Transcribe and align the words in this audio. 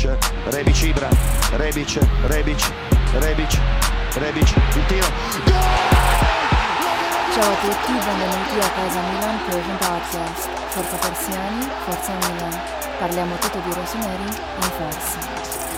Rebic, 0.00 0.82
Ibra, 0.82 1.08
Rebic, 1.56 1.98
Rebic, 2.26 2.72
Rebic, 3.18 3.58
Rebic, 4.14 4.56
il 4.74 4.86
tiro. 4.86 5.06
Ciao 7.34 7.52
a 7.52 7.56
tutti, 7.60 7.92
benvenuti 7.92 8.58
a 8.60 8.70
Casa 8.70 9.00
Milan 9.00 9.38
Persian 9.46 9.76
Podcast. 9.76 10.48
Forza 10.68 10.96
Persiani, 10.96 11.68
Forza 11.84 12.12
Milan. 12.14 12.60
Parliamo 12.98 13.36
tutto 13.36 13.58
di 13.58 13.74
rossoneri 13.74 14.22
in 14.22 14.70
farsi. 14.78 15.69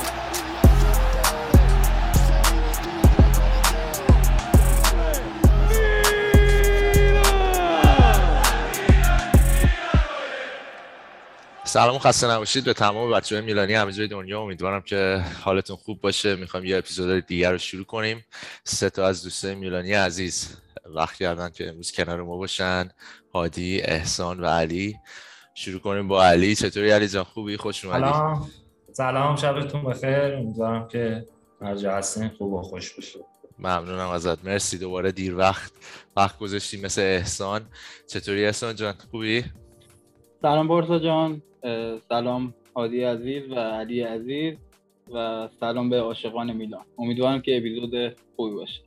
سلام 11.72 11.98
خسته 11.98 12.30
نباشید. 12.30 12.64
به 12.64 12.72
تمام 12.72 13.10
بچه 13.10 13.36
های 13.36 13.44
میلانی 13.44 13.74
همه 13.74 13.92
جای 13.92 14.08
دنیا 14.08 14.40
امیدوارم 14.40 14.82
که 14.82 15.24
حالتون 15.44 15.76
خوب 15.76 16.00
باشه. 16.00 16.36
می‌خوایم 16.36 16.66
یه 16.66 16.78
اپیزود 16.78 17.26
دیگر 17.26 17.52
رو 17.52 17.58
شروع 17.58 17.84
کنیم. 17.84 18.24
سه 18.64 18.90
تا 18.90 19.06
از 19.06 19.22
دوستای 19.22 19.54
میلانی 19.54 19.92
عزیز. 19.92 20.56
وقت 20.94 21.16
کردن 21.16 21.50
که 21.50 21.68
امروز 21.68 21.92
کنار 21.92 22.22
ما 22.22 22.36
باشن. 22.36 22.90
هادی 23.34 23.80
احسان 23.80 24.40
و 24.40 24.46
علی. 24.46 24.96
شروع 25.54 25.80
کنیم 25.80 26.08
با 26.08 26.24
علی. 26.24 26.54
چطوری 26.54 26.90
علی 26.90 27.08
جان؟ 27.08 27.24
خوبی؟ 27.24 27.56
خوش 27.56 27.84
اومدی؟ 27.84 28.00
سلام. 28.00 28.50
سلام. 28.92 29.36
شبتون 29.36 29.84
بخیر. 29.84 30.34
امیدوارم 30.34 30.88
که 30.88 31.26
هر 31.62 31.74
جا 31.74 31.96
هستین 31.96 32.28
خوب 32.28 32.52
و 32.52 32.62
خوش 32.62 32.94
باشه 32.94 33.20
ممنونم 33.58 34.08
ازت. 34.08 34.44
مرسی. 34.44 34.78
دوباره 34.78 35.12
دیر 35.12 35.36
وقت 35.36 35.72
وقت 36.16 36.38
گذاشتی 36.38 36.80
مثل 36.80 37.00
احسان. 37.00 37.66
چطوری 38.06 38.46
احسان 38.46 38.76
جان؟ 38.76 38.94
خوبی؟ 39.10 39.44
سلام 40.42 40.68
بورسا 40.68 40.98
جان. 40.98 41.42
سلام 42.08 42.54
هادی 42.76 43.02
عزیز 43.02 43.50
و 43.50 43.54
علی 43.54 44.00
عزیز 44.00 44.54
و 45.14 45.48
سلام 45.60 45.90
به 45.90 46.00
عاشقان 46.00 46.52
میلان. 46.52 46.84
امیدوارم 46.98 47.42
که 47.42 47.56
اپیزود 47.56 48.16
خوبی 48.36 48.54
باشه. 48.54 48.80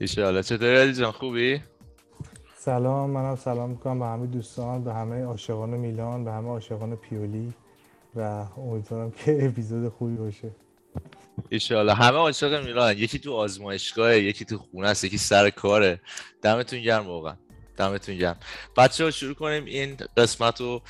ایشالا 0.00 0.42
چطوری 0.42 0.76
علی 0.76 0.92
جان؟ 0.92 1.12
خوبی؟ 1.12 1.60
سلام 2.56 3.10
منم 3.10 3.36
سلام 3.36 3.70
می‌کنم 3.70 3.98
به 3.98 4.04
همه 4.04 4.26
دوستان 4.26 4.84
به 4.84 4.94
همه 4.94 5.24
عاشقان 5.24 5.70
میلان 5.70 6.24
به 6.24 6.32
همه 6.32 6.48
عاشقان 6.48 6.96
پیولی 6.96 7.52
و 8.16 8.44
امیدوارم 8.58 9.10
که 9.10 9.46
اپیزود 9.46 9.88
خوبی 9.88 10.16
باشه. 10.16 10.50
ایشالا 11.48 11.94
همه 11.94 12.16
عاشق 12.16 12.64
میلان. 12.66 12.98
یکی 12.98 13.18
تو 13.18 13.32
آزمایشگاه 13.32 14.16
یکی 14.16 14.44
تو 14.44 14.58
خونه 14.58 14.88
است 14.88 15.04
یکی 15.04 15.18
سر 15.18 15.50
کاره. 15.50 16.00
دمتون 16.42 16.82
گرم 16.82 17.06
واقعا. 17.06 17.36
دمتون 17.78 18.18
گرم. 18.18 18.36
بچه 18.76 19.04
ها 19.04 19.10
شروع 19.10 19.34
کنیم 19.34 19.64
این 19.64 19.96
قسمت 20.16 20.60
رو 20.60 20.82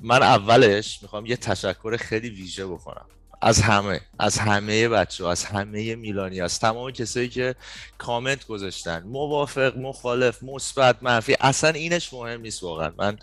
من 0.00 0.22
اولش 0.22 0.98
می‌خوام 1.02 1.26
یه 1.26 1.36
تشکر 1.36 1.96
خیلی 1.96 2.30
ویژه 2.30 2.66
بکنم. 2.66 3.06
از 3.42 3.60
همه 3.60 4.00
از 4.18 4.38
همه 4.38 4.88
بچه 4.88 5.24
ها 5.24 5.30
از 5.30 5.44
همه 5.44 5.94
میلانی 5.94 6.40
از 6.40 6.60
تمام 6.60 6.90
کسایی 6.90 7.28
که 7.28 7.54
کامنت 7.98 8.46
گذاشتن. 8.46 9.02
موافق 9.06 9.76
مخالف 9.76 10.42
مثبت 10.42 10.96
منفی 11.02 11.36
اصلا 11.40 11.70
اینش 11.70 12.12
مهم 12.12 12.40
نیست 12.40 12.62
واقعا. 12.62 12.92
من 12.98 13.18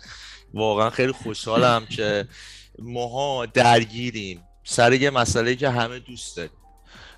واقعا 0.54 0.90
خیلی 0.90 1.12
خوشحالم 1.12 1.86
که 1.86 2.28
ماها 2.78 3.46
درگیریم. 3.46 4.42
سر 4.64 4.92
یه 4.92 5.10
مسئله 5.10 5.56
که 5.56 5.70
همه 5.70 5.98
دوست 5.98 6.36
داریم. 6.36 6.61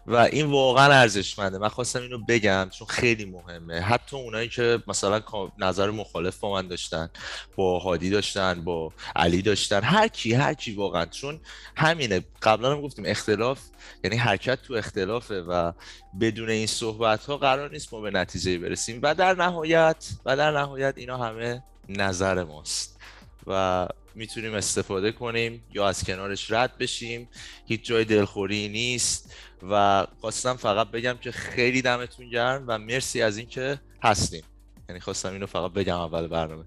و 0.07 0.17
این 0.17 0.47
واقعا 0.47 0.93
ارزشمنده. 0.93 1.59
من 1.59 1.69
خواستم 1.69 2.03
اینو 2.03 2.19
بگم 2.19 2.69
چون 2.79 2.87
خیلی 2.87 3.25
مهمه. 3.25 3.81
حتی 3.81 4.17
اونایی 4.17 4.49
که 4.49 4.83
مثلا 4.87 5.23
نظر 5.59 5.91
مخالف 5.91 6.39
با 6.39 6.53
من 6.53 6.69
داشتن 6.69 7.11
با 7.57 7.79
هادی 7.79 8.11
داشتن 8.11 8.65
با 8.65 8.93
علی 9.17 9.43
داشتن 9.43 9.83
هر 9.83 10.09
کی 10.09 10.33
هر 10.35 10.55
کی 10.55 10.73
واقعا. 10.73 11.07
چون 11.07 11.41
همینه. 11.77 12.25
قبلا 12.43 12.73
هم 12.73 12.81
گفتیم 12.81 13.05
اختلاف 13.09 13.61
یعنی 14.05 14.17
حرکت 14.17 14.63
تو 14.63 14.75
اختلافه 14.75 15.41
و 15.41 15.73
بدون 16.21 16.51
این 16.51 16.67
صحبت 16.67 17.25
ها 17.25 17.37
قرار 17.37 17.71
نیست 17.71 17.95
ما 17.95 18.01
به 18.01 18.11
نتیجه 18.11 18.59
برسیم. 18.59 19.01
و 19.03 19.15
در 19.15 19.35
نهایت 19.35 20.11
و 20.25 20.37
در 20.37 20.51
نهایت 20.51 20.95
اینا 20.97 21.17
همه 21.17 21.63
نظر 21.89 22.45
ماست. 22.45 23.01
و 23.47 23.89
می‌تونیم 24.15 24.55
استفاده 24.55 25.13
کنیم 25.13 25.65
یا 25.73 25.89
از 25.89 26.05
کنارش 26.05 26.51
رد 26.51 26.79
بشیم. 26.79 27.29
هیچ 27.67 27.85
جای 27.85 28.05
دلخوری 28.05 28.69
نیست 28.69 29.35
و 29.71 30.07
خواستم 30.21 30.57
فقط 30.57 30.91
بگم 30.91 31.19
که 31.21 31.33
خیلی 31.33 31.83
دمتون 31.83 32.31
گرم 32.31 32.65
و 32.67 32.79
مرسی 32.79 33.23
از 33.23 33.37
اینکه 33.37 33.81
هستیم. 34.03 34.43
یعنی 34.89 35.01
خواستم 35.01 35.33
اینو 35.33 35.47
فقط 35.47 35.73
بگم 35.73 35.97
اول 35.97 36.27
برنامه. 36.27 36.65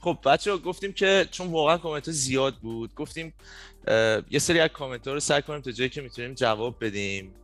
خب 0.00 0.18
بچه 0.24 0.50
ها 0.50 0.58
گفتیم 0.58 0.92
که 0.92 1.28
چون 1.30 1.46
واقعا 1.46 1.78
کامنت 1.78 2.06
ها 2.06 2.12
زیاد 2.12 2.54
بود 2.54 2.94
گفتیم 2.94 3.34
یه 4.30 4.38
سری 4.38 4.60
از 4.60 4.68
کامنت 4.68 5.08
ها 5.08 5.14
رو 5.14 5.20
سعی 5.20 5.42
کنیم 5.42 5.60
تا 5.60 5.70
جایی 5.70 5.90
که 5.90 6.00
می‌تونیم 6.00 6.34
جواب 6.34 6.84
بدیم. 6.84 7.34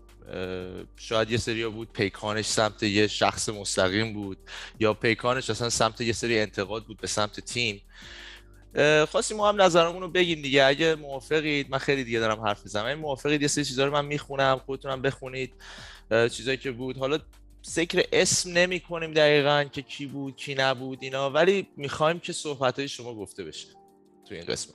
شاید 0.96 1.30
یه 1.30 1.36
سری 1.36 1.66
بود 1.66 1.92
پیکانش 1.92 2.46
سمت 2.46 2.82
یه 2.82 3.06
شخص 3.06 3.48
مستقیم 3.48 4.12
بود 4.12 4.38
یا 4.80 4.94
پیکانش 4.94 5.50
اصلا 5.50 5.70
سمت 5.70 6.00
یه 6.00 6.12
سری 6.12 6.40
انتقاد 6.40 6.84
بود 6.84 6.96
به 7.00 7.06
سمت 7.06 7.40
تیم. 7.40 7.80
خواستیم 9.10 9.36
ما 9.36 9.48
هم 9.48 9.62
نظرمون 9.62 10.02
رو 10.02 10.08
بگیم 10.08 10.42
دیگه. 10.42 10.64
اگه 10.64 10.94
موافقید 10.94 11.70
من 11.70 11.78
خیلی 11.78 12.04
دیگه 12.04 12.18
دارم 12.18 12.40
حرف 12.40 12.62
می‌زنم. 12.64 12.86
اگه 12.86 12.94
موافقید 12.94 13.42
یه 13.42 13.48
سری 13.48 13.64
چیزا 13.64 13.84
رو 13.84 13.92
من 13.92 14.04
می‌خونم 14.04 14.60
خودتونم 14.66 15.02
بخونید. 15.02 15.52
چیزایی 16.10 16.56
که 16.56 16.70
بود. 16.70 16.98
حالا 16.98 17.18
ذکر 17.66 18.04
اسم 18.12 18.52
نمی 18.52 18.80
کنیم 18.80 19.12
دقیقا 19.12 19.64
که 19.72 19.82
کی 19.82 20.06
بود 20.06 20.36
کی 20.36 20.54
نبود 20.54 20.98
اینا. 21.02 21.30
ولی 21.30 21.68
می‌خوایم 21.76 22.18
که 22.18 22.32
صحبت 22.32 22.78
های 22.78 22.88
شما 22.88 23.14
گفته 23.14 23.44
بشه 23.44 23.68
تو 24.28 24.34
این 24.34 24.44
قسمت. 24.44 24.74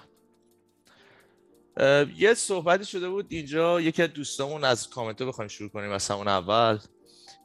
یه 2.18 2.33
صحبتی 2.33 2.85
شده 2.85 3.09
بود 3.09 3.25
اینجا. 3.29 3.81
یکی 3.81 4.03
از 4.03 4.09
دوستامون 4.09 4.63
از 4.63 4.89
کامنت 4.89 5.22
بخوایم 5.23 5.47
شروع 5.47 5.69
کنیم 5.69 5.91
از 5.91 6.07
همون 6.07 6.28
اول. 6.28 6.79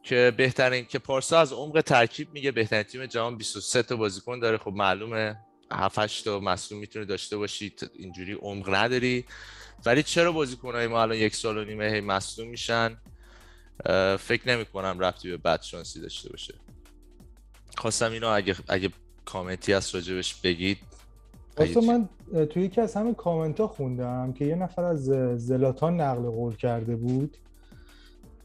که 0.03 0.33
بهترین 0.37 0.85
که 0.85 0.99
پارسا 0.99 1.39
از 1.39 1.53
عمق 1.53 1.81
ترکیب 1.81 2.33
میگه. 2.33 2.51
بهترین 2.51 2.83
تیم 2.83 3.07
جهان 3.07 3.37
23 3.37 3.83
تا 3.83 3.97
بازیکن 3.97 4.41
داره. 4.41 4.59
خب 4.59 4.73
معلومه. 4.73 5.37
7 5.73 6.25
تا 6.25 6.41
مصدوم 6.41 6.79
می‌تونه 6.79 7.05
داشته 7.05 7.37
باشید 7.37 7.91
اینجوری 7.95 8.33
عمق 8.33 8.75
نداری. 8.75 9.25
ولی 9.87 10.03
چرا 10.03 10.33
بازیکنهای 10.33 10.87
ما 10.87 11.03
الان 11.03 11.17
یک 11.17 11.35
سال 11.35 11.59
و 11.59 11.65
نیمه 11.65 11.85
هی 11.85 12.01
مصدوم 12.01 12.49
میشن؟ 12.49 12.97
فکر 14.19 14.43
نمی 14.47 14.65
کنم 14.65 15.01
رفتی 15.01 15.31
به 15.31 15.37
بد 15.37 15.63
شانسی 15.63 16.01
داشته 16.01 16.31
باشه. 16.31 16.55
خواستم 17.77 18.13
اینو 18.13 18.29
اگه 18.29 18.57
اگه 18.69 18.91
کامنتی 19.25 19.73
از 19.73 19.95
راجبش 19.95 20.35
بگید. 20.35 20.79
اصلا 21.57 21.83
من 21.83 22.09
توی 22.47 22.63
یکی 22.63 22.81
از 22.81 22.95
همین 22.95 23.15
کامنت 23.15 23.61
ها 23.61 23.69
خوندم 23.69 24.33
که 24.33 24.45
یه 24.45 24.55
نفر 24.55 24.85
از 24.85 25.05
زلاتان 25.37 26.01
نقل 26.01 26.23
قول 26.23 26.57
کرده 26.57 26.97
بود 26.97 27.37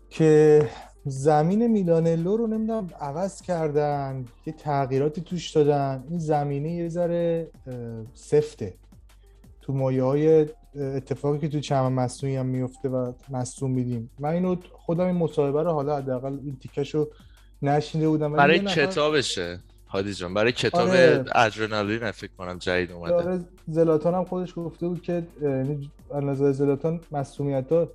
که 0.10 0.70
زمین 1.06 1.68
میلانلو 1.68 2.38
رو 2.38 2.48
نمی‌دونم 2.48 2.90
عوض 3.00 3.42
کردن 3.42 4.26
یه 4.46 4.54
تغییراتی 4.54 5.22
توش 5.22 5.52
دادن. 5.52 6.04
این 6.10 6.20
زمینه 6.20 6.72
یه 6.72 6.90
ذره 6.90 7.48
سفته. 8.14 8.74
تو 9.62 9.74
مایه 9.74 10.04
های 10.04 10.48
اتفاقی 10.76 11.40
که 11.40 11.50
تو 11.50 11.60
چمن 11.60 11.94
مصنوعی 11.94 12.36
هم 12.36 12.46
میفته 12.46 12.90
و 12.90 13.14
مصنوع 13.30 13.72
میدیم. 13.72 14.10
من 14.20 14.30
اینو 14.30 14.56
خودم 14.72 15.06
این 15.06 15.16
مصاحبه 15.16 15.64
رو 15.64 15.72
حالا 15.72 15.98
حداقل 15.98 16.38
این 16.44 16.58
تیکشو 16.62 17.08
نشینده 17.62 18.10
بودم 18.10 18.34
برای 18.34 18.60
کتابشه 18.60 19.60
هادی 19.88 20.14
جان. 20.14 20.34
برای 20.34 20.52
کتاب 20.52 20.90
آره. 20.90 21.26
ادرنالین 21.36 22.12
فکر 22.12 22.32
کنم 22.38 22.58
جدید 22.58 22.92
اومده. 22.92 23.14
آره 23.14 23.40
زلاتان 23.68 24.14
هم 24.14 24.26
خودش 24.26 24.54
گفته 24.56 24.88
بود 24.88 25.02
که 25.02 25.24
از 26.12 26.24
نظر 26.24 26.52
زلاتان 26.52 27.00
مصومیت 27.12 27.72
ها 27.72 27.88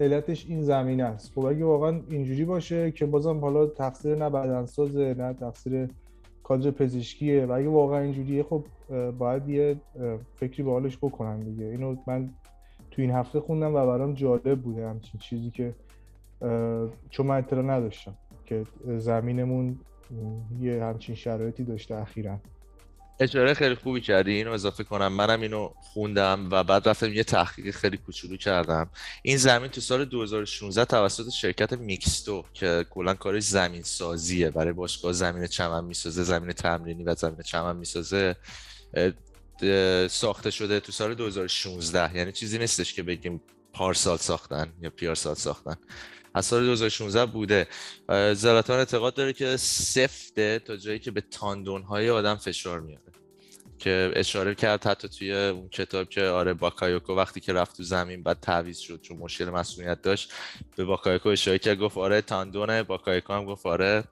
علتش 0.00 0.46
این 0.48 0.62
زمین 0.62 1.00
است. 1.00 1.32
خب 1.34 1.44
اگه 1.44 1.64
واقعا 1.64 2.00
اینجوری 2.10 2.44
باشه 2.44 2.90
که 2.90 3.06
بازم 3.06 3.38
حالا 3.38 3.66
تقصیر 3.66 4.14
نه 4.14 4.30
بدنسازه 4.30 5.14
نه 5.18 5.32
تقصیر 5.32 5.88
کادر 6.42 6.70
پزشکیه 6.70 7.46
و 7.46 7.52
اگه 7.52 7.68
واقعا 7.68 8.00
اینجوریه 8.00 8.42
خب 8.42 8.64
باید 9.18 9.48
یه 9.48 9.76
فکری 10.36 10.62
به 10.62 10.70
حالش 10.70 10.96
بکنن 10.96 11.40
دیگه. 11.40 11.64
اینو 11.64 11.96
من 12.06 12.30
تو 12.90 13.02
این 13.02 13.10
هفته 13.10 13.40
خوندم 13.40 13.74
و 13.74 13.86
برام 13.86 14.14
جالب 14.14 14.62
بوده 14.62 14.88
همچین 14.88 15.20
چیزی 15.20 15.50
که 15.50 15.74
چون 17.10 17.26
من 17.26 17.38
اطلاع 17.38 17.62
نداشتم 17.62 18.14
که 18.44 18.64
زمینمون 18.98 19.78
یه 20.60 20.84
همچین 20.84 21.14
شرایطی 21.14 21.64
داشته 21.64 21.94
اخیرا. 21.94 22.36
اشاره 23.20 23.54
خیلی 23.54 23.74
خوبی 23.74 24.00
کردی 24.00 24.32
اینو 24.32 24.52
اضافه 24.52 24.84
کنم. 24.84 25.12
منم 25.12 25.40
اینو 25.40 25.72
خوندم 25.76 26.48
و 26.50 26.64
بعد 26.64 26.88
رفتم 26.88 27.12
یه 27.12 27.24
تحقیق 27.24 27.74
خیلی 27.74 27.96
کوچولو 27.96 28.36
کردم. 28.36 28.90
این 29.22 29.36
زمین 29.36 29.68
تو 29.68 29.80
سال 29.80 30.04
2016 30.04 30.84
توسط 30.84 31.30
شرکت 31.30 31.72
میکستو 31.72 32.44
که 32.54 32.86
کلا 32.90 33.14
کارش 33.14 33.42
زمین 33.42 33.82
سازیه 33.82 34.50
برای 34.50 34.72
باشگاه 34.72 35.12
زمین 35.12 35.46
چمن 35.46 35.84
می‌سازه 35.84 36.22
زمین 36.22 36.52
تمرینی 36.52 37.04
و 37.04 37.14
زمین 37.14 37.42
چمن 37.42 37.76
می‌سازه 37.76 38.36
ساخته 40.10 40.50
شده 40.50 40.80
تو 40.80 40.92
سال 40.92 41.14
2016 41.14 42.16
یعنی 42.16 42.32
چیزی 42.32 42.58
نیستش 42.58 42.94
که 42.94 43.02
بگیم 43.02 43.40
پارسال 43.72 44.16
ساختن 44.16 44.72
یا 44.80 44.90
پیارسال 44.90 45.34
ساختن. 45.34 45.76
از 46.34 46.46
سال 46.46 46.64
2016 46.64 47.26
بوده. 47.26 47.66
زلاتان 48.34 48.78
اعتقاد 48.78 49.14
داره 49.14 49.32
که 49.32 49.56
سفته 49.56 50.58
تا 50.58 50.76
جایی 50.76 50.98
که 50.98 51.10
به 51.10 51.20
تاندون 51.20 51.82
های 51.82 52.10
آدم 52.10 52.36
فشار 52.36 52.80
میاره. 52.80 53.04
که 53.78 54.12
اشاره 54.16 54.54
کرد 54.54 54.86
حتی 54.86 55.08
توی 55.08 55.34
اون 55.34 55.68
کتاب 55.68 56.08
که 56.08 56.22
آره 56.22 56.54
باکایوکو 56.54 57.14
وقتی 57.14 57.40
که 57.40 57.52
رفت 57.52 57.76
تو 57.76 57.82
زمین 57.82 58.22
بعد 58.22 58.40
تعویض 58.40 58.78
شد 58.78 59.00
چون 59.00 59.16
مشکل 59.16 59.50
مسئولیت 59.50 60.02
داشت 60.02 60.32
به 60.76 60.84
باکایوکو 60.84 61.28
اشاره 61.28 61.58
کرد 61.58 61.78
گفت 61.78 61.98
آره 61.98 62.20
تاندونه. 62.20 62.82
باکایوکو 62.82 63.32
هم 63.32 63.44
گفت 63.44 63.66
آره 63.66 64.04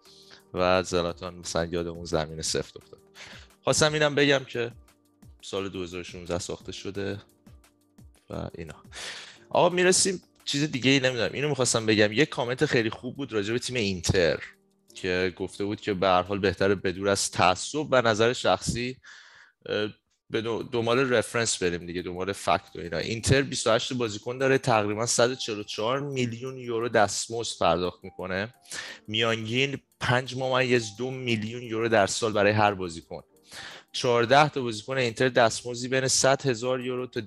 و 0.55 0.83
زلاتان 0.83 1.35
مثلا 1.35 1.65
یاد 1.65 1.87
اون 1.87 2.05
زمین 2.05 2.43
سفت 2.43 2.77
افتاد. 2.77 3.01
خواستم 3.65 3.93
اینم 3.93 4.15
بگم 4.15 4.45
که 4.45 4.73
سال 5.43 5.69
2016 5.69 6.39
ساخته 6.39 6.73
شده 6.73 7.19
و 8.31 8.49
اینا. 8.59 8.75
آقا 9.51 9.69
می‌رسیم 9.69 10.23
چیز 10.44 10.62
دیگه 10.62 10.91
ای 10.91 11.00
نمی‌دونم. 11.00 11.31
اینو 11.33 11.49
می‌خواستم 11.49 11.87
بگم. 11.87 12.12
یه 12.12 12.27
کامنت 12.27 12.67
خیلی 12.67 12.91
خوب 12.91 13.17
بود 13.17 13.33
راجع 13.33 13.53
به 13.53 13.59
تیم 13.59 13.77
اینتر 13.77 14.39
که 14.94 15.33
گفته 15.37 15.65
بود 15.65 15.81
که 15.81 15.94
به 15.94 16.06
هر 16.06 16.23
حال 16.23 16.39
بهتره 16.39 16.75
بدور 16.75 17.09
از 17.09 17.31
تعصب 17.31 17.87
و 17.91 18.03
نظر 18.03 18.33
شخصی 18.33 18.97
به 20.31 20.41
دنبال 20.73 21.12
رفرنس 21.12 21.62
بریم 21.62 21.87
دیگه 21.87 22.03
دنبال 22.03 22.33
فکت 22.33 22.71
و 22.77 22.79
اینا. 22.79 22.99
اینتر 22.99 23.43
28 23.43 23.93
بازیکن 23.93 24.39
داره 24.39 24.59
تقریبا 24.59 25.06
144 25.06 26.00
میلیون 26.00 26.59
یورو 26.59 26.89
دستمزد 26.89 27.59
پرداخت 27.61 28.05
می‌کنه. 28.05 28.55
میانگین 29.09 29.79
5 30.00 30.37
ممیز 30.37 30.97
دو 30.99 31.11
میلیون 31.11 31.62
یورو 31.62 31.89
در 31.89 32.06
سال 32.06 32.33
برای 32.33 32.53
هر 32.53 32.75
بازیکن. 32.75 33.23
14 33.93 34.49
تا 34.49 34.62
بازیکن 34.62 34.97
اینتر 34.99 35.29
دستمزدی 35.29 35.89
بین 35.89 36.09
100 36.09 36.47
هزار 36.47 36.81
یورو 36.81 37.06
تا 37.06 37.21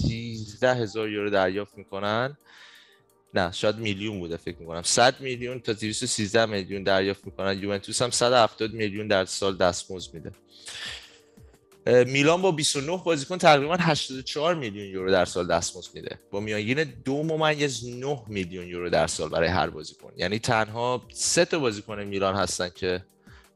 213 0.00 0.74
هزار 0.74 1.10
یورو 1.10 1.30
دریافت 1.30 1.78
می‌کنن. 1.78 2.36
نه 3.34 3.52
شاید 3.52 3.76
میلیون 3.76 4.18
بوده 4.18 4.36
فکر 4.36 4.58
می‌کنم. 4.58 4.82
100 4.82 5.20
میلیون 5.20 5.60
تا 5.60 5.72
213 5.72 6.46
میلیون 6.46 6.82
دریافت 6.82 7.24
می‌کنن. 7.26 7.58
یوونتوس 7.58 8.02
هم 8.02 8.10
170 8.10 8.72
میلیون 8.72 9.08
در 9.08 9.24
سال 9.24 9.56
دستمزد 9.56 10.14
میده. 10.14 10.32
میلان 12.04 12.42
با 12.42 12.52
29 12.52 13.02
بازیکن 13.04 13.38
تقریبا 13.38 13.76
84 13.76 14.54
میلیون 14.54 14.86
یورو 14.86 15.10
در 15.10 15.24
سال 15.24 15.46
دستمزد 15.46 15.94
میده. 15.94 16.18
با 16.30 16.40
میانگین 16.40 16.84
دو 16.84 17.22
ممیز 17.22 17.88
9 17.88 18.22
میلیون 18.28 18.66
یورو 18.66 18.90
در 18.90 19.06
سال 19.06 19.28
برای 19.28 19.48
هر 19.48 19.70
بازیکن. 19.70 20.12
یعنی 20.16 20.38
تنها 20.38 21.02
سه 21.12 21.44
تا 21.44 21.58
بازیکن 21.58 22.02
میلان 22.04 22.34
هستن 22.34 22.68
که 22.74 23.04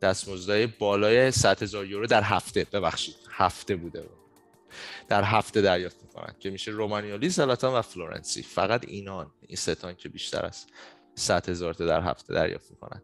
دستمزدهای 0.02 0.66
بالای 0.66 1.30
100 1.30 1.62
هزار 1.62 1.86
یورو 1.86 2.06
در 2.06 2.22
هفته. 2.22 2.66
ببخشید 2.72 3.14
هفته 3.30 3.76
بوده. 3.76 4.04
در 5.08 5.24
هفته 5.24 5.60
دریافت 5.60 6.02
می‌کنن 6.02 6.34
که 6.40 6.50
میشه 6.50 6.70
رومانیولی 6.70 7.28
زلاتان 7.28 7.74
و 7.74 7.82
فلورنسی. 7.82 8.42
فقط 8.42 8.84
اینان 8.88 9.30
این 9.46 9.56
سه 9.56 9.75
تان 9.75 9.94
که 9.94 10.08
بیشتر 10.08 10.46
از 10.46 10.66
100 11.14 11.48
هزار 11.48 11.74
تا 11.74 11.86
در 11.86 12.00
هفته 12.00 12.34
دریافت 12.34 12.70
می‌کنن. 12.70 13.02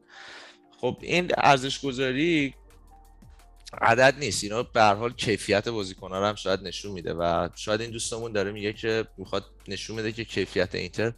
خب 0.80 0.98
این 1.00 1.30
ارزش 1.36 1.80
گذاری 1.80 2.54
عدد 3.80 4.14
نیست. 4.18 4.44
اینا 4.44 4.62
به 4.62 4.82
هر 4.82 4.94
حال 4.94 5.12
کیفیت 5.12 5.68
بازیکن‌ها 5.68 6.18
رو 6.18 6.26
هم 6.26 6.34
شاید 6.34 6.60
نشون 6.60 6.92
میده 6.92 7.14
و 7.14 7.48
شاید 7.54 7.80
این 7.80 7.90
دوستمون 7.90 8.32
داره 8.32 8.52
میگه 8.52 8.72
که 8.72 9.04
می‌خواد 9.16 9.44
نشون 9.68 9.96
میده 9.96 10.12
که 10.12 10.24
کیفیت 10.24 10.74
اینتر 10.74 11.12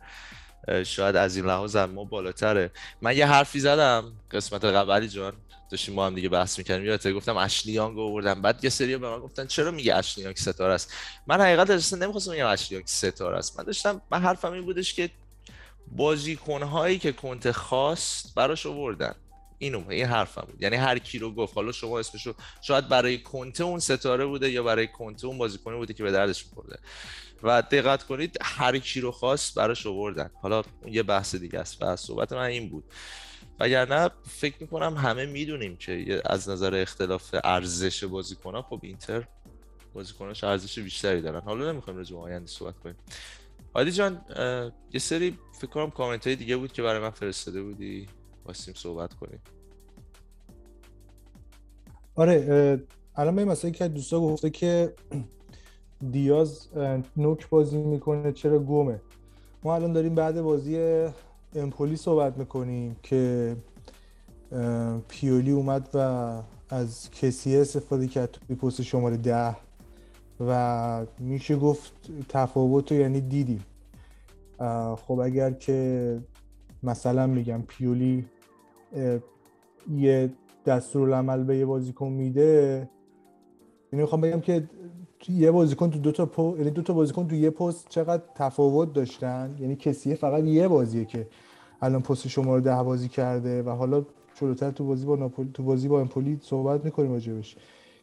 شاید 0.87 1.17
از 1.17 1.37
این 1.37 1.47
لحاظ 1.47 1.77
ما 1.77 2.05
بالاتره. 2.05 2.71
من 3.03 3.17
یه 3.17 3.27
حرفی 3.27 3.61
زدم 3.61 4.13
قسمت 4.31 4.65
قبلی 4.65 5.09
جان 5.09 5.33
داشتیم 5.71 5.95
ما 5.95 6.07
هم 6.07 6.15
دیگه 6.15 6.29
بحث 6.29 6.59
می‌کردیم. 6.59 6.87
یادت 6.87 7.13
گفتم 7.13 7.37
اشلیانگ 7.37 7.99
آوردم. 7.99 8.43
بعد 8.43 8.65
یه 8.65 8.71
سری 8.71 8.97
به 8.97 9.11
من 9.11 9.19
گفتن 9.19 9.47
چرا 9.47 9.71
میگه 9.71 9.95
اشلیانگ 9.95 10.37
ستاره 10.37 10.75
است؟ 10.75 10.93
من 11.27 11.41
حقیقت 11.41 11.71
اصلا 11.71 11.99
نمی‌خواستم 11.99 12.33
بگم 12.33 12.47
اشلیانگ 12.47 12.87
ستاره 12.87 13.39
است. 13.39 13.59
من 13.59 13.65
داشتم 13.65 14.01
من 14.11 14.23
حرفم 14.23 14.53
این 14.53 14.65
بودش 14.65 14.95
که 14.95 15.11
بازیکنهایی 15.93 16.99
که 16.99 17.13
کنت 17.13 17.51
خواست 17.51 18.35
براش 18.35 18.67
آوردن. 18.67 19.15
اینو 19.59 19.91
این 19.91 20.07
حرفم 20.07 20.47
بود. 20.51 20.63
یعنی 20.63 20.77
هر 20.77 20.99
کی 20.99 21.19
رو 21.19 21.35
گفت 21.35 21.55
حالا 21.55 21.73
شما 21.73 21.99
اسمشو 21.99 22.35
شاید 22.63 22.89
برای 22.89 23.19
کنته 23.19 23.65
اون 23.65 23.81
ستاره 23.81 24.27
بوده 24.27 24.51
یا 24.51 24.63
برای 24.63 24.87
کنته 24.87 25.27
اون 25.27 25.39
بازیکن 25.39 25.77
بوده 25.77 25.95
که 25.95 26.03
به 26.03 26.13
دردش 26.13 26.47
میخورده. 26.47 26.79
و 27.45 27.63
دقت 27.63 28.03
کنید 28.03 28.37
هر 28.43 28.79
کی 28.79 29.01
رو 29.01 29.11
خواست 29.11 29.55
براش 29.55 29.87
آوردن. 29.87 30.31
حالا 30.43 30.63
یه 30.87 31.03
بحث 31.03 31.35
دیگه 31.35 31.59
است 31.59 31.83
و 31.83 31.97
صحبت 31.97 32.33
من 32.33 32.43
این 32.43 32.69
بود. 32.69 32.85
وگرنه 33.61 34.11
فکر 34.27 34.57
می‌کنم 34.61 34.95
همه 34.97 35.27
می‌دونیم 35.27 35.77
که 35.77 36.23
از 36.25 36.49
نظر 36.49 36.75
اختلاف 36.75 37.35
ارزش 37.45 38.05
بازیکن 38.05 38.61
خب 38.61 38.81
اینتر 38.83 39.29
بازیکناش 39.95 40.45
ارزش 40.45 40.79
بیشتری 40.79 41.23
دارن. 41.23 41.41
حالا 41.41 41.73
نمی‌خوایم 41.73 41.97
راجع 41.97 42.17
آینده 42.17 42.47
صحبت 42.47 42.79
کنیم. 42.79 42.97
عادی 43.75 43.93
جان 43.93 44.25
یه 44.93 45.01
سری 45.01 45.39
فکر 45.61 45.67
کنم 45.67 45.91
کامنت 45.91 46.27
های 46.27 46.37
دیگه 46.37 46.57
بود 46.57 46.73
که 46.73 46.83
برای 46.83 47.01
من 47.01 47.11
فرستاده 47.11 47.63
بودی. 47.63 48.07
واسیم 48.45 48.75
صحبت 48.75 49.15
کنیم. 49.15 49.41
آره 52.15 52.87
الان 53.17 53.37
به 53.37 53.45
مثلا 53.45 53.71
که 53.71 53.89
دوستا 53.89 54.21
گفته 54.21 54.51
که 54.51 54.95
دیاز 56.11 56.69
نوک 57.17 57.49
بازی 57.49 57.79
می‌کنه 57.79 58.33
چرا 58.33 58.59
گمه؟ 58.59 59.01
ما 59.63 59.75
الان 59.75 59.93
داریم 59.93 60.15
بعد 60.15 60.43
بازی 60.43 61.05
امپولی 61.55 61.97
صحبت 61.97 62.39
می‌کنیم 62.39 62.97
که 63.03 63.57
پیولی 65.09 65.51
اومد 65.51 65.89
و 65.95 65.99
از 66.71 67.11
کسی 67.11 67.57
استفاده 67.57 68.07
کرد 68.07 68.31
توی 68.31 68.57
پست 68.57 68.83
شماره 68.83 69.17
ده 69.17 69.57
و 70.41 71.07
میشه 71.19 71.57
گفت 71.57 71.93
تفاوت 72.29 72.93
رو 72.93 72.99
یعنی 72.99 73.21
دیدیم. 73.21 73.65
خب 74.97 75.19
اگر 75.19 75.51
که 75.51 76.19
مثلا 76.83 77.27
میگم 77.27 77.63
پیولی 77.69 78.27
یه 79.97 80.33
دستورالعمل 80.67 81.45
به 81.45 81.57
یه 81.57 81.67
بازیکن 81.67 82.09
میده 82.09 82.89
یعنی 83.93 84.03
می‌خوام 84.03 84.21
بگم 84.21 84.41
که 84.41 84.69
یه 85.33 85.51
بازیکن 85.51 85.91
تو 85.91 85.99
دو 85.99 86.13
تا 86.13 86.27
پو... 86.27 86.55
یعنی 86.59 86.71
دو 86.71 86.83
تا 86.83 86.93
بازیکن 86.93 87.29
تو 87.29 87.35
یه 87.35 87.51
پست 87.51 87.89
چقدر 87.89 88.23
تفاوت 88.35 88.93
داشتن؟ 88.93 89.57
یعنی 89.61 89.77
کسیه 89.77 90.15
فقط 90.15 90.45
یه 90.45 90.69
بازیه 90.69 91.05
که 91.05 91.27
الان 91.83 92.03
پست 92.03 92.29
شما 92.29 92.55
رو 92.55 92.61
ده 92.61 92.83
بازی 92.83 93.09
کرده 93.09 93.63
و 93.63 93.71
حالا 93.71 94.05
جلوتر 94.41 94.71
تو 94.71 94.85
بازی 94.85 95.07
با 95.07 95.17
ناپولی 95.17 95.51
تو 95.55 95.63
بازی 95.63 95.89
با 95.89 96.01
امپولی 96.01 96.39
صحبت 96.43 96.85
می‌کنیم 96.85 97.13
راجبش. 97.13 97.57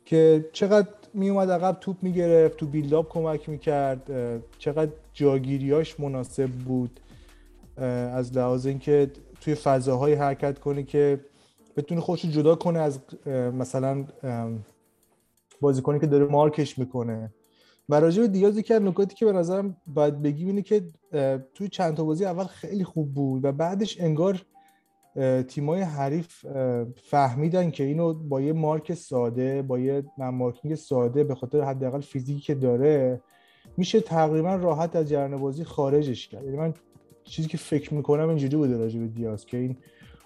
که 0.06 0.46
چقدر 0.54 0.88
میومد 1.14 1.52
عقب 1.52 1.78
توپ 1.82 1.96
می‌گرفت 2.02 2.58
تو 2.58 2.66
بیلداپ 2.66 3.10
کمک 3.10 3.50
می‌کرد 3.50 4.12
چقدر 4.58 4.92
جاگیریاش 5.14 6.00
مناسب 6.00 6.50
بود 6.50 7.00
از 8.14 8.38
لحاظ 8.38 8.66
اینکه 8.66 9.12
توی 9.42 9.56
فضاهای 9.56 10.14
حرکت 10.14 10.60
کنه 10.60 10.84
که 10.84 11.20
بتونه 11.78 12.02
خودش 12.02 12.26
جدا 12.26 12.56
کنه 12.56 12.80
از 12.80 13.00
مثلا 13.60 14.06
بازیکنی 15.62 16.00
که 16.00 16.08
داره 16.08 16.26
مارکش 16.26 16.80
می‌کنه. 16.80 17.34
و 17.90 18.00
راجع 18.00 18.22
به 18.22 18.28
دیاز 18.28 18.58
یکی 18.58 18.74
نکاتی 18.74 19.16
که 19.16 19.26
به 19.26 19.32
نظرم 19.32 19.78
باید 19.88 20.22
بگیم 20.22 20.48
اینه 20.48 20.62
که 20.62 20.84
توی 21.54 21.68
چند 21.68 21.96
تا 21.96 22.04
بازی 22.04 22.26
اول 22.26 22.44
خیلی 22.44 22.84
خوب 22.84 23.14
بود 23.14 23.46
و 23.46 23.52
بعدش 23.52 24.02
انگار 24.02 24.46
تیمای 25.48 25.82
حریف 25.82 26.46
فهمیدن 27.04 27.72
که 27.72 27.84
اینو 27.84 28.14
با 28.14 28.42
یه 28.42 28.54
مارک 28.54 28.94
ساده 28.94 29.62
با 29.62 29.80
یه 29.80 30.04
مارکینگ 30.18 30.76
ساده 30.76 31.24
به 31.24 31.36
خاطر 31.36 31.62
حداقل 31.62 32.02
فیزیکی 32.02 32.40
که 32.40 32.56
داره 32.56 33.22
میشه 33.78 34.00
تقریبا 34.02 34.56
راحت 34.56 34.96
از 34.96 35.10
جریان 35.10 35.42
بازی 35.42 35.64
خارجش 35.64 36.28
کرد. 36.28 36.44
یعنی 36.46 36.58
من 36.58 36.74
چیزی 37.24 37.48
که 37.48 37.58
فکر 37.58 37.94
می‌کنم 37.94 38.30
اینجوری 38.30 38.58
بوده 38.58 38.78
راجع 38.78 39.00
به 39.00 39.08
دیاز 39.08 39.46
که 39.46 39.58
این 39.58 39.78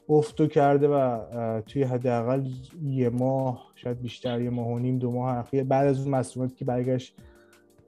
افتو 0.10 0.48
کرده 0.48 0.88
و 0.88 1.62
توی 1.62 1.84
حداقل 1.84 2.46
یه 2.84 3.10
ماه 3.10 3.72
شاید 3.76 4.02
بیشتر 4.02 4.42
یه 4.42 4.50
ماه 4.50 4.68
و 4.68 4.80
نیم 4.80 5.00
دو 5.00 5.12
ماه 5.12 5.38
اخیر 5.38 5.64
بعد 5.64 5.88
از 5.88 6.00
اون 6.00 6.16
مسئولیتی 6.16 6.56
که 6.56 6.66
برگشت 6.66 7.16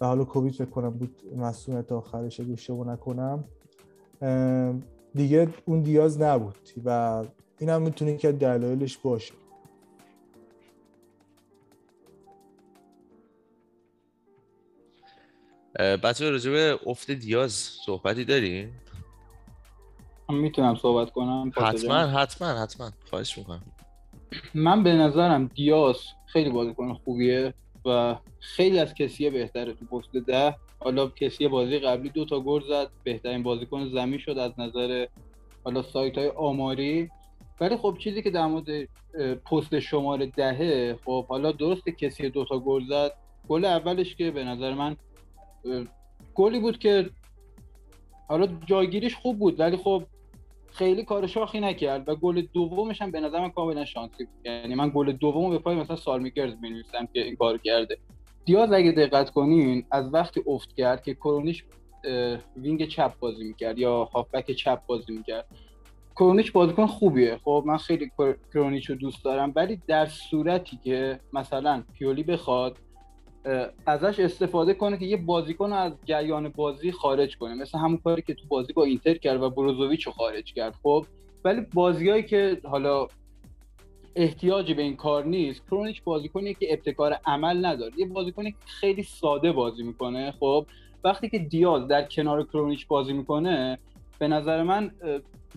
و 0.01 0.05
حالا 0.05 0.23
کووید 0.23 0.53
فکر 0.53 0.65
کنم 0.65 0.89
بود 0.89 1.21
مسئولیت 1.37 1.91
آخرش 1.91 2.39
اگه 2.39 2.53
اشتباه 2.53 2.87
نکنم 2.87 3.43
دیگه 5.15 5.47
اون 5.65 5.81
دیاز 5.81 6.21
نبود 6.21 6.69
و 6.85 7.23
این 7.59 7.69
هم 7.69 7.81
می‌تونه 7.81 8.17
که 8.17 8.31
دلایلش 8.31 8.97
باشه 8.97 9.33
بچه 15.77 16.29
راجع 16.29 16.77
افت 16.85 17.11
دیاز 17.11 17.51
صحبتی 17.85 18.25
دارین؟ 18.25 18.69
می‌تونم 20.29 20.75
صحبت 20.75 21.11
کنم 21.11 21.51
حتما 21.55 21.95
حتما 21.95 22.47
حتما. 22.47 22.91
خواهش 23.09 23.37
می‌کنم. 23.37 23.61
من 24.53 24.83
به 24.83 24.93
نظرم 24.93 25.47
دیاز 25.47 25.97
خیلی 26.25 26.49
بازیکن 26.49 26.93
خوبیه 26.93 27.53
و 27.85 28.15
خیلی 28.39 28.79
از 28.79 28.93
کسیه 28.93 29.29
بهتره 29.29 29.73
تو 29.73 29.85
پست 29.85 30.11
ده. 30.11 30.55
حالا 30.79 31.07
کسی 31.07 31.47
بازی 31.47 31.79
قبلی 31.79 32.09
دو 32.09 32.25
تا 32.25 32.39
گل 32.39 32.61
زد 32.69 32.89
بهترین 33.03 33.43
بازیکن 33.43 33.89
زمین 33.89 34.19
شد 34.19 34.37
از 34.37 34.51
نظر 34.57 35.07
حالا 35.63 35.81
سایت 35.81 36.17
های 36.17 36.29
آماری. 36.29 37.09
ولی 37.61 37.77
خب 37.77 37.97
چیزی 37.99 38.21
که 38.21 38.29
در 38.29 38.45
مورد 38.45 38.87
پست 39.45 39.79
شماره 39.79 40.25
دهه 40.25 40.99
خب 41.05 41.27
حالا 41.27 41.51
درسته 41.51 41.91
کسی 41.91 42.29
دو 42.29 42.45
تا 42.45 42.59
گل 42.59 42.85
زد. 42.85 43.13
گل 43.49 43.65
اولش 43.65 44.15
که 44.15 44.31
به 44.31 44.43
نظر 44.43 44.73
من 44.73 44.97
گلی 46.35 46.59
بود 46.59 46.79
که 46.79 47.09
حالا 48.27 48.47
جایگیریش 48.65 49.15
خوب 49.15 49.39
بود 49.39 49.59
ولی 49.59 49.77
خب 49.77 50.03
خیلی 50.77 51.03
کار 51.03 51.27
شاخی 51.27 51.59
نکرد 51.59 52.09
و 52.09 52.15
گل 52.15 52.41
دومش 52.53 53.01
هم 53.01 53.11
به 53.11 53.19
نظر 53.19 53.39
من 53.39 53.49
کاملا 53.49 53.85
شانسی 53.85 54.25
بود. 54.25 54.45
یعنی 54.45 54.75
من 54.75 54.91
گل 54.95 55.11
دومو 55.11 55.49
به 55.49 55.59
پای 55.59 55.75
مثلا 55.75 55.95
سالمیکرز 55.95 56.53
می‌نویسم 56.61 57.05
که 57.13 57.23
این 57.23 57.35
کار 57.35 57.57
کرده. 57.57 57.97
دیاز 58.45 58.71
اگه 58.71 58.91
دقت 58.91 59.29
کنین 59.29 59.85
از 59.91 60.13
وقتی 60.13 60.43
افت 60.47 60.75
کرد 60.75 61.03
که 61.03 61.13
کرونیچ 61.13 61.65
وینگ 62.57 62.87
چپ 62.87 63.19
بازی 63.19 63.43
می‌کرد 63.43 63.79
یا 63.79 64.03
هافبک 64.03 64.51
چپ 64.51 64.85
بازی 64.85 65.13
می‌کرد 65.13 65.45
کرونیچ 66.15 66.51
بازیکن 66.51 66.85
خوبیه. 66.85 67.39
خب 67.43 67.63
من 67.65 67.77
خیلی 67.77 68.11
کرونیچ 68.53 68.89
رو 68.89 68.95
دوست 68.95 69.25
دارم 69.25 69.53
ولی 69.55 69.81
در 69.87 70.05
صورتی 70.05 70.79
که 70.83 71.19
مثلا 71.33 71.83
پیولی 71.93 72.23
بخواد 72.23 72.77
ازش 73.85 74.19
استفاده 74.19 74.73
کنه 74.73 74.97
که 74.97 75.05
یه 75.05 75.17
بازیکن 75.17 75.73
از 75.73 75.93
جریان 76.05 76.49
بازی 76.49 76.91
خارج 76.91 77.37
کنه. 77.37 77.53
مثل 77.53 77.77
همون 77.77 77.97
کاری 77.97 78.21
که 78.21 78.33
تو 78.33 78.47
بازی 78.47 78.73
با 78.73 78.83
اینتر 78.83 79.13
کرد 79.13 79.41
و 79.41 79.49
بروزوویچ 79.49 80.05
رو 80.05 80.11
خارج 80.11 80.53
کرد 80.53 80.75
خب؟ 80.83 81.05
ولی 81.43 81.61
بازیایی 81.73 82.23
که 82.23 82.61
حالا 82.63 83.07
احتیاجی 84.15 84.73
به 84.73 84.81
این 84.81 84.95
کار 84.95 85.25
نیست 85.25 85.61
کرونیچ 85.65 86.03
بازیکنی 86.03 86.53
که 86.53 86.73
ابتکار 86.73 87.19
عمل 87.25 87.65
نداره. 87.65 87.91
یه 87.97 88.05
بازیکنی 88.05 88.51
که 88.51 88.57
خیلی 88.65 89.03
ساده 89.03 89.51
بازی 89.51 89.83
می‌کنه 89.83 90.31
خب؟ 90.39 90.65
وقتی 91.03 91.29
که 91.29 91.39
دیاز 91.39 91.87
در 91.87 92.03
کنار 92.03 92.43
کرونیچ 92.43 92.87
بازی 92.87 93.13
می‌کنه 93.13 93.79
به 94.19 94.27
نظر 94.27 94.63
من 94.63 94.91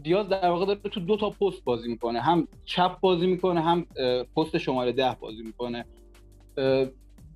دیاز 0.02 0.28
در 0.28 0.48
واقع 0.48 0.66
داره 0.66 0.78
تو 0.78 1.00
دو 1.00 1.16
تا 1.16 1.30
پست 1.30 1.64
بازی 1.64 1.88
می‌کنه. 1.88 2.20
هم 2.20 2.48
چپ 2.64 3.00
بازی 3.00 3.26
می‌کنه 3.26 3.60
هم 3.60 3.86
پست 4.36 4.58
شماره 4.58 4.92
ده 4.92 5.16
بازی 5.20 5.42
می‌کنه. 5.42 5.84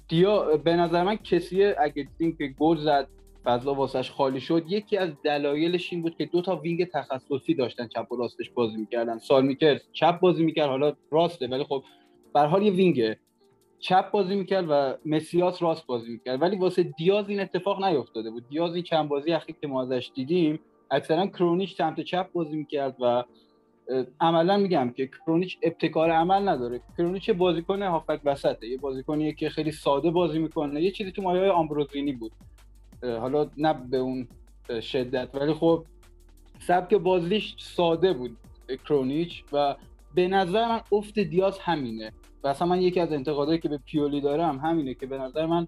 دیا 0.09 0.57
به 0.57 0.77
نظر 0.77 1.03
من 1.03 1.17
کسی 1.17 1.65
اگه 1.65 2.03
دیدیم 2.03 2.37
که 2.37 2.47
گل 2.59 2.77
زد 2.77 3.09
فضا 3.45 3.75
واسش 3.75 4.11
خالی 4.11 4.41
شد 4.41 4.65
یکی 4.69 4.97
از 4.97 5.11
دلایلش 5.25 5.93
این 5.93 6.03
بود 6.03 6.17
که 6.17 6.27
دو 6.27 6.43
تا 6.43 6.57
وینگ 6.57 6.85
تخصصی 6.85 7.55
داشتن 7.55 7.89
چپ 7.89 8.13
و 8.13 8.17
راستش 8.17 8.51
بازی 8.51 8.77
می‌کردن. 8.77 9.19
سالمیکرز 9.19 9.83
چپ 9.93 10.21
بازی 10.21 10.45
می‌کرد 10.45 10.69
حالا 10.69 10.93
راسته 11.11 11.47
ولی 11.47 11.65
خب 11.65 11.85
به 12.35 12.41
حال 12.41 12.63
یه 12.63 12.73
وینگه 12.73 13.19
چپ 13.79 14.11
بازی 14.11 14.35
می‌کرد 14.35 14.67
و 14.69 14.95
مسیاس 15.07 15.63
راست 15.63 15.87
بازی 15.87 16.13
می‌کرد. 16.13 16.43
ولی 16.43 16.57
واسه 16.57 16.83
دیاز 16.83 17.29
این 17.29 17.41
اتفاق 17.41 17.85
نیفتاده 17.85 18.31
بود. 18.31 18.49
دیاز 18.49 18.75
این 18.75 18.85
چند 18.85 19.09
بازی 19.09 19.33
اخیر 19.33 19.57
که 19.61 19.67
ما 19.67 19.83
ازش 19.83 20.11
دیدیم 20.15 20.61
اکثرا 20.91 21.27
کرونیچ 21.27 21.77
سمت 21.77 22.01
چپ 22.01 22.33
بازی 22.33 22.57
می‌کرد 22.57 22.97
و 23.01 23.25
عملا 24.21 24.57
میگم 24.57 24.91
که 24.97 25.07
کرونیچ 25.07 25.59
ابتکار 25.63 26.11
عمل 26.11 26.49
نداره. 26.49 26.81
کرونیچ 26.99 27.31
بازیکن 27.31 27.83
هافک 27.83 28.21
وسطه 28.25 28.67
یه 28.67 28.79
بازیکنیه 28.79 29.33
که 29.33 29.49
خیلی 29.49 29.73
ساده 29.73 30.11
بازی 30.11 30.39
می‌کنه. 30.39 30.83
یه 30.83 30.91
چیزی 30.91 31.13
تو 31.13 31.23
مایه 31.23 31.51
آمبروزینی 31.51 32.13
بود. 32.13 32.33
حالا 33.03 33.51
نه 33.57 33.73
به 33.73 33.97
اون 33.97 34.29
شدت 34.81 35.35
ولی 35.35 35.53
خب 35.53 35.85
سبک 36.59 36.95
بازیش 36.95 37.55
ساده 37.59 38.13
بود 38.13 38.37
کرونیچ 38.85 39.45
و 39.53 39.77
به 40.15 40.29
نظر 40.29 40.69
من 40.69 40.81
افت 40.93 41.19
دیاز 41.19 41.59
همینه. 41.59 42.13
و 42.45 42.49
اصلا 42.49 42.69
من 42.69 42.83
یکی 42.83 43.01
از 43.01 43.13
انتقادهایی 43.13 43.61
که 43.61 43.69
به 43.69 43.79
پیولی 43.79 44.21
دارم 44.21 44.59
همینه 44.59 44.95
که 44.95 45.07
به 45.07 45.19
نظر 45.19 45.47
من 45.47 45.67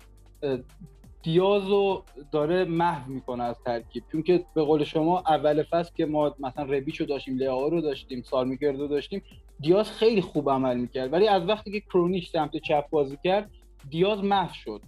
دیازو 1.23 2.03
داره 2.33 2.65
محو 2.65 3.13
می‌کنه 3.13 3.45
از 3.45 3.57
ترکیب. 3.65 4.05
چون 4.13 4.23
که 4.23 4.45
به 4.55 4.63
قول 4.63 4.85
شما 4.85 5.19
اول 5.19 5.63
فصل 5.63 5.95
که 5.95 6.07
ما 6.07 6.35
مثلا 6.39 6.65
ربیچو 6.65 7.05
داشتیم 7.05 7.39
لئو 7.39 7.69
رو 7.71 7.81
داشتیم 7.81 8.23
سالمیکرد 8.23 8.81
رو 8.81 8.89
داشتیم 8.89 9.23
دیاز 9.61 9.91
خیلی 9.91 10.21
خوب 10.21 10.51
عمل 10.51 10.77
می‌کرد. 10.77 11.13
ولی 11.13 11.29
از 11.29 11.49
وقتی 11.49 11.73
که 11.73 11.81
کرونیش 11.81 12.29
سمت 12.29 12.57
چپ 12.57 12.91
بازی 12.91 13.19
کرد 13.25 13.51
دیاز 13.91 14.25
محو 14.25 14.55
شد. 14.55 14.81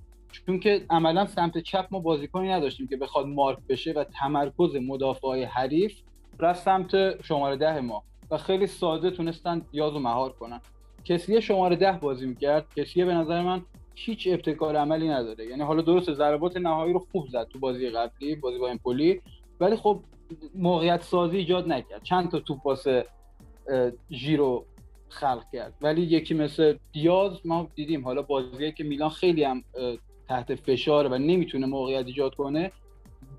چون 0.47 0.61
که 0.61 0.87
عملا 0.91 1.27
سمت 1.27 1.59
چپ 1.59 1.87
ما 1.91 1.99
بازیکنی 2.01 2.49
نداشتیم 2.49 2.87
که 2.87 2.97
بخواد 2.97 3.27
مارک 3.27 3.59
بشه 3.69 3.93
و 3.93 4.05
تمرکز 4.05 4.77
مدافع 4.77 5.45
حریف 5.45 6.01
رفت 6.39 6.63
سمت 6.63 7.23
شماره 7.25 7.57
ده 7.57 7.81
ما. 7.81 8.03
و 8.31 8.37
خیلی 8.39 8.67
ساده 8.67 9.11
تونستن 9.11 9.63
دیاز 9.73 9.93
رو 9.93 10.01
مهار 10.01 10.33
کنن. 10.33 10.61
کسی 11.05 11.43
شماره 11.43 11.77
ده 11.77 11.93
بازی 11.93 12.27
می‌کرد؟ 12.27 12.67
کسی 12.77 13.05
به 13.05 13.15
نظر 13.15 13.43
من 13.43 13.63
هیچ 14.05 14.29
ابتکار 14.31 14.77
عملی 14.77 15.09
نداره. 15.09 15.47
یعنی 15.47 15.63
حالا 15.63 15.83
درست 15.83 16.13
ضربات 16.13 16.57
نهایی 16.57 16.93
رو 16.93 17.07
خوب 17.13 17.29
زد 17.29 17.49
تو 17.49 17.59
بازی 17.59 17.91
قبلی 17.91 18.35
بازی 18.35 18.59
با 18.59 18.69
امپولی 18.69 19.21
ولی 19.61 19.77
خب 19.77 20.01
موقعیت 20.55 21.03
سازی 21.03 21.37
ایجاد 21.37 21.69
نکرد. 21.69 22.03
چند 22.03 22.31
تا 22.31 22.41
توپ 22.41 22.67
واسه 22.67 23.07
ژیرو 24.11 24.65
خلق 25.09 25.45
کرد. 25.53 25.75
ولی 25.81 26.03
یکی 26.03 26.35
مثل 26.35 26.77
دیاز 26.93 27.47
ما 27.47 27.69
دیدیم. 27.75 28.05
حالا 28.05 28.23
بازیه 28.23 28.73
که 28.73 28.85
میلان 28.85 29.11
خیلی 29.11 29.45
هم 29.45 29.65
تحت 30.29 30.55
فشاره 30.55 31.09
و 31.09 31.15
نمی‌تونه 31.19 31.67
موقعیت 31.67 32.07
ایجاد 32.07 32.35
کنه. 32.35 32.73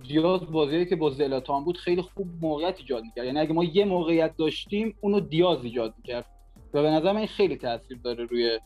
دیاز 0.08 0.52
بازیه 0.52 0.86
که 0.86 0.96
با 0.96 1.10
زلاتان 1.10 1.64
بود 1.64 1.78
خیلی 1.78 2.02
خوب 2.02 2.28
موقعیت 2.42 2.80
ایجاد 2.80 3.04
می‌کرد. 3.04 3.26
یعنی 3.26 3.40
اگه 3.40 3.54
ما 3.54 3.64
یه 3.64 3.86
موقعیت 3.86 4.38
داشتیم 4.38 4.96
اونو 5.02 5.20
دیاز 5.20 5.64
ایجاد 5.64 5.94
می‌کرد. 5.98 6.26
و 6.74 6.82
به 6.82 6.90
نظر 6.90 7.12
من 7.12 7.26
خیلی 7.26 7.58
تاثیر 7.58 7.98
داره 8.04 8.26
روی 8.26 8.60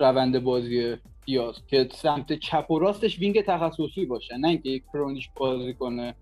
روند 0.00 0.42
بازی 0.42 0.96
دیاز 1.26 1.66
که 1.66 1.88
سمت 1.92 2.32
چپ 2.32 2.70
و 2.70 2.78
راستش 2.78 3.18
وینگ 3.18 3.44
تخصصی 3.44 4.06
باشه 4.06 4.36
نه 4.36 4.48
اینکه 4.48 4.68
یک 4.68 4.84
کرونیش 4.92 5.30
بازی 5.36 5.74
کنه. 5.74 6.14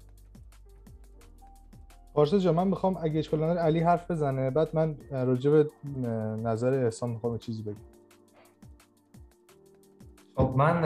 پارسا 2.15 2.39
جا 2.39 2.53
من 2.53 2.69
می‌خوام 2.69 2.97
اگه 3.03 3.19
اشکال 3.19 3.43
علی 3.43 3.81
حرف 3.81 4.11
بزنه 4.11 4.51
بعد 4.51 4.77
من 4.77 4.97
راجع 5.11 5.51
به 5.51 5.71
نظر 6.43 6.85
احسان 6.85 7.11
می‌خوام 7.11 7.39
چیزی 7.39 7.63
بگم. 7.63 7.77
خب 10.37 10.55
من 10.57 10.85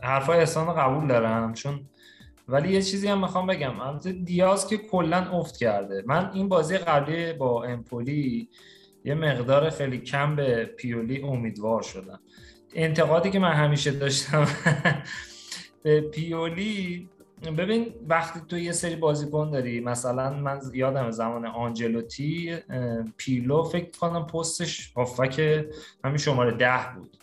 حرفای 0.00 0.38
احسان 0.38 0.74
قبول 0.74 1.08
دارم 1.08 1.52
چون 1.52 1.80
ولی 2.48 2.72
یه 2.72 2.82
چیزی 2.82 3.08
هم 3.08 3.20
می‌خوام 3.20 3.46
بگم. 3.46 3.98
دیاز 4.24 4.66
که 4.66 4.76
کلا 4.76 5.16
افت 5.16 5.56
کرده. 5.56 6.04
من 6.06 6.30
این 6.34 6.48
بازی 6.48 6.78
قبلی 6.78 7.32
با 7.32 7.64
امپولی 7.64 8.48
یه 9.04 9.14
مقدار 9.14 9.70
خیلی 9.70 9.98
کم 9.98 10.36
به 10.36 10.64
پیولی 10.64 11.22
امیدوار 11.22 11.82
شدم. 11.82 12.20
انتقادی 12.74 13.30
که 13.30 13.38
من 13.38 13.52
همیشه 13.52 13.90
داشتم 13.90 14.46
به 15.82 16.00
پیولی 16.00 17.08
ببین 17.58 17.94
وقتی 18.08 18.40
تو 18.48 18.58
یه 18.58 18.72
سری 18.72 18.96
بازیکن 18.96 19.50
داری 19.50 19.80
مثلا 19.80 20.30
من 20.30 20.60
یادم 20.74 21.10
زمان 21.10 21.46
آنجلوتی 21.46 22.56
پیلو 23.16 23.62
فکر 23.62 23.98
کنم 23.98 24.26
پستش 24.26 24.92
هافک 24.96 25.64
همین 26.04 26.16
شماره 26.16 26.50
ده 26.50 26.80
بود. 26.96 27.16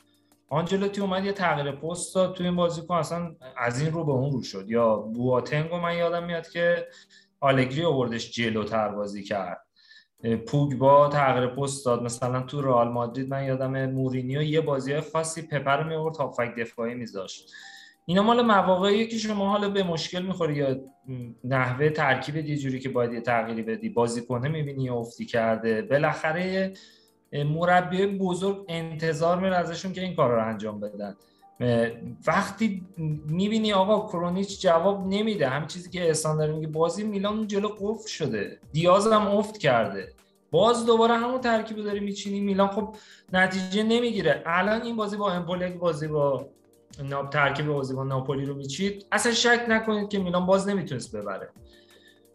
آنجلوتی 0.49 1.01
اومد 1.01 1.25
یه 1.25 1.31
تغییر 1.31 1.71
پست 1.71 2.15
داد 2.15 2.35
تو 2.35 2.43
این 2.43 2.55
بازیکن 2.55 2.95
اصلا 2.95 3.35
از 3.57 3.81
این 3.81 3.91
رو 3.91 4.03
به 4.05 4.11
اون 4.11 4.31
رو 4.31 4.43
شد. 4.43 4.69
یا 4.69 4.95
بواتنگو 4.95 5.77
من 5.77 5.97
یادم 5.97 6.23
میاد 6.23 6.49
که 6.49 6.87
آلگری 7.39 7.85
آوردش 7.85 8.31
جلوتر 8.31 8.89
بازی 8.89 9.23
کرد. 9.23 9.66
پوگبا 10.47 11.09
تغییر 11.09 11.47
پست 11.47 11.85
داد. 11.85 12.03
مثلا 12.03 12.41
تو 12.41 12.61
رئال 12.61 12.87
مادرید 12.87 13.29
من 13.29 13.43
یادم 13.43 13.85
مورینیو 13.85 14.41
یه 14.41 14.61
بازی 14.61 14.99
خاصی 14.99 15.41
پپر 15.41 15.83
می 15.83 15.95
آورد 15.95 16.17
هافک 16.17 16.55
دفاعی 16.55 16.95
میذاشت 16.95 17.53
اینا 18.05 18.23
مال 18.23 18.41
مواقعی 18.41 19.07
که 19.07 19.17
شما 19.17 19.49
حالا 19.49 19.69
به 19.69 19.83
مشکل 19.83 20.21
می‌خوری 20.21 20.55
یا 20.55 20.79
نحوه 21.43 21.89
ترکیب 21.89 22.35
یه 22.35 22.57
جوری 22.57 22.79
که 22.79 22.89
باید 22.89 23.13
یه 23.13 23.21
تغییری 23.21 23.61
بدی 23.61 23.89
بازیکنه 23.89 24.49
می‌بینی 24.49 24.89
افتی 24.89 25.25
کرده. 25.25 25.81
بالاخره 25.81 26.73
مربی 27.33 28.05
بزرگ 28.05 28.65
انتظار 28.67 29.39
میره 29.39 29.55
ازشون 29.55 29.93
که 29.93 30.01
این 30.01 30.15
کار 30.15 30.31
رو 30.31 30.47
انجام 30.47 30.79
بدن. 30.79 31.15
وقتی 32.27 32.85
می‌بینی 33.27 33.73
آقا 33.73 34.07
کرونیچ 34.07 34.61
جواب 34.61 35.07
نمیده 35.07 35.49
همین 35.49 35.67
چیزی 35.67 35.89
که 35.89 36.07
احسان 36.07 36.37
داره 36.37 36.53
میگه 36.53 36.67
بازی 36.67 37.03
میلان 37.03 37.47
جلو 37.47 37.67
قفل 37.67 38.07
شده. 38.07 38.59
دیاز 38.71 39.07
هم 39.07 39.27
افت 39.27 39.57
کرده. 39.57 40.13
باز 40.51 40.85
دوباره 40.85 41.13
همون 41.13 41.41
ترکیب 41.41 41.83
داری 41.83 41.99
میچینی. 41.99 42.39
میلان 42.39 42.67
خب 42.67 42.95
نتیجه 43.33 43.83
نمی‌گیره. 43.83 44.43
الان 44.45 44.81
این 44.81 44.95
بازی 44.95 45.17
با 45.17 45.31
امپولی 45.31 45.69
بازی 45.69 46.07
با 46.07 46.49
ناب 47.03 47.29
ترکیب 47.29 47.67
بازی 47.67 47.93
با 47.93 48.03
ناپولی 48.03 48.45
رو 48.45 48.55
میچید. 48.55 49.05
اصلا 49.11 49.31
شک 49.31 49.65
نکنید 49.69 50.09
که 50.09 50.19
میلان 50.19 50.45
باز 50.45 50.69
نمی‌تونست 50.69 51.15
ببره. 51.15 51.49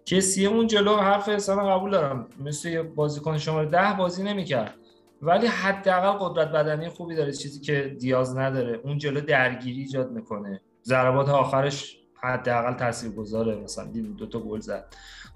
کسی 0.06 0.46
اون 0.46 0.66
جلو 0.66 0.96
حرف 0.96 1.28
احسان 1.28 1.68
قبول 1.70 1.90
دارم. 1.90 2.28
مثل 2.40 2.82
بازیکن 2.82 3.38
شماره 3.38 3.68
ده 3.68 3.94
بازی 3.98 4.22
نمی‌کرد. 4.22 4.74
ولی 5.22 5.46
حداقل 5.46 6.28
قدرت 6.28 6.48
بدنی 6.48 6.88
خوبی 6.88 7.14
داره 7.14 7.32
چیزی 7.32 7.60
که 7.60 7.96
دیاز 8.00 8.36
نداره. 8.36 8.80
اون 8.84 8.98
جلو 8.98 9.20
درگیری 9.20 9.80
ایجاد 9.80 10.10
می‌کنه. 10.10 10.60
ضربات 10.84 11.28
آخرش 11.28 11.96
حداقل 12.22 12.74
تاثیرگذاره. 12.74 13.54
مثلا 13.54 13.84
دید 13.84 14.16
دو 14.16 14.26
تا 14.26 14.38
گل 14.38 14.60
زد. 14.60 14.84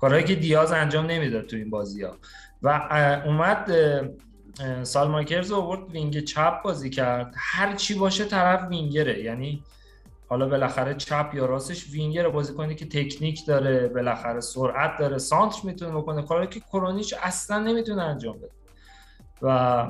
کارهایی 0.00 0.24
که 0.24 0.34
دیاز 0.34 0.72
انجام 0.72 1.06
نمی‌داد 1.06 1.46
تو 1.46 1.56
این 1.56 1.70
بازی 1.70 2.02
ها 2.02 2.16
و 2.62 2.68
اومد 3.26 3.72
سالمیکرز 4.82 5.52
آورد 5.52 5.90
وینگ 5.90 6.20
چپ 6.20 6.62
بازی 6.62 6.90
کرد. 6.90 7.34
هر 7.36 7.74
چی 7.74 7.94
باشه 7.94 8.24
طرف 8.24 8.68
وینگره. 8.68 9.22
یعنی 9.22 9.62
حالا 10.28 10.48
بالاخره 10.48 10.94
چپ 10.94 11.30
یا 11.34 11.46
راستش 11.46 11.90
وینگر 11.90 12.28
بازی 12.28 12.54
کنه 12.54 12.74
که 12.74 12.86
تکنیک 12.86 13.46
داره 13.46 13.88
بالاخره 13.88 14.40
سرعت 14.40 14.98
داره 14.98 15.18
سانتر 15.18 15.58
می‌تونه 15.64 15.96
بکنه. 15.96 16.22
کاری 16.22 16.46
که 16.46 16.60
کرونیچ 16.60 17.14
اصلا 17.22 17.58
نمی‌تونه 17.58 18.02
انجام 18.02 18.38
بده. 18.38 18.50
و 19.42 19.86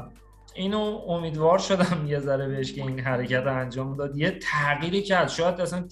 اینو 0.54 1.00
امیدوار 1.08 1.58
شدم 1.58 2.06
یه 2.06 2.18
ذره 2.18 2.48
بهش 2.48 2.72
که 2.72 2.82
این 2.82 3.00
حرکت 3.00 3.46
انجام 3.46 3.96
داد. 3.96 4.16
یه 4.16 4.30
تغییری 4.30 5.02
کرد. 5.02 5.28
شاید 5.28 5.60
اصلا 5.60 5.84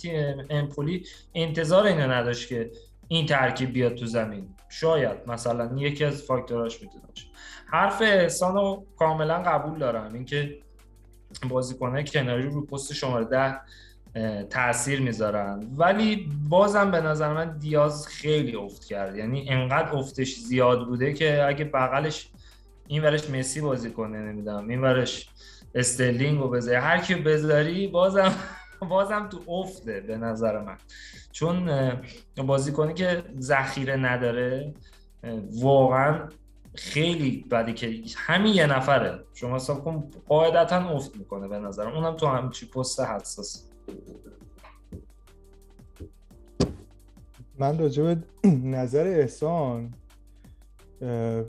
امپولی 0.51 1.05
انتظار 1.35 1.87
اینو 1.87 2.13
نداشت 2.13 2.49
که 2.49 2.71
این 3.09 3.27
ترکیب 3.27 3.73
بیاد 3.73 3.95
تو 3.95 4.07
زمین. 4.07 4.49
شاید 4.69 5.17
مثلا 5.27 5.71
یکی 5.77 6.05
از 6.05 6.23
فاکتوراش 6.23 6.83
می‌تونه 6.83 7.05
باشه. 7.09 7.27
حرف 7.67 8.03
احسان 8.03 8.55
رو 8.55 8.87
کاملا 8.99 9.43
قبول 9.43 9.79
دارم. 9.79 10.15
اینکه 10.15 10.59
بازیکنه 11.49 12.03
کناری 12.05 12.43
رو 12.43 12.67
پست 12.67 12.93
شماره 12.93 13.25
ده 13.25 13.61
تاثیر 14.51 15.01
می‌ذارن. 15.01 15.67
ولی 15.77 16.29
بازم 16.49 16.91
به 16.91 17.01
نظر 17.01 17.33
من 17.33 17.59
دیاز 17.59 18.07
خیلی 18.07 18.57
افت 18.57 18.85
کرد. 18.85 19.17
یعنی 19.17 19.51
انقدر 19.51 19.93
افتش 19.93 20.35
زیاد 20.35 20.87
بوده 20.87 21.13
که 21.13 21.45
اگه 21.45 21.65
بغلش 21.65 22.29
این 22.87 23.03
ورش 23.03 23.31
مسی 23.31 23.61
بازی 23.61 23.91
کنه 23.91 24.19
نمی‌دونم. 24.19 24.69
این 24.69 24.81
ورش 24.81 25.29
استرلینگ 25.75 26.39
رو 26.41 26.49
بذاری. 26.49 26.77
هر 26.77 26.99
کی 26.99 27.15
بذاری 27.15 27.89
بازم 27.89 28.33
بازم 28.89 29.29
تو 29.29 29.53
افته 29.53 30.01
به 30.01 30.17
نظر 30.17 30.61
من. 30.61 30.77
چون 31.33 31.71
بازیکنی 32.37 32.95
که 32.95 33.23
ذخیره 33.41 33.97
نداره 33.97 34.75
واقعا 35.61 36.29
خیلی 36.75 37.45
بدی 37.51 37.73
که 37.75 38.01
همین 38.17 38.55
یه 38.55 38.67
نفره. 38.67 39.25
شما 39.35 39.57
حساب 39.57 39.85
کن 39.85 40.11
قاعدتا 40.29 40.77
افت 40.77 41.17
می‌کنه 41.17 41.49
به 41.49 41.59
نظرم 41.59 41.93
اونم 41.97 42.17
تو 42.17 42.27
همچی 42.27 42.67
پست 42.67 43.01
حساس. 43.01 43.71
من 47.59 47.79
راجع 47.79 48.03
به 48.03 48.17
نظر 48.79 49.07
احسان 49.07 49.95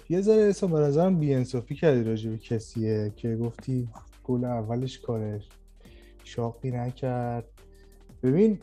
یه 0.09 0.21
ذره 0.21 0.41
احسان 0.41 0.71
به 0.71 0.79
نظرم 0.79 1.19
بیانصافی 1.19 1.75
کردی 1.75 2.03
راجع 2.03 2.29
به 2.29 2.37
کسیه 2.37 3.13
که 3.15 3.35
گفتی 3.35 3.89
گل 4.23 4.45
اولش 4.45 4.99
کارش 4.99 5.49
شاقی 6.23 6.71
نکرد. 6.71 7.45
ببین 8.23 8.59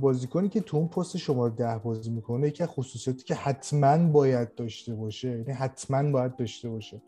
بازیکنی 0.00 0.48
که 0.48 0.60
تو 0.60 0.76
اون 0.76 0.88
پست 0.88 1.16
شماره 1.16 1.54
ده 1.54 1.78
بازی 1.78 2.10
می‌کنه 2.10 2.48
یکی 2.48 2.66
خصوصیاتی 2.66 3.24
که 3.24 3.34
حتما 3.34 4.12
باید 4.12 4.54
داشته 4.54 4.94
باشه 4.94 5.28
یعنی 5.28 5.52
حتما 5.52 6.10
باید 6.10 6.36
داشته 6.36 6.68
باشه 6.68 7.02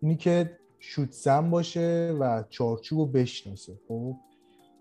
اینی 0.00 0.16
که 0.16 0.58
شوت 0.78 1.12
زن 1.12 1.50
باشه 1.50 2.16
و 2.20 2.44
چارچوب 2.48 2.98
رو 2.98 3.06
بشناسه. 3.06 3.78
خب 3.88 4.16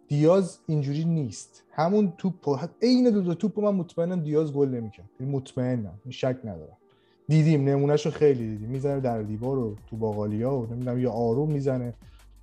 دیاز 0.07 0.59
اینجوری 0.67 1.05
نیست. 1.05 1.63
همون 1.71 2.13
توپ 2.17 2.69
عین 2.81 3.09
دو, 3.09 3.21
دو 3.21 3.33
توپ 3.33 3.59
من 3.59 3.75
مطمئنم 3.75 4.23
دیاز 4.23 4.53
گل 4.53 4.69
نمی‌کرد. 4.69 5.09
یعنی 5.19 5.31
مطمئنم 5.31 5.99
شک 6.09 6.37
ندارم. 6.43 6.77
دیدیم 7.27 7.63
نمونهش 7.63 8.05
رو 8.05 8.11
خیلی 8.11 8.49
دیدیم. 8.49 8.69
می‌زنه 8.69 8.99
در 8.99 9.21
دیوار 9.21 9.57
و 9.57 9.75
تو 9.89 9.97
باقالیا 9.97 10.55
و 10.55 10.65
نمی‌دونم 10.65 10.99
یا 10.99 11.11
آروم 11.11 11.51
می‌زنه 11.51 11.93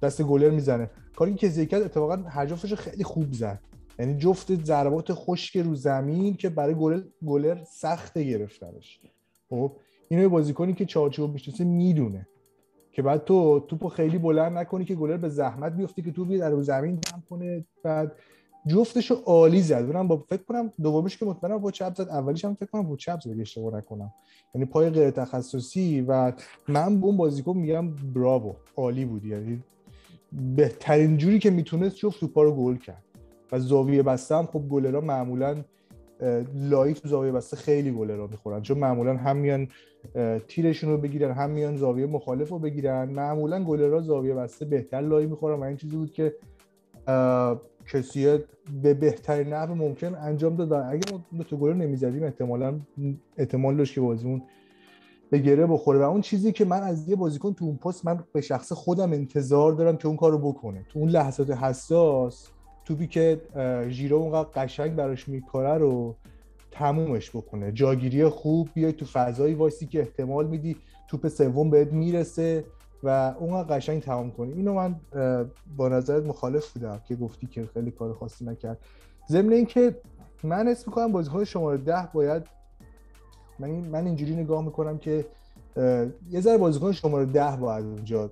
دست 0.03 0.23
گلر 0.23 0.51
می‌زنه. 0.51 0.91
کاری 1.17 1.35
که 1.35 1.67
کرد 1.67 1.83
اتفاقا 1.83 2.17
هر 2.17 2.47
جفتش 2.47 2.75
خیلی 2.75 3.05
خوب 3.05 3.33
زد. 3.33 3.61
یعنی 3.99 4.19
جفت 4.19 4.65
ضربات 4.65 5.13
خشک 5.13 5.57
رو 5.57 5.75
زمین 5.75 6.35
که 6.37 6.49
برای 6.49 6.75
گلر 6.75 7.03
گلر 7.27 7.65
سخت 7.65 8.19
گرفتنش. 8.19 9.01
خب 9.51 9.77
اینو 10.09 10.29
بازیکنی 10.29 10.73
که 10.73 10.85
چارچوب 10.85 11.33
می‌شناسه 11.33 11.65
می‌دونه 11.65 12.29
که 12.93 13.03
بعد 13.03 13.25
تو 13.25 13.61
توپو 13.61 13.89
خیلی 13.89 14.19
بلند 14.19 14.59
نکنی 14.59 14.85
که 14.85 14.95
گلر 14.95 15.17
به 15.17 15.29
زحمت 15.29 15.73
بیفته 15.73 16.03
که 16.03 16.13
تو 16.13 16.25
بیاد 16.25 16.53
رو 16.53 16.63
زمین 16.63 16.95
دم 16.95 17.23
کنه 17.31 17.65
بعد 17.83 18.13
جفتشو 18.67 19.15
عالی 19.15 19.63
زد. 19.63 19.95
من 19.95 20.09
با 20.09 20.17
فکر 20.17 20.43
کنم 20.43 20.73
دومیش 20.83 21.19
که 21.19 21.27
مطمئنم 21.27 21.59
با 21.59 21.71
چپ 21.71 21.95
زد. 21.95 22.09
اولیش 22.09 22.45
هم 22.45 22.55
فکر 22.55 22.71
کنم 22.71 22.83
با 22.83 22.97
چپ 22.97 23.21
زد 23.21 23.41
اشتباه 23.41 23.77
نکنم. 23.77 24.13
یعنی 24.55 24.65
پای 24.65 24.91
غیر 24.91 25.11
تخصصی 25.11 26.01
و 26.09 26.33
من 26.69 27.01
به 27.01 27.07
اون 27.07 27.17
بازیکن 27.17 27.57
میگم 27.57 27.91
براوو 28.15 28.55
عالی 28.77 29.05
بود 29.05 29.25
یعنی 29.25 29.63
بهترین 30.57 31.17
جوری 31.17 31.39
که 31.39 31.51
می‌تونست 31.51 31.97
جفت 31.97 32.21
توپا 32.21 32.43
رو 32.43 32.53
گل 32.53 32.77
کرد. 32.77 33.03
و 33.53 33.59
زاویه 33.59 34.03
بسته 34.03 34.37
هم 34.37 34.47
خب 34.47 34.69
گلرها 34.69 35.01
معمولا 35.01 35.57
لایی 36.55 36.95
تو 36.95 37.09
زاویه 37.09 37.33
بسته 37.33 37.57
خیلی 37.57 37.91
گلرها 37.91 38.27
می‌خورن. 38.27 38.63
چون 38.63 38.79
معمولا 38.79 39.17
هم 39.17 39.37
میان 39.37 39.69
تیرشون 40.49 40.91
رو 40.91 40.99
بگیرن 40.99 41.33
هم 41.33 41.51
میان 41.51 41.77
زاویه 41.77 42.07
مخالف 42.07 42.49
رو 42.49 42.59
بگیرن. 42.59 43.09
معمولا 43.09 43.65
گلرها 43.65 44.01
زاویه 44.01 44.35
بسته 44.35 44.65
بهتر 44.65 45.01
لایی 45.01 45.27
می‌خورن. 45.27 45.61
و 45.61 45.63
این 45.63 45.77
چیزی 45.77 45.97
بود 45.97 46.13
که 46.13 46.35
کسی 47.93 48.39
به 48.83 48.95
بهترین 48.95 49.53
نحو 49.53 49.75
ممکن 49.75 50.15
انجام 50.15 50.57
داد 50.57 50.73
و 50.73 50.75
اگه 50.75 51.01
ما 51.33 51.45
تو 51.45 51.57
گلر 51.57 51.75
نمی‌زدیم 51.75 52.23
احتمالا 52.23 52.81
احتمال 53.37 53.77
داشت 53.77 53.95
که 53.95 54.01
بازیمون 54.01 54.43
به 55.31 55.39
گره 55.39 55.67
بخوره. 55.67 55.99
و 55.99 56.03
اون 56.03 56.21
چیزی 56.21 56.53
که 56.53 56.65
من 56.65 56.83
از 56.83 57.09
یه 57.09 57.17
بازیکن 57.17 57.53
تو 57.53 57.65
اون 57.65 57.77
پست 57.77 58.07
من 58.07 58.25
به 58.33 58.41
شخص 58.41 58.73
خودم 58.73 59.13
انتظار 59.13 59.73
دارم 59.73 59.97
که 59.97 60.09
اون 60.09 60.17
کارو 60.17 60.39
بکنه. 60.39 60.87
تو 60.89 60.99
اون 60.99 61.09
لحظات 61.09 61.51
حساس 61.51 62.49
توپی 62.85 63.07
که 63.07 63.41
ژیرو 63.89 64.17
اونقدر 64.17 64.49
قشنگ 64.55 64.97
براش 64.97 65.29
میکاره 65.29 65.79
رو 65.79 66.17
تمومش 66.71 67.31
بکنه. 67.31 67.73
جاگیری 67.73 68.29
خوب 68.29 68.69
بیای 68.75 68.93
تو 68.93 69.05
فضایی 69.05 69.55
وایسی 69.55 69.87
که 69.87 70.01
احتمال 70.01 70.47
میدی 70.47 70.77
توپ 71.09 71.29
سوم 71.29 71.71
بهت 71.71 71.93
می‌رسه. 71.93 72.65
و 73.05 73.35
اونقدر 73.39 73.77
قشنگ 73.77 74.03
تمام 74.03 74.31
کنی. 74.31 74.53
اینو 74.53 74.75
من 74.75 74.97
با 75.77 75.89
نظرت 75.89 76.27
مخالف 76.27 76.73
بودم 76.73 77.01
که 77.09 77.17
گفتی 77.17 77.47
که 77.47 77.67
خیلی 77.75 77.91
کار 77.91 78.13
خاصی 78.13 78.45
نکرد. 78.45 78.79
ضمن 79.29 79.53
اینکه 79.53 79.97
من 80.43 80.69
اسم 80.69 80.85
می‌کنم 80.87 81.13
بازیکن 81.13 81.45
شماره 81.45 81.79
ده 81.79 82.09
باید 82.13 82.43
من, 83.59 83.71
من 83.71 84.07
اینجوری 84.07 84.37
نگاه 84.37 84.65
می‌کنم 84.65 84.99
که 84.99 85.27
یه 86.31 86.41
ذره 86.41 86.59
بازیکن 86.59 86.93
شماره 86.93 87.25
ده 87.25 87.57
باید 87.57 87.85
اونجا 87.85 88.31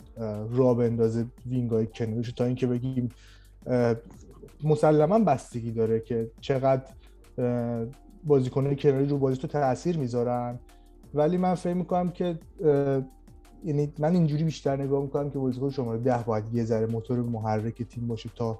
را 0.50 0.74
بندازه 0.74 1.26
وینگای 1.46 1.86
کنارش 1.86 2.32
تا 2.32 2.44
اینکه 2.44 2.66
بگیم 2.66 3.10
مسلما 4.64 5.18
بستگی 5.18 5.70
داره 5.70 6.00
که 6.00 6.30
چقدر 6.40 6.82
بازیکنهای 8.24 8.76
کناری 8.76 9.06
رو 9.06 9.18
بازی 9.18 9.36
تو 9.36 9.48
تاثیر 9.48 9.98
می‌ذارن. 9.98 10.58
ولی 11.14 11.36
من 11.36 11.54
فکر 11.54 11.74
می‌کنم 11.74 12.10
که 12.10 12.38
یعنی 13.64 13.92
من 13.98 14.12
اینجوری 14.12 14.44
بیشتر 14.44 14.76
نگاه 14.76 15.02
می‌کنم 15.02 15.30
که 15.30 15.38
بازیکن 15.38 15.70
شماره 15.70 15.98
ده 15.98 16.22
باید 16.26 16.54
یه 16.54 16.64
ذره 16.64 16.86
موتور 16.86 17.18
محرک 17.18 17.82
تیم 17.82 18.06
باشه 18.06 18.30
تا 18.36 18.58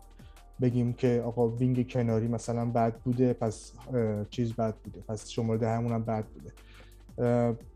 بگیم 0.60 0.92
که 0.92 1.22
آقا 1.26 1.48
وینگ 1.48 1.90
کناری 1.90 2.28
مثلا 2.28 2.64
بد 2.64 2.94
بوده 2.94 3.32
پس 3.32 3.72
چیز 4.30 4.52
بد 4.52 4.74
بوده 4.84 5.00
پس 5.08 5.28
شماره 5.28 5.58
ده 5.58 5.68
همون 5.68 5.92
هم 5.92 6.04
بد 6.04 6.24
بوده. 6.24 6.52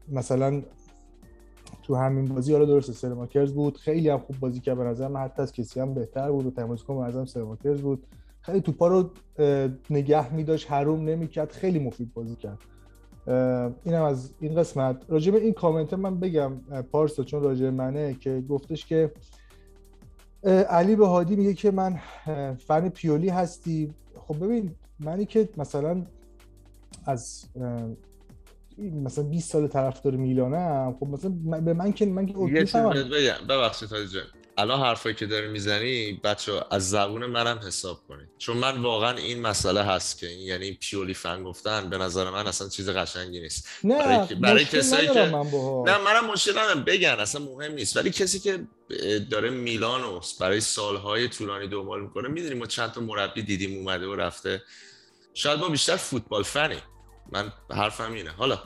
مثلا 0.09 0.63
تو 1.83 1.95
همین 1.95 2.25
بازی 2.25 2.53
حالا 2.53 2.65
درسته 2.65 2.93
سرماکرز 2.93 3.53
بود 3.53 3.77
خیلی 3.77 4.09
هم 4.09 4.19
خوب 4.19 4.39
بازی 4.41 4.61
کرد 4.61 4.77
به 4.77 4.85
نظر 4.85 5.09
من 5.09 5.21
حتی 5.21 5.43
از 5.43 5.53
کسی 5.53 5.81
هم 5.81 5.95
بهتر 5.95 6.31
بود 6.31 6.47
و 6.47 6.51
تماس 6.51 6.83
کن 6.83 7.07
نظرم 7.07 7.25
سرماکرز 7.25 7.81
بود. 7.81 8.07
خیلی 8.41 8.61
توپا 8.61 8.89
رو 8.89 9.11
نگه 9.91 10.35
میداشت 10.35 10.71
حروم 10.71 11.05
نمی‌کرد 11.05 11.53
خیلی 11.53 11.79
مفید 11.79 12.15
بازی 12.15 12.37
کرد. 12.37 12.59
اینم 13.85 14.03
از 14.03 14.35
این 14.41 14.55
قسمت. 14.55 15.03
راجع 15.09 15.33
به 15.33 15.39
این 15.39 15.53
کامنت 15.53 15.95
من 15.95 16.21
بگم 16.21 16.53
پارسا 16.93 17.25
چون 17.25 17.43
راجع 17.43 17.71
منه 17.71 18.15
که 18.15 18.45
گفتش 18.49 18.87
که 18.87 19.13
علی 20.69 20.97
به 20.97 21.07
هادی 21.07 21.37
میگه 21.37 21.55
که 21.55 21.71
من 21.71 22.01
فن 22.59 22.89
پیولی 22.89 23.29
هستی. 23.29 23.95
خب 24.27 24.45
ببین 24.45 24.75
منی 25.01 25.27
که 25.27 25.49
مثلا 25.57 26.07
از 27.07 27.45
مثلا 28.79 29.25
20 29.25 29.51
سال 29.53 29.67
طرفدار 29.67 30.17
میلانم 30.17 30.97
خب 31.01 31.07
مثلا 31.07 31.31
به 31.61 31.73
من 31.73 31.93
که 31.93 32.07
من 32.07 32.27
که 32.27 32.33
بگم. 32.33 33.47
ببخشید 33.49 33.89
الان 34.59 34.81
حرفایی 34.81 35.15
که 35.15 35.27
داری 35.27 35.49
می‌زنی 35.49 36.13
بچه 36.13 36.65
از 36.71 36.91
زبون 36.91 37.27
منم 37.27 37.59
حساب 37.59 38.01
کنید. 38.09 38.29
چون 38.39 38.57
من 38.57 38.83
واقعا 38.83 39.17
این 39.17 39.41
مسئله 39.41 39.83
هست 39.83 40.19
که 40.19 40.27
یعنی 40.27 40.73
پیولی 40.73 41.15
فن 41.15 41.43
گفتن 41.43 41.91
به 41.91 41.99
نظر 41.99 42.31
من 42.31 42.47
اصلا 42.47 42.69
چیز 42.69 42.89
قشنگی 42.89 43.41
نیست. 43.41 43.69
نه 43.85 43.99
برای, 43.99 44.35
برای 44.35 44.65
کسایی 44.65 45.09
که 45.09 45.25
من 45.25 45.47
نه 45.87 45.99
منم 45.99 46.31
مشکل 46.33 46.51
ندارم. 46.51 46.85
بگن 46.85 47.17
اصلا 47.19 47.45
مهم 47.45 47.73
نیست. 47.73 47.97
ولی 47.97 48.11
کسی 48.11 48.39
که 48.39 48.65
داره 49.31 49.51
میلان 49.51 50.21
برای 50.41 50.61
سالهای 50.61 51.29
طولانی 51.29 51.69
دنبال 51.69 52.03
می‌کنه 52.03 52.29
می‌دونیم 52.29 52.59
ما 52.59 52.67
چند 52.67 52.93
تا 52.93 53.01
مربی 53.01 53.43
دیدیم 53.43 53.79
اومده 53.79 54.07
و 54.07 54.15
رفته. 54.15 54.63
شاید 55.35 55.61
ما 55.61 55.69
بیشتر 55.69 55.97
فوتبال 55.97 56.43
فنی 56.43 56.79
من 57.33 57.53
حرفم 57.71 58.13
اینه. 58.13 58.31
حالا 58.31 58.59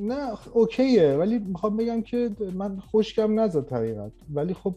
نه 0.00 0.38
اوکیه 0.52 1.12
ولی 1.12 1.38
می‌خوام 1.38 1.76
بگم 1.76 2.02
که 2.02 2.30
من 2.54 2.80
خوشکم 2.90 3.40
نزد 3.40 3.72
حقیقت. 3.72 4.12
ولی 4.34 4.54
خب 4.54 4.74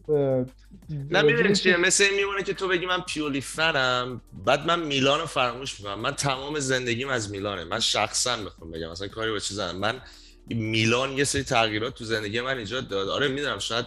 نه 0.89 1.21
می‌دونی 1.21 1.55
چیه؟ 1.55 1.77
مثل 1.77 2.03
این 2.03 2.15
میمونه 2.15 2.43
که 2.43 2.53
تو 2.53 2.67
بگی 2.67 2.85
من 2.85 3.01
پیولی 3.01 3.41
فنم 3.41 4.21
بعد 4.45 4.65
من 4.65 4.79
میلان 4.79 5.19
رو 5.19 5.25
فراموش 5.25 5.79
می‌کنم. 5.79 5.99
من 5.99 6.11
تمام 6.11 6.59
زندگیم 6.59 7.09
از 7.09 7.31
میلانه. 7.31 7.63
من 7.63 7.79
شخصا 7.79 8.35
می‌خوام 8.35 8.71
بگم 8.71 8.91
مثلا 8.91 9.07
کاری 9.07 9.31
با 9.31 9.39
چیزم 9.39 9.75
من 9.75 10.01
میلان 10.49 11.11
یه 11.11 11.23
سری 11.23 11.43
تغییرات 11.43 11.95
تو 11.95 12.05
زندگی 12.05 12.41
من 12.41 12.57
ایجاد 12.57 12.87
داد. 12.87 13.09
آره 13.09 13.27
می‌دونم 13.27 13.59
شاید 13.59 13.85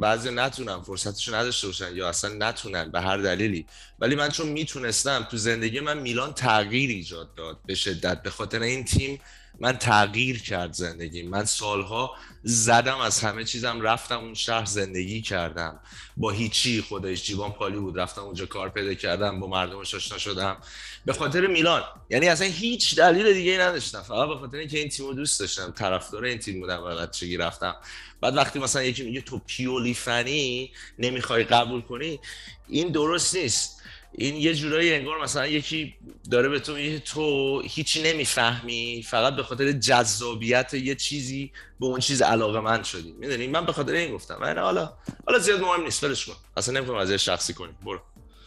بعضی 0.00 0.30
نتونن 0.30 0.80
فرصتشو 0.80 1.34
نداشته 1.34 1.66
باشن 1.66 1.96
یا 1.96 2.08
اصلا 2.08 2.34
نتونن 2.38 2.90
به 2.90 3.00
هر 3.00 3.16
دلیلی. 3.16 3.66
ولی 3.98 4.14
من 4.14 4.28
چون 4.28 4.48
می‌تونستم 4.48 5.26
تو 5.30 5.36
زندگی 5.36 5.80
من 5.80 5.98
میلان 5.98 6.32
تغییر 6.32 6.90
ایجاد 6.90 7.34
داد 7.34 7.58
به 7.66 7.74
شدت. 7.74 8.22
به 8.22 8.30
خاطر 8.30 8.62
این 8.62 8.84
تیم 8.84 9.20
من 9.60 9.72
تغییر 9.72 10.42
کرد 10.42 10.72
زندگی. 10.72 11.22
من 11.22 11.44
سالها 11.44 12.16
زدم 12.42 12.98
از 12.98 13.20
همه 13.20 13.44
چیزم 13.44 13.80
رفتم 13.80 14.18
اون 14.18 14.34
شهر 14.34 14.64
زندگی 14.64 15.22
کردم. 15.22 15.80
با 16.16 16.30
هیچی 16.30 16.82
خودش 16.82 17.22
جیبان 17.22 17.52
پالی 17.52 17.78
بود. 17.78 17.98
رفتم 17.98 18.22
اونجا 18.22 18.46
کار 18.46 18.68
پیدا 18.68 18.94
کردم 18.94 19.40
با 19.40 19.46
مردمش 19.46 19.94
آشنا 19.94 20.18
شدم. 20.18 20.56
به 21.04 21.12
خاطر 21.12 21.46
میلان. 21.46 21.82
یعنی 22.10 22.28
اصلا 22.28 22.46
هیچ 22.46 22.96
دلیل 22.96 23.32
دیگه 23.32 23.58
نداشتم. 23.60 24.02
فقط 24.02 24.28
به 24.28 24.36
خاطر 24.36 24.56
اینکه 24.56 24.78
این 24.78 24.88
تیم 24.88 25.14
دوست 25.14 25.40
داشتم. 25.40 25.70
طرفدار 25.70 26.24
این 26.24 26.38
تیم 26.38 26.60
بودم 26.60 26.82
و 26.82 26.96
بچگی 26.96 27.36
رفتم. 27.36 27.76
بعد 28.20 28.36
وقتی 28.36 28.58
مثلا 28.58 28.82
یکی 28.82 29.02
میگه 29.02 29.20
تو 29.20 29.40
پیولی 29.46 29.94
فنی 29.94 30.72
نمی‌خوای 30.98 31.44
قبول 31.44 31.80
کنی 31.80 32.20
این 32.68 32.88
درست 32.88 33.36
نیست. 33.36 33.79
این 34.12 34.36
یه 34.36 34.54
جورایی 34.54 34.94
انگار 34.94 35.22
مثلا 35.22 35.46
یکی 35.46 35.94
داره 36.30 36.48
به 36.48 36.60
تو 36.60 36.74
میگه 36.74 36.98
تو 36.98 37.60
هیچی 37.64 38.02
نمی‌فهمی 38.02 39.02
فقط 39.06 39.36
به 39.36 39.42
خاطر 39.42 39.72
جذابیت 39.72 40.74
یه 40.74 40.94
چیزی 40.94 41.52
به 41.80 41.86
اون 41.86 42.00
چیز 42.00 42.22
علاقه 42.22 42.60
من 42.60 42.82
شدی. 42.82 43.12
می‌دونی؟ 43.12 43.46
من 43.46 43.66
به 43.66 43.72
خاطر 43.72 43.92
این 43.92 44.14
گفتم. 44.14 44.38
من 44.40 44.58
حالا 44.58 44.92
حالا 45.26 45.38
زیاد 45.38 45.60
مهم 45.60 45.84
نیست 45.84 46.04
ولش 46.04 46.26
کن. 46.26 46.34
اصلا 46.56 46.74
نمی‌خوام 46.74 46.98
از 46.98 47.12
شخصی 47.12 47.54
کنیم. 47.54 47.76
برو. 47.86 47.98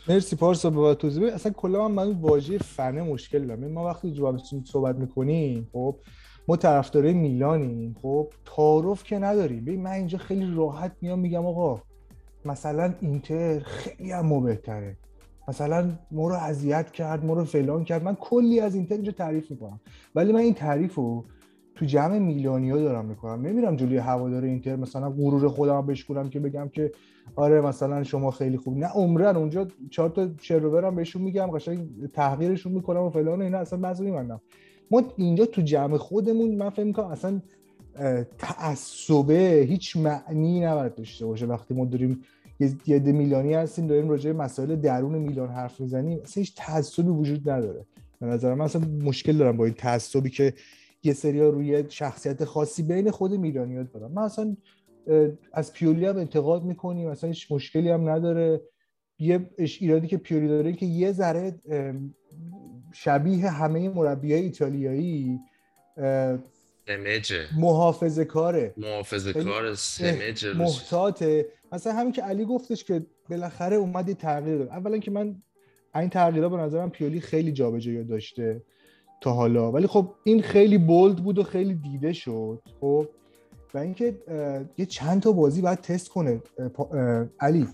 مرسی 0.07 0.35
پارسا 0.35 0.69
با 0.69 0.95
توضیح. 0.95 1.33
اصلا 1.33 1.51
کلا 1.51 1.87
من 1.87 2.07
من 2.07 2.11
واژه 2.11 2.57
فنه 2.57 3.01
مشکل 3.01 3.47
دارم. 3.47 3.71
ما 3.71 3.85
وقتی 3.85 4.11
جو 4.11 4.37
صحبت 4.65 4.95
می‌کنیم 4.95 5.69
خب 5.73 5.95
ما 6.47 6.57
طرفدارای 6.57 7.13
میلانیم. 7.13 7.95
خب 8.01 8.33
تعارف 8.55 9.03
که 9.03 9.19
نداریم. 9.19 9.65
ببین 9.65 9.83
من 9.83 9.91
اینجا 9.91 10.17
خیلی 10.17 10.55
راحت 10.55 10.95
میام 11.01 11.19
میگم 11.19 11.45
آقا 11.45 11.81
مثلا 12.45 12.95
اینتر 13.01 13.59
خیلی 13.59 14.11
هم 14.11 14.43
بهتره. 14.43 14.97
مثلا 15.47 15.89
ما 16.11 16.27
رو 16.27 16.35
اذیت 16.35 16.91
کرد 16.91 17.25
ما 17.25 17.33
رو 17.33 17.43
فلان 17.43 17.83
کرد. 17.83 18.03
من 18.03 18.15
کلی 18.15 18.59
از 18.59 18.75
اینتر 18.75 18.95
اینجا 18.95 19.11
تعریف 19.11 19.51
می‌کنم. 19.51 19.79
ولی 20.15 20.33
من 20.33 20.39
این 20.39 20.53
تعریف 20.53 20.95
رو 20.95 21.25
تو 21.75 21.85
جمع 21.85 22.17
میلانیا 22.17 22.77
دارم 22.77 23.05
می‌کنم. 23.05 23.47
نمیرم 23.47 23.75
جلوی 23.75 23.97
هوادار 23.97 24.43
اینتر 24.43 24.75
مثلا 24.75 25.09
غرور 25.09 25.47
خودم 25.47 25.85
بشکونم 25.85 26.29
که 26.29 26.39
بگم 26.39 26.69
که 26.69 26.91
آره 27.35 27.61
مثلا 27.61 28.03
شما 28.03 28.31
خیلی 28.31 28.57
خوب. 28.57 28.77
نه 28.77 28.87
عمرن 28.87 29.35
اونجا 29.35 29.67
چهار 29.89 30.09
تا 30.09 30.29
شروورم 30.41 30.95
بهشون 30.95 31.21
میگم 31.21 31.47
قشنگ 31.47 31.79
تحقیرشون 32.13 32.71
می‌کنم 32.71 33.01
و 33.01 33.09
فلان 33.09 33.39
و 33.39 33.43
اینا 33.43 33.57
اصلا 33.57 33.79
مزه 33.79 34.03
میمنم 34.03 34.41
ما 34.91 35.03
اینجا 35.17 35.45
تو 35.45 35.61
جمع 35.61 35.97
خودمون 35.97 36.55
من 36.55 36.69
فکر 36.69 36.85
می‌کنم 36.85 37.07
اصلا 37.07 37.41
تعصبه 38.37 39.65
هیچ 39.69 39.97
معنی 39.97 40.59
نباید 40.59 40.95
داشته 40.95 41.25
باشه 41.25 41.45
وقتی 41.45 41.73
ما 41.73 41.85
داریم 41.85 42.21
یه 42.85 42.99
ده 42.99 43.11
میلانی 43.11 43.53
هستیم 43.53 43.87
داریم 43.87 44.09
راجع 44.09 44.31
به 44.31 44.37
مسائل 44.37 44.75
درون 44.75 45.17
میلان 45.17 45.49
حرف 45.49 45.79
می‌زنیم. 45.81 46.19
اصلا 46.23 46.41
هیچ 46.41 46.53
تعصبی 46.57 47.09
وجود 47.09 47.49
نداره. 47.49 47.85
به 48.19 48.25
نظر 48.25 48.53
من 48.53 48.65
اصلا 48.65 48.81
مشکل 48.81 49.37
دارم 49.37 49.57
با 49.57 49.65
این 49.65 49.73
تعصبی 49.73 50.29
که 50.29 50.53
یه 51.03 51.13
سریا 51.13 51.49
روی 51.49 51.83
شخصیت 51.89 52.45
خاصی 52.45 52.83
بین 52.83 53.11
خود 53.11 53.33
میلانیات 53.33 53.91
دارم 53.93 54.11
من 54.11 54.21
اصلا 54.21 54.57
از 55.53 55.73
پیولی 55.73 56.05
هم 56.05 56.17
انتقاد 56.17 56.63
می‌کنیم 56.63 57.07
اصلا 57.07 57.27
هیچ 57.27 57.51
مشکلی 57.51 57.89
هم 57.89 58.09
نداره. 58.09 58.61
یه 59.19 59.49
ایرادی 59.57 60.07
که 60.07 60.17
پیولی 60.17 60.47
داره 60.47 60.73
که 60.73 60.85
یه 60.85 61.11
ذره 61.11 61.55
شبیه 62.93 63.49
همه 63.49 63.89
مربیای 63.89 64.41
ایتالیایی 64.41 65.39
سمجه. 66.87 67.45
محافظه 67.57 68.25
کاره 68.25 68.73
محافظه 68.77 69.33
کار 69.33 69.75
سمجه 69.75 70.53
محتاطه. 70.53 71.45
مثلا 71.73 71.93
همین 71.93 72.11
که 72.11 72.21
علی 72.21 72.45
گفتش 72.45 72.83
که 72.83 73.05
بالاخره 73.29 73.75
اومد 73.75 74.09
یه 74.09 74.15
تغییر 74.15 74.57
داد. 74.57 74.67
اولا 74.67 74.97
که 74.97 75.11
من 75.11 75.35
این 75.95 76.09
تغییرها 76.09 76.49
به 76.49 76.57
نظرم 76.57 76.89
پیولی 76.89 77.19
خیلی 77.19 77.51
جابجایی 77.51 78.03
داشته 78.03 78.61
تا 79.21 79.31
حالا. 79.31 79.71
ولی 79.71 79.87
خب 79.87 80.09
این 80.23 80.41
خیلی 80.41 80.77
بولد 80.77 81.15
بود 81.15 81.39
و 81.39 81.43
خیلی 81.43 81.73
دیده 81.73 82.13
شد 82.13 82.61
خب؟ 82.81 83.07
و 83.73 83.77
اینکه 83.77 84.17
یه 84.77 84.85
چند 84.85 85.21
تا 85.21 85.31
بازی 85.31 85.61
باید 85.61 85.81
تست 85.81 86.09
کنه 86.09 86.41
علی. 87.39 87.67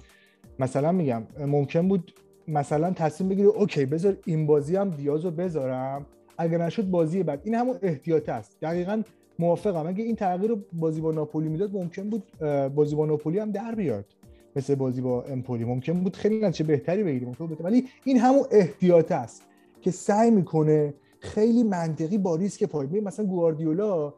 مثلا 0.60 0.92
میگم 0.92 1.24
ممکن 1.40 1.88
بود 1.88 2.14
مثلا 2.48 2.92
تصمیم 2.92 3.30
بگیره 3.30 3.48
اوکی 3.48 3.86
بذار 3.86 4.18
این 4.26 4.46
بازی 4.46 4.76
هم 4.76 4.90
دیازو 4.90 5.32
بذارم. 5.32 6.06
اگر 6.38 6.58
نشد 6.58 6.84
بازی 6.90 7.24
بعد. 7.24 7.42
این 7.44 7.56
همون 7.56 7.80
احتیاط 7.82 8.30
است. 8.30 8.58
دقیقا 8.62 9.02
موافقم. 9.40 9.88
اگه 9.88 10.04
این 10.04 10.16
تغییر 10.16 10.50
رو 10.50 10.60
بازی 10.74 11.02
با 11.02 11.12
ناپولی 11.12 11.50
می‌داد 11.50 11.74
ممکن 11.74 12.10
بود 12.10 12.24
بازی 12.76 12.96
با 12.96 13.06
ناپولی 13.06 13.40
هم 13.40 13.52
در 13.52 13.76
بیاد. 13.76 14.06
مثل 14.56 14.76
بازی 14.76 15.02
با 15.02 15.24
امپولی. 15.24 15.66
ممکن 15.66 15.94
بود 15.94 16.16
خیلی 16.16 16.40
نتیجه 16.40 16.68
بهتری 16.68 17.04
بگیریم. 17.04 17.36
ولی 17.60 17.86
این 18.04 18.18
همون 18.18 18.46
احتیاط 18.52 19.12
است 19.12 19.44
که 19.82 19.92
سعی 19.92 20.32
می‌کنه 20.32 20.94
خیلی 21.20 21.64
منطقی 21.64 22.18
با 22.18 22.36
ریسک 22.36 22.64
پای. 22.64 22.88
مثلا 23.00 23.26
گواردیولا 23.26 24.14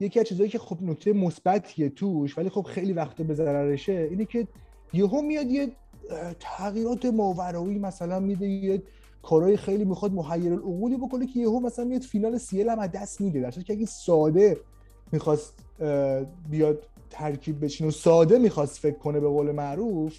یکی 0.00 0.20
از 0.20 0.26
چیزایی 0.26 0.50
که 0.50 0.58
خب 0.58 0.82
نکته 0.82 1.12
مثبتیه 1.12 1.88
توش 1.88 2.38
ولی 2.38 2.48
خب 2.48 2.62
خیلی 2.62 2.92
وقت 2.92 3.22
به 3.22 3.34
ضررشه 3.34 4.08
اینه 4.10 4.24
که 4.24 4.46
یهو 4.92 5.22
میاد 5.22 5.50
یه 5.50 5.68
تغییرات 6.40 7.06
ماورایی 7.06 7.78
مثلا 7.78 8.20
میده 8.20 8.48
یه 8.48 8.82
کارهای 9.24 9.56
خیلی 9.56 9.84
می‌خواد 9.84 10.12
محیر 10.12 10.52
العقولی 10.52 10.96
بکنه 10.96 11.26
که 11.26 11.40
یهو 11.40 11.60
مثلا 11.60 11.84
میاد 11.84 12.02
فینال 12.02 12.38
سیل 12.38 12.68
هم 12.68 12.86
دست 12.86 13.20
میده. 13.20 13.40
در 13.40 13.50
که 13.50 13.72
اگه 13.72 13.86
ساده 13.86 14.56
می‌خواست 15.12 15.54
بیاد 16.50 16.82
ترکیب 17.10 17.64
بچینه 17.64 17.88
و 17.88 17.92
ساده 17.92 18.38
می‌خواست 18.38 18.78
فکر 18.78 18.98
کنه 18.98 19.20
به 19.20 19.28
قول 19.28 19.52
معروف 19.52 20.14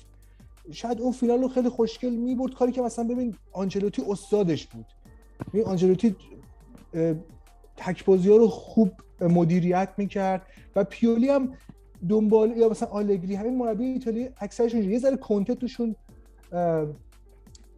شاید 0.72 1.02
اون 1.02 1.12
فینال 1.12 1.42
رو 1.42 1.48
خیلی 1.48 1.70
خوشگل 1.70 2.10
می‌برد. 2.10 2.54
کاری 2.54 2.72
که 2.72 2.82
مثلا 2.82 3.06
ببین 3.06 3.36
آنچلوتی 3.52 4.04
استادش 4.10 4.68
بود. 4.68 4.86
این 5.54 5.64
آنچلوتی 5.64 6.16
تک 7.78 8.04
بازی 8.04 8.30
ها 8.30 8.38
رو 8.38 8.48
خوب 8.48 8.92
مدیریت 9.22 9.90
می‌کرد 9.98 10.42
و 10.76 10.84
پیولی 10.84 11.30
هم 11.30 11.54
دنبال 12.10 12.58
یا 12.58 12.70
مثلا 12.70 12.90
آلگری 12.90 13.36
همین 13.36 13.58
مربی 13.58 13.86
ایتالیا 13.86 14.28
اکثرشون 14.38 14.84
یه 14.84 15.00
ذره 15.00 15.18
کنته 15.18 15.56
توشون 15.56 15.96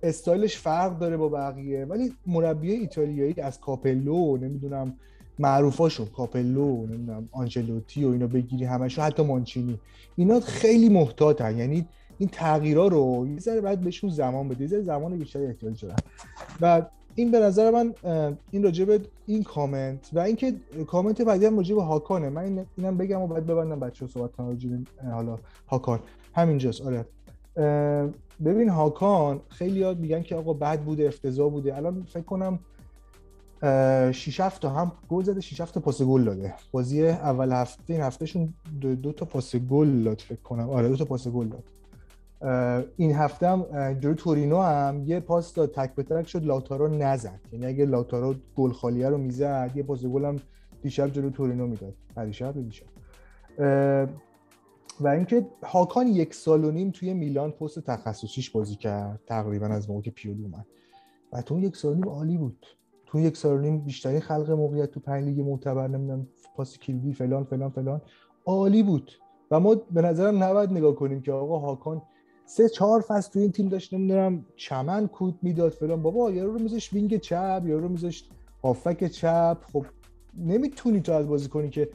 استایلش 0.04 0.58
فرق 0.58 1.00
داره 1.00 1.18
با 1.18 1.30
بقیه 1.30 1.86
ولی 1.86 2.14
مربی 2.28 2.72
ایتالیایی 2.72 3.42
از 3.42 3.60
کاپلو 3.60 4.38
نمی‌دونم 4.38 4.94
معروفاشون 5.40 6.06
کاپلو 6.06 6.86
نمی‌دونم 6.86 7.30
آنچلوتی 7.32 8.06
و 8.06 8.10
اینا 8.10 8.28
بگیری 8.28 8.66
همشون 8.66 9.06
حتی 9.06 9.24
مانچینی. 9.24 9.80
اینا 10.16 10.40
خیلی 10.40 10.90
محتاطن 10.90 11.58
یعنی 11.58 11.86
این 12.18 12.30
تغییرها 12.30 12.88
رو 12.88 13.28
یه 13.28 13.40
ذره 13.40 13.62
باید 13.62 13.82
بهشون 13.82 14.10
زمان 14.10 14.48
بده 14.48 14.62
یه 14.62 14.68
ذره 14.68 14.82
زمان 14.82 15.18
بیشتری 15.18 15.46
احتیاج 15.46 15.86
دارن. 15.86 15.98
و 16.62 16.82
این 17.16 17.32
به 17.32 17.40
نظر 17.40 17.72
من 17.72 17.94
این 18.52 18.64
راجع 18.64 18.98
این 19.26 19.44
کامنت 19.44 20.10
و 20.14 20.20
اینکه 20.20 20.54
کامنت 20.88 21.22
بعدی 21.22 21.46
هم 21.46 21.58
راجع 21.58 21.76
به 21.76 21.84
هاکانه. 21.84 22.30
من 22.30 22.66
اینم 22.78 22.98
بگم 22.98 23.22
و 23.22 23.28
بعد 23.28 23.46
ببندم 23.46 23.80
بچه‌ها 23.80 24.12
صحبت 24.12 24.32
کنم 24.32 24.86
حالا 25.12 25.38
هاکان. 25.68 26.00
همینجاست. 26.34 26.82
آره. 26.82 27.06
ببین 28.46 28.70
هاکان 28.70 29.42
خیلی 29.50 29.80
یاد 29.80 30.00
میگن 30.00 30.22
که 30.22 30.36
آقا 30.36 30.54
بد 30.54 30.82
بوده 30.82 31.08
افتضاح 31.08 31.52
بوده. 31.52 31.78
الان 31.78 32.04
فکر 32.04 32.24
کنم 32.24 32.60
6 34.12 34.40
7 34.40 34.62
تا 34.62 34.70
هم 34.70 34.92
گل 35.10 35.24
زده 35.24 35.42
6 35.42 35.62
7 35.62 35.74
تا 35.74 35.80
پاس 35.80 36.02
گل 36.02 36.24
داده. 36.24 36.54
بازی 36.72 37.08
اول 37.08 37.52
هفته 37.52 37.94
این 37.94 38.02
هفتهشون 38.02 38.54
دو, 38.82 38.96
دو 38.96 39.12
تا 39.12 39.26
پاس 39.26 39.56
گل 39.56 40.04
داد 40.04 40.22
فکر 40.22 40.42
کنم. 40.42 40.70
آره 40.70 40.90
دو 40.90 40.96
تا 40.96 41.06
پاس 41.06 41.28
گل 41.28 41.48
داد. 41.48 41.64
این 42.98 43.16
هفته 43.16 43.48
هم 43.48 43.94
جلوی 43.94 44.16
تورینو 44.16 44.62
هم 44.62 45.04
یه 45.06 45.20
پاس 45.20 45.54
داد 45.54 45.72
تک 45.72 45.96
به 45.96 46.04
تک 46.04 46.28
شد 46.28 46.46
لاتارو 46.46 46.88
نزد. 46.88 47.40
یعنی 47.52 47.66
اگه 47.66 47.86
لاتارو 47.86 48.36
گل 48.56 48.72
خالیه 48.72 49.10
رو 49.10 49.18
می‌زد 49.18 49.72
یه 49.76 49.84
پاس 49.84 50.06
گل 50.06 50.26
هم 50.26 50.36
دیشب 50.82 51.08
جلوی 51.08 51.32
تورینو 51.32 51.68
می‌داد. 51.68 51.94
پریشب 52.16 52.54
دیشب 52.62 52.86
و 55.02 55.08
اینکه 55.08 55.48
هاکان 55.64 56.08
یک 56.08 56.34
سال 56.34 56.66
و 56.66 56.72
نیم 56.72 56.92
توی 56.92 57.14
میلان 57.14 57.52
پست 57.52 57.80
تخصصیش 57.80 58.50
بازی 58.50 58.76
کرد 58.76 59.20
تقریبا 59.26 59.66
از 59.66 59.90
موقع 59.90 60.02
که 60.02 60.12
پیولی 60.12 60.44
اومد. 60.44 60.66
و 61.34 61.42
تو 61.42 61.60
یک 61.60 61.76
سال 61.76 61.92
و 61.92 61.96
نیم 61.96 62.10
عالی 62.10 62.38
بود. 62.38 62.66
تو 63.06 63.20
یک 63.20 63.38
سال 63.38 63.58
و 63.58 63.62
نیم 63.62 63.80
بیشترین 63.80 64.20
خلق 64.20 64.52
موقعیت 64.52 64.92
تو 64.92 65.00
پنج 65.00 65.26
لیگ 65.26 65.42
معتبر 65.42 65.88
نمی‌دونم 65.88 66.28
پاس 66.56 66.78
کلیدی 66.78 67.14
فلان 67.14 67.44
فلان 67.44 67.70
فلان 67.70 68.02
عالی 68.46 68.84
بود. 68.84 69.12
و 69.52 69.60
ما 69.60 69.76
به 69.76 70.02
نظرم 70.02 70.44
نباید 70.44 70.72
نگاه 70.72 70.96
کنیم 70.96 71.22
که 71.22 71.32
آقا 71.32 71.60
هاکان 71.60 72.02
سه 72.46 72.70
چهار 72.70 73.02
فصل 73.02 73.32
تو 73.32 73.40
این 73.40 73.52
تیم 73.52 73.70
داشت 73.70 73.94
نمی‌دونم 73.94 74.46
چمن 74.56 75.08
کود 75.08 75.40
می‌داد 75.42 75.72
فلان. 75.72 76.02
بابا 76.02 76.32
یارو 76.32 76.54
رو 76.54 76.60
میذاش 76.60 76.94
وینگ 76.94 77.18
چپ 77.18 77.64
یارو 77.66 77.82
رو 77.82 77.90
میذاش 77.90 78.30
هافک 78.64 79.08
چپ. 79.08 79.58
خب 79.74 79.86
نمی‌تونی 80.38 81.02
تو 81.02 81.12
از 81.12 81.28
بازی 81.28 81.50
کنی 81.50 81.70
که 81.70 81.90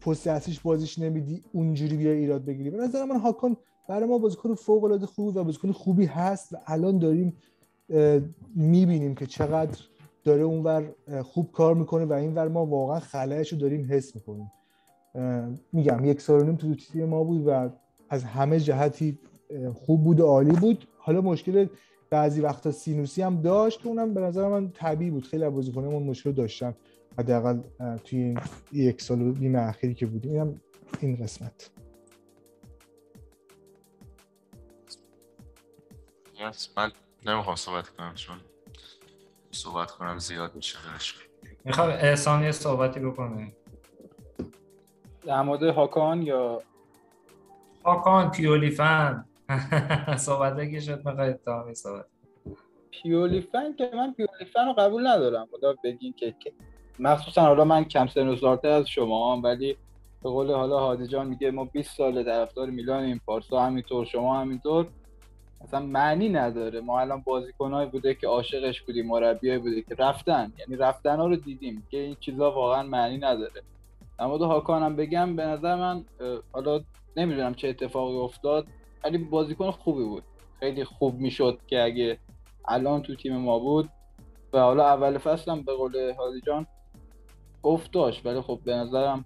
پست 0.00 0.26
اصلیش 0.26 0.60
بازیش 0.60 0.98
نمیدی 0.98 1.42
اونجوری 1.52 1.96
بیا 1.96 2.12
ایراد 2.12 2.44
بگیری. 2.44 2.70
به 2.70 2.76
نظر 2.76 3.04
من 3.04 3.16
هاکان 3.16 3.56
برای 3.88 4.08
ما 4.08 4.18
بازیکن 4.18 4.54
فوق 4.54 4.84
العاده 4.84 5.06
خوب 5.06 5.36
و 5.36 5.44
بازیکن 5.44 5.72
خوبی 5.72 6.04
هست 6.04 6.52
و 6.52 6.56
الان 6.66 6.98
داریم 6.98 7.36
می‌بینیم 8.54 9.14
که 9.14 9.26
چقدر 9.26 9.78
داره 10.24 10.42
اونور 10.42 10.94
خوب 11.22 11.52
کار 11.52 11.74
می‌کنه 11.74 12.04
و 12.04 12.12
اینور 12.12 12.48
ما 12.48 12.66
واقعا 12.66 13.00
خلایش 13.00 13.52
رو 13.52 13.58
داریم 13.58 13.86
حس 13.90 14.16
می‌کنیم. 14.16 14.50
میگم 15.72 16.04
یک 16.04 16.20
سال 16.20 16.44
نیم 16.44 16.56
تو 16.56 16.74
تیم 16.74 17.04
ما 17.04 17.24
بود 17.24 17.46
و 17.46 17.70
از 18.08 18.24
همه 18.24 18.60
جهتی 18.60 19.18
خوب 19.74 20.04
بود 20.04 20.20
و 20.20 20.26
عالی 20.26 20.52
بود. 20.52 20.86
حالا 20.98 21.20
مشکل 21.20 21.66
بعضی 22.10 22.40
وقتا 22.40 22.70
سینوسی 22.70 23.22
هم 23.22 23.40
داشت 23.40 23.80
که 23.80 23.88
اونم 23.88 24.14
به 24.14 24.20
نظر 24.20 24.48
من 24.48 24.70
طبیعی 24.70 25.10
بود. 25.10 25.24
خیلی 25.24 25.44
از 25.44 25.52
بازیکنمون 25.52 26.02
مشکل 26.02 26.32
داشتن. 26.32 26.74
حداقل 27.18 27.60
توی 28.04 28.18
این 28.18 28.40
یک 28.72 29.02
سال 29.02 29.20
و 29.22 29.32
نیم 29.32 29.56
اخیری 29.56 29.94
که 29.94 30.06
بودیم 30.06 30.32
اینم 30.32 30.60
این 31.00 31.16
قسمت. 31.16 31.70
من 36.76 36.92
نمی‌خوام 37.26 37.56
صحبت 37.56 37.88
کنم 37.88 38.14
چون 38.14 38.36
صحبت 39.50 39.90
کنم 39.90 40.18
زیاد 40.18 40.54
میشه 40.56 40.78
می‌خوام 41.64 41.88
احسان 41.88 42.42
یه 42.42 42.52
صحبتی 42.52 43.00
بکنه؟ 43.00 43.52
در 45.26 45.42
مورد 45.42 45.62
هاکان 45.62 46.22
یا؟ 46.22 46.62
آکان 47.84 48.30
پیولی 48.30 48.70
فن. 48.70 49.24
صحبت 50.16 50.70
که 50.70 50.80
شد 50.80 51.06
می‌خواید 51.06 51.42
تا 51.42 51.74
صحبت 51.74 52.06
پیولی 52.90 53.40
فن 53.40 53.74
که 53.78 53.90
من 53.94 54.12
پیولی 54.12 54.44
فن 54.52 54.66
رو 54.66 54.72
قبول 54.72 55.06
ندارم. 55.06 55.48
خدا 55.52 55.74
بگین 55.84 56.12
که 56.12 56.34
که- 56.38 56.52
مخصوصا 56.98 57.42
حالا 57.42 57.64
من 57.64 57.84
کم 57.84 58.06
سن 58.06 58.28
و 58.28 58.58
از 58.66 58.88
شما 58.88 59.32
هم 59.32 59.42
ولی 59.42 59.76
به 60.22 60.30
قول 60.30 60.52
حالا 60.52 60.78
هادی 60.78 61.06
جان 61.06 61.26
میگه 61.26 61.50
ما 61.50 61.64
20 61.64 61.96
سال 61.96 62.24
طرفدار 62.24 62.70
میلانیم 62.70 63.20
پارسا 63.26 63.60
همینطور 63.60 64.04
شما 64.04 64.40
همینطور. 64.40 64.86
اصلا 65.60 65.80
معنی 65.80 66.28
نداره. 66.28 66.80
ما 66.80 67.00
الان 67.00 67.22
بازیکنایی 67.26 67.90
بوده 67.90 68.14
که 68.14 68.26
عاشقش 68.26 68.82
بودیم 68.82 69.06
مربیایی 69.06 69.58
بوده 69.58 69.82
که 69.82 69.94
رفتن. 69.98 70.52
یعنی 70.58 70.76
رفتن 70.76 71.16
ها 71.16 71.26
رو 71.26 71.36
دیدیم 71.36 71.86
که 71.90 71.98
این 71.98 72.16
چیزا 72.20 72.52
واقعا 72.52 72.82
معنی 72.82 73.18
نداره. 73.18 73.62
در 74.18 74.26
مورد 74.26 74.42
هاکان 74.42 74.96
بگم 74.96 75.36
به 75.36 75.44
نظر 75.44 75.76
من 75.76 76.04
حالا 76.52 76.80
نمی‌دونم 77.16 77.54
چه 77.54 77.68
اتفاقی 77.68 78.16
افتاد 78.16 78.66
ولی 79.04 79.18
بازیکن 79.18 79.70
خوبی 79.70 80.04
بود. 80.04 80.22
خیلی 80.60 80.84
خوب 80.84 81.14
می‌شد 81.14 81.58
که 81.66 81.82
اگه 81.82 82.18
الان 82.68 83.02
تو 83.02 83.14
تیم 83.14 83.36
ما 83.36 83.58
بود. 83.58 83.88
و 84.52 84.58
حالا 84.58 84.86
اول 84.86 85.18
فصل 85.18 85.50
هم 85.50 85.62
به 85.62 85.74
قول 85.74 85.96
هادی 86.18 86.40
جان 86.46 86.66
افت 87.64 87.92
داشت 87.92 88.26
ولی 88.26 88.40
خب 88.40 88.60
به 88.64 88.74
نظرم 88.74 89.24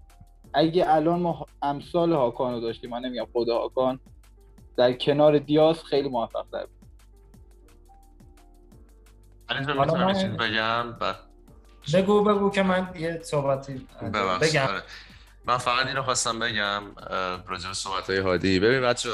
اگه 0.55 0.85
الان 0.89 1.21
ما 1.21 1.47
امثال 1.63 2.13
هاکان 2.13 2.53
رو 2.55 2.61
داشتیم 2.61 2.91
من 2.91 2.99
نمیگم 3.01 3.27
خود 3.33 3.49
هاکان 3.49 4.01
در 4.77 4.93
کنار 4.93 5.39
دیاز 5.39 5.83
خیلی 5.85 6.09
موفق 6.09 6.47
تر 6.53 6.67
بود. 6.67 6.83
من- 9.97 10.37
بگم؟ 10.37 10.93
بعد 10.93 11.17
بگو 11.95 12.25
بگو 12.25 12.51
که 12.51 12.63
من 12.63 12.89
یه 12.99 13.21
صحبتی 13.23 13.87
بگم. 14.43 14.67
آره. 14.67 14.83
من 15.45 15.59
فقط 15.59 15.87
اینو 15.87 16.03
خواستم 16.03 16.39
بگم 16.39 16.83
راجع 17.49 17.69
به 17.69 17.75
صحبت 17.75 18.11
های 18.11 18.19
هادی. 18.19 18.61
ببین 18.61 18.81
بچه 18.81 19.09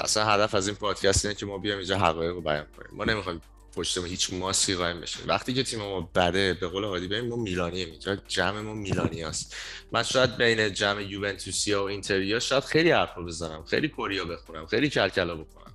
اصلا 0.00 0.24
هدف 0.24 0.54
از 0.54 0.68
این 0.68 0.76
پادکست 0.76 1.24
اینه 1.24 1.34
که 1.36 1.46
ما 1.46 1.58
بیایم 1.58 1.78
اینجا 1.78 1.98
حقایق 1.98 2.30
رو 2.34 2.40
بیان 2.40 2.66
کنیم. 2.76 2.88
ما 2.98 3.04
نمی‌خوایم 3.04 3.40
پشت 3.74 3.98
ما 3.98 4.04
هیچ 4.04 4.32
ماسکی 4.32 4.74
قایم 4.74 5.00
بشیم 5.00 5.28
وقتی 5.28 5.54
که 5.54 5.62
تیم 5.62 5.78
ما 5.78 6.00
بده 6.14 6.54
به 6.54 6.68
قول 6.68 6.84
هادی 6.84 7.08
ببین 7.08 7.28
ما 7.28 7.36
میلانیم 7.36 7.90
اینجا. 7.90 8.16
جمع 8.28 8.60
ما 8.60 8.74
میلانی 8.74 9.22
هست 9.22 9.56
من 9.92 10.02
شاید 10.02 10.36
بین 10.36 10.72
جمع 10.72 11.02
یوونتوسیا 11.02 11.82
و 11.82 11.86
اینتریا 11.86 12.40
شاید 12.40 12.64
خیلی 12.64 12.90
حرفا 12.90 13.22
بزنم. 13.22 13.64
خیلی 13.64 13.88
کوریا 13.88 14.24
بخونم. 14.24 14.66
خیلی 14.66 14.90
کلکلا 14.90 15.34
بکنم. 15.34 15.74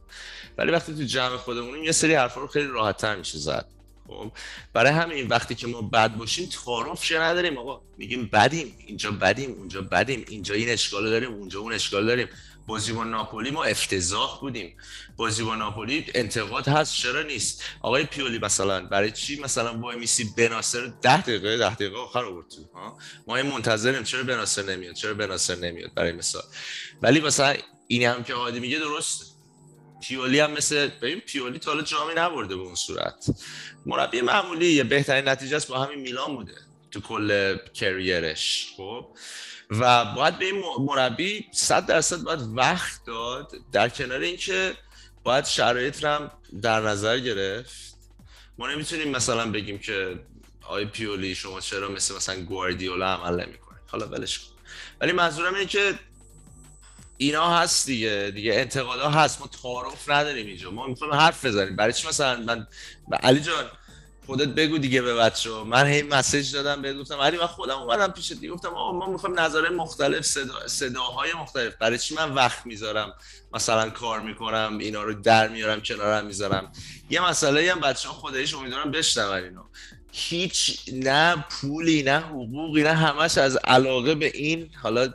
ولی 0.58 0.72
وقتی 0.72 0.96
تو 0.96 1.04
جمع 1.04 1.38
خودمونیم 1.38 1.84
یه 1.84 1.92
سری 1.92 2.14
حرفا 2.14 2.42
رو 2.42 2.48
خیلی 2.48 2.68
راحت 2.68 3.06
میشه 3.06 3.38
زد. 3.38 3.66
خب؟ 4.08 4.32
برای 4.74 4.92
همین 4.92 5.28
وقتی 5.28 5.56
که 5.56 5.68
ما 5.68 5.82
بد 5.82 6.16
باشیم 6.16 6.50
تعارف 6.50 7.04
چه 7.04 7.20
نداریم 7.20 7.58
آقا. 7.58 7.82
میگیم 7.98 8.30
بدیم. 8.34 8.76
اینجا 8.88 9.12
بدیم 9.12 9.52
اونجا 9.52 9.82
بدیم. 9.82 10.26
اینجا 10.28 10.56
این 10.56 10.70
اشکال 10.70 11.04
رو 11.04 11.10
داریم 11.10 11.34
اونجا 11.34 11.60
اون 11.60 11.74
اشکال 11.74 12.06
داریم. 12.06 12.28
بازی 12.68 12.94
با 12.94 13.04
ناپولی 13.04 13.52
ما 13.52 13.64
افتضاح 13.64 14.40
بودیم. 14.40 14.78
بازی 15.18 15.44
با 15.44 15.56
ناپولی 15.56 16.06
انتقاد 16.16 16.68
هست 16.68 16.96
چرا 16.96 17.22
نیست؟ 17.22 17.64
آقای 17.82 18.04
پیولی 18.04 18.40
مثلا 18.40 18.86
برای 18.86 19.12
چی 19.12 19.40
مثلا 19.42 19.78
وای 19.80 19.98
میسی 19.98 20.30
بناصر 20.38 20.94
10 21.02 21.22
دقیقه 21.22 21.58
10 21.58 21.76
دقیقه 21.76 21.98
آخر 21.98 22.26
آورد 22.26 22.48
تو 22.50 22.80
ها؟ 22.80 22.98
ما 23.28 23.36
این 23.36 23.46
منتظریم 23.46 24.04
چرا 24.04 24.24
بناصر 24.24 24.64
نمیاد 24.64 24.96
چرا 24.96 25.14
بناصر 25.14 25.56
نمیاد 25.56 25.94
برای 25.94 26.12
مثال. 26.12 26.44
ولی 27.02 27.22
مثلا 27.22 27.56
این 27.88 28.04
هم 28.04 28.24
که 28.24 28.34
هادی 28.34 28.60
میگه 28.60 28.80
درسته 28.80 29.26
پیولی 30.02 30.40
هم 30.40 30.52
مثل 30.52 30.88
ببین 30.88 31.20
پیولی 31.20 31.60
تا 31.60 31.72
حالا 31.72 31.84
جامی 31.84 32.14
نبرده 32.16 32.56
به 32.56 32.62
اون 32.62 32.76
صورت. 32.76 33.30
مربی 33.86 34.22
معمولی 34.22 34.84
بهترین 34.84 35.30
نتیجه 35.30 35.56
است 35.56 35.68
با 35.68 35.80
همین 35.80 36.00
میلان 36.00 36.36
بوده 36.36 36.56
تو 36.92 37.02
کل 37.02 37.58
کریرش 37.74 38.68
خب؟ 38.78 39.08
و 39.70 40.06
باید 40.06 40.40
به 40.40 40.46
این 40.46 40.64
مربی 40.80 41.46
صد 41.52 41.86
درصد 41.86 42.18
باید 42.18 42.40
وقت 42.42 43.06
داد 43.06 43.52
در 43.72 43.90
کنار 43.90 44.20
اینکه 44.20 44.74
باید 45.24 45.46
شرایط 45.46 46.04
رو 46.04 46.10
هم 46.10 46.32
در 46.62 46.82
نظر 46.82 47.20
گرفت. 47.20 47.96
ما 48.58 48.68
نمی‌تونیم 48.68 49.10
مثلا 49.10 49.52
بگیم 49.52 49.80
که 49.80 50.20
آی 50.62 50.86
پیولی 50.86 51.36
شما 51.36 51.60
چرا 51.62 51.90
مثل 51.90 52.16
مثلا 52.16 52.42
گواردیولا 52.44 53.08
عمل 53.08 53.34
نمی‌کنید. 53.46 53.82
حالا 53.88 54.08
ولش 54.08 54.40
کن. 54.40 54.46
ولی 55.02 55.12
منظورم 55.12 55.54
اینه 55.54 55.66
که 55.66 56.00
اینا 57.18 57.58
هست 57.58 57.86
دیگه. 57.86 58.32
دیگه 58.36 58.54
انتقادا 58.54 59.10
هست. 59.10 59.42
ما 59.42 59.48
تعارف 59.48 60.10
نداریم 60.10 60.48
اینجا. 60.48 60.72
ما 60.72 60.88
می‌خوایم 60.88 61.14
حرف 61.14 61.46
بزنیم. 61.46 61.76
برای 61.76 61.94
چی 61.94 62.08
مثلا 62.08 62.42
من 62.42 62.68
علی 63.24 63.40
جان 63.40 63.66
خودت 64.26 64.48
بگو 64.48 64.78
دیگه 64.78 65.02
به 65.02 65.16
بچه 65.16 65.50
من 65.50 65.88
هی 65.88 66.02
مسیج 66.02 66.56
دادم 66.56 66.82
بهت 66.82 66.98
گفتم 66.98 67.18
علی 67.18 67.38
من 67.38 67.48
خودم 67.48 67.78
اومدم 67.78 68.12
پیش 68.12 68.32
دیگه 68.32 68.50
گفتم 68.50 68.70
آقا 68.70 68.92
ما 68.92 69.06
می‌خوایم 69.06 69.40
نظره 69.40 69.70
مختلف 69.70 70.26
صدا 70.26 70.68
صداهای 70.68 71.34
مختلف. 71.34 71.76
برای 71.76 71.98
چی 71.98 72.16
من 72.16 72.34
وقت 72.34 72.66
می‌ذارم؟ 72.66 73.14
مثلا 73.54 73.90
کار 73.90 74.22
می‌کنم 74.22 74.78
اینا 74.80 75.04
رو 75.04 75.14
در 75.14 75.48
میارم 75.48 75.82
کنارم 75.82 76.26
می‌ذارم. 76.26 76.72
یه 77.10 77.30
مسئله 77.30 77.72
هم 77.72 77.80
بچه 77.80 78.10
ها 78.10 78.14
خداییش 78.14 78.54
امیدوارم 78.54 78.92
بشنون 78.92 79.44
اینو. 79.44 79.64
هیچ 80.12 80.80
نه 80.94 81.46
پولی 81.50 82.04
نه 82.04 82.20
حقوقی 82.20 82.84
نه 82.84 82.94
همش 82.94 83.38
از 83.38 83.56
علاقه 83.56 84.16
به 84.16 84.32
این. 84.34 84.70
حالا 84.84 85.14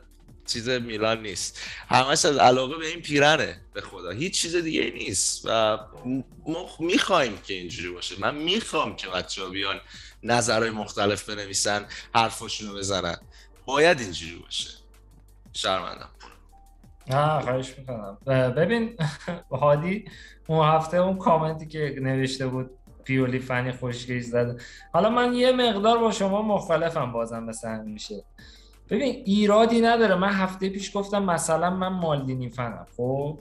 چیز 0.52 0.68
میلان 0.68 1.22
نیست. 1.22 1.60
همش 1.88 2.24
از 2.24 2.36
علاقه 2.36 2.76
به 2.76 2.86
این 2.86 3.00
پیرنه 3.00 3.60
به 3.72 3.80
خدا. 3.80 4.10
هیچ 4.10 4.42
چیز 4.42 4.56
دیگه 4.56 4.90
نیست 4.90 5.42
و 5.44 5.78
ما 6.46 6.66
می‌خوایم 6.80 7.38
که 7.38 7.54
اینجوری 7.54 7.90
باشه. 7.90 8.20
من 8.20 8.34
می‌خوام 8.34 8.96
که 8.96 9.08
بچه 9.08 9.48
بیان 9.48 9.80
نظرهای 10.22 10.70
مختلف 10.70 11.30
بنویسن 11.30 11.86
حرفاشون 12.14 12.68
رو 12.68 12.76
بزنن. 12.76 13.16
باید 13.66 14.00
اینجوری 14.00 14.36
باشه. 14.36 14.70
شرمندم. 15.52 16.08
نه 17.06 17.40
خواهش 17.40 17.74
می‌کنم. 17.78 18.18
ببین 18.56 18.96
هادی 19.60 20.04
اون 20.46 20.68
هفته 20.68 20.96
اون 20.96 21.18
کامنتی 21.18 21.66
که 21.66 21.96
نوشته 22.00 22.46
بود 22.46 22.70
پیولی 23.04 23.38
فنی 23.38 23.72
خوشگیش 23.72 24.24
زده 24.24 24.56
حالا 24.92 25.10
من 25.10 25.34
یه 25.34 25.52
مقدار 25.52 25.98
با 25.98 26.12
شما 26.12 26.42
مختلفم 26.42 27.12
بازم 27.12 27.44
مثل 27.44 27.78
میشه. 27.84 28.24
ببین 28.90 29.22
ایرادی 29.24 29.80
نداره. 29.80 30.14
من 30.14 30.28
هفته 30.28 30.68
پیش 30.68 30.96
گفتم 30.96 31.24
مثلا 31.24 31.70
من 31.70 31.88
مالدینی 31.88 32.48
فنم. 32.48 32.86
خب؟ 32.96 33.38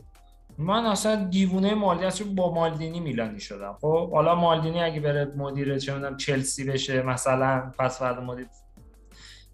من 0.58 0.86
اصلا 0.86 1.26
دیوونه 1.26 1.76
مالدینی 1.76 2.36
با 2.36 2.54
مالدینی 2.54 3.00
میلانی 3.00 3.40
شدم. 3.40 3.78
خب؟ 3.82 4.12
حالا 4.12 4.36
مالدینی 4.36 4.84
اگه 4.84 5.00
بره 5.00 5.26
مدیر 5.38 5.78
چه 5.78 5.94
می‌دونم 5.94 6.18
چلسی 6.18 6.64
بشه 6.64 7.02
مثلا 7.02 7.72
پس 7.80 8.00
فردا 8.00 8.22
مدیر 8.22 8.48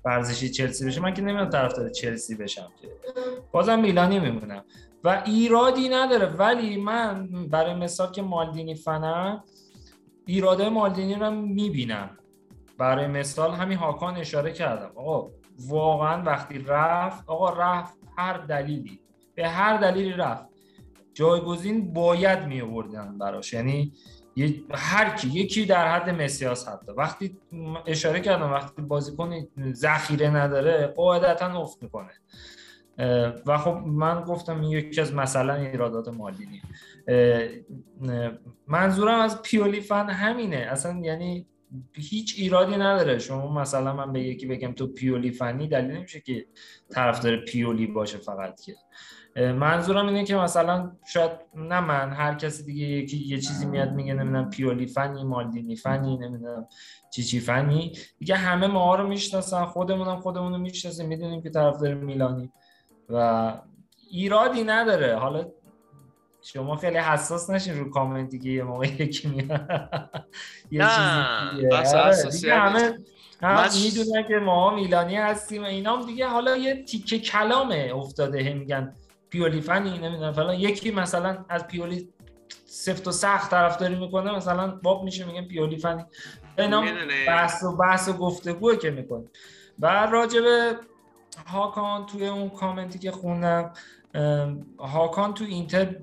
ورزشی 0.05 0.49
چلسی 0.49 0.85
بشه. 0.85 1.01
من 1.01 1.13
که 1.13 1.21
نمی‌دونم 1.21 1.49
طرفدار 1.49 1.89
چلسی 1.89 2.35
بشم 2.35 2.71
که. 2.81 2.87
بازم 3.51 3.79
میلانی 3.79 4.19
میمونم. 4.19 4.63
و 5.03 5.23
ایرادی 5.25 5.89
نداره. 5.89 6.25
ولی 6.25 6.77
من 6.77 7.29
برای 7.47 7.73
مثال 7.73 8.11
که 8.11 8.21
مالدینی 8.21 8.75
فنم 8.75 9.43
ایراده 10.25 10.69
مالدینی 10.69 11.15
رو 11.15 11.31
می‌بینم. 11.31 12.09
برای 12.77 13.07
مثال 13.07 13.51
همین 13.51 13.77
هاکان 13.77 14.17
اشاره 14.17 14.51
کردم. 14.51 14.91
آقا 14.95 15.31
واقعا 15.59 16.23
وقتی 16.23 16.59
رفت 16.59 17.29
آقا 17.29 17.49
رفت 17.49 17.97
هر 18.17 18.37
دلیلی 18.37 18.99
به 19.35 19.47
هر 19.47 19.77
دلیلی 19.77 20.13
رفت. 20.13 20.45
جایگزین 21.13 21.93
باید 21.93 22.39
می 22.39 22.61
آوردن 22.61 23.17
براش. 23.17 23.53
یعنی 23.53 23.93
هر 24.71 25.15
کی 25.15 25.27
یکی 25.27 25.65
در 25.65 25.87
حد 25.91 26.09
مسیاس 26.09 26.67
حتی. 26.67 26.91
وقتی 26.91 27.37
اشاره 27.85 28.19
کردم 28.19 28.51
وقتی 28.51 28.81
بازیکن 28.81 29.47
ذخیره 29.71 30.29
نداره 30.29 30.87
قاعدتا 30.87 31.61
افت 31.61 31.83
می‌کنه. 31.83 32.11
و 33.45 33.57
خب 33.57 33.73
من 33.85 34.23
گفتم 34.23 34.61
این 34.61 34.71
یکی 34.71 35.01
از 35.01 35.13
مثلا 35.13 35.53
ایرادات 35.53 36.07
مالینی 36.07 36.61
منظورم 38.67 39.19
از 39.19 39.41
پیولی 39.41 39.81
فن 39.81 40.09
همینه. 40.09 40.55
اصلا 40.55 40.99
یعنی 41.03 41.47
هیچ 41.93 42.35
ایرادی 42.37 42.75
نداره. 42.75 43.19
شما 43.19 43.53
مثلا 43.61 43.93
من 43.93 44.13
به 44.13 44.21
یکی 44.21 44.45
بگم 44.45 44.73
تو 44.73 44.87
پیولی 44.87 45.31
فنی 45.31 45.67
دلیل 45.67 45.91
نمیشه 45.91 46.19
که 46.19 46.45
طرفدار 46.89 47.37
پیولی 47.37 47.87
باشه 47.87 48.17
فقط 48.17 48.61
که. 48.61 48.75
منظورم 49.35 50.07
اینه 50.07 50.23
که 50.23 50.35
مثلا 50.35 50.91
شاید 51.07 51.31
نه 51.55 51.79
من 51.79 52.13
هر 52.13 52.35
کسی 52.35 52.63
دیگه 52.63 52.85
یکی 52.85 53.17
یه 53.17 53.39
چیزی 53.39 53.65
میاد 53.65 53.93
میگه 53.93 54.13
نمی‌دونم 54.13 54.49
پیولی 54.49 54.87
فنی 54.87 55.23
مالدینی 55.23 55.75
فنی 55.75 56.17
نمی‌دونم 56.17 56.67
چی 57.13 57.23
چی 57.23 57.39
فنی. 57.39 57.91
دیگه 58.19 58.35
همه 58.35 58.67
ما 58.67 58.95
رو 58.95 59.07
می‌شناسن 59.07 59.65
خودمونم 59.65 60.19
خودمون 60.19 60.51
رو 60.51 60.57
می‌شناسیم 60.57 61.07
می‌دونیم 61.07 61.41
که 61.41 61.49
طرفدار 61.49 61.93
میلانی. 61.93 62.51
و 63.09 63.53
ایرادی 64.11 64.63
نداره. 64.63 65.15
حالا 65.15 65.45
شما 66.45 66.75
خیلی 66.75 66.97
حساس 66.97 67.49
نشین 67.49 67.79
رو 67.79 67.89
کامنتی 67.89 68.39
که 68.39 68.49
یه 68.49 68.63
موقع 68.63 68.87
یکی 68.87 69.27
میاد. 69.27 69.49
یه 70.71 70.85
نه 70.85 71.69
بس 71.71 72.41
دیگه. 72.41 72.55
همه 72.55 72.99
هم 73.41 73.69
می‌دونن 73.83 74.27
که 74.27 74.35
ما 74.35 74.75
میلانی 74.75 75.15
هستیم 75.15 75.63
و 75.63 75.65
اینا 75.65 75.95
هم 75.95 76.05
دیگه. 76.05 76.27
حالا 76.27 76.57
یه 76.57 76.83
تیکه 76.83 77.19
کلامه 77.19 77.91
افتاده 77.95 78.43
هم 78.43 78.57
میگن 78.57 78.95
پیولی 79.29 79.61
فنی 79.61 79.97
نمی‌دونم 79.97 80.33
فلان. 80.33 80.55
یکی 80.55 80.91
مثلا 80.91 81.45
از 81.49 81.67
پیولی 81.67 82.09
سفت 82.65 83.07
و 83.07 83.11
سخت 83.11 83.51
طرفداری 83.51 83.95
می‌کنه 83.95 84.35
مثلا 84.35 84.67
باب 84.67 85.03
میشه 85.03 85.25
میگن 85.25 85.47
پیولی 85.47 85.77
فنی. 85.77 86.05
اینا 86.57 86.83
بحث 87.27 87.63
و 87.63 87.77
بحث 87.77 88.09
و 88.09 88.13
گفتگوه 88.13 88.77
که 88.77 88.91
می‌کنه 88.91 89.25
و 89.79 90.05
راجب 90.05 90.43
هاکان 91.47 92.05
توی 92.05 92.27
اون 92.27 92.49
کامنتی 92.49 92.99
که 92.99 93.11
خوندم 93.11 93.73
هاکان 94.79 95.33
تو 95.33 95.43
اینتر 95.43 95.95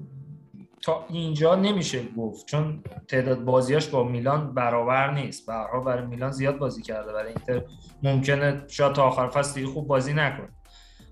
تا 0.83 1.07
اینجا 1.09 1.55
نمیشه 1.55 2.09
گفت 2.17 2.47
چون 2.47 2.85
تعداد 3.09 3.45
بازیاش 3.45 3.89
با 3.89 4.05
میلان 4.05 4.55
برابر 4.55 5.11
نیست. 5.11 5.47
برها 5.47 5.81
برای 5.81 6.07
میلان 6.07 6.31
زیاد 6.31 6.59
بازی 6.59 6.83
کرده 6.83 7.13
برای 7.13 7.29
اینتر 7.29 7.63
ممکنه 8.03 8.65
شاید 8.69 8.93
تا 8.93 9.03
آخر 9.05 9.29
فصل 9.29 9.67
خوب 9.67 9.87
بازی 9.87 10.13
نکنه. 10.13 10.49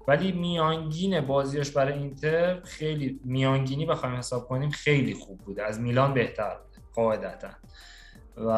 ولی 0.09 0.33
میانگین 0.33 1.20
بازیاش 1.20 1.70
برای 1.70 1.92
اینتر 1.92 2.61
خیلی 2.61 3.20
میانگینی 3.24 3.87
بخوایم 3.87 4.16
حساب 4.16 4.48
کنیم 4.48 4.70
خیلی 4.70 5.14
خوب 5.14 5.38
بوده 5.38 5.64
از 5.64 5.80
میلان 5.80 6.14
بهتر 6.14 6.54
بوده 6.54 6.78
قاعدتا. 6.94 7.50
و 8.37 8.48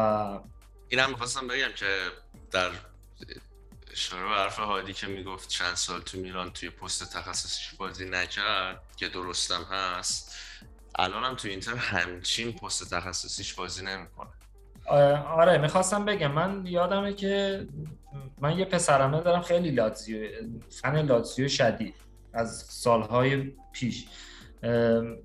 اینم 0.89 1.09
می‌خواستم 1.09 1.47
بگم 1.47 1.71
که 1.75 1.85
در 2.51 2.69
اشاره 3.91 4.23
به 4.23 4.29
حرف 4.29 4.59
هادی 4.59 4.93
که 4.93 5.07
می‌گفت 5.07 5.49
چند 5.49 5.75
سال 5.75 6.01
تو 6.01 6.17
میلان 6.17 6.49
توی 6.49 6.69
پست 6.69 7.17
تخصصیش 7.17 7.73
بازی 7.73 8.09
نکرد 8.09 8.81
که 8.97 9.09
درستم 9.09 9.63
هست. 9.71 10.32
الان 10.95 11.23
هم 11.23 11.35
تو 11.35 11.47
اینتر 11.47 11.75
همچین 11.75 12.51
پست 12.51 12.93
تخصصیش 12.93 13.53
بازی 13.53 13.85
نمی‌کنه. 13.85 14.29
آره 15.27 15.57
می‌خواستم 15.57 16.05
بگم 16.05 16.31
من 16.31 16.65
یادمه 16.65 17.13
که 17.13 17.65
من 18.41 18.59
یه 18.59 18.65
پسرمه 18.65 19.21
دارم 19.21 19.41
خیلی 19.41 19.71
لاتزیو 19.71 20.27
فن 20.69 21.01
لاتزیو 21.01 21.47
شدید 21.47 21.95
از 22.33 22.65
سالهای 22.69 23.51
پیش. 23.71 24.05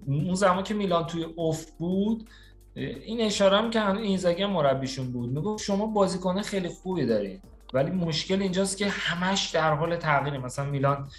اون 0.07 0.35
زمان 0.35 0.63
که 0.63 0.75
میلان 0.75 1.07
توی 1.07 1.25
اوف 1.25 1.71
بود 1.71 2.29
این 2.75 3.21
اشاره 3.21 3.57
هم 3.57 3.71
این 3.71 3.97
اینزاگی 3.97 4.47
مربیشون 4.47 5.13
بود 5.13 5.31
می‌گفت 5.31 5.65
شما 5.65 5.87
بازیکن 5.87 6.43
خیلی 6.43 6.69
خوبی 6.69 7.07
دارید 7.07 7.43
ولی 7.73 7.91
مشکل 7.91 8.43
اینجاست 8.43 8.77
که 8.77 8.89
همش 8.89 9.51
در 9.51 9.75
حال 9.75 9.97
تغییره. 9.97 10.39
مثلا 10.39 10.65
میلان 10.65 11.11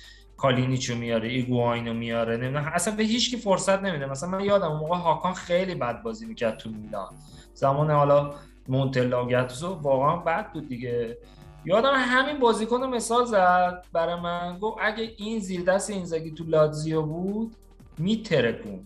کالینیچو 0.41 0.95
میاره 0.95 1.30
ایگواینو 1.30 1.93
میاره 1.93 2.38
نمی‌دونم. 2.38 2.71
اصلا 2.73 2.95
به 2.95 3.04
هیچ 3.04 3.32
کی 3.32 3.38
فرصت 3.38 3.82
نمیده. 3.82 4.06
مثلا 4.06 4.30
من 4.30 4.43
یادم 4.43 4.67
موقع 4.67 4.95
هاکان 4.95 5.34
خیلی 5.34 5.75
بد 5.75 6.02
بازی 6.02 6.25
می‌کرد 6.25 6.58
تو 6.58 6.69
میلان. 6.69 7.13
زمان 7.54 7.91
حالا 7.91 8.34
مونتلا 8.67 9.25
گاتوزو 9.25 9.67
واقعا 9.67 10.15
بد 10.15 10.52
بود 10.52 10.67
دیگه. 10.67 11.17
یادم 11.65 11.93
همین 11.95 12.39
بازیکن 12.39 12.84
مثال 12.84 13.25
زد 13.25 13.86
برای 13.93 14.19
من. 14.19 14.58
گفت 14.60 14.78
اگه 14.82 15.12
این 15.17 15.39
زیر 15.39 15.62
دست 15.62 15.89
اینزاگی 15.89 16.32
تو 16.32 16.43
لاتزیو 16.43 17.02
بود 17.02 17.56
میترکون 17.97 18.80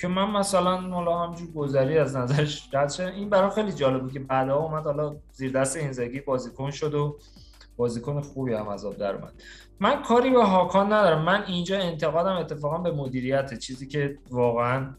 که 0.00 0.08
من 0.08 0.30
مثلا 0.30 0.80
حالا 0.80 1.18
همجور 1.18 1.50
گذری 1.52 1.98
از 1.98 2.16
نظرش 2.16 2.68
رد 2.72 3.00
این 3.00 3.30
برای 3.30 3.50
خیلی 3.50 3.72
جالب 3.72 4.02
بود 4.02 4.12
که 4.12 4.20
بعدا 4.20 4.56
اومد 4.56 4.84
حالا 4.84 5.16
زیر 5.32 5.52
دست 5.52 5.76
اینزاگی 5.76 6.20
بازیکن 6.20 6.70
شد 6.70 6.94
و 6.94 7.16
بازیکن 7.76 8.20
خوبی 8.20 8.54
هم 8.54 8.68
از 8.68 8.84
در 8.84 9.14
اومد. 9.14 9.32
من 9.80 10.02
کاری 10.02 10.30
به 10.30 10.44
هاکان 10.44 10.86
ندارم. 10.86 11.22
من 11.22 11.44
اینجا 11.46 11.78
انتقادم 11.78 12.36
اتفاقا 12.36 12.78
به 12.78 12.92
مدیریت 12.92 13.58
چیزی 13.58 13.86
که 13.86 14.18
واقعا 14.30 14.94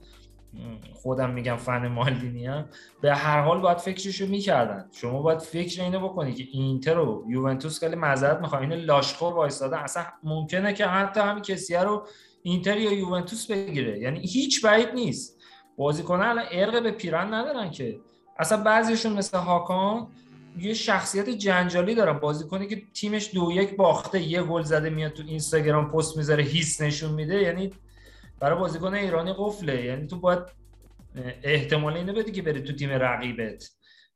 خودم 0.94 1.30
میگم 1.30 1.56
فن 1.56 1.88
مالدینی 1.88 2.46
هم 2.46 2.66
به 3.02 3.16
هر 3.16 3.42
حال 3.42 3.60
باید 3.60 3.78
فکرشو 3.78 4.28
می‌کردن. 4.28 4.90
شما 4.92 5.22
باید 5.22 5.40
فکر 5.40 5.82
اینو 5.82 6.00
بکنی 6.00 6.34
که 6.34 6.44
اینتر 6.52 6.98
و 6.98 7.26
یوونتوس 7.30 7.80
خیلی 7.80 7.96
معذرت 7.96 8.40
می‌خوام. 8.40 8.62
این 8.62 8.74
لاشخور 8.74 9.34
وایساده 9.34 9.78
اصلا 9.78 10.04
ممکنه 10.24 10.74
که 10.74 10.86
حتی 10.86 11.20
همین 11.20 11.44
کسیه 11.44 11.84
رو 11.84 12.08
اینتر 12.44 12.78
یا 12.78 12.92
یوونتوس 12.94 13.52
بگیره. 13.52 14.00
یعنی 14.00 14.20
هیچ 14.20 14.66
بعید 14.66 14.90
نیست. 14.94 15.42
بازیکنان 15.78 16.28
الان 16.28 16.46
ارق 16.52 16.84
به 16.84 16.92
پیرن 16.92 17.34
ندارن 17.34 17.72
که. 17.72 18.00
اصلا 18.40 18.64
بعضیشون 18.64 19.14
مثل 19.14 19.38
هاکان 19.38 20.08
یه 20.58 20.74
شخصیت 20.74 21.30
جنجالی 21.30 21.96
دارن 21.96 22.20
بازیکنی 22.20 22.68
که 22.68 22.82
تیمش 22.94 23.30
دو 23.34 23.52
یک 23.52 23.76
باخته 23.76 24.22
یه 24.22 24.44
گل 24.44 24.62
زده 24.62 24.90
میاد 24.90 25.12
تو 25.12 25.24
اینستاگرام 25.28 25.92
پست 25.92 26.18
می‌ذاره 26.18 26.44
هیس 26.44 26.82
نشون 26.82 27.12
میده. 27.12 27.42
یعنی 27.42 27.72
برای 28.40 28.60
بازیکن 28.60 28.94
ایرانی 28.94 29.34
قفله. 29.38 29.86
یعنی 29.86 30.08
تو 30.08 30.20
باید 30.20 30.40
احتمال 31.44 31.94
اینو 31.94 32.14
بدی 32.14 32.32
که 32.32 32.42
بری 32.42 32.62
تو 32.62 32.74
تیم 32.74 32.90
رقیبت. 32.90 33.70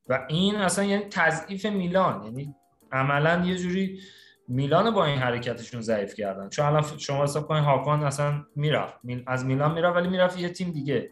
و 0.09 0.25
این 0.29 0.55
اصلا 0.55 0.85
یعنی 0.85 1.03
تضعیف 1.03 1.65
میلان. 1.65 2.23
یعنی 2.23 2.55
عملا 2.91 3.45
یه 3.45 3.55
جوری 3.55 3.99
میلان 4.47 4.91
با 4.91 5.05
این 5.05 5.17
حرکتشون 5.17 5.81
ضعیف 5.81 6.15
کردن. 6.15 6.49
چون 6.49 6.65
الان 6.65 6.83
شما 6.97 7.23
حساب 7.23 7.47
کنید 7.47 7.63
هاکان 7.63 8.03
اصلا 8.03 8.45
می‌رفت. 8.55 8.97
از 9.27 9.45
میلان 9.45 9.73
می‌رفت 9.73 9.95
ولی 9.95 10.07
می‌رفت 10.07 10.39
یه 10.39 10.49
تیم 10.49 10.71
دیگه. 10.71 11.09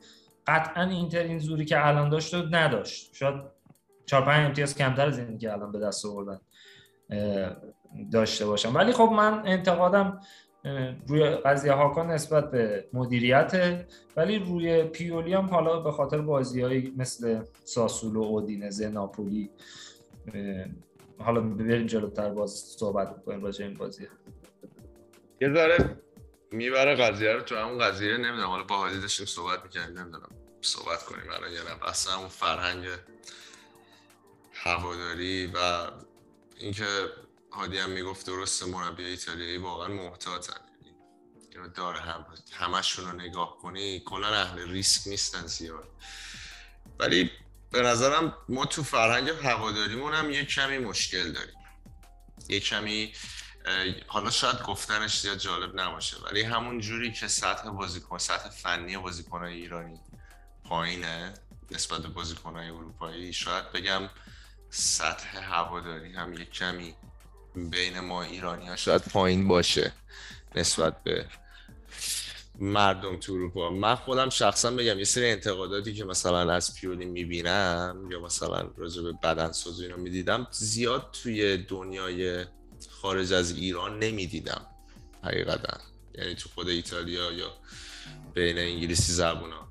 قطعا 0.48 0.84
اینتر 0.84 1.24
این 1.24 1.40
زوری 1.40 1.66
که 1.66 1.88
الان 1.88 2.10
داشت 2.10 2.34
و 2.34 2.44
نداشت. 2.52 3.16
شاید 3.16 3.36
4 4.06 4.26
5 4.26 4.46
امتیاز 4.46 4.76
کمتر 4.76 5.08
از 5.08 5.20
اینی 5.20 5.38
که 5.38 5.54
الان 5.54 5.72
به 5.72 5.80
دست 5.80 6.06
آوردن 6.06 6.40
داشته 8.12 8.46
باشم. 8.46 8.76
ولی 8.76 8.92
خب 8.92 9.10
من 9.16 9.42
انتقادم 9.46 10.20
روی 11.08 11.30
قضیه 11.30 11.74
هاکان 11.74 12.12
نسبت 12.12 12.52
به 12.52 12.90
مدیریت 12.94 13.86
ولی 14.18 14.40
روی 14.40 14.84
پیولی 14.84 15.34
هم 15.34 15.46
حالا 15.46 15.80
به 15.80 15.92
خاطر 15.92 16.18
بازیهایی 16.22 16.94
مثل 16.98 17.44
ساسولو 17.64 18.22
اودینزه 18.22 18.90
ناپولی 18.90 19.50
حالا 21.20 21.42
بریم 21.42 21.88
جلوتر 21.88 22.30
باز 22.30 22.52
صحبت 22.52 23.16
بکنیم 23.16 23.44
راجع 23.44 23.66
این 23.66 23.78
بازی. 23.78 24.08
یه 25.42 25.54
ذره 25.54 25.98
می‌بره 26.52 26.96
قضیه 26.96 27.34
رو 27.34 27.42
تو 27.42 27.56
همون 27.56 27.78
قضیه 27.78 28.18
نمی‌دونم 28.18 28.48
حالا 28.48 28.64
با 28.64 28.76
حالی 28.76 29.00
داشتیم 29.00 29.26
صحبت 29.26 29.64
می‌کنیم 29.64 30.00
نمی‌دونم 30.00 30.30
صحبت 30.62 31.04
کنیم 31.04 31.26
یا 31.26 31.64
نه 31.64 31.80
بحث 31.86 32.08
همون 32.08 32.28
فرهنگ 32.28 32.86
هواداری 34.64 35.48
و 35.48 35.88
اینکه 36.58 37.10
هادی 37.52 37.78
هم 37.78 37.90
می‌گفت 37.90 38.26
درست 38.26 38.64
مربی 38.64 39.06
ایتالیایی 39.06 39.58
واقعا 39.58 39.88
محتاطن 39.88 40.62
یعنی 41.56 41.70
داره 41.70 42.00
هم 42.00 42.26
همشون 42.52 43.06
رو 43.06 43.12
نگاه 43.12 43.58
کنی 43.58 44.00
کلا 44.00 44.28
اهل 44.28 44.70
ریسک 44.70 45.08
نیستن 45.08 45.48
زیاد. 45.48 45.88
ولی 47.00 47.32
به 47.72 47.82
نظرم 47.82 48.38
ما 48.50 48.66
تو 48.66 48.84
فرهنگ 48.84 49.30
هواداریمون 49.30 50.14
هم 50.14 50.32
یه 50.32 50.46
کمی 50.46 50.78
مشکل 50.78 51.32
داریم. 51.32 51.56
یه 52.50 52.60
کمی 52.60 53.14
حالا 54.08 54.30
شاید 54.30 54.62
گفتنش 54.62 55.20
زیاد 55.20 55.38
جالب 55.38 55.80
نباشه 55.80 56.18
ولی 56.18 56.42
همون 56.42 56.80
جوری 56.80 57.12
که 57.12 57.28
سطح 57.28 57.70
بازیکن 57.70 58.18
سطح 58.18 58.50
فنی 58.50 58.98
بازیکنهای 58.98 59.54
ایرانی 59.54 60.00
پایینه 60.64 61.34
نسبت 61.72 62.02
به 62.02 62.08
بازیکنهای 62.08 62.70
اروپایی 62.70 63.34
شاید 63.34 63.72
بگم 63.72 64.10
سطح 64.76 65.38
هواداری 65.38 66.14
هم 66.14 66.34
یک 66.34 66.52
کمی 66.52 66.96
بین 67.56 68.00
ما 68.00 68.24
ایرانی 68.24 68.68
ها 68.68 68.76
شاید 68.76 69.02
پایین 69.02 69.48
باشه 69.48 69.92
نسبت 70.56 71.04
به 71.04 71.26
مردم 72.60 73.20
تو 73.20 73.34
اروپا. 73.34 73.70
من 73.70 73.96
خودم 73.96 74.30
شخصا 74.30 74.72
بگم 74.72 75.00
یه 75.00 75.04
سری 75.04 75.32
انتقاداتی 75.32 75.94
که 75.94 76.06
مثلا 76.06 76.54
از 76.54 76.76
پیولی 76.76 77.06
می‌بینم 77.06 78.08
یا 78.12 78.20
مثلا 78.20 78.70
راجع 78.78 79.02
به 79.02 79.12
بدنساز 79.24 79.82
اینا 79.82 79.96
می‌دیدم 79.96 80.48
زیاد 80.52 81.10
توی 81.24 81.58
دنیای 81.58 82.46
خارج 82.90 83.34
از 83.34 83.52
ایران 83.52 84.00
نمی‌دیدم 84.00 84.66
حقیقتا. 85.24 85.78
یعنی 86.16 86.36
تو 86.36 86.50
خود 86.56 86.70
ایتالیا 86.70 87.32
یا 87.32 87.54
بین 88.34 88.58
انگلیسی 88.58 89.12
زبونا. 89.12 89.68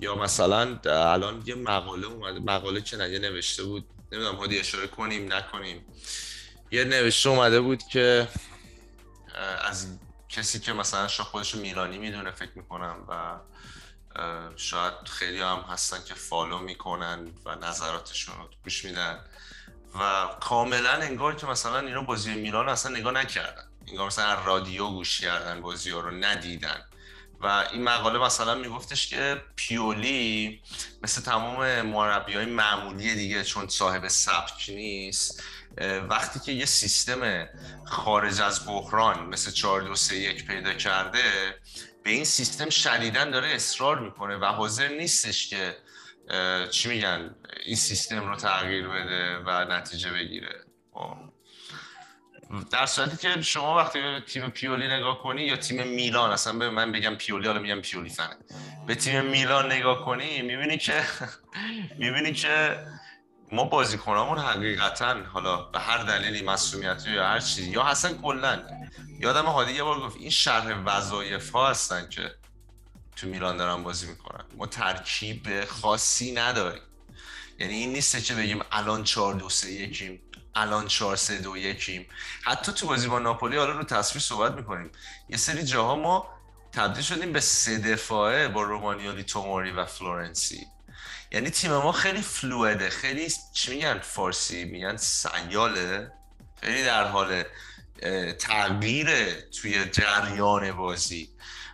یا 0.00 0.14
مثلا 0.14 0.78
الان 0.84 1.42
یه 1.46 1.54
مقاله 1.54 2.06
اومده 2.06 2.40
مقاله 2.40 2.80
که 2.80 2.96
نگه 2.96 3.18
نوشته 3.18 3.62
بود 3.62 3.84
نمی‌دونم 4.12 4.36
هادی 4.36 4.58
اشاره 4.58 4.86
کنیم 4.86 5.32
نکنیم. 5.32 5.86
یه 6.70 6.84
نوشته 6.84 7.28
اومده 7.28 7.60
بود 7.60 7.82
که 7.82 8.28
از 9.64 9.86
کسی 10.28 10.60
که 10.60 10.72
مثلا 10.72 11.08
شاید 11.08 11.28
خودش 11.28 11.54
میرانی 11.54 11.98
می‌دونه 11.98 12.30
فکر 12.30 12.50
می‌کنم 12.54 12.96
و 13.08 13.38
شاید 14.56 14.94
خیلی 15.06 15.40
هم 15.40 15.64
هستن 15.68 16.04
که 16.04 16.14
فالو 16.14 16.58
می‌کنن 16.58 17.28
و 17.44 17.54
نظراتشون 17.54 18.36
رو 18.36 18.50
گوش 18.64 18.84
میدن. 18.84 19.24
و 20.00 20.28
کاملا 20.40 20.92
انگار 20.92 21.34
که 21.34 21.46
مثلا 21.46 21.78
اینا 21.78 22.02
بازی 22.02 22.34
میلان 22.34 22.68
اصلا 22.68 22.96
نگاه 22.96 23.12
نکردن. 23.12 23.64
انگار 23.88 24.06
مثلا 24.06 24.44
رادیو 24.44 24.88
گوش 24.88 25.20
کردن 25.20 25.60
بازی 25.60 25.90
رو 25.90 26.10
ندیدن. 26.10 26.84
و 27.40 27.46
این 27.72 27.82
مقاله 27.82 28.18
مثلا 28.18 28.54
میگفتش 28.54 29.08
که 29.08 29.42
پیولی 29.56 30.60
مثل 31.02 31.22
تمام 31.22 31.82
مربی 31.82 32.32
های 32.32 32.46
معمولی 32.46 33.14
دیگه 33.14 33.44
چون 33.44 33.68
صاحب 33.68 34.08
سبک 34.08 34.64
نیست 34.68 35.42
وقتی 36.08 36.40
که 36.40 36.52
یه 36.52 36.64
سیستم 36.64 37.48
خارج 37.86 38.40
از 38.40 38.66
بحران 38.66 39.26
مثل 39.26 39.50
4 39.50 39.82
2 39.82 39.94
3 39.94 40.16
1 40.16 40.46
پیدا 40.46 40.74
کرده 40.74 41.22
به 42.02 42.10
این 42.10 42.24
سیستم 42.24 42.70
شدیدن 42.70 43.30
داره 43.30 43.48
اصرار 43.48 43.98
می‌کنه 43.98 44.36
و 44.36 44.44
حاضر 44.44 44.88
نیستش 44.88 45.48
که 45.48 45.76
چی 46.70 46.88
میگن 46.88 47.34
این 47.66 47.76
سیستم 47.76 48.28
رو 48.28 48.36
تغییر 48.36 48.88
بده 48.88 49.38
و 49.38 49.64
نتیجه 49.64 50.10
بگیره 50.12 50.64
خب. 50.94 51.29
در 52.70 52.86
صورتی 52.86 53.16
که 53.16 53.42
شما 53.42 53.76
وقتی 53.76 54.00
به 54.00 54.20
تیم 54.20 54.50
پیولی 54.50 54.88
نگاه 54.88 55.22
کنی 55.22 55.42
یا 55.42 55.56
تیم 55.56 55.86
میلان 55.86 56.30
اصلا 56.30 56.52
به 56.52 56.70
من 56.70 56.92
بگم 56.92 57.14
پیولی 57.14 57.46
حالا 57.46 57.60
میگم 57.60 57.80
پیولی 57.80 58.10
فنه 58.10 58.36
به 58.86 58.94
تیم 58.94 59.24
میلان 59.24 59.72
نگاه 59.72 60.04
کنی 60.04 60.42
می‌بینی 60.42 60.78
که 60.78 61.02
می‌بینی 61.98 62.32
که 62.32 62.78
ما 63.52 63.64
بازیکنامون 63.64 64.38
حقیقتا 64.38 65.22
حالا 65.32 65.56
به 65.56 65.78
هر 65.80 65.98
دلیلی 65.98 66.42
مسئولیتی 66.42 67.10
یا 67.10 67.26
هر 67.26 67.40
چیزی 67.40 67.70
یا 67.70 67.82
اصلا 67.82 68.14
کلا. 68.14 68.62
یادم 69.20 69.44
هادی 69.46 69.72
یه 69.72 69.82
بار 69.82 70.00
گفت 70.00 70.16
این 70.16 70.30
شرح 70.30 70.82
وظایف 70.84 71.50
ها 71.50 71.70
هستن 71.70 72.08
که 72.08 72.34
تو 73.16 73.26
میلان 73.26 73.56
دارن 73.56 73.82
بازی 73.82 74.06
می‌کنن. 74.06 74.44
ما 74.56 74.66
ترکیب 74.66 75.64
خاصی 75.64 76.32
نداریم. 76.32 76.82
یعنی 77.58 77.74
این 77.74 77.92
نیست 77.92 78.24
که 78.24 78.34
بگیم 78.34 78.60
الان 78.72 79.04
4 79.04 79.34
2 79.34 79.48
3 79.48 79.72
یکیم. 79.72 80.20
الان 80.54 80.88
4 80.88 81.16
3 81.16 81.38
2 81.38 81.56
یکیم. 81.56 82.06
حتی 82.42 82.72
تو 82.72 82.86
بازی 82.86 83.08
با 83.08 83.18
ناپولی 83.18 83.56
حالا 83.56 83.72
رو 83.72 83.84
تصویر 83.84 84.22
صحبت 84.22 84.52
می‌کنیم. 84.52 84.90
یه 85.28 85.36
سری 85.36 85.62
جاها 85.62 85.96
ما 85.96 86.28
تبدیل 86.72 87.02
شدیم 87.02 87.32
به 87.32 87.40
سه 87.40 87.78
دفاعه 87.78 88.48
با 88.48 88.62
رومانیولی 88.62 89.24
توموری 89.24 89.70
و 89.70 89.84
فلورنسی. 89.84 90.66
یعنی 91.32 91.50
تیم 91.50 91.72
ما 91.72 91.92
خیلی 91.92 92.22
fluid 92.22 92.79
ه 92.79 92.90
خیلی 92.90 93.32
چی 93.52 93.74
میگن 93.74 93.98
فارسی؟ 93.98 94.64
میگن 94.64 94.96
سیاله. 94.96 96.12
خیلی 96.60 96.84
در 96.84 97.04
حال 97.08 97.44
تغییر 98.38 99.40
توی 99.40 99.84
جریان 99.84 100.72
بازی. 100.72 101.30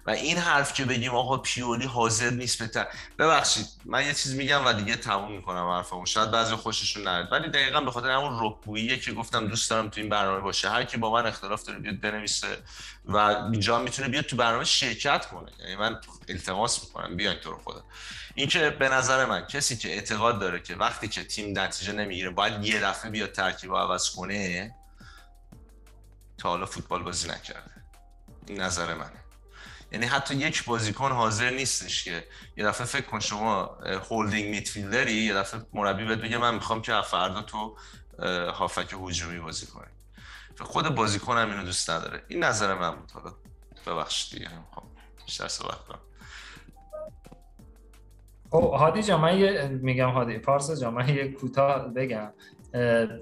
و 0.07 0.11
این 0.11 0.39
حرف 0.39 0.75
که 0.75 0.85
بگیم 0.85 1.15
آقا 1.15 1.37
پیولی 1.37 1.87
حاضر 1.87 2.31
نیست 2.31 2.63
به 2.63 2.89
ببخشید 3.19 3.67
من 3.85 4.07
یه 4.07 4.15
چیز 4.15 4.35
میگم 4.35 4.67
و 4.67 4.73
دیگه 4.73 4.97
تموم 4.97 5.33
می‌کنم 5.33 5.69
حرفمو. 5.69 6.07
شاید 6.07 6.31
بعضی 6.31 6.55
خوششون 6.55 7.09
نیاد. 7.09 7.33
ولی 7.33 7.49
دقیقا 7.49 7.81
به 7.81 7.91
خاطر 7.91 8.11
همون 8.11 8.39
رک‌گوییه 8.41 8.99
که 8.99 9.13
گفتم 9.13 9.47
دوست 9.47 9.71
دارم 9.71 9.89
تو 9.89 10.01
این 10.01 10.11
برنامه 10.11 10.41
باشه. 10.41 10.71
هر 10.71 10.85
کی 10.85 10.97
با 10.97 11.13
من 11.13 11.27
اختلاف 11.27 11.63
داره 11.63 11.79
بیاد 11.79 12.01
بنویسه 12.01 12.59
و 13.05 13.17
اینجا 13.17 13.79
می‌تونه 13.79 14.09
بیاد 14.09 14.25
تو 14.25 14.37
برنامه 14.37 14.65
شرکت 14.65 15.27
کنه. 15.27 15.53
یعنی 15.61 15.77
من 15.77 16.01
التماس 16.29 16.85
می‌کنم. 16.85 17.17
بیاین 17.17 17.39
تو 17.39 17.51
رو 17.51 17.59
خدا. 17.65 17.85
این 18.35 18.49
که 18.49 18.71
به 18.71 18.89
نظر 18.89 19.25
من 19.25 19.47
کسی 19.47 19.77
که 19.77 19.89
اعتقاد 19.89 20.41
داره 20.41 20.61
که 20.61 20.75
وقتی 20.75 21.09
که 21.09 21.25
تیم 21.25 21.59
نتیجه 21.59 21.93
نمی‌گیره 21.93 22.31
باید 22.31 22.65
یه 22.65 22.81
دفعه 22.81 23.11
بیاد 23.11 23.33
ترکیب 23.33 23.75
عوض 23.75 24.11
کنه 24.11 24.75
تا 26.39 26.49
حالا 26.49 26.67
فوتبال 26.67 27.03
بازی 27.03 27.29
نکرده. 27.29 27.71
این 28.47 28.61
نظر 28.61 28.95
منه. 28.95 29.26
یعنی 29.93 30.07
حتی 30.07 30.35
یک 30.35 30.65
بازیکن 30.65 31.13
حاضر 31.13 31.51
نیستش 31.51 32.05
که 32.05 32.25
یه 32.57 32.65
دفعه 32.65 32.87
فکر 32.87 33.07
کن 33.07 33.21
شما 33.21 33.65
هولدینگ 34.11 34.51
میتفیلدری 34.51 35.13
یه 35.13 35.35
دفعه 35.35 35.61
مربی 35.73 36.05
بهت 36.05 36.19
بگه 36.19 36.39
من 36.39 36.55
می‌خوام 36.55 36.83
که 36.83 37.03
فردا 37.03 37.43
تو 37.43 37.77
هافک 38.53 38.95
هجومی 39.03 39.41
بازی 39.41 39.67
کنی. 39.67 39.87
خود 40.61 40.95
بازیکن 40.95 41.37
هم 41.39 41.51
اینو 41.51 41.65
دوست 41.65 41.91
نداره. 41.91 42.23
این 42.29 42.45
نظر 42.45 42.75
من 42.75 42.97
بود. 42.97 43.11
حالا 43.11 43.35
ببخشید 43.87 44.39
دیگه 44.39 44.51
خب 44.75 44.83
بیشتر 45.27 45.49
صحبت 45.49 45.79
کنم. 45.79 45.99
خب 48.51 48.73
هادی 48.79 49.03
جا 49.03 49.19
من 49.19 49.69
میگم 49.69 50.11
هادی 50.11 50.39
پارسا 50.39 50.77
جا 50.77 50.91
من 50.91 51.09
یه 51.09 51.33
کوتاه 51.33 51.89
بگم. 51.89 52.33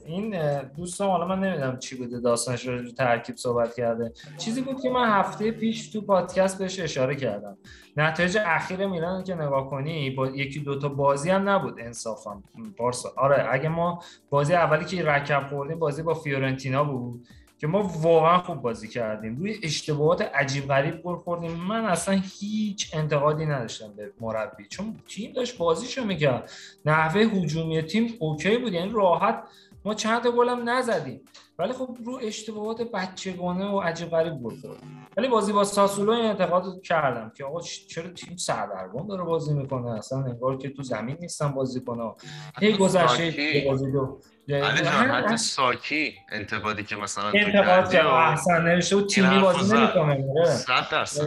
این 0.07 0.37
دوستان 0.77 1.11
حالا 1.11 1.27
من 1.27 1.41
نمی‌دونم 1.41 1.79
چی 1.79 1.97
بوده 1.97 2.21
داستانش 2.21 2.67
رو 2.67 2.91
ترکیب 2.91 3.37
صحبت 3.37 3.75
کرده. 3.75 4.13
چیزی 4.39 4.61
بود 4.61 4.81
که 4.81 4.91
من 4.91 5.09
هفته 5.09 5.51
پیش 5.51 5.89
تو 5.89 6.01
پادکست 6.01 6.59
بهش 6.59 6.81
اشاره 6.81 7.17
کردم. 7.17 7.59
نتایج 7.97 8.39
اخیر 8.47 8.87
میلان 8.87 9.25
که 9.25 9.35
نگاه 9.35 9.71
کنی 9.71 10.11
با 10.11 10.27
یکی 10.27 10.61
دوتا 10.61 10.89
بازی 10.89 11.31
هم 11.31 11.49
نبود 11.49 11.81
انصافا. 11.81 12.43
پارسا 12.79 13.13
آره 13.17 13.47
اگه 13.51 13.69
ما 13.69 14.03
بازی 14.31 14.55
اولی 14.55 14.85
که 14.85 15.05
رکب 15.05 15.47
خوردیم 15.49 15.79
بازی 15.79 16.03
با 16.03 16.15
فیورنتینا 16.15 16.85
بود. 16.85 17.27
که 17.59 17.67
ما 17.67 17.83
واقعا 17.83 18.39
خوب 18.39 18.63
بازی 18.63 18.89
کردیم. 18.89 19.37
روی 19.37 19.57
اشتباهات 19.63 20.23
عجیب 20.23 20.69
غریب 20.69 21.03
گل 21.03 21.17
خوردیم. 21.17 21.51
من 21.51 21.85
اصلا 21.85 22.23
هیچ 22.41 22.91
انتقادی 22.95 23.47
نداشتم 23.47 23.93
به 23.97 24.13
مربی. 24.21 24.65
چون 24.69 24.97
تیم 25.09 25.33
داشت 25.33 25.59
بازیشو 25.59 26.05
می‌کرد. 26.05 26.51
نحوه 26.85 27.21
هجومی 27.21 27.83
تیم 27.83 28.15
اوکی 28.19 28.59
بود. 28.59 28.73
یعنی 28.73 28.93
راحت 28.93 29.43
ما 29.85 29.95
چند 29.95 30.23
تا 30.23 30.31
گلم 30.31 30.69
نزدیم. 30.69 31.21
ولی 31.59 31.73
خب 31.73 31.97
رو 32.05 32.19
اشتباهات 32.23 32.83
بچگانه 32.83 33.67
و 33.67 33.81
عجیب 33.81 34.11
غریب 34.11 34.35
گل 34.35 34.61
خوردیم. 34.61 35.07
ولی 35.17 35.29
بازی 35.29 35.53
با 35.53 35.65
ساسولو 35.65 36.13
این 36.13 36.25
انتقاد 36.25 36.83
کردم 36.83 37.33
که 37.37 37.45
آقا 37.45 37.61
چرا 37.61 38.09
تیم 38.09 38.37
سردرگم 38.37 39.07
داره 39.09 39.25
بازی 39.25 39.55
می‌کنه؟ 39.55 39.91
اصلا 39.91 40.19
انگار 40.19 40.59
که 40.59 40.69
تو 40.69 40.83
زمین 40.83 41.17
نیستن 41.21 41.49
بازی 41.49 41.81
کنه 41.81 42.13
هی 42.61 42.73
گذشته 42.73 43.65
بازی 43.67 43.93
دو 43.93 44.21
حتی 44.51 45.37
ساکی 45.37 46.15
انتقادی 46.33 46.85
که 46.85 46.97
مثلا 46.97 47.31
انتقاد 47.35 47.93
که 47.93 48.07
احسن 48.07 48.63
نوشته 48.63 48.97
و 48.97 49.07
تیمی 49.07 49.39
بازی 49.39 49.77
نمی‌کنه 49.77 50.45
100 50.45 50.89
درصد 50.93 51.25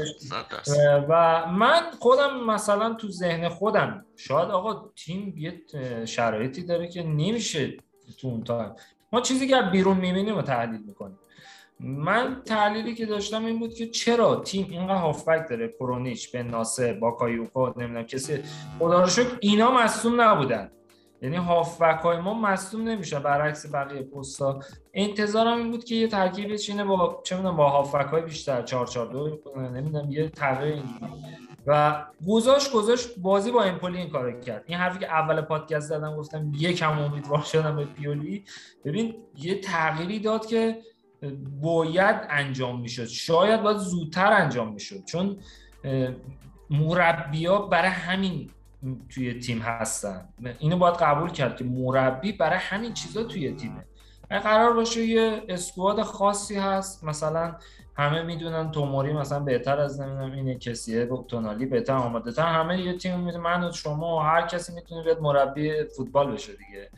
و 1.09 1.45
من 1.45 1.81
خودم 1.99 2.45
مثلا 2.45 2.93
تو 2.93 3.07
ذهن 3.09 3.49
خودم 3.49 4.05
شاید 4.15 4.49
آقا 4.49 4.89
تیم 4.95 5.33
یه 5.37 5.61
شرایطی 6.05 6.63
داره 6.63 6.87
که 6.87 7.03
نمیشه 7.03 7.77
تو 8.21 8.27
اون 8.27 8.43
تایم 8.43 8.71
ما 9.11 9.21
چیزی 9.21 9.47
که 9.47 9.61
بیرون 9.61 9.97
می‌بینیم 9.97 10.37
و 10.37 10.41
تحلیل 10.41 10.81
می‌کنیم. 10.87 11.19
من 11.79 12.41
تحلیلی 12.45 12.95
که 12.95 13.05
داشتم 13.05 13.45
این 13.45 13.59
بود 13.59 13.73
که 13.73 13.87
چرا 13.87 14.35
تیم 14.35 14.67
اینقدر 14.69 14.95
هافبک 14.95 15.49
داره؟ 15.49 15.67
کرونیچ 15.79 16.31
به 16.31 16.43
ناسه 16.43 16.93
باکایوکو 16.93 17.67
نمی‌دونم 17.77 18.03
کسی 18.03 18.39
خدا 18.79 19.01
رو 19.01 19.09
شکر 19.09 19.37
اینا 19.39 19.71
مصوم 19.71 20.21
نبودن. 20.21 20.71
یعنی 21.21 21.35
هافبک 21.35 21.99
های 21.99 22.19
ما 22.19 22.33
مصدوم 22.33 22.81
نمیشن 22.87 23.19
برعکس 23.19 23.73
بقیه 23.73 24.01
پستا. 24.01 24.59
انتظارم 24.93 25.57
این 25.57 25.71
بود 25.71 25.83
که 25.83 25.95
یه 25.95 26.07
ترکیب 26.07 26.55
چینه 26.55 26.83
با 26.83 27.21
چه 27.25 27.35
می‌دونم 27.35 27.57
با 27.57 27.69
هافبک 27.69 28.05
های 28.05 28.21
بیشتر 28.21 28.61
4 28.61 28.85
4 28.87 29.07
2 29.07 29.39
نمی‌دونم 29.73 30.11
یه 30.11 30.29
تغییر 30.29 30.73
این. 30.73 30.83
و 31.67 32.05
گذاشت 32.27 32.71
گذاشت 32.71 33.19
بازی 33.19 33.51
با 33.51 33.63
امپولی 33.63 33.97
این 33.97 34.09
کارو 34.09 34.39
کرد. 34.39 34.63
این 34.67 34.77
حرفی 34.77 34.99
که 34.99 35.05
اول 35.05 35.41
پادکست 35.41 35.87
زدم 35.87 36.15
گفتم 36.15 36.51
یکم 36.57 36.99
امیدوار 36.99 37.41
شدم 37.41 37.75
به 37.75 37.85
پیولی. 37.85 38.43
ببین 38.85 39.15
یه 39.35 39.61
تغییری 39.61 40.19
داد 40.19 40.45
که 40.45 40.77
باید 41.61 42.15
انجام 42.29 42.81
می‌شد. 42.81 43.05
شاید 43.05 43.63
باید 43.63 43.77
زودتر 43.77 44.33
انجام 44.33 44.73
می‌شد. 44.73 45.05
چون 45.05 45.37
مربیا 46.69 47.57
برای 47.57 47.89
همین 47.89 48.51
توی 49.09 49.39
تیم 49.39 49.59
هستن. 49.59 50.29
اینو 50.59 50.77
باید 50.77 50.95
قبول 50.95 51.29
کرد 51.29 51.57
که 51.57 51.63
مربی 51.63 52.31
برای 52.31 52.59
همین 52.59 52.93
چیزا 52.93 53.23
توی 53.23 53.51
تیمه. 53.51 53.85
قرار 54.29 54.73
باشه 54.73 55.05
یه 55.05 55.43
اسکواد 55.49 56.01
خاصی 56.01 56.55
هست. 56.55 57.03
مثلا 57.03 57.55
همه 57.97 58.23
می‌دونن 58.23 58.71
توموری 58.71 59.13
مثلا 59.13 59.39
بهتر 59.39 59.79
از 59.79 60.01
نمی‌دونم 60.01 60.31
اینه 60.31 60.55
کسیه 60.55 61.09
تونالی 61.27 61.65
بهتر 61.65 61.93
آماده 61.93 62.31
تر 62.31 62.43
همه 62.43 62.81
یه 62.81 62.97
تیم 62.97 63.19
می‌دونن 63.19 63.43
من 63.43 63.63
و 63.63 63.71
شما 63.71 64.15
و 64.15 64.19
هر 64.19 64.47
کسی 64.47 64.73
می‌تونه 64.73 65.03
بیاد 65.03 65.21
مربی 65.21 65.83
فوتبال 65.97 66.31
بشه 66.31 66.51
دیگه. 66.51 66.89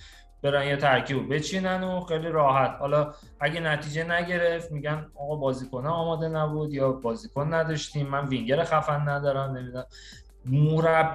برن 0.41 0.67
یه 0.67 0.77
ترکیب 0.77 1.33
بچینن 1.33 1.83
و 1.83 2.01
خیلی 2.01 2.27
راحت. 2.27 2.75
حالا 2.79 3.13
اگه 3.39 3.59
نتیجه 3.59 4.03
نگرفت 4.03 4.71
میگن 4.71 5.11
آقا 5.15 5.35
بازیکن 5.35 5.87
آماده 5.87 6.27
نبود 6.27 6.73
یا 6.73 6.91
بازیکن 6.91 7.53
نداشتیم. 7.53 8.07
من 8.07 8.27
وینگر 8.27 8.63
خفن 8.63 9.09
ندارم 9.09 9.57
نمی‌دونم. 9.57 9.85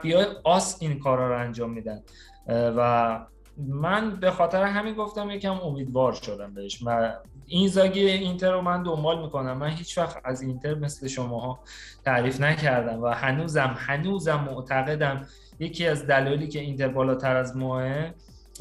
های 0.04 0.26
آس 0.44 0.76
این 0.80 0.98
کارا 0.98 1.28
رو 1.28 1.38
انجام 1.40 1.70
میدن. 1.70 2.02
و 2.48 3.20
من 3.58 4.16
به 4.16 4.30
خاطر 4.30 4.62
همین 4.62 4.94
گفتم 4.94 5.30
یکم 5.30 5.60
امیدوار 5.60 6.12
شدم 6.12 6.54
بهش. 6.54 6.82
و 6.86 7.12
این 7.46 7.68
زاگی 7.68 8.06
اینتر 8.06 8.52
رو 8.52 8.60
من 8.60 8.82
دنبال 8.82 9.22
می‌کنم. 9.22 9.58
من 9.58 9.68
هیچ 9.68 9.98
وقت 9.98 10.20
از 10.24 10.42
اینتر 10.42 10.74
مثل 10.74 11.08
شماها 11.08 11.60
تعریف 12.04 12.40
نکردم 12.40 13.02
و 13.02 13.06
هنوزم 13.06 13.74
هنوزم 13.78 14.48
معتقدم 14.50 15.26
یکی 15.58 15.86
از 15.86 16.06
دلایلی 16.06 16.48
که 16.48 16.60
اینتر 16.60 16.88
بالاتر 16.88 17.36
از 17.36 17.56
ماه 17.56 18.10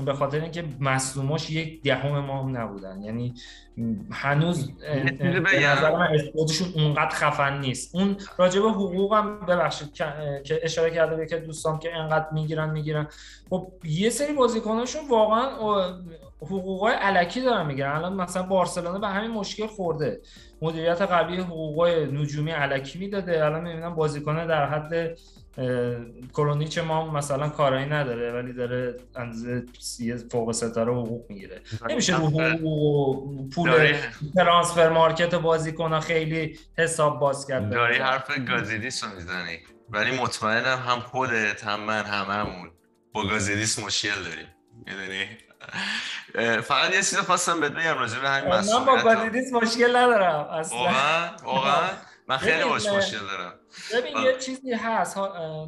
به 0.06 0.14
خاطر 0.14 0.42
اینکه 0.42 0.64
مصدوماش 0.80 1.50
یک 1.50 1.84
دهم 1.84 2.20
ما 2.20 2.44
هم 2.44 2.58
نبودن. 2.58 3.02
یعنی 3.02 3.34
هنوز 4.12 4.72
به 4.78 5.68
نظر 5.68 5.92
من 5.92 6.08
اسپورتشون 6.14 6.68
اونقدر 6.76 7.10
خفن 7.10 7.60
نیست. 7.60 7.96
اون 7.96 8.18
راجبه 8.38 8.70
حقوقم 8.70 9.40
ببخشید 9.40 9.94
که 9.94 10.60
اشاره 10.64 10.92
کرده 10.92 11.16
به 11.16 11.26
که 11.26 11.38
دوستان 11.38 11.80
که 11.80 11.96
انقدر 11.96 12.28
می‌گیرن 12.32 12.70
می‌گیرن. 12.70 13.08
خب 13.50 13.68
یه 13.84 14.10
سری 14.10 14.34
بازیکناشون 14.34 15.02
واقعا 15.10 15.50
حقوقای 16.42 16.94
علکی 16.94 17.42
دارن 17.42 17.66
می‌گیرن 17.66 17.92
الان 17.92 18.14
مثلا 18.14 18.44
بارسلونا 18.44 19.00
به 19.00 19.08
همین 19.08 19.32
مشکل 19.32 19.68
خورده. 19.68 20.22
مدیریت 20.62 21.02
قبلی 21.02 21.38
حقوقای 21.38 22.06
نجومی 22.06 22.52
علکی 22.52 23.00
می‌داده. 23.00 23.46
الان 23.46 23.64
می‌بینم 23.64 23.96
بازیکن 23.96 24.48
در 24.48 24.66
حد 24.66 25.18
کرونیچ 26.34 26.78
ما 26.78 27.12
مثلا 27.12 27.50
کارایی 27.50 27.86
نداره 27.86 28.32
ولی 28.32 28.54
داره 28.54 28.96
اندازه 29.16 29.66
فوق 30.32 30.52
ستاره 30.52 30.92
حقوق 30.94 31.26
می‌گیره. 31.30 31.62
نمیشه 31.90 32.18
رو 32.18 32.28
حقوق 32.28 33.50
پول 33.50 33.96
ترانسفر 34.36 34.90
مارکت 34.90 35.36
بازیکن 35.36 36.00
خیلی 36.00 36.60
حساب 36.78 37.20
باز 37.20 37.48
کرد. 37.48 37.70
داری 37.70 37.98
حرف 37.98 38.40
گازیدیس 38.50 39.04
رو 39.04 39.10
می‌زنی. 39.10 39.60
ولی 39.90 40.18
مطمئنم 40.18 40.80
هم 40.88 41.00
خودت 41.00 41.64
هم 41.64 41.80
من 41.80 42.04
هممون 42.04 42.72
با 43.14 43.28
گازیدیس 43.28 43.80
مشکل 43.80 44.24
داریم. 44.24 44.48
می‌دونی؟ 44.86 45.28
فقط 46.62 46.90
یه 46.90 46.96
چیز 46.96 47.18
خواستم 47.18 47.60
بهت 47.60 47.72
بگم 47.72 47.98
راجع 47.98 48.20
به 48.20 48.30
همین 48.30 48.50
من 48.50 48.86
با 48.86 48.98
گازیدیس 49.04 49.54
مشکل 49.54 49.96
ندارم 49.96 50.48
اصلا. 50.50 50.78
واقعا؟ 50.78 51.30
واقعا؟ 51.44 51.90
من 52.28 52.38
خیلی 52.38 52.64
باش 52.64 52.88
مشکل 52.88 53.18
دارم. 53.18 53.54
ببین 53.94 54.18
یه 54.18 54.38
چیزی 54.38 54.74
هست 54.74 55.18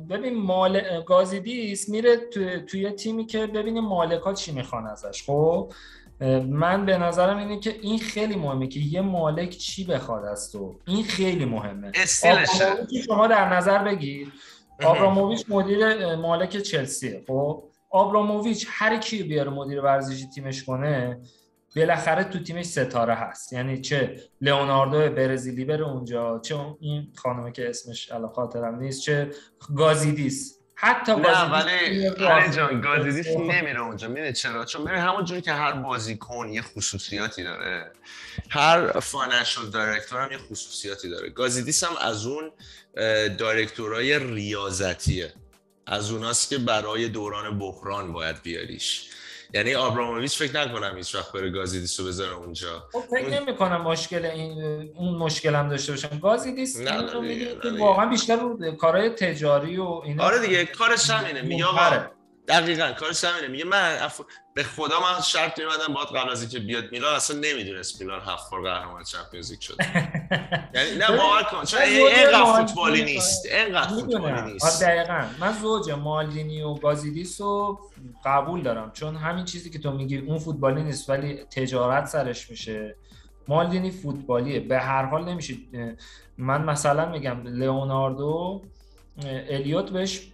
ببین 0.10 0.36
مال 0.36 1.02
گازیدیس 1.02 1.90
میره 1.90 2.18
تو... 2.18 2.60
توی 2.60 2.92
تیمی 2.92 3.26
که 3.26 3.48
ببینیم 3.48 3.84
مالکا 3.84 4.34
چی 4.34 4.52
می‌خوان 4.52 4.88
ازش 4.88 5.24
خب؟ 5.24 5.74
من 6.50 6.86
به 6.86 6.98
نظرم 6.98 7.38
اینه 7.38 7.60
که 7.60 7.76
این 7.82 8.00
خیلی 8.00 8.36
مهمه 8.36 8.68
که 8.68 8.80
یه 8.80 9.02
مالک 9.02 9.50
چی 9.50 9.84
بخواد 9.86 10.26
از 10.26 10.52
تو. 10.52 10.80
این 10.88 11.04
خیلی 11.04 11.46
مهمه. 11.46 11.92
استیلشه 11.96 12.88
شما 13.06 13.28
در 13.28 13.54
نظر 13.54 13.84
بگیر. 13.84 14.32
آبراموویچ 14.84 15.46
مدیر 15.50 16.16
مالک 16.16 16.58
چلسیه 16.58 17.24
خب؟ 17.28 17.64
آبراموویچ 17.90 18.68
هر 18.70 18.98
کی 18.98 19.24
بیاره 19.24 19.52
مدیر 19.52 19.82
ورزشی 19.82 20.28
تیمش 20.36 20.64
کنه 20.64 21.20
بالاخره 21.76 22.24
تو 22.24 22.40
تیمش 22.40 22.66
ستاره 22.66 23.16
هست. 23.16 23.54
یعنی 23.54 23.82
چه 23.82 24.22
لئوناردو 24.42 25.16
برزیلی 25.16 25.66
بره 25.66 25.84
اونجا 25.84 26.40
چه 26.40 26.56
این 26.80 27.14
خانمه 27.16 27.52
که 27.52 27.70
اسمش 27.70 28.12
الان 28.12 28.30
خاطرم 28.30 28.80
نیست 28.80 29.02
چه 29.02 29.32
گازیدیس. 29.76 30.60
حتی 30.78 31.16
نه 31.16 31.52
ولی 31.52 32.08
علی 32.08 32.56
جان 32.56 32.82
گازیدیس 32.82 33.28
نمیره 33.28 33.82
اونجا. 33.82 34.08
میره 34.08 34.34
چرا؟ 34.34 34.66
چون 34.66 34.82
میره 34.82 35.00
همون 35.00 35.26
جوری 35.26 35.42
که 35.42 35.52
هر 35.54 35.72
بازیکن 35.72 36.50
یه 36.50 36.62
خصوصیاتی 36.62 37.44
داره. 37.44 37.92
هر 38.50 39.00
financial 39.00 39.70
director 39.70 40.22
هم 40.22 40.32
یه 40.32 40.38
خصوصیاتی 40.38 41.10
داره. 41.10 41.30
گازیدیس 41.30 41.84
هم 41.84 41.96
از 42.02 42.26
اون 42.26 42.52
دایرکتورای 43.38 44.20
ریاضتیه. 44.20 45.34
از 45.88 46.12
اوناست 46.12 46.50
که 46.50 46.58
برای 46.58 47.10
دوران 47.10 47.60
بحران 47.60 48.14
باید 48.14 48.42
بیاریش. 48.42 49.10
یعنی 49.56 49.76
آبراموویچ 49.76 50.38
فکر 50.38 50.60
نکنم 50.60 50.98
هیچ 50.98 51.16
وقت 51.16 51.32
بره 51.32 51.50
گازیدیس 51.50 52.00
رو 52.00 52.06
بذاره 52.06 52.36
اونجا. 52.36 52.84
خب 52.92 53.00
فکر 53.00 53.42
نمی 53.42 53.56
کنم 53.56 53.82
مشکل 53.82 54.26
این 54.26 54.62
اون 54.96 55.18
مشکل 55.18 55.56
هم 55.56 55.70
داشته 55.70 55.92
باشم. 55.92 56.20
گازیدیس 56.20 56.88
رو 57.14 57.22
میگه 57.22 57.46
که 57.64 57.70
واقعا 57.80 58.06
بیشتر 58.06 58.36
رو 58.36 58.76
کارهای 58.76 59.10
تجاری 59.10 59.78
و 59.78 60.02
اینا 60.06 60.24
آره 60.24 60.40
دیگه 60.40 60.66
کارش 60.66 61.10
همینه 61.10 61.42
میگه 61.42 61.66
دقیقا 62.48 62.92
کارش 62.92 63.24
همینه. 63.24 63.48
میگه 63.48 63.66
من 63.66 63.98
اف... 64.02 64.22
به 64.54 64.64
خدا 64.64 65.00
من 65.00 65.22
شرط 65.22 65.60
میمدم 65.60 65.94
باید 65.94 66.08
قبل 66.08 66.30
از 66.30 66.42
اینکه 66.42 66.60
بیاد 66.60 66.92
میلان 66.92 67.16
اصلا 67.16 67.38
نمی‌دونست 67.40 68.02
میلان 68.02 68.22
هفت 68.22 68.52
بار 68.52 68.62
قهرمان 68.62 69.04
چمپیونز 69.04 69.52
لیگ 69.52 69.60
شده 69.60 69.86
یعنی 70.74 70.98
نه 70.98 71.08
باور 71.08 71.44
کن. 71.44 71.64
چون 71.64 71.82
اینقدر 71.82 72.46
فوتبالی 72.46 73.04
نیست. 73.04 73.46
اینقدر 73.46 73.88
فوتبالی 73.88 74.52
نیست. 74.52 74.84
دقیقا. 74.84 75.26
من 75.40 75.54
زوج 75.54 75.92
مالدینی 75.92 76.62
و 76.62 76.74
گازیدیس 76.74 77.42
رو 77.42 77.80
قبول 78.26 78.62
دارم. 78.62 78.92
چون 78.92 79.16
همین 79.16 79.46
چیزی 79.46 79.70
که 79.70 79.80
تو 79.80 79.92
میگی 79.92 80.18
اون 80.18 80.40
فوتبالی 80.40 80.84
نیست 80.84 81.10
ولی 81.10 81.36
تجارت 81.36 82.06
سرش 82.06 82.50
میشه. 82.50 82.96
مالدینی 83.48 83.92
فوتبالیه. 83.92 84.60
به 84.60 84.80
هر 84.80 85.06
حال 85.06 85.24
نمیشه 85.24 85.54
من 86.38 86.64
مثلا 86.64 87.10
میگم 87.10 87.42
لئوناردو 87.48 88.62
الیوت 89.24 89.90
بهش 89.90 90.34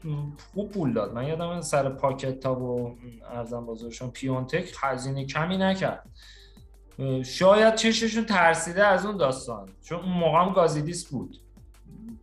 خوب 0.54 0.72
پول 0.72 0.94
داد. 0.94 1.14
من 1.14 1.28
یادم 1.28 1.62
سر 1.62 1.90
پاکت 1.90 2.40
تا 2.40 2.60
و 2.60 2.98
ارزم 3.32 3.66
بازارشون 3.66 4.12
پیونتک 4.12 4.76
هزینه 4.80 5.26
کمی 5.26 5.58
نکرد. 5.58 6.10
شاید 7.26 7.76
چششون 7.76 8.26
ترسیده 8.26 8.86
از 8.86 9.06
اون 9.06 9.18
داستان. 9.18 9.70
چون 9.82 10.00
اون 10.00 10.14
موقع 10.14 10.38
هم 10.38 10.54
گازیدیس 10.54 11.06
بود. 11.06 11.38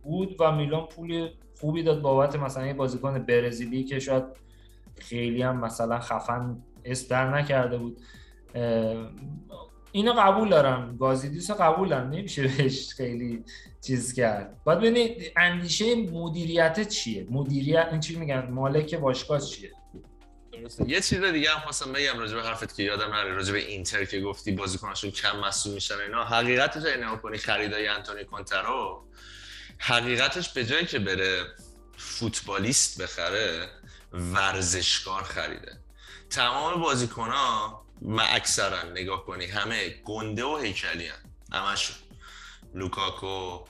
بود 0.03 0.35
و 0.39 0.51
میلان 0.51 0.85
پول 0.85 1.29
خوبی 1.59 1.83
داد 1.83 2.01
بابت 2.01 2.35
مثلا 2.35 2.67
یه 2.67 2.73
بازیکن 2.73 3.19
برزیلی 3.19 3.83
که 3.83 3.99
شاید 3.99 4.23
خیلی 4.97 5.41
هم 5.41 5.59
مثلا 5.59 5.99
خفن 5.99 6.57
استر 6.85 7.37
نکرده 7.37 7.77
بود. 7.77 8.01
اینو 9.91 10.13
قبول 10.13 10.49
دارم. 10.49 10.97
گازیدیس 10.97 11.51
قبول 11.51 11.93
نمیشه 11.93 12.41
بهش 12.41 12.93
خیلی 12.93 13.43
چیز 13.81 14.13
کرد. 14.13 14.63
باید 14.63 14.79
ببینید 14.79 15.31
اندیشه 15.37 15.95
مدیریت 15.95 16.87
چیه؟ 16.89 17.27
مدیریت 17.29 17.87
این 17.91 17.99
چی 17.99 18.15
میگن؟ 18.15 18.47
مالک 18.51 18.95
باشگاه 18.95 19.41
چیه؟ 19.41 19.71
یه 20.87 21.01
چیز 21.01 21.23
دیگه 21.23 21.49
هم 21.51 21.59
خواستم 21.59 21.93
بگم 21.93 22.19
راجع 22.19 22.35
به 22.35 22.43
حرفت 22.43 22.75
که 22.75 22.83
یادم 22.83 23.13
نره 23.13 23.33
راجع 23.33 23.53
به 23.53 23.59
اینتر 23.59 24.05
که 24.05 24.21
گفتی 24.21 24.51
بازیکناشون 24.51 25.11
کم 25.11 25.39
مسئول 25.39 25.73
میشن 25.73 25.95
اینا. 25.99 26.23
حقیقتش 26.23 26.85
اینو 26.85 27.15
کنی 27.15 27.37
خریدای 27.37 27.87
انتونی 27.87 28.23
کونترو 28.23 29.05
حقیقتش 29.77 30.49
به 30.49 30.65
جایی 30.65 30.85
که 30.85 30.99
بره 30.99 31.45
فوتبالیست 31.97 33.01
بخره 33.01 33.69
ورزشکار 34.13 35.23
خریده. 35.23 35.77
تمام 36.29 36.81
بازیکن‌ها 36.81 37.85
ما 38.01 38.21
اکثرا 38.21 38.83
نگاه 38.83 39.25
کنی 39.25 39.45
همه 39.45 39.89
گنده 40.05 40.43
و 40.43 40.57
هیکلی 40.57 41.07
هم. 41.07 41.17
همشون. 41.59 41.95
لوکاکو 42.73 43.65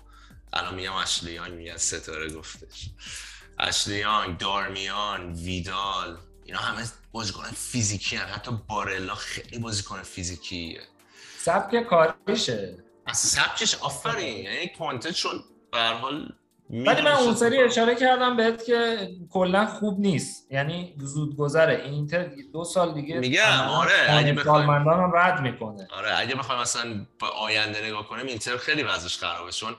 الان 0.54 0.76
میگم 0.76 0.94
اشلیان 0.94 1.52
میگن 1.52 1.78
ستاره 1.78 2.34
گفتش. 2.34 2.90
اشلیان 3.60 4.38
دارمیان 4.38 5.34
ویدال 5.34 6.18
اینا 6.46 6.60
همه 6.60 6.84
بازیکن 7.12 7.44
فیزیکی 7.44 8.16
هن. 8.16 8.26
حتی 8.26 8.52
بارلا 8.68 9.16
خیلی 9.16 9.60
بازیکن 9.60 10.02
فیزیکیه. 10.04 10.82
سبک 11.38 11.84
کاریشه. 11.84 12.78
از 13.06 13.18
سبکش 13.18 13.76
آفرین. 13.76 14.44
یعنی 14.44 14.74
کنته 14.80 15.14
چون 15.14 15.44
به 15.72 15.80
حال 15.80 16.34
ولی 16.70 17.02
من 17.02 17.12
اون 17.12 17.36
سری 17.36 17.58
اشاره 17.58 17.96
کردم 17.96 18.38
بهت 18.38 18.66
که 18.66 19.10
کلا 19.30 19.66
خوب 19.66 20.00
نیست. 20.00 20.52
یعنی 20.52 20.94
زود 20.98 21.36
گذره 21.36 21.82
اینتر 21.86 22.30
دو 22.54 22.64
سال 22.64 22.94
دیگه 22.94 23.20
میگم 23.20 23.68
آره 23.70 23.94
اگه 24.10 24.34
بخوایم 24.34 24.70
هم 24.70 25.12
رد 25.16 25.42
می‌کنه. 25.42 25.88
آره 25.98 26.18
اگه 26.18 26.36
بخوایم 26.36 26.62
مثلا 26.62 27.06
به 27.20 27.28
آینده 27.28 27.86
نگاه 27.86 28.08
کنیم 28.08 28.26
اینتر 28.26 28.58
خیلی 28.58 28.84
وضعش 28.84 29.18
خرابه. 29.18 29.52
چون 29.52 29.76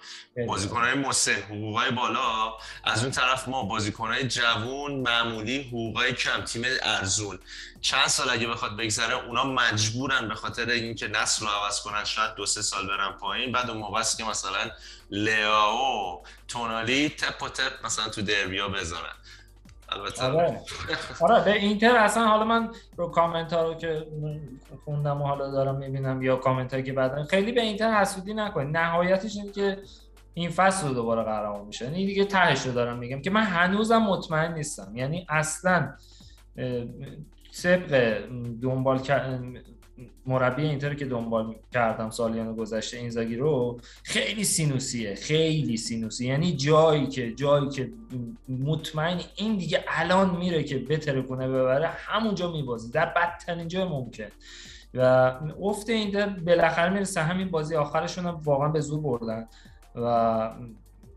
بازیکنهای 0.48 0.94
مسن 0.94 1.32
حقوقای 1.32 1.90
بالا 1.90 2.52
از 2.84 3.02
اون 3.02 3.12
طرف 3.12 3.48
ما 3.48 3.62
بازیکنهای 3.62 4.28
جوون 4.28 4.92
معمولی 4.92 5.62
حقوقای 5.62 6.12
کم 6.12 6.40
تیم 6.40 6.62
ارزون. 6.82 7.38
چند 7.80 8.06
سال 8.06 8.30
اگه 8.30 8.46
بخواد 8.46 8.76
بگذره 8.76 9.14
اونا 9.26 9.44
مجبورن 9.44 10.28
به 10.28 10.34
خاطر 10.34 10.70
اینکه 10.70 11.08
نسل 11.08 11.46
رو 11.46 11.52
عوض 11.52 11.80
کنن 11.80 12.04
شاید 12.04 12.34
دو 12.34 12.46
سه 12.46 12.62
سال 12.62 12.86
برن 12.86 13.12
پایین. 13.20 13.52
بعد 13.52 13.70
اون 13.70 13.78
موقع 13.78 14.02
که 14.18 14.24
مثلا 14.24 14.70
لیاو 15.10 16.22
تونالی 16.48 17.08
تپ 17.08 17.42
و 17.42 17.48
تپ 17.48 17.86
مثلا 17.86 18.08
تو 18.08 18.22
دربیا 18.22 18.68
بذارن 18.68 19.14
البته 19.92 20.24
آره. 20.24 20.60
آره 21.20 21.44
به 21.44 21.52
اینتر 21.52 21.96
اصلا 21.96 22.26
حالا 22.26 22.44
من 22.44 22.70
رو 22.96 23.08
کامنت 23.08 23.52
ها 23.52 23.68
رو 23.68 23.74
که 23.74 24.06
خوندم 24.84 25.22
و 25.22 25.26
حالا 25.26 25.50
دارم 25.50 25.76
می‌بینم 25.76 26.22
یا 26.22 26.36
کامنت 26.36 26.72
هایی 26.72 26.84
که 26.84 26.92
بعدا 26.92 27.24
خیلی 27.24 27.52
به 27.52 27.60
اینتر 27.60 28.00
حسودی 28.00 28.34
نکنید. 28.34 28.76
نهایتش 28.76 29.36
اینه 29.36 29.52
که 29.52 29.78
این 30.34 30.50
فصل 30.50 30.88
رو 30.88 30.94
دوباره 30.94 31.22
قهرمان 31.22 31.66
میشه. 31.66 31.84
این 31.84 32.06
دیگه 32.06 32.24
تهش 32.24 32.66
رو 32.66 32.72
دارم 32.72 32.98
میگم 32.98 33.22
که 33.22 33.30
من 33.30 33.42
هنوزم 33.42 33.98
مطمئن 33.98 34.54
نیستم. 34.54 34.96
یعنی 34.96 35.26
اصلا 35.28 35.92
طبق 37.62 38.22
دنبال 38.62 38.98
مربی 40.26 40.62
اینتر 40.62 40.94
که 40.94 41.04
دنبال 41.04 41.54
کردم 41.72 42.10
سالیان 42.10 42.54
گذشته 42.56 42.96
اینزاگی 42.96 43.36
رو 43.36 43.80
خیلی 44.02 44.44
سینوسیه 44.44 45.14
خیلی 45.14 45.76
سینوسی. 45.76 46.26
یعنی 46.26 46.52
جایی 46.52 47.06
که 47.06 47.32
جایی 47.32 47.68
که 47.68 47.92
مطمئن 48.48 49.20
این 49.36 49.56
دیگه 49.56 49.84
الان 49.88 50.36
میره 50.36 50.62
که 50.62 50.78
بتره 50.78 51.22
کنه 51.22 51.48
ببره 51.48 51.86
همونجا 51.86 52.52
میبازی 52.52 52.90
در 52.90 53.06
بدترین 53.06 53.68
جای 53.68 53.84
ممکن. 53.84 54.28
و 54.94 55.00
افت 55.62 55.90
اینتر 55.90 56.28
بالاخره 56.28 56.92
می‌رسه 56.92 57.22
همین 57.22 57.50
بازی 57.50 57.76
آخرشون 57.76 58.26
هم 58.26 58.40
واقعا 58.44 58.68
به 58.68 58.80
زور 58.80 59.00
بردن. 59.00 59.48
و 59.94 60.50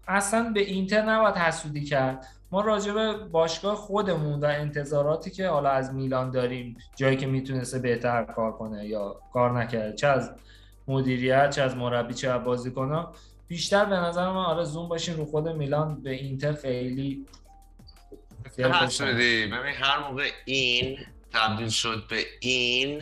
اصلا 0.07 0.51
به 0.53 0.59
اینتر 0.59 1.01
نباید 1.01 1.36
حسودی 1.36 1.84
کرد. 1.84 2.27
ما 2.54 2.62
راجع 2.62 2.93
به 2.93 3.14
باشگاه 3.14 3.76
خودمون 3.76 4.39
و 4.39 4.45
انتظاراتی 4.45 5.32
که 5.32 5.47
حالا 5.47 5.70
از 5.70 5.93
میلان 5.93 6.32
داریم 6.32 6.78
جایی 6.95 7.18
که 7.18 7.28
می‌تونسته 7.28 7.80
بهتر 7.80 8.24
کار 8.24 8.51
کنه 8.51 8.86
یا 8.86 9.20
کار 9.34 9.62
نکرده 9.62 9.95
چه 9.95 10.08
از 10.08 10.32
مدیریت 10.88 11.49
چه 11.49 11.62
از 11.62 11.76
مربی 11.78 12.14
چه 12.14 12.30
از 12.30 12.43
بازیکن‌ها 12.43 13.14
بیشتر 13.47 13.86
به 13.86 13.95
نظر 13.95 14.30
من 14.30 14.45
آره 14.45 14.64
زوم 14.64 14.89
باشین 14.89 15.18
رو 15.18 15.26
خود 15.26 15.49
میلان 15.49 16.01
به 16.01 16.12
اینتر 16.12 16.54
خیلی 16.54 17.26
ببین 19.51 19.74
هر 19.74 20.10
موقع 20.10 20.30
این 20.45 20.97
تبدیل 21.32 21.70
شد 21.70 22.04
به 22.10 22.26
این 22.39 23.01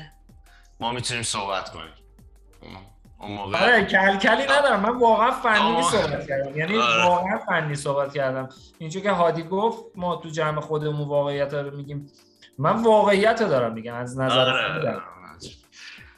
ما 0.80 0.92
می‌تونیم 0.92 1.24
صحبت 1.24 1.70
کنیم. 1.70 2.91
اون 3.22 3.32
موقع 3.32 3.64
آره 3.64 3.86
کلکلی 3.86 4.44
ندارم. 4.44 4.80
من 4.80 5.00
واقعا 5.00 5.32
فنی 5.32 5.84
صحبت 5.84 6.28
کردم. 6.28 6.58
یعنی 6.58 6.78
آره. 6.78 7.06
واقعا 7.06 7.38
فنی 7.38 7.76
صحبت 7.76 8.14
کردم. 8.14 8.50
اینجور 8.78 9.04
که 9.04 9.12
هادی 9.12 9.44
گفت 9.44 9.84
ما 9.96 10.16
تو 10.16 10.30
جمع 10.30 10.62
خودمون 10.62 11.08
واقعیت 11.08 11.54
رو 11.54 11.78
میگیم. 11.78 12.12
من 12.58 12.84
واقعیت 12.84 13.42
رو 13.42 13.48
دارم 13.48 13.74
میگم 13.74 13.96
از 13.96 14.20
نظر 14.20 14.40
آره. 14.40 15.02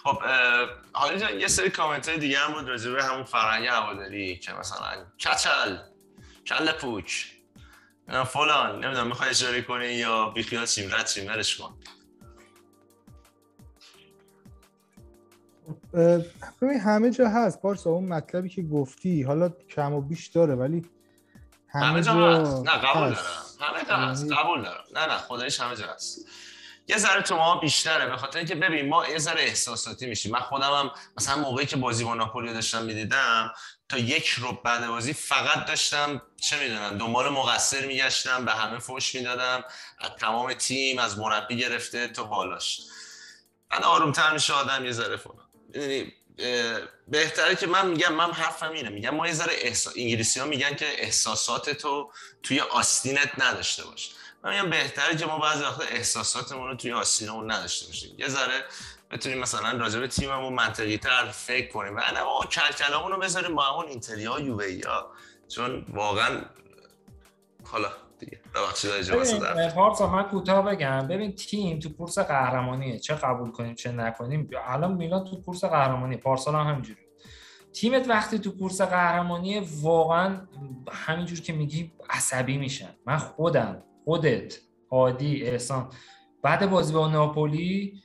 خب 0.04 0.18
حالی 0.94 1.20
جان 1.20 1.40
یه 1.40 1.48
سری 1.48 1.70
کامنت 1.70 2.10
های 2.10 2.18
دیگه 2.18 2.38
هم 2.38 2.54
بود 2.54 2.70
راجع 2.70 2.92
به 2.92 3.04
همون 3.04 3.24
فرهنگ 3.24 3.68
هواداری 3.68 4.38
که 4.38 4.54
مثلا 4.54 4.88
کچل 5.20 5.78
کل 6.48 6.72
پوچ 6.72 7.26
فلان 8.26 8.86
نمی‌دونم 8.86 9.08
می‌خوای 9.08 9.30
اجاره 9.30 9.62
کنی 9.62 9.86
یا 9.86 10.30
بیخیال 10.30 10.66
شیم 10.66 10.96
رد 10.96 11.08
شیم 11.08 11.28
ولش 11.28 11.58
کن. 11.58 11.74
ببین 16.62 16.80
همه 16.80 17.12
جا 17.12 17.30
هست. 17.30 17.62
پارسا 17.62 17.90
اون 17.90 18.06
مطلبی 18.06 18.50
که 18.50 18.62
گفتی 18.62 19.24
حالا 19.24 19.50
کم 19.50 19.94
و 19.94 20.02
بیش 20.02 20.28
داره 20.28 20.56
ولی 20.56 20.86
همه 21.70 22.02
جا 22.02 22.14
هست. 22.14 22.66
نه 22.66 22.72
قبول 22.72 23.12
هست. 23.12 23.60
دارم. 23.60 23.74
همه 23.74 23.86
جا 23.90 23.96
هست. 23.96 24.24
یعنی- 24.24 24.36
قبول 24.36 24.62
دارم. 24.62 24.84
نه 24.96 25.06
نه 25.06 25.18
خدایش 25.18 25.60
همه 25.60 25.76
جا 25.76 25.86
هست. 25.94 26.26
یه 26.88 26.98
ذره 26.98 27.22
تو 27.22 27.36
ما 27.36 27.60
بیشتره 27.60 28.10
به 28.10 28.18
خاطر 28.18 28.38
اینکه 28.38 28.56
ببین 28.56 28.90
ما 28.90 29.08
یه 29.08 29.18
ذره 29.18 29.42
احساساتی 29.42 30.06
میشیم. 30.06 30.32
من 30.32 30.40
خودم 30.40 30.72
هم 30.74 30.92
مثلا 31.18 31.36
موقعی 31.36 31.66
که 31.66 31.78
بازی 31.78 32.04
با 32.04 32.14
ناپولی 32.14 32.54
داشتم 32.54 32.84
می‌دیدم 32.84 33.54
تا 33.90 33.98
یک 33.98 34.28
رو 34.28 34.60
بعد 34.64 34.88
بازی 34.88 35.14
فقط 35.14 35.66
داشتم 35.66 36.22
چه 36.42 36.60
می‌دونم 36.64 36.98
دنبال 36.98 37.30
مقصر 37.30 37.86
میگشتم 37.86 38.46
به 38.46 38.52
همه 38.52 38.80
فوش 38.80 39.16
می‌دادم 39.16 39.64
از 40.00 40.10
تمام 40.20 40.54
تیم 40.54 41.00
از 41.00 41.20
مربی 41.20 41.58
گرفته 41.58 42.08
تا 42.08 42.24
بالاش. 42.24 42.82
من 43.72 43.84
آرومتر 43.84 44.34
میشه 44.34 44.54
آدم 44.54 44.86
یه 44.86 44.92
ذره 44.92 45.18
فلان 45.18 45.43
بهتره 47.08 47.56
که 47.56 47.68
من 47.68 47.88
میگم 47.88 48.14
من 48.14 48.32
حرفم 48.32 48.72
اینه. 48.72 48.90
میگم 48.90 49.10
ما 49.10 49.28
یه 49.28 49.34
ذره 49.34 49.54
احسا... 49.58 49.92
انگلیسی 49.96 50.40
ها 50.40 50.46
میگن 50.46 50.76
که 50.76 51.04
احساسات 51.04 51.70
تو 51.70 52.12
توی 52.44 52.60
آستینت 52.60 53.32
نداشته 53.38 53.84
باش. 53.84 54.12
من 54.44 54.56
میگم 54.56 54.70
بهتره 54.70 55.16
که 55.16 55.26
ما 55.26 55.40
بعضی 55.40 55.64
وقتا 55.64 55.84
احساساتمون 55.84 56.68
رو 56.68 56.76
توی 56.76 56.92
آستینمون 56.92 57.52
نداشته 57.52 57.88
باشیم. 57.88 58.16
یه 58.18 58.28
ذره 58.28 58.66
بتونیم 59.12 59.40
مثلا 59.40 59.78
راجع 59.78 60.00
به 60.00 60.08
تیممون 60.08 60.54
منطقی 60.54 60.98
تر 60.98 61.32
فکر 61.32 61.72
کنیم. 61.72 61.96
و 61.96 62.00
نه 62.00 62.24
ما 62.24 62.46
کلکلامون 62.52 63.12
رو 63.12 63.20
بذاریم 63.20 63.56
با 63.56 63.64
همون 63.64 63.88
اینتریا 63.88 64.40
یوویا 64.40 65.12
چون 65.50 65.86
واقعا 65.90 66.46
حالا 67.64 67.92
دیگه. 68.26 68.40
ببخشید 68.56 69.70
پارسا 69.76 70.10
من 70.10 70.24
کوتاه 70.24 70.66
بگم. 70.66 71.08
ببین 71.08 71.36
تیم 71.36 71.80
تو 71.80 71.90
کورس 71.90 72.20
قهرمانیه. 72.20 73.00
چه 73.00 73.16
قبول 73.16 73.52
کنیم 73.52 73.76
چه 73.76 73.92
نکنیم. 73.92 74.50
الان 74.68 74.94
میلان 74.94 75.26
تو 75.26 75.42
کورس 75.42 75.64
قهرمانی 75.64 76.18
پارسال 76.18 76.56
هم 76.56 76.68
همینجوری. 76.68 77.02
تیمت 77.74 78.10
وقتی 78.10 78.40
تو 78.40 78.58
کورس 78.58 78.82
قهرمانی 78.82 79.60
واقعا 79.82 80.48
همینجور 80.92 81.40
که 81.40 81.54
میگی 81.54 81.92
عصبی 82.10 82.58
میشن. 82.58 82.90
من 83.06 83.18
خودم 83.18 83.84
خودت 84.06 84.58
عادی 84.92 85.44
احسان. 85.44 85.90
بعد 86.42 86.70
بازی 86.70 86.94
با 86.94 87.08
ناپولی 87.08 88.00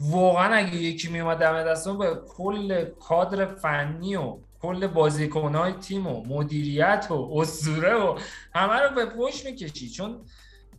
واقعا 0.00 0.54
اگه 0.54 0.76
یکی 0.76 1.08
میومد 1.08 1.38
دم 1.38 1.62
دستم 1.62 1.98
به 1.98 2.20
کل 2.28 2.84
کادر 2.84 3.46
فنی 3.46 4.16
و 4.16 4.38
کل 4.64 4.86
بازیکنهای 4.86 5.72
تیم 5.72 6.06
و 6.06 6.24
مدیریت 6.26 7.06
و 7.10 7.30
اسطوره 7.34 7.94
و 7.94 8.18
همه 8.54 8.74
رو 8.74 8.94
به 8.94 9.06
پشت 9.06 9.46
می‌کشی. 9.46 9.90
چون 9.90 10.20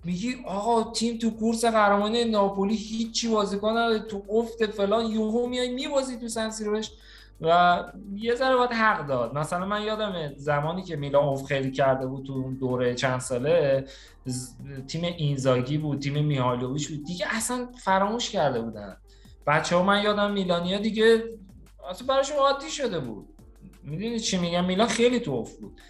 میگی 0.04 0.36
آقا 0.48 0.92
تیم 0.92 1.18
تو 1.18 1.30
کورس 1.30 1.66
قهرمانی 1.66 2.24
ناپولی 2.26 2.76
هیچی 2.76 3.28
بازیکن 3.28 3.70
نداره. 3.70 4.00
تو 4.00 4.24
افت 4.30 4.66
فلان 4.66 5.06
یوهو 5.06 5.48
میای 5.48 5.70
میبازی 5.70 6.18
تو 6.18 6.28
سن 6.28 6.50
سیروش 6.50 6.92
و 7.42 7.84
یه 8.16 8.36
ذره 8.36 8.56
باید 8.56 8.72
حق 8.72 9.08
داد. 9.08 9.38
مثلا 9.38 9.66
من 9.66 9.82
یادم 9.82 10.34
زمانی 10.36 10.84
که 10.84 10.96
میلان 10.96 11.24
افت 11.24 11.46
خیلی 11.46 11.72
کرده 11.72 12.08
بود 12.08 12.26
تو 12.26 12.34
اون 12.34 12.54
دوره 12.54 12.96
چند 12.96 13.20
ساله 13.20 13.86
تیم 14.88 15.04
اینزاگی 15.04 15.78
بود 15.78 16.00
تیم 16.00 16.26
میهایلوویچ 16.26 16.90
بود. 16.90 17.04
دیگه 17.04 17.26
اصلا 17.30 17.68
فراموش 17.84 18.30
کرده 18.30 18.62
بودن. 18.62 18.98
بچه 19.48 19.76
ها 19.76 19.84
من 19.84 20.04
یادم 20.04 20.32
میلانیا 20.32 20.78
دیگه 20.78 21.24
اصلا 21.90 22.08
براشون 22.08 22.38
عادی 22.38 22.70
شده 22.70 23.00
بود. 23.00 23.35
می‌دونید 23.86 24.18
چی 24.22 24.38
میگم؟ 24.38 24.66
میلان 24.66 24.88
خیلی 24.88 25.20
تو 25.20 25.32
بود. 25.44 25.82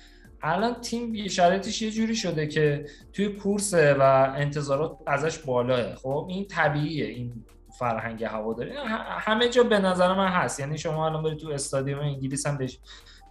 الان 0.42 0.82
تیم 0.82 1.28
شرایطش 1.28 1.82
یه 1.82 1.92
جوری 1.92 2.16
شده 2.16 2.48
که 2.48 2.86
توی 3.14 3.28
کورسه 3.30 3.94
و 3.94 4.34
انتظارات 4.36 4.98
ازش 5.08 5.38
بالاه 5.38 5.96
خب 5.96 6.26
این 6.30 6.48
طبیعیه 6.48 7.06
این 7.06 7.46
فرهنگ 7.80 8.24
هواداری. 8.24 8.72
ه- 8.72 8.76
همه 9.20 9.50
جا 9.50 9.64
به 9.64 9.80
نظر 9.80 10.14
من 10.14 10.28
هست. 10.28 10.60
یعنی 10.60 10.78
شما 10.78 11.06
الان 11.06 11.24
برید 11.24 11.38
تو 11.38 11.50
استادیوم 11.50 12.00
انگلیس 12.00 12.48
هم 12.48 12.58
بش... 12.58 12.80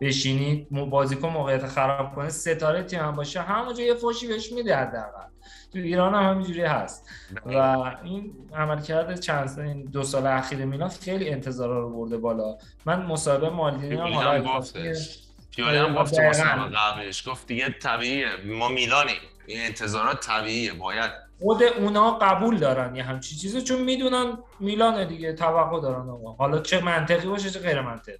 بشینید 0.00 0.68
بازیکن 0.70 1.28
موقعیت 1.28 1.66
خراب 1.66 2.14
کنه 2.14 2.28
ستاره 2.28 2.82
تیم 2.82 3.00
هم 3.00 3.12
باشه 3.12 3.40
همونجا 3.40 3.82
یه 3.82 3.94
فوشی 3.94 4.26
بهش 4.28 4.52
میده 4.52 4.76
حداقل. 4.76 5.28
تو 5.74 5.80
ایران 5.80 6.14
هم 6.14 6.30
همینجوری 6.30 6.62
هست. 6.62 7.10
و 7.46 7.58
این 8.04 8.34
عملکرد 8.56 9.20
چند 9.20 9.58
این 9.58 9.84
دو 9.84 10.02
سال 10.02 10.26
اخیر 10.26 10.64
میلان 10.64 10.88
خیلی 10.88 11.28
انتظارا 11.28 11.80
رو 11.80 11.90
برده 11.90 12.16
بالا. 12.16 12.56
من 12.86 13.02
مصاحبه 13.06 13.50
مالدینی 13.50 13.94
هم 13.94 14.12
حالا 14.12 14.42
گفتش 14.42 15.18
پیولی 15.56 15.76
هم 15.76 15.94
گفت 15.94 16.18
قبلش. 16.18 17.28
گفت 17.28 17.46
دیگه 17.46 17.68
طبیعیه. 17.82 18.26
ما 18.46 18.68
میلانیم. 18.68 19.16
این 19.46 19.60
انتظارات 19.60 20.26
طبیعیه. 20.26 20.72
باید. 20.72 21.10
خود 21.42 21.62
اونا 21.62 22.18
قبول 22.18 22.56
دارن 22.56 22.96
یه 22.96 23.02
همچین 23.02 23.38
چیزی 23.38 23.62
چون 23.62 23.80
می‌دونن 23.80 24.38
میلانه 24.60 25.04
دیگه 25.04 25.32
توقع 25.32 25.80
دارن 25.80 26.08
آقا. 26.08 26.32
حالا 26.32 26.58
چه 26.58 26.84
منطقی 26.84 27.28
باشه 27.28 27.50
چه 27.50 27.60
غیر 27.60 27.80
منطقی 27.80 28.18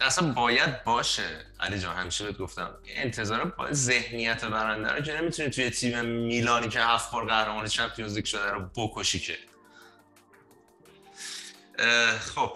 اصلا 0.00 0.32
باید 0.32 0.84
باشه. 0.84 1.22
علی 1.60 1.78
جان 1.78 1.96
همیشه 1.96 2.24
بهت 2.24 2.38
گفتم 2.38 2.74
این 2.84 2.94
انتظارات 2.96 3.56
با 3.56 3.72
ذهنیت 3.72 4.44
برنده 4.44 4.92
رو 4.92 5.00
که 5.00 5.20
نمی‌تونی 5.20 5.50
توی 5.50 5.70
تیم 5.70 6.04
میلانی 6.04 6.68
که 6.68 6.80
هفت 6.80 7.12
بار 7.12 7.26
قهرمان 7.26 7.66
چمپیونز 7.66 8.14
لیگ 8.16 8.24
شده 8.24 8.50
رو 8.50 8.60
بکشی 8.76 9.18
که. 9.18 9.34
خب 12.18 12.50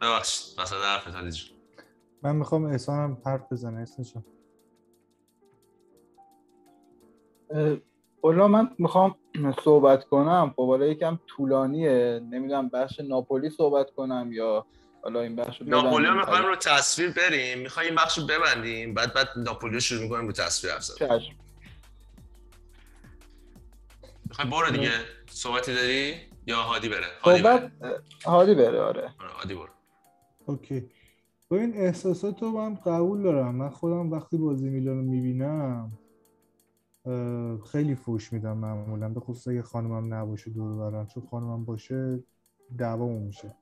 ببخشید 0.00 0.58
وسط 0.58 0.76
حرفت 0.84 1.16
علی 1.16 1.32
جان. 1.32 1.56
من 2.22 2.36
می‌خوام 2.36 2.64
احسانم 2.64 3.18
حرف 3.26 3.52
بزنه 3.52 3.80
احسان 3.80 4.24
اه، 7.50 7.76
والا 8.22 8.48
من 8.48 8.70
می‌خوام 8.78 9.16
صحبت 9.64 10.04
کنم. 10.04 10.54
خب 10.56 10.66
حالا 10.66 10.86
یکم 10.86 11.18
طولانیه. 11.26 12.20
نمی‌دونم 12.30 12.68
بخش 12.68 13.00
ناپولی 13.00 13.50
صحبت 13.50 13.90
کنم 13.90 14.30
یا 14.32 14.66
حالا 15.06 15.20
این 15.20 15.36
بخش 15.36 15.60
رو 15.60 15.66
ناپولی 15.66 16.06
رو 16.06 16.12
ببندیم. 16.12 16.16
می‌خوایم 16.16 16.46
رو 16.46 16.56
تصویر 16.56 17.10
بریم. 17.10 17.58
می‌خوایم 17.58 17.88
این 17.88 17.96
بخش 17.96 18.18
رو 18.18 18.26
ببندیم. 18.26 18.94
بعد 18.94 19.14
بعد 19.14 19.28
ناپولی 19.36 19.74
رو 19.74 19.80
شروع 19.80 20.02
می‌کنیم 20.02 20.26
رو 20.26 20.32
تصویر 20.32 20.72
حرف 20.72 20.82
زدن. 20.84 21.18
چشم. 21.18 21.34
می‌خوای 24.28 24.50
برو 24.50 24.70
دیگه. 24.70 24.90
صحبتی 25.30 25.74
داری؟ 25.74 26.14
یا 26.46 26.62
هادی 26.62 26.88
بره؟ 26.88 27.06
هادی 27.22 27.42
صحبت 27.42 27.72
بره. 27.78 28.02
هادی 28.24 28.54
بره 28.54 28.80
آره. 28.80 29.14
آره، 29.20 29.32
هادی 29.32 29.54
برو. 29.54 29.68
اوکی. 30.46 30.90
ببین 31.50 31.76
احساسات 31.76 32.42
رو 32.42 32.50
من 32.50 32.74
قبول 32.74 33.22
دارم. 33.22 33.54
من 33.54 33.70
خودم 33.70 34.10
وقتی 34.12 34.36
بازی 34.36 34.68
میلان 34.68 34.96
رو 34.96 35.02
می‌بینم 35.02 35.92
خیلی 37.72 37.94
فوش 37.94 38.32
میدم 38.32 38.56
معمولا. 38.56 39.08
به 39.08 39.20
خصوص 39.20 39.48
اگه 39.48 39.62
خانمم 39.62 40.14
نباشه 40.14 40.50
دور 40.50 40.90
برم 40.90 41.06
چون 41.06 41.26
خانمم 41.30 41.64
باشه 41.64 42.18
دعوامون 42.78 43.22
میشه. 43.22 43.54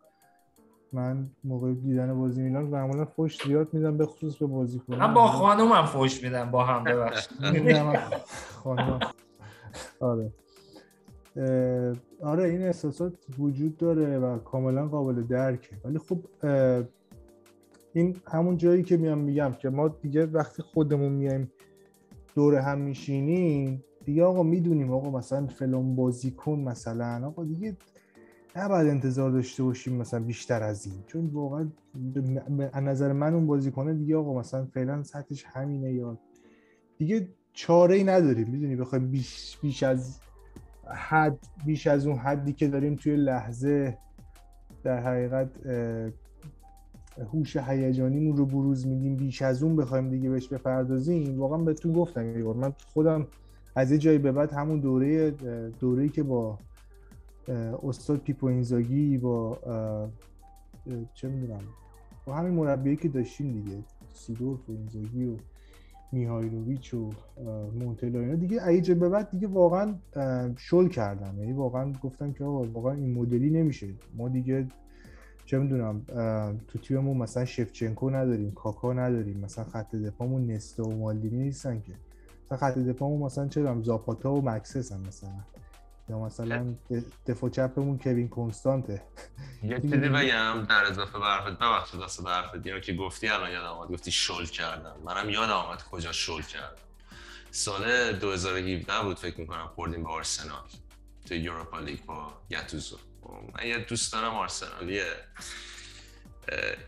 من 0.95 1.31
موقع 1.45 1.75
دیدن 1.75 2.19
بازی 2.19 2.43
میلان 2.43 2.65
معمولا 2.65 3.05
فوش 3.05 3.47
زیاد 3.47 3.75
میدم 3.75 3.97
به 3.97 4.07
خصوص 4.07 4.37
به 4.37 4.47
بازی 4.47 4.79
کنم. 4.79 4.99
من 4.99 5.15
با 5.15 5.27
خانومم 5.27 5.87
فوش 5.87 6.25
میدم 6.25 6.51
با 6.51 6.65
هم 6.65 6.85
ببخشید. 6.85 7.39
آره. 10.01 10.33
آره 12.23 12.45
این 12.45 12.63
احساسات 12.63 13.13
وجود 13.39 13.77
داره 13.77 14.19
و 14.19 14.39
کاملا 14.39 14.89
قابل 14.89 15.23
درکه. 15.23 15.77
ولی 15.85 15.99
خب 15.99 16.19
این 17.93 18.17
همون 18.27 18.57
جایی 18.57 18.83
که 18.83 18.97
میام 18.97 19.19
میگم 19.19 19.53
که 19.53 19.71
ما 19.71 19.89
دیگه 19.89 20.27
وقتی 20.27 20.63
خودمون 20.63 21.13
میایم 21.13 21.53
دور 22.35 22.55
هم 22.55 22.79
میشینیم 22.79 23.85
دیگه 24.05 24.25
آقا 24.25 24.43
می‌دونیم 24.43 24.93
آقا 24.93 25.11
مثلا 25.11 25.47
فلان 25.47 25.97
بازیکن 25.97 26.59
مثلا 26.59 27.27
آقا 27.27 27.45
دیگه 27.45 27.77
نباید 28.57 28.89
انتظار 28.89 29.31
داشته 29.31 29.63
باشیم 29.63 29.97
مثلا 29.97 30.21
بیشتر 30.21 30.63
از 30.63 30.87
این. 30.87 30.95
چون 31.07 31.27
واقعا 31.27 31.69
به- 32.15 32.21
به 32.51 32.71
از 32.73 32.83
نظر 32.83 33.13
من 33.13 33.35
اون 33.35 33.47
بازیکنه 33.47 33.95
دیگه 33.95 34.17
آقا 34.17 34.39
مثلا 34.41 34.65
فعلا 34.65 35.03
سطحش 35.03 35.45
همینه 35.49 35.93
یا 35.93 36.19
دیگه 36.99 37.29
چاره 37.53 37.95
ای 37.95 38.05
نداریم. 38.05 38.49
می‌دونی 38.49 38.77
بخوایم 38.77 39.11
بیش, 39.11 39.59
بیش 39.63 39.83
از 39.83 40.21
حد 40.87 41.39
بیش 41.67 41.87
از 41.87 42.07
اون 42.07 42.17
حدی 42.19 42.53
که 42.53 42.69
داریم 42.69 42.95
توی 42.95 43.17
لحظه 43.17 43.99
در 44.85 45.01
حقیقت 45.01 45.49
هوش 47.33 47.57
هیجانیمون 47.57 48.37
رو 48.37 48.47
بروز 48.47 48.87
میدیم 48.87 49.17
بیش 49.17 49.43
از 49.43 49.63
اون 49.63 49.77
بخوایم 49.77 50.11
دیگه 50.11 50.31
بهش 50.31 50.49
بپردازیم. 50.49 51.41
واقعا 51.41 51.59
بهتون 51.59 51.93
گفتم 51.93 52.39
یه 52.39 52.45
بار. 52.45 52.55
من 52.55 52.73
خودم 52.93 53.27
از 53.77 53.93
یه 53.93 53.99
جایی 53.99 54.19
به 54.19 54.33
بعد 54.33 54.53
همون 54.53 54.81
دوره 54.81 55.31
دوره‌ای 55.81 56.09
که 56.09 56.23
با 56.23 56.59
استاد 57.83 58.19
پیپو 58.19 58.47
اینزاگی 58.47 59.19
با 59.19 59.59
چه 61.15 61.29
می‌دونم 61.29 61.61
با 62.27 62.35
همین 62.35 62.55
مربیایی 62.55 62.97
که 62.97 63.09
داشتیم 63.09 63.53
دیگه 63.53 63.79
سیدورف 64.15 64.69
و 64.69 64.73
اینزاگی 64.73 65.25
و 65.25 65.37
میهایلوویچ 66.13 66.95
و 66.95 67.11
مونتلا 67.79 68.21
اینا. 68.21 68.35
دیگه 68.35 68.67
ایجا 68.67 68.95
به 68.95 69.09
بعد 69.09 69.31
دیگه 69.31 69.47
واقعا 69.47 69.95
شل 70.57 70.89
کردم 70.89 71.39
یعنی 71.39 71.53
واقعا 71.53 71.93
گفتم 71.93 72.33
که 72.33 72.45
آقا 72.45 72.63
واقعا 72.63 72.93
این 72.93 73.15
مدلی 73.15 73.51
نمیشه. 73.51 73.87
ما 74.17 74.29
دیگه 74.29 74.67
چه 75.47 75.59
می‌دونم 75.59 76.03
تو 76.69 76.79
تیممون 76.79 77.17
مثلا 77.17 77.45
شفچنکو 77.45 78.11
نداریم 78.11 78.53
کاکا 78.53 78.93
نداریم 78.93 79.41
مثلا 79.41 79.65
خط 79.65 79.95
دفاعمون 79.95 80.51
نستا 80.51 80.89
و 80.89 80.97
مالدینی 80.97 81.43
نیستن 81.43 81.81
که. 81.81 81.93
خط 82.57 82.79
دفاعمون 82.79 83.23
مثلا 83.23 83.49
چه 83.49 83.83
زاپاتا 83.83 84.35
و 84.35 84.45
مکسس 84.45 84.93
هم 84.93 85.01
مثلا. 85.01 85.31
یا 86.09 86.19
مثلا 86.19 86.75
د- 86.91 87.03
دفاع 87.31 87.51
چپمون 87.51 87.99
کوین 87.99 88.29
کنستانته. 88.29 89.03
یه 89.63 89.81
چیزی 89.81 89.97
بگم 89.97 90.67
در 90.69 90.85
اضافه 90.85 91.19
به 91.19 91.25
حرفت. 91.25 91.59
ببخشید 91.59 92.01
دست 92.01 92.23
به 92.25 92.31
حرفت. 92.31 92.67
اینو 92.67 92.81
که 92.81 92.93
گفتی 92.93 93.29
الان 93.29 93.51
یادم 93.51 93.67
آمد 93.67 93.89
گفتی 93.93 94.11
شل 94.11 94.45
کردم. 94.45 94.97
منم 95.05 95.31
یادم 95.31 95.53
آمد 95.53 95.83
کجا 95.83 96.13
شل 96.13 96.43
کردم. 96.43 96.77
سال 97.51 98.13
2017 98.13 99.03
بود 99.03 99.19
فکر 99.19 99.41
می‌کنم 99.41 99.67
خوردیم 99.75 100.03
به 100.03 100.09
آرسنال. 100.09 100.63
تو 101.29 101.35
یوروپا 101.35 101.79
لیگ 101.79 102.05
با 102.05 102.33
گتوزو 102.51 102.99
من 103.55 103.67
یه 103.67 103.79
دوست 103.79 104.13
دارم 104.13 104.35
آرسنالیه. 104.35 105.05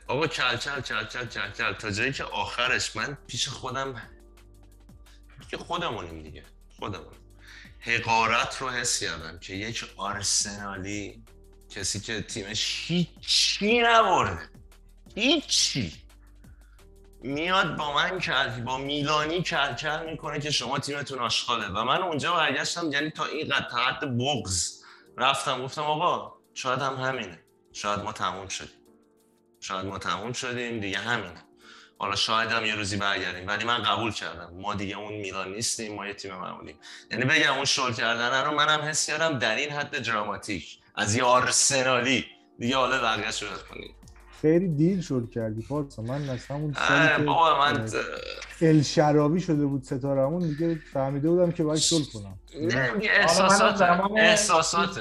آقا 0.06 0.26
کل 0.26 0.56
کل 0.56 0.80
کل 0.80 1.04
کل 1.04 1.26
کل 1.26 1.50
کل. 1.50 1.72
تا 1.72 1.90
جایی 1.90 2.12
که 2.12 2.24
آخرش 2.24 2.96
من 2.96 3.18
پیش 3.26 3.48
خودم 3.48 4.02
که 5.50 5.56
خودمونیم 5.56 6.22
دیگه. 6.22 6.42
خودمون 6.78 7.14
حقارت 7.87 8.57
رو 8.61 8.68
حس 8.68 9.01
کردم 9.01 9.39
که 9.39 9.55
یک 9.55 9.84
آرسنالی 9.97 11.24
کسی 11.70 12.01
که 12.01 12.22
تیمش 12.22 12.84
هیچی 12.87 13.80
نبرده 13.80 14.49
هیچی. 15.14 15.93
میاد 17.22 17.76
با 17.76 17.95
من 17.95 18.18
کل 18.18 18.61
با 18.61 18.78
میلانی 18.78 19.43
کل 19.43 20.07
می‌کنه 20.11 20.41
که 20.41 20.51
شما 20.51 20.78
تیمتون 20.78 21.18
آشغاله. 21.18 21.68
و 21.68 21.84
من 21.84 22.03
اونجا 22.03 22.34
برگشتم 22.34 22.93
یعنی 22.93 23.11
تا 23.11 23.24
این 23.24 23.53
حد 23.53 24.18
بغض 24.18 24.82
رفتم 25.16 25.62
گفتم 25.62 25.82
آقا 25.82 26.32
شاید 26.55 26.80
هم 26.80 26.95
همینه. 26.95 27.43
شاید 27.72 28.01
ما 28.01 28.12
تموم 28.12 28.49
شدیم. 28.49 28.80
شاید 29.61 29.87
ما 29.87 29.99
تموم 29.99 30.32
شدیم 30.32 30.80
دیگه 30.80 30.99
همینه. 30.99 31.45
حالا 31.99 32.16
شاید 32.16 32.51
هم 32.51 32.64
یه 32.64 32.74
روزی 32.74 32.97
برگردیم 32.97 33.47
ولی 33.47 33.64
من 33.64 33.82
قبول 33.82 34.12
کردم. 34.12 34.53
ما 34.62 34.74
دیگه 34.74 34.99
اون 34.99 35.12
میلان 35.12 35.53
نیستیم 35.53 35.94
ما 35.94 36.07
یه 36.07 36.14
تیم 36.14 36.34
معمولیم. 36.34 36.76
یعنی 37.11 37.24
بگم 37.24 37.53
اون 37.55 37.64
شل 37.64 37.92
کردن 37.92 38.44
رو 38.44 38.55
منم 38.55 38.80
حس 38.80 39.07
کردم 39.07 39.38
در 39.38 39.57
این 39.57 39.70
حد 39.70 40.03
دراماتیک. 40.03 40.78
از 40.94 41.14
یه 41.14 41.22
آرسنالی. 41.22 42.24
دیگه 42.59 42.76
حالا 42.76 43.03
بقیه 43.03 43.30
شد 43.30 43.47
کنید 43.70 43.94
خیلی 44.42 44.68
دیر 44.68 45.03
شد 45.03 45.30
کردی 45.34 45.62
پارسا 45.62 46.03
من 46.03 46.30
از 46.30 46.47
همون 46.47 46.74
اه، 46.76 46.88
سالی 46.88 47.16
که 47.16 47.22
بابا 47.22 47.59
من 47.59 47.88
الشراوی 48.61 49.40
شده 49.40 49.66
بود 49.66 49.82
ستارمون 49.82 50.49
دیگه 50.49 50.80
فهمیده 50.92 51.28
بودم 51.28 51.53
که 51.53 51.64
باید 51.64 51.80
شل 51.80 52.03
کنم. 52.14 52.38
نه 52.61 52.92
احساسات 53.03 53.82
احساسات 54.16 54.99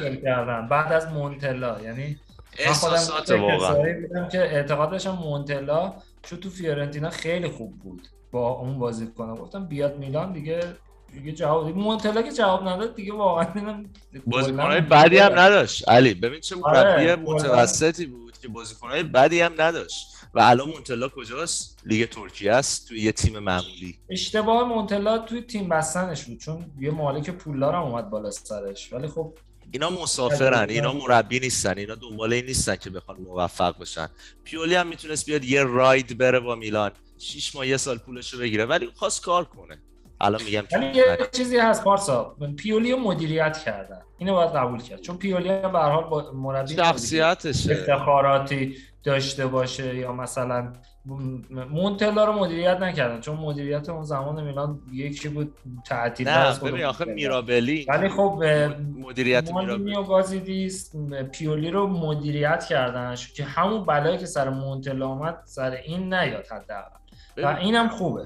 بعد 0.70 0.94
از 0.94 1.08
مونتلا. 1.08 1.82
یعنی 1.82 2.20
احساسات 2.58 3.32
واقعا. 3.32 4.28
که 4.32 4.40
اعتقاد 4.40 4.92
داشتم 4.92 5.12
مونتلا 5.12 5.94
چون 6.26 6.40
تو 6.40 6.50
فیورنتینا 6.50 7.10
خیلی 7.10 7.48
خوب 7.50 7.80
بود 7.80 8.08
با 8.32 8.50
اون 8.50 8.80
بازی 8.80 9.08
کنم 9.08 9.36
گفتم 9.36 9.66
بیاد 9.66 9.98
میلان 9.98 10.34
دیگه 10.34 10.60
دیگه 11.14 11.32
جواب 11.32 11.68
دیگه 11.68 11.80
مونتلا 11.80 12.22
که 12.22 12.32
جواب 12.32 12.68
نداد 12.68 12.96
دیگه 12.96 13.14
واقعا 13.14 13.48
اینم 13.56 13.90
بازیکنهای 14.28 14.82
بدی 14.82 15.18
هم 15.18 15.40
نداشت. 15.40 15.90
علی 15.90 16.14
ببین 16.14 16.40
چه 16.40 16.56
آره، 16.62 16.84
مربی 16.84 17.06
کلاً. 17.06 17.34
متوسطی 17.34 18.06
بود 18.06 18.38
که 18.38 18.48
بازیکنهای 18.48 19.04
بدی 19.04 19.42
هم 19.42 19.52
نداشت. 19.58 20.08
و 20.34 20.40
الان 20.40 20.70
مونتلا 20.70 21.10
کجاست؟ 21.10 21.82
لیگ 21.86 22.10
ترکیه 22.10 22.54
است 22.54 22.88
توی 22.88 23.00
یه 23.00 23.12
تیم 23.12 23.40
معمولی. 23.40 24.00
اشتباه 24.10 24.68
مونتلا 24.68 25.18
توی 25.18 25.42
تیم 25.42 25.70
بستنش 25.70 26.24
بود 26.26 26.40
چون 26.40 26.66
یه 26.80 26.92
مالک 26.92 27.30
پولدار 27.30 27.76
هم 27.76 27.82
اومد 27.84 28.10
بالا 28.10 28.32
سرش. 28.32 28.94
ولی 28.94 29.08
خب 29.08 29.34
اینا 29.72 29.90
مسافرن 29.90 30.70
اینا 30.70 30.94
مربی 30.94 31.40
نیستن 31.40 31.78
اینا 31.78 31.96
دنبال 31.96 32.34
این 32.34 32.46
نیستن 32.46 32.76
که 32.76 32.90
بخوان 32.90 33.18
موفق 33.18 33.80
بشن. 33.80 34.08
پیولی 34.44 34.76
هم 34.76 34.88
می‌تونست 34.88 35.26
بیاد 35.26 35.44
یه 35.44 35.64
راید 35.64 36.18
بره 36.18 36.40
با 36.40 36.56
میلان. 36.56 36.92
شیش 37.18 37.56
ماه 37.56 37.68
یه 37.68 37.78
سال 37.78 37.98
پولش 37.98 38.34
رو 38.34 38.40
بگیره 38.40 38.66
ولی 38.66 38.90
خواست 38.96 39.22
کار 39.22 39.44
کنه. 39.44 39.78
الان 40.22 40.44
میگم 40.44 40.64
ولی 40.74 40.92
که 40.92 40.98
یه 40.98 41.30
چیزی 41.32 41.58
هست 41.58 41.84
پارسا 41.84 42.36
پیولی 42.58 42.92
رو 42.92 42.98
مدیریت 42.98 43.58
کردن. 43.58 44.02
اینو 44.18 44.34
باید 44.34 44.52
قبول 44.52 44.82
کرد. 44.82 45.02
چون 45.02 45.18
پیولی 45.18 45.50
هم 45.50 45.72
به 45.72 45.80
هر 45.80 45.90
حال 45.90 46.04
با 46.04 46.32
مربی 46.32 46.76
شخصیتشه. 46.76 47.72
افتخاراتی 47.72 48.78
داشته 49.04 49.48
باشه 49.48 49.96
یا 49.96 50.14
مثلا 50.14 50.74
مونتلا 51.70 52.26
رو 52.26 52.34
مدیریت 52.34 52.78
نکردن 52.78 53.22
چون 53.22 53.36
مدیریت 53.38 53.90
اون 53.90 54.04
زمان 54.04 54.44
میلان 54.44 54.80
یکی 54.94 55.30
بود 55.30 55.54
تعطیل 55.86 56.30
نه 56.30 56.60
ببین 56.60 56.84
آخه 56.84 57.06
میرابلی 57.06 57.86
ولی 57.90 58.10
خب 58.10 58.44
مدیریت 58.98 59.52
میرابلی. 59.52 59.94
گازیدیس 60.08 60.92
پیولی 61.32 61.72
رو 61.72 61.88
مدیریت 61.88 62.66
کردن 62.66 63.16
که 63.36 63.44
همون 63.44 63.86
بلایی 63.86 64.18
که 64.18 64.26
سر 64.26 64.50
مونتلا 64.50 65.08
اومد 65.08 65.38
سر 65.46 65.72
این 65.72 66.14
نیاد 66.14 66.48
حداقل. 66.48 66.98
و 67.38 67.48
اینم 67.48 67.90
خوبه. 67.90 68.24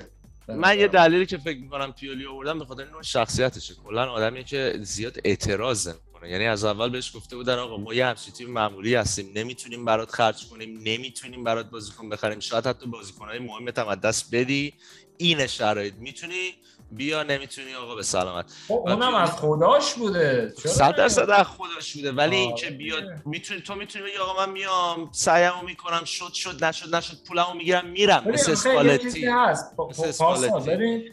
به 0.47 0.55
من 0.55 0.79
یه. 0.79 0.87
دلیلی 0.87 1.25
که 1.25 1.37
فکر 1.37 1.59
می‌کنم 1.59 1.91
پیولی 1.91 2.25
آوردم 2.25 2.59
به 2.59 2.65
خاطر 2.65 2.83
نوع 2.91 3.01
شخصیتشه. 3.01 3.73
کلا 3.85 4.11
آدمیه 4.11 4.43
که 4.43 4.73
زیاد 4.81 5.17
اعتراض 5.25 5.89
نمی‌کنه 6.19 6.29
یعنی 6.31 6.47
از 6.47 6.63
اول 6.63 6.89
بهش 6.89 7.15
گفته 7.15 7.35
بودن 7.35 7.59
آقا 7.59 7.77
ما 7.77 7.93
یه 7.93 8.05
همچین 8.05 8.33
تیم 8.33 8.49
معمولی 8.49 8.95
هستیم 8.95 9.31
نمی‌تونیم 9.35 9.85
برات 9.85 10.11
خرج 10.11 10.47
کنیم 10.47 10.79
نمی‌تونیم 10.83 11.43
برات 11.43 11.69
بازیکن 11.69 12.09
بخریم. 12.09 12.39
شاید 12.39 12.67
حتی 12.67 12.85
بازیکنهای 12.85 13.39
مهمت 13.39 13.79
هم 13.79 13.87
از 13.87 14.01
دست 14.01 14.35
بدی. 14.35 14.73
این 15.17 15.47
شرایط. 15.47 15.93
می‌تونی؟ 15.93 16.53
بیا 16.91 17.23
نمی‌تونی؟ 17.23 17.73
آقا 17.73 17.95
به 17.95 18.03
سلامت. 18.03 18.53
خب 18.67 18.73
اونم 18.73 19.15
از 19.15 19.31
خداش 19.31 19.93
بوده. 19.93 20.53
صد؟ 20.65 20.95
درصد 20.95 21.29
از 21.29 21.45
خودش 21.47 21.93
بوده. 21.93 22.11
ولی. 22.11 22.35
اینکه 22.35 22.69
بیاد 22.69 23.03
می‌تونی 23.25 23.61
تو 23.61 23.75
می‌تونی 23.75 24.05
بگی 24.05 24.17
آقا 24.17 24.45
من 24.45 24.51
میام 24.51 25.09
سعیمو 25.11 25.61
می‌کنم 25.65 26.03
شد 26.03 26.33
شد 26.33 26.63
نشد 26.63 26.95
نشد 26.95 27.17
پولمو 27.27 27.53
می‌گیرم 27.53 27.87
میرم. 27.87 28.23
مثل 28.27 28.51
اسپالتی. 28.51 29.25
هست. 29.25 29.75
پا- 29.75 29.89
مثل 29.89 30.01
پارسا 30.01 30.57
اسپالتی. 30.57 31.11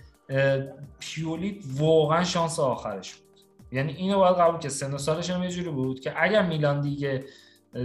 پیولی 1.00 1.60
واقعا 1.74 2.24
شانس 2.24 2.58
آخرش 2.58 3.14
بود. 3.14 3.25
یعنی 3.76 3.92
اینو 3.92 4.18
باید 4.18 4.36
قبول 4.36 4.60
که 4.60 4.68
سن 4.68 4.94
و 4.94 4.98
سالش 4.98 5.30
هم 5.30 5.42
یه 5.42 5.50
جوری 5.50 5.70
بود 5.70 6.00
که 6.00 6.14
اگر 6.16 6.42
میلان 6.42 6.80
دیگه 6.80 7.24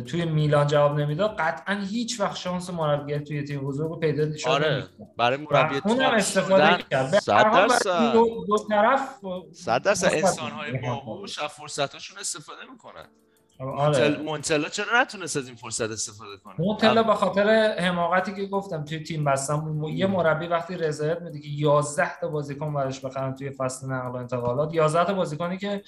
توی 0.07 0.25
میلان 0.25 0.67
جواب 0.67 0.99
نمی‌داد 0.99 1.35
قطعا 1.39 1.75
هیچ 1.89 2.19
وقت 2.19 2.35
شانس 2.35 2.69
مربیگری 2.69 3.23
توی 3.23 3.43
تیم 3.43 3.59
بزرگ 3.59 3.89
رو 3.89 3.95
پیدا 3.95 4.37
شد 4.37 4.49
آره. 4.49 4.83
برای 5.17 5.37
مربی 5.37 5.81
اونم 5.85 6.11
استفاده 6.11 6.83
کرد 6.91 7.19
صد 7.19 7.43
درصد. 7.43 8.13
دو, 8.13 8.45
دو 8.47 8.57
طرف 8.69 9.19
صد 9.51 9.83
درصد 9.83 10.13
انسان‌های. 10.13 10.71
باهوش 10.71 11.39
از 11.39 11.49
فرصتاشون 11.49 12.17
استفاده 12.19 12.61
می‌کنن 12.71 13.07
آره. 13.70 14.09
مونتل- 14.09 14.22
مونتلا 14.22 14.70
چرا 14.70 15.01
نتونست 15.01 15.38
از 15.38 15.47
این 15.47 15.55
فرصت 15.55 15.91
استفاده 15.91 16.38
کنه؟ 16.43 16.53
مونتلا 16.59 17.03
به 17.03 17.14
خاطر 17.14 17.76
حماقتی 17.80 18.34
که 18.34 18.45
گفتم 18.45 18.86
توی 18.86 18.99
تیم 18.99 19.24
بستم 19.24 19.84
یه 19.84 20.07
مربی 20.07 20.47
وقتی 20.47 20.76
رضایت 20.78 21.22
میده 21.22 21.39
که 21.39 21.47
11 21.47 22.20
تا 22.22 22.28
بازیکن 22.28 22.74
براش 22.74 23.05
بخرن 23.05 23.36
توی 23.36 23.49
فصل 23.49 23.88
نقل 23.91 24.09
و 24.12 24.16
انتقالات 24.16 24.74
11 24.74 25.03
تا 25.05 25.14
بازیکنی 25.14 25.57
که 25.57 25.84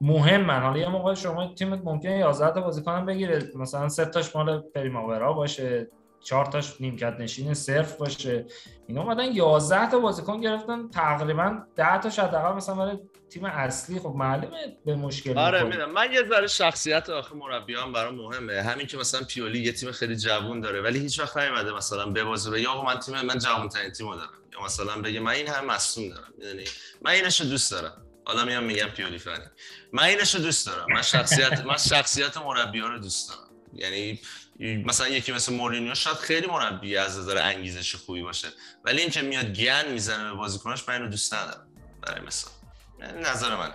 مهمن. 0.00 0.62
حالا 0.62 0.78
یه 0.78 0.88
موقع 0.88 1.14
شما 1.14 1.54
تیمت 1.54 1.80
ممکنه 1.84 2.18
11 2.18 2.54
تا 2.54 2.60
بازیکن 2.60 3.06
بگیره. 3.06 3.48
مثلا 3.56 3.88
سه 3.88 4.04
تاش 4.04 4.36
مال 4.36 4.60
پریماورا 4.74 5.32
باشه 5.32 5.90
چهار 6.20 6.46
تاش 6.46 6.80
نیمکت 6.80 7.16
نشین 7.20 7.54
صرف 7.54 7.96
باشه. 7.96 8.46
اینا 8.86 9.02
اومدن 9.02 9.24
11 9.32 9.90
تا 9.90 9.98
بازیکن 9.98 10.40
گرفتن 10.40 10.88
تقریبا 10.88 11.58
10 11.76 11.98
تاش 11.98 12.18
حداقل 12.18 12.56
مثلا 12.56 12.74
برای 12.74 12.98
تیم 13.30 13.44
اصلی 13.44 14.00
خب 14.00 14.14
معلومه 14.16 14.76
به 14.86 14.94
مشکل 14.94 15.38
آره. 15.38 15.62
می‌دونم. 15.62 15.92
من 15.92 16.12
یه 16.12 16.22
ذره 16.28 16.46
شخصیت 16.46 17.10
آخه 17.10 17.34
مربیان 17.34 17.92
برام 17.92 18.14
مهمه. 18.14 18.62
همین 18.62 18.86
که 18.86 18.96
مثلا 18.96 19.24
پیولی 19.24 19.58
یه 19.58 19.72
تیم 19.72 19.92
خیلی 19.92 20.16
جوون 20.16 20.60
داره 20.60 20.80
ولی 20.80 20.98
هیچ 20.98 21.20
وقت 21.20 21.36
نیومده 21.36 21.72
مثلا 21.72 22.06
ببازه 22.06 22.50
بگه 22.50 22.68
آقا 22.68 22.84
من 22.84 22.98
تیم 22.98 23.20
من 23.20 23.38
جوون 23.38 23.68
ترین 23.68 23.90
تیمو 23.90 24.16
دارم. 24.16 24.30
یا 24.52 24.64
مثلا 24.64 25.02
بگه 25.02 25.20
من 25.20 25.32
این 25.32 25.48
هم 25.48 25.66
مصدوم 25.66 26.08
دارم 26.08 26.32
می‌دونی؟ 26.38 26.64
من 27.02 27.10
اینشو 27.10 27.44
دوست 27.44 27.70
دارم. 27.70 28.02
حالا 28.24 28.44
میام 28.44 28.64
میگم 28.64 28.88
پیولی 28.88 29.18
فنی. 29.18 29.44
من 29.92 30.02
اینشو 30.02 30.38
دوست 30.38 30.66
دارم. 30.66 30.86
من 30.94 31.02
شخصیت 31.02 31.60
من 31.60 31.76
شخصیت 31.76 32.36
مربی 32.36 32.80
رو 32.80 32.98
دوست 32.98 33.28
دارم. 33.28 33.50
یعنی 33.74 34.20
مثلا 34.60 35.08
یکی 35.08 35.32
مثل 35.32 35.54
مورینیو 35.54 35.94
شاید 35.94 36.16
خیلی 36.16 36.46
مربی 36.46 36.96
از 36.96 37.18
نظر 37.18 37.38
انگیزش 37.38 37.94
خوبی 37.94 38.22
باشه 38.22 38.48
ولی 38.84 39.00
اینکه 39.00 39.22
میاد 39.22 39.46
گن 39.46 39.92
می‌زنه 39.92 40.24
به 40.24 40.36
بازیکناش 40.36 40.88
من 40.88 40.94
اینو 40.94 41.08
دوست 41.08 41.34
ندارم. 41.34 41.68
برای 42.02 42.20
مثال. 42.20 42.57
نظر 43.00 43.56
منه. 43.56 43.74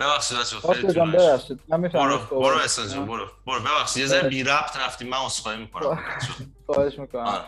ببخشید 0.00 0.38
بچه‌ها 0.38 0.72
خیلی. 0.72 1.00
ببخشید. 1.00 1.60
من 1.68 1.80
می‌فهمم 1.80 2.08
برو 2.08 2.40
برو 2.40 2.56
احسان 2.56 2.88
جان 2.88 3.06
برو. 3.06 3.26
برو 3.46 3.60
ببخشید. 3.60 4.02
یه 4.02 4.06
ذره. 4.08 4.28
بی 4.28 4.42
ربط 4.42 4.76
رفتیم 4.76 5.08
من 5.08 5.18
عذرخواهی 5.18 5.58
می‌کنم. 5.58 5.98
خواهش 6.66 6.98
می‌کنم. 6.98 7.44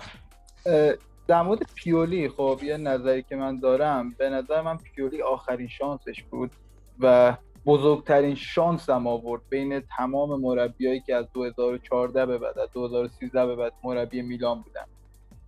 در 1.28 1.42
مورد 1.42 1.60
پیولی 1.74 2.28
خب 2.28 2.60
یه 2.62 2.76
نظری 2.76 3.22
که 3.22 3.36
من 3.36 3.60
دارم 3.60 4.10
به 4.10 4.30
نظر 4.30 4.60
من 4.60 4.76
پیولی 4.76 5.22
آخرین 5.22 5.68
شانسش 5.68 6.22
بود 6.30 6.50
و 7.00 7.36
بزرگترین 7.66 8.34
شانس 8.34 8.90
هم 8.90 9.06
آورد 9.06 9.42
بین 9.48 9.82
تمام 9.96 10.40
مربیایی 10.40 11.00
که 11.00 11.14
از 11.14 11.26
2014 11.32 12.26
به 12.26 12.38
بعد 12.38 12.58
از 12.58 12.68
2013 12.72 13.46
به 13.46 13.56
بعد 13.56 13.72
مربی 13.84 14.22
میلان 14.22 14.62
بودن. 14.62 14.84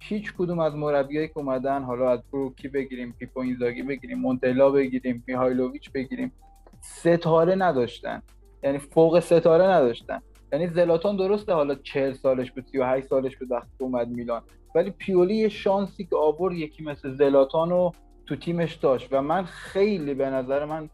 هیچ 0.00 0.34
کدوم 0.38 0.58
از 0.58 0.74
مربیایی 0.74 1.28
که 1.28 1.38
اومدن 1.38 1.82
حالا 1.82 2.10
از 2.10 2.20
بروکی 2.32 2.68
بگیریم 2.68 3.14
پیپو 3.18 3.40
اینزاگی 3.40 3.82
بگیریم 3.82 4.18
مونتلا 4.18 4.70
بگیریم 4.70 5.24
میهایلوویچ 5.26 5.92
بگیریم 5.92 6.32
ستاره 6.80 7.54
نداشتن. 7.54 8.22
یعنی 8.62 8.78
فوق 8.78 9.20
ستاره 9.20 9.64
نداشتن. 9.64 10.22
یعنی 10.52 10.68
زلاتان 10.68 11.16
درسته 11.16 11.52
حالا 11.52 11.74
40 11.74 12.12
سالش 12.12 12.52
بود 12.52 12.64
38 12.66 13.06
سالش 13.06 13.36
بود 13.36 13.50
وقتی 13.50 13.68
اومد 13.78 14.08
میلان. 14.08 14.42
ولی 14.74 14.90
پیولی 14.90 15.36
یه 15.36 15.48
شانسی 15.48 16.04
که 16.04 16.16
آورد 16.16 16.54
یکی 16.54 16.82
مثل 16.82 17.14
زلاتان 17.14 17.70
رو 17.70 17.92
تو 18.26 18.36
تیمش 18.36 18.74
داشت. 18.74 19.08
و 19.12 19.22
من 19.22 19.44
خیلی 19.44 20.14
به 20.14 20.30
نظر 20.30 20.64
من 20.64 20.90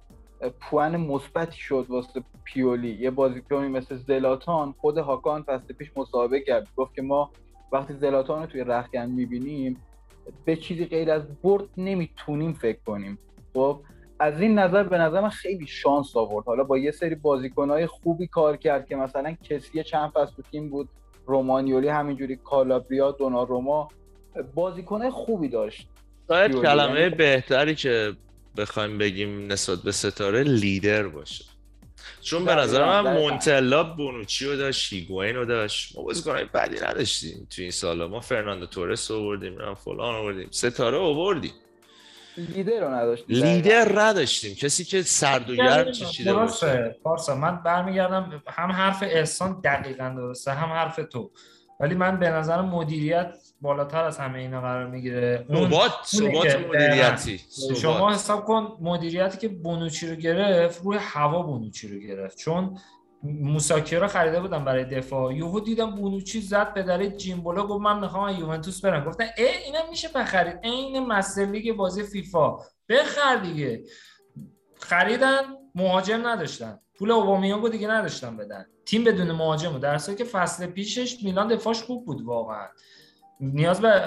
پوان 0.61 0.97
مثبتی 0.97 1.59
شد 1.59 1.87
واسه 1.89 2.23
پیولی. 2.45 2.91
یه 2.91 3.11
بازیکنی 3.11 3.69
مثل 3.69 3.97
زلاتان 3.97 4.75
خود 4.79 4.99
هاکان 4.99 5.43
فصل 5.43 5.75
پیش 5.75 5.91
مصاحبه 5.97 6.41
کرد. 6.41 6.69
گفت 6.77 6.95
که 6.95 7.03
ما 7.03 7.31
وقتی 7.73 7.95
زلاتان 7.95 8.41
رو 8.41 8.47
توی 8.47 8.64
رخکن 8.64 9.07
می‌بینیم 9.07 9.77
به 10.45 10.57
چیزی 10.57 10.85
غیر 10.85 11.11
از 11.11 11.23
برد 11.43 11.64
نمی‌تونیم 11.77 12.53
فکر 12.53 12.79
کنیم. 12.87 13.18
خب 13.55 13.81
از 14.18 14.41
این 14.41 14.59
نظر 14.59 14.83
به 14.83 14.99
نظر 14.99 15.20
من 15.20 15.29
خیلی 15.29 15.66
شانس 15.66 16.16
آورد. 16.16 16.47
حالا 16.47 16.64
با 16.64 16.79
یه 16.79 16.91
سری 16.91 17.14
بازیکنهای 17.14 17.87
خوبی 17.87 18.27
کار 18.27 18.57
کرد 18.57 18.89
که 18.89 18.97
مثلا 18.97 19.37
کسی 19.43 19.83
چند 19.83 20.11
فصل 20.11 20.33
تو 20.37 20.43
تیم 20.43 20.68
بود 20.68 20.89
رومانیولی 21.27 21.89
همینجوری 21.89 22.37
کالابریا 22.37 23.11
دوناروما 23.11 23.89
بازیکنهای 24.55 25.11
خوبی 25.11 25.49
داشت. 25.49 25.89
شاید 26.29 26.53
کلمه 26.53 27.11
بهتری 27.11 27.75
که 27.75 28.12
بخوایم 28.57 28.99
بگیم 28.99 29.53
نسبت 29.53 29.79
به 29.79 29.93
ستاره 29.93 30.43
لیدر 30.43 31.09
باشه. 31.09 31.45
چون 32.21 32.45
به 32.45 32.55
نظر 32.55 32.85
من 32.85 33.13
مونتلا 33.13 33.83
بونوچی 33.83 34.47
رو 34.47 34.57
داشت 34.57 34.93
هیگوین 34.93 35.37
رو 35.37 35.45
داشت. 35.45 35.97
ما 35.97 36.03
بازیکنهای 36.03 36.45
بدی 36.45 36.77
نداشتیم 36.77 37.47
تو 37.51 37.63
این 37.63 37.71
سالا. 37.71 38.09
ما 38.09 38.21
فرناندو 38.21 38.67
تورس 38.67 39.11
آوردیم 39.11 39.75
فلان 39.75 40.15
آوردیم. 40.15 40.49
ستاره 40.51 40.99
آوردیم. 40.99 41.53
لیدر 42.37 42.81
رو 42.81 42.95
نداشتیم 42.95 43.37
لیدر 43.37 44.01
نداشتیم. 44.01 44.55
کسی 44.55 44.85
که 44.85 45.03
سرد 45.03 45.51
و 45.51 45.57
گرم 45.57 45.93
چشیده 45.93 46.33
باشه 46.33 46.97
پارسا 47.03 47.35
من 47.35 47.63
برمیگردم 47.63 48.43
هم 48.47 48.73
حرف 48.73 49.03
احسان 49.03 49.61
دقیقا 49.61 50.15
درسته 50.17 50.53
هم 50.53 50.69
حرف 50.69 51.01
تو. 51.13 51.31
ولی 51.81 51.95
من 51.95 52.19
به 52.19 52.31
نظر 52.31 52.61
مدیریت 52.61 53.35
بالاتر 53.63 54.05
از 54.05 54.19
همه 54.19 54.39
اینا 54.39 54.61
قرار 54.61 54.87
می‌گیره. 54.87 55.47
ثبات 55.51 55.93
ثبات 56.05 56.57
مدیریتی 56.57 57.41
شما 57.77 58.13
حساب 58.13 58.45
کن 58.45 58.77
مدیریتی 58.81 59.39
که 59.39 59.49
بونوچی 59.49 60.09
رو 60.09 60.17
گرفت 60.17 60.83
روی 60.85 60.99
هوا 61.01 61.43
بونوچی 61.43 61.89
رو 61.89 61.99
گرفت. 61.99 62.39
چون 62.39 62.79
موساکی 63.23 63.97
رو 63.97 64.07
خریده 64.07 64.41
بودم 64.41 64.65
برای 64.65 64.85
دفاع. 64.85 65.35
یهو 65.35 65.61
دیدم 65.61 65.91
بونوچی 65.91 66.41
زد 66.41 66.75
به 66.75 66.83
در 66.83 67.07
جیمبولا 67.07 67.67
گفت 67.67 67.81
من 67.81 68.01
می‌خوام 68.01 68.41
یوونتوس 68.41 68.81
برم. 68.81 69.05
گفتن 69.05 69.27
ای 69.37 69.47
اینا 69.65 69.79
میشه 69.91 70.09
بخرید. 70.15 70.59
عین 70.65 71.07
مستر 71.07 71.45
لیگ 71.45 71.77
بازی 71.77 72.03
فیفا. 72.03 72.57
بخر 72.89 73.37
دیگه. 73.37 73.85
خریدن 74.81 75.43
مهاجم 75.75 76.27
نداشتن. 76.27 76.79
پول 76.99 77.11
اوبامیانگو 77.11 77.69
دیگه 77.69 77.89
نداشتن 77.89 78.37
بدن. 78.37 78.67
تیم 78.87 79.05
بدون 79.05 79.33
مهاجم 79.33 79.79
در 79.79 79.99
که 79.99 80.25
فصل 80.25 80.67
پیشش 80.67 81.23
میلان 81.23 81.49
دفاعش 81.49 81.83
خوب 81.83 82.07
بود 82.07 82.23
واقعا. 82.23 82.67
نیاز 83.43 83.80
به 83.80 84.03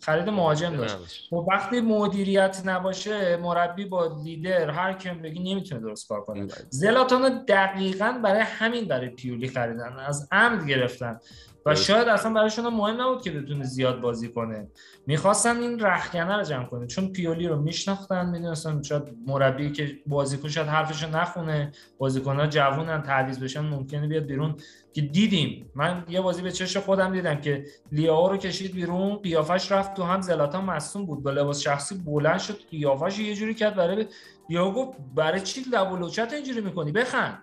خرید 0.00 0.28
مهاجم 0.28 0.76
داشت. 0.76 0.96
و 1.32 1.36
خب 1.36 1.48
وقتی 1.48 1.80
مدیریت 1.80 2.62
نباشه 2.64 3.36
مربی 3.36 3.84
با 3.84 4.20
لیدر 4.24 4.70
هر 4.70 4.92
کم 4.92 5.22
بگی 5.22 5.54
نمی‌تونه 5.54 5.80
درست 5.80 6.08
کار 6.08 6.20
کنه. 6.20 6.46
زلاتان 6.68 7.44
دقیقا 7.48 8.20
برای 8.24 8.40
همین 8.40 8.84
برای 8.84 9.08
پیولی 9.08 9.48
خریدن 9.48 9.92
از 10.06 10.28
عمد 10.32 10.66
گرفتن. 10.66 11.20
و 11.68 11.74
شاید 11.74 12.08
اصلا 12.08 12.32
برایشون 12.32 12.68
مهم 12.68 13.00
نبود 13.00 13.22
که 13.22 13.30
بتونه 13.30 13.64
زیاد 13.64 14.00
بازی 14.00 14.28
کنه. 14.28 14.68
می‌خواستن 15.06 15.56
این 15.56 15.80
رخکنه 15.80 16.36
رو 16.36 16.42
جمع 16.42 16.64
کنه. 16.64 16.86
چون 16.86 17.12
پیولی 17.12 17.48
رو 17.48 17.62
میشناختن 17.62 18.30
می‌دونستن 18.30 18.82
شاید 18.82 19.02
مربی 19.26 19.72
که 19.72 19.98
بازیکن 20.06 20.48
شاید 20.48 20.66
حرفشو 20.66 21.08
نخونه 21.08 21.72
بازیکن‌ها 21.98 22.46
جوونن 22.46 23.02
تعویض 23.02 23.42
بشن 23.42 23.60
ممکنه 23.60 24.06
بیاد 24.06 24.22
بیرون. 24.22 24.56
که 24.92 25.00
دیدیم. 25.00 25.70
من 25.74 26.04
یه 26.08 26.20
بازی 26.20 26.42
به 26.42 26.52
چش 26.52 26.76
خودم 26.76 27.12
دیدم 27.12 27.40
که 27.40 27.64
لیاو 27.92 28.28
رو 28.28 28.36
کشید 28.36 28.72
بیرون 28.72 29.16
قیافش 29.16 29.72
رفت 29.72 29.94
تو 29.94 30.02
هم 30.02 30.20
زلاتان 30.20 30.64
مصوم 30.64 31.06
بود. 31.06 31.22
با 31.22 31.30
لباس 31.30 31.60
شخصی 31.60 31.94
بلند 31.94 32.38
شد 32.38 32.58
قیافش 32.70 33.18
یه 33.18 33.34
جوری 33.34 33.54
کرد 33.54 33.74
برای 33.74 34.06
لیاو 34.50 34.72
گفت 34.72 34.98
برای 35.14 35.40
چی 35.40 35.60
لب 35.72 35.92
و 35.92 36.10
اینجوری 36.32 36.60
می‌کنی؟ 36.60 36.92
بخند. 36.92 37.42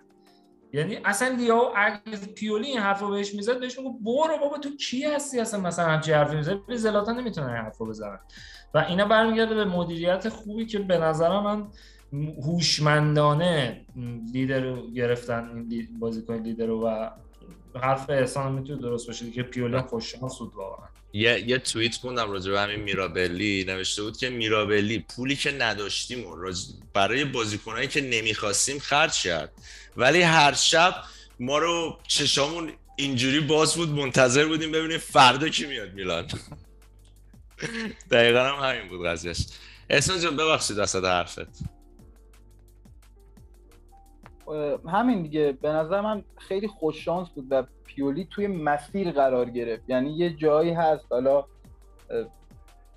یعنی 0.72 0.98
اصلا 1.04 1.28
لیاو 1.28 1.72
اگه 1.76 2.16
پیولی 2.34 2.66
این 2.66 2.78
حرف 2.78 3.00
رو 3.00 3.10
بهش 3.10 3.34
می‌زد 3.34 3.60
بهش 3.60 3.78
میگه 3.78 3.90
برو 4.00 4.38
بابا 4.40 4.58
تو 4.58 4.76
کی 4.76 5.04
هستی 5.04 5.40
اصلا 5.40 5.60
مثلا 5.60 5.84
همچی 5.84 6.12
حرفی 6.12 6.36
می‌زد 6.36 6.58
زلاتان 6.74 7.20
نمی‌تونه 7.20 7.46
این 7.46 7.56
حرف 7.56 7.78
رو 7.78 7.86
بزنن 7.86 8.18
و 8.74 8.78
اینا 8.78 9.04
برمیگرده 9.04 9.54
به 9.54 9.64
مدیریت 9.64 10.28
خوبی 10.28 10.66
که 10.66 10.78
به 10.78 10.98
نظر 10.98 11.40
من 11.40 11.66
هوشمندانه 12.46 13.86
لیدر 14.32 14.60
رو 14.60 14.90
گرفتن 14.90 15.66
این 15.70 15.98
بازیکن 15.98 16.34
لیدر 16.34 16.66
رو 16.66 16.86
و 16.86 17.10
حرف 17.82 18.10
احسان 18.10 18.52
می‌تونه 18.52 18.82
درست 18.82 19.06
باشه 19.06 19.30
که 19.30 19.42
پیولی 19.42 19.80
خوششانس 19.80 20.38
بود 20.38 20.54
واقعا. 20.54 20.86
یه 21.12 21.48
یه 21.48 21.58
توییت 21.58 21.94
خوندم 21.94 22.30
راجع 22.30 22.52
به 22.52 22.60
همین 22.60 22.80
میرابلی. 22.80 23.64
نوشته 23.68 24.02
بود 24.02 24.16
که 24.16 24.30
میرابلی 24.30 24.98
پولی 24.98 25.36
که 25.36 25.52
نداشتیم 25.52 26.26
و 26.26 26.52
برای 26.94 27.24
بازیکنایی 27.24 27.88
که 27.88 28.00
نمی‌خواستیم 28.00 28.78
خرج 28.78 29.22
کرد. 29.22 29.52
ولی 29.96 30.22
هر 30.22 30.52
شب 30.52 30.94
ما 31.40 31.58
رو 31.58 31.98
چشامون 32.06 32.72
اینجوری 32.96 33.40
باز 33.40 33.74
بود 33.74 33.88
منتظر 33.88 34.46
بودیم 34.46 34.72
ببینیم 34.72 34.98
فردا 34.98 35.48
کی 35.48 35.66
میاد 35.66 35.92
میلان. 35.92 36.26
دقیقا 38.10 38.40
هم 38.40 38.70
همین 38.70 38.88
بود 38.88 39.06
قضیهش. 39.06 39.46
احسان 39.90 40.20
جان 40.20 40.36
ببخشید 40.36 40.78
وسط 40.78 41.04
حرفت. 41.04 41.48
همین 44.88 45.22
دیگه. 45.22 45.58
به 45.62 45.68
نظر 45.68 46.00
من 46.00 46.24
خیلی 46.38 46.68
خوش 46.68 47.04
شانس 47.04 47.28
بود 47.28 47.46
و 47.50 47.64
پیولی 47.84 48.28
توی 48.30 48.46
مسیر 48.46 49.10
قرار 49.10 49.50
گرفت. 49.50 49.82
یعنی 49.88 50.16
یه 50.16 50.30
جایی 50.30 50.70
هست 50.70 51.04
حالا 51.10 51.44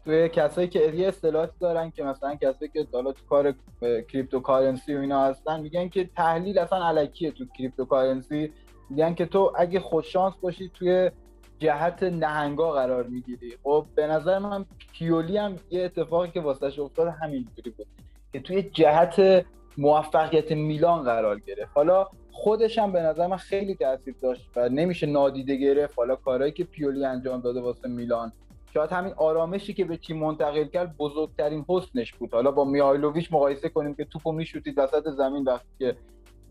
توی 0.06 0.30
کسایی 0.30 0.68
که 0.68 0.80
یه 0.80 1.08
اصطلاحاتی 1.08 1.54
دارن 1.60 1.91
که 1.91 2.04
مثلا 2.04 2.36
کسایی 2.36 2.72
که 2.74 2.88
حالا 2.93 3.12
تو 3.12 3.26
کار 3.30 3.54
cryptocurrency 3.82 4.95
و 4.95 5.00
اینا 5.00 5.24
هستن 5.24 5.60
میگن 5.60 5.89
که 5.89 6.10
تحلیل 6.16 6.60
اصلا 6.60 6.86
الکیه 6.86 7.32
تو 7.32 7.45
cryptocurrency 7.57 8.53
میگن 8.89 9.14
که 9.14 9.26
تو 9.26 9.54
اگه 9.58 9.80
خوششانس 9.80 10.34
باشی 10.41 10.72
توی 10.74 11.12
جهت 11.60 12.04
نهنگا 12.04 12.72
قرار 12.72 13.04
می‌گیری. 13.04 13.58
خب 13.64 13.86
به 13.95 14.08
نظر 14.08 14.39
من 14.39 14.66
پیولی 14.93 15.38
هم 15.38 15.56
یه 15.70 15.84
اتفاقی 15.84 16.32
که 16.32 16.41
واسش 16.41 16.80
افتاد 16.80 17.08
همینجوری 17.08 17.70
بود 17.70 17.88
که 18.34 18.39
توی 18.39 18.62
جهت 18.64 19.45
موفقیت 19.78 20.52
میلان 20.52 21.04
قرار 21.04 21.39
گرفت. 21.39 21.72
حالا 21.76 22.08
خودش 22.32 22.78
هم 22.78 22.91
به 22.91 23.02
نظر 23.02 23.28
من 23.28 23.38
خیلی 23.38 23.76
تاثیر 23.76 24.16
داشت 24.22 24.50
و 24.56 24.70
نمیشه 24.70 25.08
نادیده 25.08 25.56
گرفت. 25.56 25.97
حالا 25.97 26.16
کارهایی 26.16 26.52
که 26.52 26.64
پیولی 26.64 27.06
انجام 27.06 27.41
داده 27.41 27.62
واسه 27.62 27.89
میلان 27.89 28.32
شاید 28.74 28.91
همین 28.91 29.13
آرامشی 29.17 29.74
که 29.74 29.86
به 29.86 29.97
تیم 29.97 30.17
منتقل 30.17 30.65
کرد 30.65 30.97
بزرگترین 30.97 31.65
حسنش 31.70 32.13
بود. 32.13 32.34
حالا 32.34 32.51
با 32.51 32.65
میایلوویچ 32.65 33.28
مقایسه 33.32 33.70
کنیم 33.70 33.95
که 33.95 34.05
توپو 34.05 34.32
میشوتید 34.32 34.78
وسط 34.78 35.03
زمین 35.17 35.43
وقتی 35.43 35.67
که 35.80 35.95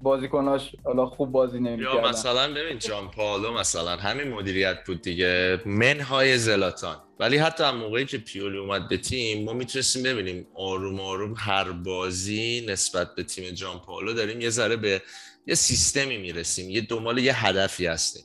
بازیکناش 0.02 0.76
حالا 0.84 1.06
خوب 1.06 1.32
بازی 1.32 1.60
نمی‌کردن. 1.60 1.96
یا 1.96 2.08
مثلا 2.08 2.54
ببین 2.54 2.78
جان 2.78 3.08
پالو 3.08 3.52
مثلا 3.52 3.96
همین 3.96 4.28
مدیریت 4.28 4.76
بود 4.86 5.02
دیگه. 5.02 5.60
منهای 5.66 6.38
زلاتان. 6.38 6.96
ولی 7.20 7.36
حتی 7.36 7.64
هم 7.64 7.76
موقعی 7.76 8.04
که 8.04 8.18
پیولی 8.18 8.58
اومد 8.58 8.88
به 8.88 8.96
تیم 8.96 9.44
ما 9.44 9.52
می‌تونستیم 9.52 10.02
ببینیم 10.02 10.46
آروم 10.54 11.00
آروم 11.00 11.34
هر 11.36 11.72
بازی 11.72 12.66
نسبت 12.68 13.14
به 13.14 13.22
تیم 13.22 13.50
جان 13.50 13.78
پالو 13.78 14.12
داریم 14.12 14.40
یه 14.40 14.50
ذره 14.50 14.76
به 14.76 15.02
یه 15.46 15.54
سیستمی 15.54 16.18
می‌رسیم. 16.18 16.70
یه 16.70 16.80
دنبال 16.80 17.18
یه 17.18 17.46
هدفی 17.46 17.86
هستیم. 17.86 18.22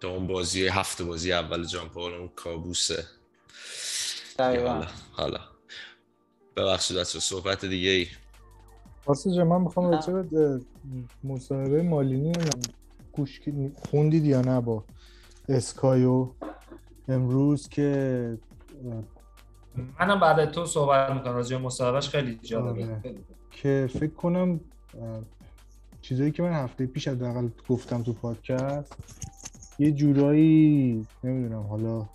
تا 0.00 0.08
اون 0.08 0.26
بازی 0.26 0.66
هفته 0.66 1.04
بازی 1.04 1.32
اول 1.32 1.64
جان 1.64 1.88
پال 1.88 2.14
اون 2.14 2.28
کابوسه 2.36 3.04
حالا 4.38 4.86
حالا. 5.12 5.40
ببخشید 6.56 6.96
از 6.96 7.08
صحبت 7.08 7.64
دیگه 7.64 7.90
ای. 7.90 8.06
واسه 9.06 9.44
من 9.44 9.60
می‌خوام 9.60 9.90
راجع 9.90 10.12
به 10.12 10.60
مصاحبه 11.24 11.82
مالینی 11.82 12.32
گوش 13.12 13.40
خوندید 13.90 14.24
یا 14.24 14.40
نه 14.40 14.60
با 14.60 14.84
اسکایو 15.48 16.30
امروز 17.08 17.68
که 17.68 18.38
منم 20.00 20.20
بعد 20.20 20.50
تو 20.50 20.66
صحبت 20.66 21.10
می‌کنم 21.10 21.34
راجع 21.34 21.56
مصاحبهش 21.56 22.08
خیلی 22.08 22.38
جالبه. 22.42 22.84
آره. 22.84 23.14
که 23.50 23.88
فکر 23.92 24.14
کنم 24.14 24.60
چیزایی 26.02 26.32
که 26.32 26.42
من 26.42 26.52
هفته 26.52 26.86
پیش 26.86 27.08
حداقل 27.08 27.48
گفتم 27.68 28.02
تو 28.02 28.12
پادکست 28.12 28.96
یه 29.78 29.92
جورایی 29.92 31.06
نمی‌دونم 31.24 31.62
حالا 31.62 32.08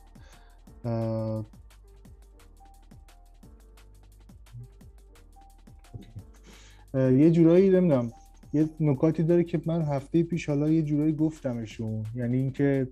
یه 6.93 7.31
جورایی 7.31 7.69
نمی‌دونم 7.69 8.11
یه 8.53 8.69
نکاتی 8.79 9.23
داره 9.23 9.43
که 9.43 9.61
من 9.65 9.81
هفته 9.81 10.23
پیش 10.23 10.49
حالا 10.49 10.69
یه 10.69 10.81
جورایی 10.81 11.13
گفتمشون. 11.13 12.05
یعنی 12.15 12.37
اینکه 12.37 12.87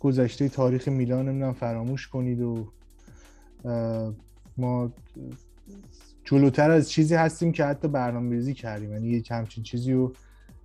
گذشته 0.00 0.48
تاریخ 0.48 0.88
میلان 0.88 1.28
نمی‌دونم 1.28 1.52
فراموش 1.52 2.08
کنید 2.08 2.40
و 2.40 2.72
ما 4.56 4.92
جلوتر 6.24 6.70
از 6.70 6.90
چیزی 6.90 7.14
هستیم 7.14 7.52
که 7.52 7.64
حتی 7.64 7.88
برنامه 7.88 8.30
ریزی 8.30 8.54
کردیم. 8.54 8.92
یعنی 8.92 9.08
یه 9.08 9.22
همچین 9.30 9.64
چیزی 9.64 9.92
رو 9.92 10.12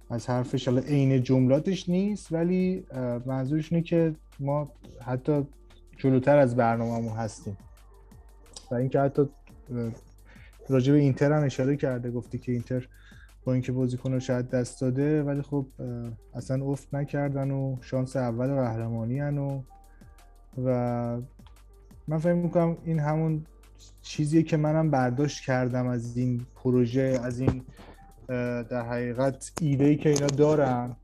از 0.09 0.29
حرفش 0.29 0.67
حالا 0.67 0.81
عین 0.81 1.23
جملاتش 1.23 1.89
نیست 1.89 2.31
ولی 2.31 2.85
منظورش 3.25 3.71
اینه 3.71 3.83
که 3.83 4.15
ما 4.39 4.71
حتی 5.05 5.47
جلوتر 5.97 6.37
از 6.37 6.55
برنامهمون 6.55 7.17
هستیم. 7.17 7.57
و 8.71 8.75
اینکه 8.75 8.99
حتی 8.99 9.29
راجع 10.69 10.93
به 10.93 10.99
اینتر 10.99 11.31
هم 11.31 11.43
اشاره 11.43 11.75
کرده 11.75 12.11
گفتی 12.11 12.37
که 12.37 12.51
اینتر 12.51 12.87
با 13.45 13.53
اینکه 13.53 13.71
بازیکن 13.71 14.13
رو 14.13 14.19
شاید 14.19 14.49
دست 14.49 14.81
داده 14.81 15.23
ولی 15.23 15.41
خب 15.41 15.65
اصلا 16.33 16.65
افت 16.65 16.93
نکردن 16.93 17.51
و 17.51 17.77
شانس 17.81 18.15
اول 18.15 18.47
قهرمانی 18.47 19.21
و 19.21 19.61
و 20.65 21.21
من 22.07 22.17
فکر 22.17 22.33
می‌کنم 22.33 22.77
این 22.85 22.99
همون 22.99 23.45
چیزیه 24.01 24.43
که 24.43 24.57
منم 24.57 24.91
برداشت 24.91 25.45
کردم 25.45 25.87
از 25.87 26.17
این 26.17 26.45
پروژه 26.55 27.19
از 27.23 27.39
این 27.39 27.63
در 28.69 28.85
حقیقت 28.89 29.51
ایده 29.61 29.95
که 29.95 30.09
اینا 30.09 30.27
دارن 30.27 30.95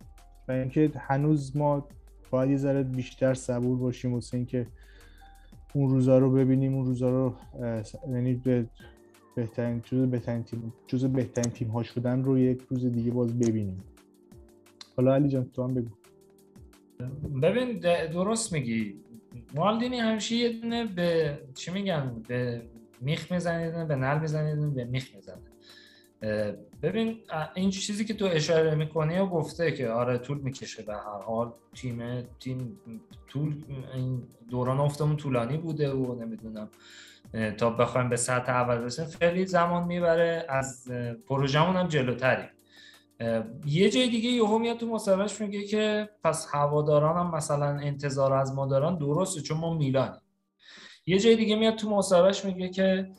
و 0.48 0.52
اینکه 0.52 0.92
هنوز 0.96 1.58
ما 1.58 1.88
باید 2.30 2.52
یه 2.52 2.58
ذره 2.58 2.84
بیشتر 2.84 3.34
صبور 3.34 3.78
باشیم 3.78 4.14
واسه 4.14 4.38
اینکه 4.38 4.68
اون 5.74 5.90
روزا 5.90 6.18
رو 6.18 6.32
ببینیم 6.32 6.76
اون 6.76 6.86
روزا 6.86 7.10
رو 7.10 7.36
یعنی 8.10 8.34
به 8.34 8.66
بهترین 9.36 9.82
جز 9.82 10.08
بهترین 10.08 10.44
تیم 10.44 10.74
جز 10.88 11.06
بهترین 11.06 11.52
تیم 11.52 11.68
ها 11.68 11.84
شدن 11.84 12.24
رو 12.24 12.40
یک 12.40 12.62
روز 12.70 12.86
دیگه 12.86 13.12
باز 13.12 13.40
ببینیم. 13.40 13.84
حالا 14.98 15.16
علی 15.16 15.30
جان 15.30 15.50
تو 15.50 15.64
هم 15.64 15.74
بگو. 15.74 15.90
ببین 17.42 17.80
درست 18.08 18.54
میگی. 18.54 18.96
والدینی 19.56 20.00
همیشه 20.00 20.36
یه 20.36 20.62
دونه 20.62 20.86
به 20.86 21.40
چی 21.56 21.72
میگن 21.72 22.22
به 22.28 22.62
میخ 23.02 23.32
می‌زنه 23.32 23.86
به 23.86 23.96
نل 23.96 24.20
می‌زنه 24.20 24.70
به 24.70 24.86
میخ 24.86 25.16
می‌زنه. 25.16 25.51
ببین 26.82 27.18
این 27.56 27.70
چیزی 27.70 28.06
که 28.06 28.14
تو 28.14 28.26
اشاره 28.26 28.76
می‌کنی 28.76 29.18
و 29.18 29.26
گفته 29.26 29.72
که 29.72 29.90
آره 29.90 30.18
طول 30.18 30.38
می‌کشه 30.38 30.84
به 30.84 30.94
هر 30.94 31.22
حال. 31.26 31.52
تیم 31.76 32.28
تیم 32.40 32.80
طول 33.28 33.64
این 33.94 34.24
دوران 34.50 34.80
افتمون 34.80 35.18
طولانی 35.18 35.58
بوده 35.58 35.92
و 35.92 36.16
نمی‌دونم. 36.16 36.70
تا 37.58 37.70
بخوایم 37.70 38.10
به 38.10 38.16
سطح 38.16 38.52
اول 38.52 38.78
برسیم 38.78 39.06
خیلی 39.06 39.46
زمان 39.46 39.84
می‌بره. 39.84 40.46
از 40.50 40.92
پروژمون 41.28 41.76
هم 41.76 41.88
جلوتری. 41.88 42.44
یه 43.66 43.90
جای 43.90 44.10
دیگه 44.10 44.30
یهو 44.30 44.58
میاد 44.58 44.78
تو 44.78 44.88
مصاحبهش 44.88 45.42
میگه 45.42 45.64
که 45.64 46.10
پس 46.24 46.48
هواداران 46.54 47.18
هم 47.18 47.36
مثلا 47.36 47.66
انتظار 47.66 48.34
از 48.34 48.54
ما 48.54 48.66
دارن. 48.66 48.98
درسته 48.98 49.42
چون 49.42 49.58
ما 49.58 49.74
میلانیم. 49.74 50.22
یه 51.06 51.20
جای 51.20 51.36
دیگه 51.36 51.56
میاد 51.56 51.76
تو 51.76 51.90
مصاحبهش 51.90 52.46
میگه 52.46 52.70
که 52.70 53.12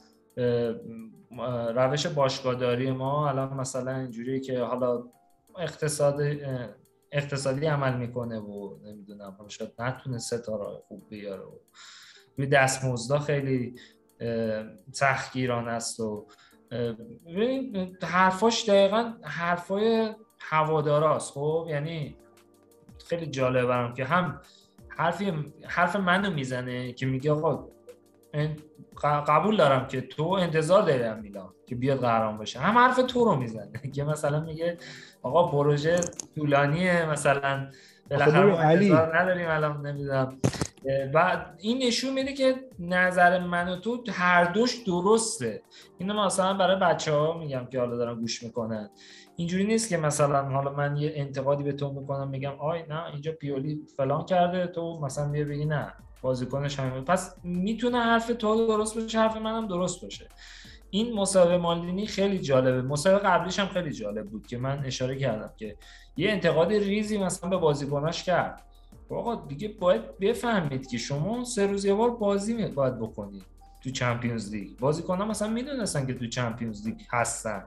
روش 1.75 2.07
باشگاهداری 2.07 2.91
ما 2.91 3.29
الان 3.29 3.55
مثلا 3.55 3.97
اینجوریه 3.97 4.41
که 4.41 4.61
حالا 4.61 5.05
اقتصاد 5.59 6.21
اقتصادی 7.13 7.67
عمل 7.67 7.97
می‌کنه 7.97 8.39
و 8.39 8.79
نمی‌دونم 8.85 9.37
شاید 9.49 9.73
نتونه 9.79 10.19
ستاره 10.19 10.79
خوب 10.89 11.09
بیاره 11.09 11.43
و 11.43 11.59
روی 12.39 12.47
دستمزدا 12.47 13.19
خیلی 13.19 13.75
تحقیران 14.99 15.69
است 15.69 16.01
و 16.01 16.27
حرفاش 18.03 18.69
دقیقا 18.69 19.13
حرفای 19.23 20.15
هواداراست 20.41 21.33
خب 21.33 21.67
یعنی 21.71 22.17
خیلی 23.07 23.27
جالبه 23.27 23.67
برام 23.67 23.95
که 23.95 24.05
هم 24.05 24.41
حرفی 24.89 25.53
حرف 25.65 25.97
منو 25.97 26.31
می‌زنه 26.31 26.93
که 26.93 27.07
میگه 27.07 27.33
آقا 27.33 27.69
قبول 29.27 29.57
دارم 29.57 29.87
که 29.87 30.01
تو 30.01 30.25
انتظار 30.25 30.83
داری 30.83 31.03
هم 31.03 31.19
میلان 31.19 31.55
که 31.67 31.75
بیاد 31.75 32.01
قهرمان 32.01 32.39
بشه 32.39 32.61
هم 32.61 32.79
حرف 32.79 32.97
تو 32.97 33.25
رو 33.25 33.37
می‌زنه. 33.37 33.73
که 33.95 34.05
مثلا 34.05 34.41
میگه 34.41 34.79
آقا 35.23 35.49
پروژه 35.49 36.01
طولانیه 36.35 37.11
مثلا 37.11 37.69
بالاخره 38.11 38.59
انتظار 38.59 39.19
نداریم 39.19 39.49
الان 39.49 39.87
نمی‌دونم. 39.87 40.39
و 41.15 41.47
این 41.59 41.83
نشون 41.83 42.15
میده 42.15 42.33
که 42.33 42.55
نظر 42.79 43.39
من 43.41 43.69
و 43.69 43.77
تو 43.77 44.05
هر 44.13 44.45
دوش 44.45 44.83
درسته. 44.87 45.63
اینو 45.99 46.25
مثلا 46.25 46.55
برای 46.55 46.77
بچه 46.77 47.13
ها 47.13 47.39
میگم 47.39 47.67
که 47.67 47.79
حالا 47.81 47.97
دارن 47.97 48.21
گوش 48.21 48.43
می‌کنن. 48.43 48.91
اینجوری 49.37 49.65
نیست 49.65 49.89
که 49.89 49.97
مثلا 49.97 50.49
حالا 50.49 50.73
من 50.73 50.97
یه 50.97 51.13
انتقادی 51.17 51.63
به 51.63 51.73
تو 51.73 51.93
می‌کنم 51.93 52.29
میگم 52.29 52.53
آی 52.61 52.83
نه 52.89 53.07
اینجا 53.07 53.33
پیولی 53.33 53.81
فلان 53.97 54.25
کرده 54.25 54.67
تو 54.67 55.01
مثلا 55.01 55.31
بیا 55.31 55.45
بگی 55.45 55.65
نه. 55.65 55.95
بازیکنش 56.23 56.79
همین 56.79 57.05
پس 57.05 57.37
می‌تونه 57.45 57.99
حرف 57.99 58.27
تو 58.27 58.67
درست 58.67 58.95
باشه 58.95 59.19
حرف 59.19 59.37
منم 59.37 59.69
درست 59.69 60.03
باشه. 60.03 60.29
این 60.91 61.15
مسابقه 61.15 61.57
مالدینی 61.57 62.07
خیلی 62.07 62.39
جالبه. 62.39 62.83
مسابقه 62.83 63.29
قبلیش 63.29 63.59
هم 63.59 63.67
خیلی 63.67 63.93
جالب 63.93 64.27
بود 64.27 64.47
که 64.47 64.59
من 64.59 64.85
اشاره 64.85 65.17
کردم 65.17 65.51
که 65.57 65.77
یه 66.17 66.31
انتقاد 66.31 66.73
ریزی 66.73 67.19
مثلا 67.19 67.51
به 67.51 67.57
بازیکناش 67.57 68.23
کرد. 68.23 68.63
آقا 69.11 69.35
دیگه 69.35 69.69
باید 69.69 70.19
بفهمید 70.19 70.87
که 70.87 70.99
شما 70.99 71.45
سه 71.45 71.67
روز 71.67 71.85
یه 71.85 71.95
بار 71.95 72.11
بازی 72.11 72.67
باید 72.67 72.99
بکنید 72.99 73.45
تو 73.85 73.91
چمپیونز 73.91 74.55
لیگ. 74.55 74.79
بازیکن‌ها 74.79 75.25
مثلا 75.25 75.49
می‌دونستن 75.49 76.07
که 76.07 76.15
تو 76.15 76.27
چمپیونز 76.27 76.87
لیگ 76.87 77.01
هستن. 77.11 77.65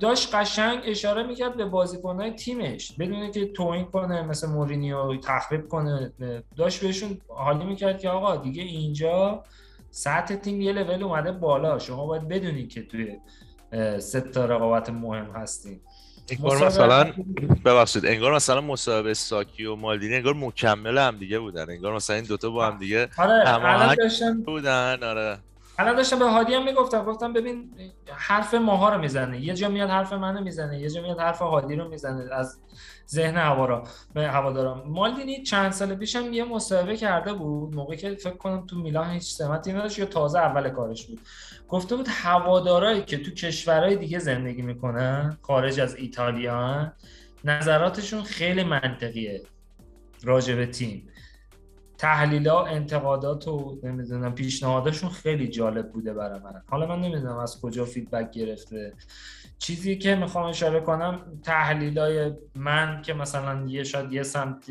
داشت 0.00 0.34
قشنگ 0.34 0.80
اشاره 0.84 1.22
می‌کرد 1.22 1.56
به 1.56 1.64
بازیکنهای 1.64 2.30
تیمش. 2.30 2.92
بدونه 2.98 3.30
که 3.30 3.46
توین 3.46 3.84
کنه 3.84 4.22
مثل 4.22 4.48
مورینیو 4.48 5.16
تخریب 5.16 5.68
کنه 5.68 6.12
داشت 6.56 6.80
بهشون 6.80 7.18
حالی 7.28 7.64
می‌کرد 7.64 7.98
که 7.98 8.08
آقا 8.08 8.36
دیگه 8.36 8.62
اینجا 8.62 9.44
سطح 9.90 10.34
تیم 10.34 10.60
یه 10.60 10.72
لول 10.72 11.02
اومده 11.02 11.32
بالا. 11.32 11.78
شما 11.78 12.06
باید 12.06 12.28
بدونید 12.28 12.68
که 12.68 12.82
توی 12.82 13.16
سه 13.98 14.20
تا 14.20 14.44
رقابت 14.44 14.90
مهم 14.90 15.30
هستیم 15.34 15.80
انگار 16.30 16.66
مثلا 16.66 17.12
ببخشید 17.64 18.06
انگار 18.06 18.34
مثلا 18.34 18.60
مصاحبه 18.60 19.14
ساکی 19.14 19.64
و 19.64 19.76
مالدینی 19.76 20.14
انگار 20.14 20.34
مکمل 20.34 20.98
هم 20.98 21.18
دیگه 21.18 21.38
بودن. 21.38 21.70
انگار 21.70 21.94
مثلا 21.94 22.16
این 22.16 22.24
دوتا 22.24 22.50
با 22.50 22.66
هم 22.66 22.78
دیگه 22.78 23.08
آره 23.18 23.94
داشتم 23.96 24.42
بودن. 24.42 25.02
آره. 25.02 25.38
الان 25.80 25.96
داشتم 25.96 26.18
به 26.18 26.24
هادی 26.24 26.54
هم 26.54 26.64
می‌گفتم 26.64 27.04
گفتم 27.04 27.32
ببین 27.32 27.70
حرف 28.12 28.54
ماها 28.54 28.94
رو 28.94 29.00
می‌زنه 29.00 29.40
یه 29.40 29.54
جا 29.54 29.68
میاد 29.68 29.90
حرف 29.90 30.12
منو 30.12 30.40
می‌زنه 30.40 30.80
یه 30.80 30.90
جا 30.90 31.02
میاد 31.02 31.20
حرف 31.20 31.42
هادی 31.42 31.76
رو 31.76 31.88
می‌زنه 31.88 32.34
از 32.34 32.58
ذهن 33.08 33.36
هوارا 33.36 33.84
به 34.14 34.28
هوادارا. 34.28 34.84
مالدینی 34.86 35.42
چند 35.42 35.72
سال 35.72 35.94
پیش 35.94 36.16
هم 36.16 36.32
یه 36.32 36.44
مصاحبه 36.44 36.96
کرده 36.96 37.32
بود 37.32 37.74
موقعی 37.74 37.96
که 37.96 38.14
فکر 38.14 38.36
کنم 38.36 38.66
تو 38.66 38.78
میلان 38.78 39.10
هیچ 39.10 39.22
سمتی 39.22 39.72
نداشت 39.72 39.98
یا 39.98 40.04
تازه 40.04 40.38
اول 40.38 40.68
کارش 40.68 41.06
بود. 41.06 41.20
گفته 41.68 41.96
بود 41.96 42.06
هوادارایی 42.08 43.02
که 43.02 43.18
تو 43.18 43.30
کشورهای 43.30 43.96
دیگه 43.96 44.18
زندگی 44.18 44.62
می‌کنن 44.62 45.38
خارج 45.42 45.80
از 45.80 45.96
ایتالیا 45.96 46.92
نظراتشون 47.44 48.22
خیلی 48.22 48.64
منطقیه 48.64 49.42
راجع 50.24 50.54
به 50.54 50.66
تیم. 50.66 51.08
تحلیلا 52.00 52.64
انتقادات 52.64 53.48
و 53.48 53.80
نمی‌دونم 53.82 54.34
پیشنهاداشون 54.34 55.10
خیلی 55.10 55.48
جالب 55.48 55.92
بوده 55.92 56.14
برای 56.14 56.40
من. 56.40 56.62
حالا 56.66 56.86
من 56.86 57.00
نمی‌دونم 57.00 57.36
از 57.36 57.60
کجا 57.60 57.84
فیدبک 57.84 58.30
گرفته. 58.30 58.92
چیزی 59.58 59.98
که 59.98 60.16
می‌خوام 60.16 60.46
اشاره 60.46 60.80
کنم 60.80 61.40
تحلیلای 61.42 62.32
من 62.54 63.02
که 63.02 63.14
مثلا 63.14 63.66
یه 63.68 63.84
شاید 63.84 64.12
یه 64.12 64.22
سمت 64.22 64.70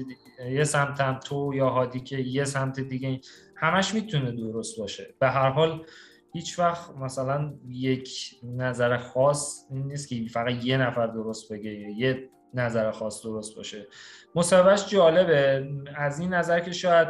یه 0.51 0.63
سمتم 0.63 1.19
تو 1.23 1.51
یا 1.55 1.69
هادی 1.69 1.99
که 1.99 2.17
یه 2.17 2.45
سمت 2.45 2.79
دیگه 2.79 3.19
همش 3.55 3.93
می‌تونه 3.93 4.31
درست 4.31 4.79
باشه. 4.79 5.15
به 5.19 5.29
هر 5.29 5.49
حال 5.49 5.85
هیچ 6.33 6.59
وقت 6.59 6.97
مثلا 6.97 7.53
یک 7.67 8.35
نظر 8.43 8.97
خاص 8.97 9.65
این 9.71 9.87
نیست 9.87 10.07
که 10.07 10.25
فقط 10.33 10.65
یه 10.65 10.77
نفر 10.77 11.07
درست 11.07 11.53
بگه 11.53 11.71
یه 11.71 12.29
نظر 12.53 12.91
خاص 12.91 13.23
درست 13.23 13.55
باشه. 13.55 13.87
مصاحبهش 14.35 14.89
جالبه. 14.89 15.69
از 15.95 16.19
این 16.19 16.33
نظر 16.33 16.59
که 16.59 16.71
شاید 16.71 17.07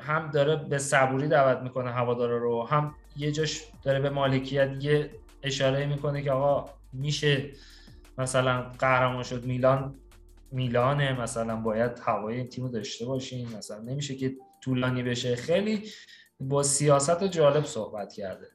هم 0.00 0.30
داره 0.30 0.56
به 0.56 0.78
صبوری 0.78 1.28
دعوت 1.28 1.62
می‌کنه 1.62 1.90
هوادارا 1.90 2.38
رو 2.38 2.66
هم 2.66 2.94
یه 3.16 3.32
جاش 3.32 3.64
داره 3.82 4.00
به 4.00 4.10
مالکیت 4.10 4.70
یه 4.80 5.10
اشاره 5.42 5.86
می‌کنه 5.86 6.22
که 6.22 6.32
آقا 6.32 6.70
میشه 6.92 7.50
مثلا 8.18 8.70
قهرمان 8.78 9.22
شد 9.22 9.44
میلان 9.44 9.94
میلانه 10.52 11.20
مثلا 11.20 11.56
باید 11.56 11.98
هوای 12.04 12.36
این 12.36 12.48
تیم 12.48 12.70
داشته 12.70 13.06
باشیم 13.06 13.48
مثلا 13.58 13.78
نمیشه 13.78 14.14
که 14.14 14.32
طولانی 14.64 15.02
بشه. 15.02 15.36
خیلی 15.36 15.88
با 16.40 16.62
سیاست 16.62 17.24
جالب 17.24 17.64
صحبت 17.64 18.12
کرده. 18.12 18.46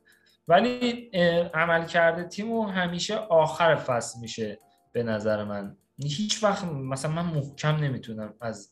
ولی 0.47 1.09
عمل 1.53 1.85
کرده 1.85 2.23
تیم 2.23 2.61
همیشه 2.61 3.15
آخر 3.15 3.75
فصل 3.75 4.19
میشه 4.19 4.59
به 4.97 5.03
نظر 5.03 5.43
من. 5.43 5.75
هیچ 5.97 6.43
وقت 6.43 6.65
مثلا 6.65 7.11
من 7.11 7.25
محکم 7.25 7.75
نمی‌تونم 7.75 8.33
از 8.41 8.69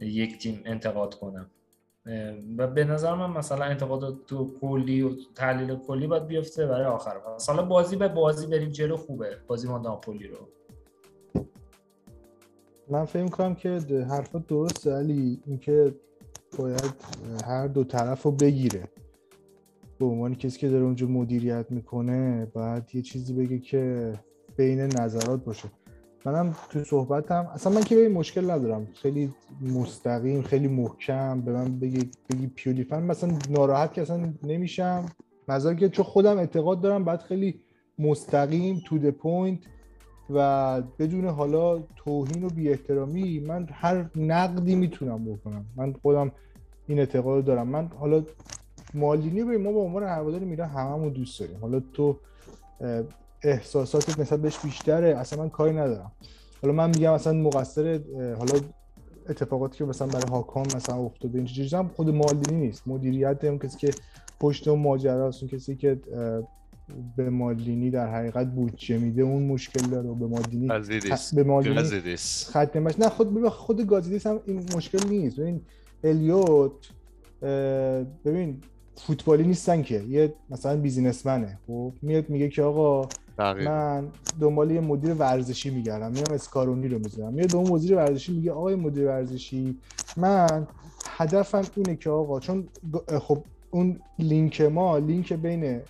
یک 0.00 0.38
تیم 0.38 0.62
انتقاد 0.64 1.14
کنم. 1.14 1.50
و 2.58 2.66
به 2.66 2.84
نظر 2.84 3.14
من 3.14 3.30
مثلا 3.30 3.64
انتقاد 3.64 4.24
تو 4.26 4.54
کلی 4.60 5.02
و 5.02 5.10
تحلیل 5.34 5.76
کلی 5.76 6.06
باید 6.06 6.26
بیفته 6.26 6.66
برای 6.66 6.86
آخر. 6.86 7.16
مثلا 7.34 7.64
بازی 7.64 7.96
به 7.96 8.08
بازی 8.08 8.46
بریم 8.46 8.68
جلو 8.68 8.96
خوبه. 8.96 9.36
بازی 9.46 9.68
ما 9.68 9.78
ناپولی 9.78 10.28
رو. 10.28 10.48
من 12.90 13.04
فکر 13.04 13.28
کنم 13.28 13.54
که 13.54 13.68
حرفات 14.10 14.46
درسته 14.46 14.92
علی 14.92 15.42
اینکه 15.46 15.94
باید 16.58 16.94
هر 17.46 17.66
دو 17.66 17.84
طرف 17.84 18.22
رو 18.22 18.30
بگیره. 18.30 18.88
به 19.98 20.04
عنوان 20.06 20.34
کسی 20.34 20.58
که 20.58 20.68
داره 20.68 20.84
اونجا 20.84 21.06
مدیریت 21.06 21.66
می‌کنه 21.70 22.46
باید 22.46 22.94
یه 22.94 23.02
چیزی 23.02 23.34
بگه 23.34 23.58
که 23.58 24.12
بین 24.56 24.80
نظرات 24.80 25.44
باشه. 25.44 25.68
منم 26.26 26.54
تو 26.70 26.84
صحبتم 26.84 27.46
اصلا 27.54 27.72
من 27.72 27.82
که 27.82 27.96
به 27.96 28.08
مشکل 28.08 28.50
ندارم. 28.50 28.88
خیلی 28.94 29.34
مستقیم 29.60 30.42
خیلی 30.42 30.68
محکم 30.68 31.40
به 31.40 31.52
من 31.52 31.78
بگی 31.78 32.10
بگی 32.30 32.46
پیولی 32.46 32.84
فن. 32.84 33.02
مثلا 33.02 33.38
ناراحت 33.50 33.92
که 33.92 34.02
اصلا 34.02 34.32
نمیشم. 34.42 35.06
نظر 35.48 35.74
که 35.74 35.88
چون 35.88 36.04
خودم 36.04 36.38
اعتقاد 36.38 36.80
دارم 36.80 37.04
بعد 37.04 37.20
خیلی 37.22 37.60
مستقیم 37.98 38.82
to 38.86 38.98
the 38.98 39.10
point 39.10 39.58
و 40.30 40.82
بدون 40.98 41.26
حالا 41.26 41.82
توهین 41.96 42.44
و 42.44 42.48
بی 42.48 42.70
احترامی 42.70 43.40
من 43.40 43.66
هر 43.72 44.10
نقدی 44.16 44.74
می‌تونم 44.74 45.24
بکنم. 45.24 45.66
من 45.76 45.92
خودم 45.92 46.32
این 46.86 46.98
اعتقاد 46.98 47.44
دارم. 47.44 47.68
من 47.68 47.88
حالا 47.88 48.24
مالدینی 48.94 49.44
به 49.44 49.58
ما 49.58 49.72
به 49.72 49.78
عنوان 49.78 50.02
هوادار 50.02 50.40
میلان 50.40 50.68
هممون 50.68 51.12
دوست 51.12 51.40
داریم. 51.40 51.58
حالا 51.60 51.80
تو 51.92 52.18
احساساتت 53.44 54.18
نسبت 54.18 54.40
بهش 54.40 54.58
بیشتره 54.64 55.16
اصلا 55.18 55.42
من 55.42 55.50
کاری 55.50 55.76
ندارم. 55.76 56.12
حالا 56.62 56.74
من 56.74 56.88
میگم 56.88 57.14
مثلا 57.14 57.32
مقصر 57.32 58.00
حالا 58.38 58.60
اتفاقاتی 59.28 59.78
که 59.78 59.84
مثلا 59.84 60.08
برای 60.08 60.30
هاکان 60.30 60.66
مثلا 60.76 60.96
افتاده 60.96 61.38
این 61.38 61.46
چیزا 61.46 61.90
خود 61.96 62.10
مالدینی 62.10 62.66
نیست. 62.66 62.82
مدیریت 62.88 63.44
اون 63.44 63.58
کسی 63.58 63.78
که 63.78 63.90
پشت 64.40 64.68
اون 64.68 64.80
ماجرا 64.80 65.24
اون 65.40 65.50
کسی 65.50 65.76
که 65.76 66.00
به 67.16 67.30
مالدینی 67.30 67.90
در 67.90 68.14
حقیقت 68.14 68.46
بودجه 68.46 68.98
میده 68.98 69.22
اون 69.22 69.42
مشکل 69.42 69.86
داره 69.86 70.08
و 70.08 70.14
به 70.14 70.26
مالدینی 70.26 70.68
به 71.34 71.44
مالدینی 71.44 72.16
خط 72.52 72.76
نه 72.76 73.08
خود 73.08 73.48
خود 73.48 73.86
گازیدیس 73.86 74.26
هم 74.26 74.40
این 74.46 74.64
مشکل 74.76 75.08
نیست. 75.08 75.40
ببین 75.40 75.60
الیوت 76.04 76.72
ببین 78.24 78.60
فوتبالی 78.96 79.42
نیستن 79.44 79.82
که. 79.82 80.02
یه 80.08 80.34
مثلا 80.50 80.76
بیزینسمنه. 80.76 81.58
خب 81.66 81.92
میاد 82.02 82.30
میگه 82.30 82.48
که 82.48 82.62
آقا 82.62 83.08
من 83.38 84.08
دنبال 84.40 84.70
یه 84.70 84.80
مدیر 84.80 85.14
ورزشی 85.14 85.70
میگردم 85.70 86.12
میام 86.12 86.32
اسکارونی 86.32 86.88
رو 86.88 86.98
می‌ذارم. 86.98 87.32
میاد 87.32 87.56
اون 87.56 87.70
مدیر 87.70 87.96
ورزشی 87.96 88.32
میگه 88.32 88.52
آقای 88.52 88.74
مدیر 88.74 89.06
ورزشی 89.06 89.78
من 90.16 90.66
هدفم 91.08 91.62
اینه 91.76 91.96
که 91.96 92.10
آقا 92.10 92.40
چون 92.40 92.68
خب 93.20 93.44
اون 93.70 94.00
لینک 94.18 94.60
ما 94.60 94.98
لینک 94.98 95.32
بین 95.32 95.80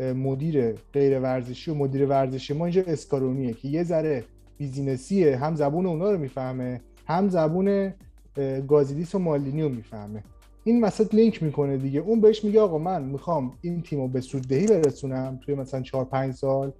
مدیر 0.00 0.72
غیر 0.92 1.20
ورزشی 1.20 1.70
و 1.70 1.74
مدیر 1.74 2.06
ورزشی 2.06 2.54
ما 2.54 2.64
اینجا 2.64 2.82
اسکارونیه 2.86 3.52
که 3.52 3.68
یه 3.68 3.84
ذره 3.84 4.24
business 4.58 5.20
یه 5.20 5.36
هم 5.36 5.54
زبون 5.54 5.86
اونا 5.86 6.10
رو 6.10 6.18
می‌فهمه 6.18 6.80
هم 7.06 7.28
زبون 7.28 7.94
گازیدیس 8.68 9.14
و 9.14 9.18
مالدینی 9.18 9.62
رو 9.62 9.68
می‌فهمه. 9.68 10.24
این 10.66 10.84
وسط 10.84 11.14
لینک 11.14 11.42
می‌کنه 11.42 11.76
دیگه. 11.76 12.00
اون 12.00 12.20
بهش 12.20 12.44
میگه 12.44 12.60
آقا 12.60 12.78
من 12.78 13.02
می‌خوام 13.02 13.52
این 13.60 13.82
تیم 13.82 14.00
رو 14.00 14.08
به 14.08 14.20
سوددهی 14.20 14.66
برسونم 14.66 15.38
توی 15.42 15.54
مثلا 15.54 15.82
4 15.82 16.04
5 16.04 16.34
سال. 16.34 16.72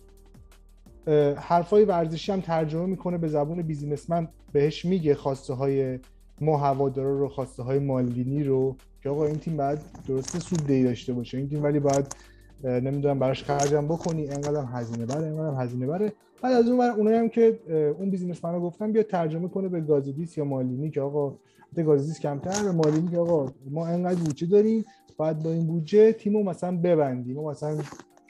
حرفای 1.37 1.85
ورزشی 1.85 2.33
هم 2.33 2.41
ترجمه 2.41 2.87
می‌کنه 2.87 3.19
به 3.19 3.29
زبون 3.29 3.63
businessman. 3.63 4.29
بهش 4.53 4.85
میگه 4.85 5.15
خواسته 5.15 5.55
های 5.55 5.99
ما 6.41 6.57
هوادارا 6.57 7.19
رو 7.19 7.29
خواسته 7.29 7.63
های 7.63 7.79
مالینی 7.79 8.45
رو 8.45 8.77
که 9.03 9.09
آقا 9.09 9.27
این 9.27 9.39
تیم 9.39 9.57
بعد 9.57 9.83
درسته 10.09 10.39
سوددهی 10.39 10.85
داشته 10.85 11.13
باشه. 11.13 11.39
این 11.39 11.49
تیم 11.49 11.63
ولی 11.63 11.81
باید 11.81 12.17
نمی‌دونم 12.65 13.19
براش 13.19 13.45
خرجم 13.45 13.87
بکنی. 13.87 14.29
انقدر 14.29 14.65
هزینه 14.65 15.07
بره 15.07 15.27
انقدر 15.27 15.65
هزینه 15.65 15.87
بره. 15.87 16.13
بعد 16.43 16.53
از 16.53 16.69
اون 16.69 16.81
اونایی 16.81 17.19
هم 17.19 17.29
که 17.29 17.59
اون 17.99 18.11
بیزینسمن 18.11 18.59
گفتن 18.59 18.93
بیا 18.93 19.03
ترجمه 19.03 19.49
کنه 19.49 19.69
به 19.69 19.81
گازیدیس 19.81 20.39
یا 20.39 20.45
مالینی 20.45 20.91
که 20.91 21.01
آقا 21.01 21.35
گازیدیس 21.83 22.21
کمتر 22.21 22.63
به 22.63 22.73
مالینی 22.73 23.09
که 23.09 23.19
آقا 23.19 23.53
ما 23.71 23.87
انقدر 23.87 24.21
بودجه 24.21 24.47
داریم 24.47 24.85
باید 25.17 25.43
با 25.43 25.51
این 25.51 25.67
بودجه 25.67 26.13
تیمو 26.13 26.43
مثلا 26.43 26.77
ببندیم. 26.77 27.37
ما 27.37 27.51
مثلا 27.51 27.79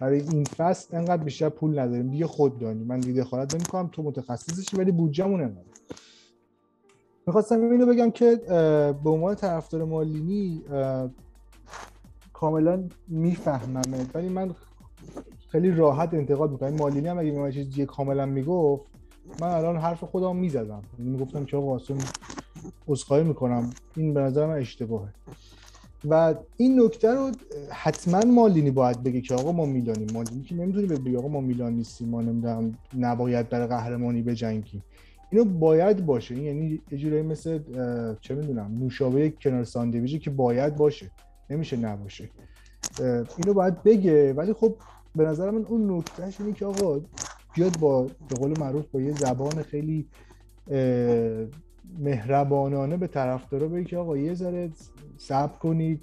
برای 0.00 0.20
این 0.20 0.44
فصل 0.44 0.96
انقدر 0.96 1.24
بیشتر 1.24 1.48
پول 1.48 1.78
نداریم. 1.78 2.10
دیگه 2.10 2.26
خود 2.26 2.58
دانیم 2.58 2.86
من 2.86 3.00
دیگه 3.00 3.22
دخالت 3.22 3.54
نمی‌کنم 3.54 3.88
تو 3.92 4.02
متخصصشی 4.02 4.76
ولی 4.76 4.92
بودجهمون 4.92 5.40
انقدر 5.40 5.62
می‌خواستم 7.26 7.70
اینو 7.70 7.86
بگم 7.86 8.10
که 8.10 8.36
به 9.04 9.10
عنوان 9.10 9.34
طرفدار 9.34 9.84
مالینی 9.84 10.62
کاملا 12.32 12.84
می‌فهمم. 13.08 13.82
ولی 14.14 14.28
من 14.28 14.54
خیلی 15.48 15.70
راحت 15.70 16.14
انتقاد 16.14 16.50
می‌کنم. 16.50 16.74
مالینی 16.74 17.08
هم 17.08 17.18
اگه 17.18 17.32
من 17.32 17.50
چیزی 17.50 17.86
کاملا 17.86 18.26
می‌گفت 18.26 18.90
من 19.40 19.48
الان 19.48 19.76
حرف 19.76 20.04
خودم 20.04 20.36
می‌زدم. 20.36 20.82
یعنی 20.98 21.10
می‌گفتم 21.10 21.58
آقا 21.58 21.76
اصلا 21.76 21.96
عذرخواهی 22.88 23.24
می‌کنم. 23.24 23.70
این 23.96 24.14
به 24.14 24.20
نظر 24.20 24.46
من 24.46 24.54
اشتباهه. 24.54 25.08
و 26.08 26.34
این 26.56 26.80
نکته 26.80 27.10
رو 27.10 27.30
حتما 27.70 28.20
مالینی 28.20 28.70
باید 28.70 29.02
بگه 29.02 29.20
که 29.20 29.34
آقا 29.34 29.52
ما 29.52 29.66
میلانیم 29.66 30.06
مالینی 30.14 30.42
که 30.42 30.54
نمی‌تونی 30.54 30.86
بگه 30.86 31.18
آقا 31.18 31.28
ما 31.28 31.40
میلان 31.40 31.72
نیستیم 31.72 32.08
ما 32.08 32.22
نمی‌دونم 32.22 32.78
نباید 32.98 33.48
برای 33.48 33.66
قهرمانی 33.66 34.22
بجنگیم. 34.22 34.82
اینو 35.30 35.44
باید 35.44 36.06
باشه. 36.06 36.34
این 36.34 36.44
یعنی 36.44 36.80
یه 36.90 36.98
جورایی 36.98 37.22
مثل 37.22 37.58
چه 38.20 38.34
می‌دونم 38.34 38.78
نوشابه 38.80 39.30
کنار 39.30 39.64
ساندویچی 39.64 40.18
که 40.18 40.30
باید 40.30 40.76
باشه. 40.76 41.10
نمیشه 41.50 41.76
نباشه. 41.76 42.30
اینو 43.36 43.54
باید 43.54 43.82
بگه. 43.82 44.32
ولی 44.32 44.52
خب 44.52 44.74
به 45.16 45.24
نظر 45.24 45.50
من 45.50 45.64
اون 45.64 45.90
نکتهش 45.90 46.40
اینه 46.40 46.52
که 46.52 46.66
آقا 46.66 47.00
بیاد 47.54 47.78
با 47.78 48.02
به 48.02 48.34
قول 48.38 48.58
معروف 48.58 48.86
با 48.86 49.00
یه 49.00 49.12
زبان 49.12 49.62
خیلی 49.62 50.06
مهربانانه 51.98 52.96
به 52.96 53.06
طرفدارا 53.06 53.68
بگه 53.68 53.84
که 53.84 53.96
آقا 53.96 54.16
یه 54.16 54.34
ذره 54.34 54.70
صبر 55.18 55.58
کنید. 55.58 56.00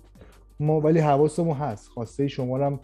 ما 0.59 0.81
ولی 0.81 0.99
حواسمون 0.99 1.57
هست. 1.57 1.89
خواسته 1.89 2.27
شما 2.27 2.57
هم 2.57 2.79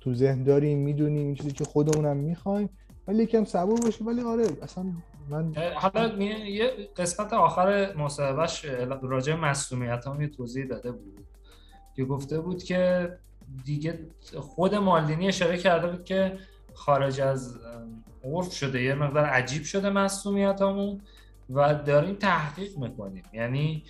تو 0.00 0.14
ذهن 0.14 0.42
داریم 0.42 0.78
می‌دونیم 0.78 1.26
این 1.26 1.34
چیزی 1.34 1.52
که 1.52 1.64
خودمونم 1.64 2.16
می‌خوایم. 2.16 2.68
ولی 3.08 3.22
یکم 3.22 3.44
صبور 3.44 3.80
باشیم 3.80 4.06
ولی 4.06 4.20
آره 4.20 4.46
اصلا 4.62 4.84
من 5.30 5.54
حالا 5.74 6.22
یه 6.24 6.70
قسمت 6.96 7.32
آخر 7.32 7.94
مصاحبهش 7.96 8.64
راجع 9.02 9.34
مسئولیت 9.34 10.06
هم 10.06 10.20
یه 10.20 10.28
توضیح 10.28 10.66
داده 10.66 10.92
بود. 10.92 11.20
که 11.96 12.04
گفته 12.04 12.40
بود 12.40 12.62
که 12.62 13.12
دیگه 13.64 13.98
خود 14.36 14.74
مالدینی 14.74 15.28
اشاره 15.28 15.58
کرده 15.58 15.88
بود 15.88 16.04
که 16.04 16.38
خارج 16.74 17.20
از 17.20 17.58
عرف 18.24 18.52
شده. 18.52 18.82
یه 18.82 18.94
مقدار 18.94 19.24
عجیب 19.24 19.62
شده 19.62 19.90
مسئولیت 19.90 20.62
همون 20.62 21.00
و 21.50 21.74
داریم 21.74 22.14
تحقیق 22.14 22.78
می‌کنیم. 22.78 23.22
یعنی 23.32 23.84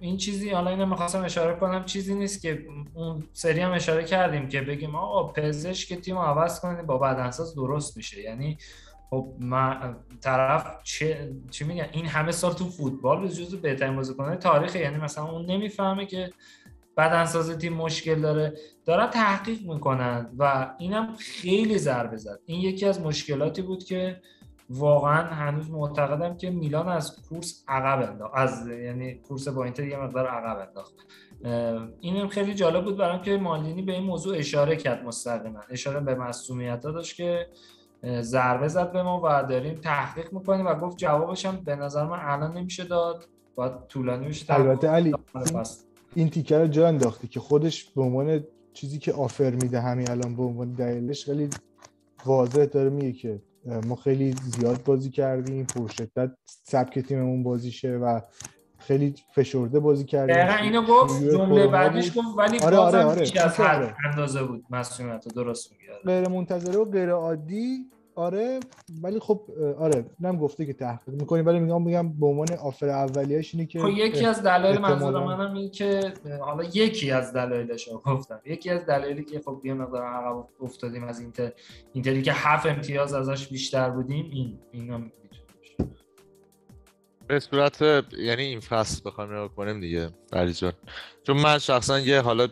این 0.00 0.16
چیزی 0.16 0.50
حالا 0.50 0.70
اینو 0.70 0.86
می‌خواستم 0.86 1.24
اشاره 1.24 1.60
کنم 1.60 1.84
چیزی 1.84 2.14
نیست 2.14 2.42
که 2.42 2.66
اون 2.94 3.22
سری 3.32 3.60
هم 3.60 3.72
اشاره 3.72 4.04
کردیم 4.04 4.48
که 4.48 4.60
بگیم 4.60 4.94
آقا 4.94 5.32
پزشک 5.32 5.94
تیم 5.94 6.18
عوض 6.18 6.60
کنید 6.60 6.86
با 6.86 6.98
بدنساز 6.98 7.54
درست 7.54 7.96
میشه. 7.96 8.20
یعنی 8.20 8.58
خب 9.10 9.34
من 9.38 9.96
طرف 10.20 10.82
چه 10.84 11.32
چی 11.50 11.64
میگن؟ 11.64 11.86
این 11.92 12.06
همه 12.06 12.32
سال 12.32 12.52
تو 12.52 12.64
فوتبال 12.64 13.20
به 13.20 13.28
جزو 13.28 13.58
بهترین 13.58 13.96
بازیکنان 13.96 14.36
تاریخ 14.36 14.76
یعنی 14.76 14.96
مثلا 14.96 15.24
اون 15.24 15.46
نمی‌فهمه 15.46 16.06
که 16.06 16.30
بدنساز 16.96 17.50
تیم 17.50 17.72
مشکل 17.72 18.20
داره. 18.20 18.52
دارن 18.84 19.10
تحقیق 19.10 19.62
می‌کنن 19.62 20.30
و 20.38 20.74
اینم 20.78 21.16
خیلی 21.16 21.78
ضربه 21.78 22.16
زد. 22.16 22.40
این 22.44 22.60
یکی 22.60 22.86
از 22.86 23.00
مشکلاتی 23.00 23.62
بود 23.62 23.84
که 23.84 24.20
واقعا 24.70 25.22
هنوز 25.22 25.70
معتقدم 25.70 26.36
که 26.36 26.50
میلان 26.50 26.88
از 26.88 27.22
کورس 27.28 27.64
عقب 27.68 28.10
انداخت. 28.10 28.34
از 28.36 28.68
یعنی 28.68 29.14
کورس 29.14 29.48
با 29.48 29.64
اینتر 29.64 29.84
یه 29.84 29.98
مقدار 29.98 30.26
عقب 30.26 30.68
انداخت. 30.68 30.94
اینم 32.00 32.28
خیلی 32.28 32.54
جالب 32.54 32.84
بود 32.84 32.96
برام 32.96 33.22
که 33.22 33.36
مالینی 33.36 33.82
به 33.82 33.92
این 33.92 34.04
موضوع 34.04 34.36
اشاره 34.36 34.76
کرد 34.76 35.04
مستقیما. 35.04 35.60
اشاره 35.70 36.00
به 36.00 36.14
مسئولیت 36.14 36.80
داشت 36.80 37.16
که 37.16 37.46
ضربه 38.20 38.68
زد 38.68 38.92
به 38.92 39.02
ما 39.02 39.20
و 39.24 39.42
داریم 39.42 39.74
تحقیق 39.74 40.32
می‌کنیم 40.32 40.66
و 40.66 40.74
گفت 40.74 40.96
جوابش 40.96 41.46
هم 41.46 41.56
به 41.56 41.76
نظر 41.76 42.04
من 42.04 42.18
الان 42.20 42.56
نمیشه 42.56 42.84
داد. 42.84 43.28
باید 43.54 43.72
طولانی 43.88 44.28
بشه. 44.28 44.54
البته 44.54 44.88
علی 44.88 45.14
این 46.14 46.30
تیکر 46.30 46.58
رو 46.58 46.66
جا 46.66 46.88
انداخته 46.88 47.28
که 47.28 47.40
خودش 47.40 47.84
به 47.84 48.02
عنوان 48.02 48.44
چیزی 48.72 48.98
که 48.98 49.12
آفر 49.12 49.50
میده 49.50 49.80
همین 49.80 50.10
الان 50.10 50.36
به 50.36 50.42
عنوان 50.42 50.72
دلیلش 50.72 51.24
خیلی 51.24 51.50
واضح 52.26 52.64
داره 52.64 52.90
میگه 52.90 53.12
که 53.12 53.42
ما 53.64 53.96
خیلی 53.96 54.32
زیاد 54.32 54.84
بازی 54.84 55.10
کردیم 55.10 55.66
پرشدت 55.66 56.30
سبک 56.44 56.98
تیممون 56.98 57.42
بازیشه 57.42 57.96
و 57.96 58.20
خیلی 58.78 59.14
فشرده 59.34 59.80
بازی 59.80 60.04
کردیم. 60.04 60.36
دقیقا 60.36 60.54
اینو 60.54 60.82
گفت 60.82 61.24
جمله 61.24 61.66
بعدش 61.66 62.08
گفت 62.16 62.38
ولی 62.38 62.58
آره 62.58 62.76
آره 62.76 63.04
آره. 63.04 63.22
از 63.44 63.60
اندازه 64.04 64.42
بود 64.42 64.64
مسئولیت 64.70 65.28
درست 65.34 65.72
میگه 65.72 65.92
غیر 66.04 66.28
منتظره 66.28 66.78
و 66.78 66.84
غیر 66.84 67.10
عادی 67.10 67.90
آره 68.18 68.60
ولی 69.02 69.18
خب 69.20 69.40
آره 69.78 70.04
نم 70.20 70.36
گفته 70.36 70.66
که 70.66 70.72
تحقیق 70.72 71.14
می‌کنیم 71.14 71.46
ولی 71.46 71.58
میگم 71.58 71.82
میگم 71.82 72.12
به 72.12 72.26
عنوان 72.26 72.52
آفر 72.52 72.88
اولیه‌اش 72.88 73.54
اینه 73.54 73.66
که 73.66 73.80
خب 73.80 73.88
یکی 73.88 74.24
از 74.26 74.42
دلایل 74.42 74.78
منظور 74.78 75.24
منم 75.24 75.54
اینه 75.54 75.68
که 75.68 76.12
حالا 76.40 76.64
یکی 76.64 77.10
از 77.10 77.32
دلایلش 77.32 77.88
رو 77.88 77.98
گفتم. 77.98 78.40
یکی 78.44 78.70
از 78.70 78.86
دلایلی 78.86 79.24
که 79.24 79.40
خب 79.44 79.60
یه 79.64 79.74
مقدار 79.74 80.02
عقب 80.04 80.44
افتادیم 80.60 81.04
از 81.04 81.20
اینتر 81.20 81.52
اینتری 81.92 82.22
که 82.22 82.32
هفت 82.32 82.66
امتیاز 82.66 83.14
ازش 83.14 83.48
بیشتر 83.48 83.90
بودیم 83.90 84.30
این 84.32 84.58
اینا 84.72 85.00
به 87.26 87.40
صورت 87.40 87.82
یعنی 88.18 88.42
این 88.42 88.60
فصل 88.60 89.00
بخوایم 89.04 89.32
نگاه 89.32 89.54
کنیم 89.54 89.80
دیگه 89.80 90.10
علی 90.32 90.52
جان. 90.52 90.72
چون 91.22 91.36
من 91.36 91.58
شخصا 91.58 91.98
یه 91.98 92.20
حالا 92.20 92.48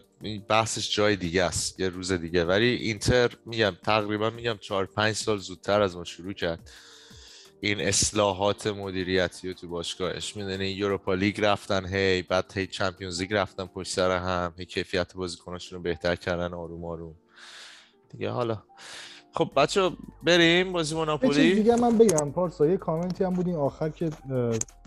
بحثش 0.48 0.96
جای 0.96 1.16
دیگه 1.16 1.44
است 1.44 1.80
یه 1.80 1.88
روز 1.88 2.12
دیگه. 2.12 2.44
ولی 2.44 2.66
اینتر 2.66 3.30
میگم 3.46 3.76
تقریبا 3.82 4.30
میگم 4.30 4.56
4 4.60 4.86
5 4.86 5.14
سال 5.14 5.38
زودتر 5.38 5.82
از 5.82 5.96
ما 5.96 6.04
شروع 6.04 6.32
کرد 6.32 6.70
این 7.60 7.80
اصلاحات 7.80 8.66
مدیریتی 8.66 9.48
رو 9.48 9.54
تو 9.54 9.68
باشگاهش 9.68 10.36
می‌دونی 10.36 10.66
یوروپا 10.66 11.14
لیگ 11.14 11.40
رفتن 11.40 11.86
هی 11.86 12.22
بعد 12.22 12.52
هی 12.54 12.66
چمپیونز 12.66 13.20
لیگ 13.20 13.34
رفتن 13.34 13.66
پشت 13.66 13.92
سر 13.92 14.18
هم 14.18 14.54
هی 14.58 14.64
کیفیت 14.64 15.14
بازیکناشون 15.14 15.76
رو 15.76 15.82
بهتر 15.82 16.16
کردن 16.16 16.54
آروم 16.54 16.84
آروم. 16.84 17.14
دیگه 18.10 18.30
حالا. 18.30 18.62
خب 19.32 19.50
بچه 19.56 19.90
بریم 20.22 20.72
بازی 20.72 20.94
موناپولی 20.94 21.54
دیگه 21.54 21.76
من 21.76 21.98
بگم. 21.98 22.32
پارسا 22.32 22.66
یه 22.66 22.76
کامنتی 22.76 23.24
هم 23.24 23.32
بود 23.34 23.46
این 23.46 23.56
آخر 23.56 23.88
که 23.88 24.10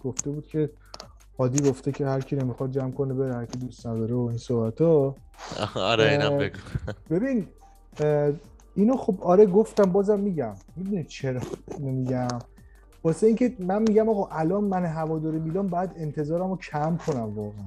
گفته 0.04 0.30
بود 0.30 0.48
که 0.48 0.70
عادی 1.40 1.70
گفته 1.70 1.92
که 1.92 2.06
هر 2.06 2.20
کی 2.22 2.36
نمی‌خواد 2.36 2.72
جمع 2.72 2.92
کنه 2.92 3.14
بره 3.14 3.34
هر 3.34 3.46
کی 3.46 3.60
دوست 3.60 3.88
نداره 3.88 4.16
و 4.16 4.20
این 4.20 4.38
صحبت 4.38 4.82
ها 4.82 5.16
آره 5.76 6.10
اینم 6.12 6.38
بگو. 6.38 6.58
ببین 7.16 7.48
اینو 8.76 8.98
خب 8.98 9.16
آره 9.22 9.46
گفتم 9.46 9.92
بازم 9.92 10.20
میگم. 10.20 10.54
می‌دونی 10.76 11.04
چرا 11.04 11.42
اینو 11.78 11.92
میگم؟ 11.92 12.28
واسه 13.04 13.28
اینکه 13.28 13.56
من 13.60 13.82
میگم 13.82 14.10
آقا 14.10 14.28
الان 14.36 14.64
من 14.64 14.86
هوادار 14.86 15.32
میلان 15.34 15.68
باید 15.68 15.90
انتظارم 15.96 16.50
رو 16.50 16.58
کم 16.58 16.98
کنم 17.08 17.36
واقعا. 17.36 17.66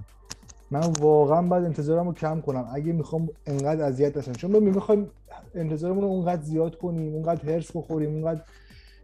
من 0.71 0.81
واقعا 1.01 1.43
باید 1.43 1.65
انتظارم 1.65 2.07
رو 2.07 2.15
کم 2.15 2.41
کنم. 2.41 2.69
اگه 2.75 2.93
می‌خوام 2.93 3.29
انقدر 3.47 3.85
اذیت 3.85 4.17
نشم. 4.17 4.33
چون 4.33 4.53
ببین 4.53 4.75
می‌خوایم 4.75 5.11
انتظارمون 5.55 6.03
رو 6.03 6.09
اونقدر 6.09 6.43
زیاد 6.43 6.79
کنیم 6.79 7.15
اونقدر 7.15 7.51
هرس 7.55 7.77
بخوریم 7.77 8.15
اونقدر 8.15 8.41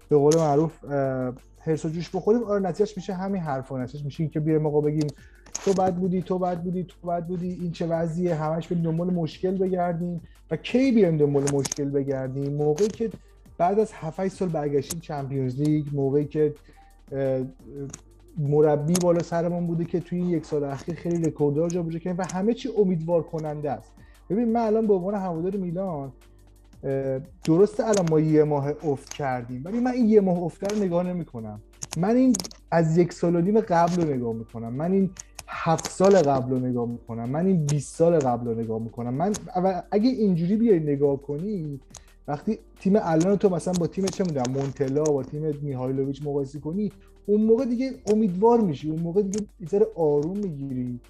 به 0.08 0.16
قول 0.16 0.36
معروف 0.36 0.84
هرس 1.60 1.84
و 1.84 1.88
جوش 1.88 2.10
بخوریم. 2.16 2.42
آره 2.42 2.60
نتیجهش 2.60 2.96
میشه 2.96 3.14
همین 3.14 3.42
حرفا. 3.42 3.78
نتیجهش 3.78 4.04
میشه 4.04 4.28
که 4.28 4.40
بیایم 4.40 4.66
آقا 4.66 4.80
بگیم 4.80 5.06
تو 5.64 5.72
بد 5.72 5.94
بودی 5.94 6.22
تو 6.22 6.38
بد 6.38 6.62
بودی 6.62 6.84
تو 6.84 7.08
بد 7.08 7.26
بودی 7.26 7.58
این 7.60 7.72
چه 7.72 7.86
وضعیه؟ 7.86 8.34
همش 8.34 8.68
بریم 8.68 8.82
دنبال 8.82 9.10
مشکل 9.10 9.58
بگردیم. 9.58 10.20
و 10.50 10.56
کی 10.56 10.92
بیایم 10.92 11.16
دنبال 11.16 11.44
مشکل 11.52 11.90
بگردیم؟ 11.90 12.54
موقعی 12.54 12.88
که 12.88 13.10
بعد 13.58 13.78
از 13.78 13.92
7 13.92 14.28
سال 14.28 14.48
برگشتیم 14.48 15.00
چمپیونز 15.00 15.60
لیگ 15.60 15.86
موقعی 15.92 16.24
که 16.24 16.54
مربی 18.38 18.94
بالا 19.02 19.22
سرمون 19.22 19.66
بوده 19.66 19.84
که 19.84 20.00
توی 20.00 20.18
این 20.18 20.30
یک 20.30 20.46
سال 20.46 20.64
اخیر 20.64 20.94
خیلی 20.94 21.22
رکورددار 21.22 21.68
جابجا 21.68 21.98
کردیم 21.98 22.18
و 22.18 22.24
همه 22.32 22.54
چی 22.54 22.68
امیدوار 22.78 23.22
کننده 23.22 23.70
است. 23.70 23.92
ببین 24.30 24.52
من 24.52 24.60
الان 24.60 24.86
به 24.86 24.94
عنوان 24.94 25.14
هوادار 25.14 25.56
میلان 25.56 26.12
درسته 27.44 27.88
الان 27.88 28.06
ما 28.10 28.20
یه 28.20 28.44
ماه 28.44 28.72
افت 28.84 29.14
کردیم 29.14 29.62
ولی 29.64 29.80
من 29.80 29.90
این 29.90 30.08
یه 30.08 30.20
ماه 30.20 30.42
افت 30.42 30.72
رو 30.72 30.84
نگاه 30.84 31.02
نمی 31.02 31.24
کنم 31.24 31.60
من 31.96 32.16
این 32.16 32.32
از 32.70 32.98
یک 32.98 33.12
سال 33.12 33.36
و 33.36 33.40
نیم 33.40 33.60
قبل 33.60 34.02
رو 34.02 34.14
نگاه 34.14 34.32
می‌کنم. 34.32 34.72
من 34.72 34.92
این 34.92 35.10
هفت 35.48 35.90
سال 35.90 36.16
قبل 36.16 36.50
رو 36.50 36.58
نگاه 36.58 36.88
می‌کنم. 36.88 37.30
من 37.30 37.46
این 37.46 37.66
20 37.66 37.96
سال 37.96 38.18
قبل 38.18 38.46
رو 38.46 38.54
نگاه 38.60 38.82
می‌کنم. 38.82 39.14
من 39.14 39.32
اگه 39.90 40.10
اینجوری 40.10 40.56
بیای 40.56 40.80
نگاه 40.80 41.22
کنی 41.22 41.80
وقتی 42.28 42.58
تیم 42.80 42.92
الان 43.02 43.36
تو 43.36 43.48
مثلا 43.48 43.74
با 43.80 43.86
تیم 43.86 44.06
چه 44.06 44.24
می‌دونم 44.24 44.52
مونتلا 44.52 45.02
با 45.02 45.22
تیم 45.22 45.42
میهایلوویچ 45.62 46.22
مقایسه 46.22 46.58
کنی 46.58 46.92
اون 47.26 47.44
موقع 47.44 47.64
دیگه 47.64 47.90
امیدوار 48.06 48.60
میشی. 48.60 48.90
اون 48.90 49.00
موقع 49.00 49.22
دیگه 49.22 49.46
یه 49.72 49.86
آروم 49.96 50.38
می‌گیری. 50.38 51.00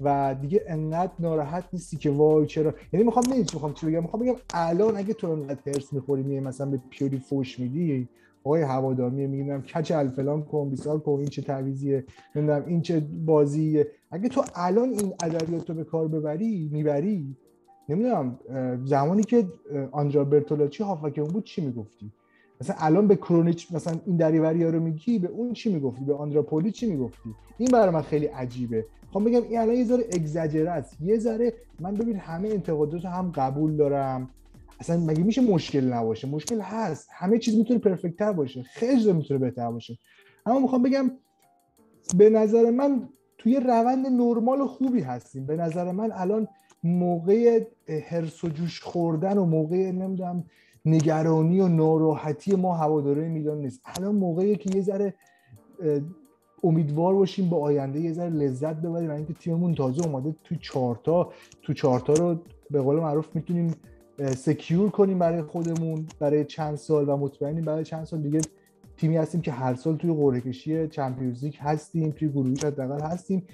و 0.00 0.36
دیگه 0.40 0.62
انقدر 0.66 1.12
ناراحت 1.18 1.64
نیستی 1.72 1.96
که 1.96 2.10
وای 2.10 2.46
چرا؟ 2.46 2.74
یعنی 2.92 3.06
می‌خوام 3.06 3.24
نمی‌دونی 3.24 3.46
می‌خوام 3.54 3.72
چی 3.74 3.86
بگم 3.86 4.02
می‌خوام 4.02 4.22
بگم 4.22 4.34
الان 4.54 4.96
اگه 4.96 5.14
تو 5.14 5.30
انقدر 5.30 5.60
هرس 5.66 5.92
می‌خوری 5.92 6.22
میای 6.22 6.40
مثلا 6.40 6.66
به 6.66 6.80
پیوری 6.90 7.18
فوش 7.18 7.58
میدی 7.58 8.08
آقای 8.44 8.62
هوادار 8.62 9.10
میگه 9.10 9.26
میگم 9.26 9.62
کچ 9.62 9.92
الفلان 9.92 10.42
کن 10.42 10.70
بیسار 10.70 10.98
کن 10.98 11.12
این 11.12 11.26
چه 11.26 11.42
تعویضیه 11.42 12.04
نمی‌دونم 12.36 12.64
این 12.66 12.82
چه 12.82 13.00
بازیه. 13.26 13.86
اگه 14.10 14.28
تو 14.28 14.44
الان 14.54 14.88
این 14.88 15.12
ادبیات 15.22 15.70
رو 15.70 15.76
به 15.76 15.84
کار 15.84 16.08
ببری 16.08 16.68
می‌بری. 16.72 17.36
نمی‌دونم 17.88 18.38
زمانی 18.84 19.22
که 19.22 19.46
آندرا 19.92 20.24
برتولاچی 20.24 20.82
هافک 20.82 21.18
اون 21.18 21.28
بود 21.28 21.44
چی 21.44 21.66
می‌گفتی؟ 21.66 22.12
مثلا 22.60 22.76
الان 22.78 23.08
به 23.08 23.16
کرونیچ 23.16 23.72
مثلا 23.72 23.96
این 24.06 24.16
دریوری 24.16 24.64
رو 24.64 24.80
میگی 24.80 25.18
به 25.18 25.28
اون 25.28 25.52
چی 25.52 25.74
می‌گفتی؟ 25.74 26.04
به 26.04 26.14
آندراپولی 26.14 26.70
چی 26.72 26.86
می‌گفتی؟ 26.86 27.34
این 27.58 27.68
برای 27.72 27.94
من 27.94 28.02
خیلی 28.02 28.26
عجیبه. 28.26 28.84
خب 29.12 29.24
بگم 29.24 29.42
این 29.42 29.58
الان 29.58 29.74
یه 29.74 29.84
ذره 29.84 30.04
اگزاجره 30.12 30.70
است. 30.70 31.00
یه 31.00 31.18
ذره 31.18 31.52
من 31.80 31.94
ببین 31.94 32.16
همه 32.16 32.48
انتقادات 32.48 33.04
هم 33.04 33.32
قبول 33.34 33.76
دارم. 33.76 34.30
اصلا 34.80 34.96
مگه 34.96 35.22
میشه 35.22 35.40
مشکل 35.40 35.92
نباشه؟ 35.92 36.28
مشکل 36.28 36.60
هست. 36.60 37.08
همه 37.12 37.38
چیز 37.38 37.58
می‌تونه 37.58 37.80
پرفکت 37.80 38.16
تر 38.16 38.32
باشه. 38.32 38.62
خیلی 38.62 39.12
می‌تونه 39.12 39.40
بهتر 39.40 39.70
باشه. 39.70 39.98
اما 40.46 40.58
می‌خوام 40.58 40.82
بگم 40.82 41.10
به 42.16 42.30
نظر 42.30 42.70
من 42.70 43.08
توی 43.38 43.56
روند 43.60 44.06
نرمال 44.06 44.66
خوبی 44.66 45.00
هستیم. 45.00 45.46
به 45.46 45.56
نظر 45.56 45.92
من 45.92 46.12
الان 46.12 46.48
موقع 46.84 47.64
هرس 48.08 48.44
و 48.44 48.48
جوش 48.48 48.80
خوردن 48.80 49.38
و 49.38 49.44
موقع 49.44 49.90
نمی‌دونم 49.90 50.44
نگرانی 50.84 51.60
و 51.60 51.68
ناراحتی 51.68 52.56
ما 52.56 52.74
هواداره 52.74 53.28
میلان 53.28 53.58
نیست. 53.58 53.80
الان 53.84 54.14
موقعی 54.14 54.56
که 54.56 54.76
یه 54.76 54.82
ذره 54.82 55.14
امیدوار 56.64 57.14
باشیم 57.14 57.50
به 57.50 57.56
آینده 57.56 58.00
یه 58.00 58.12
ذره 58.12 58.30
لذت 58.30 58.76
ببریم 58.76 59.10
اینکه 59.10 59.34
تیممون 59.34 59.74
تازه 59.74 60.06
اومده 60.06 60.36
تو 60.44 60.54
چارتا 60.54 61.32
تو 61.62 61.72
چارتا 61.72 62.12
رو 62.12 62.36
به 62.70 62.80
قول 62.80 62.96
معروف 62.96 63.36
می‌تونیم 63.36 63.74
سکیور 64.36 64.90
کنیم 64.90 65.18
برای 65.18 65.42
خودمون 65.42 66.06
برای 66.20 66.44
چند 66.44 66.74
سال 66.74 67.08
و 67.08 67.16
مطمئنیم 67.16 67.64
برای 67.64 67.84
چند 67.84 68.04
سال. 68.04 68.22
دیگه 68.22 68.40
تیمی 68.96 69.16
هستیم 69.16 69.40
که 69.40 69.52
هر 69.52 69.74
سال 69.74 69.96
توی 69.96 70.12
قرعه 70.12 70.40
کشی 70.40 70.88
چمپیونز 70.88 71.44
لیگ 71.44 71.54
هستیم 71.58 72.10
توی 72.10 72.28
گروهی 72.28 72.54
حداقل 72.54 73.00
هستیم. 73.00 73.46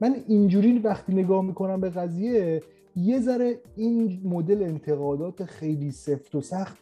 من 0.00 0.16
اینجوری 0.28 0.78
وقتی 0.78 1.14
نگاه 1.14 1.44
می‌کنم 1.44 1.80
به 1.80 1.90
قضیه 1.90 2.62
یه 2.96 3.20
ذره 3.20 3.60
این 3.76 4.20
مدل 4.24 4.62
انتقادات 4.62 5.44
خیلی 5.44 5.90
سفت 5.90 6.34
و 6.34 6.40
سخت 6.40 6.78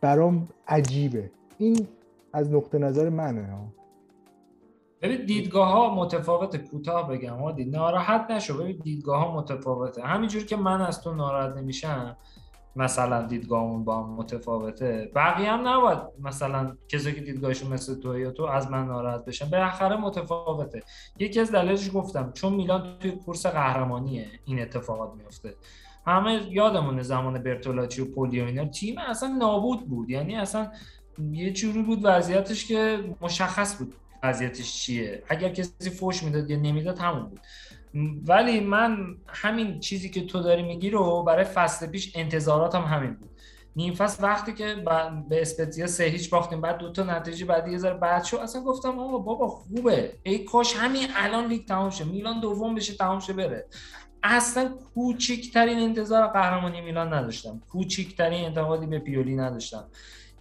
برام 0.00 0.48
عجیبه. 0.68 1.30
این 1.58 1.86
از 2.32 2.52
نقطه 2.52 2.78
نظر 2.78 3.08
منه 3.08 3.52
ها. 3.52 3.66
ببین 5.02 5.26
دیدگاه 5.26 5.68
ها 5.68 5.94
متفاوته 5.94 6.58
کوتاه 6.58 7.10
بگم 7.10 7.34
عادی 7.34 7.64
ناراحت 7.64 8.30
نشو. 8.30 8.62
ببین 8.62 8.78
دیدگاه 8.84 9.24
ها 9.24 9.36
متفاوته. 9.36 10.02
همینجور 10.02 10.44
که 10.44 10.56
من 10.56 10.80
از 10.80 11.02
تو 11.02 11.14
ناراحت 11.14 11.56
نمیشم 11.56 12.16
مثلا 12.76 13.22
دیدگاهمون 13.22 13.84
با 13.84 14.02
هم 14.02 14.10
متفاوته. 14.10 15.10
بقیه 15.14 15.52
هم 15.52 15.68
نباید 15.68 15.98
مثلا 16.20 16.76
کسی 16.88 17.12
که 17.12 17.20
دیدگاهشون 17.20 17.72
مثل 17.72 18.00
تو 18.00 18.18
یا 18.18 18.30
تو 18.30 18.42
از 18.42 18.70
من 18.70 18.86
ناراحت 18.86 19.24
بشن 19.24 19.50
بالاخره 19.50 19.96
متفاوته. 19.96 20.82
یکی 21.18 21.40
از 21.40 21.52
دلایلش 21.52 21.90
گفتم 21.94 22.32
چون 22.32 22.52
میلان 22.52 22.98
توی 23.00 23.10
کورس 23.10 23.46
قهرمانیه 23.46 24.26
این 24.44 24.62
اتفاقات 24.62 25.14
میفته 25.14 25.54
همه 26.06 26.40
یادمونه 26.50 27.02
زمان 27.02 27.42
برتولاچی 27.42 28.02
و 28.02 28.04
پولی 28.14 28.40
و 28.40 28.44
اینا 28.44 28.64
تیم 28.64 28.98
اصلا 28.98 29.28
نابود 29.28 29.88
بود. 29.88 30.10
یعنی 30.10 30.36
اصلا 30.36 30.70
یه 31.32 31.52
جوری 31.52 31.82
بود 31.82 32.00
وضعیتش 32.02 32.66
که 32.66 32.98
مشخص 33.20 33.78
بود 33.78 33.94
وضعیتش 34.22 34.72
چیه. 34.72 35.22
اگر 35.28 35.48
کسی 35.48 35.90
فوش 35.90 36.22
می‌داد 36.22 36.50
یا 36.50 36.56
نمی‌داد 36.56 36.98
همون 36.98 37.22
بود. 37.22 37.40
ولی 38.26 38.60
من 38.60 39.16
همین 39.26 39.80
چیزی 39.80 40.10
که 40.10 40.26
تو 40.26 40.42
داری 40.42 40.62
میگی 40.62 40.90
رو 40.90 41.22
برای 41.22 41.44
فصل 41.44 41.86
پیش 41.86 42.12
انتظاراتم 42.14 42.82
هم 42.82 42.98
همین 42.98 43.14
بود. 43.14 43.30
نیم 43.76 43.94
فصل 43.94 44.24
وقتی 44.24 44.54
که 44.54 44.74
به 45.28 45.42
اسپتزیا 45.42 45.86
سه 45.86 46.04
هیچ 46.04 46.30
باختیم 46.30 46.60
بعد 46.60 46.78
دو 46.78 46.92
تا 46.92 47.02
نتیجه 47.02 47.46
بعدی 47.46 47.70
یه 47.70 47.78
ذره 47.78 47.94
بد 47.94 48.24
شد 48.24 48.36
اصلا 48.36 48.62
گفتم 48.62 48.98
آقا 48.98 49.18
بابا 49.18 49.48
خوبه. 49.48 50.12
ای 50.22 50.38
کاش 50.38 50.76
همین 50.76 51.06
الان 51.16 51.46
لیگ 51.46 51.66
تمام 51.66 51.90
شه 51.90 52.04
میلان 52.04 52.40
دوم 52.40 52.74
بشه 52.74 52.94
تمام 52.94 53.20
شه 53.20 53.32
بره. 53.32 53.66
اصلا 54.22 54.74
کوچکترین 54.94 55.78
انتظار 55.78 56.26
قهرمانی 56.26 56.80
میلان 56.80 57.14
نداشتم. 57.14 57.62
کوچکترین 57.70 58.44
انتقادی 58.44 58.86
به 58.86 58.98
پیولی 58.98 59.36
نداشتم. 59.36 59.84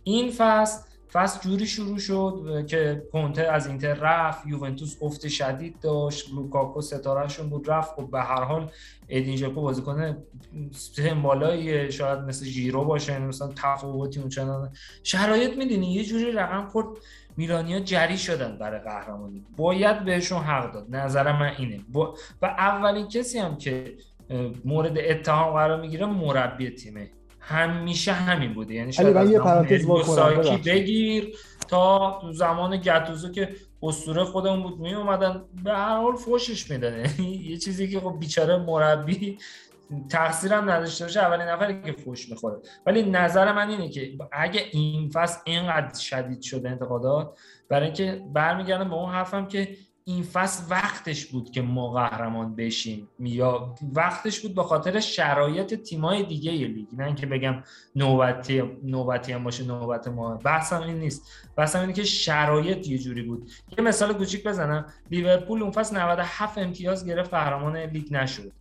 این 0.03 0.31
فصل 0.31 0.87
فصل 1.13 1.49
جوری 1.49 1.67
شروع 1.67 1.97
شد 1.99 2.65
که 2.67 3.03
کنته 3.11 3.41
از 3.41 3.67
اینتر 3.67 3.93
رفت 3.93 4.47
یوونتوس 4.47 4.97
افت 5.01 5.27
شدید 5.27 5.79
داشت 5.79 6.33
لوکاکو 6.33 6.81
ستارهشون 6.81 7.49
بود 7.49 7.71
رفت. 7.71 7.95
خب 7.95 8.11
به 8.11 8.21
هر 8.21 8.43
حال 8.43 8.71
ادین 9.09 9.35
ژکو 9.35 9.61
بازیکن 9.61 10.17
بالایی 11.23 11.91
شاید 11.91 12.19
مثل 12.19 12.45
ژیرو 12.45 12.85
باشه 12.85 13.19
مثلا 13.19 13.47
تفاوتی 13.55 14.19
اونچنان. 14.19 14.71
شرایط 15.03 15.57
می‌دونی 15.57 15.93
یه 15.93 16.03
جوری 16.03 16.31
رقم 16.31 16.67
خورد. 16.67 16.87
میلانیا 17.37 17.79
جری 17.79 18.17
شدن 18.17 18.57
برای 18.57 18.79
قهرمانی. 18.79 19.45
باید 19.57 20.05
بهشون 20.05 20.43
حق 20.43 20.73
داد. 20.73 20.95
نظر 20.95 21.31
من 21.31 21.51
اینه. 21.57 21.79
و 22.41 22.45
اولین 22.45 23.07
کسی 23.07 23.39
هم 23.39 23.57
که 23.57 23.95
مورد 24.65 24.97
اتهام 24.97 25.53
قرار 25.53 25.81
می‌گیره 25.81 26.05
مربی 26.05 26.69
تیمه. 26.69 27.11
همیشه 27.47 28.11
همین 28.11 28.53
بوده. 28.53 28.73
یعنی 28.73 28.93
شاید 28.93 29.17
من 29.17 29.31
یه 29.31 29.39
بگیر 30.57 31.37
تا 31.67 32.21
زمان 32.33 32.77
گتوزو 32.77 33.31
که 33.31 33.55
اسطوره 33.83 34.23
خودمون 34.23 34.63
بود 34.63 34.79
می 34.79 34.93
اومدن 34.93 35.43
به 35.63 35.71
هر 35.71 35.97
حال 35.97 36.15
فوشش 36.15 36.71
میدن. 36.71 37.05
یه 37.49 37.57
چیزی 37.57 37.89
که 37.89 37.99
خب 37.99 38.19
بیچاره 38.19 38.57
مربی 38.57 39.37
تقصیرم 40.09 40.69
نداشته 40.69 41.05
باشه 41.05 41.19
اولین 41.19 41.47
نفری 41.47 41.81
که 41.81 41.91
فوش 41.91 42.29
می‌خوره. 42.29 42.57
ولی 42.85 43.03
نظر 43.03 43.53
من 43.53 43.69
اینه 43.69 43.89
که 43.89 44.11
اگه 44.31 44.61
این 44.71 45.09
فصل 45.09 45.39
اینقدر 45.45 45.99
شدید 45.99 46.41
شده 46.41 46.69
انتقادات 46.69 47.39
برای 47.69 47.85
اینکه 47.85 48.23
برمیگردم 48.33 48.89
به 48.89 48.95
اون 48.95 49.11
حرفم 49.11 49.47
که 49.47 49.77
این 50.07 50.23
فصل 50.23 50.63
وقتش 50.69 51.25
بود 51.25 51.51
که 51.51 51.61
ما 51.61 51.91
قهرمان 51.91 52.55
بشیم. 52.55 53.07
یا 53.19 53.75
وقتش 53.93 54.39
بود 54.39 54.55
به 54.55 54.63
خاطر 54.63 54.99
شرایط 54.99 55.73
تیمای 55.73 56.23
دیگه 56.23 56.51
لیگ. 56.51 56.87
نه 56.93 57.05
اینکه 57.05 57.25
بگم 57.25 57.63
نوبتی 57.95 58.63
نوبتی 58.83 59.31
هم 59.31 59.43
باشه 59.43 59.63
نوبت 59.63 60.07
ما. 60.07 60.35
بحثم 60.35 60.81
این 60.81 60.99
نیست. 60.99 61.31
بحثم 61.55 61.79
اینه 61.79 61.93
که 61.93 62.03
شرایط 62.03 62.87
یه 62.87 62.97
جوری 62.97 63.21
بود. 63.21 63.51
یه 63.77 63.83
مثال 63.83 64.13
کوچیک 64.13 64.47
بزنم. 64.47 64.85
لیورپول 65.11 65.61
اون 65.61 65.71
فصل 65.71 65.97
97 65.97 66.57
امتیاز 66.57 67.05
گرفت 67.05 67.29
قهرمان 67.29 67.77
لیگ 67.77 68.13
نشد. 68.13 68.51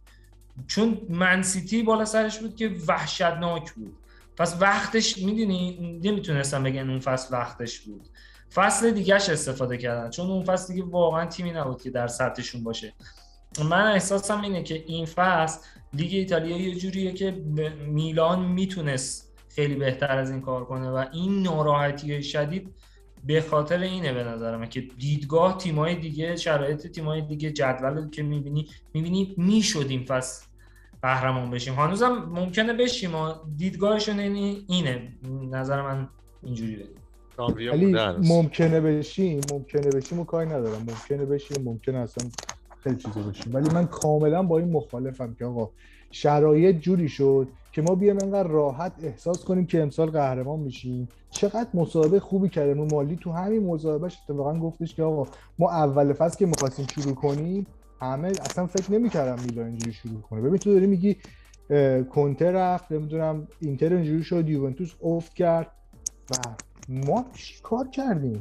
چون 0.66 1.00
منسیتی 1.08 1.82
بالا 1.82 2.04
سرش 2.04 2.38
بود 2.38 2.56
که 2.56 2.76
وحشتناک 2.88 3.72
بود. 3.72 3.96
پس 4.36 4.56
وقتش 4.60 5.18
می‌دونی؟ 5.18 6.00
نمی‌تونستم 6.04 6.62
بگن 6.62 6.90
اون 6.90 7.00
فصل 7.00 7.34
وقتش 7.34 7.80
بود. 7.80 8.08
فصل 8.54 8.90
دیگهش 8.90 9.28
استفاده 9.28 9.76
کردن. 9.76 10.10
چون 10.10 10.30
اون 10.30 10.44
فصل 10.44 10.72
دیگه 10.72 10.86
واقعا 10.86 11.26
تیمی 11.26 11.50
نبود 11.50 11.82
که 11.82 11.90
در 11.90 12.06
سطحشون 12.06 12.64
باشه. 12.64 12.92
من 13.64 13.92
احساسم 13.92 14.40
اینه 14.40 14.62
که 14.62 14.84
این 14.86 15.06
فصل 15.06 15.60
لیگ 15.92 16.14
ایتالیا 16.14 16.56
یه 16.56 16.74
جوریه 16.74 17.12
که 17.12 17.30
میلان 17.86 18.46
می‌تونست 18.46 19.32
خیلی 19.48 19.74
بهتر 19.74 20.18
از 20.18 20.30
این 20.30 20.40
کار 20.40 20.64
کنه 20.64 20.90
و 20.90 21.04
این 21.12 21.42
ناراحتی 21.42 22.22
شدید 22.22 22.74
به 23.24 23.40
خاطر 23.40 23.78
اینه 23.78 24.12
به 24.12 24.24
نظرم 24.24 24.66
که 24.66 24.80
دیدگاه 24.80 25.58
تیمای 25.58 25.94
دیگه 25.94 26.36
شرایط 26.36 26.86
تیمای 26.86 27.22
دیگه 27.22 27.52
جدول 27.52 28.10
که 28.10 28.22
می‌بینی 28.22 28.68
می‌بینی 28.94 29.34
می‌شد 29.38 29.86
این 29.88 30.04
فصل 30.04 30.46
قهرمان 31.02 31.50
بشیم. 31.50 31.74
هنوزم 31.74 32.08
ممکنه 32.08 32.72
بشیم. 32.72 33.12
دیدگاهشون 33.56 34.18
اینه 34.18 35.12
نظر 35.50 35.82
من 35.82 36.08
اینجوری 36.42 36.76
بگیم 36.76 37.05
ولی 37.38 37.96
ممکنه 38.22 38.80
بشیم 38.80 39.40
ممکنه 39.52 39.90
بشیم 39.90 40.20
و 40.20 40.24
کاری 40.24 40.48
ندارم. 40.48 40.86
ممکنه 40.88 41.24
بشیم 41.24 41.62
ممکنه 41.64 41.98
اصلا 41.98 42.30
خیلی 42.84 42.96
چیزا 42.96 43.20
بشیم. 43.20 43.54
ولی 43.54 43.70
من 43.70 43.86
کاملا 43.86 44.42
با 44.42 44.58
این 44.58 44.70
مخالفم 44.70 45.34
که 45.34 45.44
آقا 45.44 45.70
شرایط 46.10 46.76
جوری 46.76 47.08
شد 47.08 47.48
که 47.72 47.82
ما 47.82 47.94
بیایم 47.94 48.18
انقدر 48.22 48.48
راحت 48.48 48.92
احساس 49.02 49.44
کنیم 49.44 49.66
که 49.66 49.82
امسال 49.82 50.10
قهرمان 50.10 50.60
میشیم. 50.60 51.08
چقدر 51.30 51.68
مصاحبه 51.74 52.20
خوبی 52.20 52.48
کردیم. 52.48 52.84
مالی 52.84 53.16
تو 53.16 53.32
همین 53.32 53.66
مصاحبهش 53.66 54.18
اتفاقا 54.28 54.58
گفتش 54.58 54.94
که 54.94 55.02
آقا 55.02 55.30
ما 55.58 55.70
اول 55.70 56.12
فصل 56.12 56.38
که 56.38 56.46
می‌خواستیم 56.46 56.86
شروع 56.94 57.14
کنیم 57.14 57.66
همه 58.00 58.28
اصلا 58.28 58.66
فکر 58.66 58.92
نمی‌کردم 58.92 59.42
میلان 59.42 59.66
اینجوری 59.66 59.92
شروع 59.92 60.20
کنه. 60.20 60.40
ببین 60.40 60.56
تو 60.56 60.72
داری 60.72 60.86
میگی 60.86 61.16
کنتر 62.10 62.52
رفت 62.52 62.92
نمی‌دونم 62.92 63.48
اینتر 63.60 63.92
اینجوری 63.92 64.24
شد 64.24 64.48
یوونتوس 64.48 64.94
افت 65.02 65.34
کرد. 65.34 65.72
و 66.30 66.34
ما 66.88 67.26
کار 67.62 67.88
کردیم؟ 67.88 68.38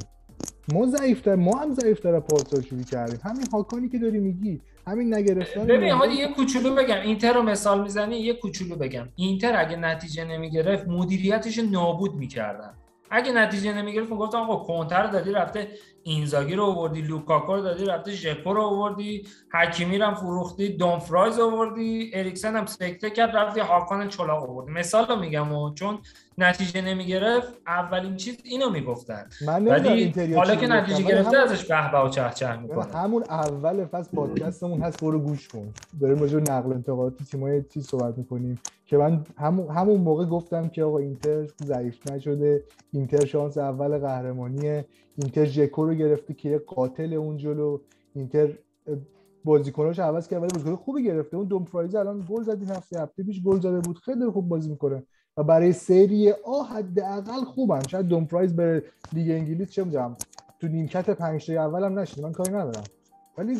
ما 0.72 0.86
ضعیفتر 0.86 1.34
ما 1.34 1.56
هم 1.56 1.74
ضعیفتر 1.74 2.20
پارسال 2.20 2.62
شروع 2.62 2.82
کردیم. 2.82 3.20
همین 3.24 3.46
هاکانی 3.52 3.88
که 3.88 3.98
داری 3.98 4.18
میگی 4.18 4.60
همین 4.86 5.14
نگرفتن 5.14 5.66
ببین 5.66 5.90
حالا 5.90 6.12
یه 6.12 6.28
کوچولو 6.28 6.74
بگم. 6.74 7.00
اینتر 7.00 7.32
رو 7.32 7.42
مثال 7.42 7.82
می‌زنی 7.82 8.16
یه 8.16 8.34
کوچولو 8.34 8.76
بگم. 8.76 9.08
اینتر 9.16 9.60
اگه 9.60 9.76
نتیجه 9.76 10.24
نمی‌گرفت 10.24 10.88
مدیریتش 10.88 11.58
نابود 11.58 12.14
می‌کردن. 12.14 12.74
اگه 13.10 13.32
نتیجه 13.32 13.72
نمی‌گرفت 13.72 14.10
گفتم 14.10 14.38
آقا 14.38 14.64
کنته 14.64 14.94
رو 14.94 15.06
دادی 15.06 15.32
رفته 15.32 15.68
اینزاگی 16.06 16.54
رو 16.54 16.64
آوردی 16.64 17.00
لوکاکو 17.02 17.54
رو 17.54 17.62
دادی 17.62 17.84
رفته 17.84 18.10
ژکو 18.10 18.54
رو 18.54 18.62
آوردی 18.62 19.26
حکیمی 19.52 19.98
رو 19.98 20.14
فروختی 20.14 20.78
دومفرایز 21.08 21.38
آوردی 21.38 22.10
اریکسن 22.14 22.56
هم 22.56 22.66
سکته 22.66 23.10
کرد 23.10 23.36
رفتی 23.36 23.60
هاکان 23.60 24.08
چلاق 24.08 24.50
آوردی. 24.50 24.72
مثال 24.72 25.06
رو 25.06 25.16
میگم 25.16 25.52
و 25.52 25.74
چون 25.74 25.98
نتیجه 26.38 26.80
نمی‌گرفت 26.80 27.48
اولین 27.66 28.16
چیز 28.16 28.38
اینو 28.44 28.70
می‌گفتن. 28.70 29.26
ولی 29.46 30.34
حالا 30.34 30.54
که 30.54 30.66
نتیجه 30.66 31.02
گرفته 31.02 31.38
ازش 31.38 31.64
به 31.64 31.90
به 31.92 31.98
و 31.98 32.08
چه 32.08 32.30
چه 32.34 32.56
می‌کنه. 32.56 32.96
همون 32.96 33.22
اول 33.22 33.84
فصل 33.84 34.16
پادکستمون 34.16 34.80
هست 34.80 35.00
برو 35.00 35.18
گوش 35.18 35.48
کن. 35.48 35.72
داریم 36.00 36.18
راجع 36.18 36.38
نقل 36.38 36.72
انتقالات 36.72 37.22
تیمای 37.30 37.62
تی 37.62 37.80
صحبت 37.80 38.18
می‌کنیم. 38.18 38.60
که 38.86 38.96
من 38.96 39.24
همون 39.38 39.70
همون 39.70 40.00
موقع 40.00 40.24
گفتم 40.24 40.68
که 40.68 40.84
آقا 40.84 40.98
اینتر 40.98 41.46
ضعیف 41.64 42.10
نشده 42.10 42.64
اینتر 42.92 43.26
شانس 43.26 43.58
اول 43.58 43.98
قهرمانی 43.98 44.84
اینتر 45.16 45.44
ژکو 45.44 45.86
رو 45.86 45.94
گرفته 45.94 46.34
که 46.34 46.48
یه 46.48 46.58
قاتل 46.58 47.14
اون 47.14 47.36
جلو 47.36 47.78
اینتر 48.14 48.58
بازیکناش 49.44 49.98
عوض 49.98 50.28
کرد 50.28 50.42
ولی 50.42 50.52
بازیکن 50.52 50.76
خوبی 50.76 51.04
گرفته. 51.04 51.36
اون 51.36 51.46
دومفرایز 51.46 51.94
الان 51.94 52.24
گل 52.30 52.42
زد 52.42 52.58
این 52.60 52.70
هفته 52.70 53.00
هفته 53.00 53.22
پیش 53.22 53.42
گل 53.42 53.60
زده 53.60 53.80
بود. 53.80 53.98
خیلی 53.98 54.30
خوب 54.30 54.48
بازی 54.48 54.70
می‌کنه 54.70 55.02
و 55.36 55.44
برای 55.44 55.72
سری 55.72 56.30
آ 56.30 56.62
حداقل 56.62 57.44
خوبن. 57.44 57.82
شاید 57.88 58.06
دومفرایز 58.06 58.56
به 58.56 58.82
لیگ 59.12 59.30
انگلیس 59.30 59.70
چه 59.70 59.84
می‌دونم 59.84 60.16
تو 60.60 60.68
نیمکت 60.68 61.10
پنج 61.10 61.46
تا 61.46 61.52
اولم 61.52 61.98
نشد 61.98 62.20
من 62.22 62.32
کاری 62.32 62.50
ندارم. 62.50 62.84
ولی 63.38 63.56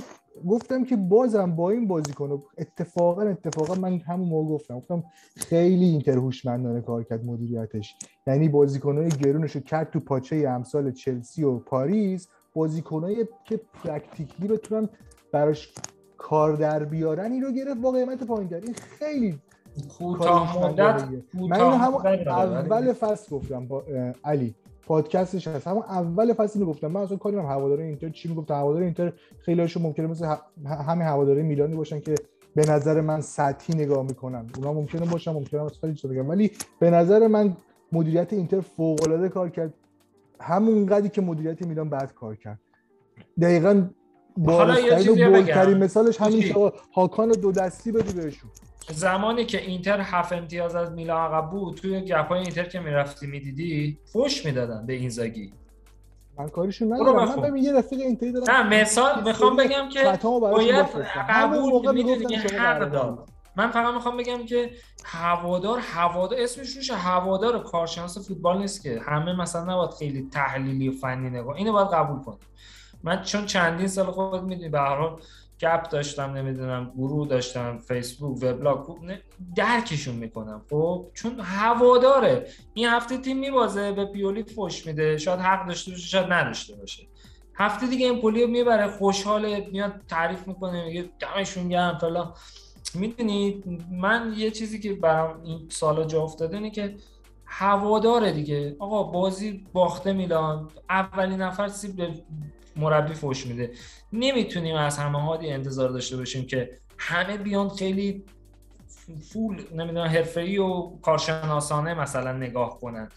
گفتم 0.49 0.85
که 0.85 0.97
بازم 0.97 1.57
با 1.57 1.71
این 1.71 1.89
بازیکن 1.89 2.43
اتفاقا 2.59 3.23
اتفاقا 3.23 3.75
من 3.75 3.99
همون 3.99 4.29
موقع 4.29 4.55
گفتم 4.55 4.79
گفتم 4.79 5.05
خیلی 5.37 5.85
اینتر 5.85 6.13
هوشمندانه 6.13 6.81
کار 6.81 7.03
کرد 7.03 7.25
مدیریتش. 7.25 7.97
یعنی 8.27 8.49
بازیکنای 8.49 9.09
گرونش 9.09 9.57
رو 9.57 9.61
کرد 9.61 9.91
تو 9.91 10.01
پاچه 10.01 10.49
امسال 10.49 10.93
چلسی 10.93 11.45
و 11.45 11.59
پاریس. 11.59 12.29
بازیکنایی 12.55 13.17
که 13.45 13.61
practically 13.85 14.48
بتونن 14.49 14.89
براش 15.33 15.75
کار 16.17 16.57
در 16.57 16.85
بیارن 16.85 17.33
این 17.33 17.43
رو 17.43 17.53
گرفت 17.53 17.81
با 17.81 17.93
قیمت 17.93 18.25
پایین 18.25 18.55
این 18.55 18.75
خیلی 18.75 19.39
کوتاه 19.99 20.65
مدت 20.65 21.09
من 21.35 21.61
همون 21.61 22.07
اول 22.07 22.93
فصل 22.93 23.37
گفتم 23.37 23.67
با 23.67 23.85
علی. 24.25 24.55
پادکستش 24.87 25.49
هست. 25.49 25.67
همون 25.67 25.83
اول 25.83 26.33
فصل 26.33 26.59
اینو 26.59 26.73
گفتم. 26.73 26.87
من 26.87 27.01
اصلا 27.01 27.17
کاری 27.17 27.37
هم 27.37 27.45
هواداره 27.45 27.85
اینتر 27.85 28.09
چی 28.09 28.29
می‌گفت؟ 28.29 28.51
هواداره 28.51 28.85
اینتر 28.85 29.13
خیلی 29.39 29.61
هاشون 29.61 29.83
ممکنه 29.83 30.07
مثل 30.07 30.35
همین 30.67 31.07
هواداره 31.07 31.43
میلانی 31.43 31.77
باشن 31.77 32.01
که 32.01 32.15
به 32.55 32.67
نظر 32.71 33.01
من 33.01 33.21
سطحی 33.21 33.75
نگاه 33.75 34.03
می‌کنن. 34.03 34.47
اونا 34.57 34.73
ممکنه 34.73 35.07
باشن 35.07 35.33
ممکنه 35.33 35.69
خیلی 35.69 35.95
چیزا 35.95 36.15
بگم 36.15 36.29
ولی 36.29 36.51
به 36.79 36.91
نظر 36.91 37.27
من 37.27 37.57
مدیریت 37.93 38.33
اینتر 38.33 38.61
فوق 38.61 39.03
العاده 39.07 39.29
کار 39.29 39.51
کرد. 39.51 39.75
همون 40.41 40.87
قدری 40.87 41.09
که 41.09 41.21
مدیریت 41.21 41.67
میلان 41.67 41.89
بعد 41.89 42.15
کار 42.15 42.37
کرد. 42.37 42.59
دقیقاً 43.41 43.89
بارسترین 44.37 45.77
مثالش 45.77 46.21
همین 46.21 46.55
هاکان 46.95 47.29
دو 47.29 47.53
دستی 47.53 47.93
بدی 47.93 48.13
بهشون. 48.13 48.51
زمانی 48.89 49.45
که 49.45 49.61
اینتر 49.61 50.01
هفت 50.01 50.33
امتیاز 50.33 50.75
از 50.75 50.93
میلان 50.93 51.33
عقب 51.33 51.51
بود 51.51 51.77
توی 51.77 52.01
گپای 52.01 52.41
اینتر 52.41 52.65
که 52.65 52.81
می‌رفتی 52.81 53.27
می‌دیدی 53.27 53.99
فوش 54.13 54.47
می‌دادن 54.47 54.87
به 54.87 54.93
اینزاگی. 54.93 55.53
من 56.39 56.49
کارشون 56.49 56.93
ندارم. 56.93 57.41
من 57.41 57.57
یه 57.57 57.73
رفیق 57.73 58.01
اینتری 58.01 58.33
دارم. 58.33 58.51
نه 58.51 58.81
مثال 58.81 59.23
می‌خوام 59.25 59.57
بگم 59.57 59.89
که 59.89 60.03
باید 60.45 60.85
قبول 61.29 61.95
می‌دونی 61.95 62.35
حق 62.35 62.91
داد. 62.91 63.29
من 63.57 63.71
فقط 63.71 63.95
می‌خوام 63.95 64.17
بگم 64.17 64.47
که 64.47 64.71
هوادار 65.05 65.79
هوادار 65.79 66.39
اسمش 66.41 66.77
روش 66.77 66.91
هوادار 66.91 67.63
کارشناس 67.63 68.29
فوتبال 68.29 68.59
نیست 68.59 68.83
که 68.83 69.01
همه 69.07 69.33
مثلا 69.33 69.73
نباید 69.73 69.91
خیلی 69.91 70.29
تحلیلی 70.33 70.89
و 70.89 70.93
فنی 70.93 71.31
نگاه 71.31 71.57
اینو 71.57 71.73
باید 71.73 71.89
قبول 71.89 72.23
کنیم 72.23 72.39
من 73.03 73.23
چون 73.23 73.47
چندین 73.47 73.89
سال 73.89 74.07
خود 74.07 74.43
می‌دونی 74.43 74.69
به 74.69 74.79
هر 74.79 74.97
حال 74.97 75.21
گپ 75.61 75.89
داشتم 75.89 76.31
نمی‌دونم 76.33 76.93
گروه 76.97 77.28
داشتم 77.28 77.78
فیسبوک 77.78 78.43
وبلاگ 78.43 78.87
درکشون 79.57 80.15
می‌کنم 80.15 80.62
خب؟ 80.70 81.07
چون 81.15 81.41
هواداره. 81.41 82.47
این 82.74 82.89
هفته 82.89 83.19
تیم 83.19 83.39
میبازه 83.39 83.93
به 83.93 84.05
پیولی 84.05 84.43
فوش 84.43 84.87
میده. 84.87 85.19
شاید 85.19 85.41
حق 85.41 85.66
داشته 85.69 85.91
باشه 85.91 86.07
شاید 86.07 86.33
نداشته 86.33 86.77
باشه. 86.77 87.07
هفته 87.55 87.87
دیگه 87.87 88.07
این 88.07 88.20
پولیو 88.20 88.49
می‌بره 88.49 88.89
خوشحاله 88.89 89.69
میاد 89.73 90.01
تعریف 90.09 90.49
می‌کنه 90.49 90.85
میگه 90.85 91.11
دمشون 91.19 91.69
گرم 91.69 91.99
فلان. 91.99 92.33
می‌دونید 92.95 93.65
من 93.91 94.35
یه 94.37 94.51
چیزی 94.51 94.81
که 94.81 94.95
برام 94.95 95.43
این 95.43 95.69
سالا 95.69 96.05
جا 96.05 96.23
افتاده 96.23 96.57
اینه 96.57 96.70
که 96.70 96.97
هواداره 97.45 98.33
دیگه. 98.33 98.77
آقا 98.78 99.03
بازی 99.03 99.66
باخته 99.73 100.12
میلان 100.12 100.70
اولین 100.91 101.43
نفر 101.43 101.69
سیب 101.69 101.97
مربی 102.77 103.15
فوش 103.15 103.47
میده. 103.47 103.70
نمی‌تونیم 104.12 104.77
از 104.77 104.98
همه 104.98 105.23
هادی 105.23 105.51
انتظار 105.51 105.89
داشته 105.89 106.16
باشیم 106.16 106.47
که 106.47 106.78
همه 106.98 107.36
بیان 107.36 107.69
خیلی 107.69 108.24
فول 109.32 109.62
نمی‌دونم 109.74 110.07
حرفه‌ای 110.07 110.59
و 110.59 110.90
کارشناسانه 111.03 111.94
مثلا 111.94 112.32
نگاه 112.32 112.81
کنن. 112.81 113.09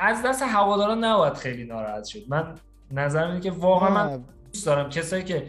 از 0.00 0.22
دست 0.24 0.42
هواداران 0.42 1.04
نباید 1.04 1.34
خیلی 1.34 1.64
ناراحت 1.64 2.04
شد 2.04 2.20
من 2.28 2.54
نظرم 2.90 3.28
اینه 3.30 3.40
که 3.40 3.50
واقعا 3.50 3.90
من 3.90 4.24
دوست 4.52 4.66
دارم. 4.66 4.90
کسایی 4.90 5.24
که 5.24 5.46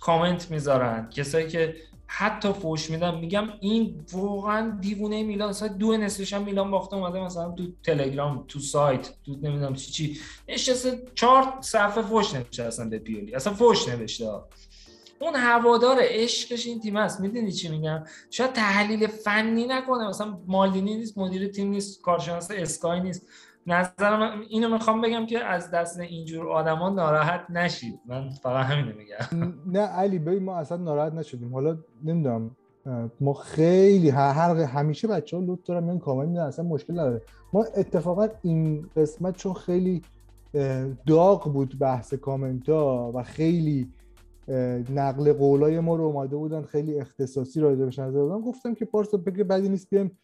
کامنت 0.00 0.50
می‌ذارن 0.50 1.10
کسایی 1.10 1.48
که 1.48 1.74
حتی 2.12 2.52
فوش 2.52 2.90
میدم 2.90 3.18
میگم 3.18 3.48
این 3.60 4.04
واقعا 4.12 4.78
دیوونه 4.80 5.22
میلان. 5.22 5.52
سایت 5.52 5.72
دو 5.72 5.96
نصفش 5.96 6.32
هم 6.32 6.42
میلان 6.42 6.70
باخته 6.70 6.96
اومده 6.96 7.20
مثلا 7.20 7.50
تو 7.50 7.64
تلگرام 7.82 8.44
تو 8.48 8.58
سایت 8.58 9.10
تو 9.26 9.32
نمی‌دونم 9.32 9.74
چی 9.74 9.92
چی. 9.92 10.20
نشسته 10.48 11.02
چهار 11.14 11.54
صفحه 11.60 12.02
فوش 12.02 12.34
نوشته 12.34 12.62
اصلا 12.62 12.88
به 12.88 12.98
پیولی. 12.98 13.34
اصلا 13.34 13.54
فوش 13.54 13.88
نوشته. 13.88 14.30
اون 15.20 15.34
هوادار 15.34 15.96
عشقش 16.00 16.66
این 16.66 16.80
تیم 16.80 16.96
است 16.96 17.20
می‌دونی 17.20 17.52
چی 17.52 17.68
میگم؟ 17.68 18.04
شاید 18.30 18.52
تحلیل 18.52 19.06
فنی 19.06 19.66
نکنه. 19.66 20.08
مثلا 20.08 20.38
مالدینی 20.46 20.96
نیست 20.96 21.18
مدیر 21.18 21.48
تیم 21.48 21.70
نیست 21.70 22.02
کارشناس 22.02 22.50
اسکای 22.50 23.00
نیست. 23.00 23.26
نظرم 23.72 24.40
اینو 24.48 24.68
می‌خوام 24.68 25.00
بگم 25.00 25.26
که 25.26 25.44
از 25.44 25.70
دست 25.70 26.00
اینجور 26.00 26.48
آدما 26.48 26.90
ناراحت 26.90 27.50
نشید. 27.50 28.00
من 28.06 28.30
فقط 28.30 28.66
همینو 28.66 28.92
میگم. 28.96 29.54
نه 29.66 29.80
علی 29.80 30.18
ببین 30.18 30.42
ما 30.42 30.56
اصلا 30.56 30.78
ناراحت 30.78 31.14
نشدیم. 31.14 31.54
حالا 31.54 31.78
نمی‌دونم 32.04 32.50
ما 33.20 33.32
خیلی 33.32 34.08
هر 34.08 34.56
همیشه 34.56 35.08
بچه 35.08 35.36
ها 35.36 35.42
لطف 35.46 35.66
دارن 35.66 35.84
میان 35.84 35.98
کامنت 35.98 36.28
میدن 36.28 36.42
اصلا 36.42 36.64
مشکل 36.64 36.92
نداره. 36.92 37.22
ما 37.52 37.64
اتفاقا 37.76 38.28
این 38.42 38.86
قسمت 38.96 39.36
چون 39.36 39.52
خیلی 39.52 40.02
داغ 41.06 41.52
بود 41.52 41.78
بحث 41.78 42.14
کامنت 42.14 42.68
ها 42.68 43.12
و 43.14 43.22
خیلی 43.22 43.88
نقل 44.94 45.32
قولای 45.32 45.80
ما 45.80 45.96
رو 45.96 46.04
اومده 46.04 46.36
بودن 46.36 46.62
خیلی 46.62 47.00
اختصاصی 47.00 47.60
راجع 47.60 47.84
بهش 47.84 47.98
نظر 47.98 48.18
دادم 48.18 48.40
گفتم 48.40 48.74
که 48.74 48.84
پارسا 48.84 49.18
فکر 49.18 49.42
بدی 49.44 49.68
نیست 49.68 49.90
بیایم 49.90 50.18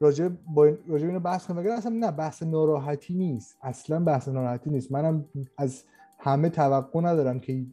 راجع 0.00 0.28
با 0.54 0.64
راجع 0.88 1.06
اینو 1.06 1.20
بحث 1.20 1.46
کنیم 1.46 1.70
اصلا 1.70 1.92
نه 1.92 2.10
بحث 2.10 2.42
ناراحتی 2.42 3.14
نیست. 3.14 3.56
اصلا 3.62 4.00
بحث 4.00 4.28
ناراحتی 4.28 4.70
نیست. 4.70 4.92
منم 4.92 5.24
از 5.58 5.82
همه 6.18 6.48
توقع 6.48 7.00
ندارم 7.00 7.40
که 7.40 7.66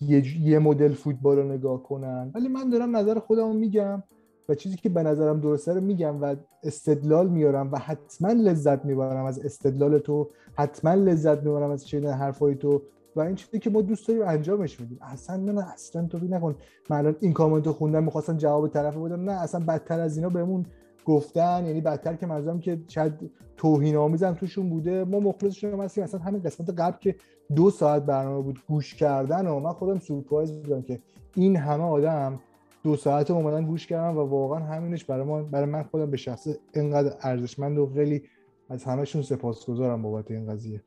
یه, 0.00 0.40
یه 0.40 0.58
مدل 0.58 0.92
فوتبال 0.92 1.36
رو 1.36 1.52
نگاه 1.52 1.82
کنن. 1.82 2.30
ولی 2.34 2.48
من 2.48 2.70
دارم 2.70 2.96
نظر 2.96 3.18
خودم 3.18 3.56
میگم 3.56 4.02
و 4.48 4.54
چیزی 4.54 4.76
که 4.76 4.88
به 4.88 5.02
نظرم 5.02 5.40
درسته 5.40 5.74
رو 5.74 5.80
میگم 5.80 6.22
و 6.22 6.36
استدلال 6.62 7.28
میارم 7.28 7.72
و 7.72 7.78
حتما 7.78 8.32
لذت 8.32 8.84
می‌برم 8.84 9.24
از 9.24 9.38
استدلال 9.38 9.98
تو. 9.98 10.30
حتما 10.54 10.94
لذت 10.94 11.42
می‌برم 11.42 11.70
از 11.70 11.88
شنیدن 11.88 12.12
حرفای 12.12 12.54
تو. 12.54 12.82
و 13.16 13.20
این 13.20 13.34
چیزی 13.34 13.58
که 13.58 13.70
ما 13.70 13.82
دوست 13.82 14.08
داریم 14.08 14.22
انجامش 14.26 14.80
میدیم 14.80 14.98
اصلا 15.02 15.36
نه 15.36 15.72
اصلا 15.72 16.06
تو 16.06 16.18
نکن. 16.18 16.56
من 16.90 16.96
الان 16.98 17.16
این 17.20 17.32
کامنت 17.32 17.66
رو 17.66 17.72
خوندم 17.72 18.04
می‌خواستم 18.04 18.36
جواب 18.36 18.68
طرف 18.68 18.94
بودم 18.94 19.30
نه 19.30 19.32
اصلا 19.32 19.64
بدتر 19.64 20.00
از 20.00 20.16
اینا 20.16 20.28
بهمون 20.28 20.66
گفتن 21.04 21.66
یعنی 21.66 21.80
بدتر 21.80 22.16
که 22.16 22.26
منظورم 22.26 22.60
که 22.60 22.80
شاید 22.88 23.30
توهین 23.56 23.96
آمیزم 23.96 24.32
توشون 24.32 24.70
بوده. 24.70 25.04
ما 25.04 25.20
مخلصشون 25.20 25.80
هستیم 25.80 26.04
اصلا 26.04 26.20
همین 26.20 26.42
قسمت 26.42 26.80
قبل 26.80 26.98
که 26.98 27.16
دو 27.54 27.70
ساعت 27.70 28.02
برنامه 28.02 28.42
بود 28.42 28.58
گوش 28.68 28.94
کردن 28.94 29.46
و 29.46 29.60
من 29.60 29.72
خودم 29.72 29.98
سورپرایز 29.98 30.52
بودم 30.52 30.82
که 30.82 31.00
این 31.34 31.56
همه 31.56 31.84
آدم 31.84 32.40
دو 32.82 32.96
ساعت 32.96 33.30
اومدن 33.30 33.66
گوش 33.66 33.86
کردن 33.86 34.16
و 34.16 34.24
واقعا 34.24 34.58
همینش 34.58 35.04
برای 35.04 35.26
ما 35.26 35.42
برای 35.42 35.70
من 35.70 35.82
خودم 35.82 36.10
به 36.10 36.16
شخص 36.16 36.48
اینقدر 36.74 37.16
ارزشمند 37.20 37.78
و 37.78 37.86
خیلی 37.94 38.22
از 38.68 38.84
همهشون 38.84 39.22
سپاسگزارم 39.22 40.02
بابت 40.02 40.30
این 40.30 40.46
قضیه. 40.46 40.82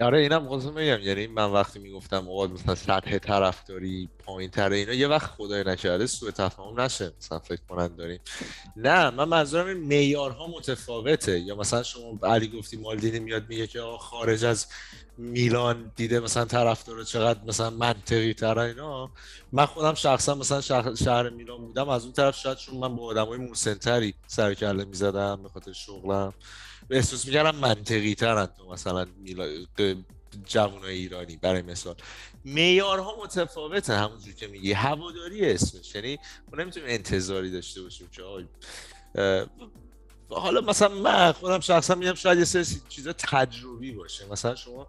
آره 0.00 0.18
اینم 0.18 0.48
خواستم 0.48 0.74
بگم. 0.74 1.00
یعنی 1.00 1.26
من 1.26 1.44
وقتی 1.44 1.78
می‌گفتم 1.78 2.28
آقا 2.28 2.46
مثلا 2.46 2.74
سطح 2.74 3.18
طرفداری 3.18 4.08
پایین 4.18 4.50
تره 4.50 4.76
اینا 4.76 4.92
یه 4.92 5.08
وقت 5.08 5.30
خدای 5.30 5.64
نکرده 5.64 6.06
سوء 6.06 6.30
تفاهم 6.30 6.80
نشه. 6.80 7.12
مثلا 7.18 7.38
فکر 7.38 7.60
کنن 7.68 7.88
داریم. 7.96 8.20
نه 8.76 9.10
من 9.10 9.24
منظورم 9.24 9.66
این 9.66 9.76
معیارها 9.76 10.46
متفاوته. 10.46 11.40
یا 11.40 11.56
مثلا 11.56 11.82
شما 11.82 12.18
علی 12.22 12.48
گفتی 12.48 12.76
مالدینی 12.76 13.18
میاد 13.18 13.48
میگه 13.48 13.66
که 13.66 13.80
آقا 13.80 13.98
خارج 13.98 14.44
از 14.44 14.66
میلان 15.18 15.92
دیده 15.96 16.20
مثلا 16.20 16.44
طرفدار 16.44 17.04
چقدر 17.04 17.40
مثلا 17.46 17.70
منطقی 17.70 18.34
تر 18.34 18.58
اینا. 18.58 19.10
من 19.52 19.66
خودم 19.66 19.94
شخصا 19.94 20.34
مثلا 20.34 20.60
شهر, 20.94 21.30
میلان 21.30 21.58
بودم 21.66 21.88
از 21.88 22.04
اون 22.04 22.12
طرف 22.12 22.36
شاید 22.36 22.58
چون 22.58 22.78
من 22.78 22.96
با 22.96 23.02
آدمای 23.02 23.38
موسنتری 23.38 24.14
سر 24.26 24.54
کله 24.54 24.84
می‌زدم 24.84 25.42
به 25.42 25.48
خاطر 25.48 25.72
شغلم. 25.72 26.34
احساس 26.90 27.26
می‌کردم 27.26 27.58
منطقی 27.58 28.14
ترن 28.14 28.46
تو 28.46 28.70
مثلا 28.70 29.06
جوان 30.46 30.84
ایرانی 30.84 31.36
برای 31.36 31.62
مثال. 31.62 31.94
میارها 32.44 33.16
متفاوته 33.22 33.94
همونجور 33.94 34.34
که 34.34 34.46
میگی. 34.46 34.72
هواداری 34.72 35.50
اسمش. 35.50 35.94
یعنی 35.94 36.18
ما 36.52 36.62
نمی‌تونیم 36.62 36.88
انتظاری 36.88 37.50
داشته 37.50 37.82
باشیم 37.82 38.08
که 38.08 38.22
حالا 40.30 40.60
مثلا 40.60 40.88
من 40.88 41.32
خودم 41.32 41.60
شخصا 41.60 41.94
میگم 41.94 42.14
شاید 42.14 42.38
یه 42.38 42.44
سری 42.44 42.64
چیزا 42.88 43.12
تجربی 43.12 43.92
باشه. 43.92 44.26
مثلا 44.26 44.54
شما 44.54 44.88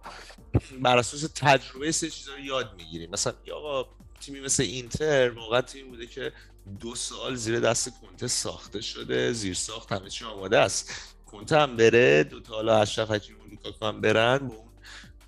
بر 0.81 0.97
اساس 0.97 1.31
تجربه 1.35 1.91
سه 1.91 2.09
چیزا 2.09 2.33
رو 2.33 2.39
یاد 2.39 2.73
می‌گیریم 2.77 3.09
مثلا 3.09 3.33
آقا 3.55 3.89
تیمی 4.21 4.39
مثل 4.39 4.63
اینتر 4.63 5.29
واقعا 5.29 5.61
تیمی 5.61 5.89
بوده 5.89 6.07
که 6.07 6.33
دو 6.79 6.95
سال 6.95 7.35
زیر 7.35 7.59
دست 7.59 8.01
کنته 8.01 8.27
ساخته 8.27 8.81
شده 8.81 9.33
زیر 9.33 9.53
ساخت 9.53 9.91
همه 9.91 10.09
چی 10.09 10.25
آماده 10.25 10.57
است. 10.57 10.91
کنته 11.31 11.59
هم 11.59 11.77
بره. 11.77 12.23
دو 12.23 12.39
تا 12.39 12.53
حالا 12.53 12.81
اشرف 12.81 13.11
حکیمی 13.11 13.39
و 13.39 13.47
لوکاکو 13.49 13.85
هم 13.85 14.01
برن 14.01 14.37
با 14.37 14.55
اون 14.55 14.69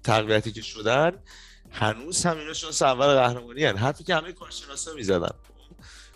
تقویتی 0.04 0.52
که 0.52 0.62
شدن. 0.62 1.12
هنوز 1.72 2.26
هم 2.26 2.38
اینا 2.38 2.54
شانس 2.54 2.82
اول 2.82 3.06
قهرمانی 3.06 3.64
هن. 3.64 3.78
حرفی 3.78 4.04
که 4.04 4.16
همه 4.16 4.32
کارشناسا 4.32 4.94
می‌زدن. 4.94 5.36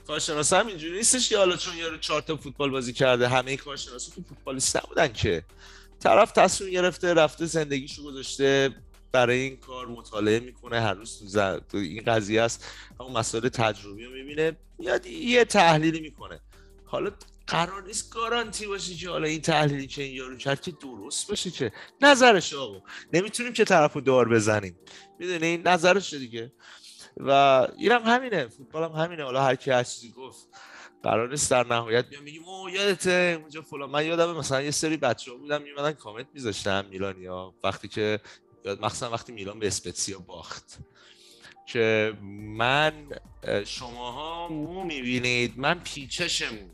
کارشناسا 0.08 0.60
هم 0.60 0.68
اینجوری 0.68 0.98
نیستش 0.98 1.30
که 1.30 1.38
حالا 1.38 1.58
چون 1.58 1.78
یارو 1.78 1.98
چهار 1.98 2.22
تا 2.22 2.36
فوتبال 2.36 2.70
بازی 2.70 2.94
کرده 2.94 3.28
همه 3.28 3.58
کارشناسا 3.58 4.16
تو 4.16 4.22
فوتبالیست 4.22 4.78
نبودن 4.78 5.08
که. 5.08 5.44
طرف 6.00 6.32
تصمیم 6.32 6.72
گرفته 6.72 7.14
رفته 7.14 7.46
زندگیشو 7.46 8.04
گذاشته 8.04 8.76
برای 9.12 9.40
این 9.40 9.58
کار 9.58 9.88
مطالعه 9.88 10.40
می‌کنه. 10.40 10.82
هر 10.82 10.94
روز 10.94 11.38
تو, 11.70 11.78
این 11.78 12.04
قضیه 12.04 12.42
است. 12.42 12.66
همون 13.00 13.12
مسائل 13.12 13.50
تجربی 13.50 14.06
رو 14.06 14.12
می‌بینه. 14.12 14.58
میاد 14.78 15.06
یه 15.06 15.46
تحلیلی 15.46 16.00
می‌کنه. 16.00 16.40
حالا 16.86 17.12
قرار 17.48 17.84
نیست 17.84 18.14
گارانتی 18.14 18.68
باشه 18.68 18.96
که 18.96 19.10
حالا 19.10 19.28
این 19.28 19.42
تحلیلی 19.42 19.88
که 19.88 20.04
این 20.04 20.16
یارو 20.16 20.38
کرد 20.38 20.62
که 20.62 20.72
درست 20.72 21.30
باشه 21.30 21.52
که. 21.52 21.72
نظرش 22.02 22.54
آقا. 22.54 22.82
نمی‌تونیم 23.14 23.54
که 23.54 23.66
طرفو 23.66 24.02
دار 24.02 24.30
بزنیم. 24.30 24.80
می‌دونی؟ 25.20 25.58
نظرش 25.58 26.14
دیگه. 26.14 26.52
و 27.18 27.32
اینم 27.78 28.04
همینه. 28.04 28.48
فوتبال 28.48 28.84
هم 28.84 28.92
همینه. 28.92 29.24
حالا 29.24 29.44
هر 29.44 29.56
کی 29.56 29.72
هر 29.72 29.84
چیزی 29.84 30.12
گفت. 30.12 30.48
قرار 31.04 31.30
نیست 31.30 31.52
در 31.52 31.68
نهایت 31.68 32.06
میام 32.10 32.24
میگیم 32.24 32.44
او 32.44 32.70
یادته 32.70 33.38
اونجا 33.42 33.62
فلان. 33.62 33.90
من 33.90 34.06
یادم 34.06 34.38
مثلا 34.38 34.62
یه 34.62 34.72
سری 34.72 34.98
بچه 34.98 35.32
ها 35.32 35.38
بودم 35.38 35.62
میمدن 35.62 35.92
کامنت 35.92 36.28
میذاشتم 36.34 36.86
میلانیا. 36.86 37.54
وقتی 37.64 37.88
که 37.88 38.20
مخصوصا 38.66 39.12
وقتی 39.12 39.34
میلان 39.34 39.60
به 39.60 39.68
اسپتسیا 39.68 40.20
باخت. 40.20 40.78
که 41.68 42.14
من 42.58 42.94
شماها 43.66 44.48
مو 44.48 44.84
می‌بینید. 44.84 45.60
من 45.60 45.80
پیچشمون. 45.80 46.72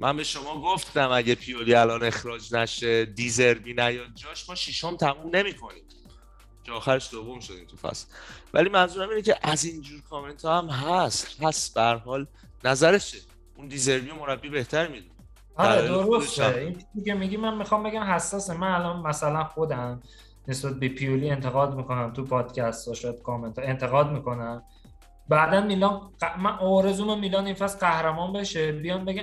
من 0.00 0.16
به 0.16 0.24
شما 0.24 0.60
گفتم 0.62 1.10
اگه 1.10 1.34
پیولی 1.34 1.74
الان 1.74 2.04
اخراج 2.04 2.54
نشه 2.54 3.04
دیزربی 3.04 3.74
نیاد 3.74 4.14
جاش 4.14 4.48
ما 4.48 4.54
شیشم 4.54 4.96
تموم 4.96 5.36
نمی‌کنیم. 5.36 5.82
که 6.64 6.72
آخرش 6.72 7.10
دوم 7.10 7.40
شدیم 7.40 7.66
تو 7.66 7.76
فصل. 7.76 8.06
ولی 8.54 8.68
منظورم 8.68 9.08
اینه 9.08 9.22
که 9.22 9.36
از 9.42 9.64
اینجور 9.64 10.02
کامنت 10.10 10.44
ها 10.44 10.58
هم 10.58 10.68
هست. 10.68 11.42
هست 11.42 11.74
به 11.74 11.80
حال. 11.82 12.26
نظرشه. 12.64 13.18
اون 13.56 13.68
دیزربی 13.68 14.12
مربی 14.12 14.48
بهتر 14.48 14.88
می‌دونه. 14.88 15.12
آره 15.56 15.88
درسته. 15.88 16.56
این 16.56 16.84
دیگه 16.94 17.14
میگی 17.14 17.36
من 17.36 17.58
می‌خوام 17.58 17.82
بگم 17.82 18.02
حساسه. 18.02 18.56
من 18.56 18.70
الان 18.70 19.06
مثلا 19.06 19.44
خودم 19.44 20.02
نسبت 20.48 20.74
به 20.74 20.88
پیولی 20.88 21.30
انتقاد 21.30 21.74
می‌کنم 21.74 22.12
تو 22.12 22.24
پادکست 22.24 22.88
و 22.88 22.94
شاید 22.94 23.22
کامنت 23.22 23.58
انتقاد 23.58 24.12
می‌کنم. 24.12 24.62
بعدا 25.28 25.60
میلان 25.60 26.00
من 26.38 26.50
آرزوم 26.50 27.18
میلان 27.18 27.46
این 27.46 27.54
فصل 27.54 27.78
قهرمان 27.78 28.32
بشه. 28.32 28.72
بیان 28.72 29.04
بگن 29.04 29.22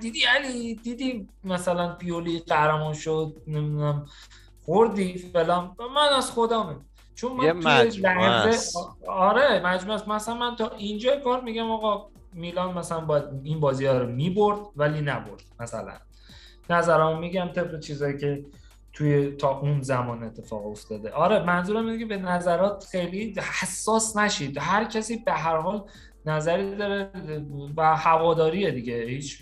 دیدی 0.00 0.24
علی؟ 0.24 0.74
دیدی 0.74 1.28
مثلا 1.44 1.94
پیولی 1.94 2.38
قهرمان 2.38 2.94
شد 2.94 3.36
نمی‌دونم 3.46 4.06
خوردی 4.64 5.18
فلان. 5.18 5.76
من 5.94 6.16
از 6.16 6.30
خودمه 6.30 6.76
چون 7.14 7.32
من 7.32 7.60
توی 7.60 8.00
لحظه 8.00 8.78
آره 9.06 9.62
مجموعه 9.66 10.08
مثلا 10.08 10.34
من 10.34 10.56
تا 10.56 10.68
اینجا 10.68 11.16
کار 11.20 11.40
میگم 11.40 11.70
آقا 11.70 12.06
میلان 12.32 12.78
مثلا 12.78 13.00
باید 13.00 13.24
این 13.42 13.60
بازی 13.60 13.86
ها 13.86 13.98
رو 13.98 14.06
می‌برد 14.06 14.58
ولی 14.76 15.00
نبرد. 15.00 15.42
مثلا. 15.60 15.92
نظرمو 16.70 17.16
میگم 17.16 17.48
طبق 17.54 17.80
چیزایی 17.80 18.18
که 18.18 18.44
توی 18.92 19.30
تا 19.30 19.58
اون 19.58 19.82
زمان 19.82 20.22
اتفاق 20.22 20.66
افتاده. 20.66 21.10
آره 21.10 21.44
منظورم 21.44 21.86
اینه 21.86 21.98
که 21.98 22.06
به 22.06 22.16
نظرات 22.16 22.84
خیلی 22.90 23.34
حساس 23.60 24.16
نشید. 24.16 24.58
هر 24.60 24.84
کسی 24.84 25.16
به 25.16 25.32
هر 25.32 25.56
حال 25.56 25.84
نظری 26.26 26.76
داره 26.76 27.10
و 27.76 27.96
هواداریه 27.96 28.70
دیگه. 28.70 29.04
هیچ 29.08 29.38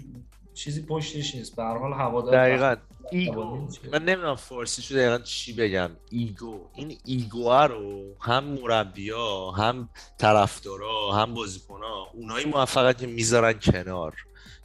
چیزی 0.55 0.83
پشتش 0.83 1.35
نیست. 1.35 1.57
به 1.57 1.63
هر 1.63 1.79
حال 1.79 1.93
هوادار 1.93 2.35
دقیقا. 2.35 2.77
ego. 3.11 3.69
من 3.93 4.05
نمی‌دونم 4.05 4.37
فارسی 4.37 4.83
شده 4.83 4.99
دقیقا 4.99 5.25
چی 5.25 5.53
بگم. 5.53 5.91
ego. 6.11 6.61
این 6.75 6.99
ego 7.05 7.53
رو 7.53 8.15
هم 8.21 8.45
مربیا 8.45 9.51
هم 9.51 9.89
طرفدارا 10.19 11.13
هم 11.13 11.35
بازیکنا 11.35 12.07
اونایی 12.15 12.47
موفقت 12.47 12.99
که 12.99 13.07
می‌ذارن 13.07 13.53
کنار. 13.53 14.15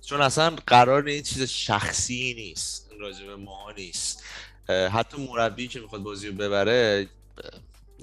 چون 0.02 0.22
اصلا 0.22 0.56
قرار 0.68 1.06
این 1.06 1.24
چیز 1.24 1.44
شخصی 1.44 2.34
نیست. 2.38 2.86
راجع 3.00 3.28
به 3.28 3.36
ما 3.36 3.72
نیست. 3.78 4.24
حتی 4.68 5.28
مربی 5.32 5.68
که 5.68 5.80
می‌خواد 5.80 6.04
بازی 6.04 6.28
رو 6.28 6.34
ببره 6.34 7.08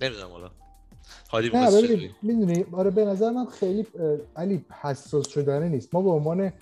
نمی‌دونم 0.02 0.28
حالا. 0.30 0.50
حالی 1.28 2.10
می‌دونی 2.22 2.64
آره 2.72 2.90
به 2.90 3.04
نظر 3.04 3.30
من 3.30 3.46
خیلی 3.46 3.86
علی 4.36 4.64
حساس 4.80 5.28
شدنه 5.28 5.68
نیست. 5.68 5.94
ما 5.94 6.02
به 6.02 6.10
عنوان 6.10 6.52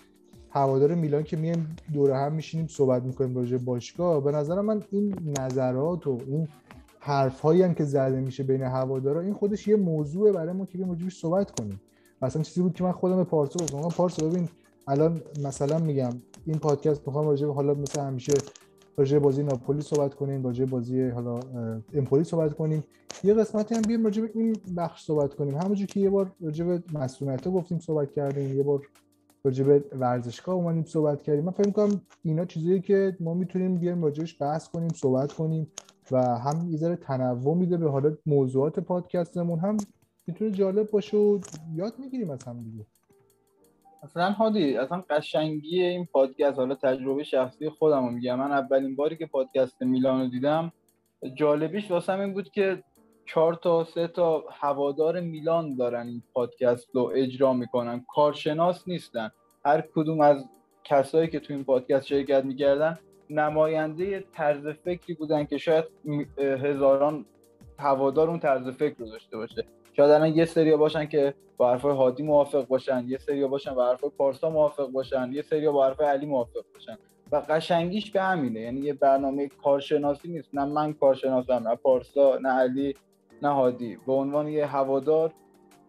هوادار 0.51 0.95
میلان 0.95 1.23
که 1.23 1.37
میایم 1.37 1.77
دوره 1.93 2.17
هم 2.17 2.33
میشینیم 2.33 2.67
صحبت 2.67 3.03
می‌کنیم 3.03 3.37
راجع 3.37 3.57
باشگاه 3.57 4.25
به 4.25 4.33
نظر 4.33 4.61
من 4.61 4.83
این 4.91 5.35
نظرات 5.39 6.07
و 6.07 6.19
این 6.27 6.49
حرف 6.99 7.41
هایی 7.41 7.63
هم 7.63 7.75
که 7.75 7.85
زده 7.85 8.21
میشه 8.21 8.43
بین 8.43 8.63
هوادارا 8.63 9.21
این 9.21 9.35
خودش 9.35 9.69
یه 9.69 9.77
موضوع 9.77 10.33
برای 10.33 10.53
ما 10.53 10.67
که 10.67 10.79
بیایم 10.79 11.09
صحبت 11.09 11.61
کنیم. 11.61 11.81
مثلا 12.23 12.43
چیزی 12.43 12.63
بود 12.63 12.75
که 12.75 12.85
من 12.85 12.93
خودم 12.93 13.17
به 13.17 13.25
پارسا 13.25 13.59
گفتم. 13.65 13.89
پارسا 13.89 14.29
ببین 14.29 14.49
الان 14.89 15.23
مثلا 15.43 15.79
میگم 15.79 16.11
این 16.47 16.59
پادکست 16.59 17.07
می‌خوام 17.07 17.27
راجع 17.27 17.47
به 17.47 17.53
حالا 17.53 17.75
مثل 17.75 18.01
همیشه 18.01 18.33
راجع 19.01 19.19
بازی 19.19 19.43
ناپولی 19.43 19.81
صحبت 19.81 20.15
کنیم 20.15 20.45
راجع 20.45 20.65
بازی 20.65 21.09
حالا 21.09 21.41
امپولی 21.95 22.25
صحبت 22.25 22.55
کنیم. 22.55 22.85
یه 23.25 23.35
قسمتی 23.35 23.75
هم 23.75 23.83
بیایم 23.83 24.05
راجع 24.05 24.23
به 24.23 24.31
این 24.35 24.57
بخش 24.77 25.05
صحبت 25.05 25.35
کنیم. 25.35 25.55
همونجور 25.55 25.87
که 25.87 26.01
یه 26.01 26.11
بار 26.11 26.33
راجع 26.41 26.65
به 26.65 26.83
مسئولیت‌ها 26.93 27.51
گفتیم 27.51 27.79
صحبت 27.79 28.13
کردیم 28.13 28.57
یه 28.57 28.63
بار 28.63 28.87
راجع 29.45 29.65
به 29.65 29.85
ورزشگاه 29.93 30.55
اومدیم 30.55 30.85
صحبت 30.85 31.23
کردیم. 31.23 31.45
من 31.45 31.51
فکر 31.51 31.67
می‌کنم 31.67 32.01
اینا 32.23 32.45
چیزایی 32.45 32.81
که 32.81 33.17
ما 33.21 33.35
می‌تونیم 33.35 33.79
بیایم 33.79 34.05
راجعش 34.05 34.43
بحث 34.43 34.69
کنیم 34.69 34.89
صحبت 34.89 35.33
کنیم 35.33 35.67
و 36.11 36.39
هم 36.39 36.69
یه 36.71 36.77
ذره 36.77 36.97
تنوع 36.97 37.57
میده 37.57 37.77
به 37.77 37.91
حالا 37.91 38.17
موضوعات 38.27 38.81
پادکستمون 38.81 39.59
هم 39.59 39.77
می‌تونه 40.27 40.51
جالب 40.51 40.91
باشه 40.91 41.17
و 41.17 41.39
یاد 41.75 41.95
می‌گیریم 41.99 42.31
از 42.31 42.43
هم 42.43 42.63
دیگه. 42.63 42.87
اصلا 44.03 44.31
هادی 44.31 44.77
اصلا 44.77 45.05
قشنگی 45.11 45.83
این 45.83 46.07
پادکست 46.13 46.59
حالا 46.59 46.75
تجربه 46.75 47.25
شخصی 47.25 47.69
خودم 47.69 48.05
رو 48.05 48.11
میگم. 48.11 48.39
من 48.39 48.53
اولین 48.53 48.97
باری 48.97 49.17
که 49.17 49.27
پادکست 49.27 49.83
میلان 49.83 50.21
رو 50.21 50.27
دیدم 50.29 50.73
جالبیش 51.35 51.91
واسم 51.91 52.21
این 52.21 52.33
بود 52.33 52.51
که 52.51 52.83
چهار 53.27 53.55
تا 53.55 53.85
سه 53.85 54.09
تا 54.09 54.45
هوادار 54.51 55.21
میلان 55.21 55.77
دارن 55.77 56.07
این 56.07 56.23
پادکست 56.35 56.89
رو 56.93 57.13
اجرا 57.15 57.53
می‌کنن. 57.53 58.05
کارشناس 58.15 58.89
نیستن. 58.89 59.31
هر 59.65 59.81
کدوم 59.95 60.21
از 60.21 60.45
کسایی 60.85 61.29
که 61.29 61.41
تو 61.41 61.55
این 61.55 61.65
پادکست 61.65 62.07
شرکت 62.07 62.45
می‌کردن 62.45 62.99
نماینده 63.31 64.25
طرز 64.33 64.67
فکری 64.67 65.15
بودن 65.15 65.45
که 65.45 65.59
شاید 65.59 65.85
هزاران 66.39 67.25
هوادار 67.79 68.31
اون 68.31 68.39
طرز 68.39 68.69
فکر 68.69 68.95
رو 68.99 69.07
داشته 69.07 69.37
باشه. 69.37 69.65
شاید 70.01 70.11
الان 70.13 70.37
یه 70.37 70.45
سریا 70.45 70.77
باشن 70.77 71.07
که 71.07 71.35
با 71.57 71.71
حرفای 71.71 71.97
هادی 71.97 72.23
موافق 72.23 72.67
باشن 72.67 73.05
یه 73.09 73.19
سریا 73.19 73.49
باشن 73.49 73.75
با 73.75 73.89
حرفای 73.89 74.11
پارسا 74.19 74.51
موافق 74.51 74.87
باشن 74.91 75.33
یه 75.33 75.43
سریا 75.43 75.73
با 75.73 75.87
حرفای 75.87 76.07
علی 76.07 76.27
موافق 76.27 76.65
باشن. 76.75 76.99
و 77.33 77.37
قشنگیش 77.37 78.11
به 78.11 78.23
همینه 78.23 78.61
یعنی 78.61 78.81
یه 78.81 78.95
برنامه 78.95 79.49
کارشناسی 79.49 80.29
نیست. 80.29 80.49
نه 80.55 80.65
من 80.65 80.93
کارشناسم 80.93 81.69
نه 81.69 81.77
پارسا 81.77 82.39
نه 82.43 82.49
علی 82.49 82.95
نه 83.43 83.49
هادی. 83.49 83.97
به 84.07 84.13
عنوان 84.13 84.49
یه 84.49 84.67
هوادار 84.67 85.35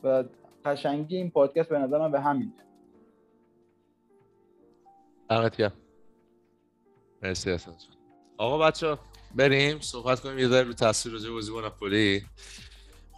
و 0.03 0.23
قشنگی 0.65 1.17
این 1.17 1.31
پادکست 1.31 1.69
به 1.69 1.79
نظر 1.79 1.97
من 1.97 2.11
به 2.11 2.19
همینه. 2.21 2.53
دمت 5.29 5.73
مرسی 7.21 7.51
حسن 7.51 7.71
آقا 8.37 8.57
بچه 8.57 8.97
بریم 9.35 9.79
صحبت 9.79 10.19
کنیم. 10.19 10.39
یه 10.39 10.47
ذره 10.47 10.63
رو 10.63 10.73
تصویر 10.73 11.13
راجع 11.15 11.27
به 11.27 11.33
بازی 11.33 11.51
با 11.51 11.61
ناپولی. 11.61 12.21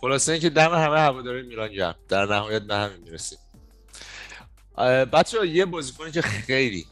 خلاصه 0.04 0.32
اینکه 0.32 0.50
دم 0.50 0.74
همه 0.74 1.00
هواداری 1.00 1.42
میلان 1.42 1.72
گرم. 1.72 1.96
در 2.08 2.26
نهایت 2.26 2.62
به 2.62 2.76
همین 2.76 2.98
می‌رسیم. 2.98 3.38
بچه 5.14 5.48
یه 5.48 5.66
بازیکنی 5.66 6.12
که 6.12 6.22
خیلی 6.22 6.86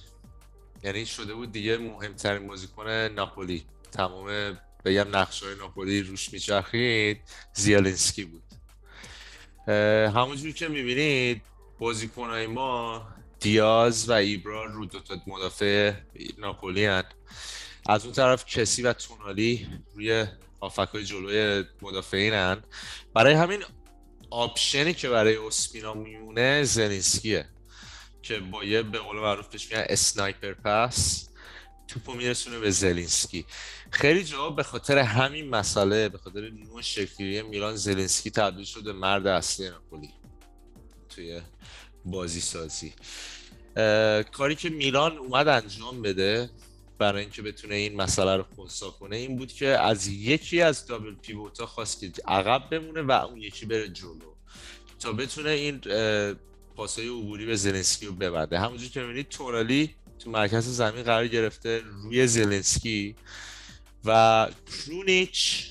یعنی 0.83 1.05
شده 1.05 1.33
بود 1.33 1.51
دیگه 1.51 1.77
مهمترین 1.77 2.47
بازیکن 2.47 2.89
ناپولی. 2.89 3.65
تمام 3.91 4.57
بگم 4.85 5.15
نقش 5.15 5.43
های 5.43 5.55
ناپولی 5.55 6.01
روش 6.01 6.33
میچرخید 6.33 7.21
زیالینسکی 7.53 8.25
بود. 8.25 8.43
همونجور 10.07 10.51
که 10.51 10.67
می‌بینید 10.67 11.41
بازیکنهای 11.79 12.47
ما 12.47 13.07
دیاز 13.39 14.09
و 14.09 14.13
ایبرا 14.13 14.65
رو 14.65 14.85
دو 14.85 14.99
تا 14.99 15.15
مدافع 15.27 15.93
ناپولی 16.37 16.85
هن. 16.85 17.03
از 17.89 18.05
اون 18.05 18.13
طرف 18.13 18.45
کسی 18.45 18.81
و 18.81 18.93
تونالی 18.93 19.67
روی 19.95 20.25
هافبکای 20.61 21.03
جلوی 21.03 21.63
مدافعین 21.81 22.33
هن. 22.33 22.63
برای 23.13 23.33
همین 23.33 23.63
option 24.29 24.84
ی 24.84 24.93
که 24.93 25.09
برای 25.09 25.37
اسپینا 25.37 25.93
میمونه 25.93 26.63
زلینسکیه 26.63 27.45
که 28.21 28.39
با 28.39 28.63
یه 28.63 28.81
به 28.81 28.99
قول 28.99 29.19
معروف 29.19 29.47
بهش 29.47 29.71
میگن 29.71 29.85
sniper 29.89 30.53
pass 30.53 31.29
توپو 31.87 32.13
میرسونه 32.13 32.59
به 32.59 32.71
زلینسکی. 32.71 33.45
خیلی 33.91 34.23
جا 34.23 34.49
به 34.49 34.63
خاطر 34.63 34.97
همین 34.97 35.49
مسئله 35.49 36.09
به 36.09 36.17
خاطر 36.17 36.49
نوع 36.49 36.81
شکلی 36.81 37.41
میلان 37.41 37.75
زلینسکی 37.75 38.31
تبدیل 38.31 38.65
شد 38.65 38.83
به 38.83 38.93
مرد 38.93 39.27
اصلی 39.27 39.69
ناپولی 39.69 40.09
توی 41.09 41.41
بازی 42.05 42.41
سازی 42.41 42.93
کاری 44.31 44.55
که 44.55 44.69
میلان 44.69 45.17
اومد 45.17 45.47
انجام 45.47 46.01
بده 46.01 46.49
برای 47.01 47.21
اینکه 47.21 47.41
بتونه 47.41 47.75
این 47.75 47.95
مسئله 47.95 48.35
رو 48.35 48.45
خونسا 48.55 48.89
کنه 48.89 49.15
این 49.15 49.35
بود 49.35 49.51
که 49.53 49.67
از 49.67 50.07
یکی 50.07 50.61
از 50.61 50.85
دابل 50.85 51.15
پیوتا 51.15 51.65
خواست 51.65 51.99
که 51.99 52.11
عقب 52.27 52.69
بمونه 52.69 53.01
و 53.01 53.11
اون 53.11 53.41
یکی 53.41 53.65
بره 53.65 53.89
جلو 53.89 54.31
تا 54.99 55.11
بتونه 55.13 55.49
این 55.49 55.79
پاسای 56.75 57.07
عبوری 57.07 57.45
به 57.45 57.55
زلنسکی 57.55 58.05
رو 58.05 58.13
ببنده. 58.13 58.59
همونجور 58.59 58.89
که 58.89 59.01
می‌بینید 59.01 59.29
تورالی 59.29 59.95
تو 60.19 60.31
مرکز 60.31 60.65
زمین 60.67 61.03
قرار 61.03 61.27
گرفته 61.27 61.81
روی 62.03 62.27
زلنسکی 62.27 63.15
و 64.05 64.47
کرونیچ 64.71 65.67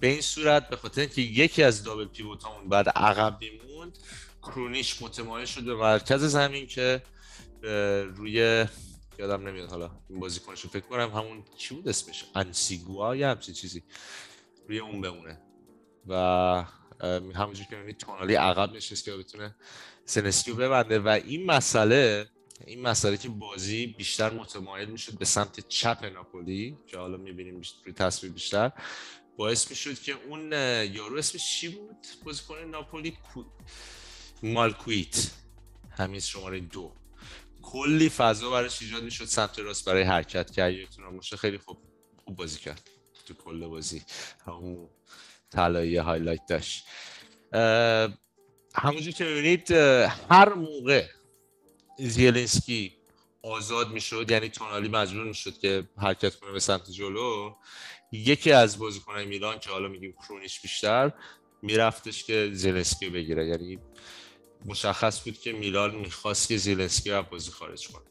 به 0.00 0.06
این 0.06 0.20
صورت 0.20 0.68
به 0.68 0.76
خاطر 0.76 1.00
اینکه 1.00 1.22
یکی 1.22 1.62
از 1.62 1.84
دابل 1.84 2.04
پیوتامون 2.04 2.68
بعد 2.68 2.88
عقب 2.88 3.38
میموند 3.40 3.98
کرونیچ 4.42 5.02
متمایل 5.02 5.46
شد 5.46 5.64
به 5.64 5.74
مرکز 5.74 6.24
زمین 6.24 6.66
که 6.66 7.02
روی 8.16 8.66
یادم 9.18 9.48
نمیاد 9.48 9.70
حالا 9.70 9.90
این 10.08 10.20
بازیکنش 10.20 10.66
فکر 10.66 10.86
کنم 10.86 11.10
همون 11.10 11.44
چی 11.56 11.74
بود 11.74 11.88
اسمش؟ 11.88 12.24
انسیگوا 12.34 13.16
یا 13.16 13.30
همچین 13.30 13.54
چیزی. 13.54 13.82
روی 14.68 14.78
اون 14.78 15.00
بمونه. 15.00 15.40
و 16.06 16.14
همونجور 17.34 17.66
که 17.66 17.76
می‌بینید 17.76 17.96
تونالی 17.96 18.34
عقب 18.34 18.72
نشست 18.72 19.04
که 19.04 19.16
بتونه 19.16 19.54
زلنسکی 20.06 20.50
رو 20.50 20.56
ببنده. 20.56 20.98
و 20.98 21.08
این 21.08 21.46
مسئله 21.46 22.28
این 22.66 22.82
مسئله 22.82 23.16
که 23.16 23.28
بازی 23.28 23.86
بیشتر 23.86 24.32
متمایل 24.32 24.88
می‌شد 24.88 25.18
به 25.18 25.24
سمت 25.24 25.68
چپ 25.68 26.04
ناپولی 26.04 26.78
که 26.86 26.98
حالا 26.98 27.16
می‌بینیم 27.16 27.62
روی 27.84 27.92
تصویر 27.92 28.32
بیشتر 28.32 28.72
باعث 29.36 29.70
می‌شد 29.70 29.98
که 29.98 30.12
اون 30.12 30.52
یارو 30.92 31.16
اسمش 31.16 31.60
چی 31.60 31.68
بود؟ 31.68 32.06
بازیکن 32.24 32.58
ناپولی 32.58 33.10
کو... 33.10 33.44
مالکویت. 34.42 35.30
همین 35.90 36.20
شماره 36.20 36.60
دو. 36.60 36.92
کلی 37.64 38.08
فضا 38.08 38.50
براش 38.50 38.82
ایجاد 38.82 39.02
می‌شد 39.02 39.24
سمت 39.24 39.58
راست 39.58 39.84
برای 39.84 40.02
حرکت 40.02 40.50
کرد 40.50 40.72
باشه 41.16 41.36
خیلی 41.36 41.58
خوب 41.58 41.78
خوب 42.24 42.36
بازی 42.36 42.58
کرد 42.58 42.90
تو 43.26 43.34
کل 43.34 43.66
بازی. 43.66 44.02
همون 44.46 44.88
طلایی 45.50 45.96
highlight 45.96 46.46
داشت. 46.48 46.86
همونجور 48.74 49.12
که 49.12 49.24
می‌بینید 49.24 49.70
هر 50.30 50.54
موقع 50.54 51.06
زیلنسکی 51.98 52.96
آزاد 53.42 53.90
می‌شد 53.90 54.30
یعنی 54.30 54.48
تونالی 54.48 54.88
مجبور 54.88 55.24
می‌شد 55.24 55.58
که 55.58 55.88
حرکت 55.96 56.34
کنه 56.34 56.52
به 56.52 56.60
سمت 56.60 56.90
جلو 56.90 57.54
یکی 58.12 58.52
از 58.52 58.78
بازیکنهای 58.78 59.26
میلان 59.26 59.58
که 59.58 59.70
حالا 59.70 59.88
میگیم 59.88 60.12
کرونیش 60.12 60.60
بیشتر 60.60 61.12
میرفتش 61.62 62.24
که 62.24 62.50
زیلنسکی 62.52 63.10
بگیره. 63.10 63.46
یعنی 63.46 63.78
مشخص 64.64 65.24
بود 65.24 65.38
که 65.38 65.52
میلان 65.52 65.94
می‌خواست 65.94 66.48
که 66.48 66.56
زیلنسکی 66.56 67.10
رو 67.10 67.18
از 67.18 67.24
بازی 67.30 67.50
خارج 67.50 67.88
کنه. 67.88 68.04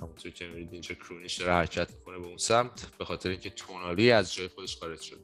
همونطور 0.00 0.32
که 0.32 0.46
می‌بینید 0.46 0.72
اینجا 0.72 0.94
کرونیش 0.94 1.34
داره 1.34 1.52
حرکت 1.52 1.90
می‌کنه 1.90 2.18
به 2.18 2.26
اون 2.26 2.36
سمت 2.36 2.96
به 2.98 3.04
خاطر 3.04 3.28
اینکه 3.28 3.50
تونالی 3.50 4.10
از 4.10 4.34
جای 4.34 4.48
خودش 4.48 4.76
خارج 4.76 5.00
شد. 5.00 5.20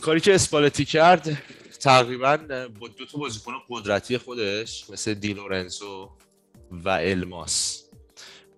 کاری 0.00 0.20
که 0.20 0.34
اسپالتی 0.34 0.84
کرد 0.84 1.42
تقریبا 1.80 2.36
با 2.80 2.88
دو 2.88 3.06
تا 3.06 3.18
بازیکن 3.18 3.52
قدرتی 3.68 4.18
خودش 4.18 4.90
مثل 4.90 5.14
دی 5.14 5.32
لورنزو 5.32 6.10
و 6.70 6.88
الماس. 6.88 7.84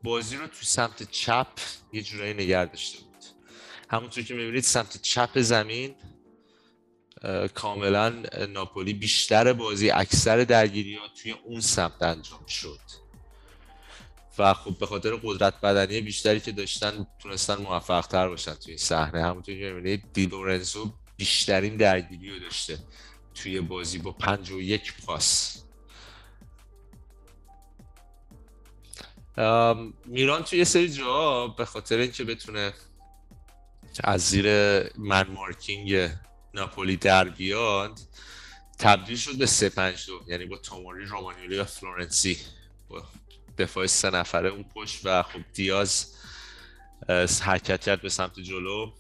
بازی 0.03 0.37
رو 0.37 0.47
تو 0.47 0.63
سمت 0.63 1.11
چپ 1.11 1.49
یه 1.93 2.03
جورایی 2.03 2.35
نگه 2.35 2.65
داشته 2.65 2.99
بود. 2.99 3.25
همونطور 3.91 4.25
که 4.25 4.35
می‌بینید 4.35 4.63
سمت 4.63 5.03
چپ 5.03 5.41
زمین 5.41 5.95
کاملا 7.55 8.23
ناپولی 8.49 8.93
بیشتر 8.93 9.53
بازی 9.53 9.91
اکثر 9.91 10.45
درگیری 10.45 10.97
ها 10.97 11.09
توی 11.23 11.33
اون 11.33 11.61
سمت 11.61 12.03
انجام 12.03 12.47
شد. 12.47 12.81
و 14.39 14.55
خب 14.55 14.79
به 14.79 14.87
خاطر 14.87 15.11
قدرت 15.23 15.61
بدنی 15.61 16.01
بیشتری 16.01 16.41
که 16.41 16.53
داشتن 16.53 17.07
تونستن 17.19 17.55
موفق 17.55 18.07
تر 18.07 18.29
باشن 18.29 18.55
توی 18.55 18.79
صحنه. 18.79 19.23
همونطور 19.23 19.55
که 19.55 19.73
می‌بینید 19.73 20.13
دی 20.13 20.27
لورنزو 20.27 20.93
بیشترین 21.17 21.77
درگیری 21.77 22.31
رو 22.31 22.39
داشته 22.39 22.79
توی 23.35 23.61
بازی 23.61 23.99
با 23.99 24.13
پنج 24.13 24.51
و 24.51 24.61
یک 24.61 24.93
پاس. 25.07 25.61
ام، 29.37 29.95
میلان 30.05 30.43
توی 30.43 30.59
یه 30.59 30.65
سری 30.65 30.89
جاها 30.89 31.49
به 31.49 31.65
خاطر 31.65 31.99
اینکه 31.99 32.25
بتونه 32.25 32.73
از 34.05 34.21
زیر 34.21 34.47
man 34.99 35.31
marking 35.31 36.11
ناپولی 36.55 36.97
در 36.97 37.29
بیاد 37.29 38.01
تبدیل 38.79 39.17
شد 39.17 39.39
به 39.39 39.47
3 39.47 39.69
5 39.69 40.07
2 40.07 40.25
یعنی 40.27 40.47
با 40.47 40.57
توموری 40.57 41.05
رومانیولی 41.05 41.59
و 41.59 41.65
فلورنسی. 41.65 42.39
با 42.89 43.03
دفاع 43.59 43.87
سه 43.87 44.11
نفره 44.11 44.49
اون 44.49 44.65
پشت 44.75 45.01
و 45.05 45.23
خب 45.23 45.41
دیاز 45.53 46.15
حرکت 47.43 47.81
کرد 47.81 48.03
به 48.03 48.09
سمت 48.09 48.41
جلو. 48.41 48.93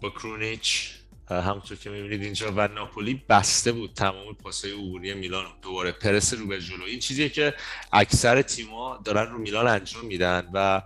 با 0.00 0.10
کرونیچ 0.10 0.90
همونطور 1.30 1.76
که 1.76 1.90
می‌بینید 1.90 2.22
اینجا 2.22 2.52
و 2.56 2.68
ناپولی 2.68 3.24
بسته 3.28 3.72
بود 3.72 3.94
تمام 3.94 4.34
پاسای 4.34 4.72
عبوری 4.72 5.14
میلان 5.14 5.46
دوباره 5.62 5.92
پرس 5.92 6.34
رو 6.34 6.46
به 6.46 6.60
جلو. 6.60 6.84
این 6.84 7.00
چیزیه 7.00 7.28
که 7.28 7.54
اکثر 7.92 8.42
تیما 8.42 9.00
دارن 9.04 9.32
رو 9.32 9.38
میلان 9.38 9.66
انجام 9.66 10.04
میدن 10.06 10.50
و 10.54 10.82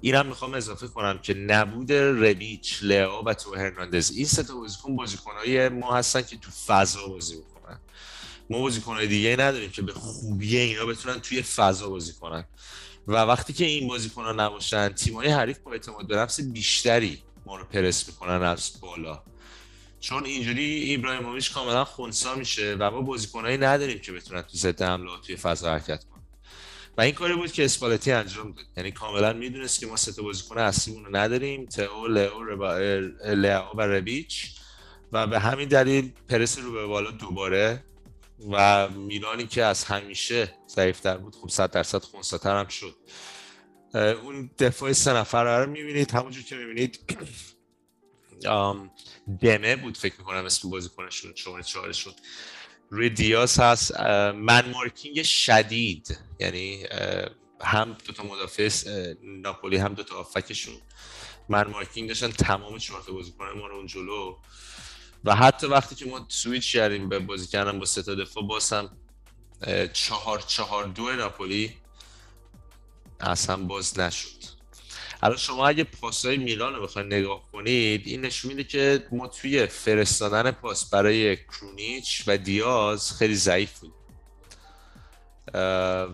اینم 0.00 0.26
می‌خوام 0.26 0.54
اضافه 0.54 0.86
کنم 0.86 1.18
که 1.18 1.34
نبود 1.34 1.92
ربیچ، 1.92 2.78
لئو 2.82 3.22
و 3.24 3.34
تو 3.34 3.54
هرناندز. 3.54 4.10
این 4.10 4.26
سه 4.26 4.42
تا 4.42 4.54
بازیکن 4.54 4.96
بازیکنای 4.96 5.68
ما 5.68 5.96
هستن 5.96 6.22
که 6.22 6.36
تو 6.36 6.50
فضا 6.50 7.06
بازی 7.06 7.36
می‌کنن. 7.36 7.80
ما 8.50 8.58
بازیکنای 8.58 9.06
دیگه 9.06 9.36
نداریم 9.38 9.70
که 9.70 9.82
به 9.82 9.92
خوبی 9.92 10.56
اینا 10.56 10.86
بتونن 10.86 11.20
توی 11.20 11.42
فضا 11.42 11.88
بازی 11.88 12.12
کنن. 12.12 12.44
و 13.06 13.12
وقتی 13.12 13.52
که 13.52 13.64
این 13.64 13.88
بازیکن‌ها 13.88 14.32
نباشن 14.32 14.88
تیم‌های 14.88 15.28
حریف 15.28 15.58
با 15.58 15.72
اعتماد 15.72 16.06
به 16.06 16.16
نفس 16.16 16.40
بیشتری 16.40 17.22
ما 17.46 17.56
رو 17.56 17.64
پرس 17.64 18.08
می‌کنن 18.08 18.42
از 18.42 18.72
بالا. 18.80 19.22
چون 20.00 20.24
اینجوری 20.24 20.94
ابراهیموویچ 20.94 21.52
کاملا 21.52 21.84
خونسا 21.84 22.34
میشه 22.34 22.76
و 22.78 22.90
ما 22.90 23.00
بازیکنایی 23.00 23.58
نداریم 23.58 23.98
که 23.98 24.12
بتونن 24.12 24.42
تو 24.42 24.56
ضد 24.56 24.82
حمله 24.82 25.10
توی 25.26 25.36
فضا 25.36 25.70
حرکت 25.70 26.04
کنن. 26.04 26.17
و 26.98 27.00
این 27.00 27.14
کاری 27.14 27.34
بود 27.34 27.52
که 27.52 27.64
اسپالتی 27.64 28.12
انجام 28.12 28.52
داد. 28.52 28.64
یعنی 28.76 28.90
کاملا 28.90 29.32
می‌دونست 29.32 29.80
که 29.80 29.86
ما 29.86 29.96
سه 29.96 30.12
تا 30.12 30.22
بازیکن 30.22 30.58
اصلیمون 30.58 31.04
رو 31.04 31.16
نداریم 31.16 31.66
تئو 31.66 32.06
لئو 32.06 32.42
لئو 33.24 33.64
و 33.74 33.80
ربیچ. 33.80 34.54
و 35.12 35.26
به 35.26 35.38
همین 35.38 35.68
دلیل 35.68 36.12
پرس 36.28 36.58
رو 36.58 36.72
به 36.72 36.86
بالا 36.86 37.10
دوباره 37.10 37.84
و 38.50 38.88
میلانی 38.88 39.46
که 39.46 39.64
از 39.64 39.84
همیشه 39.84 40.54
ضعیفتر 40.68 41.16
بود 41.16 41.34
خب 41.34 41.48
100 41.48 41.70
درصد 41.70 42.02
خونساتر 42.02 42.60
هم 42.60 42.68
شد. 42.68 42.96
اون 43.94 44.50
دفاع 44.58 44.92
سه 44.92 45.12
نفر 45.12 45.64
رو 45.64 45.70
می‌بینید. 45.70 46.10
همونجور 46.10 46.42
که 46.42 46.56
می‌بینید 46.56 46.98
دمه 49.40 49.76
بود 49.76 49.96
فکر 49.96 50.14
می‌کنم 50.18 50.44
اسم 50.44 50.70
بازیکنشون 50.70 51.34
شماره 51.34 51.62
چهارشون 51.62 52.12
روی 52.90 53.10
دیاز 53.10 53.60
هست 53.60 54.00
من 54.34 54.70
مارکینگ 54.70 55.22
شدید 55.22 56.18
یعنی 56.40 56.86
هم 57.60 57.96
دوتا 58.06 58.22
مدافع 58.22 58.70
ناپولی 59.22 59.76
هم 59.76 59.94
دوتا 59.94 60.16
آفکشون. 60.16 60.74
من 61.48 61.66
مارکینگ 61.66 62.08
داشتن 62.08 62.30
تمام 62.30 62.78
چهار 62.78 63.02
تا 63.02 63.12
بازیکن 63.12 63.44
ما 63.44 63.66
رو 63.66 63.76
اون 63.76 63.86
جلو. 63.86 64.36
و 65.24 65.34
حتی 65.34 65.66
وقتی 65.66 65.94
که 65.94 66.06
ما 66.06 66.26
سویچ 66.28 66.72
کردیم 66.72 67.08
به 67.08 67.18
بازی 67.18 67.46
کردن 67.46 67.78
با 67.78 67.84
سه 67.84 68.02
تا 68.02 68.14
دفاع 68.14 68.44
باز 68.46 68.72
هم 68.72 68.96
چهار 69.92 70.40
چهار 70.40 70.84
دو 70.84 71.12
ناپولی 71.12 71.76
اصلا 73.20 73.56
باز 73.56 73.98
نشد. 73.98 74.37
الان 75.22 75.36
شما 75.36 75.68
اگه 75.68 75.84
پاسای 75.84 76.36
میلان 76.36 76.74
رو 76.74 76.82
بخواید 76.82 77.14
نگاه 77.14 77.42
کنید 77.52 78.06
این 78.06 78.20
نشون 78.20 78.52
میده 78.52 78.64
که 78.64 79.06
ما 79.12 79.28
توی 79.28 79.66
فرستادن 79.66 80.50
پاس 80.50 80.90
برای 80.90 81.36
کرونیچ 81.36 82.24
و 82.26 82.36
دیاز 82.36 83.12
خیلی 83.12 83.34
ضعیف 83.34 83.78
بود. 83.78 83.92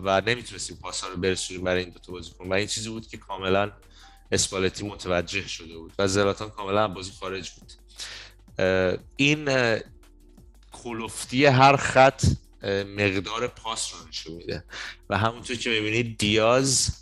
و 0.03 0.21
نمی‌تونستیم 0.25 0.77
پاس 0.81 1.01
ها 1.01 1.09
رو 1.09 1.17
برسونیم 1.17 1.63
برای 1.63 1.83
این 1.83 1.89
دوتا 1.89 2.11
بازیکن. 2.11 2.49
و 2.49 2.53
این 2.53 2.67
چیزی 2.67 2.89
بود 2.89 3.07
که 3.07 3.17
کاملا 3.17 3.71
اسپالتی 4.31 4.85
متوجه 4.85 5.47
شده 5.47 5.77
بود 5.77 5.93
و 5.99 6.07
زلاتان 6.07 6.49
کاملا 6.49 6.87
بازی 6.87 7.11
خارج 7.19 7.51
بود. 7.51 7.71
این 9.15 9.49
کلوفتی 10.71 11.45
هر 11.45 11.75
خط 11.75 12.25
مقدار 12.97 13.47
پاس 13.47 13.93
رو 13.93 14.07
نشون 14.07 14.33
میده. 14.33 14.63
و 15.09 15.17
همونطور 15.17 15.55
که 15.55 15.69
می‌بینید 15.69 16.17
دیاز 16.17 17.01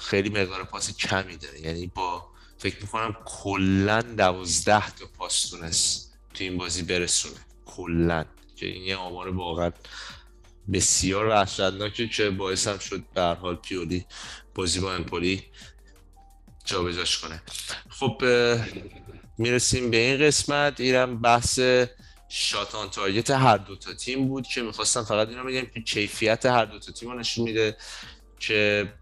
خیلی 0.00 0.28
مقدار 0.28 0.64
پاس 0.64 0.96
کمی 0.96 1.36
داره. 1.36 1.60
یعنی 1.60 1.86
با 1.86 2.26
فکر 2.58 2.82
می‌کنم 2.82 3.16
کلا 3.24 4.02
دوازده 4.02 4.90
تا 4.90 5.06
پاس 5.18 5.48
تونست 5.48 6.12
تو 6.34 6.44
این 6.44 6.58
بازی 6.58 6.82
برسونه. 6.82 7.40
کلا. 7.66 8.24
که 8.56 8.66
این 8.66 8.82
یه 8.82 8.96
آمار 8.96 9.28
واقعا 9.28 9.72
بسیار 10.72 11.26
وحشتناکه 11.26 12.08
که 12.08 12.30
باعث 12.30 12.68
هم 12.68 12.78
شد 12.78 13.04
به 13.14 13.22
حال 13.22 13.56
پیولی 13.56 14.06
بازی 14.54 14.80
با 14.80 14.94
امپولی 14.94 15.44
جابجاش 16.64 17.18
کنه. 17.18 17.42
خب 17.90 18.22
می‌رسیم 19.38 19.90
به 19.90 19.96
این 19.96 20.26
قسمت. 20.26 20.80
اینم 20.80 21.20
بحث 21.20 21.60
شاتان 22.28 22.90
تارگت 22.90 23.30
هر 23.30 23.56
دو 23.56 23.76
تا 23.76 23.94
تیم 23.94 24.28
بود 24.28 24.46
که 24.46 24.62
می‌خواستم 24.62 25.04
فقط 25.04 25.28
اینو 25.28 25.44
بگم 25.44 25.66
که 25.74 25.80
کیفیت 25.80 26.46
هر 26.46 26.64
دو 26.64 26.78
تا 26.78 26.92
تیم 26.92 27.10
رو 27.10 27.18
نشون 27.18 27.44
میده 27.44 27.76
که 28.38 28.92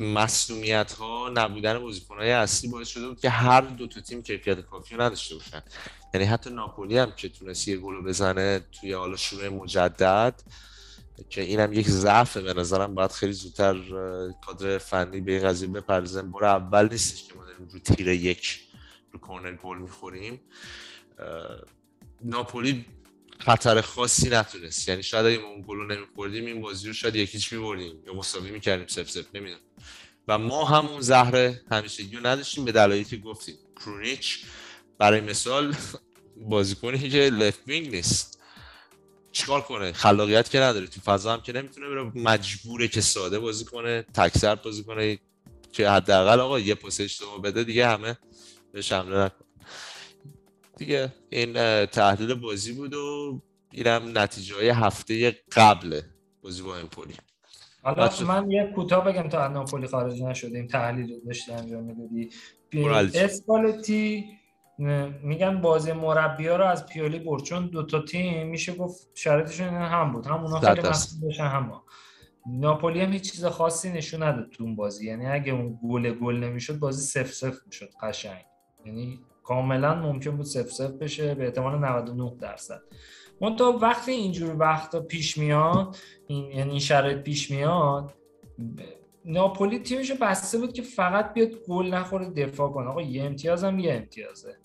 مسئولیت 0.00 0.92
ها 0.92 1.30
نبودن 1.34 1.78
بازیکن 1.78 2.16
های 2.18 2.30
اصلی 2.30 2.70
باعث 2.70 2.88
شده 2.88 3.08
بود 3.08 3.20
که 3.20 3.30
هر 3.30 3.60
دو 3.60 3.86
تا 3.86 4.00
تیم 4.00 4.22
کیفیت 4.22 4.60
کافی 4.60 4.94
نداشته 4.94 5.34
باشن. 5.34 5.62
یعنی 6.14 6.26
حتی 6.26 6.50
ناپولی 6.50 6.98
هم 6.98 7.12
که 7.16 7.28
تونست 7.28 7.68
یه 7.68 7.76
گل 7.76 8.02
بزنه 8.02 8.60
توی 8.80 8.92
حالا 8.92 9.16
شروع 9.16 9.48
مجدد 9.48 10.42
که 11.30 11.40
اینم 11.42 11.72
یک 11.72 11.88
ضعف 11.88 12.36
به 12.36 12.54
نظرم 12.54 12.94
باید 12.94 13.10
خیلی 13.10 13.32
زودتر 13.32 13.74
کادر 14.46 14.78
فنی 14.78 15.20
به 15.20 15.32
این 15.32 15.42
قضیه 15.48 15.68
بپردازن 15.68 16.30
برو 16.30 16.46
اول 16.46 16.88
نیستش 16.88 17.24
که 17.24 17.34
ما 17.34 17.44
داریم 17.44 17.68
رو 17.72 17.78
تیر 17.78 18.08
یک 18.08 18.60
رو 19.12 19.18
کورنر 19.18 19.56
گل 19.56 19.78
می‌خوریم. 19.78 20.40
ناپولی 22.24 22.84
خطر 23.38 23.80
خاصی 23.80 24.28
نتونست. 24.30 24.88
یعنی 24.88 25.02
شاید 25.02 25.26
اگه 25.26 25.38
ما 25.38 25.48
اون 25.48 25.64
گل 25.68 25.76
رو 25.76 25.86
نمیخوردیم 25.86 26.46
این 26.46 26.60
بازی 26.60 26.86
رو 26.86 26.92
شاید 26.92 27.16
یکیچ 27.16 27.52
میبردیم 27.52 28.02
یا 28.06 28.14
مساوی 28.14 28.50
می‌کردیم 28.50 28.86
سف 28.86 29.10
سف 29.10 29.34
نمی‌دونم. 29.34 29.60
و 30.28 30.38
ما 30.38 30.64
همون 30.64 31.00
زهر 31.00 31.54
همیشگی 31.70 32.16
رو 32.16 32.26
نداشتیم 32.26 32.64
به 32.64 32.72
دلایلی 32.72 33.04
که 33.04 33.16
گفتیم. 33.16 33.54
کرونیچ 33.76 34.44
برای 34.98 35.20
مثال 35.20 35.76
بازیکنی 36.36 37.10
که 37.10 37.18
لفت 37.18 37.60
وینگ 37.66 37.90
نیست. 37.90 38.38
چیکار 39.32 39.60
کنه؟ 39.60 39.92
خلاقیت 39.92 40.50
که 40.50 40.60
نداره 40.60 40.86
تو 40.86 41.00
فضا 41.00 41.32
هم 41.32 41.40
که 41.40 41.52
نمی‌تونه 41.52 41.88
بره. 41.88 42.02
مجبوره 42.02 42.88
که 42.88 43.00
ساده 43.00 43.38
بازی 43.38 43.64
کنه 43.64 44.02
تکسر 44.02 44.54
بازی 44.54 44.84
کنه 44.84 45.18
که 45.72 45.90
حداقل 45.90 46.40
آقا 46.40 46.58
یه 46.58 46.74
پاس 46.74 47.00
اشتباه 47.00 47.42
بده 47.42 47.64
دیگه 47.64 47.88
همه 47.88 48.18
بهش 48.72 48.92
حمله 48.92 49.24
نکن. 49.24 49.44
دیگه 50.76 51.14
این 51.30 51.86
تحلیل 51.86 52.34
بازی 52.34 52.72
بود 52.72 52.94
و 52.94 53.40
اینم 53.72 54.18
نتیجه 54.18 54.54
های 54.54 54.68
هفته 54.68 55.30
قبل 55.52 56.00
بازی 56.42 56.62
با 56.62 56.76
امپولی 56.76 57.14
حالا 57.94 58.10
من 58.26 58.50
یه 58.50 58.72
کوتاه 58.74 59.04
بگم 59.04 59.28
تا 59.28 59.48
ناپولی 59.48 59.86
خارج 59.86 60.22
نشدیم 60.22 60.66
تحلیل 60.66 61.12
رو 61.14 61.20
داشتی 61.26 61.52
انجام 61.52 61.82
می‌دادی. 61.84 62.30
اسپالتی 63.14 64.24
میگن 65.22 65.60
بازی 65.60 65.92
مربی 65.92 66.46
ها 66.46 66.56
رو 66.56 66.64
از 66.64 66.86
پیولی 66.86 67.18
برد. 67.18 67.42
چون 67.42 67.66
دو 67.66 67.82
تا 67.82 68.02
تیم 68.02 68.46
میشه 68.46 68.74
گفت 68.74 69.08
شرایطشون 69.14 69.68
هم 69.68 70.12
بود. 70.12 70.26
هم 70.26 70.44
اونا 70.44 70.60
خیلی 70.60 70.88
مسئول 70.88 71.20
باشن 71.20 71.44
هم. 71.44 71.72
ناپولی 72.46 73.00
هم 73.00 73.12
هیچ 73.12 73.32
چیز 73.32 73.44
خاصی 73.44 73.92
نشون 73.92 74.22
نداد 74.22 74.50
تو 74.50 74.64
اون 74.64 74.76
بازی. 74.76 75.06
یعنی 75.06 75.26
اگه 75.26 75.52
اون 75.52 75.78
گل 75.82 76.10
گل 76.10 76.36
نمی‌شد 76.36 76.78
بازی 76.78 77.06
سف 77.06 77.32
سف 77.32 77.56
می‌شد 77.66 77.90
قشنگ. 78.02 78.44
یعنی 78.84 79.20
کاملا 79.42 79.94
ممکن 79.94 80.36
بود 80.36 80.46
سف 80.46 80.70
سف 80.70 80.90
بشه 80.90 81.34
به 81.34 81.44
احتمال 81.44 81.78
99 81.78 82.36
درصد. 82.40 82.80
منتها 83.40 83.72
وقتی 83.72 84.12
اینجور 84.12 84.56
وقتا 84.58 85.00
پیش 85.00 85.38
میاد 85.38 85.96
این 86.26 86.50
یعنی 86.52 86.80
شرایط 86.80 87.18
پیش 87.18 87.50
میاد 87.50 88.14
ناپولی 89.24 89.78
تیمش 89.78 90.12
بسته 90.12 90.58
بود 90.58 90.72
که 90.72 90.82
فقط 90.82 91.32
بیاد 91.32 91.48
گل 91.68 91.86
نخوره 91.86 92.30
دفاع 92.30 92.72
کنه. 92.72 92.88
آقا 92.88 93.02
یه 93.02 93.24
امتیاز 93.24 93.64
هم 93.64 93.78
یه 93.78 93.94
امتیازه. 93.94 94.56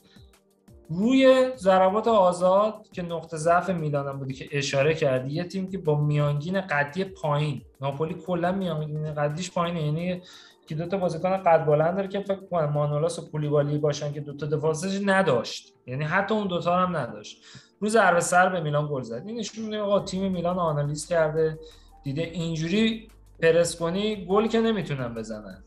روی 0.90 1.52
ضربات 1.56 2.08
آزاد 2.08 2.88
که 2.92 3.02
نقطه 3.02 3.38
ضعف 3.38 3.70
میلان 3.70 4.20
بودی 4.20 4.34
که 4.34 4.48
اشاره 4.52 4.94
کردی 4.94 5.34
یه 5.34 5.44
تیم 5.44 5.70
که 5.70 5.78
با 5.78 6.02
میانگین 6.02 6.62
قدی 6.62 7.04
پایین 7.04 7.62
ناپولی 7.82 8.14
کلا 8.14 8.52
میانگین 8.52 9.14
قدیش 9.14 9.52
پایینه. 9.52 9.84
یعنی 9.84 10.22
که 10.68 10.76
دو 10.76 10.86
تا 10.86 10.98
بازیکن 10.98 11.38
قد 11.38 11.66
بلند 11.66 11.96
داره 11.96 12.08
که 12.08 12.20
فکر 12.20 12.46
کنم 12.52 12.70
مانولاس 12.74 13.20
و 13.20 13.30
پولیبالی 13.32 13.78
باشن 13.78 14.14
که 14.14 14.22
دو 14.22 14.34
تا 14.34 14.46
دفاعش 14.46 14.78
نداشت. 15.06 15.74
یعنی 15.88 16.04
حتی 16.04 16.34
اون 16.36 16.48
دوتا 16.48 16.78
هم 16.78 16.98
نداشت. 16.98 17.44
رو 17.84 17.90
ضربه 17.90 18.20
سر 18.20 18.50
به 18.50 18.62
میلان 18.62 18.88
گل 18.88 19.02
زد. 19.02 19.24
این 19.26 19.40
نشون 19.40 19.66
میده 19.66 19.80
آقا 19.80 20.00
تیم 20.00 20.32
میلان 20.32 20.60
آنالیز 20.60 21.08
کرده. 21.08 21.60
دیده 22.04 22.22
اینجوری 22.22 23.08
پرس 23.40 23.76
کنی 23.76 24.26
گل 24.26 24.48
که 24.48 24.60
نمی‌تونن 24.60 25.14
بزنن. 25.14 25.64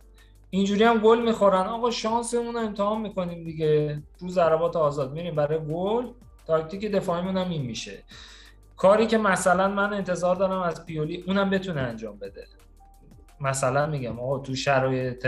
اینجوری 0.50 0.84
هم 0.84 0.98
گل 0.98 1.22
می‌خورن. 1.22 1.66
آقا 1.66 1.90
شانسمون 1.90 2.54
رو 2.54 2.60
امتحان 2.60 3.00
می‌کنیم 3.00 3.44
دیگه. 3.44 4.02
رو 4.20 4.28
ضربات 4.28 4.76
آزاد. 4.76 5.12
میریم 5.12 5.34
برای 5.34 5.58
گل. 5.58 6.06
تاکتیک 6.46 6.92
دفاعیمون 6.92 7.36
هم 7.36 7.50
این 7.50 7.62
میشه. 7.62 8.02
کاری 8.76 9.06
که 9.06 9.18
مثلا 9.18 9.68
من 9.68 9.92
انتظار 9.92 10.36
دارم 10.36 10.60
از 10.60 10.86
پیولی 10.86 11.24
اونم 11.26 11.50
بتونه 11.50 11.80
انجام 11.80 12.18
بده. 12.18 12.44
مثلا 13.40 13.86
میگم 13.86 14.20
آقا 14.20 14.38
تو 14.38 14.54
شرایط 14.54 15.26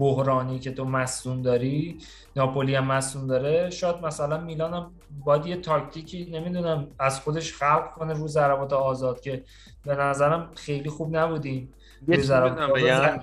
بحرانی 0.00 0.58
که 0.58 0.70
تو 0.72 0.84
مصدوم 0.84 1.42
داری 1.42 1.98
ناپولی 2.36 2.74
هم 2.74 2.86
مصدوم 2.86 3.26
داره 3.26 3.70
شاید 3.70 3.96
مثلا 3.96 4.40
میلان 4.40 4.74
هم 4.74 4.90
باید 5.24 5.46
یه 5.46 5.56
تاکتیکی 5.56 6.30
نمی‌دونم 6.30 6.88
از 6.98 7.20
خودش 7.20 7.54
خلق 7.54 7.90
کنه 7.90 8.12
رو 8.12 8.28
ضربات 8.28 8.72
آزاد 8.72 9.20
که 9.20 9.44
به 9.84 9.94
نظرم 9.94 10.50
خیلی 10.54 10.90
خوب 10.90 11.16
نبودیم. 11.16 11.74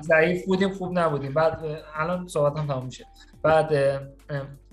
ضعیف 0.01 0.45
بودیم 0.45 0.69
خوب 0.73 0.99
نبودیم. 0.99 1.33
بعد 1.33 1.65
الان 1.95 2.27
صحبت 2.27 2.57
هم 2.57 2.67
تمام 2.67 2.85
میشه. 2.85 3.05
بعد 3.41 3.73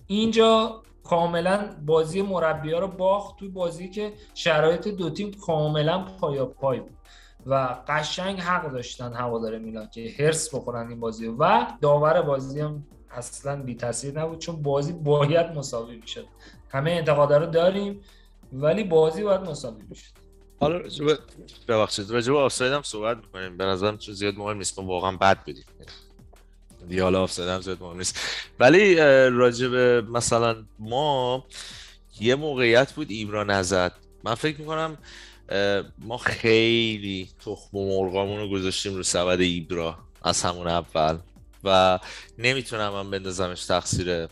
اینجا 0.07 0.83
کاملا 1.05 1.71
بازی 1.87 2.23
مربی 2.23 2.73
ها 2.73 2.79
رو 2.79 2.89
باخت 2.89 3.37
توی 3.39 3.49
بازی 3.49 3.89
که 3.89 4.13
شرایط 4.35 4.89
دو 4.89 5.11
تیم 5.11 5.31
کاملا 5.47 6.05
پایا 6.21 6.47
پای 6.47 6.81
بود. 6.81 6.97
و 7.47 7.77
قشنگ 7.89 8.41
حق 8.41 8.73
داشتن 8.73 9.13
هوادار 9.13 9.59
میلان 9.59 9.89
که 9.91 10.15
هرس 10.19 10.55
بخورن 10.55 10.89
این 10.89 11.01
بازی 11.01 11.27
و 11.27 11.67
داور 11.81 12.23
بازی 12.23 12.61
هم 12.61 12.85
اصلا 13.11 13.63
بی 13.63 13.75
تاثیر 13.75 14.21
نبود 14.21 14.39
چون 14.39 14.63
بازی 14.63 14.93
باید 14.93 15.47
مساوی 15.47 15.97
می‌شد. 15.97 16.27
همه 16.69 16.91
انتقادا 16.91 17.37
رو 17.37 17.47
داریم 17.47 18.01
ولی 18.53 18.85
بازی 18.85 19.23
باید 19.23 19.41
مساوی 19.41 19.83
می‌شد. 19.89 20.13
حالا 20.61 20.77
راجب 20.77 21.19
ببخشید 21.69 22.11
راجب 22.11 22.35
آفساید 22.35 22.73
هم 22.73 22.83
صحبت 22.83 23.17
می‌کنیم. 23.17 23.57
به 23.57 23.65
نظرم 23.65 23.99
چون 23.99 24.15
زیاد 24.15 24.35
مهم 24.35 24.57
نیست 24.57 24.79
ما 24.79 24.85
واقعا 24.87 25.17
بد 25.17 25.43
بدیم 25.43 25.65
دیگه 26.89 27.03
حالا 27.03 27.23
آفساید 27.23 27.49
هم 27.49 27.61
زیاد 27.61 27.83
مهم 27.83 27.97
نیست. 27.97 28.19
ولی 28.61 28.97
راجب 29.31 29.75
مثلا 30.11 30.65
ما 30.79 31.45
یه 32.21 32.35
موقعیت 32.35 32.93
بود 32.93 33.11
ایبرا 33.11 33.45
نزد. 33.45 33.93
من 34.25 34.35
فکر 34.35 34.61
می‌کنم 34.61 34.99
ما 35.99 36.19
خیلی 36.19 37.29
تخم 37.45 37.77
و 37.77 38.03
مرغامون 38.03 38.41
رو 38.41 38.49
گذاشتیم 38.51 38.95
رو 38.95 39.03
سبد 39.03 39.41
ایبرا 39.41 39.99
از 40.23 40.43
همون 40.43 40.69
اول 40.69 41.19
و 41.65 41.99
نمی‌تونم 42.39 42.93
من 42.93 43.11
بندازمش 43.11 43.65
تقصیر 43.65 44.29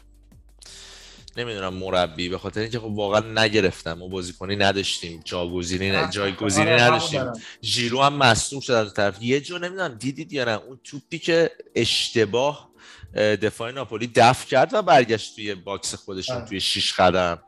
نمی‌دونم 1.36 1.74
مربی 1.74 2.28
به 2.28 2.38
خاطر 2.38 2.60
اینکه 2.60 2.78
خب 2.78 2.84
واقعا 2.84 3.42
نگرفتم. 3.42 3.92
ما 3.92 4.08
بازیکنی 4.08 4.56
نداشتیم 4.56 5.20
جاگزینی 5.24 6.08
جایگزینی 6.10 6.70
آره، 6.70 6.82
نداشتیم. 6.82 7.32
ژیرو 7.62 8.02
هم 8.02 8.14
مصدوم 8.14 8.60
شد 8.60 8.72
از 8.72 8.94
طرف. 8.94 9.22
یه 9.22 9.40
جو 9.40 9.58
نمی‌دونم 9.58 9.94
دیدید 9.94 10.32
یا 10.32 10.44
نه 10.44 10.50
اون 10.50 10.80
توپی 10.84 11.18
که 11.18 11.50
اشتباه 11.74 12.72
دفاع 13.14 13.70
ناپولی 13.70 14.06
دفع 14.14 14.46
کرد 14.46 14.74
و 14.74 14.82
برگشت 14.82 15.34
توی 15.34 15.54
box 15.54 15.94
خودشون 15.94 16.36
آره. 16.36 16.44
توی 16.44 16.60
شیش 16.60 16.92
قدم. 16.92 17.42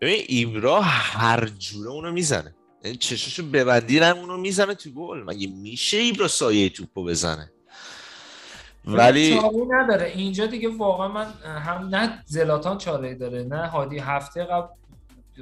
ببین 0.00 0.24
ایبرا 0.28 0.80
هر 0.80 1.46
جوره 1.46 1.90
اونو 1.90 2.12
می‌زنه. 2.12 2.53
چشاشو 2.92 3.50
ببندی 3.50 4.00
اونو 4.00 4.36
می‌زنه 4.36 4.74
تو 4.74 4.90
گل. 4.90 5.22
مگه 5.22 5.46
میشه 5.46 5.96
ایبرا 5.96 6.28
سایه 6.28 6.68
توپو 6.68 7.04
بزنه؟ 7.04 7.50
ولی 8.86 9.40
نداره. 9.70 10.12
اینجا 10.16 10.46
دیگه 10.46 10.68
واقعا 10.68 11.08
من 11.08 11.26
هم 11.44 11.88
نه 11.88 12.22
زلاتان 12.26 12.78
چاره 12.78 13.14
داره 13.14 13.42
نه 13.42 13.66
هادی 13.66 13.98
هفته 13.98 14.44
قبل 14.44 14.68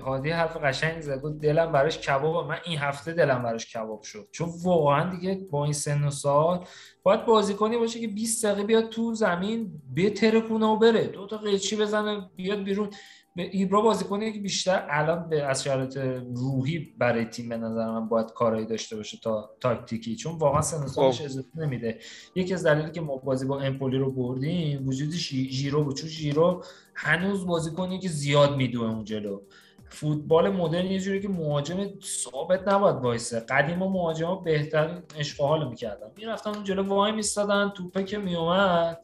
هادی 0.04 0.30
حرف 0.30 0.56
قشنگ 0.56 1.00
زد. 1.00 1.20
گفت 1.20 1.38
دلم 1.38 1.72
براش 1.72 1.98
کباب 1.98 2.48
من 2.48 2.58
این 2.64 2.78
هفته 2.78 3.12
دلم 3.12 3.42
براش 3.42 3.76
کباب 3.76 4.02
شد. 4.02 4.28
چون 4.32 4.48
واقعا 4.62 5.10
دیگه 5.14 5.46
با 5.50 5.64
این 5.64 5.72
سن 5.72 6.04
و 6.04 6.10
سال 6.10 6.66
باید 7.02 7.26
بازیکنی 7.26 7.78
باشه 7.78 8.00
که 8.00 8.08
20 8.08 8.46
دقیقه 8.46 8.64
بیاد 8.64 8.88
تو 8.88 9.14
زمین 9.14 9.82
بترکونه 9.96 10.66
و 10.66 10.76
بره. 10.76 11.04
دو 11.04 11.26
تا 11.26 11.36
قیچی 11.36 11.76
بزنه 11.76 12.30
بیاد 12.36 12.62
بیرون. 12.62 12.90
به 13.36 13.42
ایبرا 13.42 13.80
بازیکنی 13.80 14.32
که 14.32 14.40
بیشتر 14.40 14.86
الان 14.90 15.28
به 15.28 15.42
از 15.42 15.64
شرایط 15.64 15.96
روحی 16.34 16.94
برای 16.98 17.24
تیم 17.24 17.48
به 17.48 17.56
نظر 17.56 17.90
من 17.90 18.08
باید 18.08 18.32
کارایی 18.32 18.66
داشته 18.66 18.96
باشه 18.96 19.18
تا 19.22 19.50
تاکتیکی. 19.60 20.16
چون 20.16 20.38
واقعا 20.38 20.62
سن 20.62 20.86
سالش 20.86 21.18
خب. 21.18 21.24
اجازه 21.24 21.44
نمیده. 21.54 21.98
یکی 22.34 22.54
از 22.54 22.66
دلایلی 22.66 22.90
که 22.90 23.00
ما 23.00 23.16
بازی 23.16 23.46
با 23.46 23.60
امپولی 23.60 23.98
رو 23.98 24.12
بردیم 24.12 24.88
وجود 24.88 25.10
ژیرو 25.10 25.84
بود. 25.84 25.96
چون 25.96 26.08
ژیرو 26.08 26.64
هنوز 26.94 27.46
بازیکنی 27.46 27.98
که 27.98 28.08
زیاد 28.08 28.56
میدوه 28.56 28.90
اون 28.90 29.04
جلو. 29.04 29.40
فوتبال 29.88 30.50
مدرن 30.50 30.86
یه 30.86 31.00
جوری 31.00 31.20
که 31.20 31.28
مهاجم 31.28 31.86
ثابت 32.02 32.68
نباید 32.68 32.96
وایسه. 32.96 33.40
قدیم 33.40 33.82
و 33.82 33.88
مهاجما 33.88 34.34
بهترین 34.34 35.02
اشغال 35.18 35.68
می‌کردن. 35.68 36.06
می‌رفتن 36.16 36.50
اون 36.50 36.64
جلو 36.64 36.82
وای 36.82 37.12
میستادن 37.12 37.72
توپه 37.76 38.04
که 38.04 38.18
میومد 38.18 38.98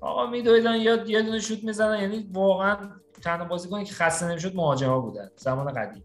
آقا 0.00 0.26
میدویدن 0.26 0.74
یا 0.74 1.04
یه 1.06 1.22
دونه 1.22 1.40
شوت 1.40 1.64
می‌زنن 1.64 2.00
یعنی 2.00 2.28
واقعا 2.32 2.76
تنها 3.20 3.44
بازیکنی 3.44 3.84
که 3.84 3.94
خسته 3.94 4.28
نمی‌شد 4.28 4.56
مهاجما 4.56 5.00
بودن 5.00 5.30
زمان 5.36 5.72
قدیم. 5.72 6.04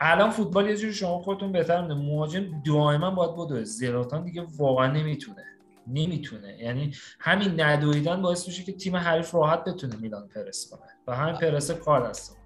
الان 0.00 0.30
فوتبال 0.30 0.68
یه 0.68 0.76
جوری 0.76 0.94
شما 0.94 1.18
خودتون 1.18 1.52
بهتر 1.52 1.82
می‌دونید. 1.82 2.12
مهاجم 2.12 2.62
دائما 2.66 3.10
باید 3.10 3.32
بدوه 3.32 3.64
زلاتان 3.64 4.24
دیگه 4.24 4.46
واقعا 4.58 4.86
نمی‌تونه. 4.86 5.44
نمی‌تونه. 5.86 6.58
یعنی 6.60 6.94
همین 7.20 7.60
ندویدن 7.60 8.22
باعث 8.22 8.48
میشه 8.48 8.62
که 8.62 8.72
تیم 8.72 8.96
حریف 8.96 9.34
راحت 9.34 9.64
بتونه 9.64 9.96
میلان 9.96 10.28
پرس 10.28 10.70
کنه. 10.70 10.90
و 11.06 11.16
همین 11.16 11.34
پرسه 11.34 11.74
کار 11.74 12.08
دست 12.08 12.36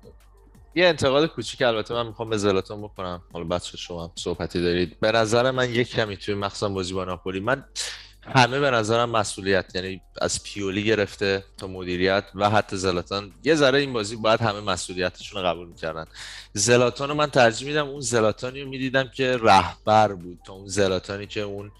یه 0.74 0.86
انتقاد 0.86 1.26
کوچیک 1.26 1.62
البته 1.62 1.94
من 1.94 2.06
می‌خوام 2.06 2.30
به 2.30 2.36
زلاتان 2.36 2.82
بکنم. 2.82 3.22
حالا 3.32 3.44
بچه 3.44 3.76
شما 3.78 4.12
صحبتی 4.14 4.62
دارید. 4.62 5.00
به 5.00 5.12
نظر 5.12 5.50
من 5.50 5.70
یک 5.70 5.90
کمی 5.90 6.16
توی 6.16 6.34
مخصوصا 6.34 6.68
بازی 6.68 6.94
با 6.94 7.04
ناپولی. 7.04 7.40
من 7.40 7.64
همه 8.34 8.60
به 8.60 8.70
نظرم 8.70 9.10
مسئولیت 9.10 9.74
یعنی 9.74 10.00
از 10.20 10.42
پیولی 10.42 10.84
گرفته 10.84 11.44
تا 11.58 11.66
مدیریت 11.66 12.24
و 12.34 12.50
حتی 12.50 12.76
زلاتان. 12.76 13.32
یه 13.44 13.54
ذره 13.54 13.78
این 13.78 13.92
بازی 13.92 14.16
باید 14.16 14.40
همه 14.40 14.60
مسئولیتشون 14.60 15.42
رو 15.42 15.48
قبول 15.48 15.68
می‌کردن. 15.68 16.06
زلاتان 16.52 17.08
رو 17.08 17.14
من 17.14 17.30
ترجیح 17.30 17.68
میدم 17.68 17.88
اون 17.88 18.00
زلاتانی 18.00 18.62
رو 18.62 18.68
می‌دیدم 18.68 19.08
که 19.08 19.36
رهبر 19.36 20.12
بود 20.12 20.38
تا 20.46 20.52
اون 20.52 20.68
زلاتانی 20.68 21.26
که 21.26 21.40
اون 21.40 21.70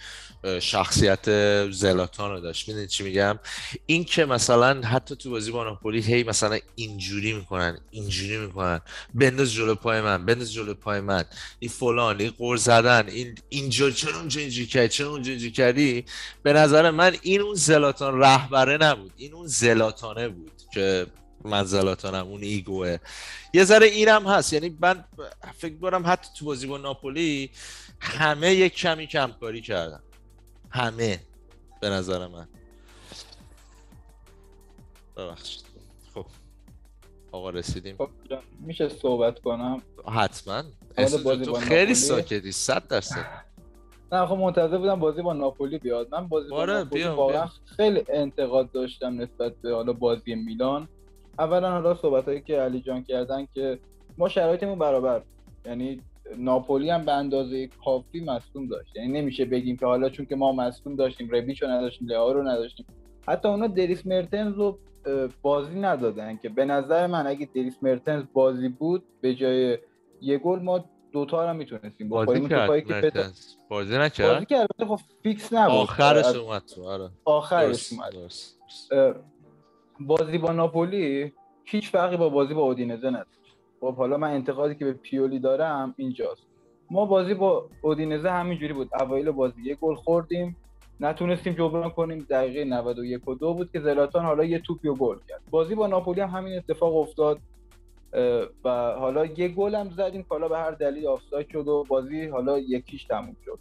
شخصیت 0.60 1.30
زلاتان 1.70 2.30
رو 2.30 2.40
داشت. 2.40 2.68
می‌دونید 2.68 2.88
چی 2.88 3.04
میگم؟ 3.04 3.38
این 3.86 4.04
که 4.04 4.24
مثلا 4.24 4.80
حتی 4.80 5.16
تو 5.16 5.30
بازی 5.30 5.50
با 5.50 5.64
ناپولی 5.64 6.00
هی 6.00 6.22
مثلا 6.22 6.58
اینجوری 6.74 7.32
می‌کنن 7.32 7.78
اینجوری 7.90 8.36
می‌کنن. 8.36 8.80
بنداز 9.14 9.52
جلو 9.52 9.74
پای 9.74 10.00
من 10.00 10.26
بنداز 10.26 10.52
جلو 10.52 10.74
پای 10.74 11.00
من. 11.00 11.24
این 11.58 11.70
فلان 11.70 12.20
این 12.20 12.30
قور 12.30 12.56
زدن 12.56 13.08
این 13.08 13.34
اینجا 13.48 13.90
چرا 13.90 14.16
اونجا 14.16 14.40
اینجوری 14.40 14.66
کردی؟ 14.66 14.88
چرا 14.88 15.10
اونجا 15.10 15.30
اینجوری 15.30 15.52
کردی؟ 15.52 16.04
به 16.42 16.52
نظر 16.52 16.90
من 16.90 17.16
این 17.22 17.40
اون 17.40 17.54
زلاتان 17.54 18.18
رهبره 18.20 18.76
نبود. 18.76 19.12
این 19.16 19.34
اون 19.34 19.46
زلاتانه 19.46 20.28
بود 20.28 20.52
که 20.74 21.06
من 21.44 21.64
زلاتانم 21.64 22.26
اون 22.26 22.42
ایگوه. 22.42 22.98
یه 23.54 23.64
ذره 23.64 23.86
اینم 23.86 24.26
هست. 24.26 24.52
یعنی 24.52 24.76
من 24.80 25.04
فکر 25.58 25.74
کنم 25.78 26.02
حتی 26.06 26.28
تو 26.38 26.44
بازی 26.44 26.66
با 26.66 26.78
ناپولی 26.78 27.50
همه 28.00 28.54
یک 28.54 28.74
کمی 28.74 29.06
کمکاری 29.06 29.60
کردن. 29.60 30.00
همه 30.70 31.20
به 31.80 31.88
نظر 31.88 32.26
من. 32.26 32.48
ببخشید. 35.16 35.64
خب 36.14 36.26
آقا 37.32 37.50
رسیدیم. 37.50 37.96
خب 37.96 38.08
میشه 38.60 38.88
صحبت 38.88 39.38
کنم؟ 39.38 39.82
حتما. 40.06 40.62
تو 41.44 41.54
خیلی 41.54 41.94
ساکتی 41.94 42.52
صد 42.52 42.88
درصد. 42.88 43.26
نه 44.12 44.26
خب 44.26 44.34
منتظر 44.34 44.78
بودم 44.78 45.00
بازی 45.00 45.22
با 45.22 45.32
ناپولی 45.32 45.78
بیاد. 45.78 46.14
من 46.14 46.28
بازی 46.28 46.48
با 46.48 46.56
آره، 46.56 46.72
ناپولی 46.72 47.04
واقعا 47.04 47.46
خیلی 47.64 48.04
انتقاد 48.08 48.72
داشتم 48.72 49.20
نسبت 49.20 49.56
به 49.56 49.74
حالا 49.74 49.92
بازی 49.92 50.34
میلان. 50.34 50.88
اولا 51.38 51.70
حالا 51.70 51.94
صحبت 51.94 52.24
هایی 52.24 52.40
که 52.40 52.60
علی 52.60 52.80
جان 52.80 53.04
کردن 53.04 53.46
که 53.54 53.78
ما 54.18 54.28
شرایطمون 54.28 54.78
برابر. 54.78 55.22
یعنی 55.64 56.02
ناپولی 56.38 56.90
هم 56.90 57.04
به 57.04 57.12
اندازه 57.12 57.66
کافی 57.84 58.20
مصدوم 58.20 58.66
داشت. 58.66 58.96
یعنی 58.96 59.20
نمیشه 59.20 59.44
بگیم 59.44 59.76
که 59.76 59.86
حالا 59.86 60.08
چون 60.10 60.26
که 60.26 60.36
ما 60.36 60.52
مصدوم 60.52 60.96
داشتیم 60.96 61.30
ربیچو 61.30 61.66
نداشتیم 61.66 62.08
لئو 62.08 62.32
رو 62.32 62.42
نداشتیم. 62.42 62.86
حتی 63.28 63.48
اونا 63.48 63.66
دریس 63.66 64.06
مرتنز 64.06 64.54
رو 64.54 64.78
بازی 65.42 65.80
ندادن 65.80 66.36
که 66.36 66.48
به 66.48 66.64
نظر 66.64 67.06
من 67.06 67.26
اگه 67.26 67.48
دریس 67.54 67.76
مرتنز 67.82 68.24
بازی 68.32 68.68
بود 68.68 69.02
به 69.20 69.34
جای 69.34 69.78
یه 70.20 70.38
گل 70.38 70.58
ما 70.58 70.84
دوتا 71.12 71.50
رو 71.50 71.56
می‌تونستیم 71.56 72.08
بازی 72.08 72.48
کرد 72.48 72.84
که 72.84 73.12
بازی 73.68 73.98
نکرد؟ 73.98 74.34
بازی 74.34 74.46
کرد 74.46 74.68
خب 74.78 75.00
فیکس 75.22 75.52
نبود. 75.52 75.74
آخرش 75.74 76.36
اومد 76.36 76.62
تو 76.64 76.84
آره. 76.84 77.08
آخرش 77.24 77.92
اومد. 77.92 78.12
بازی 80.00 80.38
با 80.38 80.52
ناپولی 80.52 81.32
هیچ 81.64 81.90
فرقی 81.90 82.16
با 82.16 82.28
بازی 82.28 82.54
با 82.54 82.62
اودینزه 82.62 83.08
نداشت. 83.08 83.39
خب 83.80 83.94
حالا 83.94 84.16
من 84.16 84.30
انتقادی 84.30 84.74
که 84.74 84.84
به 84.84 84.92
پیولی 84.92 85.38
دارم 85.38 85.94
اینجاست. 85.96 86.46
ما 86.90 87.06
بازی 87.06 87.34
با 87.34 87.68
اودینزه 87.82 88.30
همینجوری 88.30 88.72
بود. 88.72 88.90
اوایل 89.00 89.30
بازی 89.30 89.62
یه 89.62 89.74
گل 89.74 89.94
خوردیم. 89.94 90.56
نتونستیم 91.00 91.52
جبران 91.52 91.90
کنیم. 91.90 92.26
دقیقه 92.30 92.64
91 92.64 93.28
و 93.28 93.34
2 93.34 93.54
بود 93.54 93.72
که 93.72 93.80
زلاتان 93.80 94.24
حالا 94.24 94.44
یه 94.44 94.58
توپی 94.58 94.88
و 94.88 94.94
گل 94.94 95.16
کرد. 95.28 95.42
بازی 95.50 95.74
با 95.74 95.86
ناپولی 95.86 96.20
هم 96.20 96.28
همین 96.28 96.56
اتفاق 96.56 96.96
افتاد. 96.96 97.38
و 98.64 98.94
حالا 98.98 99.26
یه 99.26 99.48
گل 99.48 99.74
هم 99.74 99.90
زدیم. 99.90 100.26
حالا 100.28 100.48
به 100.48 100.58
هر 100.58 100.70
دلیل 100.70 101.06
آفساید 101.06 101.48
شد 101.48 101.68
و 101.68 101.84
بازی 101.88 102.26
حالا 102.26 102.58
یکیش 102.58 103.04
تموم 103.04 103.36
شد. 103.44 103.58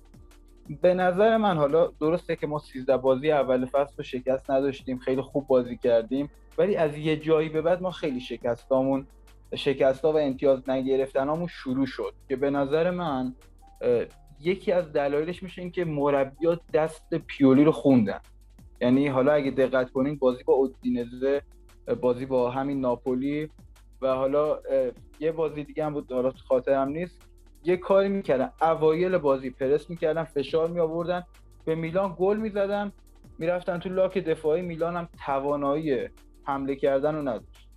به 0.82 0.94
نظر 0.94 1.38
من 1.38 1.58
حالا 1.58 1.88
درسته 2.02 2.36
که 2.36 2.48
ما 2.48 2.60
13 2.60 2.98
بازی 2.98 3.32
اول 3.32 3.66
فصل 3.66 3.94
رو 3.98 4.04
شکست 4.04 4.52
نداشتیم. 4.52 4.98
خیلی 4.98 5.22
خوب 5.22 5.48
بازی 5.48 5.78
کردیم. 5.78 6.30
ولی 6.58 6.76
از 6.76 6.98
یه 6.98 7.18
جایی 7.18 7.50
به 7.50 7.62
بعد 7.62 7.82
ما 7.82 7.92
خیلی 7.92 8.20
شکستامون 8.20 9.08
شکست 9.56 10.06
و 10.06 10.08
امتیاز 10.08 10.70
نگرفتنامون 10.70 11.48
شروع 11.48 11.86
شد 11.86 12.14
که 12.30 12.36
به 12.36 12.50
نظر 12.50 12.92
من 12.92 13.36
یکی 14.42 14.72
از 14.72 14.94
دلایلش 14.94 15.44
میشه 15.44 15.62
اینکه 15.62 15.86
مربیات 15.86 16.60
دست 16.74 17.16
پیولی 17.16 17.64
رو 17.64 17.72
خوندن. 17.72 18.20
یعنی 18.82 19.08
حالا 19.08 19.32
اگه 19.32 19.52
دقت 19.52 19.92
کنین 19.92 20.16
بازی 20.16 20.44
با 20.44 20.54
اودینزه 20.54 21.42
بازی 22.02 22.26
با 22.26 22.52
همین 22.52 22.82
ناپولی 22.82 23.50
و 24.02 24.08
حالا 24.08 24.60
یه 25.20 25.32
بازی 25.32 25.64
دیگه 25.64 25.86
هم 25.86 25.94
بود 25.94 26.12
حالا 26.12 26.32
خاطرم 26.32 26.90
نیست. 26.90 27.22
یه 27.64 27.78
کاری 27.78 28.10
می‌کردن 28.10 28.52
اوایل 28.62 29.18
بازی 29.18 29.50
پرس 29.50 29.90
می‌کردن 29.90 30.24
فشار 30.24 30.70
می 30.70 30.80
آوردن 30.80 31.24
به 31.66 31.76
میلان 31.76 32.16
گل 32.20 32.38
می‌زدن 32.38 32.92
می‌رفتن 33.40 33.80
تو 33.80 33.90
لاک 33.90 34.18
دفاعی 34.18 34.62
میلان 34.62 34.96
هم 34.96 35.10
توانایی 35.26 36.10
حمله 36.44 36.76
کردن 36.76 37.16
رو 37.16 37.22
نداشت. 37.22 37.69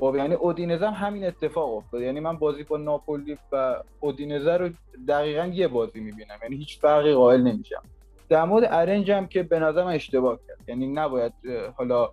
خب 0.00 0.14
یعنی 0.16 0.34
اودینزه 0.34 0.90
هم 0.90 1.06
همین 1.06 1.24
اتفاق 1.24 1.74
افتاد. 1.74 2.00
یعنی 2.00 2.20
من 2.20 2.36
بازی 2.36 2.62
با 2.62 2.76
ناپولی 2.76 3.38
و 3.52 3.82
اودینزه 4.00 4.56
رو 4.56 4.70
دقیقا 5.08 5.44
یه 5.44 5.68
بازی 5.68 6.00
می‌بینم. 6.00 6.38
یعنی 6.42 6.56
هیچ 6.56 6.80
فرقی 6.80 7.14
قائل 7.14 7.42
نمیشم. 7.42 7.82
در 8.28 8.44
مورد 8.44 8.64
ارنج 8.70 9.10
هم 9.10 9.26
که 9.26 9.42
به 9.42 9.58
نظرم 9.58 9.86
اشتباه 9.86 10.38
کرد. 10.48 10.68
یعنی 10.68 10.86
نباید 10.86 11.32
حالا 11.76 12.10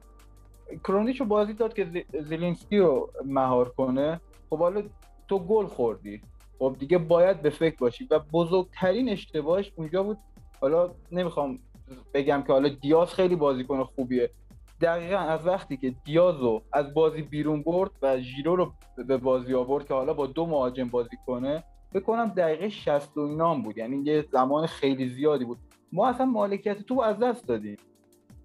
کرونیچ 0.83 1.19
رو 1.19 1.25
بازی 1.25 1.53
داد 1.53 1.73
که 1.73 2.05
زیلینسکی 2.21 2.77
رو 2.77 3.09
مهار 3.25 3.69
کنه. 3.69 4.21
خب 4.49 4.59
حالا 4.59 4.83
تو 5.27 5.39
گل 5.39 5.65
خوردی. 5.65 6.21
خب 6.59 6.75
دیگه 6.79 6.97
باید 6.97 7.41
به 7.41 7.49
فکر 7.49 7.75
باشی. 7.75 8.07
و 8.11 8.19
بزرگترین 8.19 9.09
اشتباهش 9.09 9.71
اونجا 9.75 10.03
بود. 10.03 10.17
حالا 10.61 10.91
نمی‌خوام 11.11 11.59
بگم 12.13 12.43
که 12.47 12.53
حالا 12.53 12.69
دیاز 12.69 13.13
خیلی 13.13 13.35
بازیکن 13.35 13.83
خوبیه. 13.83 14.29
دقیقا 14.83 15.17
از 15.17 15.47
وقتی 15.47 15.77
که 15.77 15.93
دیازو 16.05 16.61
از 16.73 16.93
بازی 16.93 17.21
بیرون 17.21 17.61
برد 17.63 17.91
و 18.01 18.19
ژیرو 18.19 18.55
رو 18.55 18.73
به 19.07 19.17
بازی 19.17 19.53
آورد 19.53 19.87
که 19.87 19.93
حالا 19.93 20.13
با 20.13 20.27
دو 20.27 20.45
مهاجم 20.45 20.89
بازی 20.89 21.17
کنه 21.25 21.63
بکنم 21.93 22.25
دقیقه 22.25 22.69
60 22.69 23.17
و 23.17 23.21
اینام 23.21 23.61
بود. 23.61 23.77
یعنی 23.77 24.03
یه 24.05 24.25
زمان 24.31 24.65
خیلی 24.65 25.09
زیادی 25.09 25.45
بود. 25.45 25.57
ما 25.91 26.07
اصلا 26.07 26.25
مالکیت 26.25 26.81
تو 26.81 27.01
از 27.01 27.19
دست 27.19 27.47
دادیم. 27.47 27.77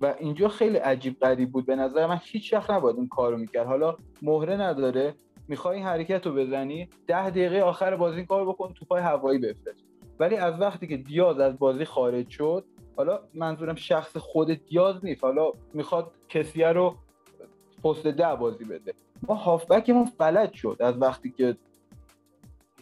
و 0.01 0.15
اینجا 0.19 0.48
خیلی 0.48 0.77
عجیب 0.77 1.20
غریب 1.20 1.52
بود. 1.52 1.66
به 1.66 1.77
نظر 1.77 2.06
من 2.06 2.20
هیچ 2.23 2.55
وقت 2.55 2.70
نباید 2.70 2.97
این 2.97 3.09
کارو 3.09 3.36
می‌کرد. 3.36 3.66
حالا 3.66 3.97
مهره 4.23 4.56
نداره. 4.56 5.15
می‌خوای 5.48 5.77
این 5.77 5.86
حرکت 5.86 6.27
رو 6.27 6.35
بزنی 6.35 6.89
ده 7.06 7.31
دقیقه 7.31 7.60
آخر 7.60 7.97
بازی 7.97 8.16
این 8.16 8.27
کار 8.27 8.47
بکن 8.47 8.73
توپای 8.73 9.02
هوایی 9.02 9.39
بفرست. 9.39 9.85
ولی 10.19 10.36
از 10.36 10.60
وقتی 10.60 10.86
که 10.86 10.97
دیاز 10.97 11.40
از 11.40 11.59
بازی 11.59 11.85
خارج 11.85 12.28
شد 12.28 12.65
حالا 12.99 13.20
منظورم 13.35 13.75
شخص 13.75 14.16
خود 14.16 14.51
دیاز 14.66 15.05
نیست. 15.05 15.25
حالا 15.25 15.53
می‌خواد 15.75 16.11
کسی 16.29 16.62
رو 16.62 16.95
پست 17.85 18.07
ده 18.07 18.35
بازی 18.35 18.65
بده. 18.65 18.95
ما 19.29 19.35
هافبکمون 19.35 20.05
فلج 20.05 20.55
شد 20.55 20.77
از 20.81 21.03
وقتی 21.03 21.31
که 21.31 21.57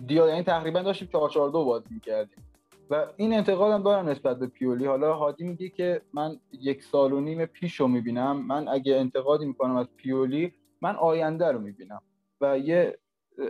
دیاز 0.07 0.31
یعنی 0.31 0.43
تقریبا 0.43 0.83
داشتیم 0.83 1.09
4 1.13 1.31
4 1.31 1.51
2 1.51 1.65
بازی 1.65 1.95
می‌کردیم. 1.95 2.45
و 2.91 3.07
این 3.17 3.35
انتقادم 3.35 3.83
دارم 3.83 4.09
نسبت 4.09 4.39
به 4.39 4.47
پیولی. 4.47 4.87
حالا 4.87 5.15
هادی 5.15 5.45
میگه 5.45 5.69
که 5.69 6.03
من 6.13 6.41
یک 6.53 6.83
سال 6.83 7.13
و 7.13 7.21
نیم 7.21 7.47
پیش 7.47 7.81
رو 7.81 7.89
می‌بینم. 7.89 8.47
من 8.47 8.69
اگه 8.69 8.97
انتقادی 8.97 9.47
می‌کنم 9.47 9.77
از 9.77 9.87
پیولی 9.97 10.53
من 10.81 10.97
آینده 10.97 11.53
رو 11.53 11.59
می‌بینم. 11.59 12.03
و 12.41 12.59
یه 12.59 12.99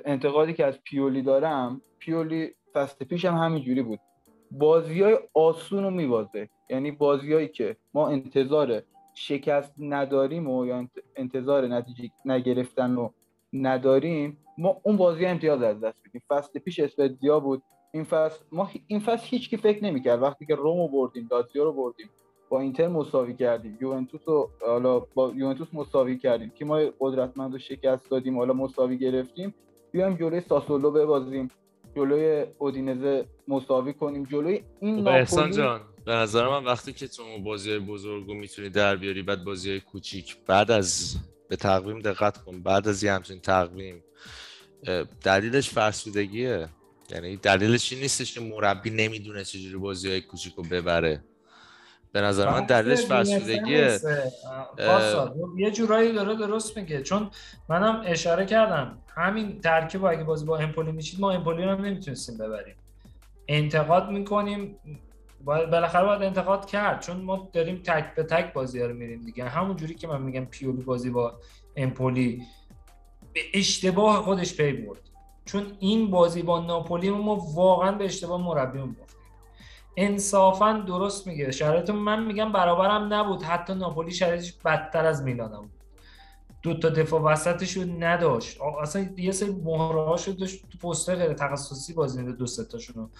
انتقادی 0.04 0.54
که 0.54 0.66
از 0.66 0.82
پیولی 0.84 1.22
دارم 1.22 1.80
پیولی 1.98 2.54
فست 2.74 3.02
پیش 3.02 3.24
هم 3.24 3.34
همینجوری 3.34 3.82
بود. 3.82 4.00
بازی 4.58 5.02
های 5.02 5.18
آسون 5.34 5.84
رو 5.84 5.90
میبازه. 5.90 6.48
یعنی 6.70 6.90
بازیایی 6.90 7.48
که 7.48 7.76
ما 7.94 8.08
انتظار 8.08 8.82
شکست 9.14 9.74
نداریم 9.78 10.50
و 10.50 10.66
یا 10.66 10.88
انتظار 11.16 11.66
نتیجه 11.66 12.10
نگرفتن 12.24 12.96
رو 12.96 13.12
نداریم 13.52 14.38
ما 14.58 14.80
اون 14.82 14.96
بازی 14.96 15.26
امتیاز 15.26 15.62
از 15.62 15.80
دست 15.80 16.02
بدیم 16.08 16.22
فصل 16.28 16.58
پیش 16.58 16.80
اسپدیا 16.80 17.40
بود. 17.40 17.62
این 17.92 18.04
فصل 18.04 18.44
ما 18.52 18.70
این 18.86 19.00
فصل 19.00 19.26
هیچ 19.26 19.50
کی 19.50 19.56
فکر 19.56 19.84
نمی‌کرد. 19.84 20.22
وقتی 20.22 20.46
که 20.46 20.54
رومو 20.54 20.88
بردیم 20.88 21.28
لاتزیو 21.30 21.64
رو 21.64 21.72
بردیم 21.72 22.10
با 22.48 22.60
اینتر 22.60 22.88
مساوی 22.88 23.34
کردیم. 23.34 23.78
یوونتوس 23.80 24.20
رو 24.26 24.50
حالا 24.66 25.00
با 25.00 25.32
یوونتوس 25.36 25.68
مساوی 25.72 26.18
کردیم. 26.18 26.52
که 26.54 26.64
ما 26.64 26.80
قدرتمند 27.00 27.52
رو 27.52 27.58
شکست 27.58 28.10
دادیم 28.10 28.38
حالا 28.38 28.52
مساوی 28.52 28.98
گرفتیم. 28.98 29.54
بیایم 29.92 30.16
جلوی 30.16 30.40
ساسولو 30.40 30.90
ببازیم. 30.90 31.50
جلوی 31.96 32.44
اودینزه 32.58 33.26
مساوی 33.48 33.92
کنیم. 33.92 34.24
جلوی 34.24 34.60
این 34.80 35.02
خب، 35.02 35.08
احسان 35.08 35.50
جان 35.50 35.80
به 36.04 36.12
نظر 36.12 36.48
من 36.48 36.64
وقتی 36.64 36.92
که 36.92 37.08
تو 37.08 37.22
بازی 37.44 37.70
های 37.70 37.78
بزرگ 37.78 38.26
رو 38.26 38.34
می‌تونی 38.34 38.68
در 38.68 38.96
بیاری 38.96 39.22
بعد 39.22 39.44
بازی 39.44 39.80
کوچیک 39.80 40.36
بعد 40.46 40.70
از 40.70 41.16
به 41.48 41.56
تقویم 41.56 41.98
دقت 41.98 42.38
کن 42.44 42.62
بعد 42.62 42.88
از 42.88 43.02
یه 43.02 43.12
همچین 43.12 43.40
تقویم 43.40 44.04
دلیلش 45.22 45.70
فرسودگیه. 45.70 46.68
یعنی 47.10 47.36
دلیلش 47.36 47.92
این 47.92 48.02
نیستش 48.02 48.34
که 48.34 48.40
مربی 48.40 48.90
نمی‌دونه 48.90 49.44
چجوری 49.44 49.76
بازی 49.76 50.08
های 50.08 50.20
کوچیک 50.20 50.54
رو 50.54 50.62
ببره. 50.62 51.24
به 52.16 52.22
نظر 52.22 52.50
من 52.50 52.66
دلیلش 52.66 53.06
فرسودگیه 53.06 53.98
یه 55.56 55.70
جورایی 55.70 56.12
داره 56.12 56.34
درست 56.34 56.76
میگه. 56.76 57.02
چون 57.02 57.30
منم 57.68 58.02
اشاره 58.06 58.46
کردم. 58.46 58.98
همین 59.14 59.60
ترکیب 59.60 60.04
اگه 60.04 60.24
بازی 60.24 60.44
با 60.44 60.58
امپولی 60.58 60.92
میشید 60.92 61.20
ما 61.20 61.30
امپولی 61.30 61.64
رو 61.64 61.70
هم 61.70 61.84
نمی‌تونستیم 61.84 62.38
ببریم. 62.38 62.74
انتقاد 63.48 64.10
می‌کنیم. 64.10 64.76
باید 65.44 65.70
بالاخره 65.70 66.06
باید 66.06 66.22
انتقاد 66.22 66.66
کرد. 66.66 67.00
چون 67.00 67.16
ما 67.16 67.48
داریم 67.52 67.82
تک 67.84 68.14
به 68.14 68.22
تک 68.22 68.52
بازی 68.52 68.80
رو 68.80 68.94
میریم 68.94 69.24
دیگه. 69.24 69.44
همون 69.44 69.76
جوری 69.76 69.94
که 69.94 70.08
من 70.08 70.22
میگم 70.22 70.44
پیولی 70.44 70.82
بازی 70.82 71.10
با 71.10 71.34
امپولی 71.76 72.42
به 73.32 73.40
اشتباه 73.54 74.22
خودش 74.22 74.56
پی 74.56 74.72
برد. 74.72 75.00
چون 75.44 75.62
این 75.78 76.10
بازی 76.10 76.42
با 76.42 76.60
ناپولی 76.60 77.10
ما 77.10 77.36
واقعا 77.54 77.92
به 77.92 78.04
اشتباه 78.04 78.40
مربیمون 78.40 78.96
انصافا 79.96 80.72
درست 80.72 81.26
میگه. 81.26 81.50
شرایط 81.50 81.90
من 81.90 82.24
میگم 82.24 82.52
برابرم 82.52 83.14
نبود. 83.14 83.42
حتی 83.42 83.74
ناپولی 83.74 84.10
شرایطش 84.10 84.52
بدتر 84.52 85.06
از 85.06 85.22
میلان 85.22 85.60
بود. 85.60 85.70
دو 86.62 86.74
تا 86.74 86.88
دفاع 86.88 87.20
وسطش 87.20 87.72
رو 87.76 87.84
نداشت. 87.98 88.58
اصلا 88.82 89.08
یه 89.16 89.32
سری 89.32 89.50
مهره 89.50 90.32
داشت 90.32 90.62
تو 90.70 90.88
پست 90.88 91.10
غیر 91.10 91.32
تخصصی 91.32 91.92
بازی 91.92 92.22
میده 92.22 92.32
دو 92.32 92.46
ستاشون 92.46 93.10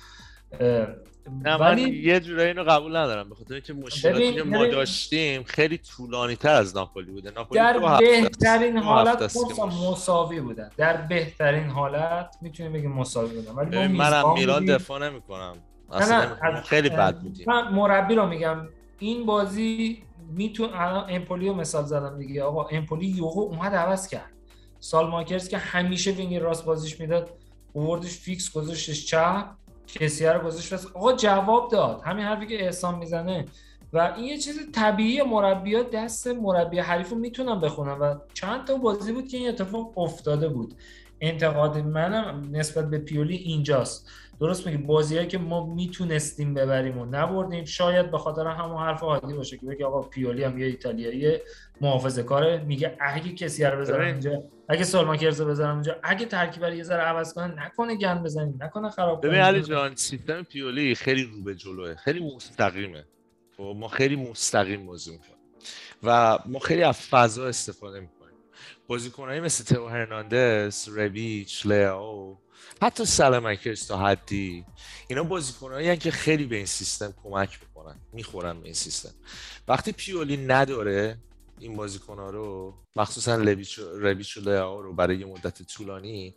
نه 1.45 1.57
ولی... 1.57 1.85
من 1.85 1.93
یه 1.93 2.21
جورایی 2.21 2.49
اینو 2.49 2.65
قبول 2.65 2.97
ندارم. 2.97 3.29
به 3.29 3.35
خاطر 3.35 3.55
اینکه 3.55 3.73
مشکلاتی 3.73 4.35
که 4.35 4.43
ما 4.43 4.67
داشتیم 4.67 5.43
خیلی 5.43 5.79
طولانی 5.79 6.37
تر 6.37 6.55
از 6.55 6.77
ناپولی 6.77 7.11
بوده. 7.11 7.31
ناپولی 7.31 7.61
در 7.61 7.99
بهترین 7.99 8.79
حالت 8.79 9.37
مساوی 9.91 10.41
بودن 10.41 10.71
در 10.77 10.97
بهترین 10.97 11.71
حالت 11.71 12.37
می‌تونیم 12.43 12.73
بگیم 12.73 12.93
مساوی 12.93 13.37
بودن 13.37 13.53
ولی 13.53 13.87
منم 13.87 14.33
میلان 14.35 14.65
دفاع 14.65 15.09
نمی‌کنم. 15.09 15.57
اصلا 15.93 16.61
خیلی 16.65 16.89
بد 16.89 17.21
بودیم 17.21 17.45
من 17.49 17.75
مربی 17.75 18.15
رو 18.15 18.27
میگم. 18.27 18.69
این 18.99 19.27
بازی 19.27 20.03
میتون 20.31 20.71
الان 20.75 21.05
امپولی 21.09 21.49
رو 21.49 21.55
مثال 21.55 21.85
زدم 21.85 22.19
دیگه. 22.19 22.43
آقا 22.43 22.65
امپولی 22.65 23.07
یوهو 23.07 23.41
اومد 23.41 23.75
عوض 23.75 24.09
کرد. 24.09 24.31
سال 24.81 25.11
ماکرز 25.11 25.49
که 25.49 25.59
همیشه 25.59 26.11
وینگ 26.11 26.37
راست 26.37 26.65
بازیش 26.65 27.01
می‌داد 27.01 27.31
اووردش 27.73 28.19
فیکس 28.19 28.53
گذاشتش 28.53 29.07
چپ 29.07 29.45
کسیه 29.87 30.33
رو 30.33 30.47
گذاشت 30.47 30.73
آقا 30.73 31.13
جواب 31.13 31.71
داد. 31.71 32.03
همین 32.05 32.25
حرفی 32.25 32.47
که 32.47 32.65
احسان 32.65 32.99
می‌زنه. 32.99 33.45
و 33.93 34.15
این 34.17 34.25
یه 34.25 34.39
چیز 34.39 34.71
طبیعی 34.73 35.23
مربی 35.23 35.83
دست 35.83 36.27
مربی 36.27 36.79
حریف 36.79 37.11
رو 37.11 37.19
می‌تونم 37.19 37.61
بخونم 37.61 38.01
و 38.01 38.15
چند 38.35 38.65
تا 38.65 38.77
بازی 38.77 39.13
بود 39.13 39.29
که 39.29 39.37
این 39.37 39.49
اتفاق 39.49 39.99
افتاده 39.99 40.49
بود. 40.49 40.75
انتقاد 41.21 41.79
منم 41.79 42.49
نسبت 42.53 42.91
به 42.91 42.99
پیولی 42.99 43.37
اینجاست. 43.37 44.11
درست 44.41 44.67
میگی. 44.67 44.79
بازیایی 44.79 45.27
که 45.27 45.39
ما 45.39 45.67
می‌تونستیم 45.67 46.55
ببریم 46.55 46.99
و 46.99 47.05
نبردیم. 47.05 47.65
شاید 47.65 48.11
به 48.11 48.19
خاطر 48.19 48.47
همون 48.47 48.83
حرف 48.83 49.03
عادی 49.03 49.35
باشه 49.35 49.57
که 49.57 49.67
بگه 49.67 49.87
آقا 49.87 50.03
پیولی 50.03 50.45
هم 50.45 50.59
یه 50.59 50.67
ایتالیایی 50.67 51.39
محافظه 51.81 52.23
کاره 52.23 52.65
میگه 52.65 52.97
اگه 53.01 53.33
کسی 53.33 53.65
رو 53.65 53.81
بذارم 53.81 54.07
اینجا 54.07 54.43
اگه 54.69 54.85
سالماکرز 54.85 55.41
بذارم 55.41 55.75
اینجا 55.75 55.97
اگه 56.03 56.27
ترکیب 56.27 56.65
رو 56.65 56.75
یه 56.75 56.83
ذره 56.83 57.03
عوض 57.03 57.35
کنن 57.35 57.59
نکنه 57.59 57.97
گند 57.97 58.23
بزنیم 58.23 58.59
نکنه 58.61 58.91
خراب 58.91 59.21
کنه 59.21 59.31
ببین 59.31 59.43
علی 59.43 59.63
جان 59.63 59.95
سیستم 59.95 60.43
پیولی 60.43 60.95
خیلی 60.95 61.23
رو 61.23 61.43
به 61.45 61.55
جلوه 61.55 61.95
خیلی 61.95 62.35
مستقیمه. 62.35 63.05
خب 63.57 63.75
ما 63.77 63.89
خیلی 63.89 64.17
مستقیم 64.17 64.87
بازی 64.87 65.11
می‌کنیم. 65.11 65.37
و 66.03 66.39
ما 66.47 66.59
خیلی 66.59 66.83
از 66.83 67.01
فضا 67.01 67.47
استفاده 67.47 68.01
می‌کنیم. 68.01 68.35
بازیکنایی 68.87 69.41
مثل 69.41 69.75
تو 69.75 69.89
هرناندز، 69.89 70.89
ربیچ، 70.99 71.67
لیاو 71.67 72.39
حتی 72.83 73.05
سلامکرز 73.05 73.87
تا 73.87 73.99
حدی. 73.99 74.65
اینا 75.09 75.23
بازیکنایی 75.23 75.97
که 75.97 76.11
خیلی 76.11 76.45
به 76.45 76.57
این 76.57 76.67
سیستم 76.67 77.15
کمک 77.23 77.59
می‌کنن 77.63 77.97
می‌خورن 78.13 78.61
به 78.61 78.65
این 78.65 78.75
سیستم. 78.75 79.15
وقتی 79.69 79.93
پیولی 79.93 80.37
نداره 80.37 81.19
این 81.61 81.77
بازیکن 81.77 82.19
ها 82.19 82.31
رو 82.31 82.75
مخصوصا 82.97 83.37
ربیچ 83.37 83.79
و 84.39 84.41
لیاو 84.41 84.83
رو 84.83 84.93
برای 84.93 85.19
یه 85.19 85.27
مدت 85.27 85.63
طولانی 85.63 86.35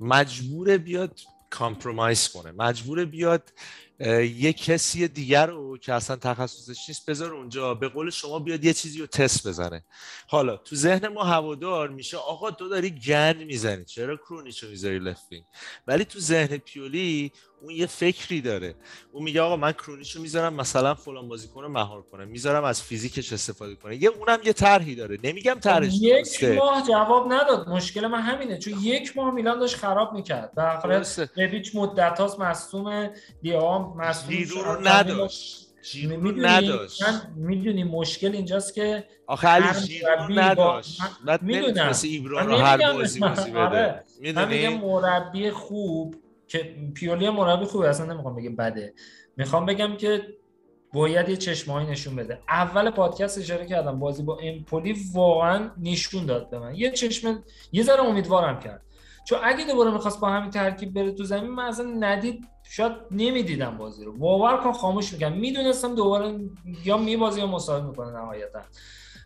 مجبور 0.00 0.78
بیاد 0.78 1.20
compromise 1.50 2.28
کنه. 2.28 2.52
مجبور 2.52 3.04
بیاد 3.04 3.52
یه 4.00 4.52
کسی 4.52 5.08
دیگر 5.08 5.46
رو 5.46 5.78
که 5.78 5.92
اصلا 5.94 6.16
تخصصش 6.16 6.88
نیست 6.88 7.10
بذار 7.10 7.34
اونجا. 7.34 7.74
به 7.74 7.88
قول 7.88 8.10
شما 8.10 8.38
بیاد 8.38 8.64
یه 8.64 8.72
چیزی 8.72 9.00
رو 9.00 9.06
تست 9.06 9.48
بزنه. 9.48 9.84
حالا 10.28 10.56
تو 10.56 10.76
ذهن 10.76 11.08
ما 11.08 11.24
هوادار 11.24 11.88
میشه. 11.88 12.16
آقا 12.16 12.50
تو 12.50 12.68
داری 12.68 12.90
گند 12.90 13.36
می‌زنی. 13.36 13.84
چرا 13.84 14.16
کرونیچو 14.16 14.68
می‌ذاری 14.68 14.98
left 14.98 15.21
wing 15.21 15.44
ولی 15.86 16.04
تو 16.04 16.20
ذهن 16.20 16.56
پیولی 16.56 17.32
اون 17.62 17.70
یه 17.70 17.86
فکری 17.86 18.40
داره. 18.40 18.74
اون 19.12 19.24
میگه 19.24 19.40
آقا 19.40 19.56
من 19.56 19.72
کرونیچو 19.72 20.20
می‌ذارم 20.20 20.54
مثلا 20.54 20.94
فلان 20.94 21.28
بازیکن 21.28 21.62
رو 21.62 21.68
مهار 21.68 22.02
کنم. 22.02 22.28
می‌ذارم 22.28 22.64
از 22.64 22.82
فیزیکش 22.82 23.32
استفاده 23.32 23.74
کنه. 23.74 24.02
یه 24.02 24.08
اونم 24.08 24.38
یه 24.44 24.52
طرحی 24.52 24.94
داره. 24.94 25.18
نمیگم 25.24 25.54
طرحش 25.54 25.92
یک 26.00 26.44
ماه 26.44 26.86
جواب 26.88 27.32
نداد. 27.32 27.68
مشکل 27.68 28.06
من 28.06 28.20
همینه. 28.20 28.58
چون 28.58 28.74
یک 28.82 29.16
ماه 29.16 29.34
میلان 29.34 29.58
داشت 29.58 29.76
خراب 29.76 30.12
می‌کرد. 30.12 30.54
به 30.54 30.62
آخر 30.62 31.04
مدت 31.74 32.20
هاست 32.20 32.40
مصدوم 32.40 33.10
دیام 33.42 33.96
مصدوم 33.96 34.64
رو 34.64 34.88
نداشت. 34.88 35.68
ژیرو 35.84 36.16
رو 36.16 36.20
می‌دونی 36.20 36.46
نداشت. 36.46 37.02
من 37.02 37.22
می‌دونی 37.36 37.84
مشکل 37.84 38.32
اینجاست 38.32 38.74
که 38.74 39.04
آخه 39.26 39.48
علی 39.48 40.02
نداشت. 40.30 41.00
بعد 41.24 41.42
می‌دونم. 41.42 41.64
نمی‌تونست 41.64 42.04
ایبرا 42.04 42.40
رو 42.40 42.56
هر 42.56 42.92
بازی 42.92 43.20
بازی 43.20 43.50
بده. 43.50 43.60
آره. 43.60 44.04
من 44.22 44.48
میگم 44.48 44.72
می‌دونی 44.72 44.78
مربی 44.78 45.50
خوب 45.50 46.14
که 46.52 46.76
پیولی 46.94 47.30
مربی 47.30 47.64
خوبه 47.64 47.88
اصلا 47.88 48.06
نمی‌خوام 48.06 48.36
بگم 48.36 48.56
بده. 48.56 48.94
می‌خوام 49.36 49.66
بگم 49.66 49.96
که 49.96 50.26
باید 50.92 51.28
یه 51.28 51.36
چشمایی 51.36 51.86
نشون 51.86 52.16
بده. 52.16 52.38
اول 52.48 52.90
پادکست 52.90 53.38
اشاره 53.38 53.66
کردم 53.66 53.98
بازی 53.98 54.22
با 54.22 54.38
امپولی 54.42 54.96
واقعا 55.14 55.70
نشون 55.82 56.26
داد 56.26 56.50
به 56.50 56.58
من. 56.58 56.74
یه 56.74 56.90
چشم 56.90 57.44
یه 57.72 57.82
ذره 57.82 58.00
امیدوارم 58.00 58.60
کرد. 58.60 58.82
چون 59.24 59.38
اگه 59.42 59.64
دوباره 59.64 59.90
می‌خواست 59.90 60.20
با 60.20 60.28
همین 60.28 60.50
ترکیب 60.50 60.94
بره 60.94 61.12
تو 61.12 61.24
زمین 61.24 61.50
من 61.50 61.64
اصلا 61.64 61.86
ندید 61.86 62.44
شاید 62.62 62.92
نمی‌دیدم 63.10 63.78
بازی 63.78 64.04
رو. 64.04 64.18
باور 64.18 64.56
کن 64.56 64.72
خاموش 64.72 65.12
میگم 65.12 65.32
می‌دونستم 65.32 65.94
دوباره 65.94 66.40
یا 66.84 66.96
میبازی 66.96 67.40
یا 67.40 67.46
مساوی 67.46 67.88
می‌کنه 67.88 68.12
نهایتا. 68.12 68.60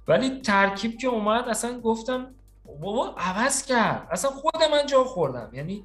ولی 0.08 0.40
ترکیب 0.40 0.98
که 0.98 1.08
اومد 1.08 1.48
اصلا 1.48 1.80
گفتم 1.80 2.34
بابا 2.80 3.14
عوض 3.18 3.66
کرد. 3.66 4.08
اصلا 4.10 4.30
خود 4.30 4.62
من 4.72 4.86
جا 4.86 5.04
خوردم. 5.04 5.50
یعنی 5.52 5.84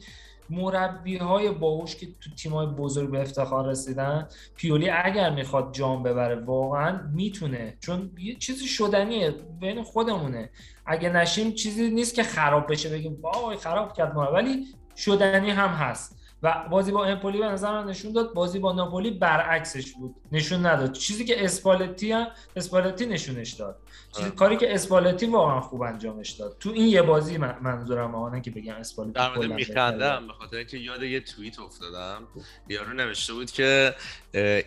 مربی 0.52 1.18
های 1.18 1.52
باهوش 1.52 1.95
که 1.95 2.06
تو 2.06 2.30
تیم 2.30 2.53
های 2.53 2.68
بزرگ 2.68 3.11
به 3.11 3.22
افتخار 3.22 3.68
رسیدن 3.68 4.28
پیولی 4.56 4.90
اگر 4.90 5.30
می‌خواد 5.30 5.73
جام 5.73 6.03
ببره 6.03 6.36
واقعا 6.36 6.99
می‌تونه. 7.14 7.78
چون 7.80 8.11
یه 8.19 8.36
چیزی 8.36 8.68
شدنیه 8.68 9.36
بین 9.60 9.84
خودمونه. 9.84 10.49
اگه 10.86 11.10
نشیم 11.10 11.52
چیزی 11.52 11.90
نیست 11.90 12.15
که 12.15 12.23
خراب 12.23 12.72
بشه 12.72 12.90
بگیم 12.90 13.18
وای 13.22 13.57
خراب 13.57 13.94
کرد 13.94 14.14
ما. 14.15 14.32
ولی 14.32 14.65
شدنی 14.95 15.49
هم 15.49 15.69
هست. 15.69 16.20
و 16.43 16.68
بازی 16.72 16.91
با 16.91 17.05
امپولی 17.05 17.38
به 17.38 17.45
نظر 17.45 17.81
من 17.81 17.89
نشون 17.89 18.11
داد 18.11 18.34
بازی 18.34 18.59
با 18.59 18.73
ناپولی 18.73 19.11
برعکسش 19.11 19.91
بود. 19.93 20.15
نشون 20.31 20.65
نداد. 20.65 20.91
چیزی 20.91 21.26
که 21.26 21.45
اسپالتی 21.45 22.11
هم 22.11 22.27
اسپالتی 22.55 23.05
نشونش 23.05 23.51
داد. 23.51 23.80
چیزی 24.11 24.27
آره. 24.27 24.35
کاری 24.35 24.57
که 24.57 24.73
اسپالتی 24.73 25.26
واقعا 25.26 25.61
خوب 25.61 25.81
انجامش 25.81 26.30
داد. 26.30 26.57
تو 26.59 26.69
این 26.69 26.88
یه 26.88 27.01
بازی 27.01 27.38
من 27.38 27.57
منظورم 27.61 28.15
آنه 28.15 28.41
که 28.41 28.51
بگم 28.51 28.73
اسپالتی 28.73 29.11
در 29.13 29.35
مورد 29.35 29.51
میخندم 29.51 30.27
به 30.27 30.34
خاطر 30.34 30.57
اینکه 30.57 30.77
یاد 30.77 31.03
یه 31.03 31.19
توییت 31.19 31.59
افتادم. 31.59 32.27
یارو 32.69 32.93
نوشته 32.93 33.34
بود 33.34 33.51
که 33.51 33.95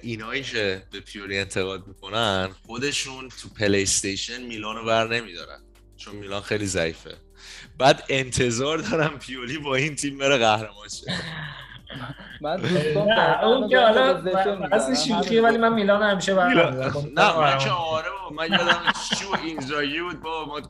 اینایی 0.03 0.43
که 0.43 0.83
به 0.93 1.01
پیولی 1.01 1.39
انتقاد 1.39 1.87
می‌کنن 1.87 2.51
خودشون 2.67 3.29
تو 3.29 3.49
پلی 3.49 3.83
استیشن 3.83 4.43
میلان 4.43 4.77
رو 4.77 4.85
بر 4.85 5.09
نمیدارن 5.09 5.61
چون 5.97 6.17
میلان 6.17 6.41
خیلی 6.41 6.67
ضعیفه. 6.67 7.17
بعد 7.79 8.05
انتظار 8.09 8.79
دارم 8.79 9.19
پیولی 9.19 9.59
با 9.59 9.75
این 9.75 9.95
تیم 9.95 10.19
بره 10.19 10.39
قهرمان 10.39 10.89
شه. 10.89 11.13
من 12.41 12.57
دوستان 12.57 13.09
نه 13.09 13.45
اون 13.45 13.69
که 13.69 13.79
حالا 13.81 14.19
از 14.73 15.07
شوخی 15.07 15.39
ولی 15.39 15.59
من 15.59 15.75
میلان 15.75 16.03
همیشه 16.03 16.35
برمی‌دارم. 16.35 16.91
خب، 16.91 17.07
نه 17.07 17.39
من 17.39 17.59
که 17.59 17.71
آره 17.71 18.07
بابا 18.11 18.37
من 18.37 18.53
یادم 18.53 18.93
شو 19.15 19.37
اینزایی 19.45 20.03
بود 20.03 20.21
با 20.21 20.45
ما 20.45 20.61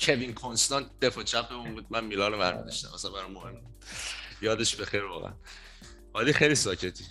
کوین 0.00 0.34
کنستانت 0.34 0.86
دفاع 1.02 1.24
چپمون 1.24 1.74
بود 1.74 1.86
من 1.90 2.04
میلان 2.04 2.32
رو 2.32 2.38
برمی‌داشتم 2.38 2.88
اصلا 2.94 3.10
برام 3.10 3.32
مهم. 3.32 3.54
یادش 4.42 4.76
بخیر 4.76 5.04
واقعا 5.04 5.32
عادی 6.14 6.32
خیلی 6.32 6.54
ساکتی 6.54 7.04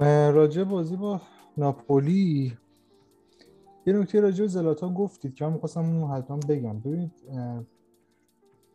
راجع 0.00 0.64
بازی 0.64 0.96
با 0.96 1.20
ناپولی 1.56 2.58
یه 3.86 3.92
نکته 3.92 4.20
راجع 4.20 4.42
به 4.42 4.48
زلاتان 4.48 4.94
گفتید 4.94 5.34
که 5.34 5.44
من 5.44 5.52
می‌خواستم 5.52 5.80
اون 5.80 6.10
حتما 6.10 6.36
بگم 6.36 6.80
ببینید 6.80 7.12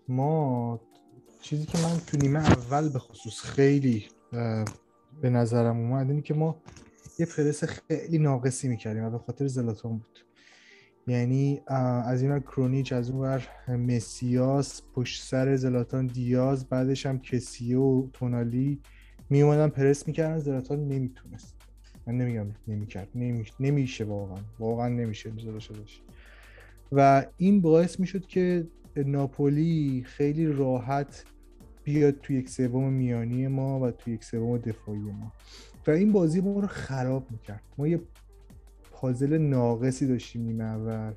ما 0.08 0.80
چیزی 1.44 1.66
که 1.66 1.78
من 1.78 1.98
تو 2.08 2.18
نیمه 2.18 2.40
اول 2.40 2.90
به 2.90 3.00
خصوص 3.00 3.42
خیلی 3.42 4.06
به 5.22 5.30
نظرم 5.30 5.78
اومد 5.78 6.10
اینه 6.10 6.22
که 6.22 6.34
ما 6.34 6.62
یه 7.20 7.26
پرس 7.26 7.64
خیلی 7.64 8.18
ناقصی 8.18 8.68
می‌کردیم 8.68 9.04
و 9.04 9.10
به 9.10 9.18
خاطر 9.18 9.48
زلاتان 9.48 9.92
بود. 9.92 10.20
یعنی 11.08 11.62
از 12.06 12.22
این 12.22 12.40
کرونیچ 12.40 12.94
از 12.94 13.10
اون 13.10 13.20
ور 13.20 13.48
مسیاس 13.68 14.82
پشت 14.96 15.24
سر 15.24 15.56
زلاتان 15.56 16.08
دیاز 16.08 16.66
بعدش 16.66 17.06
هم 17.06 17.20
کسیه 17.20 17.78
و 17.78 18.08
تونالی 18.14 18.80
می 19.30 19.42
اومدن 19.42 19.68
پرس 19.68 20.08
می‌کردن 20.08 20.40
زلاتان 20.40 20.88
نمی‌تونست. 20.88 21.56
من 22.08 22.18
نمیگم 22.18 22.48
نمی‌کرد 22.68 23.08
نمی... 23.16 23.46
نمیشه 23.60 24.04
واقعا 24.04 24.38
واقعا 24.60 24.90
نمیشه 24.90 25.32
و 26.92 27.26
این 27.38 27.62
باعث 27.62 28.00
می‌شد 28.00 28.26
که 28.28 28.68
ناپولی 28.96 30.04
خیلی 30.06 30.46
راحت 30.46 31.24
بیاد 31.84 32.20
تو 32.22 32.34
یک 32.34 32.50
سوم 32.50 32.94
میانی 32.94 33.48
ما 33.48 33.80
و 33.80 33.92
تو 33.92 34.12
یک 34.12 34.24
سوم 34.24 34.58
دفاعی 34.58 35.00
ما. 35.00 35.34
و 35.88 35.92
این 35.92 36.12
بازی 36.12 36.42
ما 36.42 36.60
رو 36.60 36.68
خراب 36.68 37.32
می‌کرد. 37.32 37.64
ما 37.78 37.88
یه 37.88 38.02
پازل 38.92 39.38
ناقصی 39.38 40.08
داشتیم 40.08 40.42
نیمه 40.42 40.64
اول 40.64 41.14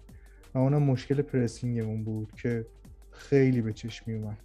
و 0.55 0.59
اونم 0.59 0.83
مشکل 0.83 1.23
پرسینگمون 1.23 2.05
بود 2.05 2.33
که 2.33 2.67
خیلی 3.11 3.61
به 3.61 3.73
چشم 3.73 4.05
میومد 4.07 4.39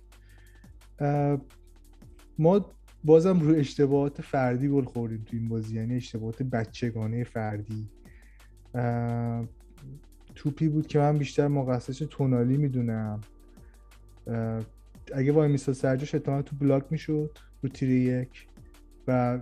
ما 2.40 2.66
بازم 3.04 3.40
روی 3.40 3.60
اشتباهات 3.60 4.22
فردی 4.22 4.68
گل 4.68 4.84
خوردیم 4.84 5.24
تو 5.26 5.38
این 5.38 5.50
بازی 5.50 5.76
یعنی 5.76 5.96
اشتباهات 5.96 6.44
بچگانه 6.44 7.24
فردی. 7.24 7.90
توپی 10.36 10.68
بود 10.68 10.88
که 10.88 11.00
من 11.00 11.18
بیشتر 11.18 11.48
مقصرش 11.48 11.98
تونالی 12.10 12.58
می‌دونم. 12.58 13.22
اگه 15.16 15.32
وای 15.32 15.48
میسا 15.52 15.74
سرجاش 15.74 16.16
احتمال 16.16 16.42
تو 16.42 16.56
بلاک 16.56 16.84
می‌شد 16.90 17.38
رو 17.62 17.70
تیر 17.70 17.90
یک. 17.90 18.48
و 19.08 19.40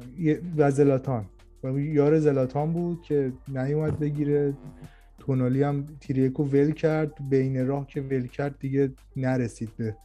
و 0.58 0.72
زلاتان. 0.72 1.26
و 1.64 1.80
یار 1.80 2.20
زلاتان 2.20 2.74
بود 2.74 3.02
که 3.02 3.32
نیومد 3.48 4.00
بگیره. 4.00 4.54
تونالی 5.20 5.64
هم 5.64 5.88
تیر 6.00 6.18
یک 6.18 6.34
رو 6.34 6.46
ول 6.46 6.72
کرد. 6.72 7.30
بین 7.30 7.68
راه 7.68 7.88
که 7.88 8.02
ول 8.02 8.28
کرد 8.28 8.60
دیگه 8.60 8.92
نرسید 9.16 9.70
به 9.78 9.96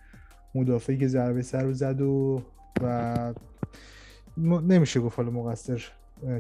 مدافعی 0.55 0.99
که 0.99 1.09
ضربه 1.09 1.43
سر 1.43 1.63
رو 1.63 1.73
زد 1.73 2.01
و 2.01 2.43
و 2.83 3.35
م- 4.37 4.73
نمیشه 4.73 5.01
گفت 5.01 5.19
حالا 5.19 5.31
مقصر 5.31 5.85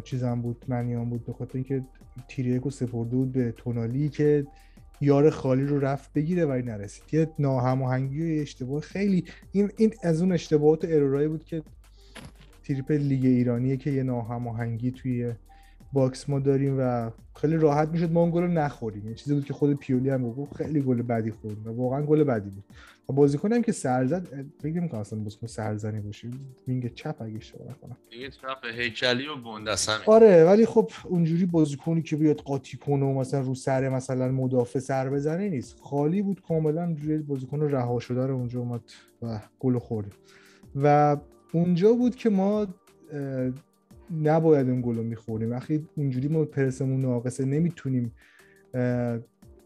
چیزم 0.05 0.43
بود 0.43 0.65
منیان 0.69 1.11
بود. 1.11 1.27
به 1.27 1.33
خاطر 1.33 1.55
اینکه 1.55 1.85
تیر 2.29 2.47
یک 2.47 2.63
رو 2.63 2.71
سپرده 2.71 3.17
بود 3.17 3.33
به 3.33 3.53
تونالی 3.53 4.09
که 4.09 4.47
یار 5.01 5.31
خالی 5.31 5.65
رو 5.65 5.81
رفت 5.81 6.13
بگیره 6.13 6.47
ولی 6.47 6.63
نرسید. 6.63 7.05
یه 7.13 7.31
ناهماهنگی 7.39 8.39
و 8.39 8.43
اشتباه. 8.43 8.81
خیلی 8.81 9.25
این 9.53 9.71
این 9.77 9.95
از 10.03 10.21
اون 10.21 10.33
اشتباهات 10.33 10.85
و 10.85 10.87
error 10.91 11.18
ایی 11.18 11.29
بود 11.29 11.45
که 11.45 11.63
تریپ 12.65 12.91
لیگ 12.91 13.25
ایرانیه 13.25 13.77
که 13.77 13.91
یه 13.91 14.03
ناهماهنگی 14.03 14.91
توی 14.91 15.33
box 15.95 16.29
ما 16.29 16.39
داریم 16.39 16.77
و 16.81 17.11
خیلی 17.37 17.57
راحت 17.57 17.89
می‌شد. 17.89 18.13
ما 18.13 18.21
اون 18.21 18.31
گل 18.31 18.43
رو 18.43 18.49
نخوریم. 18.49 19.09
یه 19.09 19.15
چیزی 19.15 19.35
بود 19.35 19.45
که 19.45 19.53
خود 19.53 19.75
پیولی 19.75 20.11
هم 20.11 20.33
گفت 20.33 20.55
خیلی 20.55 20.81
گل 20.81 21.03
بدی 21.03 21.31
خورد 21.31 21.67
و 21.67 21.71
واقعا 21.71 22.03
گل 22.03 22.25
بدی 22.25 22.51
بود. 22.51 22.65
و 23.09 23.13
بازیکن 23.13 23.53
هم 23.53 23.63
که 23.63 23.73
سر 23.73 24.07
زد 24.07 24.29
فکر 24.63 24.77
نمی‌کنم 24.77 25.01
اصلا 25.01 25.19
بازیکن 25.19 25.47
سرزنی 25.47 26.01
باشه. 26.01 26.29
وینگ 26.69 26.95
چپ 26.95 27.17
اگه 27.21 27.37
اشتباه 27.37 27.69
نکنم. 27.71 27.97
دیگه 28.11 28.31
چپ 28.31 28.65
هیکلی 28.75 29.27
و 29.27 29.37
گندس 29.37 29.89
همین. 29.89 30.05
آره 30.07 30.45
ولی 30.45 30.67
خب 30.67 30.91
اونجوری 31.05 31.47
بازیکنی 31.47 32.03
که 32.03 32.17
بیاد 32.17 32.41
قاطی 32.41 32.77
کنه 32.77 33.07
و 33.07 33.19
مثلا 33.19 33.41
رو 33.41 33.55
سر 33.55 33.89
مثلا 33.89 34.33
مدافع 34.33 34.79
سر 34.79 35.11
بزنه 35.11 35.49
نیست. 35.49 35.81
خالی 35.81 36.23
بود 36.23 36.43
کاملا 36.49 36.97
روی 37.03 37.19
بازیکن 37.19 37.61
رها 37.61 37.99
شده 37.99 38.27
رو 38.27 38.35
اونجا 38.35 38.61
اومد 38.61 38.81
و 39.23 39.41
گل 39.59 39.79
خوردیم 39.79 40.13
و 40.77 41.17
اونجا 41.53 41.93
بود 41.93 42.17
که 42.17 42.31
ما 42.31 42.67
نباید 44.23 44.69
اون 44.69 44.81
گل 44.81 44.97
رو 44.97 45.03
می‌خوریم. 45.03 45.51
وقتی 45.51 45.87
اونجوری 45.97 46.29
ما 46.29 46.45
پرسمون 46.45 47.01
ناقصه 47.01 47.45
نمی‌تونیم 47.45 48.13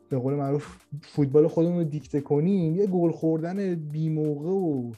به 0.08 0.18
قول 0.18 0.34
معروف 0.34 0.76
فوتبال 1.02 1.48
خودمون 1.48 1.78
رو 1.78 1.84
دیکته 1.84 2.20
کنیم. 2.20 2.76
یه 2.76 2.86
گل 2.86 3.10
خوردن 3.10 3.74
بی 3.74 4.08
موقع 4.08 4.50
و 4.50 4.92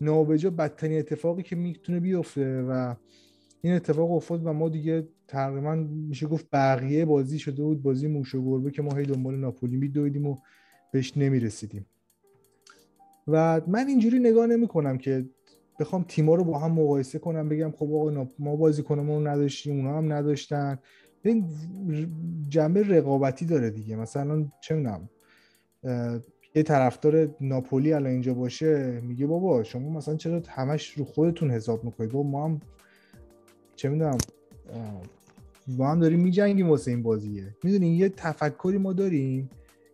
نابجا 0.00 0.50
بدترین 0.50 0.98
اتفاقی 0.98 1.42
که 1.42 1.56
می‌تونه 1.56 2.00
بیفته 2.00 2.62
و 2.62 2.94
این 3.62 3.74
اتفاق 3.74 4.12
افتاد 4.12 4.46
و 4.46 4.52
ما 4.52 4.68
دیگه 4.68 5.08
تقریبا 5.28 5.74
میشه 6.08 6.26
گفت 6.26 6.46
بقیه 6.52 7.04
بازی 7.04 7.38
شده 7.38 7.62
بود 7.62 7.82
بازی 7.82 8.08
موش 8.08 8.34
و 8.34 8.44
گربه 8.44 8.70
که 8.70 8.82
ما 8.82 8.94
هی 8.96 9.06
دنبال 9.06 9.36
ناپولی 9.36 9.76
میدویدیم 9.76 10.26
و 10.26 10.36
بهش 10.92 11.16
نمی‌رسیدیم. 11.16 11.86
و 13.28 13.60
من 13.66 13.86
اینجوری 13.86 14.18
نگاه 14.18 14.46
نمی 14.46 14.68
کنم 14.68 14.98
که 14.98 15.24
بخوام 15.80 16.04
تیما 16.08 16.34
رو 16.34 16.44
با 16.44 16.58
هم 16.58 16.72
مقایسه 16.72 17.18
کنم 17.18 17.48
بگم 17.48 17.70
خب 17.70 17.94
آقا 17.94 18.26
ما 18.38 18.56
بازیکنمون 18.56 19.24
رو 19.24 19.28
نداشتیم 19.28 19.76
اونا 19.76 19.98
هم 19.98 20.12
نداشتن. 20.12 20.78
این 21.24 21.44
جنبه 22.48 22.82
رقابتی 22.82 23.46
داره 23.46 23.70
دیگه. 23.70 23.96
مثلا 23.96 24.44
چه 24.60 24.74
می‌دونم 24.74 25.08
یه 26.54 26.62
طرفدار 26.62 27.34
ناپولی 27.40 27.92
الان 27.92 28.12
اینجا 28.12 28.34
باشه 28.34 29.00
میگه 29.00 29.26
بابا 29.26 29.62
شما 29.62 29.90
مثلا 29.90 30.16
چرا 30.16 30.42
همش 30.48 30.92
رو 30.92 31.04
خودتون 31.04 31.50
حساب 31.50 31.84
می‌کنید؟ 31.84 32.12
بابا 32.12 32.28
ما 32.28 32.44
هم 32.44 32.60
چه 33.76 33.88
می‌دونم 33.88 34.18
با 35.78 35.88
هم 35.88 36.00
داریم 36.00 36.20
میجنگیم 36.20 36.70
واسه 36.70 36.90
این 36.90 37.02
بازیه. 37.02 37.56
می‌دونین 37.64 37.94
یه 37.94 38.08
تفکری 38.08 38.78
ما 38.78 38.92
داریم 38.92 39.50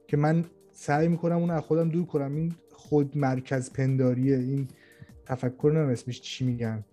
که 0.07 0.17
من 0.17 0.45
سعی 0.73 1.09
می‌کنم 1.09 1.37
اون 1.37 1.51
از 1.51 1.63
خودم 1.63 1.89
دور 1.89 2.07
کنم. 2.07 2.35
این 2.37 2.53
خود 2.73 3.19
مرکز 3.19 3.73
پنداریه 3.73 4.37
این 4.37 4.69
تفکر 5.29 5.73
نمیم 5.75 5.89
اسمش 5.91 6.21
چی 6.21 6.45
میگن. 6.45 6.85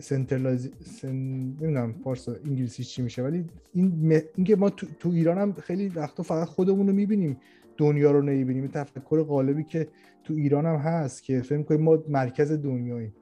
سنترلایز 0.00 0.70
سن... 0.84 1.08
نمی‌دونم 1.08 1.94
فارس 2.04 2.28
انگلیسی 2.28 2.84
چی 2.84 3.02
میشه 3.02 3.22
ولی 3.22 3.44
این 3.74 4.22
اینکه 4.34 4.56
ما 4.56 4.70
تو, 4.70 4.86
تو 4.98 5.08
ایران 5.08 5.38
هم 5.38 5.52
خیلی 5.52 5.88
وقتا 5.88 6.22
فقط 6.22 6.48
خودمون 6.48 6.86
رو 6.86 6.92
می‌بینیم 6.92 7.36
دنیا 7.76 8.10
رو 8.10 8.22
نمی‌بینیم. 8.22 8.66
تفکر 8.66 9.22
غالبی 9.22 9.64
که 9.64 9.88
تو 10.24 10.34
ایران 10.34 10.66
هم 10.66 10.76
هست 10.76 11.22
که 11.22 11.42
فکر 11.42 11.62
کنیم 11.62 11.80
ما 11.80 11.98
مرکز 12.08 12.52
دنیاییم. 12.52 13.14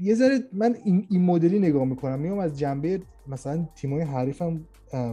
یه 0.00 0.14
ذره 0.14 0.38
من 0.52 0.76
این, 0.84 1.06
این 1.10 1.24
مدلی 1.24 1.58
نگاه 1.58 1.84
می‌کنم. 1.84 2.18
میام 2.18 2.38
از 2.38 2.58
جنبه 2.58 3.00
مثلا 3.28 3.68
تیمای 3.74 4.02
حریفم 4.02 4.60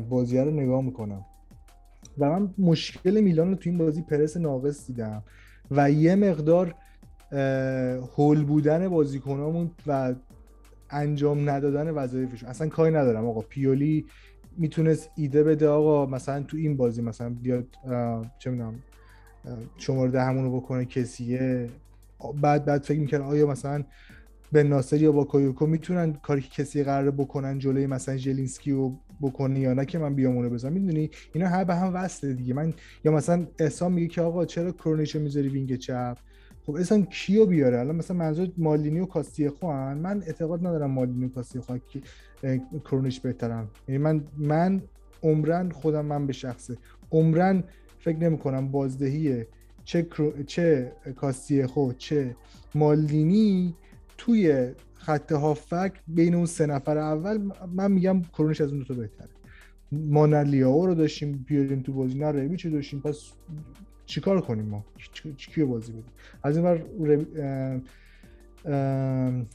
بازی 0.09 0.37
رو 0.37 0.51
نگاه 0.51 0.81
می‌کنم. 0.81 1.25
و 2.17 2.29
من 2.29 2.53
مشکل 2.57 3.21
میلان 3.21 3.49
رو 3.49 3.55
تو 3.55 3.69
این 3.69 3.79
بازی 3.79 4.01
پرس 4.01 4.37
ناقص 4.37 4.87
دیدم. 4.87 5.23
و 5.71 5.91
یه 5.91 6.15
مقدار 6.15 6.75
هول 8.15 8.43
بودن 8.43 8.87
بازیکنامون 8.87 9.71
و 9.87 10.13
انجام 10.89 11.49
ندادن 11.49 11.89
وظایفشون. 11.89 12.49
اصلا 12.49 12.67
کاری 12.69 12.95
ندارم 12.95 13.25
آقا. 13.25 13.41
پیولی 13.41 14.05
می‌تونست 14.57 15.09
ایده 15.15 15.43
بده 15.43 15.67
آقا 15.67 16.05
مثلا 16.05 16.43
تو 16.43 16.57
این 16.57 16.77
بازی 16.77 17.01
مثلا 17.01 17.29
بیاد 17.29 17.67
چه 18.39 18.49
می‌دونم 18.49 18.75
شماره 19.77 20.11
ده 20.11 20.21
همونو 20.21 20.57
بکنه 20.57 20.85
کسیه. 20.85 21.69
بعد 22.41 22.65
بعد 22.65 22.83
فکر 22.83 22.99
می‌کنه 22.99 23.23
آیا 23.23 23.47
مثلا 23.47 23.83
به 24.51 24.63
ناصر 24.63 25.01
یا 25.01 25.11
با 25.11 25.65
می‌تونن 25.65 26.13
کاری 26.13 26.41
که 26.41 26.49
کسی 26.63 26.83
قراره 26.83 27.11
بکنن 27.11 27.59
جلوی 27.59 27.87
مثلا 27.87 28.17
ژلینسکی 28.17 28.71
رو 28.71 28.97
بکنه 29.21 29.59
یا 29.59 29.73
نه 29.73 29.85
که 29.85 29.97
من 29.97 30.15
بیام 30.15 30.35
اونو 30.35 30.49
بزنم. 30.49 30.73
می‌دونی؟ 30.73 31.09
اینا 31.33 31.47
هر 31.47 31.63
به 31.63 31.75
هم 31.75 31.93
وصله 31.93 32.33
دیگه. 32.33 32.53
من 32.53 32.73
یا 33.03 33.11
مثلا 33.11 33.47
احسان 33.59 33.91
میگه 33.91 34.07
که 34.07 34.21
آقا 34.21 34.45
چرا 34.45 34.71
کرونیشو 34.71 35.19
می‌ذاری 35.19 35.49
wing 35.49 35.75
چپ؟ 35.75 36.17
خب 36.65 36.75
اصلا 36.75 37.01
کیو 37.01 37.45
بیاره؟ 37.45 37.79
الان 37.79 37.95
مثلا 37.95 38.17
منظور 38.17 38.51
مالینی 38.57 38.99
و 38.99 39.05
کاستیخو 39.05 39.71
هن. 39.71 39.97
من 39.97 40.23
اعتقاد 40.27 40.67
ندارم 40.67 40.91
مالینی 40.91 41.25
و 41.25 41.29
کاستیخو 41.29 41.77
که 41.77 42.01
کرونیش 42.85 43.19
بهترن. 43.19 43.67
یعنی 43.87 43.97
من 43.97 44.23
من 44.37 44.81
عمرن 45.23 45.69
خودم 45.69 46.05
من 46.05 46.27
به 46.27 46.33
شخصه. 46.33 46.77
عمرن 47.11 47.63
فکر 47.99 48.17
نمی 48.17 48.37
کنم 48.37 48.67
بازدهی 48.67 49.45
چه 49.83 50.03
کرو... 50.03 50.43
چه 50.43 50.91
کاستیخو 51.15 51.93
چه 51.93 52.35
مالینی 52.75 53.75
توی 54.17 54.71
خط 54.93 55.31
هافبک 55.31 55.91
بین 56.07 56.35
اون 56.35 56.45
سه 56.45 56.65
نفر 56.65 56.97
اول 56.97 57.51
من 57.75 57.91
میگم 57.91 58.21
کرونش 58.21 58.61
از 58.61 58.69
اون 58.69 58.79
دو 58.79 58.85
تا 58.85 58.93
بهتره. 58.93 59.29
مانلیاو 59.91 60.85
رو 60.85 60.95
داشتیم 60.95 61.45
بیاریم 61.47 61.81
تو 61.81 61.93
بازی. 61.93 62.17
نه 62.17 62.31
ریمیچ 62.31 62.67
داشتیم؟ 62.67 62.99
پس 62.99 63.31
چیکار 64.05 64.41
کنیم 64.41 64.65
ما؟ 64.65 64.85
کیو 65.37 65.67
بازی 65.67 65.91
بدیم؟ 65.91 66.13
از 66.43 66.57
این 66.57 66.65
ور 66.65 66.81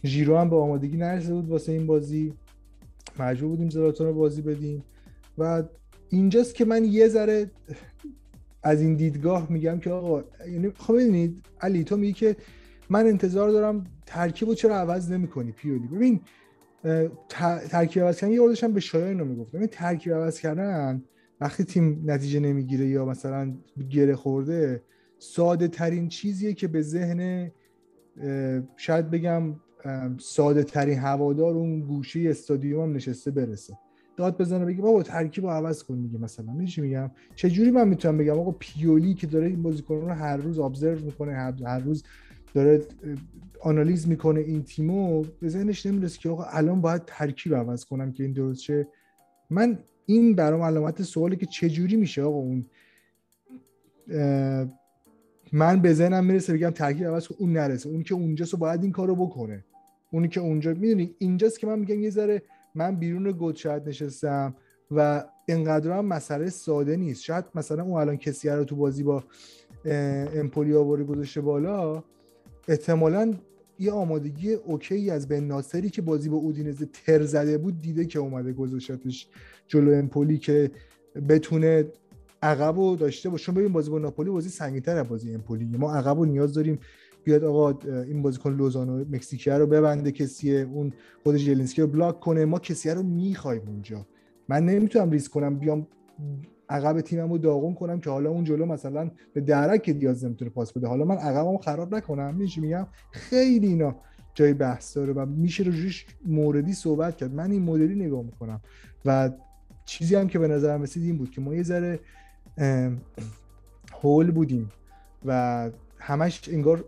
ژیرو 0.05 0.39
هم 0.39 0.51
به 0.51 0.57
آمادگی 0.57 0.97
نرسیده 0.97 1.35
بود 1.35 1.49
واسه 1.49 1.73
این 1.73 1.87
بازی. 1.87 2.35
مجبور 3.19 3.49
بودیم 3.49 3.71
زلاتان 3.71 4.07
رو 4.07 4.15
بازی 4.15 4.43
بدیم. 4.43 4.85
و 5.39 5.63
اینجاست 6.09 6.55
که 6.55 6.65
من 6.65 6.85
یه 6.85 7.09
ذره 7.09 7.51
از 8.63 8.81
این 8.81 8.95
دیدگاه 8.95 9.53
میگم 9.53 9.79
که 9.79 9.91
آقا 9.91 10.25
یعنی 10.53 10.71
خب 10.79 10.95
ببینید 10.95 11.47
علی 11.61 11.85
تو 11.85 11.97
میگی 11.97 12.13
که 12.13 12.37
من 12.91 13.07
انتظار 13.07 13.51
دارم 13.51 13.85
ترکیب 14.07 14.49
رو 14.49 14.55
چرا 14.55 14.77
عوض 14.77 15.11
نمی‌کنی 15.13 15.53
پیولی 15.53 15.87
ببین 15.87 16.21
ترکیب 17.69 18.03
عوض 18.03 18.21
کردن 18.21 18.33
یه 18.33 18.41
هم 18.63 18.73
به 18.73 18.81
شایان 18.81 19.19
رو 19.19 19.25
می‌گفتم. 19.25 19.59
این 19.59 19.67
ترکیب 19.67 20.13
عوض 20.13 20.41
کردن 20.41 21.03
وقتی 21.41 21.65
تیم 21.65 22.03
نتیجه 22.07 22.41
نمی‌گیره 22.41 22.87
یا 22.87 23.05
مثلا 23.05 23.55
گره 23.91 24.17
خورده 24.17 24.83
ساده 25.19 25.69
ترین 25.69 26.09
چیزیه 26.09 26.55
که 26.55 26.69
به 26.69 26.83
ذهن 26.83 27.51
شاید 28.77 29.11
بگم 29.11 29.43
ساده 30.19 30.63
ترین 30.63 30.99
هوادار 30.99 31.55
اون 31.55 31.81
گوشه 31.81 32.21
استادیوم 32.31 32.93
نشسته 32.93 33.31
برسه. 33.31 33.79
داد 34.17 34.39
بزنه 34.39 34.65
بگه 34.65 34.83
بابا 34.83 35.03
ترکیب 35.03 35.45
رو 35.45 35.51
عوض 35.51 35.83
کن 35.83 35.95
میگه 35.95 36.19
مثلا. 36.19 36.53
میگه 36.53 36.71
چی 36.71 36.81
میگم؟ 36.81 37.11
چه 37.35 37.51
جوری 37.51 37.71
من 37.71 37.89
می‌تونم 37.89 38.19
بگم؟ 38.19 38.39
آقا 38.39 38.51
پیولی 38.51 39.15
که 39.15 39.27
داره 39.27 39.47
این 39.47 39.63
بازیکن 39.63 39.95
رو 39.95 40.09
هر 40.09 40.37
روز 40.37 40.59
ابزرو 40.59 41.05
می‌کنه 41.05 41.33
هر 41.67 41.79
روز 41.79 42.05
داره 42.55 42.83
آنالیز 43.63 44.09
می‌کنه 44.09 44.41
این 44.41 44.63
تیمو 44.63 45.25
به 45.41 45.49
ذهنش 45.49 45.87
نمی‌رسه 45.87 46.19
که 46.19 46.29
آقا 46.29 46.45
الان 46.45 46.81
باید 46.81 47.03
ترکیب 47.07 47.55
عوض 47.55 47.85
کنم 47.85 48.13
که 48.13 48.23
این 48.23 48.33
درست 48.33 48.63
شه. 48.63 48.89
من 49.51 49.79
این 50.11 50.35
برام 50.35 50.63
علامت 50.63 51.03
سوالی 51.03 51.37
که 51.37 51.47
چه 51.47 51.69
جوری 51.69 51.97
میشه 51.97 52.23
آقا 52.23 52.39
اون 52.39 52.67
من 55.53 55.81
به 55.83 55.93
ذهنم 55.93 56.25
می‌رسه 56.25 56.53
بگم 56.53 56.71
ترکیب 56.71 57.07
عوض 57.07 57.29
کن 57.29 57.35
اون 57.39 57.53
نرسه. 57.53 57.89
اون 57.89 58.03
که 58.03 58.15
اونجاست 58.15 58.57
باید 58.57 58.83
این 58.83 58.93
کارو 58.93 59.15
بکنه. 59.15 59.65
اونی 60.13 60.29
که 60.29 60.41
اونجا 60.41 60.75
می‌دونی 60.75 61.15
اینجاست 61.19 61.59
که 61.59 61.67
من 61.67 61.79
میگم 61.79 62.01
یه 62.01 62.11
ذره 62.11 62.43
من 62.75 62.97
بیرون 62.97 63.31
گود 63.31 63.57
شاید 63.57 63.89
نشستم 63.89 64.55
و 64.91 65.25
اینقدر 65.47 65.91
هم 65.91 66.07
مسئله 66.07 66.51
ساده 66.51 66.97
نیست. 66.97 67.23
شاید 67.23 67.45
مثلا 67.55 67.83
اون 67.83 68.01
الان 68.01 68.17
کسی 68.17 68.49
رو 68.49 68.65
تو 68.65 68.77
بازی 68.77 69.03
با 69.03 69.25
امپولی 70.35 70.75
آوری 70.75 71.05
گذاشته 71.05 71.41
بالا 71.41 72.03
احتمالا 72.69 73.35
یه 73.81 73.93
آمادگی 73.93 74.53
OK 74.53 75.11
از 75.11 75.29
بن 75.29 75.45
ناصری 75.45 75.91
که 75.91 76.03
بازی 76.03 76.29
با 76.29 76.37
اودینزه 76.37 76.87
تر 77.07 77.23
زده 77.23 77.59
بود 77.59 77.81
دیده 77.81 78.05
که 78.05 78.19
اومده 78.19 78.53
گذاشتش 78.53 79.29
جلو 79.69 79.93
امپولی 79.93 80.39
که 80.39 80.71
بتونه 81.29 81.85
عقب 82.43 82.79
رو 82.79 82.97
داشته 82.97 83.29
باشه. 83.29 83.53
ببین 83.53 83.73
بازی 83.73 83.91
با 83.91 83.99
ناپولی 83.99 84.31
بازی 84.31 84.49
سنگین‌تر 84.49 84.97
از 84.97 85.09
بازی 85.09 85.35
امپولی. 85.35 85.65
ما 85.65 85.95
عقب 85.95 86.19
رو 86.19 86.25
نیاز 86.25 86.55
داریم 86.55 86.79
بیاد 87.25 87.45
آقا 87.45 87.79
این 88.03 88.23
بازیکن 88.23 88.57
لوزانو 88.57 89.05
مکزیکی 89.11 89.51
رو 89.51 89.67
ببنده 89.67 90.13
کسی 90.13 90.61
اون 90.61 90.93
خود 91.23 91.37
زیلینسکی 91.37 91.83
رو 91.83 91.89
block 91.89 92.21
کنه. 92.21 92.45
ما 92.45 92.59
کسی 92.59 92.91
رو 92.91 93.03
می‌خوایم 93.03 93.63
اونجا. 93.69 94.07
من 94.49 94.67
نمی‌تونم 94.67 95.11
ریسک 95.11 95.31
کنم 95.31 95.59
بیام 95.59 95.87
عقب 96.71 97.01
تیممو 97.01 97.39
داغون 97.39 97.75
کنم 97.75 98.01
که 98.01 98.11
حالا 98.11 98.31
اون 98.31 98.45
جلو 98.45 98.67
مثلا 98.67 99.11
به 99.35 99.41
درک 99.41 99.91
دیاز 99.91 100.25
نمی‌تونه 100.25 100.51
پاس 100.51 100.73
بده. 100.73 100.87
حالا 100.87 101.05
من 101.05 101.17
عقبمو 101.17 101.59
خراب 101.59 101.95
نکنم 101.95 102.35
میشه 102.35 102.61
میگم؟ 102.61 102.87
خیلی 103.13 103.67
اینا 103.67 103.95
جای 104.35 104.55
بحث 104.55 104.97
داره 104.97 105.13
و 105.13 105.27
میشه 105.27 105.65
روش 105.65 106.07
موردی 106.27 106.73
صحبت 106.73 107.17
کرد. 107.17 107.35
من 107.35 107.51
این 107.51 107.63
مدلی 107.63 107.95
نگاه 107.95 108.23
می‌کنم 108.23 108.61
و 109.05 109.31
چیزی 109.85 110.17
هم 110.17 110.29
که 110.29 110.39
به 110.39 110.49
نظرم 110.49 110.83
رسید 110.83 111.03
این 111.03 111.19
بود 111.19 111.31
که 111.31 111.41
ما 111.41 111.55
یه 111.55 111.63
ذره 111.63 112.01
هول 114.03 114.31
بودیم 114.31 114.71
و 115.25 115.71
همش 115.99 116.49
انگار 116.53 116.85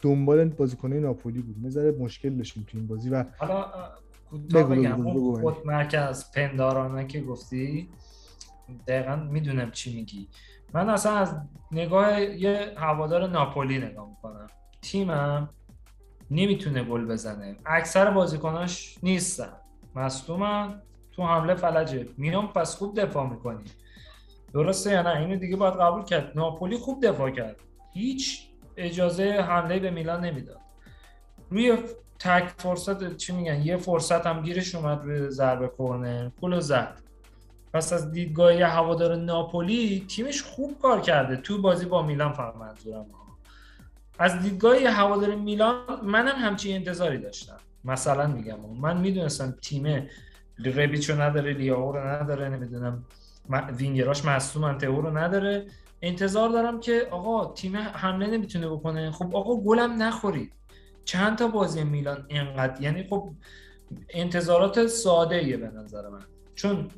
دنبال 0.00 0.48
بازیکنه 0.48 1.00
ناپولی 1.00 1.42
بود 1.42 1.64
یه 1.64 1.70
ذره 1.70 1.90
مشکل 1.90 2.30
داشتیم 2.30 2.66
تو 2.68 2.78
این 2.78 2.86
بازی 2.86 3.10
و 3.10 3.24
حالا 3.38 3.66
بگم 4.54 5.12
خود 5.40 5.56
مرکز 5.64 6.24
پندارانه 6.34 7.06
که 7.06 7.20
گفتی 7.20 7.88
دقیقا 8.86 9.16
می‌دونم 9.16 9.70
چی 9.70 9.96
میگی. 9.96 10.28
من 10.72 10.90
اصلا 10.90 11.16
از 11.16 11.36
نگاه 11.72 12.20
یه 12.20 12.74
هوادار 12.76 13.26
ناپولی 13.26 13.78
نگاه 13.78 14.08
می‌کنم. 14.08 14.46
تیمم 14.82 15.50
نمی‌تونه 16.30 16.84
گل 16.84 17.04
بزنه. 17.04 17.56
اکثر 17.66 18.10
بازیکناش 18.10 18.96
نیستن. 19.02 19.52
مصدومن 19.94 20.82
تو 21.12 21.26
حمله 21.26 21.54
فلجه. 21.54 22.08
میام 22.16 22.46
پس 22.46 22.76
خوب 22.76 23.00
دفاع 23.00 23.30
می‌کنی. 23.30 23.64
درسته 24.52 24.90
یا 24.90 25.02
نه؟ 25.02 25.20
اینو 25.20 25.36
دیگه 25.36 25.56
باید 25.56 25.74
قبول 25.74 26.04
کرد. 26.04 26.32
ناپولی 26.34 26.76
خوب 26.76 27.06
دفاع 27.06 27.30
کرد. 27.30 27.56
هیچ 27.92 28.48
اجازه 28.76 29.30
حمله 29.30 29.78
به 29.78 29.90
میلان 29.90 30.24
نمی‌داد. 30.24 30.60
روی 31.50 31.76
تک 32.18 32.48
فرصت 32.58 33.16
چی 33.16 33.32
میگن؟ 33.32 33.62
یه 33.62 33.76
فرصت 33.76 34.26
هم 34.26 34.42
گیرش 34.42 34.74
اومد 34.74 35.04
روی 35.04 35.30
ضربه 35.30 35.70
کرنر 35.78 36.28
پول 36.28 36.60
زد. 36.60 37.00
پس 37.74 37.92
از 37.92 38.12
دیدگاه 38.12 38.62
هوادار 38.62 39.16
ناپولی 39.16 40.06
تیمش 40.08 40.42
خوب 40.42 40.78
کار 40.82 41.00
کرده. 41.00 41.36
تو 41.36 41.62
بازی 41.62 41.86
با 41.86 42.02
میلان 42.02 42.32
فقط 42.32 42.56
منظورم 42.56 43.06
از 44.18 44.42
دیدگاه 44.42 44.88
هوادار 44.88 45.34
میلان 45.34 46.00
منم 46.02 46.36
همچین 46.36 46.76
انتظاری 46.76 47.18
داشتم. 47.18 47.56
مثلا 47.84 48.26
میگم 48.26 48.60
من 48.80 48.96
می‌دونستم 48.96 49.54
تیم 49.62 50.08
ربیچو 50.64 51.20
نداره 51.20 51.52
لیاو 51.52 51.92
رو 51.92 52.06
نداره 52.06 52.48
نمی‌دونم 52.48 53.04
وینگراش 53.78 54.24
مصوم 54.24 54.78
تئو 54.78 55.00
رو 55.00 55.18
نداره. 55.18 55.66
انتظار 56.02 56.48
دارم 56.48 56.80
که 56.80 57.08
آقا 57.10 57.52
تیم 57.52 57.76
حمله 57.76 58.26
نمی‌تونه 58.26 58.68
بکنه. 58.68 59.10
خب 59.10 59.36
آقا 59.36 59.56
گلم 59.56 60.02
نخورید 60.02 60.52
چند 61.04 61.38
تا 61.38 61.48
بازی 61.48 61.84
میلان 61.84 62.26
اینقدر؟ 62.28 62.82
یعنی 62.82 63.02
خب 63.02 63.30
انتظارات 64.10 64.86
ساده 64.86 65.36
ایه 65.36 65.56
به 65.56 65.68
نظر 65.68 66.08
من. 66.08 66.22
چون 66.54 66.88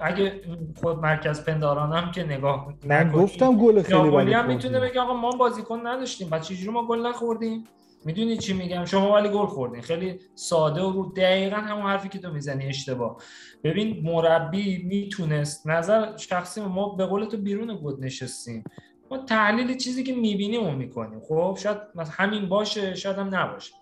اگه 0.00 0.40
خود 0.80 0.98
مرکز 0.98 1.44
پندارانم 1.44 2.10
که 2.10 2.24
نگاه 2.24 2.74
من 2.84 3.12
گفتم 3.12 3.58
گل 3.58 3.82
خیلی 3.82 4.08
ولی 4.08 4.32
هم 4.32 4.46
می‌تونه 4.46 4.80
بگه 4.80 5.00
آقا 5.00 5.14
ما 5.14 5.30
بازیکن 5.30 5.86
نداشتیم. 5.86 6.28
بعد 6.28 6.42
چجوری 6.42 6.70
ما 6.70 6.86
گل 6.86 7.06
نخوردیم؟ 7.06 7.64
می‌دونی 8.04 8.36
چی 8.36 8.52
میگم؟ 8.52 8.84
شما 8.84 9.12
ولی 9.12 9.28
گل 9.28 9.46
خوردین. 9.46 9.82
خیلی 9.82 10.18
ساده 10.34 10.82
و 10.82 10.92
رو 10.92 11.12
دقیقا 11.16 11.56
همون 11.56 11.82
حرفی 11.82 12.08
که 12.08 12.18
تو 12.18 12.32
می‌زنی 12.32 12.66
اشتباه. 12.66 13.16
ببین 13.64 14.00
مربی 14.02 14.82
می‌تونست. 14.84 15.66
نظر 15.66 16.16
شخصی 16.16 16.60
ما 16.60 16.88
به 16.88 17.06
قول 17.06 17.24
تو 17.24 17.36
بیرون 17.36 17.76
گود 17.76 18.04
نشستیم. 18.04 18.64
ما 19.10 19.18
تحلیل 19.18 19.76
چیزی 19.76 20.04
که 20.04 20.14
می‌بینیم 20.14 20.66
و 20.66 20.70
می‌کنیم. 20.70 21.20
خب 21.28 21.58
شاید 21.62 21.78
همین 22.10 22.48
باشه 22.48 22.94
شاید 22.94 23.16
هم 23.16 23.34
نباشه. 23.34 23.74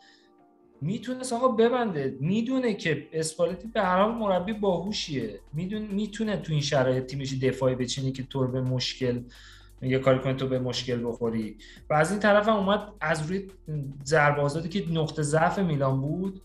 می‌تونست 0.81 1.32
آقا 1.32 1.48
ببنده. 1.48 2.16
می‌دونه 2.20 2.74
که 2.74 3.09
اسپالتی 3.12 3.69
به 3.69 3.82
هر 3.82 4.02
حال 4.02 4.15
مربی 4.15 4.52
باهوشیه. 4.52 5.40
می‌دونه 5.52 5.86
می‌تونه 5.86 6.36
تو 6.36 6.52
این 6.52 6.62
شرایط 6.62 7.07
تیمش 7.07 7.32
دفاعی 7.32 7.74
بچینی 7.74 8.12
که 8.12 8.23
تو 8.23 8.47
به 8.47 8.61
مشکل 8.61 9.23
یه 9.82 9.98
کاری 9.98 10.19
کنه 10.19 10.35
تو 10.35 10.47
به 10.47 10.59
مشکل 10.59 11.07
بخوری. 11.07 11.57
و 11.90 11.94
از 11.94 12.11
این 12.11 12.20
طرف 12.20 12.48
هم 12.48 12.57
اومد 12.57 12.89
از 13.01 13.27
روی 13.31 13.48
ضربه 14.05 14.69
که 14.69 14.85
نقطه 14.93 15.23
ضعف 15.23 15.59
میلان 15.59 16.01
بود 16.01 16.40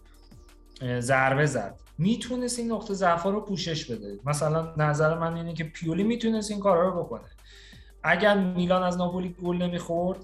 ضربه 1.00 1.46
زد. 1.46 1.80
می‌تونست 1.98 2.60
این 2.60 2.72
نقطه 2.72 2.94
ضعف 2.94 3.24
رو 3.24 3.42
پوشش 3.42 3.86
بده. 3.86 4.20
مثلا 4.26 4.74
نظر 4.78 5.18
من 5.18 5.36
اینه 5.36 5.54
که 5.54 5.64
پیولی 5.64 6.04
می‌تونست 6.04 6.52
این 6.52 6.60
کارا 6.60 6.90
رو 6.90 7.04
بکنه. 7.04 7.30
اگر 8.04 8.38
میلان 8.38 8.84
از 8.84 8.98
ناپولی 8.98 9.36
گل 9.44 9.56
نمی‌خورد 9.56 10.20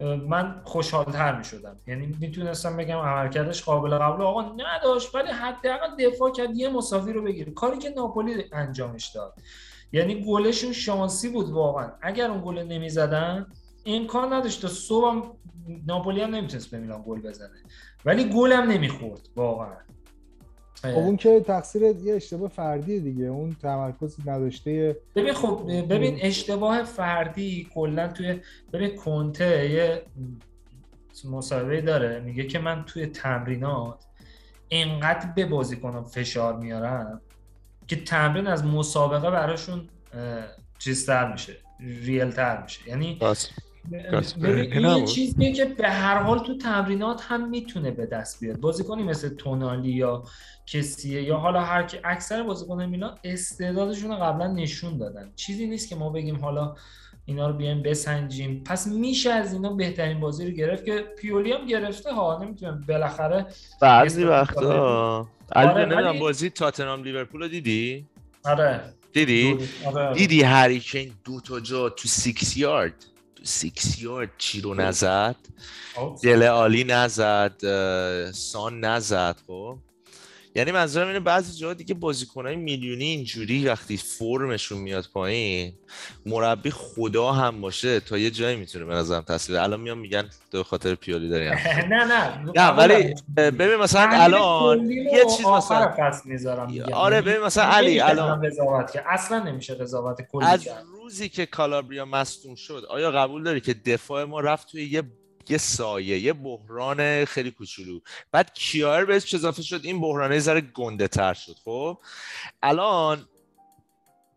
من 0.00 0.60
خوشحالتر 0.64 1.38
می 1.38 1.44
شدم 1.44 1.76
یعنی 1.86 2.16
می‌تونستم 2.20 2.76
بگم 2.76 2.98
عملکردش 2.98 3.62
قابل 3.62 3.98
قبول. 3.98 4.22
آقا 4.22 4.42
نداشت 4.42 5.14
ولی 5.14 5.28
حداقل 5.28 5.86
دفاع 5.98 6.32
کرد 6.32 6.56
یه 6.56 6.68
مساوی 6.68 7.12
رو 7.12 7.22
بگیره. 7.22 7.52
کاری 7.52 7.78
که 7.78 7.90
ناپولی 7.96 8.44
انجامش 8.52 9.06
داد. 9.06 9.34
یعنی 9.92 10.24
گلشون 10.24 10.72
شانسی 10.72 11.28
بود 11.28 11.50
واقعا. 11.50 11.92
اگر 12.02 12.30
اون 12.30 12.42
گل 12.44 12.58
نمی‌زدن 12.58 13.46
امکان 13.86 14.32
نداشت 14.32 14.62
تا 14.62 14.68
صبح 14.68 15.26
ناپولی 15.86 16.20
هم 16.20 16.34
نمی‌تونست 16.34 16.70
به 16.70 16.78
میلان 16.78 17.02
گل 17.06 17.20
بزنه. 17.20 17.58
ولی 18.04 18.24
گل 18.24 18.52
هم 18.52 18.70
نمی‌خورد 18.70 19.28
واقعا. 19.36 19.76
خب 20.82 20.88
اون 20.88 21.16
که 21.16 21.40
تقصیر 21.40 21.82
یه 21.82 22.14
اشتباه 22.14 22.48
فردی 22.48 23.00
دیگه. 23.00 23.24
اون 23.24 23.56
تمرکز 23.62 24.16
نداشته 24.26 24.96
ببین 25.16 25.32
خب 25.32 25.70
ببین 25.88 26.18
اشتباه 26.22 26.84
فردی 26.84 27.68
کلا 27.74 28.08
توی 28.08 28.40
ببین 28.72 28.96
کنته 28.96 29.70
یه 29.70 30.02
مصاحبه 31.30 31.80
داره. 31.80 32.20
میگه 32.20 32.46
که 32.46 32.58
من 32.58 32.84
توی 32.84 33.06
تمرینات 33.06 34.04
اینقدر 34.68 35.32
به 35.36 35.46
بازیکنم 35.46 36.04
فشار 36.04 36.56
میارم 36.56 37.20
که 37.86 37.96
تمرین 38.04 38.46
از 38.46 38.64
مسابقه 38.64 39.30
براشون 39.30 39.88
چیزتر 40.78 41.32
میشه 41.32 41.56
ریل 41.80 42.30
تر 42.30 42.62
میشه. 42.62 42.88
یعنی 42.88 43.18
این 43.92 45.04
چیزیه 45.04 45.52
که 45.52 45.64
به 45.64 45.88
هر 45.88 46.18
حال 46.18 46.38
تو 46.38 46.58
تمرینات 46.58 47.22
هم 47.28 47.48
می‌تونه 47.48 47.90
به 47.90 48.06
دست 48.06 48.40
بیاد. 48.40 48.60
بازیکنی 48.60 49.02
مثل 49.02 49.28
تونالی 49.28 49.90
یا 49.90 50.22
کسیه 50.66 51.22
یا 51.22 51.36
حالا 51.36 51.60
هر 51.60 51.82
که 51.82 52.00
اکثر 52.04 52.42
بازیکن 52.42 52.86
میلان 52.86 53.18
استعدادشون 53.24 54.10
رو 54.10 54.16
قبلا 54.16 54.46
نشون 54.46 54.98
دادن. 54.98 55.32
چیزی 55.36 55.66
نیست 55.66 55.88
که 55.88 55.96
ما 55.96 56.10
بگیم 56.10 56.36
حالا 56.36 56.74
اینا 57.24 57.48
رو 57.48 57.56
بیایم 57.56 57.82
بسنجیم. 57.82 58.64
پس 58.64 58.86
میشه 58.86 59.30
از 59.30 59.52
اینا 59.52 59.72
بهترین 59.72 60.20
بازی 60.20 60.46
رو 60.46 60.50
گرفت 60.50 60.84
که 60.84 61.04
پیولی 61.18 61.52
هم 61.52 61.66
گرفته. 61.66 62.12
ها 62.12 62.44
نمی‌تونم 62.44 62.84
بالاخره 62.88 63.46
بعضی 63.80 64.24
وقتا. 64.24 65.28
آره 65.52 65.84
نمی‌دونم 65.84 66.18
بازی 66.18 66.50
تاتنهام 66.50 67.02
لیورپول 67.02 67.42
رو 67.42 67.48
دیدی؟ 67.48 68.06
آره. 68.44 68.80
دیدی؟ 69.12 69.58
آره. 69.86 70.14
دیدی 70.14 70.42
هری 70.42 70.72
کین 70.72 71.12
دو 71.24 71.40
تا 71.40 71.60
جا 71.60 71.88
تو 71.88 72.08
six 72.08 72.56
yard 72.56 72.94
six 73.48 74.02
yard 74.02 74.30
چی 74.38 74.60
رو 74.60 74.74
نزد 74.74 75.36
دله 76.22 76.42
علی 76.42 76.84
نزد 76.84 77.52
سان 78.32 78.80
نزد 78.80 79.36
خب. 79.46 79.78
یعنی 80.58 80.72
منظورم 80.72 81.06
اینه 81.06 81.20
بعضی 81.20 81.58
جاها 81.58 81.74
دیگه 81.74 81.94
بازیکنای 81.94 82.56
میلیونی 82.56 83.04
اینجوری 83.04 83.68
وقتی 83.68 83.96
فرمشون 83.96 84.78
میاد 84.78 85.04
پایین 85.14 85.72
مربی 86.26 86.70
خدا 86.70 87.32
هم 87.32 87.60
باشه 87.60 88.00
تا 88.00 88.18
یه 88.18 88.30
جایی 88.30 88.56
می‌تونه 88.56 88.84
به 88.84 88.94
نظرم 88.94 89.20
تاثیر 89.20 89.56
الان 89.56 89.80
میان 89.80 89.98
میگن 89.98 90.28
تو 90.52 90.62
خاطر 90.62 90.94
پیالی 90.94 91.28
داری 91.28 91.48
نه 91.90 92.04
نه. 92.04 92.52
نه 92.56 92.68
ولی 92.68 93.14
ببین 93.36 93.76
مثلا 93.76 94.08
الان 94.12 94.90
یه 94.90 95.24
چیز 95.36 95.46
مثلا 95.46 95.94
آره 96.92 97.22
ببین 97.22 97.40
مثلا 97.40 97.64
علی 97.64 98.00
الان 98.00 98.46
قضاوت 98.46 98.92
که 98.92 99.02
اصلا 99.06 99.38
نمیشه 99.38 99.74
قضاوت 99.74 100.22
کلی 100.32 100.46
از 100.46 100.68
روزی 100.92 101.28
که 101.28 101.46
کالابریا 101.46 102.04
مصدوم 102.04 102.54
شد 102.54 102.84
آیا 102.90 103.10
قبول 103.10 103.42
داری 103.42 103.60
که 103.60 103.74
دفاع 103.74 104.24
ما 104.24 104.40
رفت 104.40 104.70
توی 104.70 104.84
یه 104.84 105.02
یه 105.50 105.58
سایه 105.58 106.18
یه 106.18 106.32
بحران 106.32 107.24
خیلی 107.24 107.50
کوچولو. 107.50 108.00
بعد 108.32 108.52
کیار 108.54 109.04
بهش 109.04 109.34
اضافه 109.34 109.62
شد 109.62 109.80
این 109.84 110.00
بحرانه 110.00 110.38
ذره 110.38 110.60
گنده 110.60 111.08
تر 111.08 111.34
شد 111.34 111.56
خب؟ 111.64 111.98
الان 112.62 113.28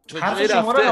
تو 0.08 0.20
جایی 0.20 0.48
رفته 0.48 0.92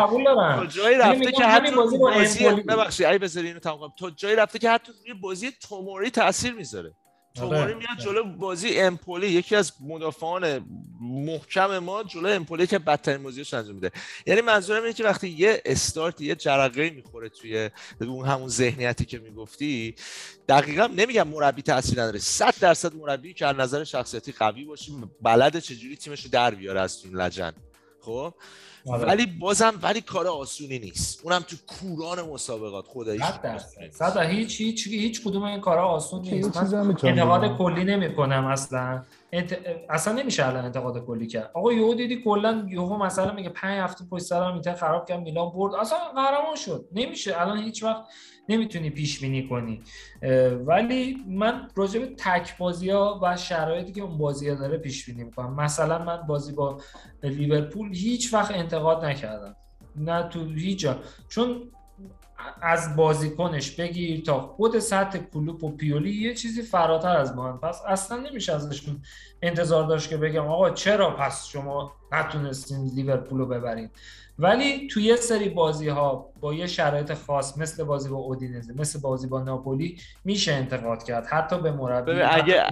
تو 0.55 0.65
جایی 0.65 0.97
رفته 0.97 1.31
که 1.31 1.43
حتی 1.43 1.75
بازی 1.75 2.45
ببخشید 2.45 3.05
ای 3.05 3.17
بذاری 3.17 3.47
اینو 3.47 3.59
تمام 3.59 3.93
تو 3.97 4.09
جایی 4.09 4.35
رفته 4.35 4.59
که 4.59 4.69
حتی 4.69 4.91
روی 5.01 5.13
بازی 5.13 5.51
توموری 5.51 6.09
تاثیر 6.09 6.53
می‌ذاره. 6.53 6.93
توماری 7.35 7.61
آره. 7.61 7.73
میاد 7.73 7.97
جلو 7.99 8.23
بازی 8.23 8.79
امپولی 8.79 9.27
یکی 9.27 9.55
از 9.55 9.73
مدافعان 9.81 10.65
محکم 11.01 11.77
ما 11.79 12.03
جلو 12.03 12.29
امپولی 12.29 12.67
که 12.67 12.79
بدترین 12.79 13.23
بازیش 13.23 13.53
انجام 13.53 13.75
میده. 13.75 13.91
یعنی 14.25 14.41
منظورم 14.41 14.81
اینه 14.83 14.93
که 14.93 15.03
وقتی 15.03 15.29
یه 15.29 15.61
استارت 15.65 16.21
یه 16.21 16.35
جرقه 16.35 16.89
می‌خوره 16.89 17.29
توی 17.29 17.69
اون 18.01 18.27
همون 18.27 18.47
ذهنیتی 18.47 19.05
که 19.05 19.19
می‌گفتی 19.19 19.95
دقیقا 20.49 20.87
نمیگم 20.87 21.27
مربی 21.27 21.61
تاثیر 21.61 22.01
نداره. 22.01 22.19
100 22.19 22.53
درصد 22.59 22.95
مربی 22.95 23.33
که 23.33 23.45
از 23.45 23.55
نظر 23.55 23.83
شخصیتی 23.83 24.31
قوی 24.31 24.65
باشه 24.65 24.91
بلد 25.21 25.59
چجوری 25.59 25.95
تیمش 25.95 26.23
رو 26.23 26.29
در 26.29 26.55
بیاره 26.55 26.81
از 26.81 27.01
این 27.05 27.15
لجن. 27.15 27.53
خب؟ 28.01 28.33
آره. 28.87 29.05
ولی 29.07 29.25
بازم 29.25 29.73
ولی 29.81 30.01
کار 30.01 30.27
آسونی 30.27 30.79
نیست. 30.79 31.19
اونم 31.23 31.39
تو 31.39 31.55
کوران 31.67 32.21
مسابقات 32.21 32.85
خداییش 32.87 33.23
صد 33.91 34.17
هیچ 34.17 34.61
هیچ 34.61 34.87
هیچ 34.87 35.23
کدوم 35.23 35.43
این 35.43 35.61
کارا 35.61 35.87
آسون 35.87 36.21
نیست. 36.21 36.57
من 36.57 36.97
انتقاد 37.03 37.57
کلی 37.57 37.83
نمی 37.83 38.15
کنم 38.15 38.45
اصلا. 38.45 39.03
انت... 39.31 39.59
اصلا 39.89 40.13
نمیشه 40.13 40.47
الان 40.47 40.65
انتقاد 40.65 41.05
کلی 41.05 41.27
کرد. 41.27 41.51
آقا 41.53 41.73
یهو 41.73 41.93
دیدی 41.93 42.21
کلا 42.23 42.65
یهو 42.69 42.97
مثلا 42.97 43.33
میگه 43.33 43.49
5 43.49 43.79
هفته 43.79 44.05
پشت 44.05 44.23
سر 44.23 44.43
هم 44.43 44.61
خراب 44.61 45.07
کرد 45.07 45.19
میلان 45.19 45.51
برد. 45.51 45.75
اصلا 45.75 45.97
قهرمان 46.15 46.55
شد. 46.55 46.87
نمیشه. 46.91 47.41
الان 47.41 47.57
هیچ 47.57 47.83
وقت 47.83 48.03
نمی‌تونی 48.49 48.89
پیش 48.89 49.19
بینی 49.19 49.47
کنی. 49.47 49.81
ولی 50.65 51.17
من 51.27 51.67
راجع 51.75 51.99
به 51.99 52.05
تک 52.05 52.57
بازی 52.57 52.89
ها 52.89 53.19
و 53.23 53.37
شرایطی 53.37 53.91
که 53.91 54.01
اون 54.01 54.17
بازی 54.17 54.49
ها 54.49 54.55
داره 54.55 54.77
پیش 54.77 55.05
بینی 55.05 55.23
می‌کنم. 55.23 55.55
مثلا 55.55 56.03
من 56.05 56.17
بازی 56.17 56.53
با 56.53 56.77
لیورپول 57.23 57.95
هیچ 57.95 58.33
وقت 58.33 58.51
انتقاد 58.55 59.05
نکردم. 59.05 59.55
نه 59.95 60.29
تو 60.29 60.45
هیچ 60.45 60.79
جا. 60.79 60.95
چون 61.29 61.71
از 62.61 62.95
بازیکنش 62.95 63.71
بگیر 63.71 64.21
تا 64.21 64.39
خود 64.39 64.79
سطح 64.79 65.19
کلوپ 65.33 65.63
و 65.63 65.71
پیولی 65.71 66.11
یه 66.11 66.33
چیزی 66.33 66.61
فراتر 66.61 67.17
از 67.17 67.35
ما 67.35 67.57
پس 67.57 67.81
اصلا 67.87 68.17
نمیشه 68.17 68.53
ازشون 68.53 69.01
انتظار 69.41 69.87
داشت 69.87 70.09
که 70.09 70.17
بگم 70.17 70.47
آقا 70.47 70.69
چرا 70.69 71.15
پس 71.15 71.45
شما 71.45 71.93
نتونستین 72.11 72.91
لیورپول 72.95 73.39
رو 73.39 73.45
ببرید 73.45 73.91
ولی 74.41 74.87
توی 74.87 75.03
یه 75.03 75.15
سری 75.15 75.49
بازی 75.49 75.87
ها 75.87 76.29
با 76.39 76.53
یه 76.53 76.67
شرایط 76.67 77.13
خاص 77.13 77.57
مثل 77.57 77.83
بازی 77.83 78.09
با 78.09 78.17
اودینزه 78.17 78.73
مثل 78.73 78.99
بازی 78.99 79.27
با 79.27 79.43
ناپولی 79.43 79.97
میشه 80.25 80.53
انتقاد 80.53 81.03
کرد. 81.03 81.25
حتی 81.25 81.61
به 81.61 81.71
مربی 81.71 82.11
اگه 82.11 82.63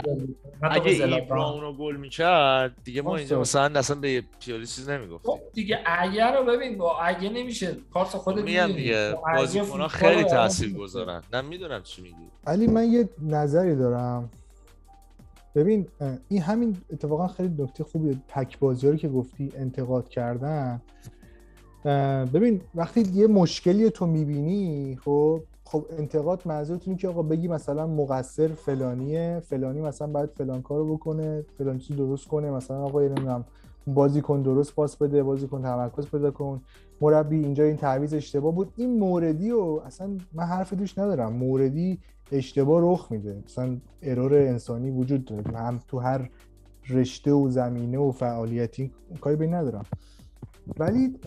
اگه 0.62 1.06
ایبرا 1.06 1.60
رو 1.60 1.74
گل 1.74 1.96
می‌کرد 1.96 2.76
دیگه 2.84 3.02
ما 3.02 3.18
اینجا 3.18 3.40
مثلا 3.40 3.80
اصلا 3.80 3.96
به 3.96 4.24
پیولی 4.40 4.66
چیز 4.66 4.90
نمی‌گفتیم. 4.90 5.32
خب 5.32 5.40
دیگه 5.54 5.80
اگه 5.86 6.32
رو 6.32 6.46
ببین 6.46 6.78
با 6.78 7.00
اگه 7.00 7.30
نمیشه. 7.30 7.78
کارت 7.94 8.10
خودت 8.10 8.44
میگم 8.44 8.68
دیگه 8.68 9.16
بازیکن‌ها 9.36 9.88
خیلی 9.88 10.24
تاثیر 10.24 10.74
گذارن. 10.74 11.24
نه 11.34 11.42
می‌دونم 11.42 11.84
چی 11.84 12.02
میگی. 12.02 12.16
علی 12.48 12.68
من 12.68 12.92
یه 12.92 13.10
نظری 13.22 13.76
دارم. 13.76 14.30
ببین 15.56 15.88
این 16.28 16.42
همین 16.42 16.78
اتفاقا 16.94 17.28
خیلی 17.28 17.64
نکته 17.64 17.84
خوبیه. 17.84 18.16
تک 18.28 18.60
بازی 18.60 18.88
رو 18.88 18.96
که 18.96 19.08
گفتی 19.08 19.52
انتقاد 19.56 20.10
کردن. 20.10 20.82
ببین 22.34 22.62
وقتی 22.76 23.02
یه 23.14 23.28
مشکلی 23.28 23.90
تو 23.90 24.06
می‌بینی 24.06 24.98
خب 25.06 25.42
خب 25.64 25.86
انتقاد 25.98 26.42
منظورت 26.46 26.88
اینه 26.88 27.00
که 27.00 27.08
آقا 27.08 27.22
بگی 27.22 27.48
مثلا 27.48 27.88
مقصر 27.88 28.48
فلانیه 28.48 29.42
فلانی 29.46 29.82
مثلا 29.82 30.08
باید 30.08 30.30
فلان 30.30 30.62
کارو 30.62 30.96
بکنه 30.96 31.46
فلان 31.58 31.78
چیز 31.78 31.98
درست 31.98 32.28
کنه 32.28 32.52
مثلا 32.52 32.84
آقا 32.84 33.02
نمی‌دونم 33.02 33.46
بازی 33.88 34.22
کن 34.22 34.42
درست 34.42 34.76
پاس 34.76 34.96
بده 34.96 35.24
بازی 35.24 35.48
کن 35.48 35.62
تمرکز 35.62 36.08
پیدا 36.08 36.32
کن 36.32 36.62
مربی 37.02 37.40
اینجا 37.40 37.64
این 37.64 37.78
تعویض 37.78 38.14
اشتباه 38.14 38.56
بود. 38.56 38.74
این 38.78 39.00
موردی 39.00 39.52
و 39.52 39.82
اصلا 39.86 40.18
من 40.34 40.44
حرف 40.44 40.74
دوش 40.74 40.98
ندارم. 40.98 41.34
موردی 41.34 42.00
اشتباه 42.32 42.94
رخ 42.94 43.12
میده. 43.12 43.44
مثلا 43.46 43.78
ارور 44.02 44.34
انسانی 44.34 44.92
وجود 44.92 45.26
داره. 45.26 45.58
هم 45.58 45.80
تو 45.88 46.00
هر 46.00 46.30
رشته 46.90 47.32
و 47.32 47.50
زمینه 47.50 47.98
و 47.98 48.12
فعالیتی 48.12 48.92
کاری 49.22 49.36
به 49.36 49.48
ندارم. 49.48 49.86
ولی 50.80 51.20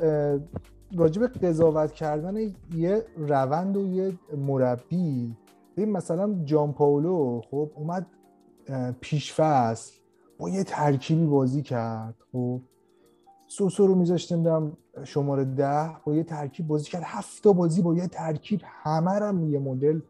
راجب 0.97 1.27
قضاوت 1.27 1.93
کردن 1.93 2.37
یه 2.75 3.05
روند 3.17 3.77
و 3.77 3.87
یه 3.87 4.13
مربی. 4.37 5.37
ببین 5.77 5.93
مثلا 5.93 6.35
جان 6.45 6.73
پاولو 6.73 7.41
خب 7.51 7.71
اومد 7.75 8.07
پیش 9.01 9.35
فصل 9.35 9.93
با 10.39 10.51
یه 10.51 10.65
ترکیبی 10.65 11.27
بازی 11.27 11.63
کرد 11.63 12.15
خب. 12.33 12.61
سوسو 13.47 13.87
رو 13.87 13.95
میذاشتیم 13.95 14.43
دارم 14.43 14.77
شماره 15.05 15.45
ده 15.45 15.91
با 16.05 16.15
یه 16.15 16.25
ترکیب 16.25 16.67
بازی 16.67 16.91
کرد. 16.91 17.03
هفته 17.07 17.53
بازی 17.53 17.83
با 17.83 17.95
یه 17.95 18.07
ترکیب 18.07 18.61
همه 18.65 19.19
رو 19.19 19.51
یه 19.51 19.59
مدل 19.59 20.01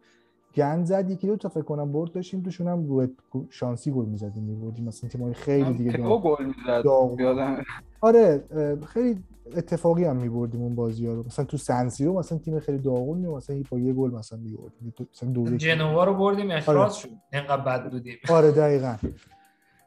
گند 0.55 0.85
زد 0.87 1.11
یکی 1.11 1.27
دو 1.27 1.37
تا 1.37 1.49
فکر 1.49 1.63
کنم 1.63 1.93
برد 1.93 2.13
داشتیم 2.13 2.43
توشون 2.43 2.69
هم 2.69 2.87
رو 2.87 3.07
شانسی 3.51 3.91
گل 3.91 4.05
می‌زدیم 4.05 4.43
می‌بردیم. 4.43 4.85
مثلا 4.85 5.11
تیم‌های 5.11 5.35
خیلی 5.35 5.73
دیگه 5.73 5.93
داغ- 5.93 6.23
گل 6.23 6.45
می‌زد. 6.45 6.83
یادم. 7.21 7.65
آره 8.01 8.45
خیلی 8.87 9.23
اتفاقی 9.57 10.05
هم 10.05 10.17
می‌بردیم 10.17 10.63
اون 10.63 10.75
بازی‌ها 10.75 11.15
رو. 11.15 11.23
مثلا 11.27 11.45
تو 11.45 11.57
سنسیرو 11.57 12.19
مثلا 12.19 12.39
تیم 12.39 12.61
خیلی 12.61 12.79
داغون 12.79 13.19
می 13.19 13.27
مثلا 13.29 13.63
با 13.71 13.79
یه 13.79 13.93
گل 13.93 14.11
مثلا 14.11 14.39
می‌بردیم. 14.39 14.95
مثلا 15.13 15.31
دو 15.31 15.55
یک. 15.55 15.61
جنوا 15.61 16.05
رو 16.05 16.15
بردیم 16.15 16.51
اخراج 16.51 16.79
آره. 16.79 16.93
شد. 16.93 17.09
اینقدر 17.33 17.63
بد 17.63 17.91
بودیم. 17.91 18.17
آره 18.31 18.51
دقیقا. 18.51 18.97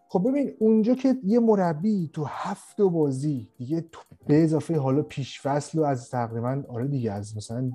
خب 0.10 0.28
ببین 0.30 0.52
اونجا 0.60 0.94
که 0.96 1.16
یه 1.24 1.40
مربی 1.40 2.10
تو 2.14 2.24
هفت 2.28 2.78
تا 2.78 2.88
بازی 2.88 3.48
دیگه 3.58 3.82
تو 3.92 4.02
به 4.28 4.44
اضافه 4.44 4.78
حالا 4.80 5.02
پیش 5.02 5.42
فصل 5.42 5.80
و 5.80 5.84
از 5.84 6.10
تقریبا 6.10 6.64
آره 6.70 6.88
دیگه 6.88 7.12
از 7.12 7.38
مثلا 7.38 7.72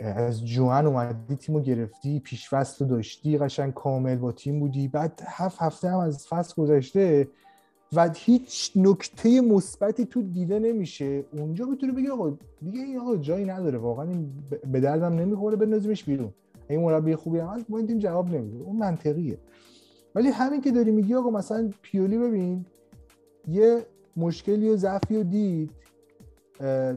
از 0.00 0.46
جوان 0.46 0.86
اومدی 0.86 1.36
تیمو 1.36 1.60
گرفتی 1.60 2.20
پیش 2.20 2.48
فصل 2.48 2.84
رو 2.84 2.90
داشتی 2.90 3.38
قشنگ 3.38 3.74
کامل 3.74 4.16
با 4.16 4.32
تیم 4.32 4.60
بودی. 4.60 4.88
بعد 4.88 5.22
هفت 5.26 5.62
هفته 5.62 5.90
هم 5.90 5.98
از 5.98 6.26
فصل 6.26 6.62
گذشته 6.62 7.28
و 7.92 8.10
هیچ 8.16 8.72
نکته 8.76 9.40
مثبتی 9.40 10.06
تو 10.06 10.22
دیده 10.22 10.58
نمیشه. 10.58 11.24
اونجا 11.32 11.64
می‌تونی 11.64 11.92
بگی 11.92 12.08
آقا 12.08 12.32
دیگه 12.62 12.80
این 12.80 12.98
آقا 12.98 13.16
جایی 13.16 13.44
نداره. 13.44 13.78
واقعا 13.78 14.08
این 14.08 14.32
به 14.72 14.80
دردم 14.80 15.12
نمی‌خوره 15.12 15.56
بندازیمش 15.56 16.04
بیرون. 16.04 16.32
این 16.68 16.80
مربی 16.80 17.16
خوبی 17.16 17.38
هم 17.38 17.64
ما 17.68 17.78
این 17.78 17.86
تیم 17.86 17.98
جواب 17.98 18.34
نمیده. 18.34 18.64
اون 18.64 18.76
منطقیه. 18.76 19.38
ولی 20.14 20.28
همین 20.28 20.60
که 20.60 20.70
داری 20.70 20.90
میگی 20.90 21.14
آقا 21.14 21.30
مثلا 21.30 21.70
پیولی 21.82 22.18
ببین 22.18 22.64
یه 23.48 23.86
مشکلی 24.16 24.68
و 24.68 24.76
ضعفی 24.76 25.16
رو 25.16 25.22
دید. 25.22 25.70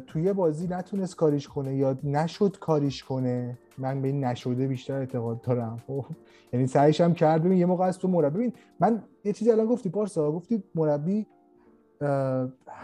توی 0.07 0.33
بازی 0.33 0.67
نتونست 0.67 1.15
کاریش 1.15 1.47
کنه 1.47 1.75
یا 1.75 1.97
نشد 2.03 2.57
کاریش 2.59 3.03
کنه. 3.03 3.57
من 3.77 4.01
به 4.01 4.07
این 4.07 4.23
نشده 4.23 4.67
بیشتر 4.67 4.93
اعتقاد 4.93 5.41
دارم. 5.41 5.81
خب 5.87 6.05
یعنی 6.53 6.67
سعیش 6.67 7.01
هم 7.01 7.13
کرد. 7.13 7.43
ببین 7.43 7.57
یه 7.57 7.65
موقع 7.65 7.85
از 7.85 7.97
تو 7.97 8.07
مربی. 8.07 8.37
ببین 8.37 8.53
من 8.79 9.03
یه 9.25 9.33
چیزی 9.33 9.51
الان 9.51 9.65
گفتی 9.65 9.89
پارسا. 9.89 10.31
گفتی 10.31 10.63
مربی 10.75 11.27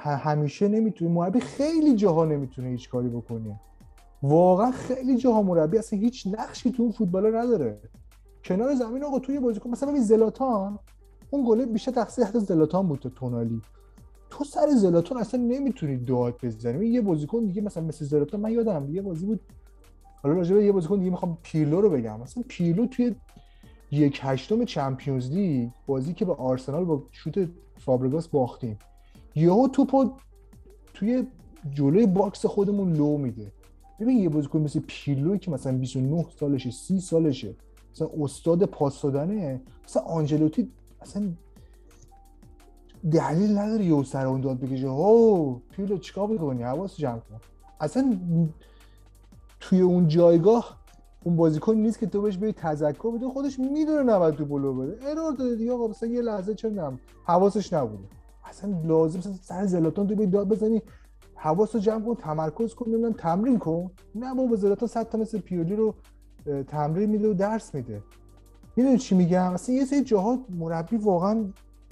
همیشه 0.04 0.68
نمی‌تونه 0.68 1.12
مربی 1.12 1.40
خیلی 1.40 1.96
جاها 1.96 2.26
نمی‌تونه 2.26 2.68
هیچ 2.68 2.90
کاری 2.90 3.10
بکنه. 3.10 3.60
واقعا 4.24 4.72
خیلی 4.72 5.18
جاها 5.18 5.42
مربی 5.42 5.78
اصلا 5.78 6.00
هیچ 6.00 6.28
نقشی 6.28 6.72
تو 6.72 6.84
اون 6.84 6.92
فوتبال 6.92 7.36
نداره. 7.36 7.80
کنار 8.44 8.76
زمین 8.76 9.04
آقا 9.04 9.20
توی 9.20 9.40
بازیکن 9.40 9.70
مثلا 9.70 9.90
ببین 9.90 10.04
زلاتان 10.04 10.80
اون 11.32 11.46
گله 11.48 11.66
بیشتر 11.66 11.92
تقصیر 11.92 12.26
حتی 12.26 12.40
زلاتان 12.40 12.88
بود 12.88 13.00
تا 13.00 13.10
تونالی. 13.10 13.62
تو 14.38 14.44
سر 14.44 14.68
زلاتان 14.76 15.18
اصلا 15.18 15.42
نمی‌تونی 15.42 15.98
داد 15.98 16.36
بزنی. 16.44 16.86
یه 16.86 17.02
بازیکن 17.02 17.46
دیگه 17.46 17.62
مثلا 17.62 17.84
مثل 17.84 18.06
زلاتان 18.06 18.40
من 18.40 18.52
یادم 18.52 18.96
یه 18.96 19.02
بازی 19.02 19.26
بود. 19.26 19.40
حالا 20.24 20.36
راجع 20.36 20.56
به 20.56 20.66
یه 20.66 20.72
بازیکن 20.72 21.00
دیگه 21.00 21.12
می‌خوام 21.12 21.38
پیرلو 21.44 21.82
رو 21.82 21.90
بگم. 21.90 22.20
مثلا 22.20 22.44
پیرلو 22.48 22.86
توی 22.86 23.16
یک 23.92 24.20
هشتم 24.24 24.66
چمپیونز 24.66 25.32
لیگ 25.32 25.70
بازی 25.88 26.14
که 26.14 26.26
به 26.26 26.34
آرسنال 26.34 26.86
با 26.86 27.04
شوت 27.12 27.50
فابرگاس 27.78 28.28
باختیم 28.28 28.80
یهو 29.36 29.68
توپو 29.68 30.12
توی 30.94 31.28
جلوی 31.74 32.06
box 32.06 32.46
خودمون 32.46 32.94
لو 32.94 33.18
میده. 33.18 33.52
ببین 34.00 34.18
یه 34.18 34.30
بازیکن 34.30 34.60
مثل 34.60 34.80
پیرلوی 34.88 35.40
که 35.40 35.52
مثلا 35.52 35.78
29 35.78 36.26
سالشه 36.40 36.72
30 36.72 37.00
سالشه 37.00 37.56
مثلا 37.94 38.10
استاد 38.20 38.66
پاس 38.66 39.02
دادنه 39.02 39.62
مثلا 39.86 40.04
آنجلوتی 40.04 40.72
اصلا 41.02 41.30
دلیل 43.12 43.58
نداره 43.58 43.86
یه 43.86 44.04
سر 44.04 44.26
اون 44.26 44.42
داد 44.42 44.60
بکشه. 44.60 44.88
او 44.88 45.62
پیرلو 45.72 45.98
چیکار 45.98 46.28
می‌کنی؟ 46.28 46.64
حواس 46.64 46.98
جمع 46.98 47.20
کن. 47.20 47.40
اصلا 47.80 48.18
توی 49.60 49.82
اون 49.82 50.08
جایگاه 50.08 50.78
اون 51.24 51.36
بازیکن 51.36 51.76
نیست 51.76 52.00
که 52.00 52.08
تو 52.08 52.22
بهش 52.22 52.38
بری 52.38 52.52
تذکر 52.52 53.12
بده 53.12 53.28
خودش 53.28 53.60
می‌دونه 53.60 54.04
نباید 54.04 54.36
تو 54.36 54.46
لو 54.46 54.74
بده 54.74 55.10
error 55.10 55.34
داده 55.34 55.56
دیگه 55.56 55.72
آقا 55.74 55.88
مثلا 55.88 56.10
یه 56.10 56.22
لحظه 56.22 56.56
چه 56.56 56.70
نم 56.70 57.00
حواسش 57.24 57.74
نبوده. 57.74 58.04
اصلا 58.46 58.82
لازم 58.86 59.20
مثلا 59.20 59.34
سر 59.42 59.66
زلاتان 59.66 60.08
تو 60.08 60.16
بری 60.16 60.28
داد 60.28 60.48
بزنی. 60.48 60.82
حواس 61.36 61.76
رو 61.76 61.82
جمع 61.82 62.06
کن 62.06 62.16
تمرکز 62.16 62.74
کن 62.74 62.90
نمی‌دونم 62.90 63.14
تمرین 63.14 63.60
کن. 63.60 63.92
نه 64.16 64.36
بابا 64.36 64.56
زلاتان 64.56 64.90
صد 64.90 65.10
تا 65.10 65.18
مثل 65.18 65.40
پیولی 65.40 65.76
رو 65.76 65.96
تمرین 66.68 67.10
میده 67.10 67.30
و 67.30 67.34
درس 67.34 67.76
میده. 67.76 68.04
می‌دونی 68.76 68.98
چی 68.98 69.16
میگم؟ 69.16 69.54
اصلا 69.54 69.76
یه 69.76 69.86
سری 69.86 70.04
جاها 70.04 70.40
مربی 70.50 70.98
واقعا 70.98 71.46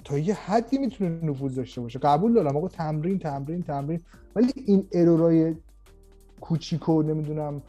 تا 0.06 0.18
یه 0.18 0.34
حدی 0.34 0.78
می‌تونه 0.78 1.24
نفوذ 1.24 1.54
داشته 1.54 1.80
باشه. 1.80 1.98
قبول 1.98 2.34
دارم 2.34 2.56
آقا 2.56 2.68
تمرین 2.68 3.18
تمرین 3.18 3.62
تمرین. 3.62 4.00
ولی 4.36 4.52
این 4.54 4.86
ارورای 4.92 5.54
کوچیکو 6.40 7.02
نمی‌دونم 7.02 7.62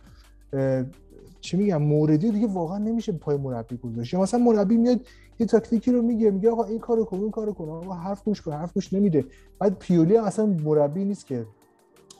چی 1.39 1.57
میگم 1.57 1.81
موردی 1.81 2.31
دیگه 2.31 2.47
واقعا 2.47 2.77
نمیشه 2.77 3.11
پای 3.11 3.37
مربی 3.37 3.77
گذاشت. 3.77 4.15
مثلا 4.15 4.39
مربی 4.39 4.77
میاد 4.77 4.99
یه 5.39 5.45
تاکتیکی 5.45 5.91
رو 5.91 6.01
میگه 6.01 6.31
میگه 6.31 6.51
آقا 6.51 6.63
این 6.63 6.79
کارو 6.79 7.05
کن 7.05 7.17
اون 7.17 7.31
کارو 7.31 7.53
کن. 7.53 7.69
آقا 7.69 7.93
حرف 7.93 8.23
گوش 8.23 8.41
کن 8.41 8.51
حرف 8.51 8.73
گوش 8.73 8.93
نمیده. 8.93 9.25
بعد 9.59 9.79
پیولی 9.79 10.17
اصلا 10.17 10.45
مربی 10.45 11.05
نیست 11.05 11.27
که 11.27 11.45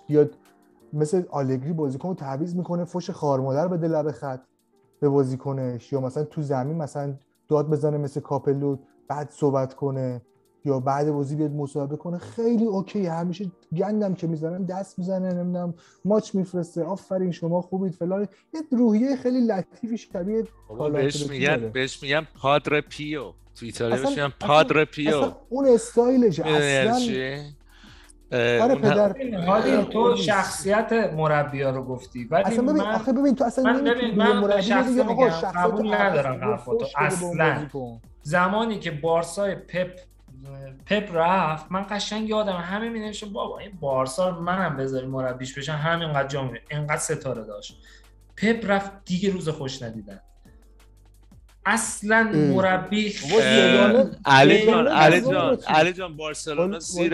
بیاد 0.08 0.34
مثل 0.94 1.24
آلگری 1.30 1.74
بازیکن 1.74 2.10
رو 2.10 2.16
تعویض 2.16 2.56
می‌کنه 2.56 2.84
فوش 2.84 3.10
خارمادر 3.10 3.68
بده 3.68 3.88
لب 3.88 4.12
خط 4.12 4.42
به 5.00 5.10
بازیکنش. 5.10 5.94
یا 5.94 6.02
مثلا 6.02 6.24
تو 6.24 6.42
زمین 6.42 6.78
مثلا 6.78 7.14
داد 7.48 7.70
بزنه 7.70 7.98
مثل 7.98 8.20
کاپلو. 8.20 8.78
بعد 9.08 9.30
صحبت 9.30 9.74
کنه 9.74 10.22
یا 10.66 10.80
بعد 10.80 11.12
بازی 11.12 11.36
بیاد 11.36 11.52
مصاحبه 11.52 11.98
کنه 11.98 12.18
خیلی 12.18 12.66
OK 12.66 13.06
همیشه 13.06 13.52
گندم 13.78 14.14
که 14.14 14.28
می‌زنن 14.28 14.64
دست 14.66 15.00
می‌زنه 15.00 15.34
نمی‌دونم 15.34 15.74
ماچ 16.06 16.36
میفرسته 16.36 16.84
آفرین 16.84 17.32
شما 17.32 17.62
خوبید 17.62 17.94
فلان 17.94 18.28
یه 18.54 18.62
روحیه 18.72 19.16
خیلی 19.16 19.48
لطیفی 19.48 19.98
شبیه 19.98 20.44
بهش 20.94 21.30
میگن. 21.30 21.70
بهش 21.70 22.04
میگن 22.04 22.28
پادر 22.42 22.82
پیو 22.82 23.34
تو 23.56 23.66
ایتالیا 23.66 23.94
اصلا- 23.96 24.10
بهش 24.10 24.18
میگن 24.18 24.34
پادر 24.40 24.86
پیو 24.86 25.16
اصلا 25.18 25.36
اون 25.50 25.68
استایلش 25.68 26.40
یعنی 26.40 26.56
اصلا 26.56 27.26
آره 28.64 28.76
پدر 28.76 29.16
هادی 29.48 29.72
پدر 29.72 29.84
تو. 29.84 30.16
شخصیت 30.16 30.92
مربیا 31.18 31.70
رو 31.70 31.84
گفتی 31.84 32.26
ولی 32.26 32.44
اصلا 32.44 32.66
ببین 32.66 32.82
من 32.82 32.96
آخه 32.96 33.14
ببین 33.14 33.36
تو 33.36 33.44
اصلا 33.44 33.64
من 33.64 33.84
ببین، 33.84 34.18
من 34.18 34.40
مربی 34.40 34.72
آقا 35.02 35.14
میگم، 35.14 35.30
شخصیت 35.30 35.56
قبول 35.58 35.96
ندارم 35.96 36.40
حرفاتو. 36.44 36.86
اصلاً. 36.98 37.68
زمانی 38.32 38.80
که 38.80 38.92
بارسای 38.92 39.56
پپ 39.56 40.00
پپ 40.86 41.10
رفت 41.14 41.66
من 41.72 41.86
قشنگ 41.90 42.30
یادم 42.30 42.56
همه 42.56 42.90
می 42.90 43.00
نوشتم 43.00 43.34
بابا 43.34 43.60
این 43.60 43.72
بارسا 43.80 44.30
رو 44.30 44.42
منم 44.42 44.78
بذاری 44.78 45.08
مربیش 45.08 45.58
بشن 45.58 45.74
همینقدر 45.74 46.28
جام. 46.28 46.54
اینقدر 46.72 46.98
ستاره 46.98 47.44
داشت 47.44 47.78
پپ 48.38 48.72
رفت 48.72 48.92
دیگه 49.06 49.30
روز 49.32 49.50
خوش 49.50 49.82
ندیدن 49.82 50.20
اصلا. 51.66 52.24
مربی 52.34 53.14
علی 54.26 54.66
جان 54.66 54.88
علی 54.88 55.18
نظام 55.20 55.34
جان؟ 55.34 55.58
علی 55.68 55.94
جان 55.94 56.18
بارسلونا 56.18 56.80
زیر 56.80 57.10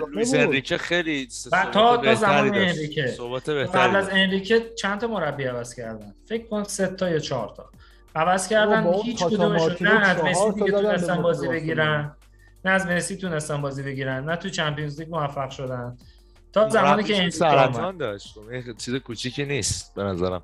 بود. 0.00 0.34
انریکه 0.34 0.78
خیلی 0.78 1.28
بعد 1.52 1.64
تا- 1.64 1.70
تا 1.72 1.96
بهتری 1.96 2.16
زمان 2.16 2.52
داشت. 2.52 2.76
انریکه. 2.76 3.02
قبل 3.02 3.54
بهتری 3.54 3.96
از. 3.96 4.08
انریکه 4.12 4.70
چند 4.78 5.00
تا 5.00 5.06
مربی 5.06 5.44
عوض 5.44 5.74
کردن 5.74 6.14
فکر 6.28 6.46
کن 6.46 6.64
سه 6.64 6.86
تا 6.86 7.10
یا 7.10 7.18
چهار 7.18 7.54
تا 7.56 7.70
عوض 8.14 8.48
کردن 8.48 8.92
هیچ 8.92 9.24
کدومشون 9.24 9.76
نه 9.80 10.08
از 10.08 10.24
مسی 10.24 10.52
دیگه 10.52 10.70
تونستن 10.70 11.22
بازی. 11.22 11.48
بگیرن. 11.48 12.16
نه 12.64 12.70
از 12.70 12.86
مسی 12.86 13.16
تونستن 13.16 13.62
بازی 13.62 13.82
بگیرن. 13.82 14.24
نه 14.24 14.36
تو 14.36 14.48
چمپیونز 14.48 15.00
لیگ 15.00 15.10
موفق 15.10 15.50
شدن. 15.50 15.96
تا 16.52 16.68
زمانی 16.68 17.04
که 17.04 17.14
اومد 17.14 17.28
سرطان 17.28 17.96
داشت. 17.96 18.34
خب 18.34 18.40
این 18.40 18.74
چیز 18.74 18.94
کوچیکی 18.94 19.44
نیست 19.44 19.94
به 19.94 20.02
نظرم. 20.02 20.42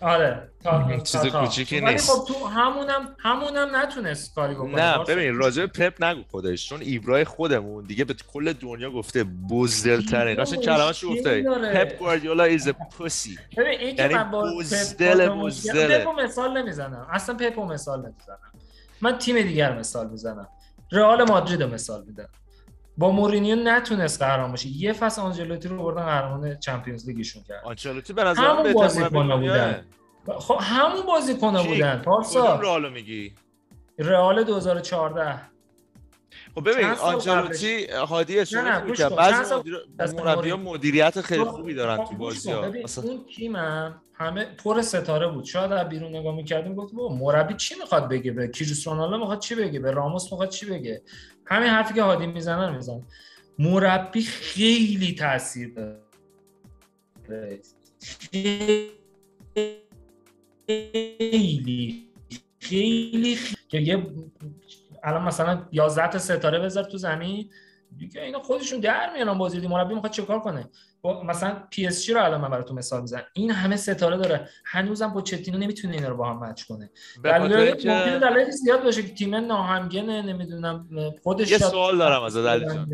آره 0.00 0.50
تا 0.64 1.00
چیز. 1.04 1.26
کوچیکی 1.26 1.80
ولی 1.80 1.92
نیست. 1.92 2.10
خب 2.10 2.24
تو 2.28 2.46
همونم 2.46 3.16
همونم 3.18 3.76
نتونست 3.76 4.34
کاری 4.34 4.54
بکنه. 4.54 4.98
نه. 4.98 5.04
ببین 5.04 5.34
راجع 5.34 5.66
به 5.66 5.66
پپ 5.66 6.04
نگو 6.04 6.22
خودش 6.30 6.68
چون 6.68 6.80
ایبرای 6.80 7.24
خودمون 7.24 7.84
دیگه 7.84 8.04
به 8.04 8.14
کل 8.32 8.52
دنیا 8.52 8.90
گفته 8.90 9.24
بزدل 9.50 10.02
ترین 10.06 10.28
ایبرا 10.28 10.44
قشنگ 10.44 10.60
کلمه‌شو 10.60 11.10
مشکل 11.10 11.42
گفته. 11.42 11.74
پپ 11.74 11.98
گواردیولا 11.98 12.44
is 12.44 12.68
a 12.68 12.72
pussy 12.72 13.38
ببین 13.56 13.80
این 13.80 13.96
که 13.96 14.02
یعنی 14.02 14.14
من 14.14 14.30
با 14.30 14.52
بزدل 14.58 15.28
پپ 15.28 15.34
با 15.34 15.44
بزدله. 15.44 15.98
پپو 15.98 16.12
مثال 16.12 16.62
نمی‌زنم. 16.62 17.06
اصلا 17.10 17.34
پپو 17.34 17.64
مثال 17.64 17.98
نمی‌زنم. 17.98 18.38
من 19.00 19.18
تیم 19.18 19.42
دیگر 19.42 19.78
مثال 19.78 20.10
می‌زنم. 20.10 20.48
رئال 20.92 21.24
مادرید 21.28 21.62
مثال 21.62 22.04
میدم. 22.06 22.28
با 22.98 23.10
مورینیو 23.10 23.56
نتونست 23.56 24.22
قهرمان 24.22 24.52
بشه 24.52 24.68
یه 24.68 24.92
فصل 24.92 25.22
آنجلوتی 25.22 25.68
رو 25.68 25.82
بردن 25.82 26.04
قهرمان 26.04 26.58
چمپیونز 26.58 27.08
لیگشون 27.08 27.42
کرد 27.48 27.64
آنچلوتی 27.64 28.12
به 28.12 28.24
نظر 28.24 28.42
همون 28.44 28.72
دنیاه. 29.08 29.38
بودن. 29.38 29.84
خب 30.38 30.58
همون 30.60 31.02
بازیکن‌ها 31.06 31.62
کی؟ 31.62 31.68
بودن 31.68 31.98
پارسا 31.98 32.60
رئالو 32.60 32.90
میگی 32.90 33.32
رئال 33.98 34.44
2014 34.44 35.40
خب 36.56 36.70
ببین 36.70 36.84
آنچلوتی 36.86 37.86
هادی 37.86 38.38
اشاره 38.38 38.72
نه، 38.72 38.80
که 38.80 38.86
گوش 38.86 38.98
کرد 38.98 39.10
کن. 39.10 39.16
بعضی 39.16 39.32
چند 39.32 39.44
سال 39.44 39.58
مدیر 39.58 39.76
از 39.98 40.14
مربی 40.14 40.52
مورینیو. 40.52 40.56
مدیریت 40.56 41.20
خیلی 41.20 41.44
خب، 41.44 41.50
خوبی 41.50 41.74
دارن 41.74 41.96
خب، 42.04 42.10
تو 42.10 42.16
بازی. 42.16 42.50
ها. 42.50 42.68
مثلا 42.84 43.04
اون 43.04 43.24
تیمم 43.36 44.02
همه 44.14 44.44
پر 44.44 44.82
ستاره 44.82 45.28
بود. 45.28 45.44
شاید 45.44 45.72
از 45.72 45.88
بیرون 45.88 46.16
نگاه 46.16 46.34
می‌کردیم 46.36 46.74
گفت 46.74 46.94
بابا 46.94 47.14
مربی 47.14 47.54
چی 47.54 47.74
می‌خواد 47.80 48.08
بگه 48.08 48.32
به 48.32 48.48
کریس 48.48 48.88
رونالدو؟ 48.88 49.18
می‌خواد 49.18 49.38
چی 49.38 49.54
بگه 49.54 49.80
به 49.80 49.90
راموس؟ 49.90 50.32
می‌خواد 50.32 50.48
چی 50.48 50.66
بگه؟ 50.66 51.02
همین 51.46 51.68
حرفی 51.68 51.94
که 51.94 52.02
هادی 52.02 52.26
می‌زنه 52.26 52.66
رو 52.68 52.74
می‌زنه. 52.74 53.02
مربی 53.58 54.22
خیلی 54.22 55.14
تاثیر 55.14 55.72
داره. 55.74 56.00
خیلی 61.20 62.08
خیلی 62.60 63.38
که 63.68 63.78
یه 63.78 64.06
الان 65.06 65.22
مثلا 65.22 65.62
11 65.72 66.08
تا 66.08 66.18
ستاره 66.18 66.58
بذار 66.58 66.84
تو 66.84 66.98
زمین 66.98 67.50
دیگه 67.96 68.22
اینا 68.22 68.38
خودشون 68.38 68.80
در 68.80 69.12
میانن 69.12 69.38
بازی 69.38 69.60
دی 69.60 69.66
مربی 69.66 69.94
می‌خواد 69.94 70.12
چیکار 70.12 70.40
کنه؟ 70.40 70.70
با 71.02 71.22
مثلا 71.22 71.62
پی 71.70 71.86
اس 71.86 72.04
جی 72.04 72.12
رو 72.12 72.24
الان 72.24 72.40
من 72.40 72.50
براتون 72.50 72.78
مثال 72.78 73.00
می‌زنم. 73.00 73.22
این 73.32 73.50
همه 73.50 73.76
ستاره 73.76 74.16
داره. 74.16 74.48
هنوزم 74.64 75.12
پوچتینو 75.12 75.58
نمی‌تونه 75.58 75.94
اینا 75.94 76.08
رو 76.08 76.16
با 76.16 76.30
هم 76.30 76.38
مچ 76.38 76.62
کنه. 76.62 76.90
دلیل 77.24 77.70
ممکنه 77.70 78.18
دلیل 78.18 78.50
زیاد 78.50 78.82
باشه 78.84 79.02
که 79.02 79.14
تیم 79.14 79.34
ناهمگنه 79.34 80.22
نمی‌دونم 80.22 80.88
خودش 81.22 81.50
یه 81.50 81.58
سوال 81.58 81.98
دارم 81.98 82.22
ازت 82.22 82.46
علی 82.46 82.64
جان 82.64 82.88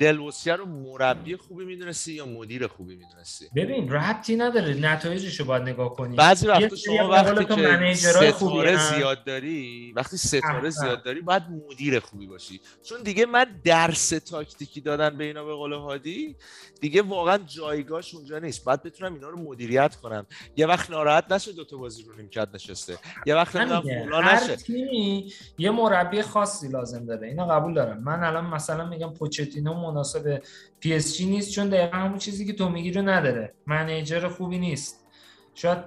دلوسیه 0.00 0.56
رو 0.56 0.66
مربی 0.66 1.36
خوبی 1.36 1.64
می‌دونستی 1.64 2.12
یا 2.12 2.26
مدیر 2.26 2.66
خوبی 2.66 2.96
می‌دونستی؟ 2.96 3.46
ببین 3.56 3.92
ربطی 3.92 4.36
نداره. 4.36 4.74
نتایجش 4.74 5.40
رو 5.40 5.46
باید 5.46 5.62
نگاه 5.62 5.94
کنی. 5.94 6.16
بعضی 6.16 6.46
وقتا 6.46 6.76
شما 6.76 7.08
وقتی 7.08 7.44
که 7.44 7.94
ستاره. 7.94 8.76
زیاد 8.76 9.24
داری 9.24 9.92
وقتی 9.96 10.16
ستاره. 10.16 10.70
زیاد 10.70 11.02
داری 11.02 11.20
باید 11.20 11.42
مدیر 11.70 12.00
خوبی 12.00 12.26
باشی. 12.26 12.60
چون 12.82 13.02
دیگه 13.02 13.26
من 13.26 13.46
درس 13.64 14.08
تاکتیکی 14.08 14.80
دادن 14.80 15.18
به 15.18 15.24
اینا 15.24 15.44
به 15.44 15.54
قول 15.54 15.72
هادی 15.72 16.36
دیگه 16.80 17.02
واقعا 17.02 17.38
جایگاهش 17.38 18.14
اونجا 18.14 18.38
نیست. 18.38 18.64
باید 18.64 18.82
بتونم 18.82 19.14
اینا 19.14 19.28
رو 19.28 19.38
مدیریت 19.38 19.96
کنم. 19.96 20.26
یه 20.56 20.66
وقت 20.66 20.90
ناراحت 20.90 21.32
نشه 21.32 21.52
دوتا 21.52 21.76
بازی 21.76 22.02
رو 22.02 22.16
نیمکت 22.16 22.48
نشسته. 22.54 22.98
یه 23.26 23.34
وقت. 23.34 23.50
فلان 23.50 24.24
هر 24.24 24.44
نشه. 24.44 24.56
تیمی 24.56 25.32
یه 25.58 25.70
مربی 25.70 26.22
خاصی 26.22 26.68
لازم 26.68 27.06
داره. 27.06 27.28
اینو 27.28 27.46
قبول 27.46 27.74
دارم. 27.74 28.02
من 28.02 28.24
الان 28.24 28.46
مثلا 28.46 28.86
میگم 28.86 29.14
پوچتینو 29.14 29.89
مناسب 29.90 30.42
پی 30.80 30.94
اس 30.94 31.16
جی 31.16 31.26
نیست 31.26 31.52
چون 31.52 31.68
دقیقا 31.68 31.96
همون 31.96 32.18
چیزی 32.18 32.46
که 32.46 32.52
تو 32.52 32.68
میگی 32.68 32.92
رو 32.92 33.02
نداره. 33.02 33.54
manager 33.66 34.28
خوبی 34.28 34.58
نیست. 34.58 35.06
شاید 35.54 35.78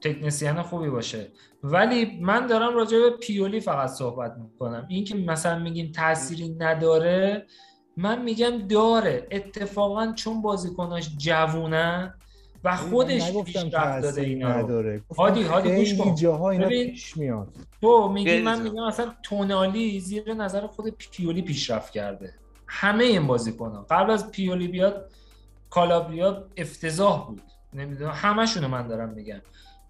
تکنسین 0.00 0.62
خوبی 0.62 0.90
باشه. 0.90 1.32
ولی 1.62 2.18
من 2.20 2.46
دارم 2.46 2.74
راجع 2.74 2.98
به 2.98 3.10
پیولی 3.10 3.60
فقط 3.60 3.88
صحبت 3.88 4.36
می‌کنم. 4.38 4.86
این 4.88 5.04
که 5.04 5.14
مثلا 5.14 5.58
میگین 5.58 5.92
تأثیری 5.92 6.48
نداره 6.48 7.46
من 7.96 8.22
میگم 8.22 8.58
داره. 8.58 9.26
اتفاقا 9.30 10.12
چون 10.12 10.42
بازیکناش 10.42 11.10
جوونن 11.16 12.14
و 12.64 12.76
خودش 12.76 13.32
پیشرفت 13.32 14.02
داده 14.02 14.20
اینا 14.20 14.60
رو. 14.60 15.00
هادی، 15.16 15.42
هادی، 15.42 15.76
گوش 15.76 15.98
کن. 15.98 16.14
جاها 16.14 16.50
اینا 16.50 16.66
ببین. 16.66 16.90
پیش 16.90 17.16
میاد. 17.16 17.48
تو 17.80 18.12
میگی 18.12 18.42
من. 18.42 18.62
میگم 18.62 18.86
مثلا 18.86 19.14
تونالی 19.22 20.00
زیر 20.00 20.34
نظر 20.34 20.66
خود 20.66 20.90
پیولی 21.10 21.42
پیشرفت 21.42 21.92
کرده. 21.92 22.34
همه 22.68 23.04
این 23.04 23.26
بازیکنان 23.26 23.86
قبل 23.90 24.10
از 24.10 24.30
پیولی 24.30 24.68
بیاد 24.68 25.10
کالابریا 25.70 26.44
افتضاح 26.56 27.26
بود. 27.26 27.42
نمی‌دونم 27.74 28.12
همشونو 28.14 28.68
من 28.68 28.86
دارم 28.86 29.08
میگم. 29.08 29.40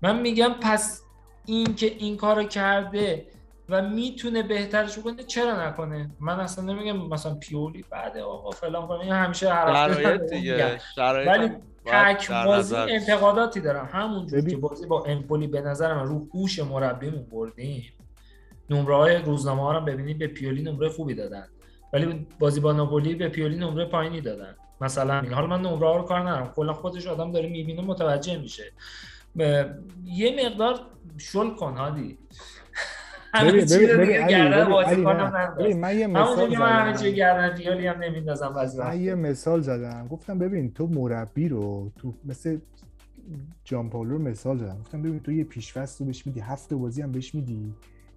من 0.03 0.21
میگم 0.21 0.55
پس 0.61 1.03
این 1.47 1.75
که 1.75 1.87
این 1.87 2.17
کارو 2.17 2.45
کرده 2.45 3.27
و 3.69 3.83
می‌تونه 3.83 4.43
بهترش 4.43 4.99
کنه 4.99 5.23
چرا 5.23 5.69
نکنه؟ 5.69 6.11
من 6.21 6.41
اصلا 6.41 6.65
نمیگم 6.65 6.97
مثلا 6.97 7.35
پیولی 7.35 7.85
بعد 7.91 8.19
آقا 8.19 8.51
فلان 8.51 8.87
کنه 8.87 9.01
این 9.01 9.13
همیشه 9.13 9.53
هر. 9.55 10.17
دیگه 10.17 10.81
شرایط 10.95 11.29
ولی 11.29 11.51
تک 11.85 12.31
بازی 12.31 12.75
نظر 12.75 12.89
انتقاداتی 12.91 13.61
دارم. 13.61 13.89
همونجور. 13.93 14.41
که 14.41 14.57
بازی 14.57 14.87
با 14.87 15.05
امپولی 15.05 15.47
به 15.47 15.61
نظر 15.61 15.95
من 15.95 16.07
رو 16.07 16.29
هوش 16.35 16.59
مربیمون 16.59 17.23
بردیم 17.23 17.93
نمره 18.71 18.97
های 18.97 19.17
روزنامه 19.17 19.63
ها 19.63 19.73
رو 19.73 19.81
ببینید 19.81 20.19
به 20.19 20.27
پیولی 20.27 20.63
نمره 20.63 20.89
خوبی 20.89 21.15
دادن. 21.15 21.47
ولی 21.93 22.27
بازی 22.39 22.61
با 22.61 22.73
ناپولی 22.73 23.15
به 23.15 23.29
پیولی 23.29 23.57
نمره 23.57 23.85
پایینی 23.85 24.21
دادن. 24.21 24.55
مثلا 24.81 25.21
حالا 25.21 25.47
من 25.47 25.61
نمره 25.61 25.89
ها 25.89 25.97
رو 25.97 26.03
کار 26.03 26.21
ندارم. 26.21 26.53
کلا 26.57 26.73
خودش 26.73 27.07
آدم 27.07 27.33
داره 27.33 27.49
می‌بینه 27.49 27.83
متوجه 27.83 28.39
میشه. 28.39 28.73
یه 30.05 30.47
مقدار 30.47 30.81
شل 31.19 31.51
کن 31.51 31.77
هادی. 31.77 32.19
چی 33.69 33.87
من 35.75 35.99
یه 35.99 36.07
مثال 36.07 36.97
چی 36.97 37.13
زدم 37.15 37.15
من 38.85 39.01
یه 39.01 39.15
مثال 39.15 39.61
زدم. 39.61 40.09
گفتم 40.09 40.39
ببین 40.39 40.73
تو 40.73 40.87
مربی 40.87 41.49
رو 41.49 41.93
تو 41.97 42.15
مثل 42.25 42.59
جان 43.65 43.91
پاولو 43.91 44.13
رو 44.13 44.19
مثال 44.19 44.59
زدم. 44.59 44.79
گفتم 44.81 45.03
ببین 45.03 45.21
تو 45.21 45.33
یه 45.33 45.45
پیشفست 45.45 46.01
رو 46.01 46.07
بهش 46.07 46.27
میدی 46.27 46.41
هفت 46.41 46.75
بازی 46.75 47.03
هم 47.03 47.13
بهش 47.13 47.35
میدی. 47.35 47.75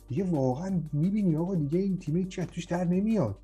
دیگه 0.08 0.24
واقعا 0.24 0.82
می‌بینی 0.94 1.38
آقا 1.38 1.56
دیگه 1.56 1.80
این 1.80 2.00
تیم 2.00 2.30
که 2.30 2.46
توش 2.46 2.66
در 2.66 2.84
نمیاد. 2.84 3.36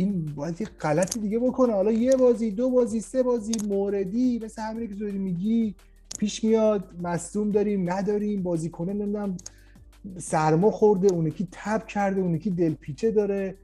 این 0.00 0.32
باید 0.36 0.60
یه 0.60 0.66
غلطی 0.80 1.20
دیگه 1.20 1.38
بکنه 1.38 1.72
حالا 1.72 1.92
یه 1.92 2.16
بازی 2.16 2.50
دو 2.50 2.70
بازی 2.70 3.00
سه 3.00 3.22
بازی 3.22 3.52
موردی 3.68 4.40
مثل 4.44 4.62
همینی 4.62 4.88
که 4.88 4.94
داری 4.94 5.18
میگی 5.18 5.74
پیش 6.18 6.44
میاد 6.44 6.84
مصدوم 7.02 7.50
داریم 7.50 7.90
نداریم 7.92 8.42
بازیکنه 8.42 8.92
نمی‌دونم 8.92 9.36
سرما 10.18 10.70
خورده 10.70 11.12
اون 11.12 11.26
یکی 11.26 11.48
تب 11.52 11.86
کرده 11.86 12.20
اون 12.20 12.34
یکی 12.34 12.50
دلپیچه 12.50 13.10
داره 13.10 13.54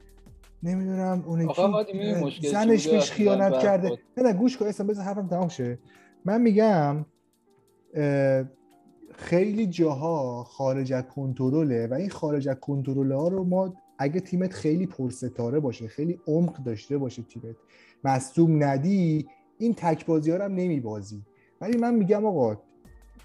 نمی‌دونم 0.63 1.23
اون 1.27 1.41
یکی 1.41 1.49
آخه 1.49 1.61
هادی 1.61 1.93
می‌دونی 1.93 2.13
اه، 2.13 2.23
مشکل 2.23 2.41
چی 2.41 2.49
زنش؟ 2.49 2.87
بهش 2.87 3.11
خیانت 3.11 3.59
کرده. 3.59 3.97
نه 4.17 4.23
نه 4.23 4.33
گوش 4.33 4.57
کن 4.57 4.65
اصلا 4.65 4.87
بذار 4.87 5.05
حرفم 5.05 5.27
تمام 5.27 5.47
شه 5.47 5.79
من 6.25 6.41
میگم 6.41 7.05
خیلی 9.15 9.67
جاها 9.67 10.43
خارج 10.43 10.93
از 10.93 11.03
کنترله 11.03 11.87
و 11.87 11.93
این 11.93 12.09
خارج 12.09 12.49
از 12.49 12.55
کنترل 12.55 13.11
ها 13.11 13.27
رو 13.27 13.43
ما 13.43 13.73
اگه 13.97 14.19
تیمت 14.19 14.53
خیلی 14.53 14.85
پرستاره 14.85 15.59
باشه 15.59 15.87
خیلی 15.87 16.19
عمق 16.27 16.63
داشته 16.63 16.97
باشه 16.97 17.21
تیمت 17.21 17.55
مصدوم 18.03 18.63
ندی 18.63 19.27
این 19.57 19.73
تک 19.73 20.05
بازی 20.05 20.31
ها 20.31 20.45
هم 20.45 20.51
نمیبازی. 20.51 21.21
ولی 21.61 21.77
من 21.77 21.95
میگم 21.95 22.25
آقا 22.25 22.57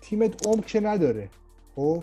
تیمت 0.00 0.46
عمق 0.46 0.66
که 0.66 0.80
نداره. 0.80 1.28
خب؟ 1.76 2.02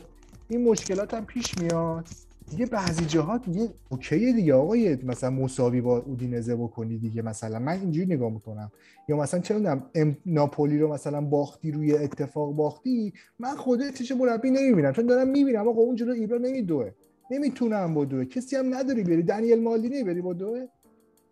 این 0.49 0.69
مشکلات 0.69 1.13
هم 1.13 1.25
پیش 1.25 1.57
میاد. 1.57 2.07
دیگه 2.49 2.65
بعضی 2.65 3.05
جاها 3.05 3.37
دیگه 3.37 3.69
اوکیه 3.89 4.33
دیگه 4.33 4.53
آقای 4.53 4.95
مثلا 5.03 5.29
مساوی 5.29 5.81
با 5.81 5.97
اودینزه 5.97 6.55
بکنی 6.55 6.97
دیگه 6.97 7.21
مثلا. 7.21 7.59
من 7.59 7.79
اینجوری 7.79 8.15
نگاه 8.15 8.31
می‌کنم. 8.31 8.71
یا 9.07 9.17
مثلا 9.17 9.39
چه 9.39 9.53
می‌دونم 9.53 9.89
ناپولی 10.25 10.79
رو 10.79 10.93
مثلا 10.93 11.21
باختی 11.21 11.71
روی 11.71 11.97
اتفاق 11.97 12.53
باختی 12.53 13.13
من 13.39 13.55
خودت 13.55 13.93
چش 13.93 14.11
مربی 14.11 14.51
نمی‌بینم. 14.51 14.91
چون 14.91 15.05
دارم 15.05 15.27
می‌بینم 15.27 15.67
آقا 15.67 15.81
اون 15.81 15.95
جلو 15.95 16.11
ایبرا 16.11 16.37
نمیدوه. 16.37 16.91
نمی‌تونم 17.31 17.93
با 17.93 18.05
دوه 18.05 18.25
کسی 18.25 18.55
هم 18.55 18.75
نداری 18.75 19.03
بیاری 19.03 19.23
دنیل 19.23 19.63
مالدینی 19.63 20.03
بری 20.03 20.21
با 20.21 20.33
دوه 20.33 20.65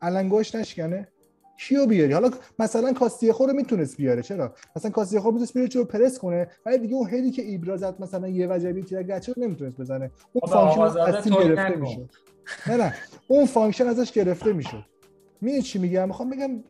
علنگاش 0.02 0.56
نشکنه. 0.56 1.08
کیو 1.60 1.86
بیاری؟ 1.86 2.14
حالا 2.14 2.30
مثلا 2.60 2.94
کاستیخو 2.94 3.46
رو 3.46 3.54
می‌تونست 3.54 3.98
بیاره. 3.98 4.22
چرا؟ 4.22 4.54
مثلا 4.76 4.92
کاستیخو 4.92 5.32
می‌تونست 5.32 5.54
بیاره 5.54 5.70
چون 5.70 5.84
پرس 5.84 6.20
کنه. 6.20 6.48
ولی 6.66 6.78
دیگه 6.78 6.96
اون 6.96 7.10
هدی 7.10 7.32
که 7.32 7.42
ایبرا 7.42 7.78
زد 7.78 8.02
مثلا 8.02 8.28
یه 8.28 8.48
وجبی 8.48 8.84
تیر 8.84 9.04
گچه 9.04 9.34
رو 9.34 9.44
نمی‌تونست 9.44 9.78
بزنه. 9.78 10.12
اون 10.34 10.52
فانکشن 10.52 10.80
آقازاده 10.80 11.18
از 11.18 11.24
تیم 11.24 11.34
تولید 11.34 11.58
گرفته. 11.58 11.76
می‌شد. 11.76 12.10
نه 12.68 12.78
نه. 12.78 12.94
اون 13.28 13.46
function 13.46 13.88
ازش 13.88 14.12
گرفته 14.12 14.54
می‌شد. 14.54 14.84
می‌دونی 15.42 15.62
چی 15.62 15.80
میگم؟ 15.80 16.08
می‌خوام 16.08 16.30
بگم 16.30 16.64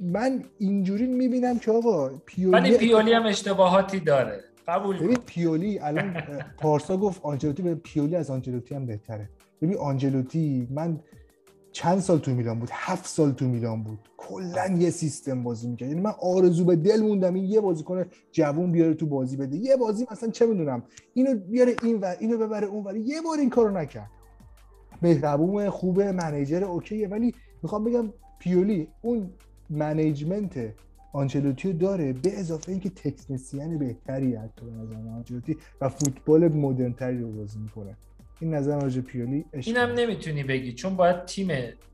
من 0.00 0.44
اینجوری 0.58 1.06
می‌بینم 1.06 1.58
که 1.58 1.70
آقا 1.70 2.08
پیولی 2.08 2.52
ولی 2.52 2.78
پیولی 2.78 3.12
هم 3.12 3.26
اشتباهاتی 3.26 4.00
داره. 4.00 4.44
قبول 4.68 4.96
ببین 4.98 5.18
پیولی 5.26 5.78
الان 5.78 6.14
پارسا 6.62 6.96
گفت 6.96 7.20
آنجلوتی 7.22 7.62
به 7.62 7.74
پیولی 7.74 8.16
از 8.16 8.30
آنجلوتی 8.30 8.74
هم 8.74 8.86
بهتره. 8.86 9.28
ببین 9.62 9.78
آنجلوتی 9.78 10.68
من 10.70 11.00
چند 11.72 12.00
سال 12.00 12.18
تو 12.18 12.30
میلان 12.30 12.58
بود؟ 12.58 12.68
هفت 12.72 13.06
سال 13.06 13.32
تو 13.32 13.44
میلان 13.44 13.82
بود. 13.82 13.98
کلا 14.16 14.66
یه 14.78 14.90
سیستم 14.90 15.42
بازی 15.42 15.68
می‌کرد. 15.68 15.88
یعنی 15.88 16.00
من 16.00 16.12
آرزو 16.20 16.64
به 16.64 16.76
دل 16.76 17.00
موندم 17.00 17.34
این 17.34 17.44
یه 17.44 17.60
بازیکن 17.60 18.04
جوون 18.32 18.72
بیاره 18.72 18.94
تو 18.94 19.06
بازی 19.06 19.36
بده. 19.36 19.56
یه 19.56 19.76
بازی 19.76 20.06
مثلا 20.10 20.30
چه 20.30 20.46
می‌دونم 20.46 20.82
اینو 21.14 21.34
بیاره 21.34 21.76
این 21.82 22.00
ور 22.00 22.16
اینو 22.20 22.38
ببره 22.38 22.66
اون 22.66 22.84
ور. 22.84 22.96
یه 22.96 23.20
بار 23.22 23.38
این 23.38 23.50
کارو 23.50 23.78
نکرد. 23.78 24.10
مهربون 25.02 25.70
خوبه 25.70 26.12
manager 26.12 26.64
اوکیه. 26.64 27.08
ولی 27.08 27.34
می‌خوام 27.62 27.84
بگم 27.84 28.12
پیولی 28.38 28.88
اون 29.02 29.30
management 29.70 30.74
آنچلوتی 31.12 31.72
رو 31.72 31.78
داره 31.78 32.12
به 32.12 32.38
اضافه 32.38 32.72
اینکه 32.72 32.90
تکنیسین 32.90 33.78
بهتری 33.78 34.34
حتی 34.34 34.66
به 34.66 34.72
نظر 34.72 35.08
آنچلوتی 35.16 35.56
و 35.80 35.88
فوتبال 35.88 36.48
مدرن 36.48 36.92
تری 36.92 37.18
رو 37.18 37.32
بازی 37.32 37.58
می‌کنه. 37.58 37.96
این 38.40 38.54
نظر 38.54 38.80
راجع 38.80 39.00
پیولی 39.00 39.44
اینم. 39.52 39.92
نمی‌تونی 39.92 40.42
بگی 40.42 40.72
چون 40.72 40.96
باید 40.96 41.24
تیم 41.24 41.48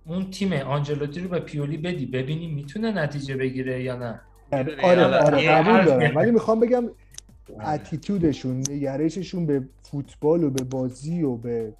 اون 0.06 0.30
تیم 0.30 0.52
آنچلوتی 0.52 1.20
رو 1.20 1.28
به 1.28 1.40
پیولی 1.40 1.76
بدی. 1.76 2.06
ببینی 2.06 2.46
می‌تونه 2.46 2.92
نتیجه 2.92 3.36
بگیره 3.36 3.82
یا 3.82 3.96
نه. 3.96 4.20
آره 4.82 5.04
آره 5.04 5.42
یه 5.42 5.50
قبول 5.50 5.84
دارم. 5.84 6.16
ولی 6.16 6.30
می‌خوام 6.30 6.60
بگم 6.60 6.84
اتیتودشون 7.66 8.56
نگرششون 8.70 9.46
به 9.46 9.68
فوتبال 9.82 10.44
و 10.44 10.50
به 10.50 10.64
بازی 10.64 11.22
و 11.22 11.36
به 11.36 11.72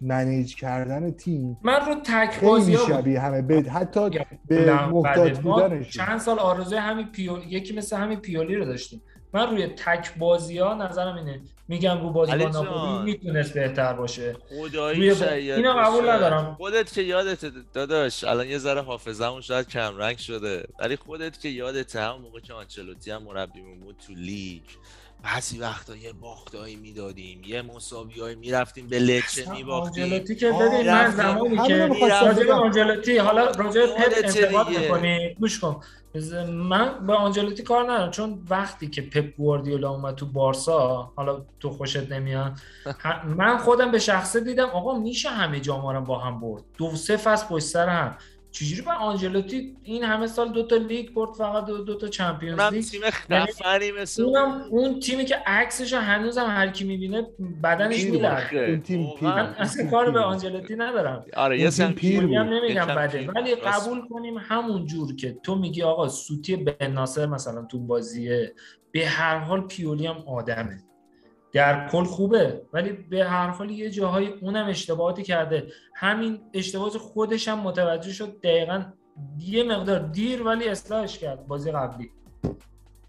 منیج 0.00 0.56
کردن 0.56 1.10
تیم 1.10 1.58
من 1.62 1.86
رو 1.86 1.94
تک 2.04 2.40
بازی 2.40 2.76
شبیه 2.76 3.20
همه. 3.20 3.42
به 3.42 3.70
حتی 3.70 4.10
به 4.48 4.86
محتاط 4.88 5.38
بودنشون. 5.38 6.04
چند 6.04 6.18
سال 6.18 6.38
آرزوی 6.38 6.78
همین 6.78 7.06
پیولی 7.06 7.46
یکی 7.46 7.74
مثل 7.74 7.96
همین 7.96 8.20
پیولی 8.20 8.54
رو 8.54 8.64
داشتیم. 8.64 9.02
من 9.32 9.50
روی 9.50 9.66
تک 9.66 10.18
بازی 10.18 10.58
ها 10.58 10.74
نظرم 10.74 11.16
اینه. 11.16 11.40
میگن 11.68 12.00
رو 12.00 12.10
بازی 12.10 12.36
با 12.36 12.48
ناپولی. 12.48 13.12
می‌تونست 13.12 13.54
بهتر 13.54 13.92
باشه. 13.92 14.36
خدایی 14.48 15.14
شاید 15.14 15.58
اینو 15.58 15.72
قبول. 15.72 16.10
ندارم. 16.10 16.54
خودت 16.54 16.92
که 16.92 17.02
یادت 17.02 17.44
داداش 17.72 18.24
الان 18.24 18.46
یه 18.46 18.58
ذره 18.58 18.82
حافظمون 18.82 19.40
شاید 19.40 19.68
کم 19.68 19.96
رنگ 19.96 20.18
شده. 20.18 20.66
ولی 20.78 20.96
خودت 20.96 21.40
که 21.40 21.48
یادت 21.48 21.96
همون 21.96 22.20
موقع 22.20 22.40
که 22.40 22.52
آنچلوتی 22.52 23.10
هم 23.10 23.22
مربیمون 23.22 23.80
بود 23.80 23.96
تو 24.06 24.12
لیگ 24.14 24.62
بعضی 25.24 25.58
وقتا 25.58 25.96
یه 25.96 26.12
باختایی 26.12 26.76
می‌دادیم 26.76 27.42
یه 27.46 27.62
مساویایی 27.62 28.34
می‌رفتیم 28.34 28.86
به 28.86 28.98
لچه 28.98 29.50
میباختیم 29.50 30.04
آنجلوتی 30.04 30.36
که 30.36 30.52
ببین 30.52 30.90
من. 30.90 31.10
زمانی 31.10 31.56
که 31.66 31.86
راجع. 31.86 32.52
آنجلوتی 32.52 33.18
حالا 33.18 33.50
راجع 33.50 33.80
به 33.80 33.86
پپ 33.86 34.12
انتقاد. 34.24 34.68
می‌کنی 34.68 35.34
گوش 35.40 35.60
کن 35.60 35.80
من 36.48 37.06
به 37.06 37.12
آنجلوتی 37.14 37.62
کار 37.62 37.84
ندارم 37.92 38.10
چون 38.10 38.42
وقتی 38.50 38.90
که 38.90 39.02
پپ 39.02 39.36
گواردیولا 39.36 39.90
اومد 39.90 40.14
تو 40.14 40.26
بارسا 40.26 41.12
حالا 41.16 41.44
تو 41.60 41.70
خوشت 41.70 42.12
نمیاد 42.12 42.52
من 43.24 43.58
خودم 43.58 43.90
به 43.90 43.98
شخصه 43.98 44.40
دیدم 44.40 44.68
آقا 44.68 44.98
میشه 44.98 45.28
همه 45.28 45.60
جام 45.60 45.86
رو 45.86 46.00
با 46.00 46.18
هم 46.18 46.40
برد 46.40 46.62
دو 46.78 46.96
سه 46.96 47.16
فصل 47.16 47.46
پشت 47.46 47.64
سر 47.64 47.88
هم 47.88 48.16
چجوری 48.54 48.82
به 48.82 48.92
آنجلوتی 48.92 49.76
این 49.82 50.04
همه 50.04 50.26
سال 50.26 50.52
دو 50.52 50.62
تا 50.62 50.76
لیگ 50.76 51.10
برد 51.10 51.32
فقط 51.32 51.64
دو, 51.64 51.84
دو 51.84 51.94
تا 51.94 52.08
چمپیونز 52.08 52.60
لیگ 52.72 52.84
تیم 52.84 53.00
خفنی 53.10 53.92
مثل 53.92 54.22
اونم 54.22 54.64
اون 54.70 55.00
تیمی 55.00 55.24
که 55.24 55.36
عکسش 55.46 55.92
رو 55.92 55.98
هنوزم 55.98 56.46
هر 56.46 56.68
کی 56.68 56.84
می‌بینه 56.84 57.26
بدنش 57.62 58.04
میلرزه. 58.04 58.56
اون 58.56 58.80
تیم 58.80 59.10
پیر. 59.18 59.28
من 59.28 59.54
اصلا 59.58 59.90
کار 59.90 60.10
به 60.10 60.20
آنجلوتی 60.20 60.76
ندارم 60.76 61.24
آره 61.36 61.56
یه 61.58 61.62
اون 61.62 61.70
تیم 61.70 61.86
سم 61.86 61.92
پیر. 61.92 62.22
نمیگم 62.22 62.86
بده. 62.86 63.30
ولی. 63.30 63.54
قبول 63.54 64.08
کنیم 64.08 64.38
همون 64.38 64.86
جور 64.86 65.16
که 65.16 65.36
تو 65.42 65.54
میگی 65.54 65.82
آقا 65.82 66.08
سوتی 66.08 66.56
بن 66.56 66.90
ناصر 66.92 67.26
مثلا 67.26 67.64
تو 67.64 67.78
بازیه 67.78 68.54
به 68.92 69.06
هر 69.06 69.38
حال 69.38 69.60
پیولی 69.60 70.06
هم 70.06 70.16
آدمه 70.26 70.82
در 71.54 71.88
کل 71.88 72.04
خوبه 72.04 72.62
ولی 72.72 72.92
به 72.92 73.24
هر 73.24 73.48
حال 73.48 73.70
یه 73.70 73.90
جاهای 73.90 74.26
اونم 74.26 74.66
اشتباهاتی 74.66 75.22
کرده. 75.22 75.66
همین 75.94 76.38
اشتباهات 76.54 76.98
خودش 76.98 77.48
هم 77.48 77.60
متوجه 77.60 78.12
شد 78.12 78.40
دقیقا 78.40 78.84
یه 79.38 79.62
مقدار 79.64 79.98
دیر 79.98 80.42
ولی 80.42 80.68
اصلاحش 80.68 81.18
کرد 81.18 81.46
بازی 81.46 81.72
قبلی. 81.72 82.10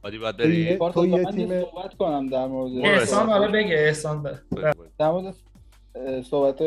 عادی 0.04 0.18
باید 0.18 0.36
تو 0.36 0.44
بری 0.44 0.78
تو 0.94 1.06
یه 1.06 1.26
تیم- 1.26 1.62
صحبت 1.62 1.94
کنم 1.94 2.28
در 2.28 2.48
مورد 2.48 2.86
احسان 2.86 3.30
حالا 3.30 3.52
بگه 3.52 3.76
احسان. 3.76 4.40
در 5.00 5.12
مورد 5.12 5.36
صحبت 6.24 6.62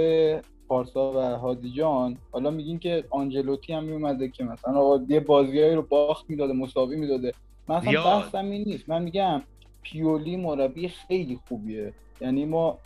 پارسا 0.69 1.13
و 1.13 1.37
هادی 1.37 1.71
جان 1.71 2.17
حالا 2.33 2.51
میگین 2.51 2.79
که 2.79 3.05
آنجلوتی 3.11 3.73
هم 3.73 3.85
میومده 3.85 4.29
که 4.29 4.45
مثلا 4.45 4.75
آقا 4.75 5.05
یه 5.09 5.21
بازیایی 5.21 5.75
رو 5.75 5.83
باخت 5.83 6.25
می‌داده 6.31 6.53
مساوی 6.53 6.97
می‌داده. 6.97 7.33
من 7.69 7.77
اصلا. 7.77 8.05
بحثم 8.05 8.45
این 8.45 8.65
نیست. 8.65 8.89
من 8.89 9.03
میگم 9.03 9.43
پیولی 9.83 10.37
مربی 10.37 10.89
خیلی 10.89 11.39
خوبیه. 11.49 11.93
یعنی 12.21 12.45
ما 12.45 12.79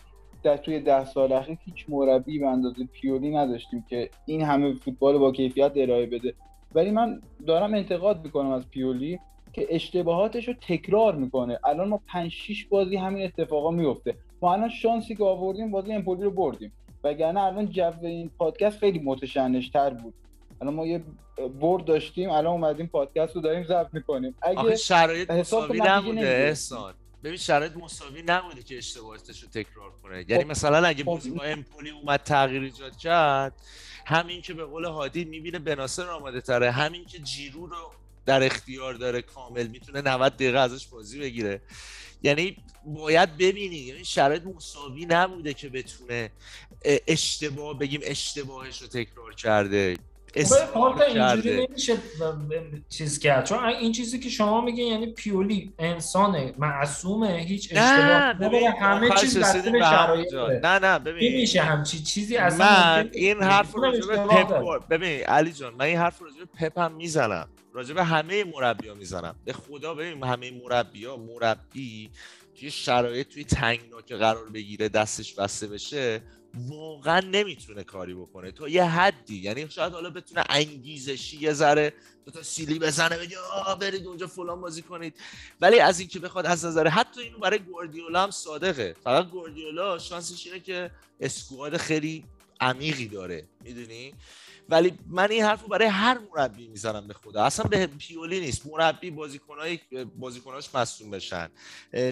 در 0.43 0.57
توی 0.57 0.81
ده 0.81 1.05
سال 1.05 1.33
اخیر 1.33 1.59
هیچ 1.65 1.87
مربی 1.89 2.39
به 2.39 2.47
اندازه 2.47 2.85
پیولی 2.93 3.31
نداشتیم 3.31 3.85
که 3.91 4.11
این 4.27 4.43
همه 4.43 4.75
فوتبال 4.75 5.19
با 5.19 5.33
کیفیت 5.33 5.73
ارائه 5.77 6.07
بده. 6.07 6.35
ولی 6.75 6.91
من 6.91 7.21
دارم 7.47 7.75
انتقاد 7.75 8.25
می‌کنم 8.25 8.51
از 8.51 8.69
پیولی 8.69 9.19
که 9.53 9.67
اشتباهاتش 9.71 10.49
رو 10.49 10.55
تکرار 10.69 11.15
می‌کنه. 11.15 11.59
الان 11.65 11.89
ما 11.89 12.01
5 12.07 12.31
6 12.31 12.65
بازی 12.65 12.97
همین 12.97 13.25
اتفاقا 13.25 13.71
میفته 13.71 14.15
ما 14.43 14.53
الان 14.53 14.69
شانسی 14.69 15.15
که 15.15 15.25
آوردیم 15.25 15.71
بازی 15.71 15.93
امپولی 15.93 16.23
رو 16.23 16.31
بردیم. 16.31 16.73
وگرنه 17.05 17.41
الان 17.41 17.71
جو 17.71 17.93
این 18.03 18.31
پادکست 18.39 18.79
خیلی 18.79 18.99
متشنج 18.99 19.71
تر 19.71 19.91
بود. 19.91 20.15
الان 20.63 20.75
ما 20.75 20.87
یه 20.87 21.05
برد 21.61 21.85
داشتیم 21.85 22.31
الان 22.31 22.47
اومدیم 22.47 22.87
پادکست 22.87 23.37
رو 23.37 23.43
داریم 23.43 23.65
ضبط 23.65 23.89
می‌کنیم. 23.93 24.35
اگه 24.43 24.77
شرایط 24.77 25.31
مساوی 25.31 25.81
نبوده. 25.85 26.21
احسان. 26.21 26.95
ببین 27.25 27.37
شرایط 27.37 27.77
مساوی 27.77 28.23
نبوده 28.27 28.63
که 28.63 28.79
اشتباهاتش 28.79 29.43
رو 29.43 29.49
تکرار 29.49 29.93
کنه. 30.03 30.25
یعنی 30.29 30.45
مثلا 30.45 30.87
اگه 30.87 31.05
خب. 31.05 31.11
بازی 31.11 31.31
با 31.31 31.45
امپولی 31.45 31.91
اومد 31.91 32.21
تغییر 32.21 32.63
ایجاد 32.63 32.97
کرد 32.97 33.53
همین 34.07 34.43
که 34.43 34.55
به 34.55 34.65
قول 34.65 34.85
هادی 34.85 35.25
می‌بینه 35.25 35.59
بناسر 35.59 36.11
آماده 36.11 36.41
تره 36.41 36.71
همین 36.71 37.05
که 37.05 37.19
جیرو 37.19 37.67
رو 37.67 37.77
در 38.27 38.43
اختیار 38.43 38.95
داره 38.95 39.23
کامل 39.23 39.67
می‌تونه 39.67 40.03
90 40.03 40.35
دقیقه 40.35 40.59
ازش 40.59 40.87
بازی 40.87 41.21
بگیره. 41.21 41.61
یعنی 42.23 42.57
باید 42.87 43.37
ببینی 43.37 43.77
یعنی 43.77 44.05
شرایط 44.05 44.43
مساوی 44.43 45.07
نبوده 45.07 45.55
که 45.55 45.69
بتونه 45.69 46.31
اه، 46.85 46.99
اشتباه 47.07 47.79
بگیم 47.79 48.01
اشتباهش 48.05 48.83
رو 48.83 48.89
تکرار 48.89 49.35
کرده. 49.35 49.97
خب 50.35 50.41
اصرار 50.41 50.67
پارتا 50.67 51.05
اینجوری 51.05 51.67
نمیشه 51.67 51.97
چیز 52.89 53.19
کرد. 53.19 53.45
چون 53.45 53.65
این 53.65 53.93
چیزی 53.93 54.19
که 54.19 54.29
شما 54.29 54.61
میگین 54.61 54.87
یعنی 54.87 55.07
پیولی 55.07 55.73
انسانه 55.79 56.55
معصومه 56.59 57.39
هیچ 57.39 57.69
اشتباه. 57.73 58.33
ببین 58.33 58.69
همه 58.69 59.09
آخرش 59.09 59.21
چیز. 59.21 59.39
داره. 60.33 60.61
نه 60.65 60.79
نه 60.79 60.99
ببین. 60.99 61.33
نمیشه 61.33 61.63
همچی 61.63 62.03
چیزی 62.03 62.37
اصلا 62.37 62.67
من 62.67 63.11
این. 63.13 63.43
حرف 63.43 63.75
راجع 63.77 64.17
پپ 64.17 64.89
ببین 64.89 65.25
علی 65.25 65.53
جان 65.53 65.75
من 65.75 65.85
این 65.85 65.99
حرف 65.99 66.19
رو 66.19 66.27
راجع 66.27 66.71
هم 66.77 66.93
می‌زنم. 66.93 67.49
راجع 67.73 67.95
به 67.95 68.05
همه 68.05 68.45
مربیا 68.45 68.95
می‌زنم. 68.95 69.35
به 69.45 69.53
خدا 69.53 69.95
ببین 69.95 70.25
همه 70.25 70.51
مربیا 70.65 71.17
مربی 71.17 72.11
توی 72.61 72.71
شرایط 72.71 73.29
توی 73.29 73.45
تنگناک 73.45 74.13
قرار 74.13 74.49
بگیره 74.49 74.89
دستش 74.89 75.35
بسته 75.35 75.67
بشه. 75.67 76.21
واقعا 76.55 77.21
نمی‌تونه 77.21 77.85
کاری 77.85 78.15
بکنه. 78.15 78.53
تا 78.53 78.69
یه 78.69 78.85
حدی 78.85 79.37
یعنی 79.37 79.71
شاید 79.71 79.93
حالا 79.93 80.11
بتونه 80.11 80.45
انگیزشی 80.49 81.37
یه 81.37 81.53
ذره 81.53 81.93
دو 82.25 82.31
تا 82.31 82.43
سیلی 82.43 82.79
بزنه 82.79 83.19
بگه 83.19 83.39
آه 83.39 83.79
برید 83.79 84.07
اونجا 84.07 84.27
فلان 84.27 84.61
بازی 84.61 84.83
کنید. 84.83 85.15
ولی 85.61 85.79
از 85.81 86.01
اینکه 86.01 86.19
بخواد 86.19 86.47
از 86.47 86.65
نظر 86.65 86.89
حتی 86.89 87.21
اینو 87.21 87.39
برای 87.39 87.59
گواردیولا 87.59 88.23
هم 88.23 88.31
صادقه. 88.31 88.97
فقط 89.05 89.31
گواردیولا 89.31 89.99
شانسش 89.99 90.47
اینه 90.47 90.61
که 90.61 90.91
اسکواد 91.21 91.77
خیلی 91.77 92.25
عمیقی 92.61 93.09
داره 93.09 93.45
می‌دونی؟ 93.65 94.15
ولی 94.73 94.99
من 95.07 95.31
این 95.31 95.43
حرف 95.43 95.63
رو 95.63 95.69
برای 95.69 95.89
هر 95.89 96.19
مربی 96.19 96.69
می‌زنم 96.69 97.07
به 97.09 97.15
خدا. 97.15 97.45
اصلا 97.45 97.65
به 97.65 97.87
پیولی 97.87 98.41
نیست. 98.41 98.67
مربی 98.67 99.11
بازیکنای 99.11 99.81
بازیکناش 100.17 100.75
مصدوم 100.75 101.11
بشن. 101.11 101.51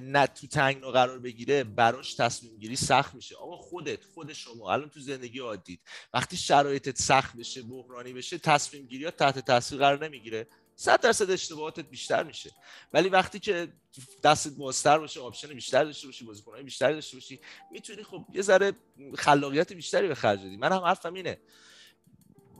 نه 0.02 0.26
تو 0.26 0.46
تنگنا 0.46 0.90
قرار 0.90 1.18
بگیره 1.18 1.64
براش 1.64 2.14
تصمیم 2.14 2.56
گیری 2.58 2.76
سخت 2.76 3.14
میشه. 3.14 3.36
آقا 3.36 3.56
خودت 3.56 4.04
خود 4.14 4.32
شما. 4.32 4.72
الان 4.72 4.88
تو 4.88 5.00
زندگی 5.00 5.38
عادیت 5.38 5.78
وقتی 6.14 6.36
شرایطت 6.36 6.98
سخت 6.98 7.36
بشه 7.36 7.62
بحرانی 7.62 8.12
بشه 8.12 8.38
تصمیم 8.38 8.86
گیری 8.86 9.10
تحت 9.10 9.38
تاثیر 9.38 9.78
قرار 9.78 10.04
نمی‌گیره. 10.04 10.46
صد 10.76 11.00
درصد 11.00 11.30
اشتباهاتت 11.30 11.86
بیشتر 11.90 12.22
میشه. 12.22 12.50
ولی 12.92 13.08
وقتی 13.08 13.38
که 13.38 13.68
دستت 14.24 14.52
بازتر 14.52 14.98
باشه 14.98 15.20
option 15.20 15.48
بیشتر 15.48 15.84
داشته 15.84 16.06
باشی 16.06 16.24
بازیکنهای 16.24 16.62
بیشتری 16.62 16.94
داشته 16.94 17.16
باشی 17.16 17.40
می‌تونی 17.70 18.02
خب 18.02 18.26
یه 18.34 18.42
ذره 18.42 18.72
خلاقیت 19.18 19.72
بیشتری 19.72 20.08
به 20.08 20.14
خرج 20.14 20.40
بدی. 20.40 20.56
من 20.56 20.72
هم 20.72 20.82
حرفم 20.82 21.14
اینه. 21.14 21.38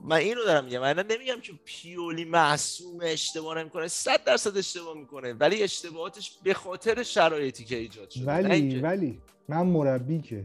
من 0.03 0.17
اینو 0.17 0.43
دارم 0.45 0.65
میگم. 0.65 0.79
من 0.79 0.93
نمیگم 0.93 1.41
که 1.41 1.53
پیولی 1.65 2.25
معصوم 2.25 2.99
اشتباه 3.01 3.57
نمی‌کنه 3.57 3.87
100 3.87 4.23
درصد 4.23 4.57
اشتباه 4.57 4.97
می‌کنه 4.97 5.33
ولی 5.33 5.63
اشتباهاتش 5.63 6.37
به 6.43 6.53
خاطر 6.53 7.03
شرایطی 7.03 7.63
که 7.63 7.75
ایجاد 7.75 8.09
شده. 8.09 8.25
ولی 8.25 8.79
ولی 8.79 9.19
من 9.49 9.61
مربی 9.61 10.19
که 10.19 10.43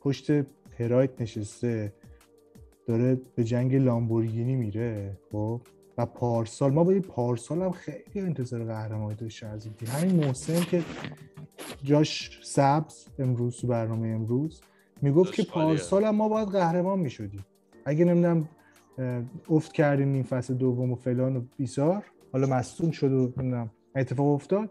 پشت 0.00 0.30
هرایت 0.78 1.20
نشسته 1.20 1.92
داره 2.86 3.20
به 3.34 3.44
جنگ 3.44 3.74
لامبورگینی 3.74 4.56
میره 4.56 5.18
خب 5.32 5.60
و 5.98 6.06
پارسال 6.06 6.72
ما 6.72 6.84
با 6.84 6.90
این 6.90 7.02
پارسال 7.02 7.62
هم 7.62 7.70
خیلی 7.70 8.20
انتظار 8.20 8.64
قهرمانی 8.64 9.14
داشت 9.14 9.44
از 9.44 9.66
این 9.66 9.88
همین 9.88 10.24
محسن 10.24 10.60
که 10.60 10.82
جاش 11.84 12.40
سبز 12.42 13.06
امروز 13.18 13.56
تو 13.56 13.66
برنامه 13.66 14.08
امروز 14.08 14.60
می‌گفت 15.02 15.34
که. 15.34 15.42
پارسال 15.42 16.04
هم 16.04 16.16
ما 16.16 16.28
باید 16.28 16.48
قهرمان 16.48 16.98
می‌شدیم. 16.98 17.46
اگه 17.84 18.04
نمی‌دونم 18.04 18.48
افت 19.50 19.72
کردیم 19.72 20.12
این 20.12 20.22
فصل 20.22 20.54
دوم 20.54 20.92
و 20.92 20.94
فلان 20.94 21.36
و 21.36 21.40
بیسار 21.56 22.04
حالا 22.32 22.46
مصدوم 22.46 22.90
شد 22.90 23.12
و 23.12 23.32
اتفاق 23.96 24.26
افتاد. 24.26 24.70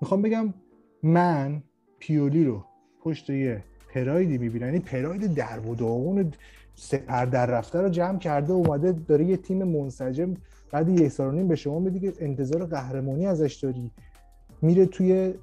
می‌خوام 0.00 0.22
بگم 0.22 0.54
من 1.02 1.62
پیولی 1.98 2.44
رو 2.44 2.64
پشت 3.02 3.30
یه 3.30 3.64
پرایدی 3.94 4.38
می‌بینم. 4.38 4.66
یعنی 4.66 4.78
پراید 4.78 5.34
در 5.34 5.60
و 5.60 5.74
داغون 5.74 6.32
سپر 6.74 7.24
در 7.24 7.46
رفته 7.46 7.80
رو 7.80 7.88
جمع 7.88 8.18
کرده 8.18 8.52
و 8.52 8.56
اومده 8.56 8.92
داره 8.92 9.24
یه 9.24 9.36
تیم 9.36 9.64
منسجم 9.64 10.34
بعد 10.72 10.88
یک 10.88 11.08
سال 11.08 11.28
و 11.28 11.32
نیم 11.32 11.48
به 11.48 11.56
شما 11.56 11.78
میده 11.78 11.98
که 11.98 12.12
انتظار 12.24 12.64
قهرمانی 12.64 13.26
ازش 13.26 13.54
داری. 13.54 13.90
میره 14.62 14.86
توی 14.86 15.34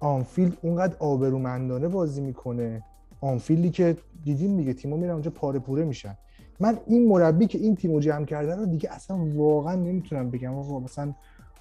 آنفیلد 0.00 0.58
اونقدر 0.62 0.96
آبرومندانه 0.98 1.88
بازی 1.88 2.20
می‌کنه. 2.20 2.82
آنفیلدی 3.20 3.70
که 3.70 3.96
دیدیم 4.24 4.56
دیگه 4.56 4.72
تیم‌ها 4.72 4.96
میرن 4.96 5.12
اونجا 5.12 5.30
پاره 5.30 5.58
پوره 5.58 5.84
میشن. 5.84 6.16
من 6.62 6.78
این 6.86 7.08
مربی 7.08 7.46
که 7.46 7.58
این 7.58 7.76
تیمو 7.76 8.00
جمع 8.00 8.24
کرده 8.24 8.56
رو 8.56 8.66
دیگه 8.66 8.92
اصلا 8.92 9.16
واقعا 9.34 9.74
نمی‌تونم 9.74 10.30
بگم. 10.30 10.54
آقا 10.54 10.80
مثلا 10.80 11.14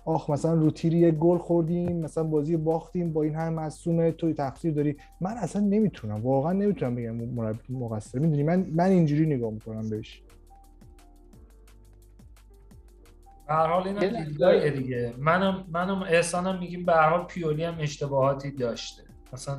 آخ 0.05 0.29
مثلا 0.29 0.53
رو 0.53 0.71
تیر 0.71 0.93
یه 0.93 1.11
گل 1.11 1.37
خوردیم 1.37 1.97
مثلا 1.97 2.23
بازی 2.23 2.57
باختیم 2.57 3.13
با 3.13 3.23
این 3.23 3.35
همه 3.35 3.49
مصومه 3.49 4.11
توی 4.11 4.33
تقصیر 4.33 4.73
داری. 4.73 4.97
من 5.21 5.31
اصلا 5.31 5.61
نمی‌تونم 5.61 6.21
واقعا 6.21 6.53
نمی‌تونم 6.53 6.95
بگم 6.95 7.15
مربی 7.15 7.73
مقصر. 7.73 8.19
می‌دونی 8.19 8.43
من 8.43 8.65
من 8.75 8.89
اینجوری 8.89 9.25
نگاه 9.25 9.51
می‌کنم 9.51 9.89
بهش. 9.89 10.21
به 13.47 13.53
هر 13.53 13.67
حال 13.67 13.87
اینا 13.87 14.69
دیگه. 14.69 15.13
منم 15.17 15.65
منم 15.71 16.03
احسانم 16.03 16.59
میگیم 16.59 16.85
به 16.85 16.93
هر 16.93 17.09
حال 17.09 17.23
پیولی 17.23 17.63
هم 17.63 17.75
اشتباهاتی 17.79 18.51
داشته. 18.51 19.03
مثلا 19.33 19.57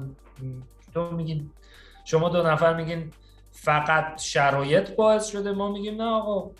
تو 0.95 1.17
میگین 1.17 1.51
شما 2.05 2.29
دو 2.29 2.43
نفر 2.43 2.77
میگین 2.77 3.11
فقط 3.53 4.21
شرایط 4.21 4.91
باعث 4.91 5.27
شده 5.27 5.53
ما 5.53 5.73
میگیم 5.73 5.97
نه 5.97 6.05
آقا 6.05 6.51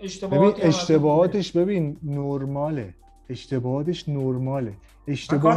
اشتباهات 0.00 0.54
ببین 0.54 0.66
اشتباهاتش 0.66 1.52
ببین 1.52 1.96
نرماله. 2.02 2.94
اشتباهاتش 3.28 4.08
نرماله. 4.08 4.72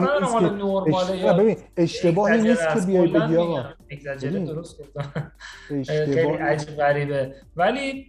ندارم 0.01 0.19
نیست 0.23 0.33
که 0.33 0.39
نرماله 0.55 0.95
اش- 0.95 1.09
یا 1.09 1.31
نه، 1.31 1.37
ببین 1.43 1.57
اشتباهی 1.77 2.41
نیست 2.41 2.61
که 2.73 2.79
بیای 2.85 3.07
بگی 3.07 3.35
آقا. 3.35 3.63
درست 4.45 4.79
گفتم 4.81 5.31
اشتباه 5.71 6.37
عجیب 6.41 6.69
غریبه. 6.69 7.33
ولی 7.55 8.05